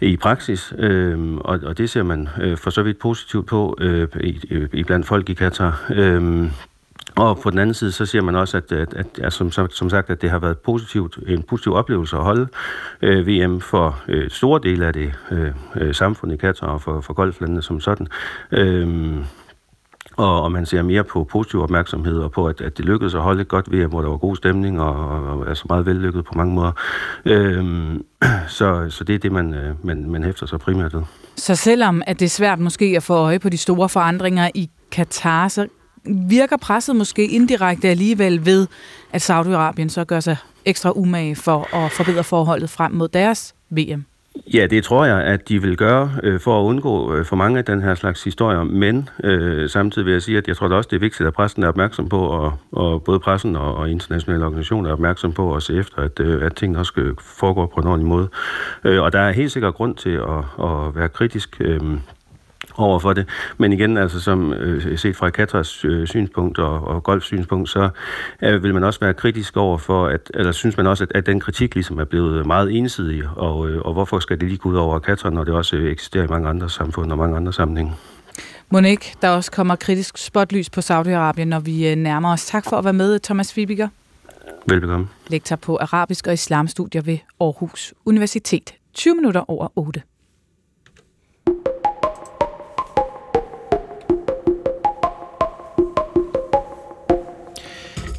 i 0.00 0.16
praksis, 0.16 0.74
øh, 0.78 1.34
og, 1.34 1.60
og 1.64 1.78
det 1.78 1.90
ser 1.90 2.02
man 2.02 2.28
øh, 2.40 2.56
for 2.56 2.70
så 2.70 2.82
vidt 2.82 2.98
positivt 2.98 3.46
på 3.46 3.76
øh, 3.80 4.08
i, 4.20 4.66
i 4.72 4.84
blandt 4.84 5.06
folk 5.06 5.30
i 5.30 5.34
Katar. 5.34 5.84
Øh, 5.90 6.50
og 7.16 7.38
på 7.38 7.50
den 7.50 7.58
anden 7.58 7.74
side, 7.74 7.92
så 7.92 8.06
siger 8.06 8.22
man 8.22 8.36
også, 8.36 8.56
at, 8.56 8.72
at, 8.72 8.94
at, 8.94 9.06
at 9.18 9.32
som, 9.32 9.50
som 9.70 9.90
sagt, 9.90 10.10
at 10.10 10.22
det 10.22 10.30
har 10.30 10.38
været 10.38 10.58
positivt, 10.58 11.18
en 11.26 11.42
positiv 11.42 11.74
oplevelse 11.74 12.16
at 12.16 12.22
holde 12.22 12.48
øh, 13.02 13.26
VM 13.26 13.60
for 13.60 14.02
øh, 14.08 14.30
store 14.30 14.60
dele 14.62 14.86
af 14.86 14.92
det 14.92 15.12
øh, 15.30 15.50
øh 15.76 15.94
samfund 15.94 16.32
i 16.32 16.36
Katar 16.36 16.66
og 16.66 16.82
for, 16.82 17.00
for 17.00 17.12
golflandene 17.12 17.62
som 17.62 17.80
sådan. 17.80 18.08
Øh, 18.52 19.16
og, 20.16 20.42
og 20.42 20.52
man 20.52 20.66
ser 20.66 20.82
mere 20.82 21.04
på 21.04 21.24
positiv 21.24 21.62
opmærksomhed 21.62 22.18
og 22.18 22.32
på, 22.32 22.46
at, 22.46 22.60
at 22.60 22.76
det 22.76 22.84
lykkedes 22.84 23.14
at 23.14 23.20
holde 23.20 23.40
et 23.40 23.48
godt 23.48 23.72
VM, 23.72 23.90
hvor 23.90 24.02
der 24.02 24.08
var 24.08 24.16
god 24.16 24.36
stemning 24.36 24.80
og, 24.80 25.08
og, 25.10 25.38
og 25.38 25.48
altså 25.48 25.64
meget 25.68 25.86
vellykket 25.86 26.24
på 26.24 26.32
mange 26.36 26.54
måder. 26.54 26.72
Øhm, 27.24 28.04
så, 28.58 28.86
så 28.90 29.04
det 29.04 29.14
er 29.14 29.18
det, 29.18 29.32
man, 29.32 29.54
øh, 29.54 29.74
man, 29.82 30.10
man 30.10 30.24
hæfter 30.24 30.46
sig 30.46 30.58
primært 30.58 30.94
ved. 30.94 31.02
Så 31.36 31.54
selvom 31.54 32.02
at 32.06 32.20
det 32.20 32.24
er 32.24 32.30
svært 32.30 32.58
måske 32.58 32.94
at 32.96 33.02
få 33.02 33.14
øje 33.14 33.38
på 33.38 33.48
de 33.48 33.58
store 33.58 33.88
forandringer 33.88 34.50
i 34.54 34.70
Katar, 34.90 35.48
så 35.48 35.66
virker 36.04 36.56
presset 36.56 36.96
måske 36.96 37.26
indirekte 37.26 37.88
alligevel 37.88 38.46
ved, 38.46 38.66
at 39.12 39.30
Saudi-Arabien 39.30 39.88
så 39.88 40.04
gør 40.04 40.20
sig 40.20 40.36
ekstra 40.64 40.92
umage 40.96 41.36
for 41.36 41.76
at 41.76 41.92
forbedre 41.92 42.24
forholdet 42.24 42.70
frem 42.70 42.92
mod 42.92 43.08
deres 43.08 43.54
VM? 43.70 44.04
Ja, 44.54 44.66
det 44.66 44.84
tror 44.84 45.04
jeg, 45.04 45.22
at 45.22 45.48
de 45.48 45.62
vil 45.62 45.76
gøre 45.76 46.12
øh, 46.22 46.40
for 46.40 46.60
at 46.60 46.64
undgå 46.64 47.14
øh, 47.14 47.24
for 47.24 47.36
mange 47.36 47.58
af 47.58 47.64
den 47.64 47.82
her 47.82 47.94
slags 47.94 48.24
historier, 48.24 48.62
men 48.64 49.08
øh, 49.24 49.68
samtidig 49.68 50.06
vil 50.06 50.12
jeg 50.12 50.22
sige, 50.22 50.38
at 50.38 50.48
jeg 50.48 50.56
tror 50.56 50.68
da 50.68 50.74
også, 50.74 50.88
det 50.90 50.96
er 50.96 51.00
vigtigt, 51.00 51.26
at 51.26 51.34
pressen 51.34 51.62
er 51.62 51.68
opmærksom 51.68 52.08
på, 52.08 52.20
og, 52.20 52.52
og 52.72 53.02
både 53.02 53.20
pressen 53.20 53.56
og, 53.56 53.74
og 53.74 53.90
internationale 53.90 54.44
organisationer 54.44 54.88
er 54.88 54.92
opmærksom 54.92 55.32
på 55.32 55.54
at 55.54 55.62
se 55.62 55.76
efter, 55.76 56.02
at, 56.02 56.20
øh, 56.20 56.44
at 56.46 56.54
tingene 56.56 56.78
også 56.78 56.92
øh, 56.96 57.14
foregår 57.20 57.66
på 57.66 57.80
en 57.80 57.86
ordentlig 57.86 58.08
måde. 58.08 58.28
Øh, 58.84 59.02
og 59.02 59.12
der 59.12 59.20
er 59.20 59.32
helt 59.32 59.52
sikkert 59.52 59.74
grund 59.74 59.94
til 59.94 60.10
at, 60.10 60.64
at 60.64 60.96
være 60.96 61.08
kritisk 61.08 61.56
øh, 61.60 61.80
over 62.76 62.98
for 62.98 63.12
det. 63.12 63.28
Men 63.58 63.72
igen, 63.72 63.96
altså 63.96 64.20
som 64.20 64.52
øh, 64.52 64.98
set 64.98 65.16
fra 65.16 65.30
Katras 65.30 65.84
øh, 65.84 66.06
synspunkt 66.06 66.58
og, 66.58 66.88
og 66.88 67.02
Golfs 67.02 67.26
synspunkt, 67.26 67.68
så 67.68 67.88
øh, 68.42 68.62
vil 68.62 68.74
man 68.74 68.84
også 68.84 69.00
være 69.00 69.14
kritisk 69.14 69.56
over 69.56 69.78
for, 69.78 70.06
at, 70.06 70.30
eller 70.34 70.52
synes 70.52 70.76
man 70.76 70.86
også, 70.86 71.04
at, 71.04 71.12
at 71.14 71.26
den 71.26 71.40
kritik 71.40 71.74
ligesom 71.74 71.98
er 71.98 72.04
blevet 72.04 72.46
meget 72.46 72.76
ensidig, 72.78 73.22
og, 73.36 73.68
øh, 73.68 73.80
og 73.80 73.92
hvorfor 73.92 74.18
skal 74.18 74.40
det 74.40 74.48
lige 74.48 74.58
gå 74.58 74.68
ud 74.68 74.76
over 74.76 74.98
Katra, 74.98 75.30
når 75.30 75.44
det 75.44 75.54
også 75.54 75.76
eksisterer 75.76 76.24
i 76.24 76.28
mange 76.28 76.48
andre 76.48 76.70
samfund 76.70 77.12
og 77.12 77.18
mange 77.18 77.36
andre 77.36 77.52
sammenhænge. 77.52 77.92
Monique, 78.70 79.14
der 79.22 79.28
også 79.28 79.50
kommer 79.50 79.76
kritisk 79.76 80.18
spotlys 80.18 80.70
på 80.70 80.80
Saudi-Arabien, 80.80 81.44
når 81.44 81.60
vi 81.60 81.88
øh, 81.88 81.96
nærmer 81.96 82.32
os. 82.32 82.46
Tak 82.46 82.64
for 82.64 82.76
at 82.76 82.84
være 82.84 82.92
med, 82.92 83.18
Thomas 83.18 83.52
Fibiger. 83.52 83.88
Velbekomme. 84.66 85.08
Lektor 85.28 85.56
på 85.56 85.76
arabisk 85.80 86.26
og 86.26 86.32
islamstudier 86.32 87.02
ved 87.02 87.18
Aarhus 87.40 87.94
Universitet. 88.04 88.74
20 88.94 89.14
minutter 89.14 89.50
over 89.50 89.68
8. 89.76 90.02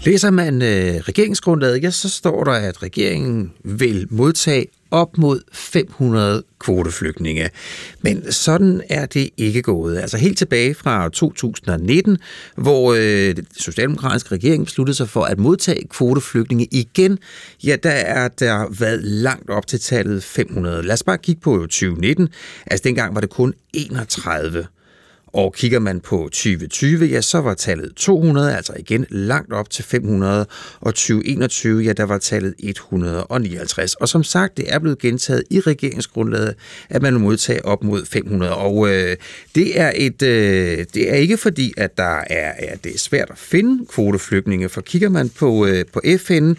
Læser 0.06 0.32
man 0.32 0.62
øh, 0.62 0.96
regeringsgrundlaget, 0.96 1.84
ja, 1.84 1.92
så 1.92 2.10
står 2.10 2.44
der, 2.44 2.52
at 2.52 2.84
regeringen 2.84 3.52
vil 3.64 4.08
modtage 4.10 4.66
op 4.92 5.18
mod 5.18 5.42
500 5.54 6.44
kvoteflygtninge. 6.60 7.50
Men 8.02 8.32
sådan 8.32 8.82
er 8.90 9.06
det 9.06 9.30
ikke 9.38 9.62
gået. 9.62 9.98
Altså 9.98 10.18
helt 10.18 10.38
tilbage 10.38 10.76
fra 10.76 11.10
2019, 11.10 12.18
hvor 12.56 12.94
øh, 12.94 13.36
den 13.36 13.48
socialdemokratiske 13.58 14.32
regering 14.32 14.66
besluttede 14.66 14.96
sig 14.96 15.10
for 15.10 15.24
at 15.24 15.40
modtage 15.40 15.88
kvoteflygtninge 15.88 16.68
igen, 16.72 17.20
ja, 17.64 17.76
der 17.84 17.90
er 17.90 18.28
der 18.28 18.68
været 18.80 19.04
langt 19.04 19.50
op 19.50 19.68
til 19.68 19.80
tallet 19.80 20.24
500. 20.24 20.84
Lad 20.84 20.94
os 20.94 21.04
bare 21.04 21.18
kigge 21.18 21.42
på 21.42 21.58
2019. 21.58 22.30
Altså 22.66 22.84
dengang 22.84 23.16
var 23.16 23.22
det 23.22 23.30
kun 23.30 23.54
31. 23.74 24.68
Og 25.34 25.54
kigger 25.54 25.80
man 25.80 26.00
på 26.00 26.18
2020, 26.18 27.06
ja, 27.06 27.22
så 27.22 27.42
var 27.42 27.54
tallet 27.54 27.94
200, 27.96 28.56
altså 28.56 28.74
igen 28.80 29.06
langt 29.10 29.54
op 29.54 29.70
til 29.70 29.84
500. 29.84 30.46
Og 30.80 30.96
2021, 30.96 31.82
ja, 31.82 31.94
der 31.94 32.04
var 32.04 32.18
tallet 32.18 32.54
159. 32.60 33.94
Og 33.94 34.10
som 34.10 34.24
sagt, 34.24 34.58
det 34.58 34.74
er 34.74 34.80
blevet 34.80 35.00
gentaget 35.00 35.44
i 35.50 35.60
regeringsgrundlaget, 35.60 36.56
at 36.90 37.02
man 37.02 37.14
vil 37.14 37.22
modtage 37.22 37.66
op 37.66 37.84
mod 37.84 38.06
500. 38.06 38.56
Og 38.56 38.90
øh, 38.90 39.18
det 39.56 39.80
er 39.80 39.92
et, 39.96 40.22
øh, 40.22 40.86
det 40.94 41.12
er 41.12 41.16
ikke 41.16 41.38
fordi, 41.38 41.74
at 41.78 41.98
der 41.98 42.24
er, 42.28 42.52
ja, 42.62 42.76
det 42.84 42.96
er 42.96 43.00
svært 43.00 43.30
at 43.30 43.38
finde 43.38 43.86
kvoteflygtninge, 43.86 44.70
for 44.70 44.82
kigger 44.82 45.10
man 45.10 45.30
på, 45.30 45.66
øh, 45.66 45.86
på 45.94 46.02
FN, 46.18 46.54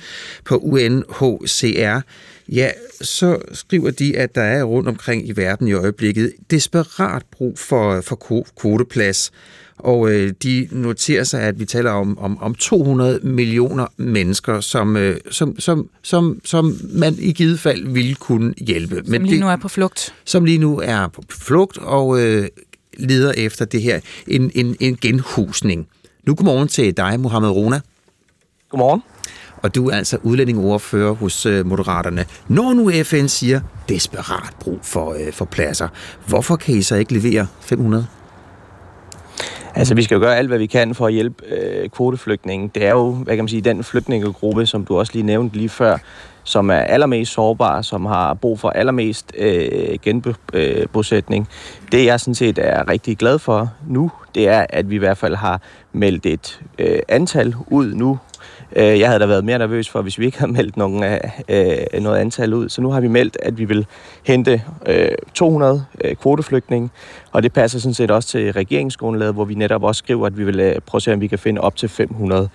på 0.44 0.56
UNHCR, 0.56 2.00
ja, 2.48 2.70
så 3.00 3.38
skriver 3.52 3.90
de, 3.90 4.16
at 4.16 4.34
der 4.34 4.42
er 4.42 4.64
rundt 4.64 4.88
omkring 4.88 5.28
i 5.28 5.32
verden 5.32 5.68
i 5.68 5.72
øjeblikket 5.72 6.32
desperat 6.50 7.22
brug 7.30 7.58
for, 7.58 8.00
for 8.00 8.44
kvoteplads. 8.60 9.32
Og 9.78 10.10
øh, 10.10 10.32
de 10.42 10.68
noterer 10.70 11.24
sig, 11.24 11.40
at 11.40 11.60
vi 11.60 11.64
taler 11.64 11.90
om, 11.90 12.18
om, 12.18 12.42
om 12.42 12.54
200 12.54 13.20
millioner 13.22 13.86
mennesker, 13.96 14.60
som, 14.60 14.96
øh, 14.96 15.16
som, 15.30 15.60
som, 15.60 15.90
som, 16.02 16.40
som 16.44 16.76
man 16.92 17.14
i 17.18 17.32
givet 17.32 17.60
fald 17.60 17.88
ville 17.88 18.14
kunne 18.14 18.54
hjælpe. 18.58 18.96
Som 18.96 19.04
Men 19.10 19.22
lige 19.22 19.32
det, 19.32 19.40
nu 19.40 19.48
er 19.48 19.56
på 19.56 19.68
flugt. 19.68 20.14
Som 20.24 20.44
lige 20.44 20.58
nu 20.58 20.80
er 20.80 21.08
på 21.08 21.22
flugt 21.30 21.78
og 21.78 22.20
øh, 22.20 22.48
leder 22.96 23.32
efter 23.36 23.64
det 23.64 23.82
her, 23.82 24.00
en, 24.26 24.50
en, 24.54 24.76
en 24.80 24.96
genhusning. 24.96 25.88
Nu 26.26 26.34
godmorgen 26.34 26.68
til 26.68 26.96
dig, 26.96 27.20
Mohammed 27.20 27.50
Rona. 27.50 27.80
Godmorgen 28.70 29.02
og 29.64 29.74
du 29.74 29.88
er 29.88 29.96
altså 29.96 30.18
udlændingeordfører 30.22 31.12
hos 31.12 31.46
øh, 31.46 31.66
Moderaterne. 31.66 32.24
Når 32.48 32.72
nu 32.72 32.90
FN 33.04 33.26
siger 33.26 33.60
desperat 33.88 34.54
brug 34.60 34.78
for, 34.82 35.12
øh, 35.12 35.32
for 35.32 35.44
pladser, 35.44 35.88
hvorfor 36.26 36.56
kan 36.56 36.74
I 36.74 36.82
så 36.82 36.96
ikke 36.96 37.12
levere 37.12 37.46
500? 37.60 38.06
Altså, 39.74 39.94
vi 39.94 40.02
skal 40.02 40.14
jo 40.14 40.20
gøre 40.20 40.36
alt, 40.36 40.48
hvad 40.48 40.58
vi 40.58 40.66
kan 40.66 40.94
for 40.94 41.06
at 41.06 41.12
hjælpe 41.12 41.44
øh, 41.46 41.88
kvoteflygtningen. 41.88 42.68
Det 42.74 42.86
er 42.86 42.90
jo, 42.90 43.12
hvad 43.12 43.36
kan 43.36 43.44
man 43.44 43.48
sige, 43.48 43.60
den 43.62 43.84
flygtningegruppe, 43.84 44.66
som 44.66 44.84
du 44.84 44.98
også 44.98 45.12
lige 45.14 45.26
nævnte 45.26 45.56
lige 45.56 45.68
før, 45.68 45.98
som 46.44 46.70
er 46.70 46.74
allermest 46.74 47.32
sårbare, 47.32 47.82
som 47.82 48.06
har 48.06 48.34
brug 48.34 48.60
for 48.60 48.70
allermest 48.70 49.32
øh, 49.38 49.98
genbosætning. 50.02 51.48
Det 51.92 52.04
jeg 52.04 52.20
sådan 52.20 52.34
set 52.34 52.58
er 52.58 52.88
rigtig 52.88 53.18
glad 53.18 53.38
for 53.38 53.72
nu, 53.88 54.10
det 54.34 54.48
er, 54.48 54.66
at 54.68 54.90
vi 54.90 54.94
i 54.94 54.98
hvert 54.98 55.18
fald 55.18 55.34
har 55.34 55.60
meldt 55.92 56.26
et 56.26 56.60
øh, 56.78 56.98
antal 57.08 57.54
ud 57.66 57.94
nu, 57.94 58.18
Øh, 58.76 59.00
jeg 59.00 59.08
havde 59.08 59.20
da 59.20 59.26
været 59.26 59.44
mere 59.44 59.58
nervøs 59.58 59.88
for, 59.88 60.02
hvis 60.02 60.18
vi 60.18 60.26
ikke 60.26 60.38
havde 60.38 60.52
meldt 60.58 60.76
nogen, 60.76 61.04
øh, 61.48 62.02
noget 62.02 62.18
antal 62.18 62.54
ud. 62.54 62.68
Så 62.68 62.80
nu 62.80 62.90
har 62.90 63.00
vi 63.00 63.08
meldt, 63.08 63.36
at 63.42 63.58
vi 63.58 63.64
vil 63.64 63.86
hente 64.22 64.62
øh, 64.86 65.08
200 65.34 65.84
øh, 66.04 66.16
kvoteflygtninge, 66.16 66.90
og 67.32 67.42
det 67.42 67.52
passer 67.52 67.78
sådan 67.78 67.94
set 67.94 68.10
også 68.10 68.28
til 68.28 68.52
regeringsgrundlaget, 68.52 69.34
hvor 69.34 69.44
vi 69.44 69.54
netop 69.54 69.82
også 69.82 69.98
skriver, 69.98 70.26
at 70.26 70.38
vi 70.38 70.44
vil 70.44 70.60
øh, 70.60 70.80
prøve 70.86 70.98
at 70.98 71.02
se, 71.02 71.12
om 71.12 71.20
vi 71.20 71.26
kan 71.26 71.38
finde 71.38 71.60
op 71.60 71.76
til 71.76 71.88
500. 71.88 72.48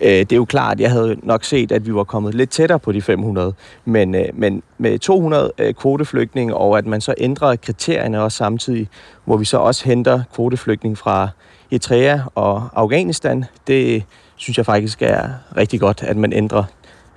Øh, 0.00 0.08
det 0.08 0.32
er 0.32 0.36
jo 0.36 0.44
klart, 0.44 0.72
at 0.72 0.80
jeg 0.80 0.90
havde 0.90 1.16
nok 1.22 1.44
set, 1.44 1.72
at 1.72 1.86
vi 1.86 1.94
var 1.94 2.04
kommet 2.04 2.34
lidt 2.34 2.50
tættere 2.50 2.78
på 2.78 2.92
de 2.92 3.02
500, 3.02 3.52
men, 3.84 4.14
øh, 4.14 4.24
men 4.34 4.62
med 4.78 4.98
200 4.98 5.52
øh, 5.58 5.74
kvoteflygtninge, 5.74 6.54
og 6.54 6.78
at 6.78 6.86
man 6.86 7.00
så 7.00 7.14
ændrer 7.18 7.56
kriterierne 7.56 8.22
også 8.22 8.36
samtidig, 8.36 8.88
hvor 9.24 9.36
vi 9.36 9.44
så 9.44 9.58
også 9.58 9.84
henter 9.84 10.22
kvoteflygtninge 10.34 10.96
fra 10.96 11.28
Eritrea 11.70 12.18
og 12.34 12.68
Afghanistan, 12.74 13.44
det 13.66 14.04
synes 14.36 14.56
jeg 14.56 14.66
faktisk 14.66 15.02
er 15.02 15.28
rigtig 15.56 15.80
godt, 15.80 16.02
at 16.02 16.16
man 16.16 16.32
ændrer 16.32 16.64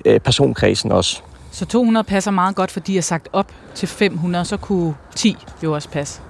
øh, 0.05 0.19
personkredsen 0.19 0.91
også. 0.91 1.21
Så 1.51 1.65
200 1.65 2.03
passer 2.03 2.31
meget 2.31 2.55
godt, 2.55 2.71
fordi 2.71 2.91
de 2.91 2.97
er 2.97 3.01
sagt 3.01 3.27
op 3.33 3.51
til 3.75 3.87
500, 3.87 4.45
så 4.45 4.57
kunne 4.57 4.95
10 5.15 5.37
jo 5.63 5.73
også 5.73 5.89
passe. 5.89 6.21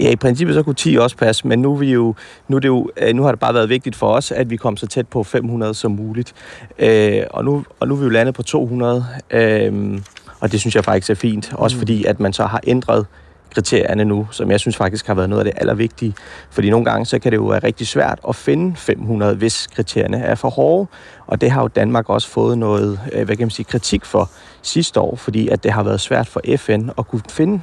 Ja, 0.00 0.10
i 0.10 0.16
princippet 0.16 0.54
så 0.54 0.62
kunne 0.62 0.74
10 0.74 0.96
også 0.96 1.16
passe, 1.16 1.46
men 1.46 1.58
nu, 1.58 1.74
er 1.74 1.78
vi 1.78 1.92
jo, 1.92 2.14
nu, 2.48 2.58
det 2.58 2.68
jo, 2.68 2.90
øh, 2.96 3.14
nu 3.14 3.22
har 3.22 3.32
det 3.32 3.40
bare 3.40 3.54
været 3.54 3.68
vigtigt 3.68 3.96
for 3.96 4.08
os, 4.08 4.32
at 4.32 4.50
vi 4.50 4.56
kom 4.56 4.76
så 4.76 4.86
tæt 4.86 5.08
på 5.08 5.22
500 5.22 5.74
som 5.74 5.92
muligt. 5.92 6.34
Øh, 6.78 7.22
og, 7.30 7.44
nu, 7.44 7.64
og 7.80 7.88
nu 7.88 7.94
er 7.94 7.98
vi 7.98 8.04
jo 8.04 8.10
landet 8.10 8.34
på 8.34 8.42
200, 8.42 9.06
øh, 9.30 9.98
og 10.40 10.52
det 10.52 10.60
synes 10.60 10.74
jeg 10.74 10.84
faktisk 10.84 11.10
er 11.10 11.14
fint. 11.14 11.52
Også 11.54 11.76
mm. 11.76 11.78
fordi, 11.78 12.04
at 12.04 12.20
man 12.20 12.32
så 12.32 12.44
har 12.46 12.60
ændret 12.66 13.06
kriterierne 13.54 14.04
nu, 14.04 14.28
som 14.30 14.50
jeg 14.50 14.60
synes 14.60 14.76
faktisk 14.76 15.06
har 15.06 15.14
været 15.14 15.30
noget 15.30 15.46
af 15.46 15.52
det 15.52 15.60
allervigtige. 15.60 16.14
Fordi 16.50 16.70
nogle 16.70 16.84
gange, 16.84 17.06
så 17.06 17.18
kan 17.18 17.32
det 17.32 17.36
jo 17.36 17.44
være 17.44 17.58
rigtig 17.58 17.86
svært 17.86 18.20
at 18.28 18.36
finde 18.36 18.76
500, 18.76 19.34
hvis 19.34 19.66
kriterierne 19.66 20.18
er 20.18 20.34
for 20.34 20.48
hårde. 20.48 20.86
Og 21.26 21.40
det 21.40 21.50
har 21.50 21.62
jo 21.62 21.68
Danmark 21.68 22.10
også 22.10 22.28
fået 22.28 22.58
noget, 22.58 23.00
øh, 23.12 23.24
hvad 23.24 23.36
kan 23.36 23.44
man 23.44 23.50
sige, 23.50 23.66
kritik 23.66 24.04
for 24.04 24.30
sidste 24.62 25.00
år, 25.00 25.16
fordi 25.16 25.48
at 25.48 25.62
det 25.62 25.72
har 25.72 25.82
været 25.82 26.00
svært 26.00 26.28
for 26.28 26.40
FN 26.56 26.88
at 26.98 27.08
kunne 27.08 27.22
finde 27.30 27.60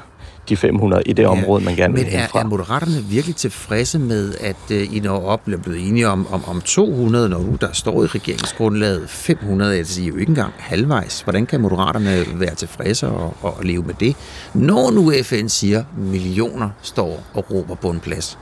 de 0.49 0.57
500 0.57 1.03
i 1.05 1.13
det 1.13 1.23
ja, 1.23 1.29
område, 1.29 1.63
man 1.63 1.75
gerne 1.75 1.93
vil 1.93 2.03
Men 2.03 2.13
er, 2.13 2.27
er 2.35 2.43
Moderaterne 2.43 3.03
virkelig 3.09 3.35
tilfredse 3.35 3.99
med, 3.99 4.33
at 4.39 4.55
uh, 4.71 4.95
I 4.95 4.99
når 4.99 5.25
op 5.25 5.47
er 5.47 5.57
blevet 5.57 5.87
enige 5.87 6.07
om, 6.07 6.27
om, 6.31 6.43
om 6.47 6.61
200, 6.61 7.29
når 7.29 7.39
nu 7.39 7.57
der 7.61 7.67
står 7.73 8.03
i 8.03 8.07
regeringsgrundlaget 8.07 9.09
500, 9.09 9.77
altså 9.77 10.01
I 10.01 10.03
er 10.03 10.07
jo 10.07 10.15
ikke 10.15 10.29
engang 10.29 10.53
halvvejs. 10.57 11.21
Hvordan 11.21 11.45
kan 11.45 11.61
Moderaterne 11.61 12.25
være 12.33 12.55
tilfredse 12.55 13.07
og, 13.07 13.37
og 13.41 13.57
leve 13.63 13.83
med 13.83 13.93
det, 13.93 14.15
når 14.53 14.91
nu 14.91 15.13
FN 15.23 15.47
siger, 15.47 15.83
millioner 15.97 16.69
står 16.81 17.23
og 17.33 17.51
råber 17.51 17.75
på 17.75 17.89
en 17.89 17.99
plads? 17.99 18.37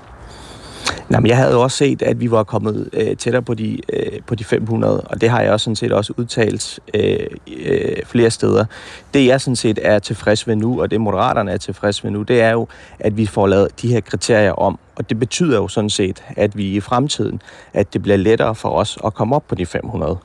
Jamen, 1.11 1.23
men 1.23 1.29
jeg 1.29 1.37
havde 1.37 1.51
jo 1.51 1.61
også 1.61 1.77
set, 1.77 2.01
at 2.01 2.19
vi 2.19 2.31
var 2.31 2.43
kommet 2.43 2.89
øh, 2.93 3.17
tættere 3.17 3.41
på 3.41 3.53
de, 3.53 3.79
øh, 3.93 4.21
på 4.27 4.35
de 4.35 4.43
500, 4.43 5.01
og 5.01 5.21
det 5.21 5.29
har 5.29 5.41
jeg 5.41 5.51
også 5.51 5.63
sådan 5.63 5.75
set 5.75 5.91
også 5.91 6.13
udtalt 6.17 6.79
øh, 6.93 7.27
øh, 7.65 8.05
flere 8.05 8.31
steder. 8.31 8.65
Det 9.13 9.25
jeg 9.25 9.41
sådan 9.41 9.55
set 9.55 9.79
er 9.81 9.99
tilfreds 9.99 10.47
med 10.47 10.55
nu, 10.55 10.81
og 10.81 10.91
det 10.91 11.01
Moderaterne 11.01 11.51
er 11.51 11.57
tilfreds 11.57 12.03
med 12.03 12.11
nu, 12.11 12.21
det 12.21 12.41
er 12.41 12.51
jo, 12.51 12.67
at 12.99 13.17
vi 13.17 13.25
får 13.25 13.47
lavet 13.47 13.81
de 13.81 13.87
her 13.87 14.01
kriterier 14.01 14.51
om, 14.51 14.79
og 14.95 15.09
det 15.09 15.19
betyder 15.19 15.57
jo 15.57 15.67
sådan 15.67 15.89
set, 15.89 16.23
at 16.37 16.57
vi 16.57 16.65
i 16.65 16.79
fremtiden, 16.79 17.41
at 17.73 17.93
det 17.93 18.01
bliver 18.01 18.17
lettere 18.17 18.55
for 18.55 18.69
os 18.69 18.97
at 19.05 19.13
komme 19.13 19.35
op 19.35 19.43
på 19.47 19.55
de 19.55 19.65
500. 19.65 20.17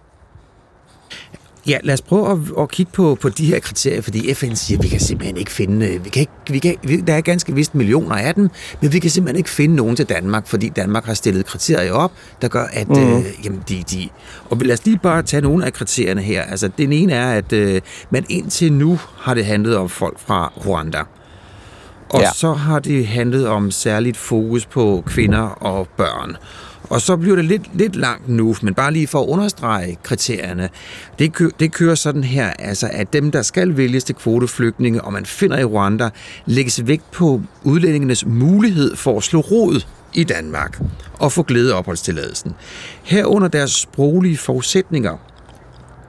Ja, 1.68 1.78
lad 1.84 1.94
os 1.94 2.02
prøve 2.02 2.30
at, 2.30 2.38
at 2.58 2.70
kigge 2.70 2.92
på, 2.92 3.18
på 3.20 3.28
de 3.28 3.46
her 3.46 3.60
kriterier, 3.60 4.02
fordi 4.02 4.34
FN 4.34 4.54
siger, 4.54 4.78
at 4.78 4.84
vi 4.84 4.88
kan 4.88 5.00
simpelthen 5.00 5.36
ikke 5.36 5.50
finde, 5.50 5.86
øh, 5.86 6.04
vi 6.04 6.10
kan 6.10 6.20
ikke, 6.20 6.32
vi 6.50 6.58
kan, 6.58 6.76
vi, 6.82 7.00
der 7.00 7.14
er 7.14 7.20
ganske 7.20 7.54
vist 7.54 7.74
millioner 7.74 8.16
af 8.16 8.34
dem, 8.34 8.50
men 8.80 8.92
vi 8.92 8.98
kan 8.98 9.10
simpelthen 9.10 9.36
ikke 9.38 9.50
finde 9.50 9.76
nogen 9.76 9.96
til 9.96 10.08
Danmark, 10.08 10.46
fordi 10.46 10.68
Danmark 10.68 11.04
har 11.04 11.14
stillet 11.14 11.46
kriterier 11.46 11.92
op, 11.92 12.12
der 12.42 12.48
gør, 12.48 12.64
at 12.72 12.88
mm. 12.88 13.16
øh, 13.16 13.24
jamen, 13.44 13.62
de, 13.68 13.84
de... 13.90 14.08
Og 14.50 14.56
lad 14.56 14.74
os 14.74 14.84
lige 14.84 14.98
bare 15.02 15.22
tage 15.22 15.40
nogle 15.40 15.66
af 15.66 15.72
kriterierne 15.72 16.22
her. 16.22 16.42
Altså, 16.42 16.70
den 16.78 16.92
ene 16.92 17.12
er, 17.12 17.32
at 17.32 17.52
øh, 17.52 17.80
man 18.10 18.24
indtil 18.28 18.72
nu 18.72 19.00
har 19.18 19.34
det 19.34 19.44
handlet 19.44 19.76
om 19.76 19.88
folk 19.88 20.18
fra 20.18 20.52
Rwanda. 20.66 21.02
Og 22.08 22.20
ja. 22.20 22.32
så 22.34 22.52
har 22.52 22.78
det 22.78 23.06
handlet 23.06 23.48
om 23.48 23.70
særligt 23.70 24.16
fokus 24.16 24.66
på 24.66 25.02
kvinder 25.06 25.42
og 25.42 25.88
børn. 25.96 26.36
Og 26.89 27.01
så 27.01 27.16
bliver 27.16 27.36
det 27.36 27.44
lidt, 27.44 27.74
lidt 27.74 27.97
langt 27.97 28.28
nu, 28.28 28.56
men 28.62 28.74
bare 28.74 28.93
lige 28.93 29.06
for 29.06 29.23
at 29.23 29.27
understrege 29.27 29.98
kriterierne. 30.02 30.69
Det, 31.19 31.32
kø, 31.32 31.48
det 31.60 31.73
kører 31.73 31.94
sådan 31.94 32.24
her, 32.24 32.51
altså 32.51 32.89
at 32.93 33.12
dem, 33.12 33.31
der 33.31 33.43
skal 33.43 33.77
vælges 33.77 34.05
til 34.05 34.15
kvoteflygtninge, 34.15 35.02
og 35.02 35.12
man 35.12 35.27
finder 35.27 35.59
i 35.59 35.65
Rwanda, 35.65 36.10
lægges 36.47 36.86
vægt 36.86 37.10
på 37.10 37.43
udlændingenes 37.65 38.27
mulighed 38.27 38.97
for 38.97 39.16
at 39.16 39.23
slå 39.23 39.40
rod 39.40 39.85
i 40.15 40.24
Danmark 40.24 40.81
og 41.19 41.32
få 41.32 41.43
glæde 41.43 41.74
opholdstilladelsen. 41.74 42.55
Herunder 43.02 43.48
deres 43.48 43.70
sproglige 43.70 44.36
forudsætninger, 44.36 45.16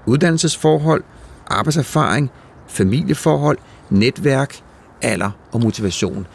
uddannelsesforhold, 0.06 1.04
arbejdserfaring, 1.48 2.30
familieforhold, 2.68 3.58
netværk, 3.90 4.56
alder 5.02 5.32
og 5.52 5.62
motivation. 5.62 6.28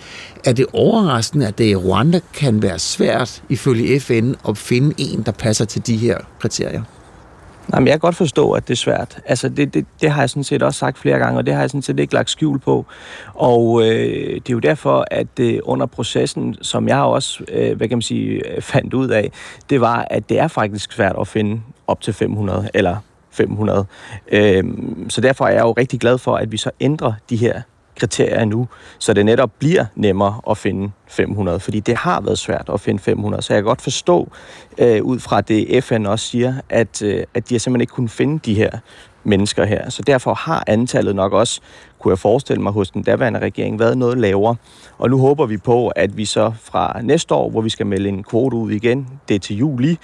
Er 0.44 0.52
det 0.52 0.66
overraskende, 0.72 1.46
at 1.46 1.58
det 1.58 1.64
i 1.64 1.76
Rwanda 1.76 2.20
kan 2.34 2.62
være 2.62 2.78
svært, 2.78 3.42
ifølge 3.48 4.00
FN, 4.00 4.32
at 4.48 4.58
finde 4.58 4.94
en, 4.98 5.22
der 5.22 5.32
passer 5.32 5.64
til 5.64 5.86
de 5.86 5.96
her 5.96 6.18
kriterier? 6.40 6.82
Jamen, 7.72 7.86
jeg 7.86 7.92
kan 7.92 8.00
godt 8.00 8.16
forstå, 8.16 8.52
at 8.52 8.68
det 8.68 8.74
er 8.74 8.76
svært. 8.76 9.18
Altså, 9.26 9.48
det, 9.48 9.74
det, 9.74 9.86
det 10.00 10.10
har 10.10 10.22
jeg 10.22 10.30
sådan 10.30 10.44
set 10.44 10.62
også 10.62 10.78
sagt 10.78 10.98
flere 10.98 11.18
gange, 11.18 11.38
og 11.38 11.46
det 11.46 11.54
har 11.54 11.60
jeg 11.60 11.70
sådan 11.70 11.82
set 11.82 12.00
ikke 12.00 12.14
lagt 12.14 12.30
skjul 12.30 12.58
på. 12.58 12.86
Og 13.34 13.82
øh, 13.82 14.34
det 14.34 14.48
er 14.48 14.52
jo 14.52 14.58
derfor, 14.58 15.06
at 15.10 15.40
øh, 15.40 15.60
under 15.62 15.86
processen, 15.86 16.56
som 16.62 16.88
jeg 16.88 16.98
også, 16.98 17.44
øh, 17.52 17.76
hvad 17.76 17.88
kan 17.88 17.98
man 17.98 18.02
sige, 18.02 18.54
øh, 18.54 18.62
fandt 18.62 18.94
ud 18.94 19.08
af, 19.08 19.32
det 19.70 19.80
var, 19.80 20.06
at 20.10 20.28
det 20.28 20.38
er 20.38 20.48
faktisk 20.48 20.92
svært 20.92 21.16
at 21.20 21.28
finde 21.28 21.60
op 21.86 22.00
til 22.00 22.12
500, 22.12 22.68
eller 22.74 22.96
500. 23.30 23.86
Øh, 24.32 24.64
så 25.08 25.20
derfor 25.20 25.46
er 25.46 25.52
jeg 25.52 25.62
jo 25.62 25.72
rigtig 25.72 26.00
glad 26.00 26.18
for, 26.18 26.36
at 26.36 26.52
vi 26.52 26.56
så 26.56 26.70
ændrer 26.80 27.12
de 27.30 27.36
her 27.36 27.62
kriterier 27.96 28.44
nu, 28.44 28.68
så 28.98 29.12
det 29.12 29.26
netop 29.26 29.50
bliver 29.58 29.84
nemmere 29.94 30.40
at 30.50 30.58
finde 30.58 30.90
500, 31.08 31.60
fordi 31.60 31.80
det 31.80 31.96
har 31.96 32.20
været 32.20 32.38
svært 32.38 32.70
at 32.72 32.80
finde 32.80 33.02
500. 33.02 33.42
Så 33.42 33.52
jeg 33.54 33.62
kan 33.62 33.68
godt 33.68 33.82
forstå, 33.82 34.28
øh, 34.78 35.02
ud 35.02 35.18
fra 35.18 35.40
det 35.40 35.84
FN 35.84 36.06
også 36.06 36.26
siger, 36.26 36.54
at, 36.68 37.02
øh, 37.02 37.24
at 37.34 37.48
de 37.48 37.54
har 37.54 37.58
simpelthen 37.58 37.80
ikke 37.80 37.90
kunnet 37.90 38.10
finde 38.10 38.38
de 38.44 38.54
her 38.54 38.70
mennesker 39.24 39.64
her. 39.64 39.90
Så 39.90 40.02
derfor 40.02 40.34
har 40.34 40.64
antallet 40.66 41.16
nok 41.16 41.32
også, 41.32 41.60
kunne 41.98 42.12
jeg 42.12 42.18
forestille 42.18 42.62
mig, 42.62 42.72
hos 42.72 42.90
den 42.90 43.02
daværende 43.02 43.38
regering 43.38 43.78
været 43.78 43.98
noget 43.98 44.18
lavere. 44.18 44.56
Og 44.98 45.10
nu 45.10 45.18
håber 45.18 45.46
vi 45.46 45.56
på, 45.56 45.88
at 45.88 46.16
vi 46.16 46.24
så 46.24 46.52
fra 46.62 47.00
næste 47.02 47.34
år, 47.34 47.50
hvor 47.50 47.60
vi 47.60 47.70
skal 47.70 47.86
melde 47.86 48.08
en 48.08 48.22
kvote 48.22 48.56
ud 48.56 48.70
igen, 48.70 49.08
det 49.28 49.34
er 49.34 49.38
til 49.38 49.56
juli, 49.56 49.98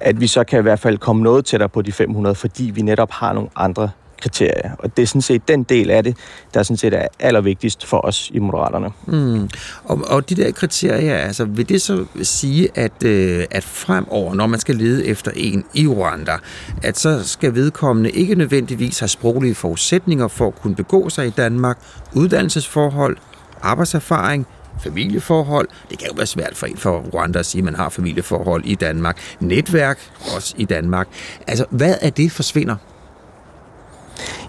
at 0.00 0.20
vi 0.20 0.26
så 0.26 0.44
kan 0.44 0.58
i 0.58 0.62
hvert 0.62 0.78
fald 0.78 0.98
komme 0.98 1.22
noget 1.22 1.44
tættere 1.44 1.68
på 1.68 1.82
de 1.82 1.92
500, 1.92 2.34
fordi 2.34 2.70
vi 2.74 2.82
netop 2.82 3.10
har 3.10 3.32
nogle 3.32 3.48
andre 3.56 3.90
kriterier. 4.20 4.70
Og 4.78 4.96
det 4.96 5.02
er 5.02 5.06
sådan 5.06 5.22
set 5.22 5.48
den 5.48 5.62
del 5.62 5.90
af 5.90 6.04
det, 6.04 6.16
der 6.54 6.62
sådan 6.62 6.76
set 6.76 6.94
er 6.94 7.06
allervigtigst 7.20 7.86
for 7.86 8.04
os 8.04 8.30
i 8.34 8.38
Moderaterne. 8.38 8.90
Mm. 9.06 9.48
Og, 9.84 10.00
og 10.06 10.30
de 10.30 10.34
der 10.34 10.52
kriterier, 10.52 11.16
altså 11.16 11.44
vil 11.44 11.68
det 11.68 11.82
så 11.82 12.04
sige, 12.22 12.68
at, 12.74 13.04
øh, 13.04 13.44
at 13.50 13.64
fremover, 13.64 14.34
når 14.34 14.46
man 14.46 14.60
skal 14.60 14.74
lede 14.74 15.06
efter 15.06 15.30
en 15.36 15.64
i 15.74 15.86
Rwanda, 15.86 16.36
at 16.82 16.98
så 16.98 17.28
skal 17.28 17.54
vedkommende 17.54 18.10
ikke 18.10 18.34
nødvendigvis 18.34 18.98
have 18.98 19.08
sproglige 19.08 19.54
forudsætninger 19.54 20.28
for 20.28 20.46
at 20.46 20.60
kunne 20.62 20.74
begå 20.74 21.08
sig 21.08 21.26
i 21.26 21.30
Danmark, 21.30 21.78
uddannelsesforhold, 22.12 23.16
arbejdserfaring, 23.62 24.46
familieforhold. 24.80 25.68
Det 25.90 25.98
kan 25.98 26.08
jo 26.08 26.14
være 26.16 26.26
svært 26.26 26.56
for 26.56 26.66
en 26.66 26.76
for 26.76 27.04
Rwanda 27.14 27.38
at 27.38 27.46
sige, 27.46 27.60
at 27.60 27.64
man 27.64 27.74
har 27.74 27.88
familieforhold 27.88 28.64
i 28.64 28.74
Danmark. 28.74 29.18
Netværk 29.40 29.98
også 30.34 30.54
i 30.58 30.64
Danmark. 30.64 31.08
Altså, 31.46 31.64
hvad 31.70 31.94
er 32.00 32.10
det 32.10 32.32
forsvinder? 32.32 32.76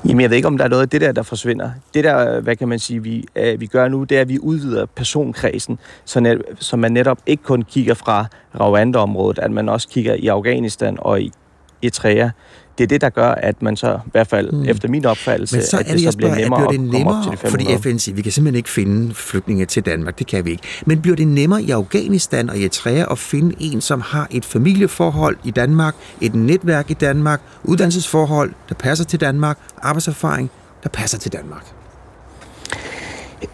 Jamen, 0.05 0.21
jeg 0.21 0.29
ved 0.29 0.37
ikke, 0.37 0.47
om 0.47 0.57
der 0.57 0.65
er 0.65 0.69
noget 0.69 0.81
af 0.81 0.89
det 0.89 1.01
der, 1.01 1.11
der 1.11 1.23
forsvinder. 1.23 1.71
Det 1.93 2.03
der, 2.03 2.39
hvad 2.39 2.55
kan 2.55 2.67
man 2.67 2.79
sige, 2.79 3.03
vi, 3.03 3.25
øh, 3.35 3.59
vi 3.59 3.65
gør 3.65 3.87
nu, 3.87 4.03
det 4.03 4.17
er, 4.17 4.21
at 4.21 4.29
vi 4.29 4.39
udvider 4.39 4.85
personkredsen, 4.85 5.79
så, 6.05 6.19
net, 6.19 6.41
så 6.59 6.77
man 6.77 6.91
netop 6.91 7.17
ikke 7.25 7.43
kun 7.43 7.61
kigger 7.61 7.93
fra 7.93 8.25
Rwanda-området, 8.59 9.39
at 9.39 9.51
man 9.51 9.69
også 9.69 9.87
kigger 9.87 10.13
i 10.13 10.27
Afghanistan 10.27 10.97
og 10.99 11.21
i 11.21 11.31
Eritrea 11.83 12.29
det 12.80 12.84
er 12.84 12.88
det, 12.88 13.01
der 13.01 13.10
gør, 13.10 13.30
at 13.30 13.61
man 13.61 13.77
så, 13.77 13.99
i 14.06 14.10
hvert 14.11 14.27
fald 14.27 14.51
mm. 14.51 14.65
efter 14.65 14.89
min 14.89 15.06
opfattelse, 15.06 15.56
Men 15.56 15.65
så 15.65 15.77
at 15.77 15.85
det, 15.85 15.93
det 15.93 16.14
så 16.14 16.18
bliver 16.18 16.30
spørger, 16.30 16.41
nemmere, 16.41 16.68
bliver 16.68 16.72
det 16.72 16.93
nemmere 16.93 16.99
at 16.99 17.03
komme 17.03 17.18
op 17.18 17.23
til 17.23 17.31
de 17.31 17.38
500. 17.38 17.80
Fordi 17.80 17.89
FN 17.89 17.99
siger, 17.99 18.15
vi 18.15 18.22
kan 18.22 18.31
simpelthen 18.31 18.57
ikke 18.57 18.69
finde 18.69 19.15
flygtninge 19.15 19.65
til 19.65 19.85
Danmark, 19.85 20.19
det 20.19 20.27
kan 20.27 20.45
vi 20.45 20.51
ikke. 20.51 20.64
Men 20.85 21.01
bliver 21.01 21.15
det 21.15 21.27
nemmere 21.27 21.61
i 21.64 21.72
Afghanistan 21.72 22.49
og 22.49 22.57
i 22.57 22.61
Eritrea 22.61 23.11
at 23.11 23.18
finde 23.18 23.56
en, 23.60 23.81
som 23.81 24.01
har 24.01 24.27
et 24.31 24.45
familieforhold 24.45 25.38
i 25.43 25.51
Danmark, 25.51 25.95
et 26.22 26.35
netværk 26.35 26.91
i 26.91 26.93
Danmark, 26.93 27.41
uddannelsesforhold, 27.64 28.53
der 28.69 28.76
passer 28.76 29.06
til 29.06 29.19
Danmark, 29.19 29.57
arbejdserfaring, 29.81 30.51
der 30.84 30.89
passer 30.89 31.18
til 31.18 31.34
Danmark? 31.34 31.78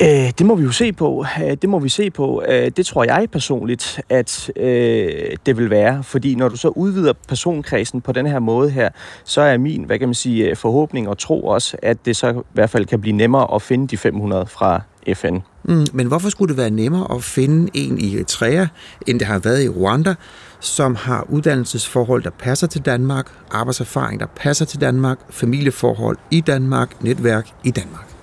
Øh, 0.02 0.32
det 0.38 0.46
må 0.46 0.56
vi 0.56 0.64
jo 0.64 0.72
se 0.72 0.94
på. 0.94 1.26
Øh, 1.44 1.58
det 1.62 1.70
må 1.70 1.80
vi 1.80 1.90
se 1.90 2.12
på. 2.12 2.44
Øh, 2.48 2.72
det 2.78 2.86
tror 2.86 3.04
jeg 3.04 3.28
personligt, 3.32 4.02
at 4.10 4.52
øh, 4.56 5.38
det 5.46 5.58
vil 5.58 5.70
være. 5.70 6.04
Fordi 6.04 6.36
når 6.36 6.50
du 6.50 6.58
så 6.58 6.68
udvider 6.68 7.14
personkredsen 7.28 8.02
på 8.02 8.12
den 8.12 8.26
her 8.26 8.40
måde 8.40 8.70
her, 8.70 8.90
så 9.24 9.42
er 9.42 9.58
min, 9.58 9.84
hvad 9.84 10.00
kan 10.00 10.08
man 10.08 10.16
sige, 10.16 10.50
øh, 10.50 10.56
forhåbning 10.56 11.10
og 11.10 11.18
tro 11.18 11.44
også, 11.44 11.78
at 11.82 12.06
det 12.06 12.16
så 12.16 12.30
i 12.32 12.34
hvert 12.54 12.70
fald 12.70 12.86
kan 12.86 13.02
blive 13.02 13.16
nemmere 13.16 13.56
at 13.56 13.62
finde 13.62 13.88
de 13.88 13.98
500 13.98 14.46
fra 14.46 14.82
FN. 15.14 15.38
Mm, 15.64 15.86
men 15.94 16.08
hvorfor 16.08 16.30
skulle 16.30 16.50
det 16.50 16.58
være 16.58 16.70
nemmere 16.70 17.16
at 17.16 17.24
finde 17.24 17.72
en 17.74 17.98
i 18.00 18.16
Eritrea, 18.16 18.66
end 19.08 19.20
det 19.20 19.28
har 19.28 19.40
været 19.40 19.64
i 19.64 19.70
Rwanda, 19.70 20.16
som 20.60 20.96
har 20.96 21.26
uddannelsesforhold, 21.30 22.24
der 22.24 22.30
passer 22.30 22.68
til 22.68 22.82
Danmark, 22.82 23.28
arbejdserfaring, 23.52 24.20
der 24.20 24.28
passer 24.36 24.66
til 24.66 24.82
Danmark, 24.82 25.18
familieforhold 25.30 26.18
i 26.32 26.42
Danmark, 26.42 27.04
netværk 27.04 27.50
i 27.64 27.72
Danmark? 27.72 28.15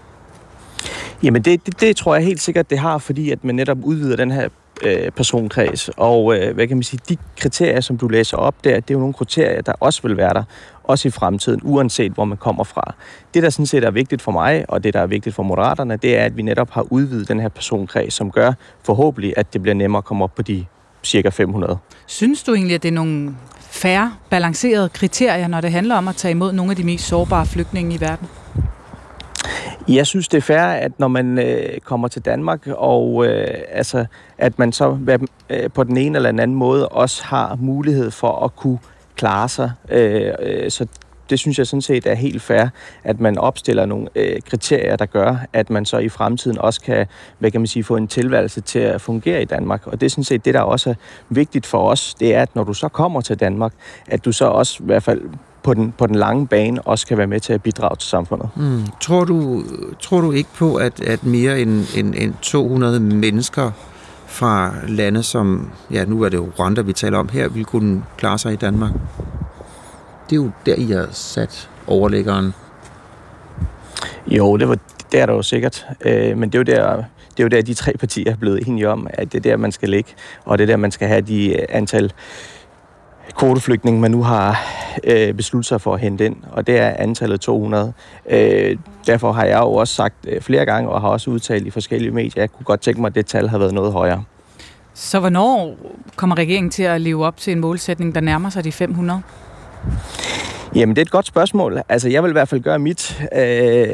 Jamen 1.23 1.43
det, 1.43 1.67
det, 1.67 1.81
det 1.81 1.97
tror 1.97 2.15
jeg 2.15 2.25
helt 2.25 2.41
sikkert, 2.41 2.71
det 2.71 2.79
har, 2.79 2.99
fordi 2.99 3.31
at 3.31 3.45
man 3.45 3.55
netop 3.55 3.79
udvider 3.83 4.17
den 4.17 4.31
her 4.31 4.49
øh, 4.83 5.11
personkreds. 5.11 5.91
Og 5.97 6.39
øh, 6.39 6.55
hvad 6.55 6.67
kan 6.67 6.77
man 6.77 6.83
sige, 6.83 7.01
de 7.09 7.17
kriterier, 7.39 7.81
som 7.81 7.99
du 7.99 8.09
læser 8.09 8.37
op 8.37 8.65
der, 8.65 8.75
det 8.75 8.91
er 8.91 8.95
jo 8.95 8.99
nogle 8.99 9.15
kriterier, 9.15 9.63
der 9.63 9.73
også 9.81 10.03
vil 10.03 10.17
være 10.17 10.35
der, 10.35 10.43
også 10.85 11.09
i 11.09 11.11
fremtiden, 11.11 11.61
uanset 11.65 12.13
hvor 12.13 12.25
man 12.25 12.39
kommer 12.39 12.65
fra. 12.65 12.95
Det, 13.35 13.43
der 13.43 13.51
sådan 13.51 13.67
set 13.67 13.85
er 13.85 13.91
vigtigt 13.91 14.23
for 14.23 14.33
mig, 14.33 14.65
og 14.69 14.85
det, 14.85 14.95
der 14.95 15.01
er 15.01 15.07
vigtigt 15.07 15.35
for 15.35 15.43
moderaterne, 15.43 15.97
det 15.97 16.19
er, 16.19 16.25
at 16.25 16.37
vi 16.37 16.43
netop 16.43 16.71
har 16.71 16.87
udvidet 16.91 17.29
den 17.29 17.41
her 17.41 17.49
personkreds, 17.49 18.15
som 18.15 18.31
gør 18.31 18.53
forhåbentlig, 18.85 19.35
at 19.37 19.53
det 19.53 19.63
bliver 19.63 19.75
nemmere 19.75 19.99
at 19.99 20.05
komme 20.05 20.25
op 20.25 20.35
på 20.35 20.43
de 20.43 20.65
cirka 21.05 21.29
500. 21.29 21.79
Synes 22.07 22.43
du 22.43 22.55
egentlig, 22.55 22.75
at 22.75 22.83
det 22.83 22.89
er 22.89 22.93
nogle 22.93 23.35
færre, 23.61 24.15
balancerede 24.31 24.89
kriterier, 24.89 25.49
når 25.49 25.61
det 25.61 25.73
handler 25.73 25.97
om 25.97 26.09
at 26.09 26.17
tage 26.17 26.33
imod 26.33 26.53
nogle 26.53 26.73
af 26.73 26.77
de 26.77 26.85
mest 26.85 27.07
sårbare 27.07 27.47
flygtninge 27.47 27.95
i 27.95 28.01
verden? 28.01 28.29
Jeg 29.89 30.07
synes, 30.07 30.29
det 30.29 30.39
er 30.39 30.43
fair, 30.43 30.63
at 30.63 30.93
når 30.99 31.09
man 31.09 31.39
øh, 31.39 31.81
kommer 31.85 32.09
til 32.09 32.25
Danmark, 32.25 32.67
og 32.67 33.27
øh, 33.27 33.47
altså, 33.69 34.07
at 34.39 34.59
man 34.59 34.73
så 34.73 34.99
øh, 35.51 35.71
på 35.71 35.85
den 35.85 35.97
ene 35.97 36.19
eller 36.19 36.31
den 36.31 36.41
anden 36.41 36.57
måde 36.57 36.89
også 36.89 37.25
har 37.25 37.57
mulighed 37.61 38.11
for 38.11 38.45
at 38.45 38.57
kunne 38.57 38.79
klare 39.17 39.49
sig. 39.49 39.73
Øh, 39.89 40.33
øh, 40.41 40.71
så 40.71 40.87
det 41.31 41.39
synes 41.39 41.59
jeg 41.59 41.67
sådan 41.67 41.83
set 41.83 42.07
er 42.07 42.15
helt 42.15 42.43
fair, 42.43 42.67
at 43.05 43.21
man 43.21 43.39
opstiller 43.39 43.87
nogle 43.87 44.09
øh, 44.15 44.41
kriterier, 44.41 44.97
der 44.97 45.07
gør, 45.07 45.37
at 45.53 45.71
man 45.71 45.85
så 45.85 45.99
i 45.99 46.09
fremtiden 46.09 46.59
også 46.59 46.81
kan, 46.81 47.07
hvad 47.39 47.51
kan 47.51 47.61
man 47.61 47.67
sige, 47.67 47.85
få 47.85 47.97
en 47.97 48.09
tilværelse 48.09 48.61
til 48.61 48.79
at 48.79 49.01
fungere 49.01 49.43
i 49.43 49.45
Danmark. 49.45 49.87
Og 49.87 50.01
det 50.01 50.07
er 50.07 50.11
sådan 50.11 50.25
set 50.25 50.45
det, 50.45 50.55
der 50.55 50.61
også 50.61 50.91
er 50.91 50.95
vigtigt 51.29 51.67
for 51.67 51.91
os, 51.91 52.15
det 52.15 52.35
er, 52.35 52.43
at 52.43 52.55
når 52.55 52.65
du 52.65 52.75
så 52.75 52.89
kommer 52.89 53.21
til 53.21 53.41
Danmark, 53.41 53.73
at 54.07 54.25
du 54.25 54.33
så 54.33 54.45
også 54.45 54.83
i 54.83 54.87
hvert 54.87 55.03
fald 55.03 55.21
på 55.63 55.75
den, 55.75 55.93
på 55.99 56.07
den 56.07 56.15
lange 56.15 56.47
bane 56.47 56.83
også 56.83 57.07
kan 57.07 57.19
være 57.19 57.27
med 57.27 57.41
til 57.41 57.53
at 57.53 57.63
bidrage 57.63 57.97
til 57.97 58.09
samfundet. 58.09 58.49
Mm. 58.57 58.83
Tror, 59.01 59.25
du, 59.25 59.65
tror 60.01 60.21
du 60.21 60.33
ikke 60.33 60.51
på, 60.57 60.75
at, 60.75 61.01
at 61.01 61.25
mere 61.25 61.61
end, 61.61 61.85
end, 61.97 62.15
end 62.17 62.35
200 62.43 63.01
mennesker 63.01 63.71
fra 64.27 64.75
lande 64.89 65.23
som, 65.23 65.71
ja 65.91 66.05
nu 66.05 66.23
er 66.23 66.29
det 66.29 66.37
jo 66.37 66.49
Rwanda, 66.59 66.81
vi 66.81 66.93
taler 66.93 67.19
om 67.19 67.29
her, 67.29 67.49
vil 67.49 67.65
kunne 67.65 68.03
klare 68.17 68.39
sig 68.39 68.53
i 68.53 68.57
Danmark? 68.57 68.93
Det 70.31 70.37
er 70.39 70.43
jo 70.43 70.51
der, 70.67 70.75
I 70.75 70.87
har 70.87 71.09
sat 71.11 71.71
overlæggeren. 71.87 72.55
Jo, 74.27 74.57
det, 74.57 74.69
var, 74.69 74.79
det 75.13 75.21
er 75.21 75.27
der 75.27 75.35
jo 75.35 75.43
sikkert. 75.43 75.87
Øh, 76.05 76.39
men 76.39 76.51
det 76.51 76.55
er 76.55 76.59
jo 76.59 76.83
der, 76.83 76.97
det 77.31 77.41
er 77.41 77.45
jo 77.45 77.49
der, 77.49 77.63
de 77.63 77.75
tre 77.75 77.93
partier 77.93 78.33
er 78.33 78.37
blevet 78.37 78.69
enige 78.69 78.89
om, 78.89 79.07
at 79.11 79.33
det 79.33 79.39
er 79.39 79.43
der, 79.51 79.57
man 79.57 79.73
skal 79.73 79.89
ligge, 79.89 80.11
og 80.45 80.59
det 80.59 80.65
er 80.65 80.67
der, 80.67 80.77
man 80.77 80.91
skal 80.91 81.09
have 81.09 81.21
de 81.21 81.61
øh, 81.61 81.67
antal 83.23 83.39
kvoteflygtninge, 83.39 84.01
man 84.01 84.11
nu 84.11 84.23
har 84.23 84.61
øh, 85.05 85.35
besluttet 85.35 85.69
sig 85.69 85.81
for 85.81 85.95
at 85.95 86.01
hente 86.01 86.27
ind, 86.27 86.37
og 86.53 86.67
det 86.67 86.79
er 86.79 86.95
antallet 86.99 87.41
200. 87.41 87.93
Øh, 88.31 88.77
derfor 89.07 89.33
har 89.33 89.45
jeg 89.45 89.59
jo 89.59 89.73
også 89.73 89.95
sagt 89.95 90.15
øh, 90.29 90.41
flere 90.41 90.65
gange, 90.65 90.91
og 90.91 91.01
har 91.01 91.09
også 91.09 91.31
udtalt 91.31 91.67
i 91.67 91.71
forskellige 91.71 92.11
medier, 92.11 92.31
at 92.31 92.37
jeg 92.37 92.53
kunne 92.53 92.65
godt 92.65 92.81
tænke 92.81 93.01
mig, 93.01 93.09
at 93.09 93.15
det 93.15 93.27
tal 93.27 93.49
havde 93.49 93.61
været 93.61 93.75
noget 93.75 93.93
højere. 93.93 94.25
Så 94.95 95.21
hvornår 95.21 95.77
kommer 96.17 96.39
regeringen 96.39 96.71
til 96.71 96.83
at 96.83 97.01
leve 97.01 97.27
op 97.27 97.37
til 97.37 97.53
en 97.53 97.61
målsætning, 97.61 98.15
der 98.15 98.21
nærmer 98.21 98.51
sig 98.51 98.65
de 98.65 98.73
500? 98.73 99.23
Jamen, 100.75 100.97
det 100.97 101.03
er 101.03 101.05
et 101.05 101.11
godt 101.11 101.27
spørgsmål. 101.27 101.83
Altså, 101.89 102.09
jeg 102.09 102.23
vil 102.23 102.29
i 102.29 102.33
hvert 102.33 102.49
fald 102.49 102.61
gøre 102.61 102.79
mit. 102.79 103.23
Øh, 103.37 103.89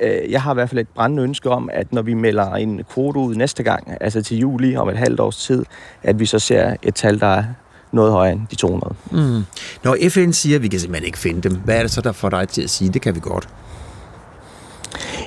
øh, 0.00 0.30
jeg 0.30 0.42
har 0.42 0.52
i 0.52 0.54
hvert 0.54 0.68
fald 0.68 0.80
et 0.80 0.88
brændende 0.88 1.22
ønske 1.22 1.50
om, 1.50 1.70
at 1.72 1.92
når 1.92 2.02
vi 2.02 2.14
melder 2.14 2.52
en 2.52 2.84
kvote 2.90 3.18
ud 3.18 3.34
næste 3.34 3.62
gang, 3.62 3.96
altså 4.00 4.22
til 4.22 4.38
juli 4.38 4.76
om 4.76 4.88
et 4.88 4.96
halvt 4.96 5.20
års 5.20 5.36
tid, 5.36 5.64
at 6.02 6.20
vi 6.20 6.26
så 6.26 6.38
ser 6.38 6.76
et 6.82 6.94
tal, 6.94 7.20
der 7.20 7.26
er 7.26 7.44
noget 7.94 8.12
højere 8.12 8.32
end 8.32 8.40
de 8.50 8.56
200. 8.56 8.94
Mm. 9.10 9.44
Når 9.84 9.96
FN 10.08 10.32
siger, 10.32 10.56
at 10.56 10.62
vi 10.62 10.68
kan 10.68 10.80
simpelthen 10.80 11.06
ikke 11.06 11.18
finde 11.18 11.40
dem, 11.40 11.56
hvad 11.56 11.76
er 11.76 11.82
det 11.82 11.90
så, 11.90 12.00
der 12.00 12.12
får 12.12 12.28
dig 12.28 12.48
til 12.48 12.62
at 12.62 12.70
sige, 12.70 12.92
det 12.92 13.02
kan 13.02 13.14
vi 13.14 13.20
godt? 13.20 13.48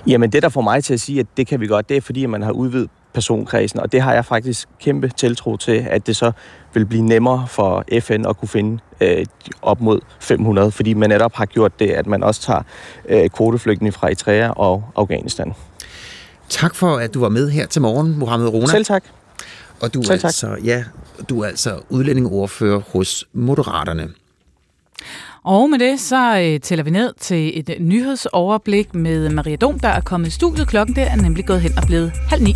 Jamen 0.07 0.31
det, 0.31 0.43
der 0.43 0.49
får 0.49 0.61
mig 0.61 0.83
til 0.83 0.93
at 0.93 0.99
sige, 0.99 1.19
at 1.19 1.27
det 1.37 1.47
kan 1.47 1.59
vi 1.59 1.67
godt, 1.67 1.89
det 1.89 1.97
er 1.97 2.01
fordi, 2.01 2.23
at 2.23 2.29
man 2.29 2.41
har 2.41 2.51
udvidet 2.51 2.89
personkredsen, 3.13 3.79
og 3.79 3.91
det 3.91 4.01
har 4.01 4.13
jeg 4.13 4.25
faktisk 4.25 4.67
kæmpe 4.79 5.07
tiltro 5.07 5.57
til, 5.57 5.87
at 5.89 6.07
det 6.07 6.15
så 6.15 6.31
vil 6.73 6.85
blive 6.85 7.03
nemmere 7.03 7.47
for 7.47 7.83
FN 7.99 8.25
at 8.29 8.37
kunne 8.37 8.49
finde 8.49 8.79
øh, 9.01 9.25
op 9.61 9.81
mod 9.81 9.99
500, 10.19 10.71
fordi 10.71 10.93
man 10.93 11.09
netop 11.09 11.33
har 11.35 11.45
gjort 11.45 11.79
det, 11.79 11.89
at 11.89 12.07
man 12.07 12.23
også 12.23 12.41
tager 12.41 12.61
øh, 13.09 13.29
kvoteflygtninge 13.29 13.91
fra 13.91 14.07
Eritrea 14.07 14.49
og 14.49 14.83
Afghanistan. 14.95 15.53
Tak 16.49 16.75
for, 16.75 16.97
at 16.97 17.13
du 17.13 17.19
var 17.19 17.29
med 17.29 17.49
her 17.49 17.67
til 17.67 17.81
morgen, 17.81 18.19
Mohammed 18.19 18.47
Rona. 18.47 18.67
Selv 18.67 18.85
tak. 18.85 19.03
Og 19.81 19.93
du 19.93 19.99
er, 19.99 20.03
Selv 20.03 20.19
tak. 20.19 20.27
altså, 20.27 20.57
ja, 20.63 20.83
du 21.29 21.41
er 21.41 21.47
altså 21.47 21.79
udlændingeordfører 21.89 22.79
hos 22.79 23.25
Moderaterne. 23.33 24.09
Og 25.43 25.69
med 25.69 25.79
det, 25.79 25.99
så 25.99 26.39
øh, 26.39 26.59
tæller 26.59 26.83
vi 26.83 26.89
ned 26.89 27.13
til 27.19 27.59
et 27.59 27.77
nyhedsoverblik 27.79 28.95
med 28.95 29.29
Maria 29.29 29.55
Dom, 29.55 29.79
der 29.79 29.89
er 29.89 30.01
kommet 30.01 30.27
i 30.27 30.31
studiet. 30.31 30.67
Klokken 30.67 30.95
der 30.95 31.05
er 31.05 31.15
nemlig 31.15 31.45
gået 31.45 31.61
hen 31.61 31.77
og 31.77 31.83
blevet 31.87 32.11
halv 32.29 32.43
ni. 32.43 32.55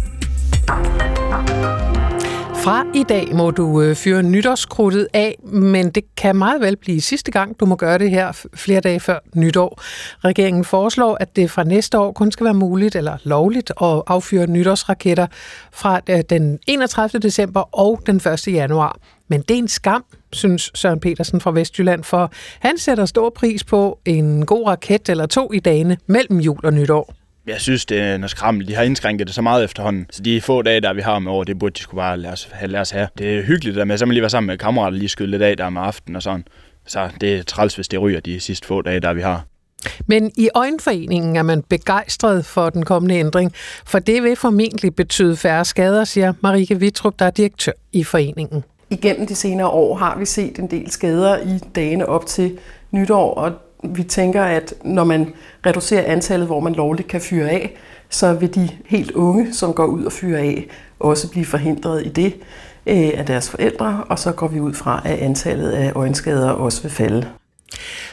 Fra 2.64 2.86
i 2.96 3.04
dag 3.04 3.36
må 3.36 3.52
du 3.52 3.82
øh, 3.82 3.96
fyre 3.96 4.24
nytårskrudtet 4.24 5.08
af, 5.14 5.36
men 5.44 5.90
det 5.90 6.16
kan 6.16 6.36
meget 6.36 6.62
vel 6.62 6.78
blive 6.78 7.02
sidste 7.02 7.32
gang, 7.32 7.60
du 7.60 7.66
må 7.66 7.76
gøre 7.76 7.98
det 7.98 8.10
her 8.10 8.46
flere 8.54 8.80
dage 8.80 9.00
før 9.00 9.20
nytår. 9.36 9.82
Regeringen 10.24 10.66
foreslår, 10.66 11.18
at 11.20 11.36
det 11.36 11.52
fra 11.52 11.64
næste 11.64 12.00
år 12.00 12.12
kun 12.12 12.32
skal 12.32 12.44
være 12.44 12.54
muligt 12.54 12.96
eller 12.96 13.18
lovligt 13.24 13.72
at 13.82 14.02
affyre 14.08 14.48
nytårsraketter 14.48 15.28
fra 15.72 16.00
øh, 16.10 16.22
den 16.30 16.60
31. 16.68 17.20
december 17.22 17.80
og 17.80 18.02
den 18.06 18.16
1. 18.16 18.48
januar. 18.48 18.98
Men 19.28 19.42
det 19.42 19.52
er 19.52 19.58
en 19.58 19.68
skam, 19.68 20.04
synes 20.34 20.72
Søren 20.76 21.00
Petersen 21.00 21.42
fra 21.42 21.52
Vestjylland, 21.52 22.04
for 22.04 22.32
han 22.60 22.78
sætter 22.78 23.06
stor 23.06 23.30
pris 23.30 23.64
på 23.64 24.00
en 24.06 24.46
god 24.46 24.68
raket 24.68 25.10
eller 25.10 25.26
to 25.26 25.54
i 25.54 25.60
dagene 25.60 25.98
mellem 26.08 26.40
jul 26.40 26.66
og 26.66 26.74
nytår. 26.74 27.21
Jeg 27.48 27.62
synes, 27.62 27.86
det 27.86 28.00
er 28.00 28.18
noget 28.18 28.32
skrammel. 28.32 28.68
De 28.68 28.76
har 28.76 28.84
indskrænket 28.84 29.28
det 29.28 29.36
så 29.36 29.42
meget 29.42 29.64
efterhånden. 29.64 30.06
Så 30.12 30.22
de 30.22 30.42
få 30.42 30.62
dage, 30.62 30.82
der 30.82 30.94
vi 30.94 31.02
har 31.02 31.20
med 31.20 31.32
over, 31.32 31.44
det 31.44 31.60
burde 31.60 31.74
de 31.74 31.80
skulle 31.80 32.00
bare 32.00 32.18
lade 32.18 32.34
os, 32.34 32.50
have, 32.52 32.72
lade 32.72 32.82
os 32.82 32.92
have. 32.92 33.08
Det 33.18 33.38
er 33.38 33.44
hyggeligt, 33.44 33.78
at 33.78 33.88
man 33.88 33.98
så 33.98 34.06
lige 34.06 34.22
være 34.22 34.30
sammen 34.30 34.48
med 34.48 34.58
kammerater 34.58 34.98
lige 34.98 35.10
skyde 35.10 35.32
lidt 35.32 35.42
af 35.42 35.58
der 35.58 35.70
med 35.70 35.82
aften 35.82 36.16
og 36.16 36.24
sådan. 36.24 36.46
Så 36.88 37.10
det 37.22 37.36
er 37.36 37.44
træls, 37.44 37.76
hvis 37.76 37.88
det 37.88 38.02
ryger 38.02 38.20
de 38.20 38.40
sidste 38.40 38.68
få 38.68 38.82
dage, 38.82 39.00
der 39.00 39.14
vi 39.14 39.22
har. 39.22 39.46
Men 40.08 40.32
i 40.38 40.50
Øjenforeningen 40.56 41.36
er 41.36 41.44
man 41.44 41.64
begejstret 41.70 42.46
for 42.46 42.70
den 42.70 42.86
kommende 42.86 43.16
ændring, 43.16 43.54
for 43.86 44.00
det 44.00 44.24
vil 44.24 44.36
formentlig 44.36 44.96
betyde 44.96 45.38
færre 45.38 45.66
skader, 45.66 46.04
siger 46.04 46.34
Marike 46.42 46.80
Vitrup, 46.80 47.20
der 47.20 47.26
er 47.26 47.32
direktør 47.32 47.72
i 47.92 48.04
foreningen. 48.04 48.64
Igennem 48.90 49.28
de 49.28 49.36
senere 49.36 49.68
år 49.68 49.96
har 49.96 50.18
vi 50.20 50.26
set 50.26 50.60
en 50.60 50.72
del 50.72 50.92
skader 50.92 51.38
i 51.38 51.60
dagene 51.76 52.06
op 52.06 52.26
til 52.26 52.58
nytår, 52.92 53.34
og 53.34 53.52
vi 53.84 54.04
tænker, 54.04 54.44
at 54.44 54.74
når 54.84 55.04
man 55.04 55.34
reducerer 55.66 56.12
antallet, 56.12 56.48
hvor 56.48 56.60
man 56.60 56.74
lovligt 56.74 57.08
kan 57.08 57.22
fyre 57.22 57.50
af, 57.50 57.78
så 58.10 58.34
vil 58.34 58.56
de 58.56 58.70
helt 58.86 59.12
unge, 59.12 59.54
som 59.54 59.74
går 59.74 59.86
ud 59.86 60.04
og 60.06 60.12
fyrer 60.12 60.40
af, 60.40 60.68
også 61.00 61.30
blive 61.30 61.46
forhindret 61.46 62.06
i 62.06 62.10
det 62.10 62.34
øh, 62.88 63.12
af 63.14 63.26
deres 63.26 63.50
forældre, 63.50 64.04
og 64.10 64.20
så 64.20 64.32
går 64.32 64.48
vi 64.48 64.60
ud 64.60 64.74
fra, 64.74 65.02
at 65.06 65.20
antallet 65.20 65.72
af 65.72 65.92
øjenskader 65.96 66.50
også 66.50 66.82
vil 66.82 66.92
falde. 66.92 67.28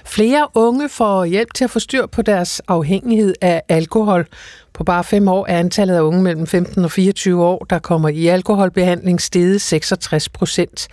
Flere 0.05 0.47
unge 0.55 0.89
får 0.89 1.25
hjælp 1.25 1.55
til 1.55 1.65
at 1.65 1.71
få 1.71 1.79
styr 1.79 2.07
på 2.07 2.23
deres 2.23 2.61
afhængighed 2.69 3.35
af 3.41 3.63
alkohol. 3.69 4.27
På 4.73 4.85
bare 4.85 5.05
fem 5.05 5.29
år 5.29 5.47
er 5.49 5.59
antallet 5.59 5.95
af 5.95 6.01
unge 6.01 6.23
mellem 6.23 6.47
15 6.47 6.85
og 6.85 6.91
24 6.91 7.45
år, 7.45 7.67
der 7.71 7.79
kommer 7.79 8.09
i 8.09 8.27
alkoholbehandling, 8.27 9.21
steget 9.21 9.61
66 9.61 10.29
procent. 10.29 10.89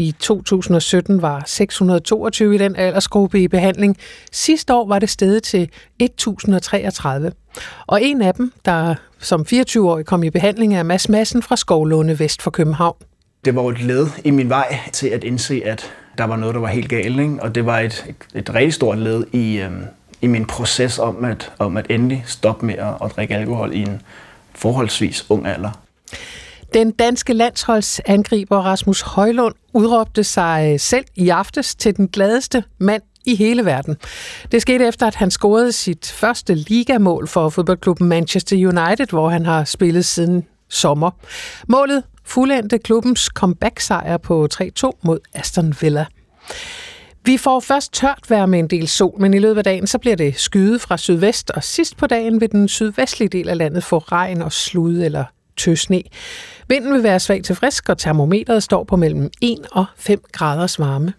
I 0.00 0.14
2017 0.18 1.22
var 1.22 1.42
622 1.46 2.54
i 2.54 2.58
den 2.58 2.76
aldersgruppe 2.76 3.42
i 3.42 3.48
behandling. 3.48 3.96
Sidste 4.32 4.74
år 4.74 4.88
var 4.88 4.98
det 4.98 5.10
steget 5.10 5.42
til 5.42 5.70
1033. 5.98 7.32
Og 7.86 8.02
en 8.02 8.22
af 8.22 8.34
dem, 8.34 8.52
der 8.64 8.94
som 9.18 9.46
24-årig 9.52 10.06
kom 10.06 10.22
i 10.22 10.30
behandling, 10.30 10.76
er 10.76 10.82
Mads 10.82 11.08
Madsen 11.08 11.42
fra 11.42 11.56
Skovlunde 11.56 12.18
Vest 12.18 12.42
for 12.42 12.50
København. 12.50 12.96
Det 13.44 13.54
var 13.54 13.62
et 13.62 13.80
led 13.80 14.06
i 14.24 14.30
min 14.30 14.48
vej 14.48 14.78
til 14.92 15.08
at 15.08 15.24
indse, 15.24 15.62
at 15.64 15.92
der 16.18 16.24
var 16.24 16.36
noget, 16.36 16.54
der 16.54 16.60
var 16.60 16.68
helt 16.68 16.88
galt. 16.88 17.20
Ikke? 17.20 17.36
Og 17.40 17.54
det 17.54 17.66
var 17.66 17.78
et, 17.78 18.04
et, 18.08 18.38
et 18.38 18.54
rigtig 18.54 18.74
stort 18.74 18.98
led 18.98 19.24
i, 19.32 19.56
øhm, 19.56 19.84
i 20.22 20.26
min 20.26 20.44
proces 20.44 20.98
om 20.98 21.24
at, 21.24 21.52
om 21.58 21.76
at 21.76 21.86
endelig 21.90 22.24
stoppe 22.26 22.66
med 22.66 22.74
at, 22.74 22.94
at 23.04 23.12
drikke 23.16 23.34
alkohol 23.34 23.72
i 23.74 23.78
en 23.82 24.02
forholdsvis 24.54 25.26
ung 25.28 25.46
alder. 25.46 25.70
Den 26.74 26.90
danske 26.90 27.32
landsholdsangriber 27.32 28.56
Rasmus 28.56 29.00
Højlund 29.00 29.54
udråbte 29.74 30.24
sig 30.24 30.70
øh, 30.72 30.80
selv 30.80 31.04
i 31.16 31.28
aftes 31.28 31.74
til 31.74 31.96
den 31.96 32.08
gladeste 32.08 32.64
mand 32.78 33.02
i 33.26 33.36
hele 33.36 33.64
verden. 33.64 33.96
Det 34.52 34.62
skete 34.62 34.86
efter, 34.86 35.06
at 35.06 35.14
han 35.14 35.30
scorede 35.30 35.72
sit 35.72 36.12
første 36.16 36.54
ligamål 36.54 37.28
for 37.28 37.48
fodboldklubben 37.48 38.08
Manchester 38.08 38.56
United, 38.56 39.06
hvor 39.10 39.28
han 39.28 39.46
har 39.46 39.64
spillet 39.64 40.04
siden 40.04 40.46
sommer. 40.68 41.10
Målet 41.68 42.02
fuldendte 42.24 42.78
klubbens 42.78 43.20
comeback-sejr 43.20 44.16
på 44.16 44.48
3-2 44.54 44.90
mod 45.02 45.18
Aston 45.34 45.74
Villa. 45.80 46.06
Vi 47.24 47.36
får 47.36 47.60
først 47.60 47.92
tørt 47.92 48.24
vejr 48.28 48.46
med 48.46 48.58
en 48.58 48.68
del 48.68 48.88
sol, 48.88 49.20
men 49.20 49.34
i 49.34 49.38
løbet 49.38 49.58
af 49.58 49.64
dagen 49.64 49.86
så 49.86 49.98
bliver 49.98 50.16
det 50.16 50.38
skyde 50.38 50.78
fra 50.78 50.96
sydvest, 50.96 51.50
og 51.50 51.64
sidst 51.64 51.96
på 51.96 52.06
dagen 52.06 52.40
vil 52.40 52.52
den 52.52 52.68
sydvestlige 52.68 53.28
del 53.28 53.48
af 53.48 53.58
landet 53.58 53.84
få 53.84 53.98
regn 53.98 54.42
og 54.42 54.52
slud 54.52 55.02
eller 55.02 55.24
tøsne. 55.60 56.02
Vinden 56.68 56.92
vil 56.92 57.02
være 57.02 57.20
svag 57.20 57.44
til 57.44 57.54
frisk, 57.54 57.88
og 57.88 57.98
termometret 57.98 58.62
står 58.62 58.84
på 58.84 58.96
mellem 58.96 59.30
1 59.42 59.58
og 59.72 59.84
5 59.96 60.22
graders 60.32 60.78
varme. 60.78 61.12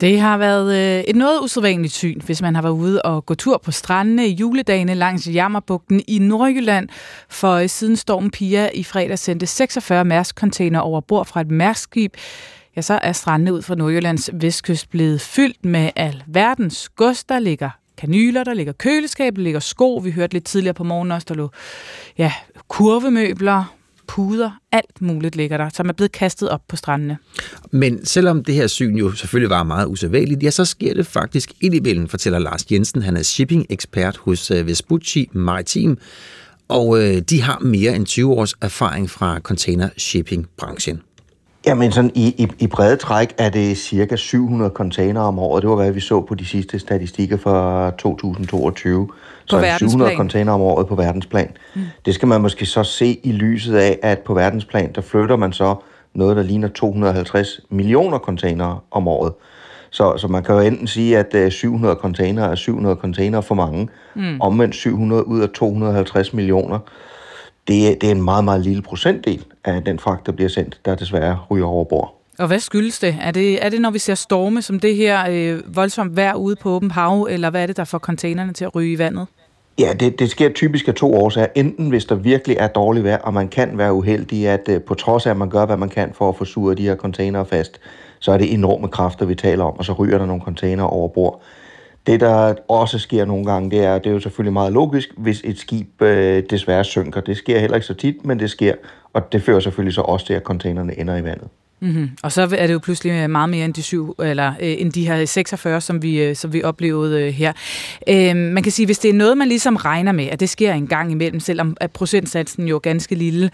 Det 0.00 0.20
har 0.20 0.38
været 0.38 0.74
øh, 0.74 1.04
et 1.08 1.16
noget 1.16 1.40
usædvanligt 1.42 1.92
syn, 1.92 2.20
hvis 2.20 2.42
man 2.42 2.54
har 2.54 2.62
været 2.62 2.72
ude 2.72 3.02
og 3.02 3.26
gå 3.26 3.34
tur 3.34 3.60
på 3.64 3.70
strandene 3.70 4.28
i 4.28 4.34
juledagene 4.34 4.94
langs 4.94 5.28
Jammerbugten 5.28 6.02
i 6.08 6.18
Nordjylland. 6.18 6.88
For 7.28 7.66
siden 7.66 7.96
stormen 7.96 8.30
Pia 8.30 8.70
i 8.74 8.84
fredag 8.84 9.18
sendte 9.18 9.46
46 9.46 10.04
mærskcontainer 10.04 10.80
over 10.80 11.00
bord 11.00 11.26
fra 11.26 11.40
et 11.40 11.50
mærskskib, 11.50 12.16
ja, 12.76 12.80
så 12.80 12.98
er 13.02 13.12
strandene 13.12 13.52
ud 13.52 13.62
fra 13.62 13.74
Nordjyllands 13.74 14.30
vestkyst 14.32 14.90
blevet 14.90 15.20
fyldt 15.20 15.64
med 15.64 15.90
al 15.96 16.22
verdens 16.26 16.88
gods. 16.88 17.24
Der 17.24 17.38
ligger 17.38 17.70
kanyler, 18.02 18.44
der 18.44 18.54
ligger 18.54 18.72
køleskab, 18.72 19.36
der 19.36 19.42
ligger 19.42 19.60
sko. 19.60 19.96
Vi 19.96 20.10
hørte 20.10 20.32
lidt 20.32 20.44
tidligere 20.44 20.74
på 20.74 20.84
morgenen 20.84 21.12
også, 21.12 21.26
der 21.28 21.34
lå 21.34 21.50
ja, 22.18 22.32
kurvemøbler, 22.68 23.74
puder, 24.08 24.50
alt 24.72 25.02
muligt 25.02 25.36
ligger 25.36 25.56
der, 25.56 25.68
som 25.68 25.88
er 25.88 25.92
blevet 25.92 26.12
kastet 26.12 26.48
op 26.48 26.60
på 26.68 26.76
strandene. 26.76 27.18
Men 27.70 28.04
selvom 28.06 28.44
det 28.44 28.54
her 28.54 28.66
syn 28.66 28.96
jo 28.96 29.12
selvfølgelig 29.12 29.50
var 29.50 29.62
meget 29.62 29.86
usædvanligt, 29.86 30.42
ja, 30.42 30.50
så 30.50 30.64
sker 30.64 30.94
det 30.94 31.06
faktisk 31.06 31.52
indimellem, 31.60 32.08
fortæller 32.08 32.38
Lars 32.38 32.64
Jensen. 32.72 33.02
Han 33.02 33.16
er 33.16 33.22
shipping-ekspert 33.22 34.16
hos 34.16 34.50
øh, 34.50 34.66
Vespucci 34.66 35.28
Maritim, 35.32 35.98
og 36.68 37.02
øh, 37.02 37.18
de 37.18 37.42
har 37.42 37.58
mere 37.58 37.96
end 37.96 38.06
20 38.06 38.32
års 38.32 38.54
erfaring 38.62 39.10
fra 39.10 39.38
container 39.38 39.88
shipping-branchen. 39.96 41.02
Jamen 41.66 41.92
sådan 41.92 42.10
i, 42.14 42.34
i, 42.38 42.48
i 42.58 42.66
brede 42.66 42.96
træk 42.96 43.34
er 43.38 43.50
det 43.50 43.78
cirka 43.78 44.16
700 44.16 44.70
container 44.70 45.20
om 45.20 45.38
året. 45.38 45.62
Det 45.62 45.70
var, 45.70 45.76
hvad 45.76 45.90
vi 45.90 46.00
så 46.00 46.20
på 46.20 46.34
de 46.34 46.44
sidste 46.44 46.78
statistikker 46.78 47.36
for 47.36 47.90
2022. 47.90 49.06
På 49.06 49.12
så 49.46 49.74
700 49.78 50.16
container 50.16 50.52
om 50.52 50.60
året 50.60 50.86
på 50.86 50.94
verdensplan. 50.94 51.50
Mm. 51.74 51.82
Det 52.06 52.14
skal 52.14 52.28
man 52.28 52.40
måske 52.40 52.66
så 52.66 52.84
se 52.84 53.20
i 53.22 53.32
lyset 53.32 53.76
af, 53.76 53.98
at 54.02 54.18
på 54.18 54.34
verdensplan, 54.34 54.92
der 54.94 55.00
flytter 55.00 55.36
man 55.36 55.52
så 55.52 55.74
noget, 56.14 56.36
der 56.36 56.42
ligner 56.42 56.68
250 56.68 57.60
millioner 57.70 58.18
container 58.18 58.84
om 58.90 59.08
året. 59.08 59.32
Så, 59.90 60.16
så 60.16 60.28
man 60.28 60.42
kan 60.42 60.54
jo 60.54 60.60
enten 60.60 60.86
sige, 60.86 61.18
at 61.18 61.52
700 61.52 61.94
container 61.94 62.44
er 62.44 62.54
700 62.54 62.96
container 62.96 63.40
for 63.40 63.54
mange, 63.54 63.88
mm. 64.14 64.40
omvendt 64.40 64.74
700 64.74 65.26
ud 65.26 65.40
af 65.40 65.48
250 65.48 66.32
millioner 66.32 66.78
det, 67.68 68.00
det 68.00 68.06
er 68.06 68.10
en 68.10 68.22
meget, 68.22 68.44
meget 68.44 68.60
lille 68.60 68.82
procentdel 68.82 69.44
af 69.64 69.84
den 69.84 69.98
fragt, 69.98 70.26
der 70.26 70.32
bliver 70.32 70.48
sendt, 70.48 70.80
der 70.84 70.94
desværre 70.94 71.38
ryger 71.50 71.66
over 71.66 71.84
bord. 71.84 72.18
Og 72.38 72.46
hvad 72.46 72.60
skyldes 72.60 72.98
det? 72.98 73.16
Er 73.20 73.30
det, 73.30 73.64
er 73.64 73.68
det 73.68 73.80
når 73.80 73.90
vi 73.90 73.98
ser 73.98 74.14
storme 74.14 74.62
som 74.62 74.80
det 74.80 74.96
her 74.96 75.24
øh, 75.30 75.76
voldsomt 75.76 76.16
vejr 76.16 76.34
ude 76.34 76.56
på 76.56 76.70
åben 76.70 76.90
hav, 76.90 77.26
eller 77.30 77.50
hvad 77.50 77.62
er 77.62 77.66
det, 77.66 77.76
der 77.76 77.84
får 77.84 77.98
containerne 77.98 78.52
til 78.52 78.64
at 78.64 78.74
ryge 78.74 78.92
i 78.92 78.98
vandet? 78.98 79.26
Ja, 79.78 79.92
det, 80.00 80.18
det 80.18 80.30
sker 80.30 80.52
typisk 80.52 80.88
af 80.88 80.94
to 80.94 81.14
årsager. 81.14 81.46
Enten 81.54 81.88
hvis 81.88 82.04
der 82.04 82.14
virkelig 82.14 82.56
er 82.60 82.68
dårligt 82.68 83.04
vejr, 83.04 83.18
og 83.18 83.34
man 83.34 83.48
kan 83.48 83.78
være 83.78 83.92
uheldig, 83.92 84.48
at 84.48 84.68
øh, 84.68 84.80
på 84.80 84.94
trods 84.94 85.26
af, 85.26 85.30
at 85.30 85.36
man 85.36 85.50
gør, 85.50 85.66
hvad 85.66 85.76
man 85.76 85.88
kan 85.88 86.10
for 86.14 86.28
at 86.28 86.36
få 86.36 86.44
suret 86.44 86.78
de 86.78 86.82
her 86.82 86.96
containere 86.96 87.46
fast, 87.46 87.80
så 88.18 88.32
er 88.32 88.38
det 88.38 88.52
enorme 88.52 88.88
kræfter, 88.88 89.26
vi 89.26 89.34
taler 89.34 89.64
om, 89.64 89.78
og 89.78 89.84
så 89.84 89.92
ryger 89.92 90.18
der 90.18 90.26
nogle 90.26 90.42
containere 90.42 90.86
over 90.86 91.08
bord. 91.08 91.42
Det, 92.06 92.20
der 92.20 92.54
også 92.68 92.98
sker 92.98 93.24
nogle 93.24 93.44
gange, 93.44 93.70
det 93.70 93.84
er, 93.84 93.98
det 93.98 94.06
er 94.06 94.14
jo 94.14 94.20
selvfølgelig 94.20 94.52
meget 94.52 94.72
logisk, 94.72 95.08
hvis 95.16 95.42
et 95.44 95.58
skib 95.58 96.02
øh, 96.02 96.42
desværre 96.50 96.84
synker. 96.84 97.20
Det 97.20 97.36
sker 97.36 97.58
heller 97.58 97.74
ikke 97.74 97.86
så 97.86 97.94
tit, 97.94 98.24
men 98.24 98.38
det 98.38 98.50
sker, 98.50 98.74
og 99.12 99.32
det 99.32 99.42
fører 99.42 99.60
selvfølgelig 99.60 99.94
så 99.94 100.00
også 100.00 100.26
til, 100.26 100.34
at 100.34 100.42
containerne 100.42 100.98
ender 100.98 101.16
i 101.16 101.24
vandet. 101.24 101.48
Mm-hmm. 101.82 102.10
Og 102.22 102.32
så 102.32 102.42
er 102.42 102.66
det 102.66 102.74
jo 102.74 102.78
pludselig 102.78 103.12
øh, 103.12 103.30
meget 103.30 103.48
mere 103.48 103.64
end 103.64 103.74
de 103.74 103.82
syv, 103.82 104.14
eller 104.18 104.48
øh, 104.48 104.74
end 104.78 104.92
de 104.92 105.06
her 105.06 105.24
46, 105.24 105.80
som 105.80 106.02
vi, 106.02 106.22
øh, 106.22 106.36
som 106.36 106.52
vi 106.52 106.62
oplevede 106.62 107.22
øh, 107.22 107.32
her. 107.32 107.52
Øh, 108.08 108.36
man 108.36 108.62
kan 108.62 108.72
sige, 108.72 108.86
hvis 108.86 108.98
det 108.98 109.08
er 109.08 109.14
noget, 109.14 109.38
man 109.38 109.48
ligesom 109.48 109.76
regner 109.76 110.12
med, 110.12 110.26
at 110.26 110.40
det 110.40 110.48
sker 110.48 110.72
en 110.72 110.86
gang 110.86 111.12
imellem, 111.12 111.40
selvom 111.40 111.76
at 111.80 111.90
procentsatsen 111.90 112.68
jo 112.68 112.76
er 112.76 112.80
ganske 112.80 113.14
lille, 113.14 113.50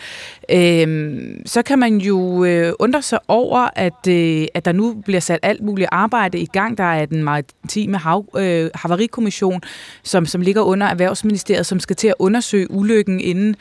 øh, 0.51 1.19
så 1.47 1.63
kan 1.63 1.79
man 1.79 1.99
jo 1.99 2.45
øh, 2.45 2.73
undre 2.79 3.03
sig 3.03 3.19
over, 3.29 3.69
at, 3.77 4.09
øh, 4.09 4.47
at 4.55 4.65
der 4.65 4.73
nu 4.73 5.03
bliver 5.05 5.21
sat 5.21 5.39
alt 5.43 5.63
muligt 5.63 5.89
arbejde 5.93 6.39
i 6.39 6.47
gang. 6.47 6.79
Der 6.79 6.85
er 6.85 7.07
den 7.07 7.23
maritime 7.23 7.99
hav, 7.99 8.25
øh, 8.37 8.71
havarikommission, 8.75 9.63
som, 10.03 10.27
som 10.27 10.41
ligger 10.41 10.63
under 10.63 10.87
Erhvervsministeriet, 10.87 11.67
som 11.67 11.81
skal 11.81 11.97
til 11.97 12.09
at 12.09 12.15
undersøge 12.19 12.71
ulykken 12.71 13.21
inden 13.21 13.57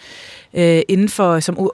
øh, 0.54 0.82
inden 0.88 1.10
for, 1.10 1.40
som, 1.40 1.70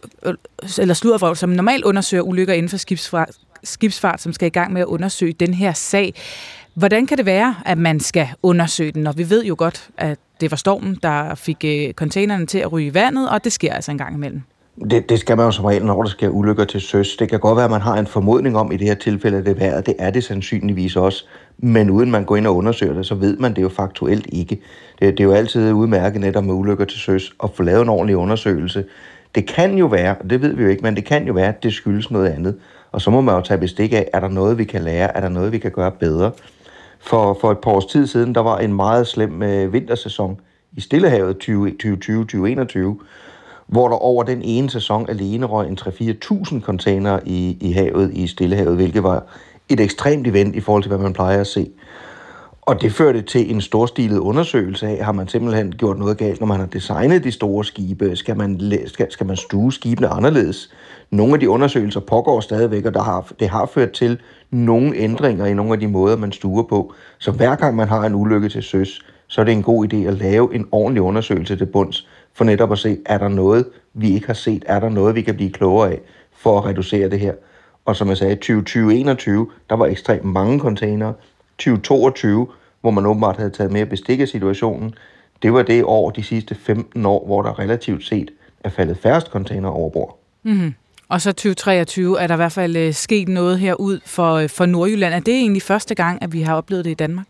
eller 0.78 0.94
sluddervrøvl, 0.94 1.36
som 1.36 1.50
normalt 1.50 1.86
undersøger 1.86 2.24
ulykker 2.24 2.54
inden 2.54 2.70
for 2.70 2.78
skibsfart, 2.84 3.30
skibsfart, 3.64 4.22
som 4.22 4.34
skal 4.34 4.46
i 4.46 4.50
gang 4.50 4.74
med 4.74 4.82
at 4.82 4.88
undersøge 4.88 5.34
den 5.34 5.54
her 5.54 5.74
sag. 5.74 6.14
Hvordan 6.74 7.06
kan 7.08 7.18
det 7.18 7.26
være, 7.26 7.56
at 7.66 7.78
man 7.78 8.00
skal 8.00 8.28
undersøge 8.44 8.92
den, 8.92 9.04
når 9.04 9.12
vi 9.12 9.30
ved 9.30 9.46
jo 9.46 9.56
godt, 9.58 9.90
at 9.98 10.20
det 10.42 10.52
var 10.52 10.58
stormen, 10.58 11.00
der 11.04 11.36
fik 11.36 11.66
øh, 11.66 11.94
containerne 11.94 12.46
til 12.46 12.60
at 12.60 12.72
ryge 12.72 12.88
i 12.88 12.94
vandet, 12.94 13.30
og 13.30 13.44
det 13.44 13.52
sker 13.52 13.74
altså 13.74 13.92
en 13.92 13.98
gang 13.98 14.16
imellem? 14.16 14.42
Det, 14.90 15.10
det 15.10 15.20
skal 15.20 15.38
man 15.38 15.46
jo 15.46 15.52
som 15.52 15.66
regel, 15.66 15.86
når 15.86 16.04
der 16.04 16.10
sker 16.10 16.30
ulykker 16.30 16.66
til 16.66 16.82
søs. 16.82 17.16
Det 17.16 17.30
kan 17.30 17.40
godt 17.40 17.56
være, 17.56 17.66
at 17.66 17.72
man 17.72 17.82
har 17.82 17.98
en 17.98 18.08
formodning 18.08 18.58
om 18.58 18.72
i 18.72 18.78
det 18.78 18.88
her 18.88 18.96
tilfælde, 18.96 19.38
at 19.38 19.46
det 19.46 19.52
er 19.52 19.60
vejret. 19.60 19.86
Det 19.86 19.96
er 20.00 20.10
det 20.10 20.24
sandsynligvis 20.24 20.96
også. 20.96 21.26
Men 21.58 21.90
uden 21.90 22.12
man 22.12 22.26
går 22.26 22.36
ind 22.36 22.48
og 22.48 22.56
undersøger 22.56 22.94
det, 22.94 23.06
så 23.06 23.16
ved 23.16 23.38
man 23.38 23.56
det 23.56 23.62
jo 23.62 23.70
faktuelt 23.70 24.28
ikke. 24.32 24.62
Det, 25.00 25.18
det 25.18 25.20
er 25.20 25.24
jo 25.24 25.32
altid 25.32 25.72
udmærket 25.72 26.22
netop 26.22 26.44
med 26.44 26.54
ulykker 26.54 26.86
til 26.86 27.00
søs 27.00 27.34
at 27.44 27.50
få 27.54 27.64
lavet 27.64 27.82
en 27.82 27.90
ordentlig 27.90 28.18
undersøgelse. 28.18 28.86
Det 29.36 29.48
kan 29.48 29.78
jo 29.78 29.86
være, 29.86 30.16
og 30.20 30.30
det 30.30 30.42
ved 30.42 30.54
vi 30.56 30.64
jo 30.64 30.70
ikke, 30.70 30.84
men 30.84 30.96
det 30.96 31.06
kan 31.06 31.28
jo 31.28 31.34
være, 31.34 31.48
at 31.48 31.64
det 31.64 31.74
skyldes 31.74 32.12
noget 32.12 32.30
andet. 32.30 32.56
Og 32.94 33.02
så 33.02 33.12
må 33.12 33.22
man 33.22 33.36
jo 33.36 33.42
tage 33.42 33.58
bestik 33.58 33.94
af, 33.94 34.10
er 34.14 34.20
der 34.20 34.28
noget, 34.28 34.58
vi 34.58 34.64
kan 34.64 34.82
lære? 34.82 35.18
Er 35.18 35.22
der 35.22 35.30
noget, 35.30 35.52
vi 35.52 35.58
kan 35.58 35.72
gøre 35.72 35.92
bedre? 35.92 36.32
For, 37.00 37.38
for 37.42 37.52
et 37.52 37.58
par 37.58 37.72
års 37.72 37.86
tid 37.86 38.08
siden, 38.08 38.36
der 38.36 38.42
var 38.42 38.58
en 38.58 38.74
meget 38.74 39.08
slem 39.08 39.44
øh, 39.44 39.74
vintersæson 39.74 40.40
i 40.78 40.82
Stillehavet 40.82 41.50
2020-2021, 41.50 42.80
hvor 43.68 43.88
der 43.88 43.96
over 43.96 44.24
den 44.24 44.42
ene 44.42 44.70
sæson 44.70 45.10
alene 45.10 45.46
røg 45.46 45.68
en 45.68 45.78
3-4.000 45.82 46.62
container 46.62 47.20
i, 47.26 47.58
i 47.62 47.72
havet 47.72 48.12
i 48.14 48.28
Stillehavet, 48.28 48.76
hvilket 48.76 49.04
var 49.04 49.24
et 49.70 49.80
ekstremt 49.80 50.28
event 50.28 50.56
i 50.56 50.60
forhold 50.60 50.84
til, 50.84 50.90
hvad 50.90 51.00
man 51.00 51.14
plejer 51.14 51.40
at 51.40 51.48
se. 51.48 51.70
Og 52.62 52.82
det 52.82 52.92
førte 52.92 53.22
til 53.22 53.52
en 53.52 53.62
storstilet 53.62 54.18
undersøgelse 54.18 54.88
af, 54.88 55.06
har 55.06 55.12
man 55.12 55.28
simpelthen 55.28 55.72
gjort 55.72 55.98
noget 55.98 56.18
galt, 56.18 56.40
når 56.40 56.48
man 56.48 56.60
har 56.60 56.66
designet 56.66 57.24
de 57.24 57.32
store 57.32 57.66
skibe? 57.66 58.16
Skal 58.16 58.38
man, 58.38 58.74
skal, 58.86 59.12
skal 59.12 59.28
man 59.28 59.38
stue 59.38 59.74
skibene 59.74 60.08
anderledes? 60.08 60.70
Nogle 61.12 61.34
af 61.34 61.40
de 61.40 61.50
undersøgelser 61.50 62.00
pågår 62.00 62.40
stadigvæk, 62.40 62.86
og 62.86 62.94
der 62.94 63.04
har, 63.04 63.32
det 63.40 63.50
har 63.50 63.66
ført 63.66 63.92
til 63.92 64.20
nogle 64.52 64.96
ændringer 64.96 65.46
i 65.46 65.54
nogle 65.54 65.74
af 65.74 65.80
de 65.80 65.88
måder, 65.88 66.18
man 66.18 66.32
stuer 66.32 66.64
på. 66.64 66.94
Så 67.20 67.32
hver 67.32 67.56
gang 67.56 67.76
man 67.76 67.88
har 67.88 68.02
en 68.06 68.16
ulykke 68.16 68.50
til 68.50 68.64
søs, 68.64 69.06
så 69.28 69.42
er 69.42 69.46
det 69.46 69.52
en 69.52 69.64
god 69.64 69.94
idé 69.94 69.98
at 69.98 70.14
lave 70.14 70.56
en 70.56 70.68
ordentlig 70.72 71.02
undersøgelse 71.02 71.56
til 71.56 71.66
bunds, 71.66 72.08
for 72.34 72.44
netop 72.44 72.72
at 72.72 72.78
se, 72.80 72.98
er 73.06 73.18
der 73.18 73.28
noget, 73.28 73.66
vi 73.94 74.14
ikke 74.14 74.28
har 74.28 74.34
set? 74.34 74.64
Er 74.68 74.80
der 74.80 74.90
noget, 74.90 75.16
vi 75.16 75.22
kan 75.22 75.36
blive 75.36 75.52
klogere 75.52 75.92
af 75.92 76.00
for 76.38 76.58
at 76.58 76.66
reducere 76.66 77.10
det 77.10 77.20
her? 77.20 77.34
Og 77.86 77.96
som 77.96 78.10
jeg 78.10 78.18
sagde, 78.18 78.36
2020 78.36 79.48
der 79.70 79.76
var 79.76 79.86
ekstremt 79.86 80.26
mange 80.26 80.60
containere. 80.60 81.14
2022, 81.58 82.48
hvor 82.82 82.92
man 82.92 83.06
åbenbart 83.06 83.38
havde 83.38 83.50
taget 83.50 83.72
mere 83.72 83.86
bestik 83.86 84.20
af 84.20 84.28
situationen, 84.28 84.94
det 85.42 85.54
var 85.54 85.62
det 85.62 85.84
år, 85.84 86.10
de 86.10 86.24
sidste 86.24 86.56
15 86.56 87.06
år, 87.06 87.26
hvor 87.26 87.42
der 87.42 87.60
relativt 87.60 88.06
set 88.06 88.32
er 88.64 88.70
faldet 88.70 88.98
færrest 88.98 89.28
container 89.28 89.70
over 89.70 89.90
bord. 89.90 90.20
Mm-hmm. 90.44 90.74
Og 91.14 91.22
så 91.22 91.32
2023 91.32 92.22
er 92.22 92.28
der 92.28 92.34
i 92.34 92.38
hvert 92.38 92.52
fald 92.52 92.76
øh, 92.76 92.94
sket 92.94 93.28
noget 93.28 93.60
herud 93.60 94.00
for, 94.06 94.34
øh, 94.34 94.50
for 94.50 94.66
Nordjylland. 94.66 95.14
Er 95.14 95.20
det 95.20 95.34
egentlig 95.34 95.62
første 95.62 95.96
gang, 95.96 96.24
at 96.24 96.34
vi 96.34 96.42
har 96.42 96.56
oplevet 96.56 96.86
det 96.86 96.92
i 96.92 96.94
Danmark? 96.94 97.28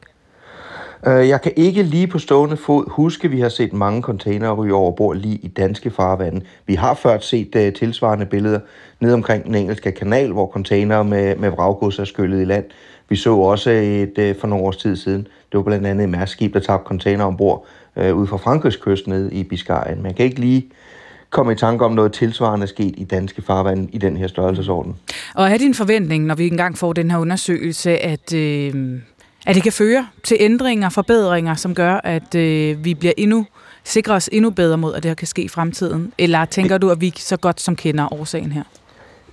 Øh, 1.08 1.30
jeg 1.30 1.42
kan 1.42 1.52
ikke 1.56 1.84
lige 1.84 2.08
på 2.08 2.20
stående 2.20 2.58
fod 2.58 2.86
huske, 2.90 3.26
at 3.26 3.32
vi 3.32 3.40
har 3.40 3.50
set 3.50 3.74
mange 3.74 4.02
containere 4.02 4.54
ryge 4.54 4.74
over 4.74 4.92
bord 4.92 5.16
lige 5.18 5.36
i 5.36 5.48
danske 5.48 5.92
farvande. 5.92 6.42
Vi 6.66 6.76
har 6.76 6.94
før 6.94 7.20
set 7.20 7.56
uh, 7.56 7.74
tilsvarende 7.74 8.26
billeder 8.26 8.60
ned 9.00 9.14
omkring 9.14 9.46
den 9.46 9.56
engelske 9.56 9.92
kanal, 9.92 10.32
hvor 10.32 10.48
containere 10.48 11.06
med, 11.06 11.36
med 11.36 11.50
vraggods 11.50 12.00
er 12.00 12.06
skyllet 12.06 12.42
i 12.42 12.46
land. 12.46 12.66
Vi 13.10 13.16
så 13.16 13.36
også 13.36 13.70
et 13.70 14.18
uh, 14.18 14.40
for 14.40 14.48
nogle 14.48 14.66
års 14.66 14.78
tid 14.78 14.96
siden, 14.96 15.22
det 15.22 15.58
var 15.58 15.64
blandt 15.64 15.88
andet 15.88 16.04
et 16.04 16.10
mærskib, 16.10 16.54
der 16.54 16.60
tabte 16.60 16.88
container 16.88 17.26
ombord 17.26 17.66
uh, 17.96 18.18
ud 18.18 18.28
fra 18.28 18.38
Frankrigskysten 18.38 19.14
ned 19.14 19.24
nede 19.24 19.34
i 19.34 19.44
Biscayen. 19.44 20.04
Man 20.04 20.14
kan 20.14 20.26
ikke 20.26 20.40
lige 20.40 20.70
komme 21.34 21.52
i 21.52 21.56
tanke 21.56 21.86
om 21.86 21.92
noget 21.92 22.14
tilsvarende 22.14 22.68
sket 22.68 22.94
i 22.98 23.04
danske 23.04 23.42
farvande 23.42 23.90
i 23.92 23.98
den 23.98 24.18
her 24.18 24.28
størrelsesorden. 24.28 24.96
Og 25.36 25.50
er 25.50 25.58
din 25.58 25.74
forventning, 25.74 26.26
når 26.26 26.36
vi 26.36 26.48
engang 26.48 26.78
får 26.78 26.94
den 26.94 27.12
her 27.12 27.18
undersøgelse, 27.18 27.98
at, 27.98 28.34
øh, 28.34 29.00
at 29.46 29.56
det 29.56 29.64
kan 29.64 29.72
føre 29.72 30.08
til 30.24 30.38
ændringer, 30.40 30.90
forbedringer, 30.90 31.56
som 31.56 31.76
gør, 31.76 32.02
at 32.04 32.36
øh, 32.36 32.86
vi 32.86 32.94
bliver 32.94 33.14
endnu 33.18 33.46
sikrer 33.84 34.16
os 34.16 34.30
endnu 34.32 34.50
bedre 34.50 34.78
mod, 34.78 34.96
at 34.96 35.04
det 35.04 35.10
her 35.10 35.16
kan 35.16 35.28
ske 35.28 35.42
i 35.42 35.48
fremtiden? 35.48 36.14
Eller 36.18 36.46
tænker 36.46 36.78
du, 36.78 36.90
at 36.90 37.02
vi 37.02 37.14
så 37.18 37.38
godt 37.38 37.62
som 37.62 37.76
kender 37.76 38.14
årsagen 38.14 38.52
her? 38.52 38.64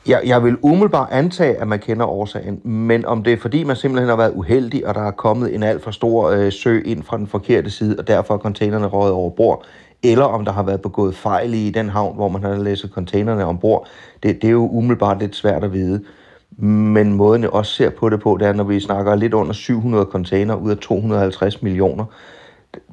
Jeg, 0.06 0.20
jeg 0.24 0.44
vil 0.44 0.56
umiddelbart 0.62 1.08
antage, 1.12 1.56
at 1.56 1.68
man 1.68 1.78
kender 1.78 2.06
årsagen, 2.06 2.60
men 2.64 3.06
om 3.06 3.22
det 3.22 3.32
er 3.32 3.36
fordi, 3.36 3.64
man 3.64 3.76
simpelthen 3.76 4.08
har 4.08 4.16
været 4.16 4.32
uheldig, 4.34 4.86
og 4.86 4.94
der 4.94 5.06
er 5.06 5.10
kommet 5.10 5.54
en 5.54 5.62
alt 5.62 5.84
for 5.84 5.90
stor 5.90 6.30
øh, 6.30 6.52
sø 6.52 6.80
ind 6.84 7.02
fra 7.02 7.16
den 7.16 7.26
forkerte 7.26 7.70
side, 7.70 7.96
og 7.98 8.06
derfor 8.06 8.34
er 8.34 8.38
containerne 8.38 8.86
røget 8.86 9.12
over 9.12 9.30
bord, 9.30 9.64
eller 10.02 10.24
om 10.24 10.44
der 10.44 10.52
har 10.52 10.62
været 10.62 10.82
begået 10.82 11.14
fejl 11.14 11.54
i 11.54 11.70
den 11.70 11.88
havn, 11.88 12.14
hvor 12.14 12.28
man 12.28 12.42
har 12.42 12.56
læsset 12.56 12.90
containerne 12.90 13.44
ombord, 13.44 13.88
det, 14.22 14.42
det 14.42 14.48
er 14.48 14.52
jo 14.52 14.68
umiddelbart 14.68 15.18
lidt 15.18 15.36
svært 15.36 15.64
at 15.64 15.72
vide. 15.72 16.04
Men 16.58 17.14
måden 17.14 17.42
jeg 17.42 17.50
også 17.50 17.72
ser 17.72 17.90
på 17.90 18.08
det 18.08 18.20
på, 18.20 18.36
det 18.40 18.48
er, 18.48 18.52
når 18.52 18.64
vi 18.64 18.80
snakker 18.80 19.14
lidt 19.14 19.34
under 19.34 19.52
700 19.52 20.04
container 20.04 20.54
ud 20.54 20.70
af 20.70 20.76
250 20.76 21.62
millioner. 21.62 22.04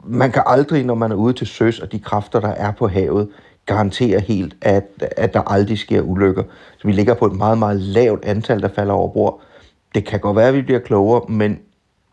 Man 0.03 0.31
kan 0.31 0.43
aldrig, 0.45 0.85
når 0.85 0.95
man 0.95 1.11
er 1.11 1.15
ude 1.15 1.33
til 1.33 1.47
søs, 1.47 1.79
og 1.79 1.91
de 1.91 1.99
kræfter, 1.99 2.39
der 2.39 2.47
er 2.47 2.71
på 2.71 2.87
havet, 2.87 3.29
garantere 3.65 4.19
helt, 4.19 4.55
at, 4.61 4.85
at 5.17 5.33
der 5.33 5.41
aldrig 5.51 5.77
sker 5.79 6.01
ulykker. 6.01 6.43
Så 6.77 6.87
vi 6.87 6.91
ligger 6.91 7.13
på 7.13 7.25
et 7.25 7.35
meget, 7.35 7.57
meget 7.57 7.79
lavt 7.79 8.25
antal, 8.25 8.61
der 8.61 8.67
falder 8.67 8.93
over 8.93 9.13
bord. 9.13 9.41
Det 9.95 10.05
kan 10.05 10.19
godt 10.19 10.37
være, 10.37 10.47
at 10.47 10.53
vi 10.53 10.61
bliver 10.61 10.79
klogere, 10.79 11.21
men 11.29 11.59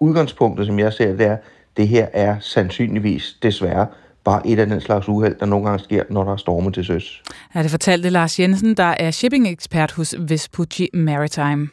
udgangspunktet, 0.00 0.66
som 0.66 0.78
jeg 0.78 0.92
ser 0.92 1.16
det, 1.16 1.26
er, 1.26 1.36
det 1.76 1.88
her 1.88 2.06
er 2.12 2.36
sandsynligvis 2.40 3.36
desværre 3.42 3.86
bare 4.24 4.46
et 4.46 4.58
af 4.58 4.66
den 4.66 4.80
slags 4.80 5.08
uheld, 5.08 5.34
der 5.40 5.46
nogle 5.46 5.66
gange 5.66 5.84
sker, 5.84 6.02
når 6.10 6.24
der 6.24 6.32
er 6.32 6.36
storme 6.36 6.72
til 6.72 6.84
søs. 6.84 7.22
Ja, 7.54 7.62
det 7.62 7.70
fortalte 7.70 8.10
Lars 8.10 8.40
Jensen, 8.40 8.74
der 8.76 8.94
er 8.98 9.10
shipping-ekspert 9.10 9.92
hos 9.92 10.14
Vespucci 10.28 10.88
Maritime. 10.94 11.68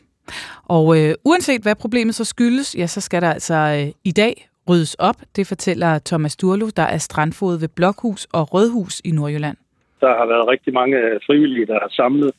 Og 0.66 1.00
øh, 1.00 1.16
uanset 1.26 1.62
hvad 1.62 1.76
problemet 1.76 2.16
så 2.16 2.26
skyldes, 2.26 2.76
ja, 2.78 2.88
så 2.88 3.02
skal 3.02 3.22
der 3.22 3.32
altså 3.34 3.54
øh, 3.54 3.92
i 4.06 4.12
dag 4.12 4.48
ryddes 4.70 4.96
op. 4.96 5.16
Det 5.36 5.48
fortæller 5.48 6.00
Thomas 6.06 6.36
Durlo, 6.36 6.68
der 6.76 6.84
er 6.84 6.98
strandfod 6.98 7.60
ved 7.60 7.68
Blokhus 7.68 8.28
og 8.34 8.54
Rødhus 8.54 9.02
i 9.06 9.12
Nordjylland. 9.12 9.58
Der 10.02 10.18
har 10.20 10.26
været 10.26 10.48
rigtig 10.48 10.74
mange 10.74 10.98
frivillige, 11.26 11.66
der 11.66 11.80
har 11.82 11.90
samlet 11.90 12.32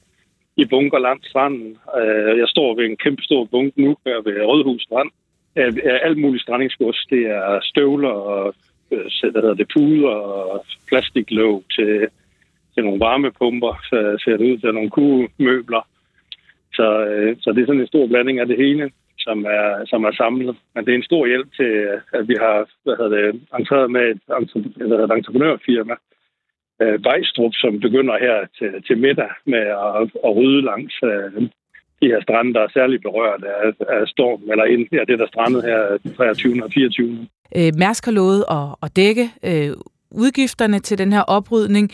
i 0.56 0.64
bunker 0.64 0.98
langs 0.98 1.28
stranden. 1.28 1.76
Øh, 1.98 2.38
jeg 2.38 2.48
står 2.48 2.76
ved 2.76 2.84
en 2.84 2.96
kæmpe 2.96 3.22
stor 3.22 3.44
bunke 3.44 3.82
nu 3.82 3.96
her 4.06 4.16
ved 4.26 4.36
Rødhus 4.50 4.82
Strand. 4.82 5.10
Alt 6.06 6.18
muligt 6.18 6.42
strandingsgods. 6.42 7.06
Det 7.10 7.22
er 7.26 7.58
støvler 7.62 8.08
og 8.08 8.54
Øh, 8.92 9.30
hvad 9.32 9.42
hedder 9.42 9.54
det, 9.54 9.72
puder 9.74 10.08
og 10.08 10.64
plastiklåg 10.88 11.64
til, 11.74 12.08
til 12.74 12.84
nogle 12.84 13.00
varmepumper, 13.00 13.74
så 13.90 13.96
ser 14.24 14.36
det 14.36 14.52
ud 14.52 14.58
til 14.58 14.74
nogle 14.74 14.90
kugemøbler. 14.90 15.88
Så, 16.74 17.06
øh, 17.06 17.36
så 17.40 17.52
det 17.52 17.62
er 17.62 17.66
sådan 17.66 17.80
en 17.80 17.92
stor 17.94 18.06
blanding 18.06 18.38
af 18.40 18.46
det 18.46 18.56
hele, 18.56 18.90
som 19.18 19.44
er, 19.44 19.84
som 19.86 20.04
er 20.04 20.12
samlet. 20.12 20.56
Men 20.74 20.84
det 20.84 20.92
er 20.92 20.96
en 20.96 21.10
stor 21.10 21.26
hjælp 21.26 21.48
til, 21.56 21.70
at 22.12 22.28
vi 22.28 22.34
har 22.44 22.56
hvad 22.84 22.96
hedder 22.96 23.16
det, 23.16 23.40
entreret 23.58 23.90
med 23.90 24.04
et, 24.10 24.20
hvad 24.76 24.88
hedder 24.88 25.06
det, 25.06 25.16
entreprenørfirma, 25.16 25.94
øh, 26.82 27.04
Vejstrup, 27.04 27.54
som 27.54 27.80
begynder 27.80 28.18
her 28.26 28.36
til, 28.58 28.82
til 28.86 28.98
middag 28.98 29.32
med 29.46 29.64
at, 29.86 30.02
at 30.26 30.36
rydde 30.36 30.62
langs 30.62 30.94
øh, 31.02 31.42
de 32.02 32.10
her 32.12 32.20
strande, 32.22 32.54
der 32.54 32.60
er 32.60 32.74
særligt 32.74 33.02
berørt 33.02 33.44
af, 33.44 33.72
af 33.96 34.08
storm, 34.08 34.50
eller 34.50 34.64
ind, 34.64 34.88
ja, 34.92 35.04
det 35.08 35.18
der 35.18 35.26
strandet 35.26 35.62
her 35.64 35.98
23. 36.16 36.64
og 36.64 36.70
24. 36.72 37.26
Øh, 37.56 37.72
Mærsk 37.82 38.04
har 38.04 38.12
lovet 38.12 38.44
at, 38.58 38.66
at 38.84 38.96
dække 38.96 39.26
øh, 39.50 39.72
udgifterne 40.10 40.78
til 40.78 40.98
den 40.98 41.12
her 41.12 41.24
oprydning, 41.36 41.90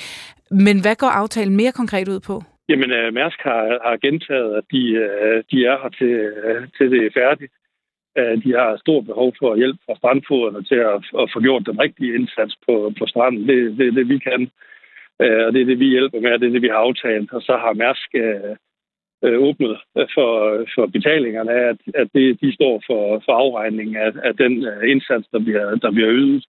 men 0.50 0.76
hvad 0.82 0.96
går 1.02 1.12
aftalen 1.22 1.56
mere 1.56 1.72
konkret 1.72 2.08
ud 2.08 2.20
på? 2.20 2.42
Jamen, 2.68 2.90
øh, 2.90 3.14
Mærsk 3.14 3.40
har, 3.42 3.62
har 3.88 3.96
gentaget, 4.06 4.56
at 4.58 4.64
de, 4.72 4.82
øh, 5.04 5.38
de 5.50 5.56
er 5.70 5.76
her 5.82 5.90
til, 5.98 6.12
øh, 6.46 6.68
til 6.76 6.90
det 6.90 7.00
er 7.06 7.18
færdigt. 7.20 7.52
Øh, 8.18 8.34
de 8.44 8.50
har 8.58 8.76
stort 8.76 9.06
behov 9.06 9.32
for 9.38 9.56
hjælp 9.56 9.78
fra 9.86 9.96
strandfoderne 9.96 10.62
til 10.70 10.80
at, 10.92 11.00
at 11.22 11.30
få 11.32 11.38
gjort 11.40 11.66
den 11.66 11.80
rigtige 11.84 12.14
indsats 12.14 12.54
på, 12.66 12.92
på 12.98 13.04
stranden. 13.06 13.48
Det 13.48 13.58
er 13.58 13.70
det, 13.78 13.94
det, 13.94 14.08
vi 14.08 14.18
kan, 14.18 14.40
øh, 15.22 15.40
og 15.46 15.52
det 15.52 15.60
er 15.60 15.68
det, 15.70 15.78
vi 15.78 15.88
hjælper 15.94 16.20
med, 16.20 16.32
og 16.32 16.40
det 16.40 16.48
er 16.48 16.54
det, 16.56 16.62
vi 16.62 16.74
har 16.74 16.82
aftalt. 16.88 17.32
Og 17.32 17.42
så 17.42 17.54
har 17.62 17.72
Mærsk 17.72 18.10
øh, 18.14 18.54
øh, 19.24 19.38
åbnet 19.46 19.78
øh, 19.98 20.06
for, 20.14 20.30
for 20.74 20.86
betalingerne 20.86 21.52
at, 21.52 21.80
at 21.94 22.08
det, 22.14 22.40
de 22.40 22.54
står 22.54 22.82
for, 22.86 23.22
for 23.24 23.32
afregning 23.32 23.96
af, 23.96 24.12
af 24.24 24.36
den 24.36 24.64
øh, 24.66 24.90
indsats, 24.90 25.26
der 25.32 25.38
bliver, 25.38 25.74
der 25.74 25.90
bliver 25.90 26.12
ydet. 26.12 26.44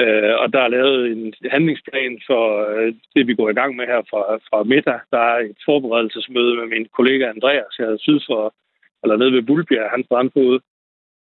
Øh, 0.00 0.34
og 0.42 0.52
der 0.52 0.60
er 0.60 0.68
lavet 0.68 1.12
en 1.12 1.34
handlingsplan 1.50 2.20
for 2.26 2.44
øh, 2.74 2.94
det, 3.14 3.26
vi 3.26 3.34
går 3.34 3.48
i 3.50 3.58
gang 3.60 3.76
med 3.76 3.86
her 3.86 4.02
fra, 4.10 4.22
fra 4.48 4.64
middag. 4.64 5.00
Der 5.10 5.18
er 5.18 5.38
et 5.38 5.58
forberedelsesmøde 5.64 6.56
med 6.56 6.66
min 6.66 6.86
kollega 6.96 7.24
Andreas 7.28 7.74
her 7.78 7.96
syd 7.98 8.20
for, 8.28 8.54
eller 9.02 9.16
nede 9.16 9.32
ved 9.32 9.42
Bulbjerg, 9.42 9.90
hans 9.90 10.06
brandfod, 10.10 10.60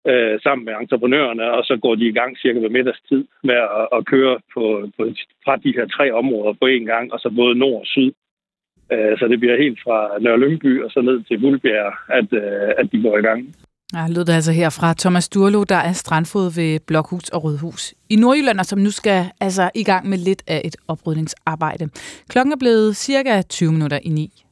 øh, 0.09 0.39
sammen 0.43 0.65
med 0.65 0.73
entreprenørerne, 0.73 1.51
og 1.51 1.63
så 1.63 1.77
går 1.83 1.95
de 1.95 2.07
i 2.07 2.17
gang 2.19 2.37
cirka 2.37 2.59
ved 2.59 2.69
middagstid 2.69 3.23
med 3.43 3.55
at, 3.55 3.87
at 3.97 4.05
køre 4.05 4.39
på, 4.53 4.63
på, 4.97 5.01
fra 5.45 5.55
de 5.55 5.73
her 5.77 5.87
tre 5.87 6.11
områder 6.11 6.53
på 6.53 6.65
én 6.67 6.85
gang, 6.93 7.13
og 7.13 7.19
så 7.19 7.29
både 7.35 7.55
nord 7.55 7.79
og 7.79 7.87
syd. 7.87 8.11
Øh, 8.93 9.13
så 9.19 9.27
det 9.31 9.39
bliver 9.39 9.57
helt 9.63 9.79
fra 9.85 9.97
Nørre 10.21 10.39
Lyngby 10.39 10.83
og 10.83 10.89
så 10.91 11.01
ned 11.01 11.17
til 11.27 11.39
Guldbjerg, 11.41 11.93
at, 12.19 12.29
øh, 12.41 12.69
at 12.79 12.85
de 12.91 13.01
går 13.01 13.17
i 13.17 13.21
gang. 13.21 13.39
Ja, 13.93 14.07
lød 14.09 14.25
det 14.25 14.33
altså 14.33 14.51
her 14.51 14.69
fra 14.69 14.93
Thomas 14.93 15.29
Durlo, 15.29 15.63
der 15.63 15.75
er 15.75 15.93
strandfod 15.93 16.55
ved 16.55 16.79
Blokhus 16.79 17.29
og 17.29 17.43
Rødhus 17.43 17.93
i 18.09 18.15
Nordjylland, 18.15 18.59
og 18.59 18.65
som 18.65 18.79
nu 18.79 18.91
skal 18.91 19.25
altså 19.41 19.69
i 19.75 19.83
gang 19.83 20.09
med 20.09 20.17
lidt 20.17 20.43
af 20.47 20.61
et 20.65 20.75
oprydningsarbejde. 20.87 21.89
Klokken 22.29 22.53
er 22.53 22.57
blevet 22.57 22.95
cirka 22.95 23.41
20 23.41 23.71
minutter 23.71 23.99
i 24.03 24.09
ni. 24.09 24.43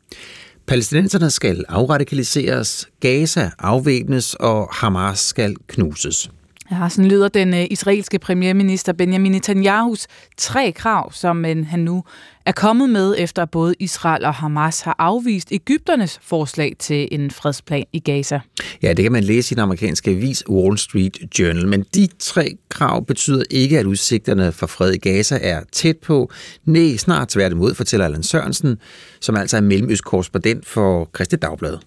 Palæstinenserne 0.67 1.29
skal 1.29 1.65
afradikaliseres, 1.69 2.89
Gaza 2.99 3.49
afvæbnes 3.59 4.33
og 4.33 4.69
Hamas 4.71 5.19
skal 5.19 5.55
knuses. 5.67 6.29
Ja, 6.71 6.89
sådan 6.89 7.09
lyder 7.09 7.27
den 7.27 7.53
uh, 7.53 7.59
israelske 7.69 8.19
premierminister 8.19 8.93
Benjamin 8.93 9.31
Netanyahus 9.31 10.07
tre 10.37 10.71
krav, 10.71 11.11
som 11.13 11.45
uh, 11.45 11.67
han 11.67 11.79
nu 11.79 12.03
er 12.45 12.51
kommet 12.51 12.89
med, 12.89 13.15
efter 13.17 13.41
at 13.41 13.51
både 13.51 13.75
Israel 13.79 14.25
og 14.25 14.33
Hamas 14.33 14.81
har 14.81 14.95
afvist 14.99 15.47
Ægypternes 15.51 16.19
forslag 16.23 16.75
til 16.79 17.07
en 17.11 17.31
fredsplan 17.31 17.85
i 17.93 17.99
Gaza. 17.99 18.39
Ja, 18.81 18.93
det 18.93 19.03
kan 19.03 19.11
man 19.11 19.23
læse 19.23 19.53
i 19.53 19.55
den 19.55 19.61
amerikanske 19.63 20.11
avis 20.11 20.49
Wall 20.49 20.77
Street 20.77 21.17
Journal, 21.39 21.67
men 21.67 21.85
de 21.95 22.07
tre 22.19 22.57
krav 22.69 23.05
betyder 23.05 23.43
ikke, 23.49 23.79
at 23.79 23.85
udsigterne 23.85 24.51
for 24.51 24.67
fred 24.67 24.93
i 24.93 24.97
Gaza 24.97 25.39
er 25.41 25.61
tæt 25.71 25.97
på. 25.97 26.31
Nej, 26.65 26.97
snart 26.97 27.27
tværtimod, 27.27 27.75
fortæller 27.75 28.05
Allan 28.05 28.23
Sørensen, 28.23 28.77
som 29.19 29.35
altså 29.35 29.57
er 29.57 29.61
mellemøstkorrespondent 29.61 30.65
for 30.65 31.09
Christi 31.15 31.35
Dagblad. 31.35 31.77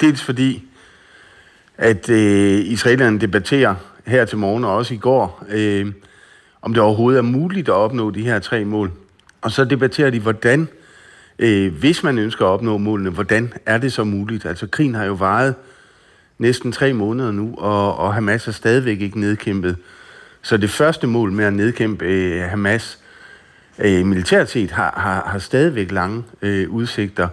Dels 0.00 0.22
fordi, 0.22 0.62
at 1.78 2.08
øh, 2.08 2.66
israelerne 2.66 3.20
debatterer 3.20 3.74
her 4.08 4.24
til 4.24 4.38
morgen 4.38 4.64
og 4.64 4.76
også 4.76 4.94
i 4.94 4.96
går, 4.96 5.44
øh, 5.48 5.86
om 6.62 6.74
det 6.74 6.82
overhovedet 6.82 7.18
er 7.18 7.22
muligt 7.22 7.68
at 7.68 7.74
opnå 7.74 8.10
de 8.10 8.22
her 8.22 8.38
tre 8.38 8.64
mål. 8.64 8.90
Og 9.40 9.50
så 9.50 9.64
debatterer 9.64 10.10
de, 10.10 10.20
hvordan, 10.20 10.68
øh, 11.38 11.74
hvis 11.74 12.02
man 12.02 12.18
ønsker 12.18 12.44
at 12.44 12.48
opnå 12.48 12.78
målene, 12.78 13.10
hvordan 13.10 13.52
er 13.66 13.78
det 13.78 13.92
så 13.92 14.04
muligt? 14.04 14.46
Altså 14.46 14.66
krigen 14.66 14.94
har 14.94 15.04
jo 15.04 15.12
varet 15.12 15.54
næsten 16.38 16.72
tre 16.72 16.92
måneder 16.92 17.32
nu, 17.32 17.54
og, 17.58 17.96
og 17.96 18.14
Hamas 18.14 18.48
er 18.48 18.52
stadigvæk 18.52 19.00
ikke 19.00 19.20
nedkæmpet. 19.20 19.76
Så 20.42 20.56
det 20.56 20.70
første 20.70 21.06
mål 21.06 21.32
med 21.32 21.44
at 21.44 21.52
nedkæmpe 21.52 22.04
øh, 22.04 22.42
Hamas 22.42 22.98
øh, 23.78 24.06
militært 24.06 24.50
set 24.50 24.70
har, 24.70 24.94
har, 24.96 25.30
har 25.30 25.38
stadigvæk 25.38 25.92
lange 25.92 26.24
øh, 26.42 26.70
udsigter. 26.70 27.28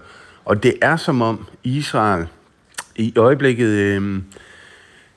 Og 0.46 0.64
det 0.64 0.74
er 0.82 0.98
som 0.98 1.22
om 1.22 1.46
Israel 1.64 2.28
i 2.96 3.14
øjeblikket 3.18 3.68
øh, 3.68 4.22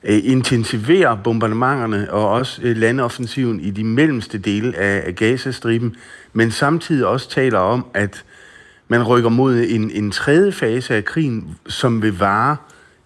øh, 0.03 0.19
intensiverer 0.23 1.15
bombardementerne 1.15 2.13
og 2.13 2.29
også 2.29 2.61
øh, 2.63 2.77
landoffensiven 2.77 3.59
i 3.59 3.69
de 3.69 3.83
mellemste 3.83 4.37
dele 4.37 4.77
af, 4.77 5.03
af 5.05 5.15
Gazastriben, 5.15 5.95
men 6.33 6.51
samtidig 6.51 7.05
også 7.05 7.29
taler 7.29 7.59
om, 7.59 7.85
at 7.93 8.23
man 8.87 9.03
rykker 9.03 9.29
mod 9.29 9.65
en, 9.69 9.91
en 9.91 10.11
tredje 10.11 10.51
fase 10.51 10.95
af 10.95 11.05
krigen, 11.05 11.55
som 11.67 12.01
vil 12.01 12.19
vare 12.19 12.57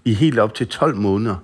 i 0.05 0.13
helt 0.13 0.39
op 0.39 0.53
til 0.53 0.67
12 0.67 0.95
måneder. 0.95 1.35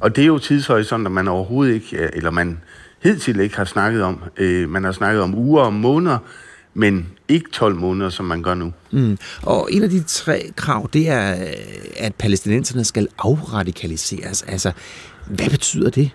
Og 0.00 0.16
det 0.16 0.22
er 0.22 0.26
jo 0.26 0.38
tidshorisonter, 0.38 1.10
man 1.10 1.28
overhovedet 1.28 1.74
ikke, 1.74 1.96
øh, 1.96 2.08
eller 2.12 2.30
man 2.30 2.60
hidtil 3.02 3.40
ikke 3.40 3.56
har 3.56 3.64
snakket 3.64 4.02
om. 4.02 4.22
Øh, 4.36 4.68
man 4.68 4.84
har 4.84 4.92
snakket 4.92 5.22
om 5.22 5.34
uger 5.34 5.62
og 5.62 5.72
måneder, 5.72 6.18
men 6.74 7.08
ikke 7.28 7.50
12 7.50 7.76
måneder, 7.76 8.10
som 8.10 8.26
man 8.26 8.42
gør 8.42 8.54
nu. 8.54 8.72
Mm. 8.90 9.18
Og 9.42 9.68
en 9.72 9.82
af 9.82 9.90
de 9.90 10.02
tre 10.02 10.52
krav, 10.56 10.88
det 10.92 11.08
er, 11.08 11.36
at 11.96 12.14
palæstinenserne 12.14 12.84
skal 12.84 13.08
afradikaliseres. 13.18 14.42
Altså, 14.42 14.72
hvad 15.26 15.50
betyder 15.50 15.90
det? 15.90 16.10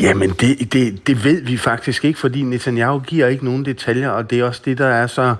Jamen, 0.00 0.30
det, 0.30 0.72
det, 0.72 1.06
det 1.06 1.24
ved 1.24 1.42
vi 1.42 1.56
faktisk 1.56 2.04
ikke, 2.04 2.18
fordi 2.18 2.42
Netanyahu 2.42 2.98
giver 3.00 3.26
ikke 3.26 3.44
nogen 3.44 3.64
detaljer, 3.64 4.08
og 4.08 4.30
det 4.30 4.40
er 4.40 4.44
også 4.44 4.62
det, 4.64 4.78
der 4.78 4.86
er 4.86 5.06
så... 5.06 5.34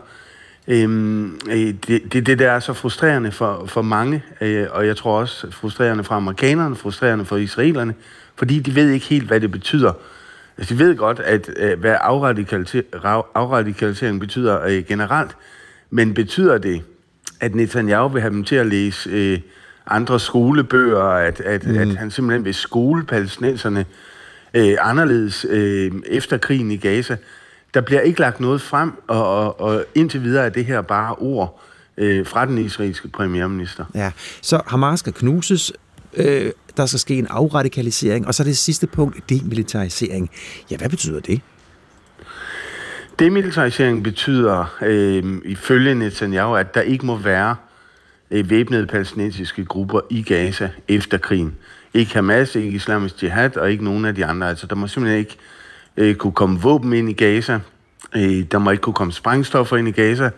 Øhm, 0.69 1.39
øh, 1.51 1.75
det, 1.87 2.13
det, 2.13 2.27
det 2.27 2.39
der 2.39 2.51
er 2.51 2.61
så 2.61 2.73
frustrerende 2.73 3.33
for, 3.33 3.65
for 3.67 3.83
mange, 3.83 4.23
øh, 4.41 4.67
og 4.71 4.87
jeg 4.87 4.97
tror 4.97 5.21
også 5.21 5.51
frustrerende 5.51 6.05
for 6.05 6.15
amerikanerne, 6.15 6.77
frustrerende 6.77 7.25
for 7.25 7.37
israelerne, 7.37 7.95
fordi 8.37 8.59
de 8.59 8.75
ved 8.75 8.91
ikke 8.91 9.07
helt, 9.07 9.27
hvad 9.27 9.41
det 9.41 9.51
betyder. 9.51 9.93
Altså, 10.59 10.75
de 10.75 10.79
ved 10.79 10.97
godt, 10.97 11.21
at 11.21 11.51
øh, 11.57 11.81
hvad 11.81 11.97
afradikalisering 13.35 14.21
betyder 14.21 14.63
øh, 14.63 14.85
generelt, 14.85 15.37
men 15.91 16.15
betyder 16.15 16.59
det, 16.59 16.83
at 17.41 17.55
Netanyahu 17.55 18.09
vil 18.09 18.23
have 18.23 18.35
dem 18.35 18.45
til 18.45 18.57
at 18.57 18.67
læse 18.67 19.11
øh, 19.11 19.41
andre 19.87 20.21
skolebøger, 20.21 21.03
at, 21.03 21.41
at, 21.41 21.67
mm. 21.67 21.79
at 21.79 21.97
han 21.97 22.11
simpelthen 22.11 22.45
vil 22.45 22.55
skole 22.55 23.05
palæstinenserne 23.05 23.87
øh, 24.55 24.77
anderledes 24.81 25.47
øh, 25.51 25.93
efter 26.07 26.39
krigen 26.39 26.71
i 26.71 26.77
Gaza. 26.77 27.17
Der 27.75 27.81
bliver 27.81 28.01
ikke 28.01 28.21
lagt 28.21 28.41
noget 28.41 28.61
frem, 28.61 28.93
og, 29.07 29.39
og, 29.39 29.61
og 29.61 29.85
indtil 29.95 30.23
videre 30.23 30.45
er 30.45 30.51
det 30.51 30.65
her 30.65 30.83
bare 30.83 31.15
ord. 31.15 31.61
øh, 31.97 32.27
fra 32.27 32.47
den 32.47 32.59
israelske 32.59 33.09
premierminister. 33.09 33.85
Ja, 33.95 34.13
så 34.43 34.61
Hamas 34.67 35.01
skal 35.01 35.13
knuses, 35.13 35.73
øh, 36.17 36.53
der 36.77 36.87
skal 36.87 37.01
ske 37.01 37.19
en 37.19 37.27
afradikalisering, 37.31 38.27
og 38.27 38.35
så 38.35 38.45
det 38.45 38.57
sidste 38.57 38.87
punkt, 38.87 39.31
demilitarisering. 39.31 40.31
Ja, 40.71 40.77
hvad 40.77 40.89
betyder 40.89 41.21
det? 41.21 41.41
Demilitarisering 43.19 44.05
betyder 44.05 44.77
øh, 44.83 45.25
ifølge 45.45 45.95
Netanyahu, 45.95 46.55
at 46.55 46.75
der 46.75 46.81
ikke 46.81 47.07
må 47.07 47.17
være 47.17 47.57
øh, 48.31 48.51
væbnede 48.51 48.87
palæstinensiske 48.87 49.65
grupper 49.65 50.01
i 50.11 50.23
Gaza 50.23 50.71
efter 50.89 51.19
krigen. 51.19 51.55
Ikke 51.95 52.15
Hamas, 52.15 52.55
ikke 52.55 52.69
Islamisk 52.69 53.23
Jihad 53.23 53.57
og 53.57 53.71
ikke 53.71 53.85
nogen 53.85 54.05
af 54.05 54.15
de 54.15 54.27
andre. 54.27 54.49
Altså, 54.49 54.67
der 54.67 54.75
må 54.75 54.87
simpelthen 54.87 55.19
ikke 55.19 55.37
øh, 55.97 56.15
kunne 56.15 56.33
komme 56.33 56.61
våben 56.61 56.93
ind 56.93 57.11
i 57.11 57.13
Gaza. 57.13 57.61
Øh, 58.17 58.45
der 58.51 58.59
må 58.59 58.71
ikke 58.71 58.81
kunne 58.81 58.95
komme 58.95 59.13
sprængstoffer 59.13 59.77
ind 59.77 59.89
i 59.89 59.91
Gaza. 59.91 60.31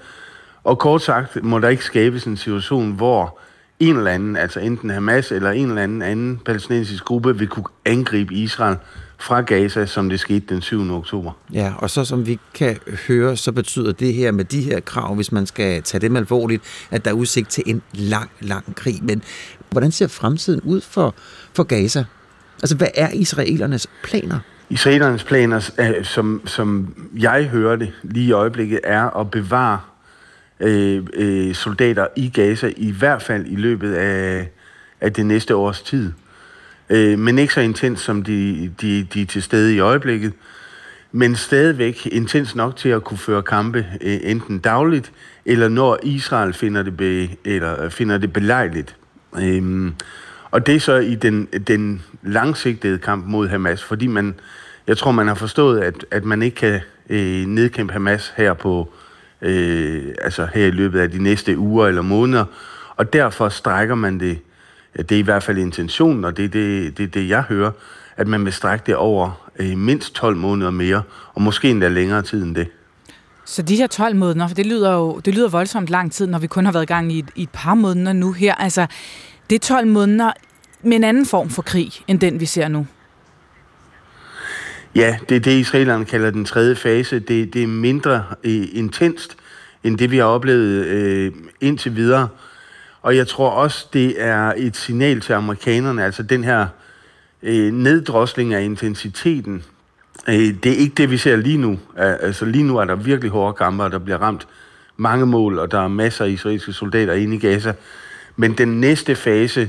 Og 0.65 0.79
kort 0.79 1.03
sagt 1.03 1.45
må 1.45 1.59
der 1.59 1.69
ikke 1.69 1.85
skabes 1.85 2.25
en 2.25 2.37
situation, 2.37 2.93
hvor 2.93 3.39
en 3.81 3.97
eller 3.97 4.11
anden, 4.11 4.37
altså 4.37 4.61
enten 4.61 4.91
Hamas 4.91 5.33
eller 5.33 5.51
en 5.51 5.69
eller 5.69 5.83
anden 5.83 6.03
anden 6.03 6.41
palæstinensisk 6.45 7.05
gruppe, 7.05 7.39
vil 7.39 7.49
kunne 7.49 7.65
angribe 7.85 8.35
Israel 8.35 8.77
fra 9.19 9.41
Gaza, 9.41 9.87
som 9.87 10.09
det 10.09 10.21
skete 10.21 10.55
den 10.55 10.63
7. 10.63 10.95
oktober. 10.95 11.33
Ja, 11.53 11.73
og 11.79 11.91
så 11.91 12.05
som 12.05 12.27
vi 12.27 12.39
kan 12.55 12.79
høre, 13.09 13.37
så 13.37 13.53
betyder 13.53 13.93
det 13.93 14.15
her 14.15 14.33
med 14.33 14.45
de 14.45 14.63
her 14.63 14.81
krav, 14.81 15.15
hvis 15.15 15.33
man 15.33 15.47
skal 15.47 15.83
tage 15.83 16.01
dem 16.01 16.17
alvorligt, 16.17 16.63
at 16.91 17.05
der 17.05 17.11
er 17.11 17.15
udsigt 17.15 17.49
til 17.49 17.63
en 17.67 17.83
lang, 17.93 18.31
lang 18.41 18.75
krig. 18.77 18.99
Men 19.03 19.23
hvordan 19.71 19.93
ser 19.93 20.07
fremtiden 20.09 20.61
ud 20.61 20.81
for, 20.81 21.15
for 21.55 21.63
Gaza? 21.63 22.05
Altså, 22.63 22.77
hvad 22.77 22.89
er 22.95 23.09
israelernes 23.13 23.87
planer? 24.03 24.39
Israelernes 24.71 25.25
planer, 25.25 25.61
som, 26.03 26.43
som 26.45 26.95
jeg 27.19 27.45
hører 27.45 27.77
det 27.77 27.93
lige 28.03 28.27
i 28.27 28.33
øjeblikket, 28.33 28.81
er 28.85 29.21
at 29.21 29.31
bevare 29.31 29.81
øh, 30.60 31.02
øh, 31.15 31.55
soldater 31.55 32.07
i 32.17 32.28
Gaza, 32.28 32.73
i 32.76 32.91
hvert 32.91 33.23
fald 33.23 33.47
i 33.47 33.57
løbet 33.57 33.94
af, 33.94 34.49
af 35.01 35.12
det 35.12 35.26
næste 35.26 35.57
års 35.57 35.83
tid. 35.83 36.12
Øh, 36.91 37.18
men 37.18 37.39
ikke 37.39 37.55
så 37.55 37.60
intens, 37.60 38.01
som 38.01 38.23
de, 38.23 38.70
de, 38.81 39.07
de 39.15 39.23
er 39.23 39.26
til 39.26 39.43
stede 39.43 39.75
i 39.75 39.78
øjeblikket. 39.78 40.33
Men 41.12 41.36
stadigvæk 41.36 42.07
intens 42.07 42.55
nok 42.55 42.76
til 42.76 42.89
at 42.89 43.05
kunne 43.05 43.18
føre 43.18 43.43
kampe 43.43 43.86
øh, 44.01 44.18
enten 44.23 44.59
dagligt, 44.59 45.12
eller 45.44 45.68
når 45.68 45.99
Israel 46.02 46.52
finder 46.52 46.83
det, 46.83 46.97
be, 46.97 47.28
eller 47.44 47.83
øh, 47.83 47.91
finder 47.91 48.18
det 48.18 48.33
belejligt. 48.33 48.97
Øh, 49.39 49.91
og 50.51 50.67
det 50.67 50.76
er 50.76 50.81
så 50.81 50.94
i 50.94 51.15
den, 51.15 51.47
den 51.47 52.02
langsigtede 52.23 52.99
kamp 52.99 53.26
mod 53.26 53.49
Hamas, 53.49 53.85
fordi 53.85 54.07
man, 54.07 54.35
jeg 54.86 54.97
tror, 54.97 55.12
man 55.12 55.28
har 55.28 55.35
forstået, 55.35 55.81
at, 55.81 56.07
at 56.10 56.25
man 56.25 56.43
ikke 56.43 56.55
kan 56.55 56.81
øh, 57.10 57.47
nedkæmpe 57.47 57.93
Hamas 57.93 58.33
her 58.36 58.52
på 58.52 58.93
øh, 58.93 59.06
Øh, 59.43 60.15
altså 60.23 60.49
her 60.55 60.67
i 60.67 60.71
løbet 60.71 61.01
af 61.01 61.11
de 61.11 61.23
næste 61.23 61.59
uger 61.59 61.87
eller 61.87 62.03
måneder, 62.03 62.45
og 62.97 63.13
derfor 63.13 63.49
strækker 63.49 63.95
man 63.95 64.21
det 64.21 64.39
det 64.97 65.13
er 65.13 65.19
i 65.19 65.23
hvert 65.23 65.43
fald 65.43 65.59
intentionen, 65.59 66.25
og 66.25 66.37
det 66.37 66.45
er 66.45 66.49
det, 66.49 66.99
det, 66.99 67.15
det 67.15 67.29
jeg 67.29 67.43
hører, 67.43 67.71
at 68.17 68.29
man 68.29 68.45
vil 68.45 68.53
strække 68.53 68.83
det 68.87 68.97
over 68.97 69.51
øh, 69.59 69.79
mindst 69.79 70.15
12 70.15 70.37
måneder 70.37 70.71
mere, 70.71 71.03
og 71.35 71.43
måske 71.43 71.71
endda 71.71 71.89
længere 71.89 72.23
tid 72.23 72.43
end 72.43 72.55
det. 72.55 72.69
Så 73.45 73.63
de 73.63 73.77
her 73.77 73.87
12 73.87 74.17
måneder, 74.17 74.49
for 74.49 74.55
det 74.55 74.67
lyder 74.67 74.95
jo 74.95 75.21
det 75.25 75.35
lyder 75.35 75.49
voldsomt 75.49 75.89
lang 75.89 76.13
tid, 76.13 76.27
når 76.27 76.39
vi 76.39 76.47
kun 76.47 76.65
har 76.65 76.73
været 76.73 76.83
i 76.83 76.87
gang 76.87 77.13
i 77.13 77.19
et, 77.19 77.31
i 77.35 77.43
et 77.43 77.51
par 77.53 77.75
måneder 77.75 78.13
nu 78.13 78.33
her. 78.33 78.55
Altså, 78.55 78.87
det 79.51 79.57
er 79.57 79.61
12 79.61 79.87
måneder 79.87 80.33
med 80.83 80.97
en 80.97 81.05
anden 81.05 81.27
form 81.27 81.51
for 81.51 81.63
krig, 81.63 81.93
end 82.09 82.21
den 82.21 82.41
vi 82.41 82.47
ser 82.47 82.69
nu. 82.69 82.87
Ja, 84.97 85.18
det 85.28 85.36
er 85.36 85.41
det, 85.41 85.50
israelerne 85.50 86.05
kalder 86.05 86.31
den 86.31 86.44
tredje 86.44 86.75
fase. 86.75 87.18
Det, 87.18 87.55
det 87.55 87.62
er 87.62 87.66
mindre 87.66 88.25
øh, 88.44 88.68
intenst, 88.73 89.36
end 89.84 89.99
det 89.99 90.10
vi 90.10 90.16
har 90.16 90.25
oplevet 90.25 90.84
øh, 90.84 91.33
indtil 91.60 91.97
videre. 91.97 92.28
Og 93.02 93.16
jeg 93.16 93.26
tror 93.26 93.50
også, 93.50 93.86
det 93.92 94.15
er 94.23 94.52
et 94.57 94.76
signal 94.76 95.20
til 95.20 95.33
amerikanerne, 95.33 96.05
altså 96.05 96.23
den 96.23 96.44
her 96.44 96.66
øh, 97.42 97.73
neddrosling 97.73 98.55
af 98.55 98.62
intensiteten. 98.62 99.65
Øh, 100.28 100.34
det 100.34 100.66
er 100.66 100.76
ikke 100.76 100.94
det, 100.94 101.10
vi 101.10 101.16
ser 101.16 101.36
lige 101.36 101.58
nu. 101.58 101.78
Altså 101.97 102.44
lige 102.44 102.65
nu 102.65 102.76
er 102.76 102.84
der 102.84 102.94
virkelig 102.94 103.31
hårde 103.31 103.52
kampe, 103.52 103.84
og 103.84 103.91
der 103.91 103.99
bliver 103.99 104.18
ramt 104.18 104.49
mange 104.97 105.26
mål, 105.26 105.58
og 105.58 105.70
der 105.70 105.81
er 105.81 105.89
masser 105.89 106.25
af 106.25 106.31
israelske 106.31 106.73
soldater 106.73 107.12
inde 107.12 107.36
i 107.36 107.39
Gaza. 107.39 107.73
Men 108.36 108.52
den 108.52 108.81
næste 108.81 109.15
fase, 109.15 109.68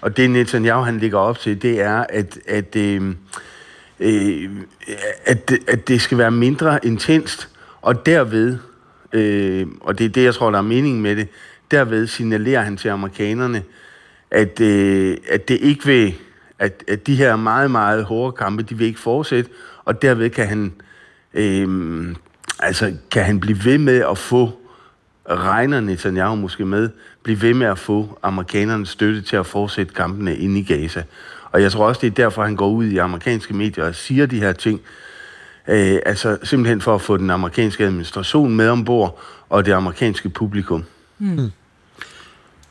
og 0.00 0.16
det 0.16 0.30
Netanyahu 0.30 0.82
han 0.82 0.98
ligger 0.98 1.18
op 1.18 1.38
til, 1.38 1.62
det 1.62 1.80
er, 1.80 2.06
at, 2.08 2.38
at, 2.46 2.76
øh, 2.76 3.14
øh, 4.04 4.50
at, 5.24 5.52
at 5.68 5.88
det 5.88 6.00
skal 6.00 6.18
være 6.18 6.30
mindre 6.30 6.86
intenst, 6.86 7.48
og 7.82 8.06
derved, 8.06 8.58
øh, 9.12 9.66
og 9.80 9.98
det 9.98 10.04
er 10.04 10.08
det, 10.08 10.24
jeg 10.24 10.34
tror, 10.34 10.50
der 10.50 10.58
er 10.58 10.62
mening 10.62 11.00
med 11.00 11.16
det, 11.16 11.28
derved 11.70 12.06
signalerer 12.06 12.62
han 12.62 12.76
til 12.76 12.88
amerikanerne, 12.88 13.62
at, 14.30 14.60
øh, 14.60 15.16
at 15.28 15.48
det 15.48 15.58
ikke 15.60 15.86
vil, 15.86 16.14
at, 16.58 16.84
at 16.88 17.06
de 17.06 17.16
her 17.16 17.36
meget, 17.36 17.70
meget 17.70 18.04
hårde 18.04 18.32
kampe, 18.32 18.62
de 18.62 18.78
vil 18.78 18.86
ikke 18.86 19.00
fortsætte, 19.00 19.50
og 19.84 20.02
derved 20.02 20.30
kan 20.30 20.46
han, 20.46 20.72
øh, 21.34 22.16
altså, 22.58 22.96
kan 23.10 23.24
han 23.24 23.40
blive 23.40 23.64
ved 23.64 23.78
med 23.78 24.04
at 24.10 24.18
få, 24.18 24.60
regner 25.30 25.80
Netanyahu 25.80 26.36
måske 26.36 26.64
med, 26.64 26.90
blive 27.22 27.42
ved 27.42 27.54
med 27.54 27.66
at 27.66 27.78
få 27.78 28.18
amerikanernes 28.22 28.88
støtte 28.88 29.22
til 29.22 29.36
at 29.36 29.46
fortsætte 29.46 29.94
kampene 29.94 30.36
inde 30.36 30.60
i 30.60 30.62
Gaza. 30.62 31.02
Og 31.54 31.62
jeg 31.62 31.72
tror 31.72 31.86
også, 31.86 32.00
det 32.00 32.06
er 32.06 32.10
derfor, 32.10 32.44
han 32.44 32.56
går 32.56 32.68
ud 32.68 32.84
i 32.84 32.96
amerikanske 32.96 33.54
medier 33.54 33.84
og 33.84 33.94
siger 33.94 34.26
de 34.26 34.40
her 34.40 34.52
ting, 34.52 34.80
øh, 35.68 35.98
altså 36.06 36.38
simpelthen 36.42 36.80
for 36.80 36.94
at 36.94 37.00
få 37.00 37.16
den 37.16 37.30
amerikanske 37.30 37.84
administration 37.84 38.56
med 38.56 38.68
ombord, 38.68 39.18
og 39.48 39.66
det 39.66 39.72
amerikanske 39.72 40.28
publikum. 40.28 40.84
Hmm. 41.18 41.50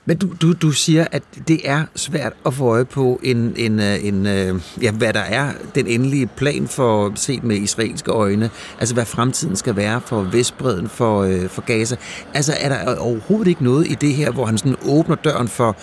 Men 0.05 0.17
du, 0.17 0.27
du, 0.41 0.53
du 0.53 0.71
siger, 0.71 1.05
at 1.11 1.23
det 1.47 1.69
er 1.69 1.85
svært 1.95 2.33
at 2.45 2.53
få 2.53 2.65
øje 2.65 2.85
på 2.85 3.19
en, 3.23 3.53
en, 3.57 3.79
øh, 3.79 4.05
en, 4.05 4.27
øh, 4.27 4.61
ja, 4.81 4.91
hvad 4.91 5.13
der 5.13 5.19
er 5.19 5.51
den 5.75 5.87
endelige 5.87 6.27
plan 6.27 6.67
for 6.67 7.11
set 7.15 7.43
med 7.43 7.55
israelske 7.55 8.11
øjne. 8.11 8.49
Altså 8.79 8.93
hvad 8.93 9.05
fremtiden 9.05 9.55
skal 9.55 9.75
være 9.75 10.01
for 10.05 10.21
Vestbreden, 10.21 10.89
for, 10.89 11.21
øh, 11.21 11.49
for 11.49 11.61
Gaza. 11.61 11.95
Altså 12.33 12.53
er 12.59 12.69
der 12.69 12.97
overhovedet 12.97 13.47
ikke 13.47 13.63
noget 13.63 13.87
i 13.87 13.93
det 13.93 14.13
her, 14.13 14.31
hvor 14.31 14.45
han 14.45 14.57
sådan 14.57 14.75
åbner 14.85 15.15
døren 15.15 15.47
for 15.47 15.75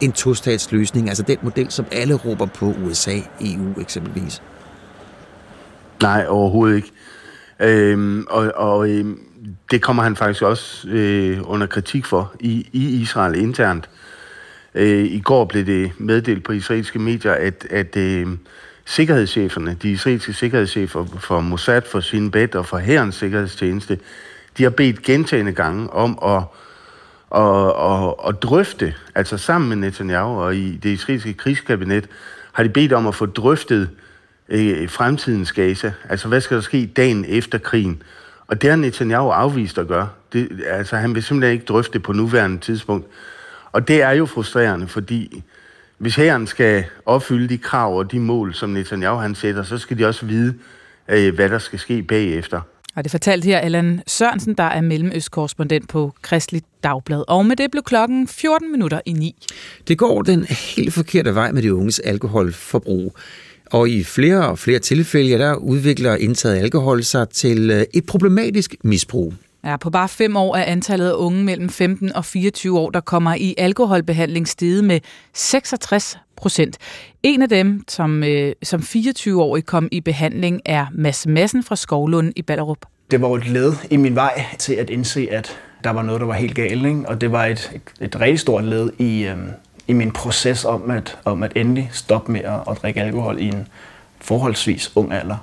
en 0.00 0.12
tostatsløsning, 0.12 1.08
altså 1.08 1.22
den 1.22 1.38
model, 1.42 1.70
som 1.70 1.86
alle 1.92 2.14
råber 2.14 2.46
på 2.46 2.74
USA, 2.84 3.18
EU 3.40 3.80
eksempelvis? 3.80 4.42
Nej, 6.02 6.26
overhovedet 6.28 6.76
ikke. 6.76 6.90
Øhm, 7.60 8.26
og 8.30 8.52
og 8.56 8.90
øhm, 8.90 9.20
det 9.70 9.82
kommer 9.82 10.02
han 10.02 10.16
faktisk 10.16 10.42
også 10.42 10.88
øh, 10.88 11.38
under 11.44 11.66
kritik 11.66 12.04
for 12.04 12.34
i, 12.40 12.68
i 12.72 13.00
Israel 13.00 13.34
internt. 13.34 13.88
Øh, 14.74 15.04
I 15.04 15.20
går 15.20 15.44
blev 15.44 15.66
det 15.66 15.92
meddelt 15.98 16.44
på 16.44 16.52
israelske 16.52 16.98
medier, 16.98 17.32
at, 17.32 17.66
at 17.70 17.96
øh, 17.96 18.26
sikkerhedscheferne, 18.84 19.76
de 19.82 19.90
israelske 19.90 20.32
sikkerhedschefer 20.32 21.04
for 21.18 21.40
Mossad, 21.40 21.82
for 21.82 22.00
Shin 22.00 22.30
Bet 22.30 22.54
og 22.54 22.66
for 22.66 22.78
Herrens 22.78 23.14
sikkerhedstjeneste, 23.14 23.98
de 24.58 24.62
har 24.62 24.70
bedt 24.70 25.02
gentagende 25.02 25.52
gange 25.52 25.90
om 25.90 26.18
at, 26.22 26.42
og, 27.30 27.66
at, 27.68 28.14
og 28.18 28.42
drøfte, 28.42 28.94
altså 29.14 29.38
sammen 29.38 29.68
med 29.68 29.76
Netanyahu 29.76 30.40
og 30.40 30.56
i 30.56 30.76
det 30.76 30.90
israelske 30.90 31.32
krigskabinet, 31.32 32.08
har 32.52 32.62
de 32.62 32.68
bedt 32.68 32.92
om 32.92 33.06
at 33.06 33.14
få 33.14 33.26
drøftet 33.26 33.90
øh, 34.48 34.88
fremtidens 34.90 35.52
Gaza. 35.52 35.92
Altså, 36.08 36.28
hvad 36.28 36.40
skal 36.40 36.54
der 36.54 36.62
ske 36.62 36.86
dagen 36.86 37.24
efter 37.28 37.58
krigen? 37.58 38.02
Og 38.46 38.62
det 38.62 38.70
har 38.70 38.76
Netanyahu 38.76 39.28
afvist 39.28 39.78
at 39.78 39.88
gøre. 39.88 40.08
Det, 40.32 40.62
altså, 40.66 40.96
han 40.96 41.14
vil 41.14 41.22
simpelthen 41.22 41.52
ikke 41.52 41.64
drøfte 41.64 41.92
det 41.92 42.02
på 42.02 42.12
nuværende 42.12 42.58
tidspunkt. 42.58 43.06
Og 43.72 43.88
det 43.88 44.02
er 44.02 44.10
jo 44.10 44.26
frustrerende, 44.26 44.88
fordi 44.88 45.42
hvis 45.98 46.16
herren 46.16 46.46
skal 46.46 46.84
opfylde 47.06 47.48
de 47.48 47.58
krav 47.58 47.98
og 47.98 48.12
de 48.12 48.20
mål, 48.20 48.54
som 48.54 48.70
Netanyahu 48.70 49.16
han 49.16 49.34
sætter, 49.34 49.62
så 49.62 49.78
skal 49.78 49.98
de 49.98 50.06
også 50.06 50.26
vide, 50.26 50.54
øh, 51.08 51.34
hvad 51.34 51.48
der 51.48 51.58
skal 51.58 51.78
ske 51.78 52.02
bagefter. 52.02 52.60
Og 52.96 53.04
det 53.04 53.10
fortalt 53.10 53.44
her 53.44 53.58
Allan 53.58 54.02
Sørensen, 54.06 54.54
der 54.54 54.64
er 54.64 54.80
mellemøstkorrespondent 54.80 55.88
på 55.88 56.12
Kristelig 56.22 56.62
Dagblad. 56.86 57.24
Og 57.28 57.46
med 57.46 57.56
det 57.56 57.70
blev 57.70 57.82
klokken 57.82 58.28
14 58.28 58.72
minutter 58.72 59.00
i 59.06 59.12
9. 59.12 59.36
Det 59.88 59.98
går 59.98 60.22
den 60.22 60.44
helt 60.44 60.94
forkerte 60.94 61.34
vej 61.34 61.52
med 61.52 61.62
de 61.62 61.74
unges 61.74 61.98
alkoholforbrug. 61.98 63.16
Og 63.70 63.88
i 63.88 64.04
flere 64.04 64.46
og 64.46 64.58
flere 64.58 64.78
tilfælde, 64.78 65.38
der 65.38 65.54
udvikler 65.54 66.16
indtaget 66.16 66.56
alkohol 66.56 67.02
sig 67.02 67.28
til 67.28 67.70
øh, 67.70 67.84
et 67.94 68.06
problematisk 68.06 68.74
misbrug. 68.84 69.34
Ja, 69.64 69.76
på 69.76 69.90
bare 69.90 70.08
fem 70.08 70.36
år 70.36 70.56
er 70.56 70.64
antallet 70.64 71.08
af 71.08 71.14
unge 71.14 71.44
mellem 71.44 71.68
15 71.68 72.12
og 72.12 72.24
24 72.24 72.78
år, 72.78 72.90
der 72.90 73.00
kommer 73.00 73.34
i 73.34 73.54
alkoholbehandling 73.58 74.48
steget 74.48 74.84
med 74.84 75.00
66 75.34 76.18
procent. 76.36 76.78
En 77.22 77.42
af 77.42 77.48
dem, 77.48 77.84
som, 77.88 78.24
øh, 78.24 78.52
som 78.62 78.80
24-årig 78.80 79.66
kom 79.66 79.88
i 79.92 80.00
behandling, 80.00 80.60
er 80.64 80.86
Mads 80.92 81.26
Madsen 81.26 81.62
fra 81.62 81.76
Skovlund 81.76 82.32
i 82.36 82.42
Ballerup. 82.42 82.78
Det 83.10 83.20
var 83.20 83.34
et 83.34 83.48
led 83.48 83.72
i 83.90 83.96
min 83.96 84.14
vej 84.14 84.44
til 84.58 84.74
at 84.74 84.90
indse, 84.90 85.28
at 85.30 85.58
der 85.86 85.92
var 85.92 86.02
noget, 86.02 86.20
der 86.20 86.26
var 86.26 86.34
helt 86.34 86.54
galt. 86.54 86.86
Ikke? 86.86 87.02
Og 87.06 87.20
det 87.20 87.32
var 87.32 87.44
et, 87.44 87.70
et, 87.74 88.04
et 88.04 88.20
rigtig 88.20 88.40
stort 88.40 88.64
led 88.64 88.90
i, 88.98 89.24
øh, 89.24 89.36
i 89.88 89.92
min 89.92 90.10
proces 90.10 90.64
om 90.64 90.90
at, 90.90 91.18
om 91.24 91.42
at 91.42 91.52
endelig 91.56 91.90
stoppe 91.92 92.32
med 92.32 92.40
at, 92.40 92.60
at 92.70 92.78
drikke 92.82 93.00
alkohol 93.00 93.38
i 93.40 93.44
en 93.44 93.68
forholdsvis 94.20 94.92
ung 94.94 95.12
alder. 95.12 95.36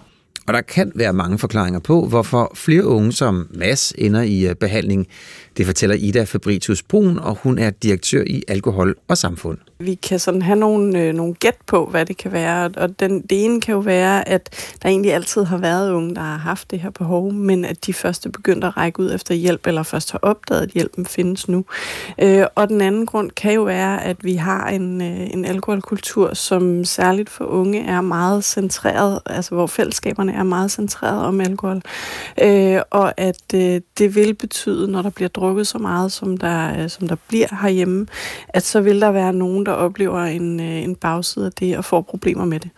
Og 0.47 0.53
der 0.53 0.61
kan 0.61 0.91
være 0.95 1.13
mange 1.13 1.37
forklaringer 1.37 1.79
på, 1.79 2.05
hvorfor 2.05 2.51
flere 2.55 2.85
unge 2.85 3.11
som 3.11 3.47
Mads 3.51 3.93
ender 3.97 4.21
i 4.21 4.47
øh, 4.47 4.55
behandling. 4.55 5.07
Det 5.57 5.65
fortæller 5.65 5.95
Ida 5.95 6.23
Fabritius 6.23 6.83
Brun, 6.83 7.19
og 7.19 7.35
hun 7.35 7.59
er 7.59 7.69
direktør 7.69 8.23
i 8.27 8.43
Alkohol 8.47 8.95
og 9.07 9.17
Samfund. 9.17 9.57
Vi 9.79 9.95
kan 9.95 10.19
sådan 10.19 10.41
have 10.41 10.59
nogle, 10.59 10.99
øh, 10.99 11.13
nogle 11.13 11.33
gæt 11.33 11.57
på, 11.67 11.85
hvad 11.85 12.05
det 12.05 12.17
kan 12.17 12.31
være, 12.31 12.71
og 12.77 12.99
den, 12.99 13.21
det 13.21 13.45
ene 13.45 13.61
kan 13.61 13.73
jo 13.73 13.79
være, 13.79 14.29
at 14.29 14.49
der 14.83 14.89
egentlig 14.89 15.13
altid 15.13 15.43
har 15.43 15.57
været 15.57 15.91
unge, 15.91 16.15
der 16.15 16.21
har 16.21 16.37
haft 16.37 16.71
det 16.71 16.79
her 16.79 16.89
behov, 16.89 17.33
men 17.33 17.65
at 17.65 17.85
de 17.85 17.93
først 17.93 18.25
er 18.25 18.29
begyndt 18.29 18.63
at 18.63 18.77
række 18.77 18.99
ud 18.99 19.13
efter 19.13 19.33
hjælp, 19.35 19.67
eller 19.67 19.83
først 19.83 20.11
har 20.11 20.19
opdaget, 20.21 20.61
at 20.61 20.69
hjælpen 20.69 21.05
findes 21.05 21.47
nu. 21.47 21.65
Øh, 22.21 22.45
og 22.55 22.69
den 22.69 22.81
anden 22.81 23.05
grund 23.05 23.31
kan 23.31 23.53
jo 23.53 23.63
være, 23.63 24.03
at 24.03 24.17
vi 24.23 24.33
har 24.35 24.69
en, 24.69 25.01
øh, 25.01 25.33
en 25.33 25.45
alkoholkultur, 25.45 26.33
som 26.33 26.85
særligt 26.85 27.29
for 27.29 27.45
unge 27.45 27.85
er 27.85 28.01
meget 28.01 28.43
centreret, 28.43 29.19
altså 29.25 29.55
hvor 29.55 29.67
fællesskaberne 29.67 30.33
er 30.33 30.43
meget 30.43 30.71
centreret 30.71 31.25
om 31.25 31.41
alkohol, 31.41 31.81
øh, 32.41 32.81
og 32.89 33.13
at 33.17 33.43
øh, 33.55 33.81
det 33.97 34.15
vil 34.15 34.33
betyde, 34.33 34.91
når 34.91 35.01
der 35.01 35.09
bliver 35.09 35.29
drukket 35.43 35.67
så 35.67 35.77
meget, 35.77 36.11
som 36.11 36.37
der, 36.37 36.83
øh, 36.83 36.89
som 36.89 37.07
der 37.07 37.15
bliver 37.27 37.47
herhjemme, 37.61 38.07
at 38.49 38.63
så 38.63 38.81
vil 38.81 39.01
der 39.01 39.11
være 39.11 39.33
nogen, 39.33 39.65
der 39.65 39.71
oplever 39.71 40.23
en, 40.23 40.59
øh, 40.59 40.83
en 40.83 40.95
bagside 40.95 41.45
af 41.45 41.51
det 41.51 41.77
og 41.77 41.85
får 41.85 42.01
problemer 42.01 42.45
med 42.45 42.59
det. 42.59 42.69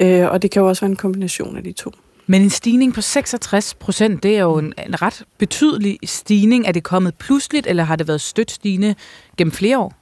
Øh, 0.00 0.30
og 0.30 0.42
det 0.42 0.50
kan 0.50 0.62
jo 0.62 0.68
også 0.68 0.80
være 0.80 0.90
en 0.90 0.96
kombination 0.96 1.56
af 1.56 1.62
de 1.62 1.72
to. 1.72 1.90
Men 2.26 2.42
en 2.42 2.50
stigning 2.50 2.94
på 2.94 3.00
66 3.00 3.74
procent, 3.74 4.22
det 4.22 4.36
er 4.36 4.42
jo 4.42 4.58
en, 4.58 4.74
en 4.86 5.02
ret 5.02 5.24
betydelig 5.38 5.98
stigning. 6.04 6.66
Er 6.66 6.72
det 6.72 6.82
kommet 6.82 7.14
pludseligt, 7.14 7.66
eller 7.66 7.84
har 7.84 7.96
det 7.96 8.08
været 8.08 8.20
stødt 8.20 8.50
stigende 8.50 8.94
gennem 9.36 9.52
flere 9.52 9.78
år? 9.78 9.94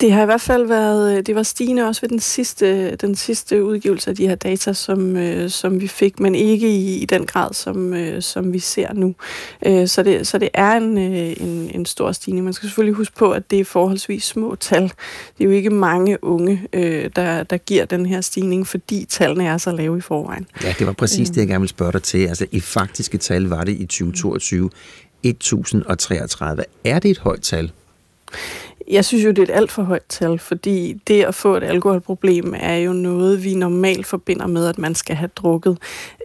Det 0.00 0.12
har 0.12 0.22
i 0.22 0.24
hvert 0.24 0.40
fald 0.40 0.66
været, 0.66 1.26
det 1.26 1.34
var 1.34 1.42
stigende 1.42 1.86
også 1.86 2.00
ved 2.00 2.08
den 2.08 2.20
sidste, 2.20 2.96
den 2.96 3.14
sidste 3.14 3.64
udgivelse 3.64 4.10
af 4.10 4.16
de 4.16 4.28
her 4.28 4.34
data, 4.34 4.72
som, 4.72 5.16
øh, 5.16 5.50
som 5.50 5.80
vi 5.80 5.88
fik, 5.88 6.20
men 6.20 6.34
ikke 6.34 6.68
i, 6.68 6.96
i 6.96 7.04
den 7.04 7.26
grad, 7.26 7.54
som, 7.54 7.94
øh, 7.94 8.22
som 8.22 8.52
vi 8.52 8.58
ser 8.58 8.92
nu. 8.92 9.14
Øh, 9.66 9.88
så, 9.88 10.02
det, 10.02 10.26
så 10.26 10.38
det 10.38 10.48
er 10.54 10.72
en, 10.72 10.98
øh, 10.98 11.36
en, 11.40 11.70
en 11.74 11.86
stor 11.86 12.12
stigning. 12.12 12.44
Man 12.44 12.52
skal 12.52 12.68
selvfølgelig 12.68 12.94
huske 12.94 13.16
på, 13.16 13.30
at 13.30 13.50
det 13.50 13.60
er 13.60 13.64
forholdsvis 13.64 14.24
små 14.24 14.54
tal. 14.54 14.82
Det 14.82 14.90
er 15.40 15.44
jo 15.44 15.50
ikke 15.50 15.70
mange 15.70 16.24
unge, 16.24 16.62
øh, 16.72 17.10
der, 17.16 17.42
der 17.42 17.56
giver 17.56 17.84
den 17.84 18.06
her 18.06 18.20
stigning, 18.20 18.66
fordi 18.66 19.06
tallene 19.08 19.46
er 19.46 19.58
så 19.58 19.72
lave 19.72 19.98
i 19.98 20.00
forvejen. 20.00 20.46
Ja, 20.62 20.74
det 20.78 20.86
var 20.86 20.92
præcis 20.92 21.30
det, 21.30 21.36
jeg 21.36 21.46
gerne 21.46 21.60
ville 21.60 21.68
spørge 21.68 21.92
dig 21.92 22.02
til. 22.02 22.26
Altså, 22.26 22.46
i 22.52 22.60
faktiske 22.60 23.18
tal 23.18 23.44
var 23.44 23.64
det 23.64 23.72
i 23.72 23.86
2022 23.86 24.70
1033. 25.22 26.64
Er 26.84 26.98
det 26.98 27.10
et 27.10 27.18
højt 27.18 27.42
tal? 27.42 27.72
Jeg 28.90 29.04
synes 29.04 29.24
jo, 29.24 29.30
det 29.30 29.38
er 29.38 29.42
et 29.42 29.56
alt 29.56 29.72
for 29.72 29.82
højt 29.82 30.06
tal, 30.08 30.38
fordi 30.38 31.00
det 31.06 31.24
at 31.24 31.34
få 31.34 31.56
et 31.56 31.62
alkoholproblem 31.62 32.54
er 32.60 32.76
jo 32.76 32.92
noget, 32.92 33.44
vi 33.44 33.54
normalt 33.54 34.06
forbinder 34.06 34.46
med, 34.46 34.66
at 34.66 34.78
man 34.78 34.94
skal 34.94 35.16
have 35.16 35.30
drukket 35.36 35.78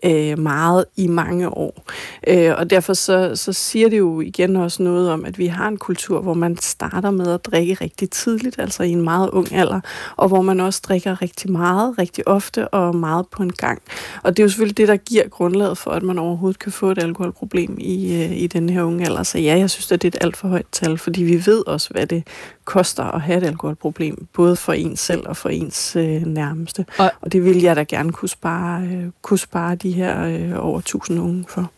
øh, 0.06 0.40
meget 0.40 0.86
i 0.96 1.08
mange 1.08 1.50
år. 1.50 1.86
Øh, 2.28 2.54
og 2.58 2.70
derfor 2.70 2.94
så, 2.94 3.32
så 3.36 3.54
siger 3.54 3.90
det 3.90 3.98
jo 3.98 4.22
igen 4.22 4.56
også 4.56 4.84
noget 4.84 5.12
om, 5.12 5.26
at 5.26 5.38
vi 5.38 5.48
har 5.48 5.68
en 5.68 5.78
kultur, 5.78 6.22
hvor 6.22 6.34
man 6.34 6.58
starter 6.58 7.12
med 7.12 7.34
at 7.34 7.46
drikke 7.46 7.74
rigtig 7.74 8.10
tidligt, 8.10 8.60
altså 8.60 8.84
i 8.84 8.90
en 8.90 9.02
meget 9.02 9.30
ung 9.30 9.54
alder, 9.54 9.80
og 10.16 10.28
hvor 10.28 10.42
man 10.42 10.60
også 10.60 10.82
drikker 10.88 11.22
rigtig 11.22 11.52
meget, 11.52 11.98
rigtig 11.98 12.28
ofte 12.28 12.68
og 12.68 12.96
meget 12.96 13.28
på 13.28 13.44
en 13.44 13.52
gang. 13.52 13.82
Og 14.24 14.38
det 14.38 14.44
er 14.44 14.46
jo 14.46 14.50
selvfølgelig 14.50 14.78
det, 14.78 14.88
der 14.88 14.96
giver 14.96 15.28
grundlaget 15.28 15.78
for, 15.78 15.92
at 15.92 16.04
man 16.04 16.20
overhovedet 16.20 16.60
kan 16.60 16.72
få 16.72 16.92
et 16.92 16.98
alkoholproblem 16.98 17.78
i, 17.80 18.24
øh, 18.24 18.38
i 18.38 18.48
den 18.48 18.70
her 18.70 18.84
unge 18.84 19.06
alder. 19.06 19.24
Så 19.24 19.40
ja, 19.40 19.58
jeg 19.58 19.70
synes, 19.70 19.92
at 19.92 20.02
det 20.02 20.14
er 20.14 20.18
et 20.18 20.24
alt 20.24 20.38
for 20.38 20.48
højt 20.48 20.66
tal, 20.72 20.98
fordi 20.98 21.24
vi 21.24 21.46
ved 21.46 21.68
også, 21.68 21.90
hvad 21.90 22.06
det 22.06 22.24
koster 22.66 23.04
at 23.04 23.22
have 23.22 23.38
et 23.38 23.44
alkoholproblem, 23.44 24.28
både 24.34 24.56
for 24.56 24.74
ens 24.74 25.00
selv 25.00 25.28
og 25.28 25.38
for 25.38 25.50
ens 25.50 25.96
øh, 25.96 26.22
nærmeste. 26.22 26.86
Og, 26.98 27.12
og 27.22 27.32
det 27.32 27.46
vil 27.46 27.62
jeg 27.62 27.76
da 27.76 27.84
gerne 27.84 28.12
kunne 28.12 28.30
spare, 28.30 28.84
øh, 28.84 29.06
kunne 29.22 29.40
spare 29.40 29.76
de 29.76 29.92
her 29.92 30.24
øh, 30.24 30.66
over 30.66 30.80
1000 30.80 31.20
unge 31.20 31.46
for. 31.48 31.72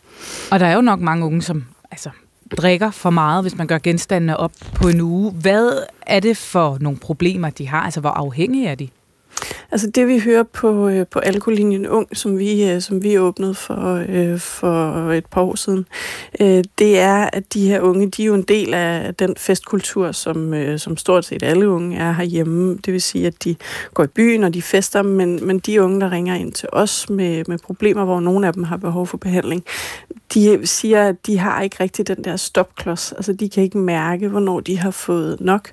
Og 0.50 0.60
der 0.60 0.66
er 0.66 0.74
jo 0.74 0.80
nok 0.80 1.00
mange 1.00 1.26
unge, 1.26 1.42
som 1.42 1.64
altså, 1.90 2.10
drikker 2.56 2.90
for 2.90 3.10
meget, 3.10 3.44
hvis 3.44 3.56
man 3.56 3.66
gør 3.66 3.78
genstandene 3.78 4.36
op 4.36 4.52
på 4.74 4.88
en 4.88 5.00
uge. 5.00 5.32
Hvad 5.32 5.86
er 6.06 6.20
det 6.20 6.36
for 6.36 6.78
nogle 6.80 6.98
problemer, 6.98 7.50
de 7.50 7.68
har? 7.68 7.80
Altså, 7.80 8.00
hvor 8.00 8.10
afhængige 8.10 8.68
er 8.68 8.74
de? 8.74 8.88
Altså 9.70 9.90
det 9.90 10.08
vi 10.08 10.18
hører 10.18 10.42
på, 10.42 10.88
øh, 10.88 11.06
på 11.06 11.18
Alkolinjen 11.18 11.86
Ung, 11.86 12.16
som 12.16 12.38
vi, 12.38 12.70
øh, 12.70 12.80
som 12.80 13.02
vi 13.02 13.18
åbnede 13.18 13.54
for, 13.54 14.04
øh, 14.08 14.38
for 14.38 15.12
et 15.12 15.26
par 15.26 15.40
år 15.40 15.54
siden, 15.54 15.86
øh, 16.40 16.64
det 16.78 16.98
er, 16.98 17.30
at 17.32 17.54
de 17.54 17.68
her 17.68 17.80
unge, 17.80 18.10
de 18.10 18.22
er 18.22 18.26
jo 18.26 18.34
en 18.34 18.42
del 18.42 18.74
af 18.74 19.14
den 19.14 19.34
festkultur, 19.36 20.12
som, 20.12 20.54
øh, 20.54 20.78
som 20.78 20.96
stort 20.96 21.24
set 21.24 21.42
alle 21.42 21.68
unge 21.68 21.96
er 21.96 22.12
herhjemme. 22.12 22.78
Det 22.84 22.92
vil 22.92 23.02
sige, 23.02 23.26
at 23.26 23.44
de 23.44 23.56
går 23.94 24.04
i 24.04 24.06
byen 24.06 24.44
og 24.44 24.54
de 24.54 24.62
fester, 24.62 25.02
men, 25.02 25.46
men 25.46 25.58
de 25.58 25.82
unge, 25.82 26.00
der 26.00 26.12
ringer 26.12 26.34
ind 26.34 26.52
til 26.52 26.68
os 26.72 27.10
med, 27.10 27.44
med 27.48 27.58
problemer, 27.58 28.04
hvor 28.04 28.20
nogle 28.20 28.46
af 28.46 28.52
dem 28.52 28.62
har 28.62 28.76
behov 28.76 29.06
for 29.06 29.16
behandling, 29.16 29.64
de 30.34 30.60
siger, 30.64 31.08
at 31.08 31.26
de 31.26 31.38
har 31.38 31.62
ikke 31.62 31.76
rigtig 31.80 32.08
den 32.08 32.24
der 32.24 32.36
stopklods. 32.36 33.12
Altså, 33.12 33.32
de 33.32 33.48
kan 33.48 33.62
ikke 33.62 33.78
mærke, 33.78 34.28
hvornår 34.28 34.60
de 34.60 34.78
har 34.78 34.90
fået 34.90 35.40
nok. 35.40 35.70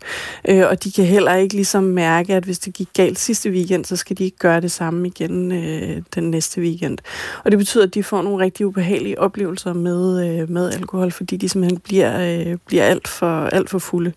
Øh, 0.49 0.63
og 0.69 0.83
de 0.83 0.91
kan 0.91 1.05
heller 1.05 1.35
ikke 1.35 1.55
ligesom 1.55 1.83
mærke, 1.83 2.35
at 2.35 2.43
hvis 2.43 2.59
det 2.59 2.73
gik 2.73 2.87
galt 2.93 3.19
sidste 3.19 3.49
weekend, 3.53 3.85
så 3.85 3.95
skal 3.95 4.17
de 4.17 4.23
ikke 4.23 4.37
gøre 4.37 4.61
det 4.61 4.71
samme 4.71 5.07
igen 5.07 5.51
øh, 5.51 6.01
den 6.15 6.31
næste 6.31 6.61
weekend. 6.61 6.97
Og 7.43 7.51
det 7.51 7.59
betyder, 7.59 7.83
at 7.83 7.93
de 7.93 8.03
får 8.03 8.21
nogle 8.21 8.43
rigtig 8.45 8.65
ubehagelige 8.65 9.19
oplevelser 9.19 9.73
med, 9.73 10.27
øh, 10.27 10.49
med 10.49 10.73
alkohol, 10.73 11.11
fordi 11.11 11.37
de 11.37 11.49
simpelthen 11.49 11.79
bliver, 11.79 12.39
øh, 12.49 12.57
bliver 12.67 12.83
alt, 12.83 13.07
for, 13.07 13.45
alt 13.45 13.69
for 13.69 13.79
fulde. 13.79 14.13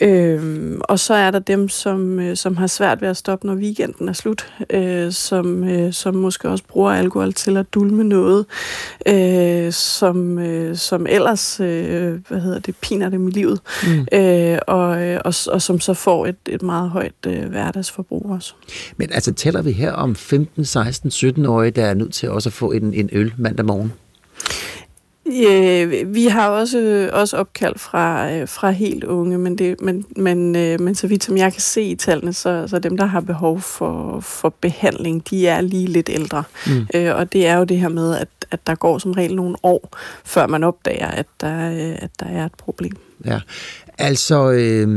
Øh, 0.00 0.76
og 0.80 0.98
så 0.98 1.14
er 1.14 1.30
der 1.30 1.38
dem, 1.38 1.68
som, 1.68 2.20
øh, 2.20 2.36
som 2.36 2.56
har 2.56 2.66
svært 2.66 3.02
ved 3.02 3.08
at 3.08 3.16
stoppe, 3.16 3.46
når 3.46 3.54
weekenden 3.54 4.08
er 4.08 4.12
slut, 4.12 4.52
øh, 4.70 5.12
som, 5.12 5.64
øh, 5.64 5.92
som 5.92 6.14
måske 6.14 6.48
også 6.48 6.64
bruger 6.64 6.92
alkohol 6.92 7.32
til 7.32 7.56
at 7.56 7.74
dulme 7.74 8.04
noget. 8.04 8.46
Øh, 9.06 9.72
som, 9.72 10.38
øh, 10.38 10.76
som 10.76 11.06
ellers 11.06 11.60
øh, 11.60 12.18
hvad 12.28 12.40
hedder 12.40 12.58
det, 12.58 12.76
piner 12.76 13.08
dem 13.08 13.28
i 13.28 13.30
livet, 13.30 13.60
mm. 13.86 14.18
øh, 14.18 14.58
og, 14.66 14.88
og, 15.24 15.34
og 15.52 15.62
som 15.62 15.80
så 15.80 15.94
får 15.94 16.26
et, 16.26 16.36
et 16.46 16.62
meget 16.62 16.90
højt 16.90 17.26
øh, 17.26 17.48
hverdagsforbrug 17.48 18.30
også. 18.30 18.54
Men 18.96 19.12
altså, 19.12 19.32
tæller 19.32 19.62
vi 19.62 19.72
her 19.72 19.92
om 19.92 20.16
15, 20.16 20.64
16, 20.64 21.10
17-årige, 21.10 21.70
der 21.70 21.84
er 21.84 21.94
nødt 21.94 22.14
til 22.14 22.30
også 22.30 22.48
at 22.48 22.52
få 22.52 22.72
en, 22.72 22.94
en 22.94 23.08
øl 23.12 23.32
mandag 23.36 23.66
morgen? 23.66 23.92
Øh, 25.28 26.14
vi 26.14 26.26
har 26.26 26.48
også, 26.48 27.10
også 27.12 27.36
opkald 27.36 27.78
fra, 27.78 28.32
øh, 28.32 28.48
fra 28.48 28.70
helt 28.70 29.04
unge, 29.04 29.38
men, 29.38 29.58
det, 29.58 29.80
men, 29.80 30.04
men, 30.16 30.56
øh, 30.56 30.80
men 30.80 30.94
så 30.94 31.06
vidt 31.06 31.24
som 31.24 31.36
jeg 31.36 31.52
kan 31.52 31.60
se 31.60 31.82
i 31.82 31.94
tallene, 31.94 32.32
så, 32.32 32.64
så 32.66 32.78
dem, 32.78 32.96
der 32.96 33.04
har 33.04 33.20
behov 33.20 33.60
for, 33.60 34.20
for 34.20 34.54
behandling, 34.60 35.30
de 35.30 35.46
er 35.46 35.60
lige 35.60 35.86
lidt 35.86 36.08
ældre. 36.12 36.44
Mm. 36.66 36.86
Øh, 36.94 37.16
og 37.16 37.32
det 37.32 37.46
er 37.46 37.56
jo 37.56 37.64
det 37.64 37.80
her 37.80 37.88
med, 37.88 38.16
at, 38.16 38.28
at 38.50 38.66
der 38.66 38.74
går 38.74 38.98
som 38.98 39.12
regel 39.12 39.36
nogle 39.36 39.56
år, 39.62 39.96
før 40.24 40.46
man 40.46 40.64
opdager, 40.64 41.06
at 41.06 41.26
der, 41.40 41.70
øh, 41.70 41.96
at 41.98 42.10
der 42.20 42.26
er 42.26 42.46
et 42.46 42.54
problem. 42.54 42.96
Ja, 43.24 43.40
altså, 43.98 44.50
øh, 44.50 44.88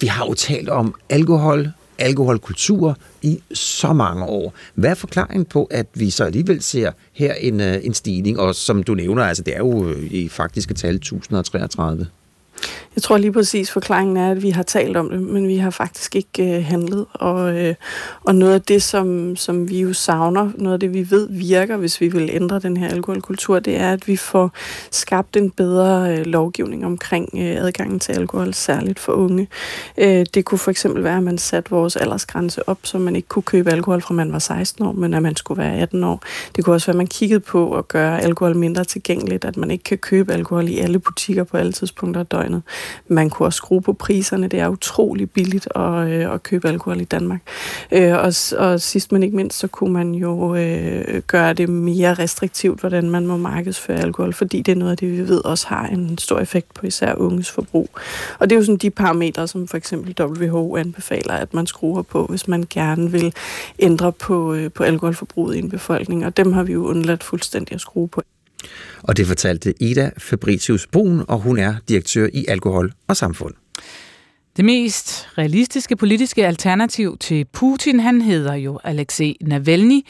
vi 0.00 0.06
har 0.06 0.26
jo 0.26 0.34
talt 0.34 0.68
om 0.68 0.94
alkohol, 1.10 1.68
alkoholkultur 1.98 2.96
i 3.22 3.42
så 3.54 3.92
mange 3.92 4.24
år. 4.24 4.54
Hvad 4.74 4.90
er 4.90 4.94
forklaringen 4.94 5.44
på, 5.44 5.64
at 5.64 5.86
vi 5.94 6.10
så 6.10 6.24
alligevel 6.24 6.62
ser 6.62 6.92
her 7.12 7.34
en, 7.34 7.60
øh, 7.60 7.78
en 7.82 7.94
stigning, 7.94 8.40
og 8.40 8.54
som 8.54 8.82
du 8.82 8.94
nævner, 8.94 9.24
altså 9.24 9.42
det 9.42 9.54
er 9.54 9.58
jo 9.58 9.88
øh, 9.88 10.12
i 10.12 10.28
faktiske 10.28 10.74
tal 10.74 10.94
1033? 10.94 12.06
Jeg 12.98 13.02
tror 13.02 13.18
lige 13.18 13.32
præcis, 13.32 13.70
forklaringen 13.70 14.16
er, 14.16 14.30
at 14.30 14.42
vi 14.42 14.50
har 14.50 14.62
talt 14.62 14.96
om 14.96 15.10
det, 15.10 15.20
men 15.20 15.48
vi 15.48 15.56
har 15.56 15.70
faktisk 15.70 16.16
ikke 16.16 16.56
øh, 16.56 16.64
handlet. 16.64 17.06
Og, 17.12 17.56
øh, 17.56 17.74
og 18.24 18.34
noget 18.34 18.54
af 18.54 18.62
det, 18.62 18.82
som, 18.82 19.36
som 19.36 19.68
vi 19.68 19.80
jo 19.80 19.92
savner, 19.92 20.50
noget 20.54 20.74
af 20.74 20.80
det, 20.80 20.94
vi 20.94 21.10
ved 21.10 21.28
virker, 21.30 21.76
hvis 21.76 22.00
vi 22.00 22.08
vil 22.08 22.30
ændre 22.32 22.58
den 22.58 22.76
her 22.76 22.88
alkoholkultur, 22.88 23.58
det 23.58 23.76
er, 23.76 23.92
at 23.92 24.08
vi 24.08 24.16
får 24.16 24.50
skabt 24.90 25.36
en 25.36 25.50
bedre 25.50 26.18
øh, 26.18 26.26
lovgivning 26.26 26.86
omkring 26.86 27.28
øh, 27.34 27.56
adgangen 27.56 28.00
til 28.00 28.12
alkohol, 28.12 28.54
særligt 28.54 28.98
for 28.98 29.12
unge. 29.12 29.48
Øh, 29.98 30.26
det 30.34 30.44
kunne 30.44 30.58
for 30.58 30.70
eksempel 30.70 31.04
være, 31.04 31.16
at 31.16 31.22
man 31.22 31.38
satte 31.38 31.70
vores 31.70 31.96
aldersgrænse 31.96 32.68
op, 32.68 32.78
så 32.82 32.98
man 32.98 33.16
ikke 33.16 33.28
kunne 33.28 33.42
købe 33.42 33.70
alkohol 33.70 34.00
fra 34.00 34.14
man 34.14 34.32
var 34.32 34.38
16 34.38 34.86
år, 34.86 34.92
men 34.92 35.14
at 35.14 35.22
man 35.22 35.36
skulle 35.36 35.62
være 35.62 35.76
18 35.76 36.04
år. 36.04 36.22
Det 36.56 36.64
kunne 36.64 36.76
også 36.76 36.86
være, 36.86 36.94
at 36.94 36.98
man 36.98 37.06
kiggede 37.06 37.40
på 37.40 37.76
at 37.76 37.88
gøre 37.88 38.22
alkohol 38.22 38.56
mindre 38.56 38.84
tilgængeligt, 38.84 39.44
at 39.44 39.56
man 39.56 39.70
ikke 39.70 39.84
kan 39.84 39.98
købe 39.98 40.32
alkohol 40.32 40.68
i 40.68 40.78
alle 40.78 40.98
butikker 40.98 41.44
på 41.44 41.56
alle 41.56 41.72
tidspunkter 41.72 42.20
af 42.20 42.26
døgnet. 42.26 42.62
Man 43.08 43.30
kunne 43.30 43.46
også 43.46 43.56
skrue 43.56 43.82
på 43.82 43.92
priserne. 43.92 44.48
Det 44.48 44.60
er 44.60 44.68
utrolig 44.68 45.30
billigt 45.30 45.68
at, 45.76 46.08
øh, 46.08 46.34
at 46.34 46.42
købe 46.42 46.68
alkohol 46.68 47.00
i 47.00 47.04
Danmark. 47.04 47.40
Øh, 47.92 48.14
og, 48.14 48.32
og 48.58 48.80
sidst 48.80 49.12
men 49.12 49.22
ikke 49.22 49.36
mindst, 49.36 49.58
så 49.58 49.66
kunne 49.66 49.92
man 49.92 50.14
jo 50.14 50.54
øh, 50.54 51.22
gøre 51.26 51.52
det 51.52 51.68
mere 51.68 52.14
restriktivt, 52.14 52.80
hvordan 52.80 53.10
man 53.10 53.26
må 53.26 53.36
markedsføre 53.36 53.98
alkohol, 53.98 54.32
fordi 54.32 54.62
det 54.62 54.72
er 54.72 54.76
noget 54.76 54.90
af 54.90 54.96
det, 54.96 55.12
vi 55.12 55.28
ved 55.28 55.44
også 55.44 55.66
har 55.68 55.86
en 55.86 56.18
stor 56.18 56.38
effekt 56.38 56.74
på 56.74 56.86
især 56.86 57.14
unges 57.14 57.50
forbrug. 57.50 57.90
Og 58.38 58.50
det 58.50 58.56
er 58.56 58.60
jo 58.60 58.64
sådan 58.64 58.76
de 58.76 58.90
parametre, 58.90 59.48
som 59.48 59.68
for 59.68 59.76
eksempel 59.76 60.14
WHO 60.20 60.76
anbefaler, 60.76 61.34
at 61.34 61.54
man 61.54 61.66
skruer 61.66 62.02
på, 62.02 62.26
hvis 62.26 62.48
man 62.48 62.64
gerne 62.70 63.10
vil 63.10 63.34
ændre 63.78 64.12
på, 64.12 64.54
øh, 64.54 64.72
på 64.72 64.82
alkoholforbruget 64.82 65.56
i 65.56 65.58
en 65.58 65.70
befolkning, 65.70 66.26
og 66.26 66.36
dem 66.36 66.52
har 66.52 66.62
vi 66.62 66.72
jo 66.72 66.86
undladt 66.86 67.24
fuldstændig 67.24 67.74
at 67.74 67.80
skrue 67.80 68.08
på. 68.08 68.22
Og 69.02 69.16
det 69.16 69.26
fortalte 69.26 69.74
Ida 69.82 70.10
Fabricius 70.18 70.86
Brun, 70.86 71.24
og 71.28 71.38
hun 71.38 71.58
er 71.58 71.74
direktør 71.88 72.28
i 72.32 72.44
Alkohol 72.48 72.92
og 73.08 73.16
Samfund. 73.16 73.54
Det 74.56 74.64
mest 74.64 75.28
realistiske 75.38 75.96
politiske 75.96 76.46
alternativ 76.46 77.16
til 77.18 77.44
Putin, 77.52 78.00
han 78.00 78.22
hedder 78.22 78.54
jo 78.54 78.78
Alexei 78.84 79.36
Navalny. 79.40 80.00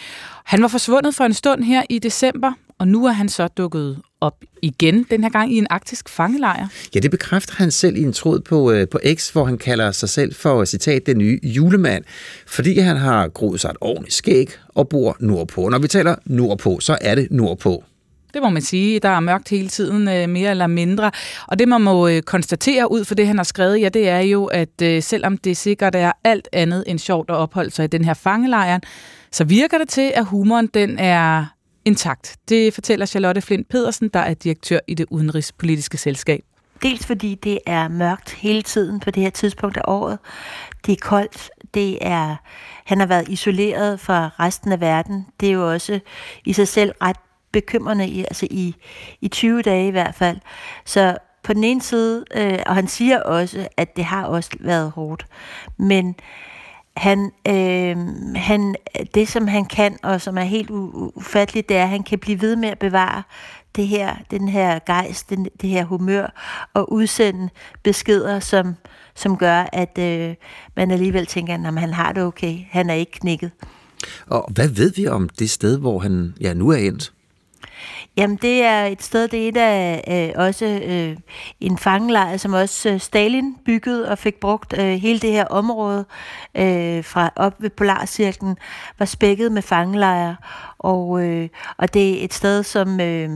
Han 0.45 0.63
var 0.63 0.69
forsvundet 0.69 1.15
for 1.15 1.25
en 1.25 1.35
stund 1.35 1.65
her 1.65 1.83
i 1.91 1.99
december, 1.99 2.53
og 2.79 2.89
nu 2.89 3.07
er 3.07 3.13
han 3.13 3.29
så 3.29 3.49
dukket 3.49 3.99
op 4.21 4.45
igen, 4.63 5.07
den 5.11 5.23
her 5.23 5.31
gang 5.31 5.53
i 5.53 5.59
en 5.59 5.67
arktisk 5.71 6.09
fangelejr. 6.09 6.69
Ja, 6.95 7.01
det 7.01 7.11
bekræfter 7.11 7.55
han 7.57 7.71
selv 7.71 7.97
i 7.97 8.03
en 8.03 8.13
tråd 8.13 8.41
på, 8.41 8.73
øh, 8.73 8.89
på 8.89 9.01
X, 9.15 9.31
hvor 9.31 9.45
han 9.45 9.59
kalder 9.59 9.93
sig 9.93 10.09
selv 10.09 10.35
for, 10.35 10.65
citat, 10.65 11.07
den 11.07 11.19
nye 11.19 11.41
julemand, 11.43 12.05
fordi 12.47 12.79
han 12.79 12.97
har 12.97 13.29
groet 13.29 13.61
sig 13.61 13.69
et 13.69 13.77
ordentligt 13.81 14.15
skæg 14.15 14.51
og 14.69 14.89
bor 14.89 15.17
nordpå. 15.21 15.69
Når 15.69 15.79
vi 15.79 15.89
taler 15.89 16.15
nordpå, 16.25 16.81
så 16.81 16.99
er 17.01 17.15
det 17.15 17.29
nordpå. 17.31 17.85
Det 18.39 18.43
må 18.43 18.51
man 18.51 18.63
sige. 18.63 19.01
Der 19.01 19.09
er 19.09 19.21
mørkt 19.21 19.49
hele 19.49 19.69
tiden, 19.69 20.09
øh, 20.09 20.29
mere 20.29 20.51
eller 20.51 20.67
mindre. 20.67 21.11
Og 21.47 21.59
det, 21.59 21.69
man 21.69 21.81
må 21.81 22.09
øh, 22.09 22.23
konstatere 22.23 22.91
ud 22.91 23.05
for 23.05 23.15
det, 23.15 23.27
han 23.27 23.37
har 23.37 23.45
skrevet, 23.45 23.81
ja, 23.81 23.89
det 23.89 24.09
er 24.09 24.21
jo, 24.21 24.45
at 24.45 24.83
øh, 24.83 25.03
selvom 25.03 25.39
det 25.39 25.57
sikkert 25.57 25.95
er 25.95 26.13
alt 26.25 26.49
andet 26.53 26.85
end 26.87 26.99
sjovt 26.99 27.31
at 27.31 27.37
opholde 27.37 27.71
sig 27.71 27.85
i 27.85 27.89
den 27.89 28.05
her 28.05 28.15
fangelejr, 28.15 28.79
så 29.33 29.45
virker 29.45 29.79
det 29.79 29.89
til, 29.89 30.13
at 30.15 30.25
humoren 30.25 30.67
den 30.67 30.99
er 30.99 31.45
intakt. 31.85 32.37
Det 32.49 32.75
fortæller 32.75 33.07
Charlotte 33.07 33.41
Flint 33.41 33.69
Pedersen, 33.69 34.09
der 34.09 34.21
er 34.21 34.35
direktør 34.35 34.79
i 34.89 34.95
det 34.95 35.07
udenrigspolitiske 35.11 35.97
selskab. 35.97 36.41
Dels 36.83 37.07
fordi 37.07 37.35
det 37.35 37.59
er 37.67 37.89
mørkt 37.89 38.31
hele 38.31 38.63
tiden 38.63 39.01
på 39.01 39.11
det 39.11 39.23
her 39.23 39.31
tidspunkt 39.31 39.77
af 39.77 39.83
året. 39.85 40.19
Det 40.87 40.93
er 40.93 41.01
koldt. 41.01 41.51
Det 41.75 41.99
er, 42.01 42.37
han 42.85 43.01
har 43.01 43.07
været 43.07 43.29
isoleret 43.29 44.01
fra 44.01 44.31
resten 44.41 44.73
af 44.73 44.81
verden. 44.81 45.27
Det 45.41 45.49
er 45.49 45.53
jo 45.53 45.73
også 45.73 46.01
i 46.45 46.53
sig 46.53 46.69
selv 46.69 46.93
ret 47.03 47.17
bekymrende, 47.53 48.09
i, 48.09 48.21
altså 48.21 48.47
i, 48.51 48.75
i 49.21 49.29
20 49.29 49.63
dage 49.63 49.89
i 49.89 49.91
hvert 49.91 50.15
fald. 50.15 50.39
Så 50.85 51.17
på 51.43 51.53
den 51.53 51.65
ene 51.65 51.83
side, 51.83 52.25
øh, 52.37 52.59
og 52.67 52.75
han 52.75 52.89
siger 52.89 53.21
også, 53.21 53.69
at 53.77 53.97
det 53.97 54.05
har 54.05 54.25
også 54.25 54.51
været 54.61 54.91
hårdt, 54.91 55.27
men 55.77 56.15
han, 56.97 57.31
øh, 57.49 57.97
han, 58.37 58.77
det 59.15 59.29
som 59.29 59.47
han 59.47 59.65
kan, 59.65 59.97
og 60.03 60.21
som 60.21 60.39
er 60.39 60.43
helt 60.43 60.71
ufatteligt, 60.71 61.69
det 61.69 61.77
er, 61.77 61.83
at 61.83 61.89
han 61.89 62.03
kan 62.03 62.19
blive 62.19 62.41
ved 62.41 62.57
med 62.57 62.69
at 62.69 62.79
bevare 62.79 63.23
det 63.77 63.87
her, 63.87 64.17
den 64.31 64.49
her 64.49 64.79
gejst, 64.87 65.31
den, 65.31 65.49
det 65.61 65.71
her 65.71 65.85
humør, 65.85 66.35
og 66.75 66.93
udsende 66.93 67.49
beskeder, 67.83 68.41
som, 68.41 68.75
som 69.15 69.37
gør, 69.37 69.69
at 69.73 69.99
øh, 69.99 70.35
man 70.77 70.91
alligevel 70.91 71.27
tænker, 71.27 71.55
at 71.55 71.81
han 71.81 71.93
har 71.93 72.13
det 72.13 72.23
okay, 72.23 72.59
han 72.71 72.91
er 72.91 72.95
ikke 72.95 73.13
knækket. 73.13 73.51
Og 74.27 74.51
hvad 74.55 74.69
ved 74.69 74.93
vi 74.97 75.07
om 75.07 75.29
det 75.29 75.51
sted, 75.51 75.79
hvor 75.79 75.99
han 75.99 76.35
ja, 76.41 76.55
nu 76.55 76.69
er 76.69 76.77
endt? 76.77 77.13
Jamen, 78.19 78.37
det 78.37 78.63
er 78.63 78.85
et 78.85 79.03
sted, 79.03 79.29
det 79.29 79.45
er 79.45 79.49
et 79.49 79.57
af 79.57 80.33
øh, 80.37 80.45
også 80.45 80.65
øh, 80.85 81.17
en 81.61 81.79
fangelejr, 81.79 82.37
som 82.37 82.53
også 82.53 82.91
øh, 82.91 83.01
Stalin 83.01 83.57
byggede 83.65 84.09
og 84.11 84.19
fik 84.19 84.35
brugt. 84.35 84.75
Øh, 84.79 84.87
hele 84.87 85.19
det 85.19 85.33
her 85.33 85.45
område 85.45 86.05
øh, 86.55 87.05
fra 87.05 87.31
op 87.37 87.63
ved 87.63 87.71
Polarcirklen 87.71 88.57
var 88.99 89.07
spækket 89.07 89.53
med 89.53 89.63
fangelejre, 89.63 90.37
og, 90.79 91.25
øh, 91.25 91.49
og 91.77 91.95
det 91.95 92.21
er 92.21 92.25
et 92.25 92.35
sted, 92.35 92.63
som 92.63 93.01
øh, 93.01 93.31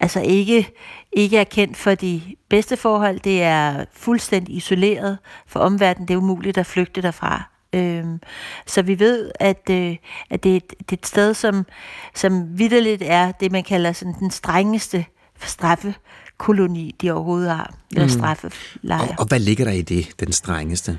altså 0.00 0.20
ikke, 0.20 0.68
ikke 1.12 1.38
er 1.38 1.44
kendt 1.44 1.76
for 1.76 1.94
de 1.94 2.22
bedste 2.48 2.76
forhold. 2.76 3.20
Det 3.20 3.42
er 3.42 3.84
fuldstændig 3.92 4.56
isoleret 4.56 5.18
for 5.46 5.60
omverdenen. 5.60 6.08
Det 6.08 6.14
er 6.14 6.18
umuligt 6.18 6.58
at 6.58 6.66
flygte 6.66 7.02
derfra. 7.02 7.51
Øhm, 7.74 8.20
så 8.66 8.82
vi 8.82 8.98
ved, 8.98 9.30
at, 9.40 9.70
øh, 9.70 9.96
at 10.30 10.42
det, 10.42 10.52
er 10.52 10.56
et, 10.56 10.70
det 10.70 10.92
er 10.92 10.96
et 10.96 11.06
sted, 11.06 11.34
som, 11.34 11.66
som 12.14 12.58
vidderligt 12.58 13.02
er 13.06 13.32
det, 13.32 13.52
man 13.52 13.64
kalder 13.64 13.92
sådan 13.92 14.14
den 14.20 14.30
strengeste 14.30 15.04
straffekoloni, 15.44 16.94
de 17.00 17.10
overhovedet 17.10 17.50
har. 17.50 17.74
Eller 17.90 18.04
mm. 18.04 18.10
straffelejr. 18.10 19.08
Og, 19.08 19.14
og 19.18 19.26
hvad 19.26 19.40
ligger 19.40 19.64
der 19.64 19.72
i 19.72 19.82
det, 19.82 20.20
den 20.20 20.32
strengeste? 20.32 20.98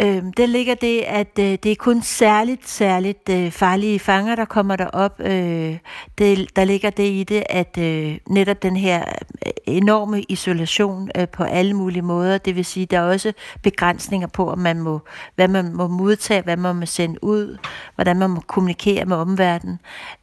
Øh, 0.00 0.22
der 0.36 0.46
ligger 0.46 0.74
det, 0.74 1.00
at 1.00 1.38
øh, 1.38 1.58
det 1.62 1.66
er 1.66 1.76
kun 1.78 2.02
særligt, 2.02 2.68
særligt 2.68 3.28
øh, 3.28 3.50
farlige 3.50 3.98
fanger, 3.98 4.34
der 4.34 4.44
kommer 4.44 4.76
derop. 4.76 5.20
Øh, 5.20 5.78
det, 6.18 6.56
der 6.56 6.64
ligger 6.64 6.90
det 6.90 7.10
i 7.10 7.24
det, 7.24 7.44
at 7.50 7.78
øh, 7.78 8.18
netop 8.28 8.62
den 8.62 8.76
her 8.76 9.04
øh, 9.46 9.52
enorme 9.66 10.22
isolation 10.22 11.10
øh, 11.18 11.28
på 11.28 11.44
alle 11.44 11.74
mulige 11.74 12.02
måder, 12.02 12.38
det 12.38 12.56
vil 12.56 12.64
sige, 12.64 12.86
der 12.86 12.98
er 12.98 13.02
også 13.02 13.32
begrænsninger 13.62 14.28
på, 14.28 14.50
om 14.50 14.58
man 14.58 14.80
må, 14.80 15.00
hvad 15.34 15.48
man 15.48 15.72
må 15.72 15.88
modtage, 15.88 16.42
hvad 16.42 16.56
man 16.56 16.76
må 16.76 16.86
sende 16.86 17.24
ud, 17.24 17.58
hvordan 17.94 18.18
man 18.18 18.30
må 18.30 18.40
kommunikere 18.40 19.04
med 19.04 19.16
omverdenen. 19.16 19.78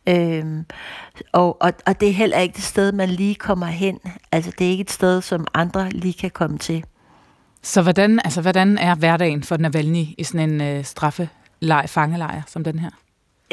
Øh, 0.07 0.45
og, 1.31 1.61
og, 1.61 1.73
og 1.85 2.01
det 2.01 2.09
er 2.09 2.13
heller 2.13 2.37
ikke 2.37 2.55
det 2.55 2.63
sted, 2.63 2.91
man 2.91 3.09
lige 3.09 3.35
kommer 3.35 3.65
hen. 3.65 3.99
Altså, 4.31 4.51
det 4.59 4.67
er 4.67 4.71
ikke 4.71 4.81
et 4.81 4.91
sted, 4.91 5.21
som 5.21 5.47
andre 5.53 5.89
lige 5.89 6.13
kan 6.13 6.31
komme 6.31 6.57
til. 6.57 6.83
Så 7.61 7.81
hvordan, 7.81 8.19
altså, 8.23 8.41
hvordan 8.41 8.77
er 8.77 8.95
hverdagen 8.95 9.43
for 9.43 9.57
Navalny 9.57 10.05
i 10.17 10.23
sådan 10.23 10.49
en 10.49 10.61
øh, 10.61 10.85
straffelej, 10.85 11.87
fangelejr 11.87 12.41
som 12.47 12.63
den 12.63 12.79
her? 12.79 12.89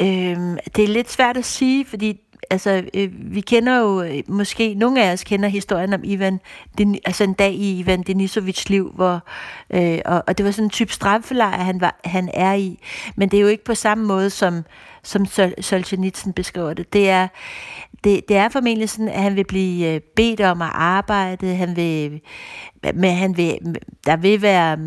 Øhm, 0.01 0.57
det 0.75 0.83
er 0.83 0.87
lidt 0.87 1.11
svært 1.11 1.37
at 1.37 1.45
sige, 1.45 1.85
fordi 1.85 2.19
altså, 2.49 2.83
øh, 2.93 3.09
vi 3.13 3.41
kender 3.41 3.79
jo, 3.79 4.01
øh, 4.01 4.23
måske 4.27 4.73
nogle 4.73 5.03
af 5.03 5.13
os 5.13 5.23
kender 5.23 5.49
historien 5.49 5.93
om 5.93 6.01
Ivan, 6.03 6.39
den, 6.77 6.97
altså 7.05 7.23
en 7.23 7.33
dag 7.33 7.53
i 7.53 7.79
Ivan 7.79 8.01
Denisovits 8.01 8.69
liv, 8.69 8.91
hvor, 8.95 9.23
øh, 9.69 9.99
og, 10.05 10.23
og 10.27 10.37
det 10.37 10.45
var 10.45 10.51
sådan 10.51 10.65
en 10.65 10.69
type 10.69 10.93
straffelejr, 10.93 11.63
han, 11.63 11.81
var, 11.81 11.99
han 12.03 12.29
er 12.33 12.53
i. 12.53 12.79
Men 13.15 13.29
det 13.29 13.37
er 13.37 13.41
jo 13.41 13.47
ikke 13.47 13.63
på 13.63 13.75
samme 13.75 14.05
måde, 14.05 14.29
som, 14.29 14.63
som 15.03 15.25
Sol 15.25 15.53
Solzhenitsyn 15.61 16.31
beskriver 16.31 16.73
det. 16.73 16.93
Det 16.93 17.09
er, 17.09 17.27
det, 18.07 18.29
det 18.29 18.37
er 18.37 18.49
formentlig 18.49 18.89
sådan, 18.89 19.09
at 19.09 19.21
han 19.21 19.35
vil 19.35 19.45
blive 19.47 19.93
øh, 19.93 20.01
bedt 20.15 20.41
om 20.41 20.61
at 20.61 20.69
arbejde, 20.73 21.55
han 21.55 21.75
vil, 21.75 22.21
men 22.93 23.15
han 23.15 23.37
vil, 23.37 23.57
der 24.05 24.17
vil 24.17 24.41
være 24.41 24.77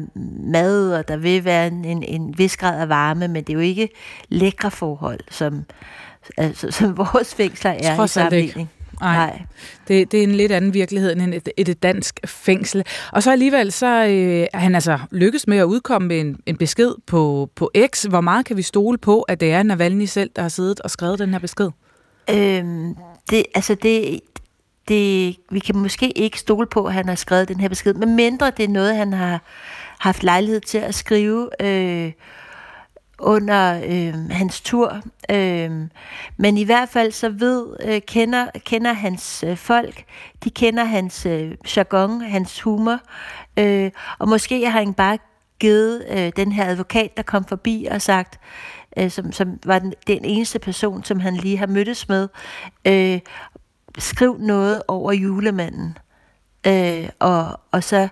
mad, 0.44 0.92
og 0.92 1.08
der 1.08 1.16
vil 1.16 1.44
være 1.44 1.66
en, 1.66 1.84
en, 1.84 2.02
en 2.02 2.38
vis 2.38 2.56
grad 2.56 2.80
af 2.80 2.88
varme, 2.88 3.28
men 3.28 3.44
det 3.44 3.50
er 3.50 3.54
jo 3.54 3.60
ikke 3.60 3.88
lækre 4.28 4.70
forhold, 4.70 5.20
som, 5.30 5.64
altså, 6.36 6.70
som 6.78 6.96
vores 6.96 7.34
fængsler 7.34 7.70
er 7.70 7.96
Trods 7.96 8.10
i 8.10 8.14
sammenligning. 8.14 8.70
Nej, 9.00 9.16
Nej. 9.16 9.42
Det, 9.88 10.12
det 10.12 10.18
er 10.20 10.24
en 10.24 10.34
lidt 10.34 10.52
anden 10.52 10.74
virkelighed 10.74 11.16
end 11.16 11.34
et, 11.34 11.48
et 11.56 11.82
dansk 11.82 12.20
fængsel. 12.26 12.84
Og 13.12 13.22
så 13.22 13.32
alligevel, 13.32 13.72
så 13.72 13.86
øh, 13.86 14.46
er 14.52 14.58
han 14.58 14.74
altså 14.74 14.98
lykkes 15.10 15.46
med 15.46 15.58
at 15.58 15.64
udkomme 15.64 16.08
med 16.08 16.20
en, 16.20 16.36
en 16.46 16.56
besked 16.56 16.94
på, 17.06 17.50
på 17.54 17.70
X. 17.86 18.04
Hvor 18.04 18.20
meget 18.20 18.46
kan 18.46 18.56
vi 18.56 18.62
stole 18.62 18.98
på, 18.98 19.22
at 19.22 19.40
det 19.40 19.52
er 19.52 19.62
Navalny 19.62 20.04
selv, 20.04 20.30
der 20.36 20.42
har 20.42 20.48
siddet 20.48 20.80
og 20.80 20.90
skrevet 20.90 21.18
den 21.18 21.30
her 21.30 21.38
besked? 21.38 21.70
Øhm, 22.30 22.94
det, 23.30 23.44
altså 23.54 23.74
det, 23.74 24.20
det, 24.88 25.36
vi 25.50 25.58
kan 25.58 25.76
måske 25.76 26.18
ikke 26.18 26.38
stole 26.38 26.66
på, 26.66 26.84
at 26.84 26.92
han 26.92 27.08
har 27.08 27.14
skrevet 27.14 27.48
den 27.48 27.60
her 27.60 27.68
besked, 27.68 27.94
men 27.94 28.16
mindre 28.16 28.50
det 28.50 28.64
er 28.64 28.68
noget, 28.68 28.96
han 28.96 29.12
har 29.12 29.42
haft 29.98 30.22
lejlighed 30.22 30.60
til 30.60 30.78
at 30.78 30.94
skrive 30.94 31.50
øh, 31.62 32.12
under 33.18 33.80
øh, 33.86 34.30
hans 34.30 34.60
tur. 34.60 35.00
Øh, 35.30 35.70
men 36.36 36.56
i 36.56 36.64
hvert 36.64 36.88
fald 36.88 37.12
så 37.12 37.28
ved, 37.28 37.76
øh, 37.84 38.00
kender, 38.00 38.46
kender 38.66 38.92
hans 38.92 39.44
øh, 39.46 39.56
folk, 39.56 40.04
de 40.44 40.50
kender 40.50 40.84
hans 40.84 41.26
øh, 41.26 41.54
jargon, 41.76 42.20
hans 42.20 42.60
humor, 42.60 42.98
øh, 43.56 43.90
og 44.18 44.28
måske 44.28 44.70
har 44.70 44.78
han 44.78 44.94
bare 44.94 45.18
givet 45.58 46.06
øh, 46.10 46.32
den 46.36 46.52
her 46.52 46.66
advokat, 46.66 47.16
der 47.16 47.22
kom 47.22 47.44
forbi 47.44 47.88
og 47.90 48.02
sagt, 48.02 48.34
øh, 48.34 48.79
som, 49.08 49.32
som 49.32 49.58
var 49.64 49.78
den, 49.78 49.94
den 50.06 50.24
eneste 50.24 50.58
person, 50.58 51.04
som 51.04 51.20
han 51.20 51.36
lige 51.36 51.56
har 51.56 51.66
mødtes 51.66 52.08
med, 52.08 52.28
øh, 52.84 53.20
skriv 53.98 54.38
noget 54.38 54.82
over 54.88 55.12
julemanden, 55.12 55.98
øh, 56.66 57.08
og, 57.18 57.60
og 57.70 57.84
så 57.84 58.08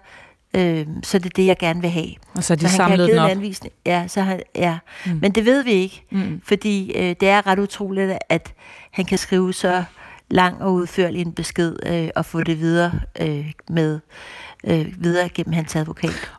Øh, 0.57 0.87
så 1.03 1.19
det 1.19 1.27
er 1.27 1.31
det, 1.37 1.47
jeg 1.47 1.57
gerne 1.59 1.81
vil 1.81 1.91
have. 1.91 2.11
Og 2.35 2.45
så 2.45 2.55
de 2.55 2.61
så 2.61 2.67
han 2.67 2.77
samlet 2.77 3.09
den 3.09 3.19
op? 3.19 3.31
Anvisning. 3.31 3.75
Ja, 3.87 4.05
så 4.09 4.21
han, 4.21 4.43
ja. 4.55 4.79
Mm. 5.07 5.19
men 5.23 5.33
det 5.33 5.45
ved 5.45 5.65
vi 5.65 5.71
ikke, 5.71 6.05
mm. 6.11 6.41
fordi 6.45 6.93
øh, 6.97 7.17
det 7.21 7.29
er 7.29 7.47
ret 7.47 7.59
utroligt, 7.59 8.19
at 8.29 8.55
han 8.91 9.05
kan 9.05 9.19
skrive 9.19 9.53
så 9.53 9.85
lang 10.31 10.63
og 10.63 10.73
udførlig 10.73 11.21
en 11.21 11.33
besked 11.33 11.77
øh, 11.87 12.09
og 12.17 12.25
få 12.25 12.43
det 12.43 12.61
videre 12.61 13.01
øh, 13.21 13.53
med 13.71 14.01
øh, 14.65 14.87
videre 14.99 15.29
gennem 15.29 15.53
hans 15.53 15.77
advokat. 15.77 16.31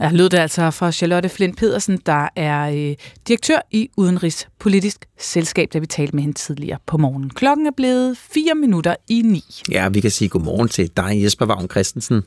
Ja, 0.00 0.10
lød 0.12 0.28
det 0.28 0.38
altså 0.38 0.70
fra 0.70 0.92
Charlotte 0.92 1.28
Flint 1.28 1.56
Pedersen, 1.56 2.00
der 2.06 2.28
er 2.36 2.70
øh, 2.70 2.96
direktør 3.28 3.58
i 3.70 3.90
Udenrigspolitisk 3.96 5.04
Selskab, 5.18 5.68
da 5.72 5.78
vi 5.78 5.86
talte 5.86 6.16
med 6.16 6.22
hende 6.22 6.38
tidligere 6.38 6.78
på 6.86 6.96
morgenen. 6.98 7.30
Klokken 7.30 7.66
er 7.66 7.70
blevet 7.76 8.18
4 8.18 8.54
minutter 8.54 8.94
i 9.08 9.22
9. 9.22 9.42
Ja, 9.70 9.88
vi 9.88 10.00
kan 10.00 10.10
sige 10.10 10.28
godmorgen 10.28 10.68
til 10.68 10.90
dig, 10.96 11.22
Jesper 11.22 11.46
Vagn 11.46 11.68
Christensen. 11.68 12.22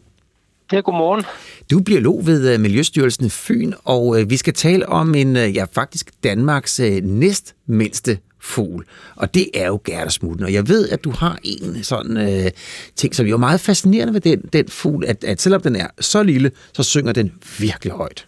Ja, 0.72 0.80
godmorgen. 0.80 1.24
Du 1.72 1.80
er 1.80 1.84
biolog 1.84 2.26
ved 2.26 2.54
øh, 2.54 2.60
Miljøstyrelsen 2.60 3.30
Fyn, 3.30 3.74
og 3.84 4.22
øh, 4.22 4.30
vi 4.30 4.38
skal 4.38 4.54
tale 4.54 4.90
om 4.90 5.16
en, 5.16 5.36
øh, 5.36 5.56
ja 5.56 5.66
faktisk 5.72 6.12
Danmarks 6.24 6.82
næstmindste 7.04 8.18
fugl, 8.40 8.86
og 9.16 9.34
det 9.34 9.50
er 9.54 9.68
jo 9.68 9.80
gærdesmutten. 9.84 10.46
Og 10.46 10.54
jeg 10.54 10.68
ved, 10.68 10.90
at 10.90 11.04
du 11.04 11.12
har 11.12 11.40
en 11.44 11.84
sådan 11.84 12.18
øh, 12.18 12.52
ting, 12.96 13.16
som 13.16 13.26
jo 13.26 13.34
er 13.34 13.40
meget 13.40 13.60
fascinerende 13.60 14.14
ved 14.14 14.22
den, 14.22 14.42
den 14.54 14.68
fugl, 14.68 15.06
at, 15.06 15.24
at 15.24 15.42
selvom 15.42 15.62
den 15.62 15.76
er 15.76 15.88
så 16.00 16.24
lille, 16.24 16.52
så 16.74 16.84
synger 16.84 17.14
den 17.14 17.34
virkelig 17.60 17.94
højt. 17.94 18.28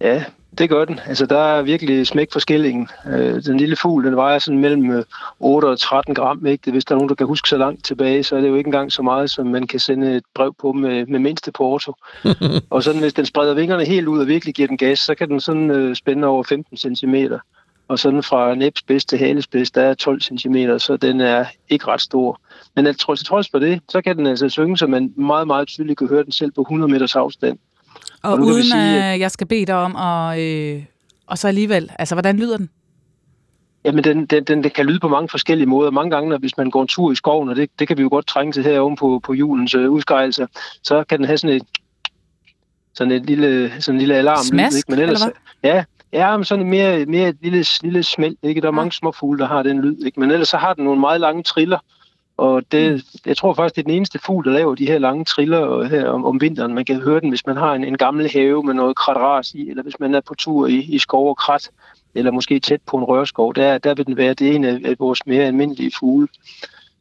Ja, 0.00 0.24
Det 0.58 0.70
gør 0.70 0.84
den. 0.84 1.00
Altså, 1.06 1.26
der 1.26 1.38
er 1.38 1.62
virkelig 1.62 2.06
smæk 2.06 2.32
for 2.32 2.40
skillingen. 2.40 2.88
Øh, 3.06 3.44
den 3.44 3.56
lille 3.56 3.76
fugl, 3.76 4.04
den 4.04 4.16
vejer 4.16 4.38
sådan 4.38 4.60
mellem 4.60 5.04
8 5.40 5.66
og 5.66 5.78
13 5.78 6.14
gram. 6.14 6.46
Ikke? 6.46 6.70
Hvis 6.70 6.84
der 6.84 6.94
er 6.94 6.96
nogen, 6.96 7.08
der 7.08 7.14
kan 7.14 7.26
huske 7.26 7.48
så 7.48 7.56
langt 7.56 7.84
tilbage, 7.84 8.24
så 8.24 8.36
er 8.36 8.40
det 8.40 8.48
jo 8.48 8.54
ikke 8.54 8.68
engang 8.68 8.92
så 8.92 9.02
meget, 9.02 9.30
som 9.30 9.46
man 9.46 9.66
kan 9.66 9.80
sende 9.80 10.16
et 10.16 10.24
brev 10.34 10.54
på 10.60 10.72
med, 10.72 11.06
med 11.06 11.18
mindste 11.18 11.52
porto. 11.52 11.94
og 12.70 12.82
sådan, 12.82 13.00
hvis 13.00 13.12
den 13.12 13.26
spreder 13.26 13.54
vingerne 13.54 13.84
helt 13.84 14.08
ud 14.08 14.18
og 14.18 14.26
virkelig 14.26 14.54
giver 14.54 14.68
den 14.68 14.78
gas, 14.78 14.98
så 14.98 15.14
kan 15.14 15.28
den 15.28 15.40
sådan 15.40 15.70
øh, 15.70 15.96
spænde 15.96 16.26
over 16.28 16.42
15 16.42 16.76
cm. 16.76 17.14
Og 17.92 17.98
sådan 17.98 18.22
fra 18.22 18.54
næbspids 18.54 19.04
til 19.04 19.18
halespids, 19.18 19.70
der 19.70 19.82
er 19.82 19.94
12 19.94 20.20
cm, 20.20 20.56
så 20.78 20.96
den 20.96 21.20
er 21.20 21.44
ikke 21.68 21.86
ret 21.86 22.00
stor. 22.00 22.40
Men 22.76 22.86
at 22.86 22.96
trods, 22.96 23.24
trods 23.24 23.50
for 23.50 23.58
det, 23.58 23.80
så 23.88 24.02
kan 24.02 24.16
den 24.16 24.26
altså 24.26 24.48
synge, 24.48 24.78
så 24.78 24.86
man 24.86 25.12
meget, 25.16 25.46
meget 25.46 25.68
tydeligt 25.68 25.98
kan 25.98 26.08
høre 26.08 26.24
den 26.24 26.32
selv 26.32 26.52
på 26.52 26.60
100 26.60 26.92
meters 26.92 27.16
afstand. 27.16 27.58
Og, 28.22 28.32
og 28.32 28.40
uden 28.40 28.72
at 28.78 29.20
jeg 29.20 29.30
skal 29.30 29.46
bede 29.46 29.66
dig 29.66 29.74
om, 29.74 29.94
og, 29.94 30.42
øh, 30.42 30.82
og 31.26 31.38
så 31.38 31.48
alligevel, 31.48 31.90
altså 31.98 32.14
hvordan 32.14 32.36
lyder 32.38 32.56
den? 32.56 32.70
Jamen, 33.84 34.04
den, 34.04 34.26
den, 34.26 34.44
den, 34.44 34.62
den 34.64 34.70
kan 34.70 34.86
lyde 34.86 35.00
på 35.00 35.08
mange 35.08 35.28
forskellige 35.28 35.68
måder. 35.68 35.90
Mange 35.90 36.10
gange, 36.10 36.30
når, 36.30 36.38
hvis 36.38 36.56
man 36.56 36.70
går 36.70 36.82
en 36.82 36.88
tur 36.88 37.12
i 37.12 37.14
skoven, 37.14 37.48
og 37.48 37.56
det, 37.56 37.70
det 37.78 37.88
kan 37.88 37.96
vi 37.96 38.02
jo 38.02 38.08
godt 38.08 38.26
trænge 38.26 38.52
til 38.52 38.62
her 38.64 38.80
oven 38.80 38.96
på, 38.96 39.20
på 39.24 39.32
julens 39.32 39.74
øh, 39.74 39.90
udskejelse, 39.90 40.46
så 40.82 41.04
kan 41.04 41.18
den 41.18 41.26
have 41.26 41.38
sådan 41.38 41.56
et, 41.56 41.62
sådan 42.94 43.12
et 43.12 43.26
lille, 43.26 43.72
sådan 43.80 43.94
en 43.94 43.98
lille 43.98 44.14
alarm. 44.14 44.44
Smask, 44.44 44.76
ikke? 44.76 44.90
Men 44.90 44.98
ellers, 44.98 45.22
eller 45.22 45.34
Ja, 45.62 45.84
ja, 46.12 46.36
men 46.36 46.44
sådan 46.44 46.66
mere, 46.66 47.06
mere 47.06 47.28
et 47.28 47.36
lille, 47.40 47.64
lille 47.82 48.02
smæld. 48.02 48.36
Ikke? 48.42 48.60
Der 48.60 48.66
er 48.66 48.72
mange 48.72 48.92
små 48.92 49.12
fugle, 49.12 49.38
der 49.38 49.46
har 49.46 49.62
den 49.62 49.80
lyd. 49.80 50.04
Ikke? 50.04 50.20
Men 50.20 50.30
ellers 50.30 50.48
så 50.48 50.56
har 50.56 50.74
den 50.74 50.84
nogle 50.84 51.00
meget 51.00 51.20
lange 51.20 51.42
triller, 51.42 51.78
og 52.36 52.62
det, 52.72 52.92
mm. 52.92 53.00
jeg 53.26 53.36
tror 53.36 53.54
faktisk, 53.54 53.74
det 53.74 53.82
er 53.82 53.86
den 53.86 53.94
eneste 53.94 54.18
fugl, 54.18 54.44
der 54.44 54.52
laver 54.52 54.74
de 54.74 54.86
her 54.86 54.98
lange 54.98 55.24
triller 55.24 55.84
her 55.84 56.08
om, 56.08 56.24
om 56.24 56.40
vinteren. 56.40 56.74
Man 56.74 56.84
kan 56.84 57.00
høre 57.00 57.20
den, 57.20 57.28
hvis 57.28 57.46
man 57.46 57.56
har 57.56 57.74
en, 57.74 57.84
en 57.84 57.96
gammel 57.96 58.30
have 58.32 58.62
med 58.62 58.74
noget 58.74 58.96
kratras 58.96 59.54
i, 59.54 59.70
eller 59.70 59.82
hvis 59.82 60.00
man 60.00 60.14
er 60.14 60.20
på 60.20 60.34
tur 60.34 60.66
i, 60.66 60.78
i 60.78 60.98
skov 60.98 61.28
og 61.28 61.36
krat, 61.36 61.70
eller 62.14 62.30
måske 62.30 62.60
tæt 62.60 62.80
på 62.86 62.96
en 62.96 63.04
rørskov. 63.04 63.54
Der, 63.54 63.78
der 63.78 63.94
vil 63.94 64.06
den 64.06 64.16
være 64.16 64.34
det 64.34 64.54
en 64.54 64.64
af, 64.64 64.80
af 64.84 64.96
vores 64.98 65.26
mere 65.26 65.44
almindelige 65.44 65.92
fugle. 65.98 66.28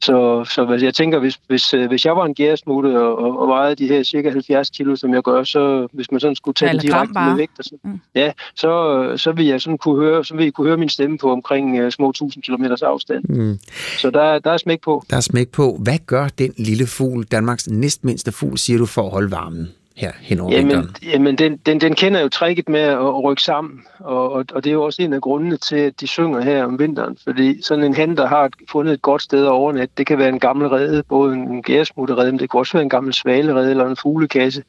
Så, 0.04 0.46
så 0.46 0.78
jeg 0.82 0.94
tænker, 0.94 1.20
hvis, 1.20 1.40
hvis, 1.48 1.74
øh, 1.74 1.88
hvis 1.88 2.06
jeg 2.06 2.16
var 2.16 2.26
en 2.26 2.34
gæresmutte 2.34 3.02
og, 3.02 3.18
og, 3.18 3.40
og 3.40 3.48
vejede 3.48 3.76
de 3.76 3.88
her 3.88 4.04
cirka 4.04 4.30
70 4.30 4.70
kilo, 4.70 4.96
som 4.96 5.14
jeg 5.14 5.22
gør, 5.22 5.44
så 5.44 5.88
hvis 5.94 6.12
man 6.12 6.20
sådan 6.20 6.36
skulle 6.36 6.56
tage 6.56 6.72
den 6.72 6.80
direkte 6.80 7.20
med 7.20 7.36
vægt, 7.36 7.60
og 7.60 7.64
så, 7.66 7.76
mm. 7.84 8.00
ja, 8.16 8.32
så, 8.56 9.14
så 9.18 9.32
vil 9.32 9.46
jeg 9.46 9.62
sådan 9.62 9.78
kunne 9.78 10.04
høre, 10.04 10.26
så 10.26 10.36
vil 10.36 10.44
jeg 10.44 10.54
kunne 10.54 10.68
høre 10.68 10.78
min 10.78 10.90
stemme 10.90 11.18
på 11.18 11.32
omkring 11.32 11.86
uh, 11.86 11.90
små 11.90 12.10
1000 12.10 12.44
km 12.44 12.64
afstand. 12.82 13.24
Mm. 13.30 13.60
Så 13.98 14.10
der, 14.10 14.40
der 14.40 14.52
er 14.52 14.58
smæk 14.58 14.82
på. 14.82 15.04
Der 15.10 15.18
er 15.18 15.22
smæk 15.22 15.50
på. 15.50 15.80
Hvad 15.84 15.98
gør 16.06 16.28
den 16.28 16.54
lille 16.58 16.88
fugl, 16.88 17.24
Danmarks 17.24 17.70
næstmindste 17.70 18.32
fugl, 18.32 18.58
siger 18.58 18.78
du, 18.78 18.86
for 18.86 19.02
at 19.02 19.12
holde 19.12 19.32
varmen? 19.32 19.70
Her 20.02 20.12
hen 20.22 20.40
over 20.40 20.52
jamen, 20.52 20.96
jamen 21.04 21.38
den, 21.38 21.58
den, 21.58 21.82
den 21.82 21.96
kender 21.96 22.22
jo 22.22 22.30
tricket 22.30 22.70
med 22.70 22.80
at, 22.80 22.98
at 22.98 23.24
rykke 23.24 23.42
sammen, 23.42 23.84
og, 24.00 24.32
og, 24.32 24.46
og 24.54 24.64
det 24.64 24.70
er 24.70 24.74
jo 24.74 24.84
også 24.84 25.02
en 25.02 25.14
af 25.14 25.22
grundene 25.22 25.58
til, 25.58 25.76
at 25.76 26.02
de 26.02 26.08
synger 26.08 26.42
her 26.42 26.64
om 26.64 26.80
vinteren, 26.80 27.18
fordi 27.24 27.62
sådan 27.62 27.84
en 27.84 27.94
han, 27.94 28.18
der 28.18 28.28
har 28.28 28.50
fundet 28.72 28.94
et 28.94 29.02
godt 29.02 29.22
sted 29.22 29.46
at 29.46 29.52
overnatte, 29.52 29.94
det 29.98 30.08
kan 30.08 30.18
være 30.18 30.30
en 30.30 30.40
gammel 30.40 30.68
rede, 30.68 31.04
både 31.04 31.34
en 31.34 31.64
gæresmutterede, 31.64 32.32
men 32.32 32.40
det 32.40 32.52
kan 32.52 32.58
også 32.58 32.74
være 32.74 32.84
en 32.84 32.90
gammel 32.90 33.14
svalerede 33.14 33.70
eller 33.70 33.86
en 33.86 33.96
fuglekasse. 33.96 34.64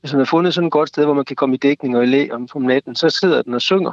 Hvis 0.00 0.12
man 0.12 0.20
har 0.20 0.24
fundet 0.24 0.54
sådan 0.54 0.66
et 0.66 0.72
godt 0.72 0.88
sted, 0.88 1.04
hvor 1.04 1.14
man 1.14 1.24
kan 1.24 1.36
komme 1.36 1.54
i 1.54 1.58
dækning 1.58 1.96
og 1.96 2.02
i 2.02 2.06
læ 2.06 2.28
om, 2.32 2.48
om 2.54 2.62
natten, 2.62 2.94
så 2.94 3.10
sidder 3.10 3.42
den 3.42 3.54
og 3.54 3.60
synger, 3.60 3.92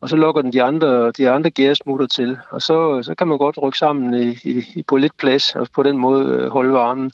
og 0.00 0.08
så 0.08 0.16
lukker 0.16 0.42
den 0.42 0.52
de 0.52 0.62
andre, 0.62 1.10
de 1.10 1.30
andre 1.30 1.50
gæresmutter 1.50 2.06
til, 2.06 2.38
og 2.50 2.62
så, 2.62 3.02
så 3.02 3.14
kan 3.14 3.28
man 3.28 3.38
godt 3.38 3.58
rykke 3.62 3.78
sammen 3.78 4.14
i, 4.14 4.36
i, 4.74 4.84
på 4.88 4.96
lidt 4.96 5.16
plads, 5.16 5.56
og 5.56 5.68
på 5.74 5.82
den 5.82 5.98
måde 5.98 6.24
øh, 6.24 6.50
holde 6.50 6.72
varmen. 6.72 7.12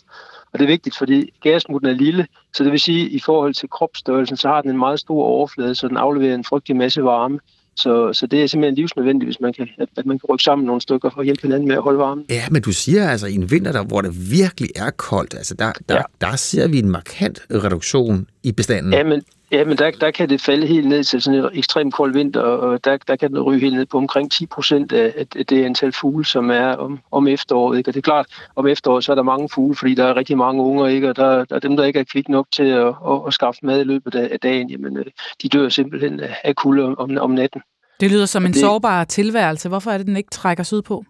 Og 0.54 0.60
det 0.60 0.64
er 0.64 0.68
vigtigt, 0.68 0.98
fordi 0.98 1.32
gæresmutten 1.40 1.90
er 1.90 1.94
lille, 1.94 2.26
så 2.56 2.64
det 2.64 2.72
vil 2.72 2.80
sige, 2.80 3.06
at 3.06 3.12
i 3.12 3.20
forhold 3.20 3.54
til 3.54 3.68
kropsstørrelsen, 3.68 4.36
så 4.36 4.48
har 4.48 4.60
den 4.60 4.70
en 4.70 4.78
meget 4.78 5.00
stor 5.00 5.24
overflade, 5.24 5.74
så 5.74 5.88
den 5.88 5.96
afleverer 5.96 6.34
en 6.34 6.44
frygtelig 6.44 6.76
masse 6.76 7.04
varme. 7.04 7.38
Så, 7.76 8.12
så 8.12 8.26
det 8.26 8.42
er 8.42 8.46
simpelthen 8.46 8.74
livsnødvendigt, 8.74 9.26
hvis 9.26 9.40
man 9.40 9.52
kan, 9.52 9.68
at, 9.78 9.88
at 9.96 10.06
man 10.06 10.18
kan 10.18 10.26
rykke 10.28 10.44
sammen 10.44 10.66
nogle 10.66 10.80
stykker 10.80 11.18
at 11.18 11.24
hjælpe 11.24 11.42
hinanden 11.42 11.68
med 11.68 11.76
at 11.76 11.82
holde 11.82 11.98
varmen. 11.98 12.24
Ja, 12.30 12.44
men 12.50 12.62
du 12.62 12.72
siger 12.72 13.08
altså, 13.08 13.26
i 13.26 13.34
en 13.34 13.50
vinter, 13.50 13.72
der, 13.72 13.84
hvor 13.84 14.00
det 14.00 14.30
virkelig 14.30 14.70
er 14.76 14.90
koldt, 14.90 15.34
altså 15.34 15.54
der, 15.54 15.72
der, 15.88 15.94
ja. 15.94 16.02
der 16.20 16.36
ser 16.36 16.68
vi 16.68 16.78
en 16.78 16.88
markant 16.88 17.40
reduktion 17.50 18.26
i 18.42 18.52
bestanden. 18.52 18.92
Ja, 18.92 19.04
men, 19.04 19.22
Ja, 19.54 19.64
men 19.64 19.78
der, 19.78 19.90
der 19.90 20.10
kan 20.10 20.28
det 20.28 20.40
falde 20.40 20.66
helt 20.66 20.88
ned 20.88 21.04
til 21.04 21.22
sådan 21.22 21.40
en 21.40 21.50
ekstremt 21.52 21.94
kold 21.94 22.12
vinter, 22.12 22.40
og 22.40 22.84
der, 22.84 22.96
der 22.96 23.16
kan 23.16 23.30
den 23.30 23.40
ryge 23.40 23.60
helt 23.60 23.74
ned 23.74 23.86
på 23.86 23.98
omkring 23.98 24.32
10 24.32 24.46
procent 24.46 24.92
af, 24.92 25.26
af 25.36 25.46
det 25.46 25.64
antal 25.64 25.92
fugle, 25.92 26.24
som 26.24 26.50
er 26.50 26.66
om, 26.66 27.00
om 27.12 27.28
efteråret. 27.28 27.78
Ikke? 27.78 27.90
Og 27.90 27.94
det 27.94 28.00
er 28.00 28.02
klart, 28.02 28.26
om 28.56 28.66
efteråret 28.66 29.04
så 29.04 29.12
er 29.12 29.16
der 29.16 29.22
mange 29.22 29.48
fugle, 29.54 29.76
fordi 29.76 29.94
der 29.94 30.04
er 30.04 30.16
rigtig 30.16 30.38
mange 30.38 30.62
unger, 30.62 30.86
ikke? 30.86 31.08
og 31.08 31.16
der, 31.16 31.44
der 31.44 31.56
er 31.56 31.60
dem, 31.60 31.76
der 31.76 31.84
ikke 31.84 31.98
er 31.98 32.04
kvik 32.04 32.28
nok 32.28 32.46
til 32.52 32.62
at, 32.62 32.86
at, 32.86 33.20
at 33.26 33.34
skaffe 33.34 33.66
mad 33.66 33.80
i 33.80 33.84
løbet 33.84 34.14
af, 34.14 34.28
af 34.32 34.40
dagen, 34.40 34.70
jamen 34.70 34.96
øh, 34.96 35.04
de 35.42 35.48
dør 35.48 35.68
simpelthen 35.68 36.20
af 36.44 36.56
kulde 36.56 36.96
om, 36.96 37.18
om 37.18 37.30
natten. 37.30 37.62
Det 38.00 38.10
lyder 38.10 38.26
som 38.26 38.42
og 38.42 38.46
en 38.46 38.52
det, 38.52 38.60
sårbar 38.60 39.04
tilværelse. 39.04 39.68
Hvorfor 39.68 39.90
er 39.90 39.98
det, 39.98 40.06
den 40.06 40.16
ikke 40.16 40.30
trækker 40.30 40.64
sig 40.64 40.76
ud 40.76 40.82
på? 40.82 41.04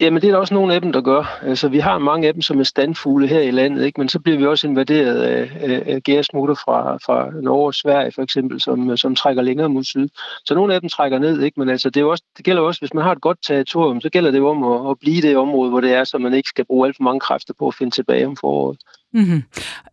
Jamen, 0.00 0.22
det 0.22 0.28
er 0.28 0.32
der 0.32 0.38
også 0.38 0.54
nogle 0.54 0.74
af 0.74 0.80
dem, 0.80 0.92
der 0.92 1.00
gør. 1.00 1.38
Altså, 1.42 1.68
vi 1.68 1.78
har 1.78 1.98
mange 1.98 2.28
af 2.28 2.32
dem, 2.34 2.42
som 2.42 2.60
er 2.60 2.64
standfugle 2.64 3.26
her 3.26 3.40
i 3.40 3.50
landet, 3.50 3.84
ikke? 3.84 4.00
men 4.00 4.08
så 4.08 4.18
bliver 4.20 4.38
vi 4.38 4.46
også 4.46 4.66
invaderet 4.66 5.22
af, 5.22 5.50
af, 5.60 5.82
af 5.86 6.02
gæresmutter 6.02 6.54
fra, 6.54 6.96
fra 6.96 7.30
Norge 7.42 7.66
og 7.66 7.74
Sverige, 7.74 8.12
for 8.12 8.22
eksempel, 8.22 8.60
som, 8.60 8.96
som 8.96 9.14
trækker 9.14 9.42
længere 9.42 9.68
mod 9.68 9.84
syd. 9.84 10.08
Så 10.44 10.54
nogle 10.54 10.74
af 10.74 10.80
dem 10.80 10.88
trækker 10.88 11.18
ned, 11.18 11.42
ikke? 11.42 11.60
men 11.60 11.68
altså, 11.68 11.90
det, 11.90 12.00
er 12.00 12.04
også, 12.04 12.24
det 12.36 12.44
gælder 12.44 12.62
også, 12.62 12.80
hvis 12.80 12.94
man 12.94 13.04
har 13.04 13.12
et 13.12 13.20
godt 13.20 13.38
territorium, 13.42 14.00
så 14.00 14.10
gælder 14.10 14.30
det 14.30 14.38
jo 14.38 14.48
om 14.48 14.64
at, 14.64 14.90
at 14.90 14.98
blive 14.98 15.22
det 15.22 15.36
område, 15.36 15.70
hvor 15.70 15.80
det 15.80 15.92
er, 15.92 16.04
så 16.04 16.18
man 16.18 16.34
ikke 16.34 16.48
skal 16.48 16.64
bruge 16.64 16.86
alt 16.86 16.96
for 16.96 17.02
mange 17.02 17.20
kræfter 17.20 17.54
på 17.58 17.68
at 17.68 17.74
finde 17.74 17.94
tilbage 17.94 18.26
om 18.26 18.36
foråret. 18.36 18.78
Mm-hmm. 19.14 19.42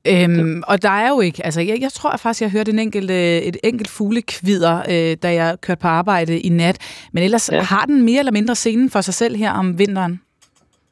Øhm, 0.08 0.64
og 0.68 0.82
der 0.82 0.90
er 0.90 1.10
jo 1.10 1.20
ikke, 1.20 1.46
altså 1.46 1.62
jeg, 1.62 1.82
jeg 1.82 1.94
tror 1.94 2.18
faktisk, 2.18 2.42
jeg 2.42 2.50
hørte 2.50 2.72
en 2.72 2.80
enkelt, 2.80 3.12
øh, 3.12 3.18
et 3.18 3.58
enkelt 3.64 3.90
fuglekvider, 3.90 4.82
øh, 4.90 5.18
da 5.24 5.34
jeg 5.34 5.58
kørte 5.62 5.80
på 5.80 5.88
arbejde 5.88 6.40
i 6.40 6.50
nat. 6.50 6.78
Men 7.14 7.24
ellers 7.24 7.50
ja. 7.52 7.62
har 7.62 7.86
den 7.86 8.02
mere 8.02 8.20
eller 8.20 8.32
mindre 8.32 8.56
scenen 8.56 8.90
for 8.90 9.02
sig 9.02 9.14
selv 9.14 9.36
her 9.36 9.52
om 9.52 9.80
vinteren? 9.80 10.20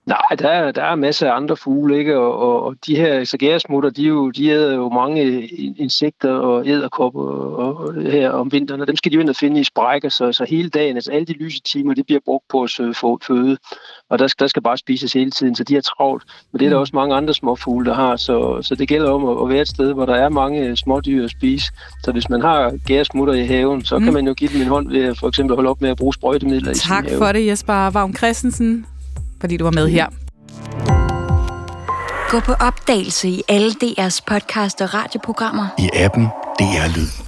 Nej, 0.06 0.36
der 0.40 0.50
er, 0.50 0.72
der 0.72 0.84
er 0.84 0.96
masser 0.96 1.32
af 1.32 1.36
andre 1.36 1.58
fugle, 1.58 1.98
ikke? 1.98 2.18
Og, 2.18 2.38
og, 2.40 2.64
og 2.64 2.76
de 2.88 2.96
her 2.96 3.24
sagæresmutter, 3.24 3.90
de, 3.90 4.04
jo, 4.04 4.30
de 4.30 4.48
æder 4.48 4.76
jo 4.76 4.90
mange 4.90 5.48
insekter 5.78 6.34
og 6.34 6.68
æderkopper 6.68 7.22
og, 7.22 7.78
og, 7.78 7.94
her 8.02 8.30
om 8.30 8.52
vinteren, 8.52 8.82
og 8.82 8.88
dem 8.88 8.96
skal 8.96 9.12
de 9.12 9.16
jo 9.16 9.22
ind 9.22 9.30
og 9.30 9.36
finde 9.36 9.60
i 9.60 9.64
sprækker, 9.64 10.10
så, 10.10 10.32
så 10.32 10.46
hele 10.50 10.70
dagen, 10.70 10.96
altså 10.96 11.12
alle 11.12 11.26
de 11.26 11.34
lyse 11.34 11.62
timer, 11.62 11.94
det 11.94 12.06
bliver 12.06 12.20
brugt 12.26 12.46
på 12.50 12.64
at 12.64 12.72
få 12.96 13.20
føde, 13.28 13.58
og 14.10 14.20
der 14.20 14.28
skal, 14.28 14.44
der 14.44 14.48
skal 14.48 14.62
bare 14.62 14.78
spises 14.78 15.14
hele 15.14 15.32
tiden, 15.32 15.56
så 15.56 15.64
de 15.64 15.78
er 15.78 15.82
travlt. 15.82 16.24
Men 16.52 16.60
det 16.60 16.66
er 16.66 16.70
der 16.70 16.78
mm. 16.78 16.82
også 16.82 16.96
mange 16.96 17.16
andre 17.16 17.34
små 17.34 17.56
fugle, 17.56 17.86
der 17.86 17.94
har, 17.94 18.16
så, 18.16 18.62
så 18.62 18.76
det 18.76 18.88
gælder 18.88 19.12
om 19.12 19.26
at, 19.26 19.44
at 19.44 19.50
være 19.50 19.62
et 19.62 19.68
sted, 19.68 19.94
hvor 19.94 20.06
der 20.06 20.16
er 20.16 20.30
mange 20.30 20.78
små 20.78 21.02
dyr 21.02 21.24
at 21.24 21.32
spise. 21.32 21.72
Så 22.04 22.12
hvis 22.12 22.30
man 22.30 22.42
har 22.42 22.74
gæresmutter 22.86 23.34
i 23.34 23.46
haven, 23.46 23.86
så 23.86 23.98
mm. 23.98 24.04
kan 24.04 24.14
man 24.14 24.28
jo 24.28 24.34
give 24.34 24.50
dem 24.54 24.62
en 24.62 24.68
hånd 24.68 24.90
ved 24.90 25.04
at 25.04 25.18
for 25.18 25.28
eksempel 25.28 25.56
holde 25.56 25.70
op 25.70 25.82
med 25.82 25.90
at 25.90 25.98
bruge 25.98 26.14
sprøjtemidler 26.14 26.74
tak 26.74 26.76
i 26.76 26.80
sin 26.80 26.92
have. 26.92 27.04
Tak 27.04 27.18
for 27.18 27.32
det, 27.32 27.48
Jesper 27.48 27.90
Vagn 27.90 28.16
Christensen 28.16 28.86
fordi 29.46 29.58
du 29.58 29.64
var 29.64 29.72
med 29.72 29.88
her. 29.90 30.08
Gå 32.30 32.40
på 32.40 32.54
opdagelse 32.54 33.28
i 33.28 33.42
alle 33.48 33.72
DR's 33.84 34.20
podcast 34.28 34.82
og 34.82 34.94
radioprogrammer. 34.94 35.68
I 35.80 35.90
appen 35.94 36.26
DR 36.60 36.98
Lyd. 36.98 37.25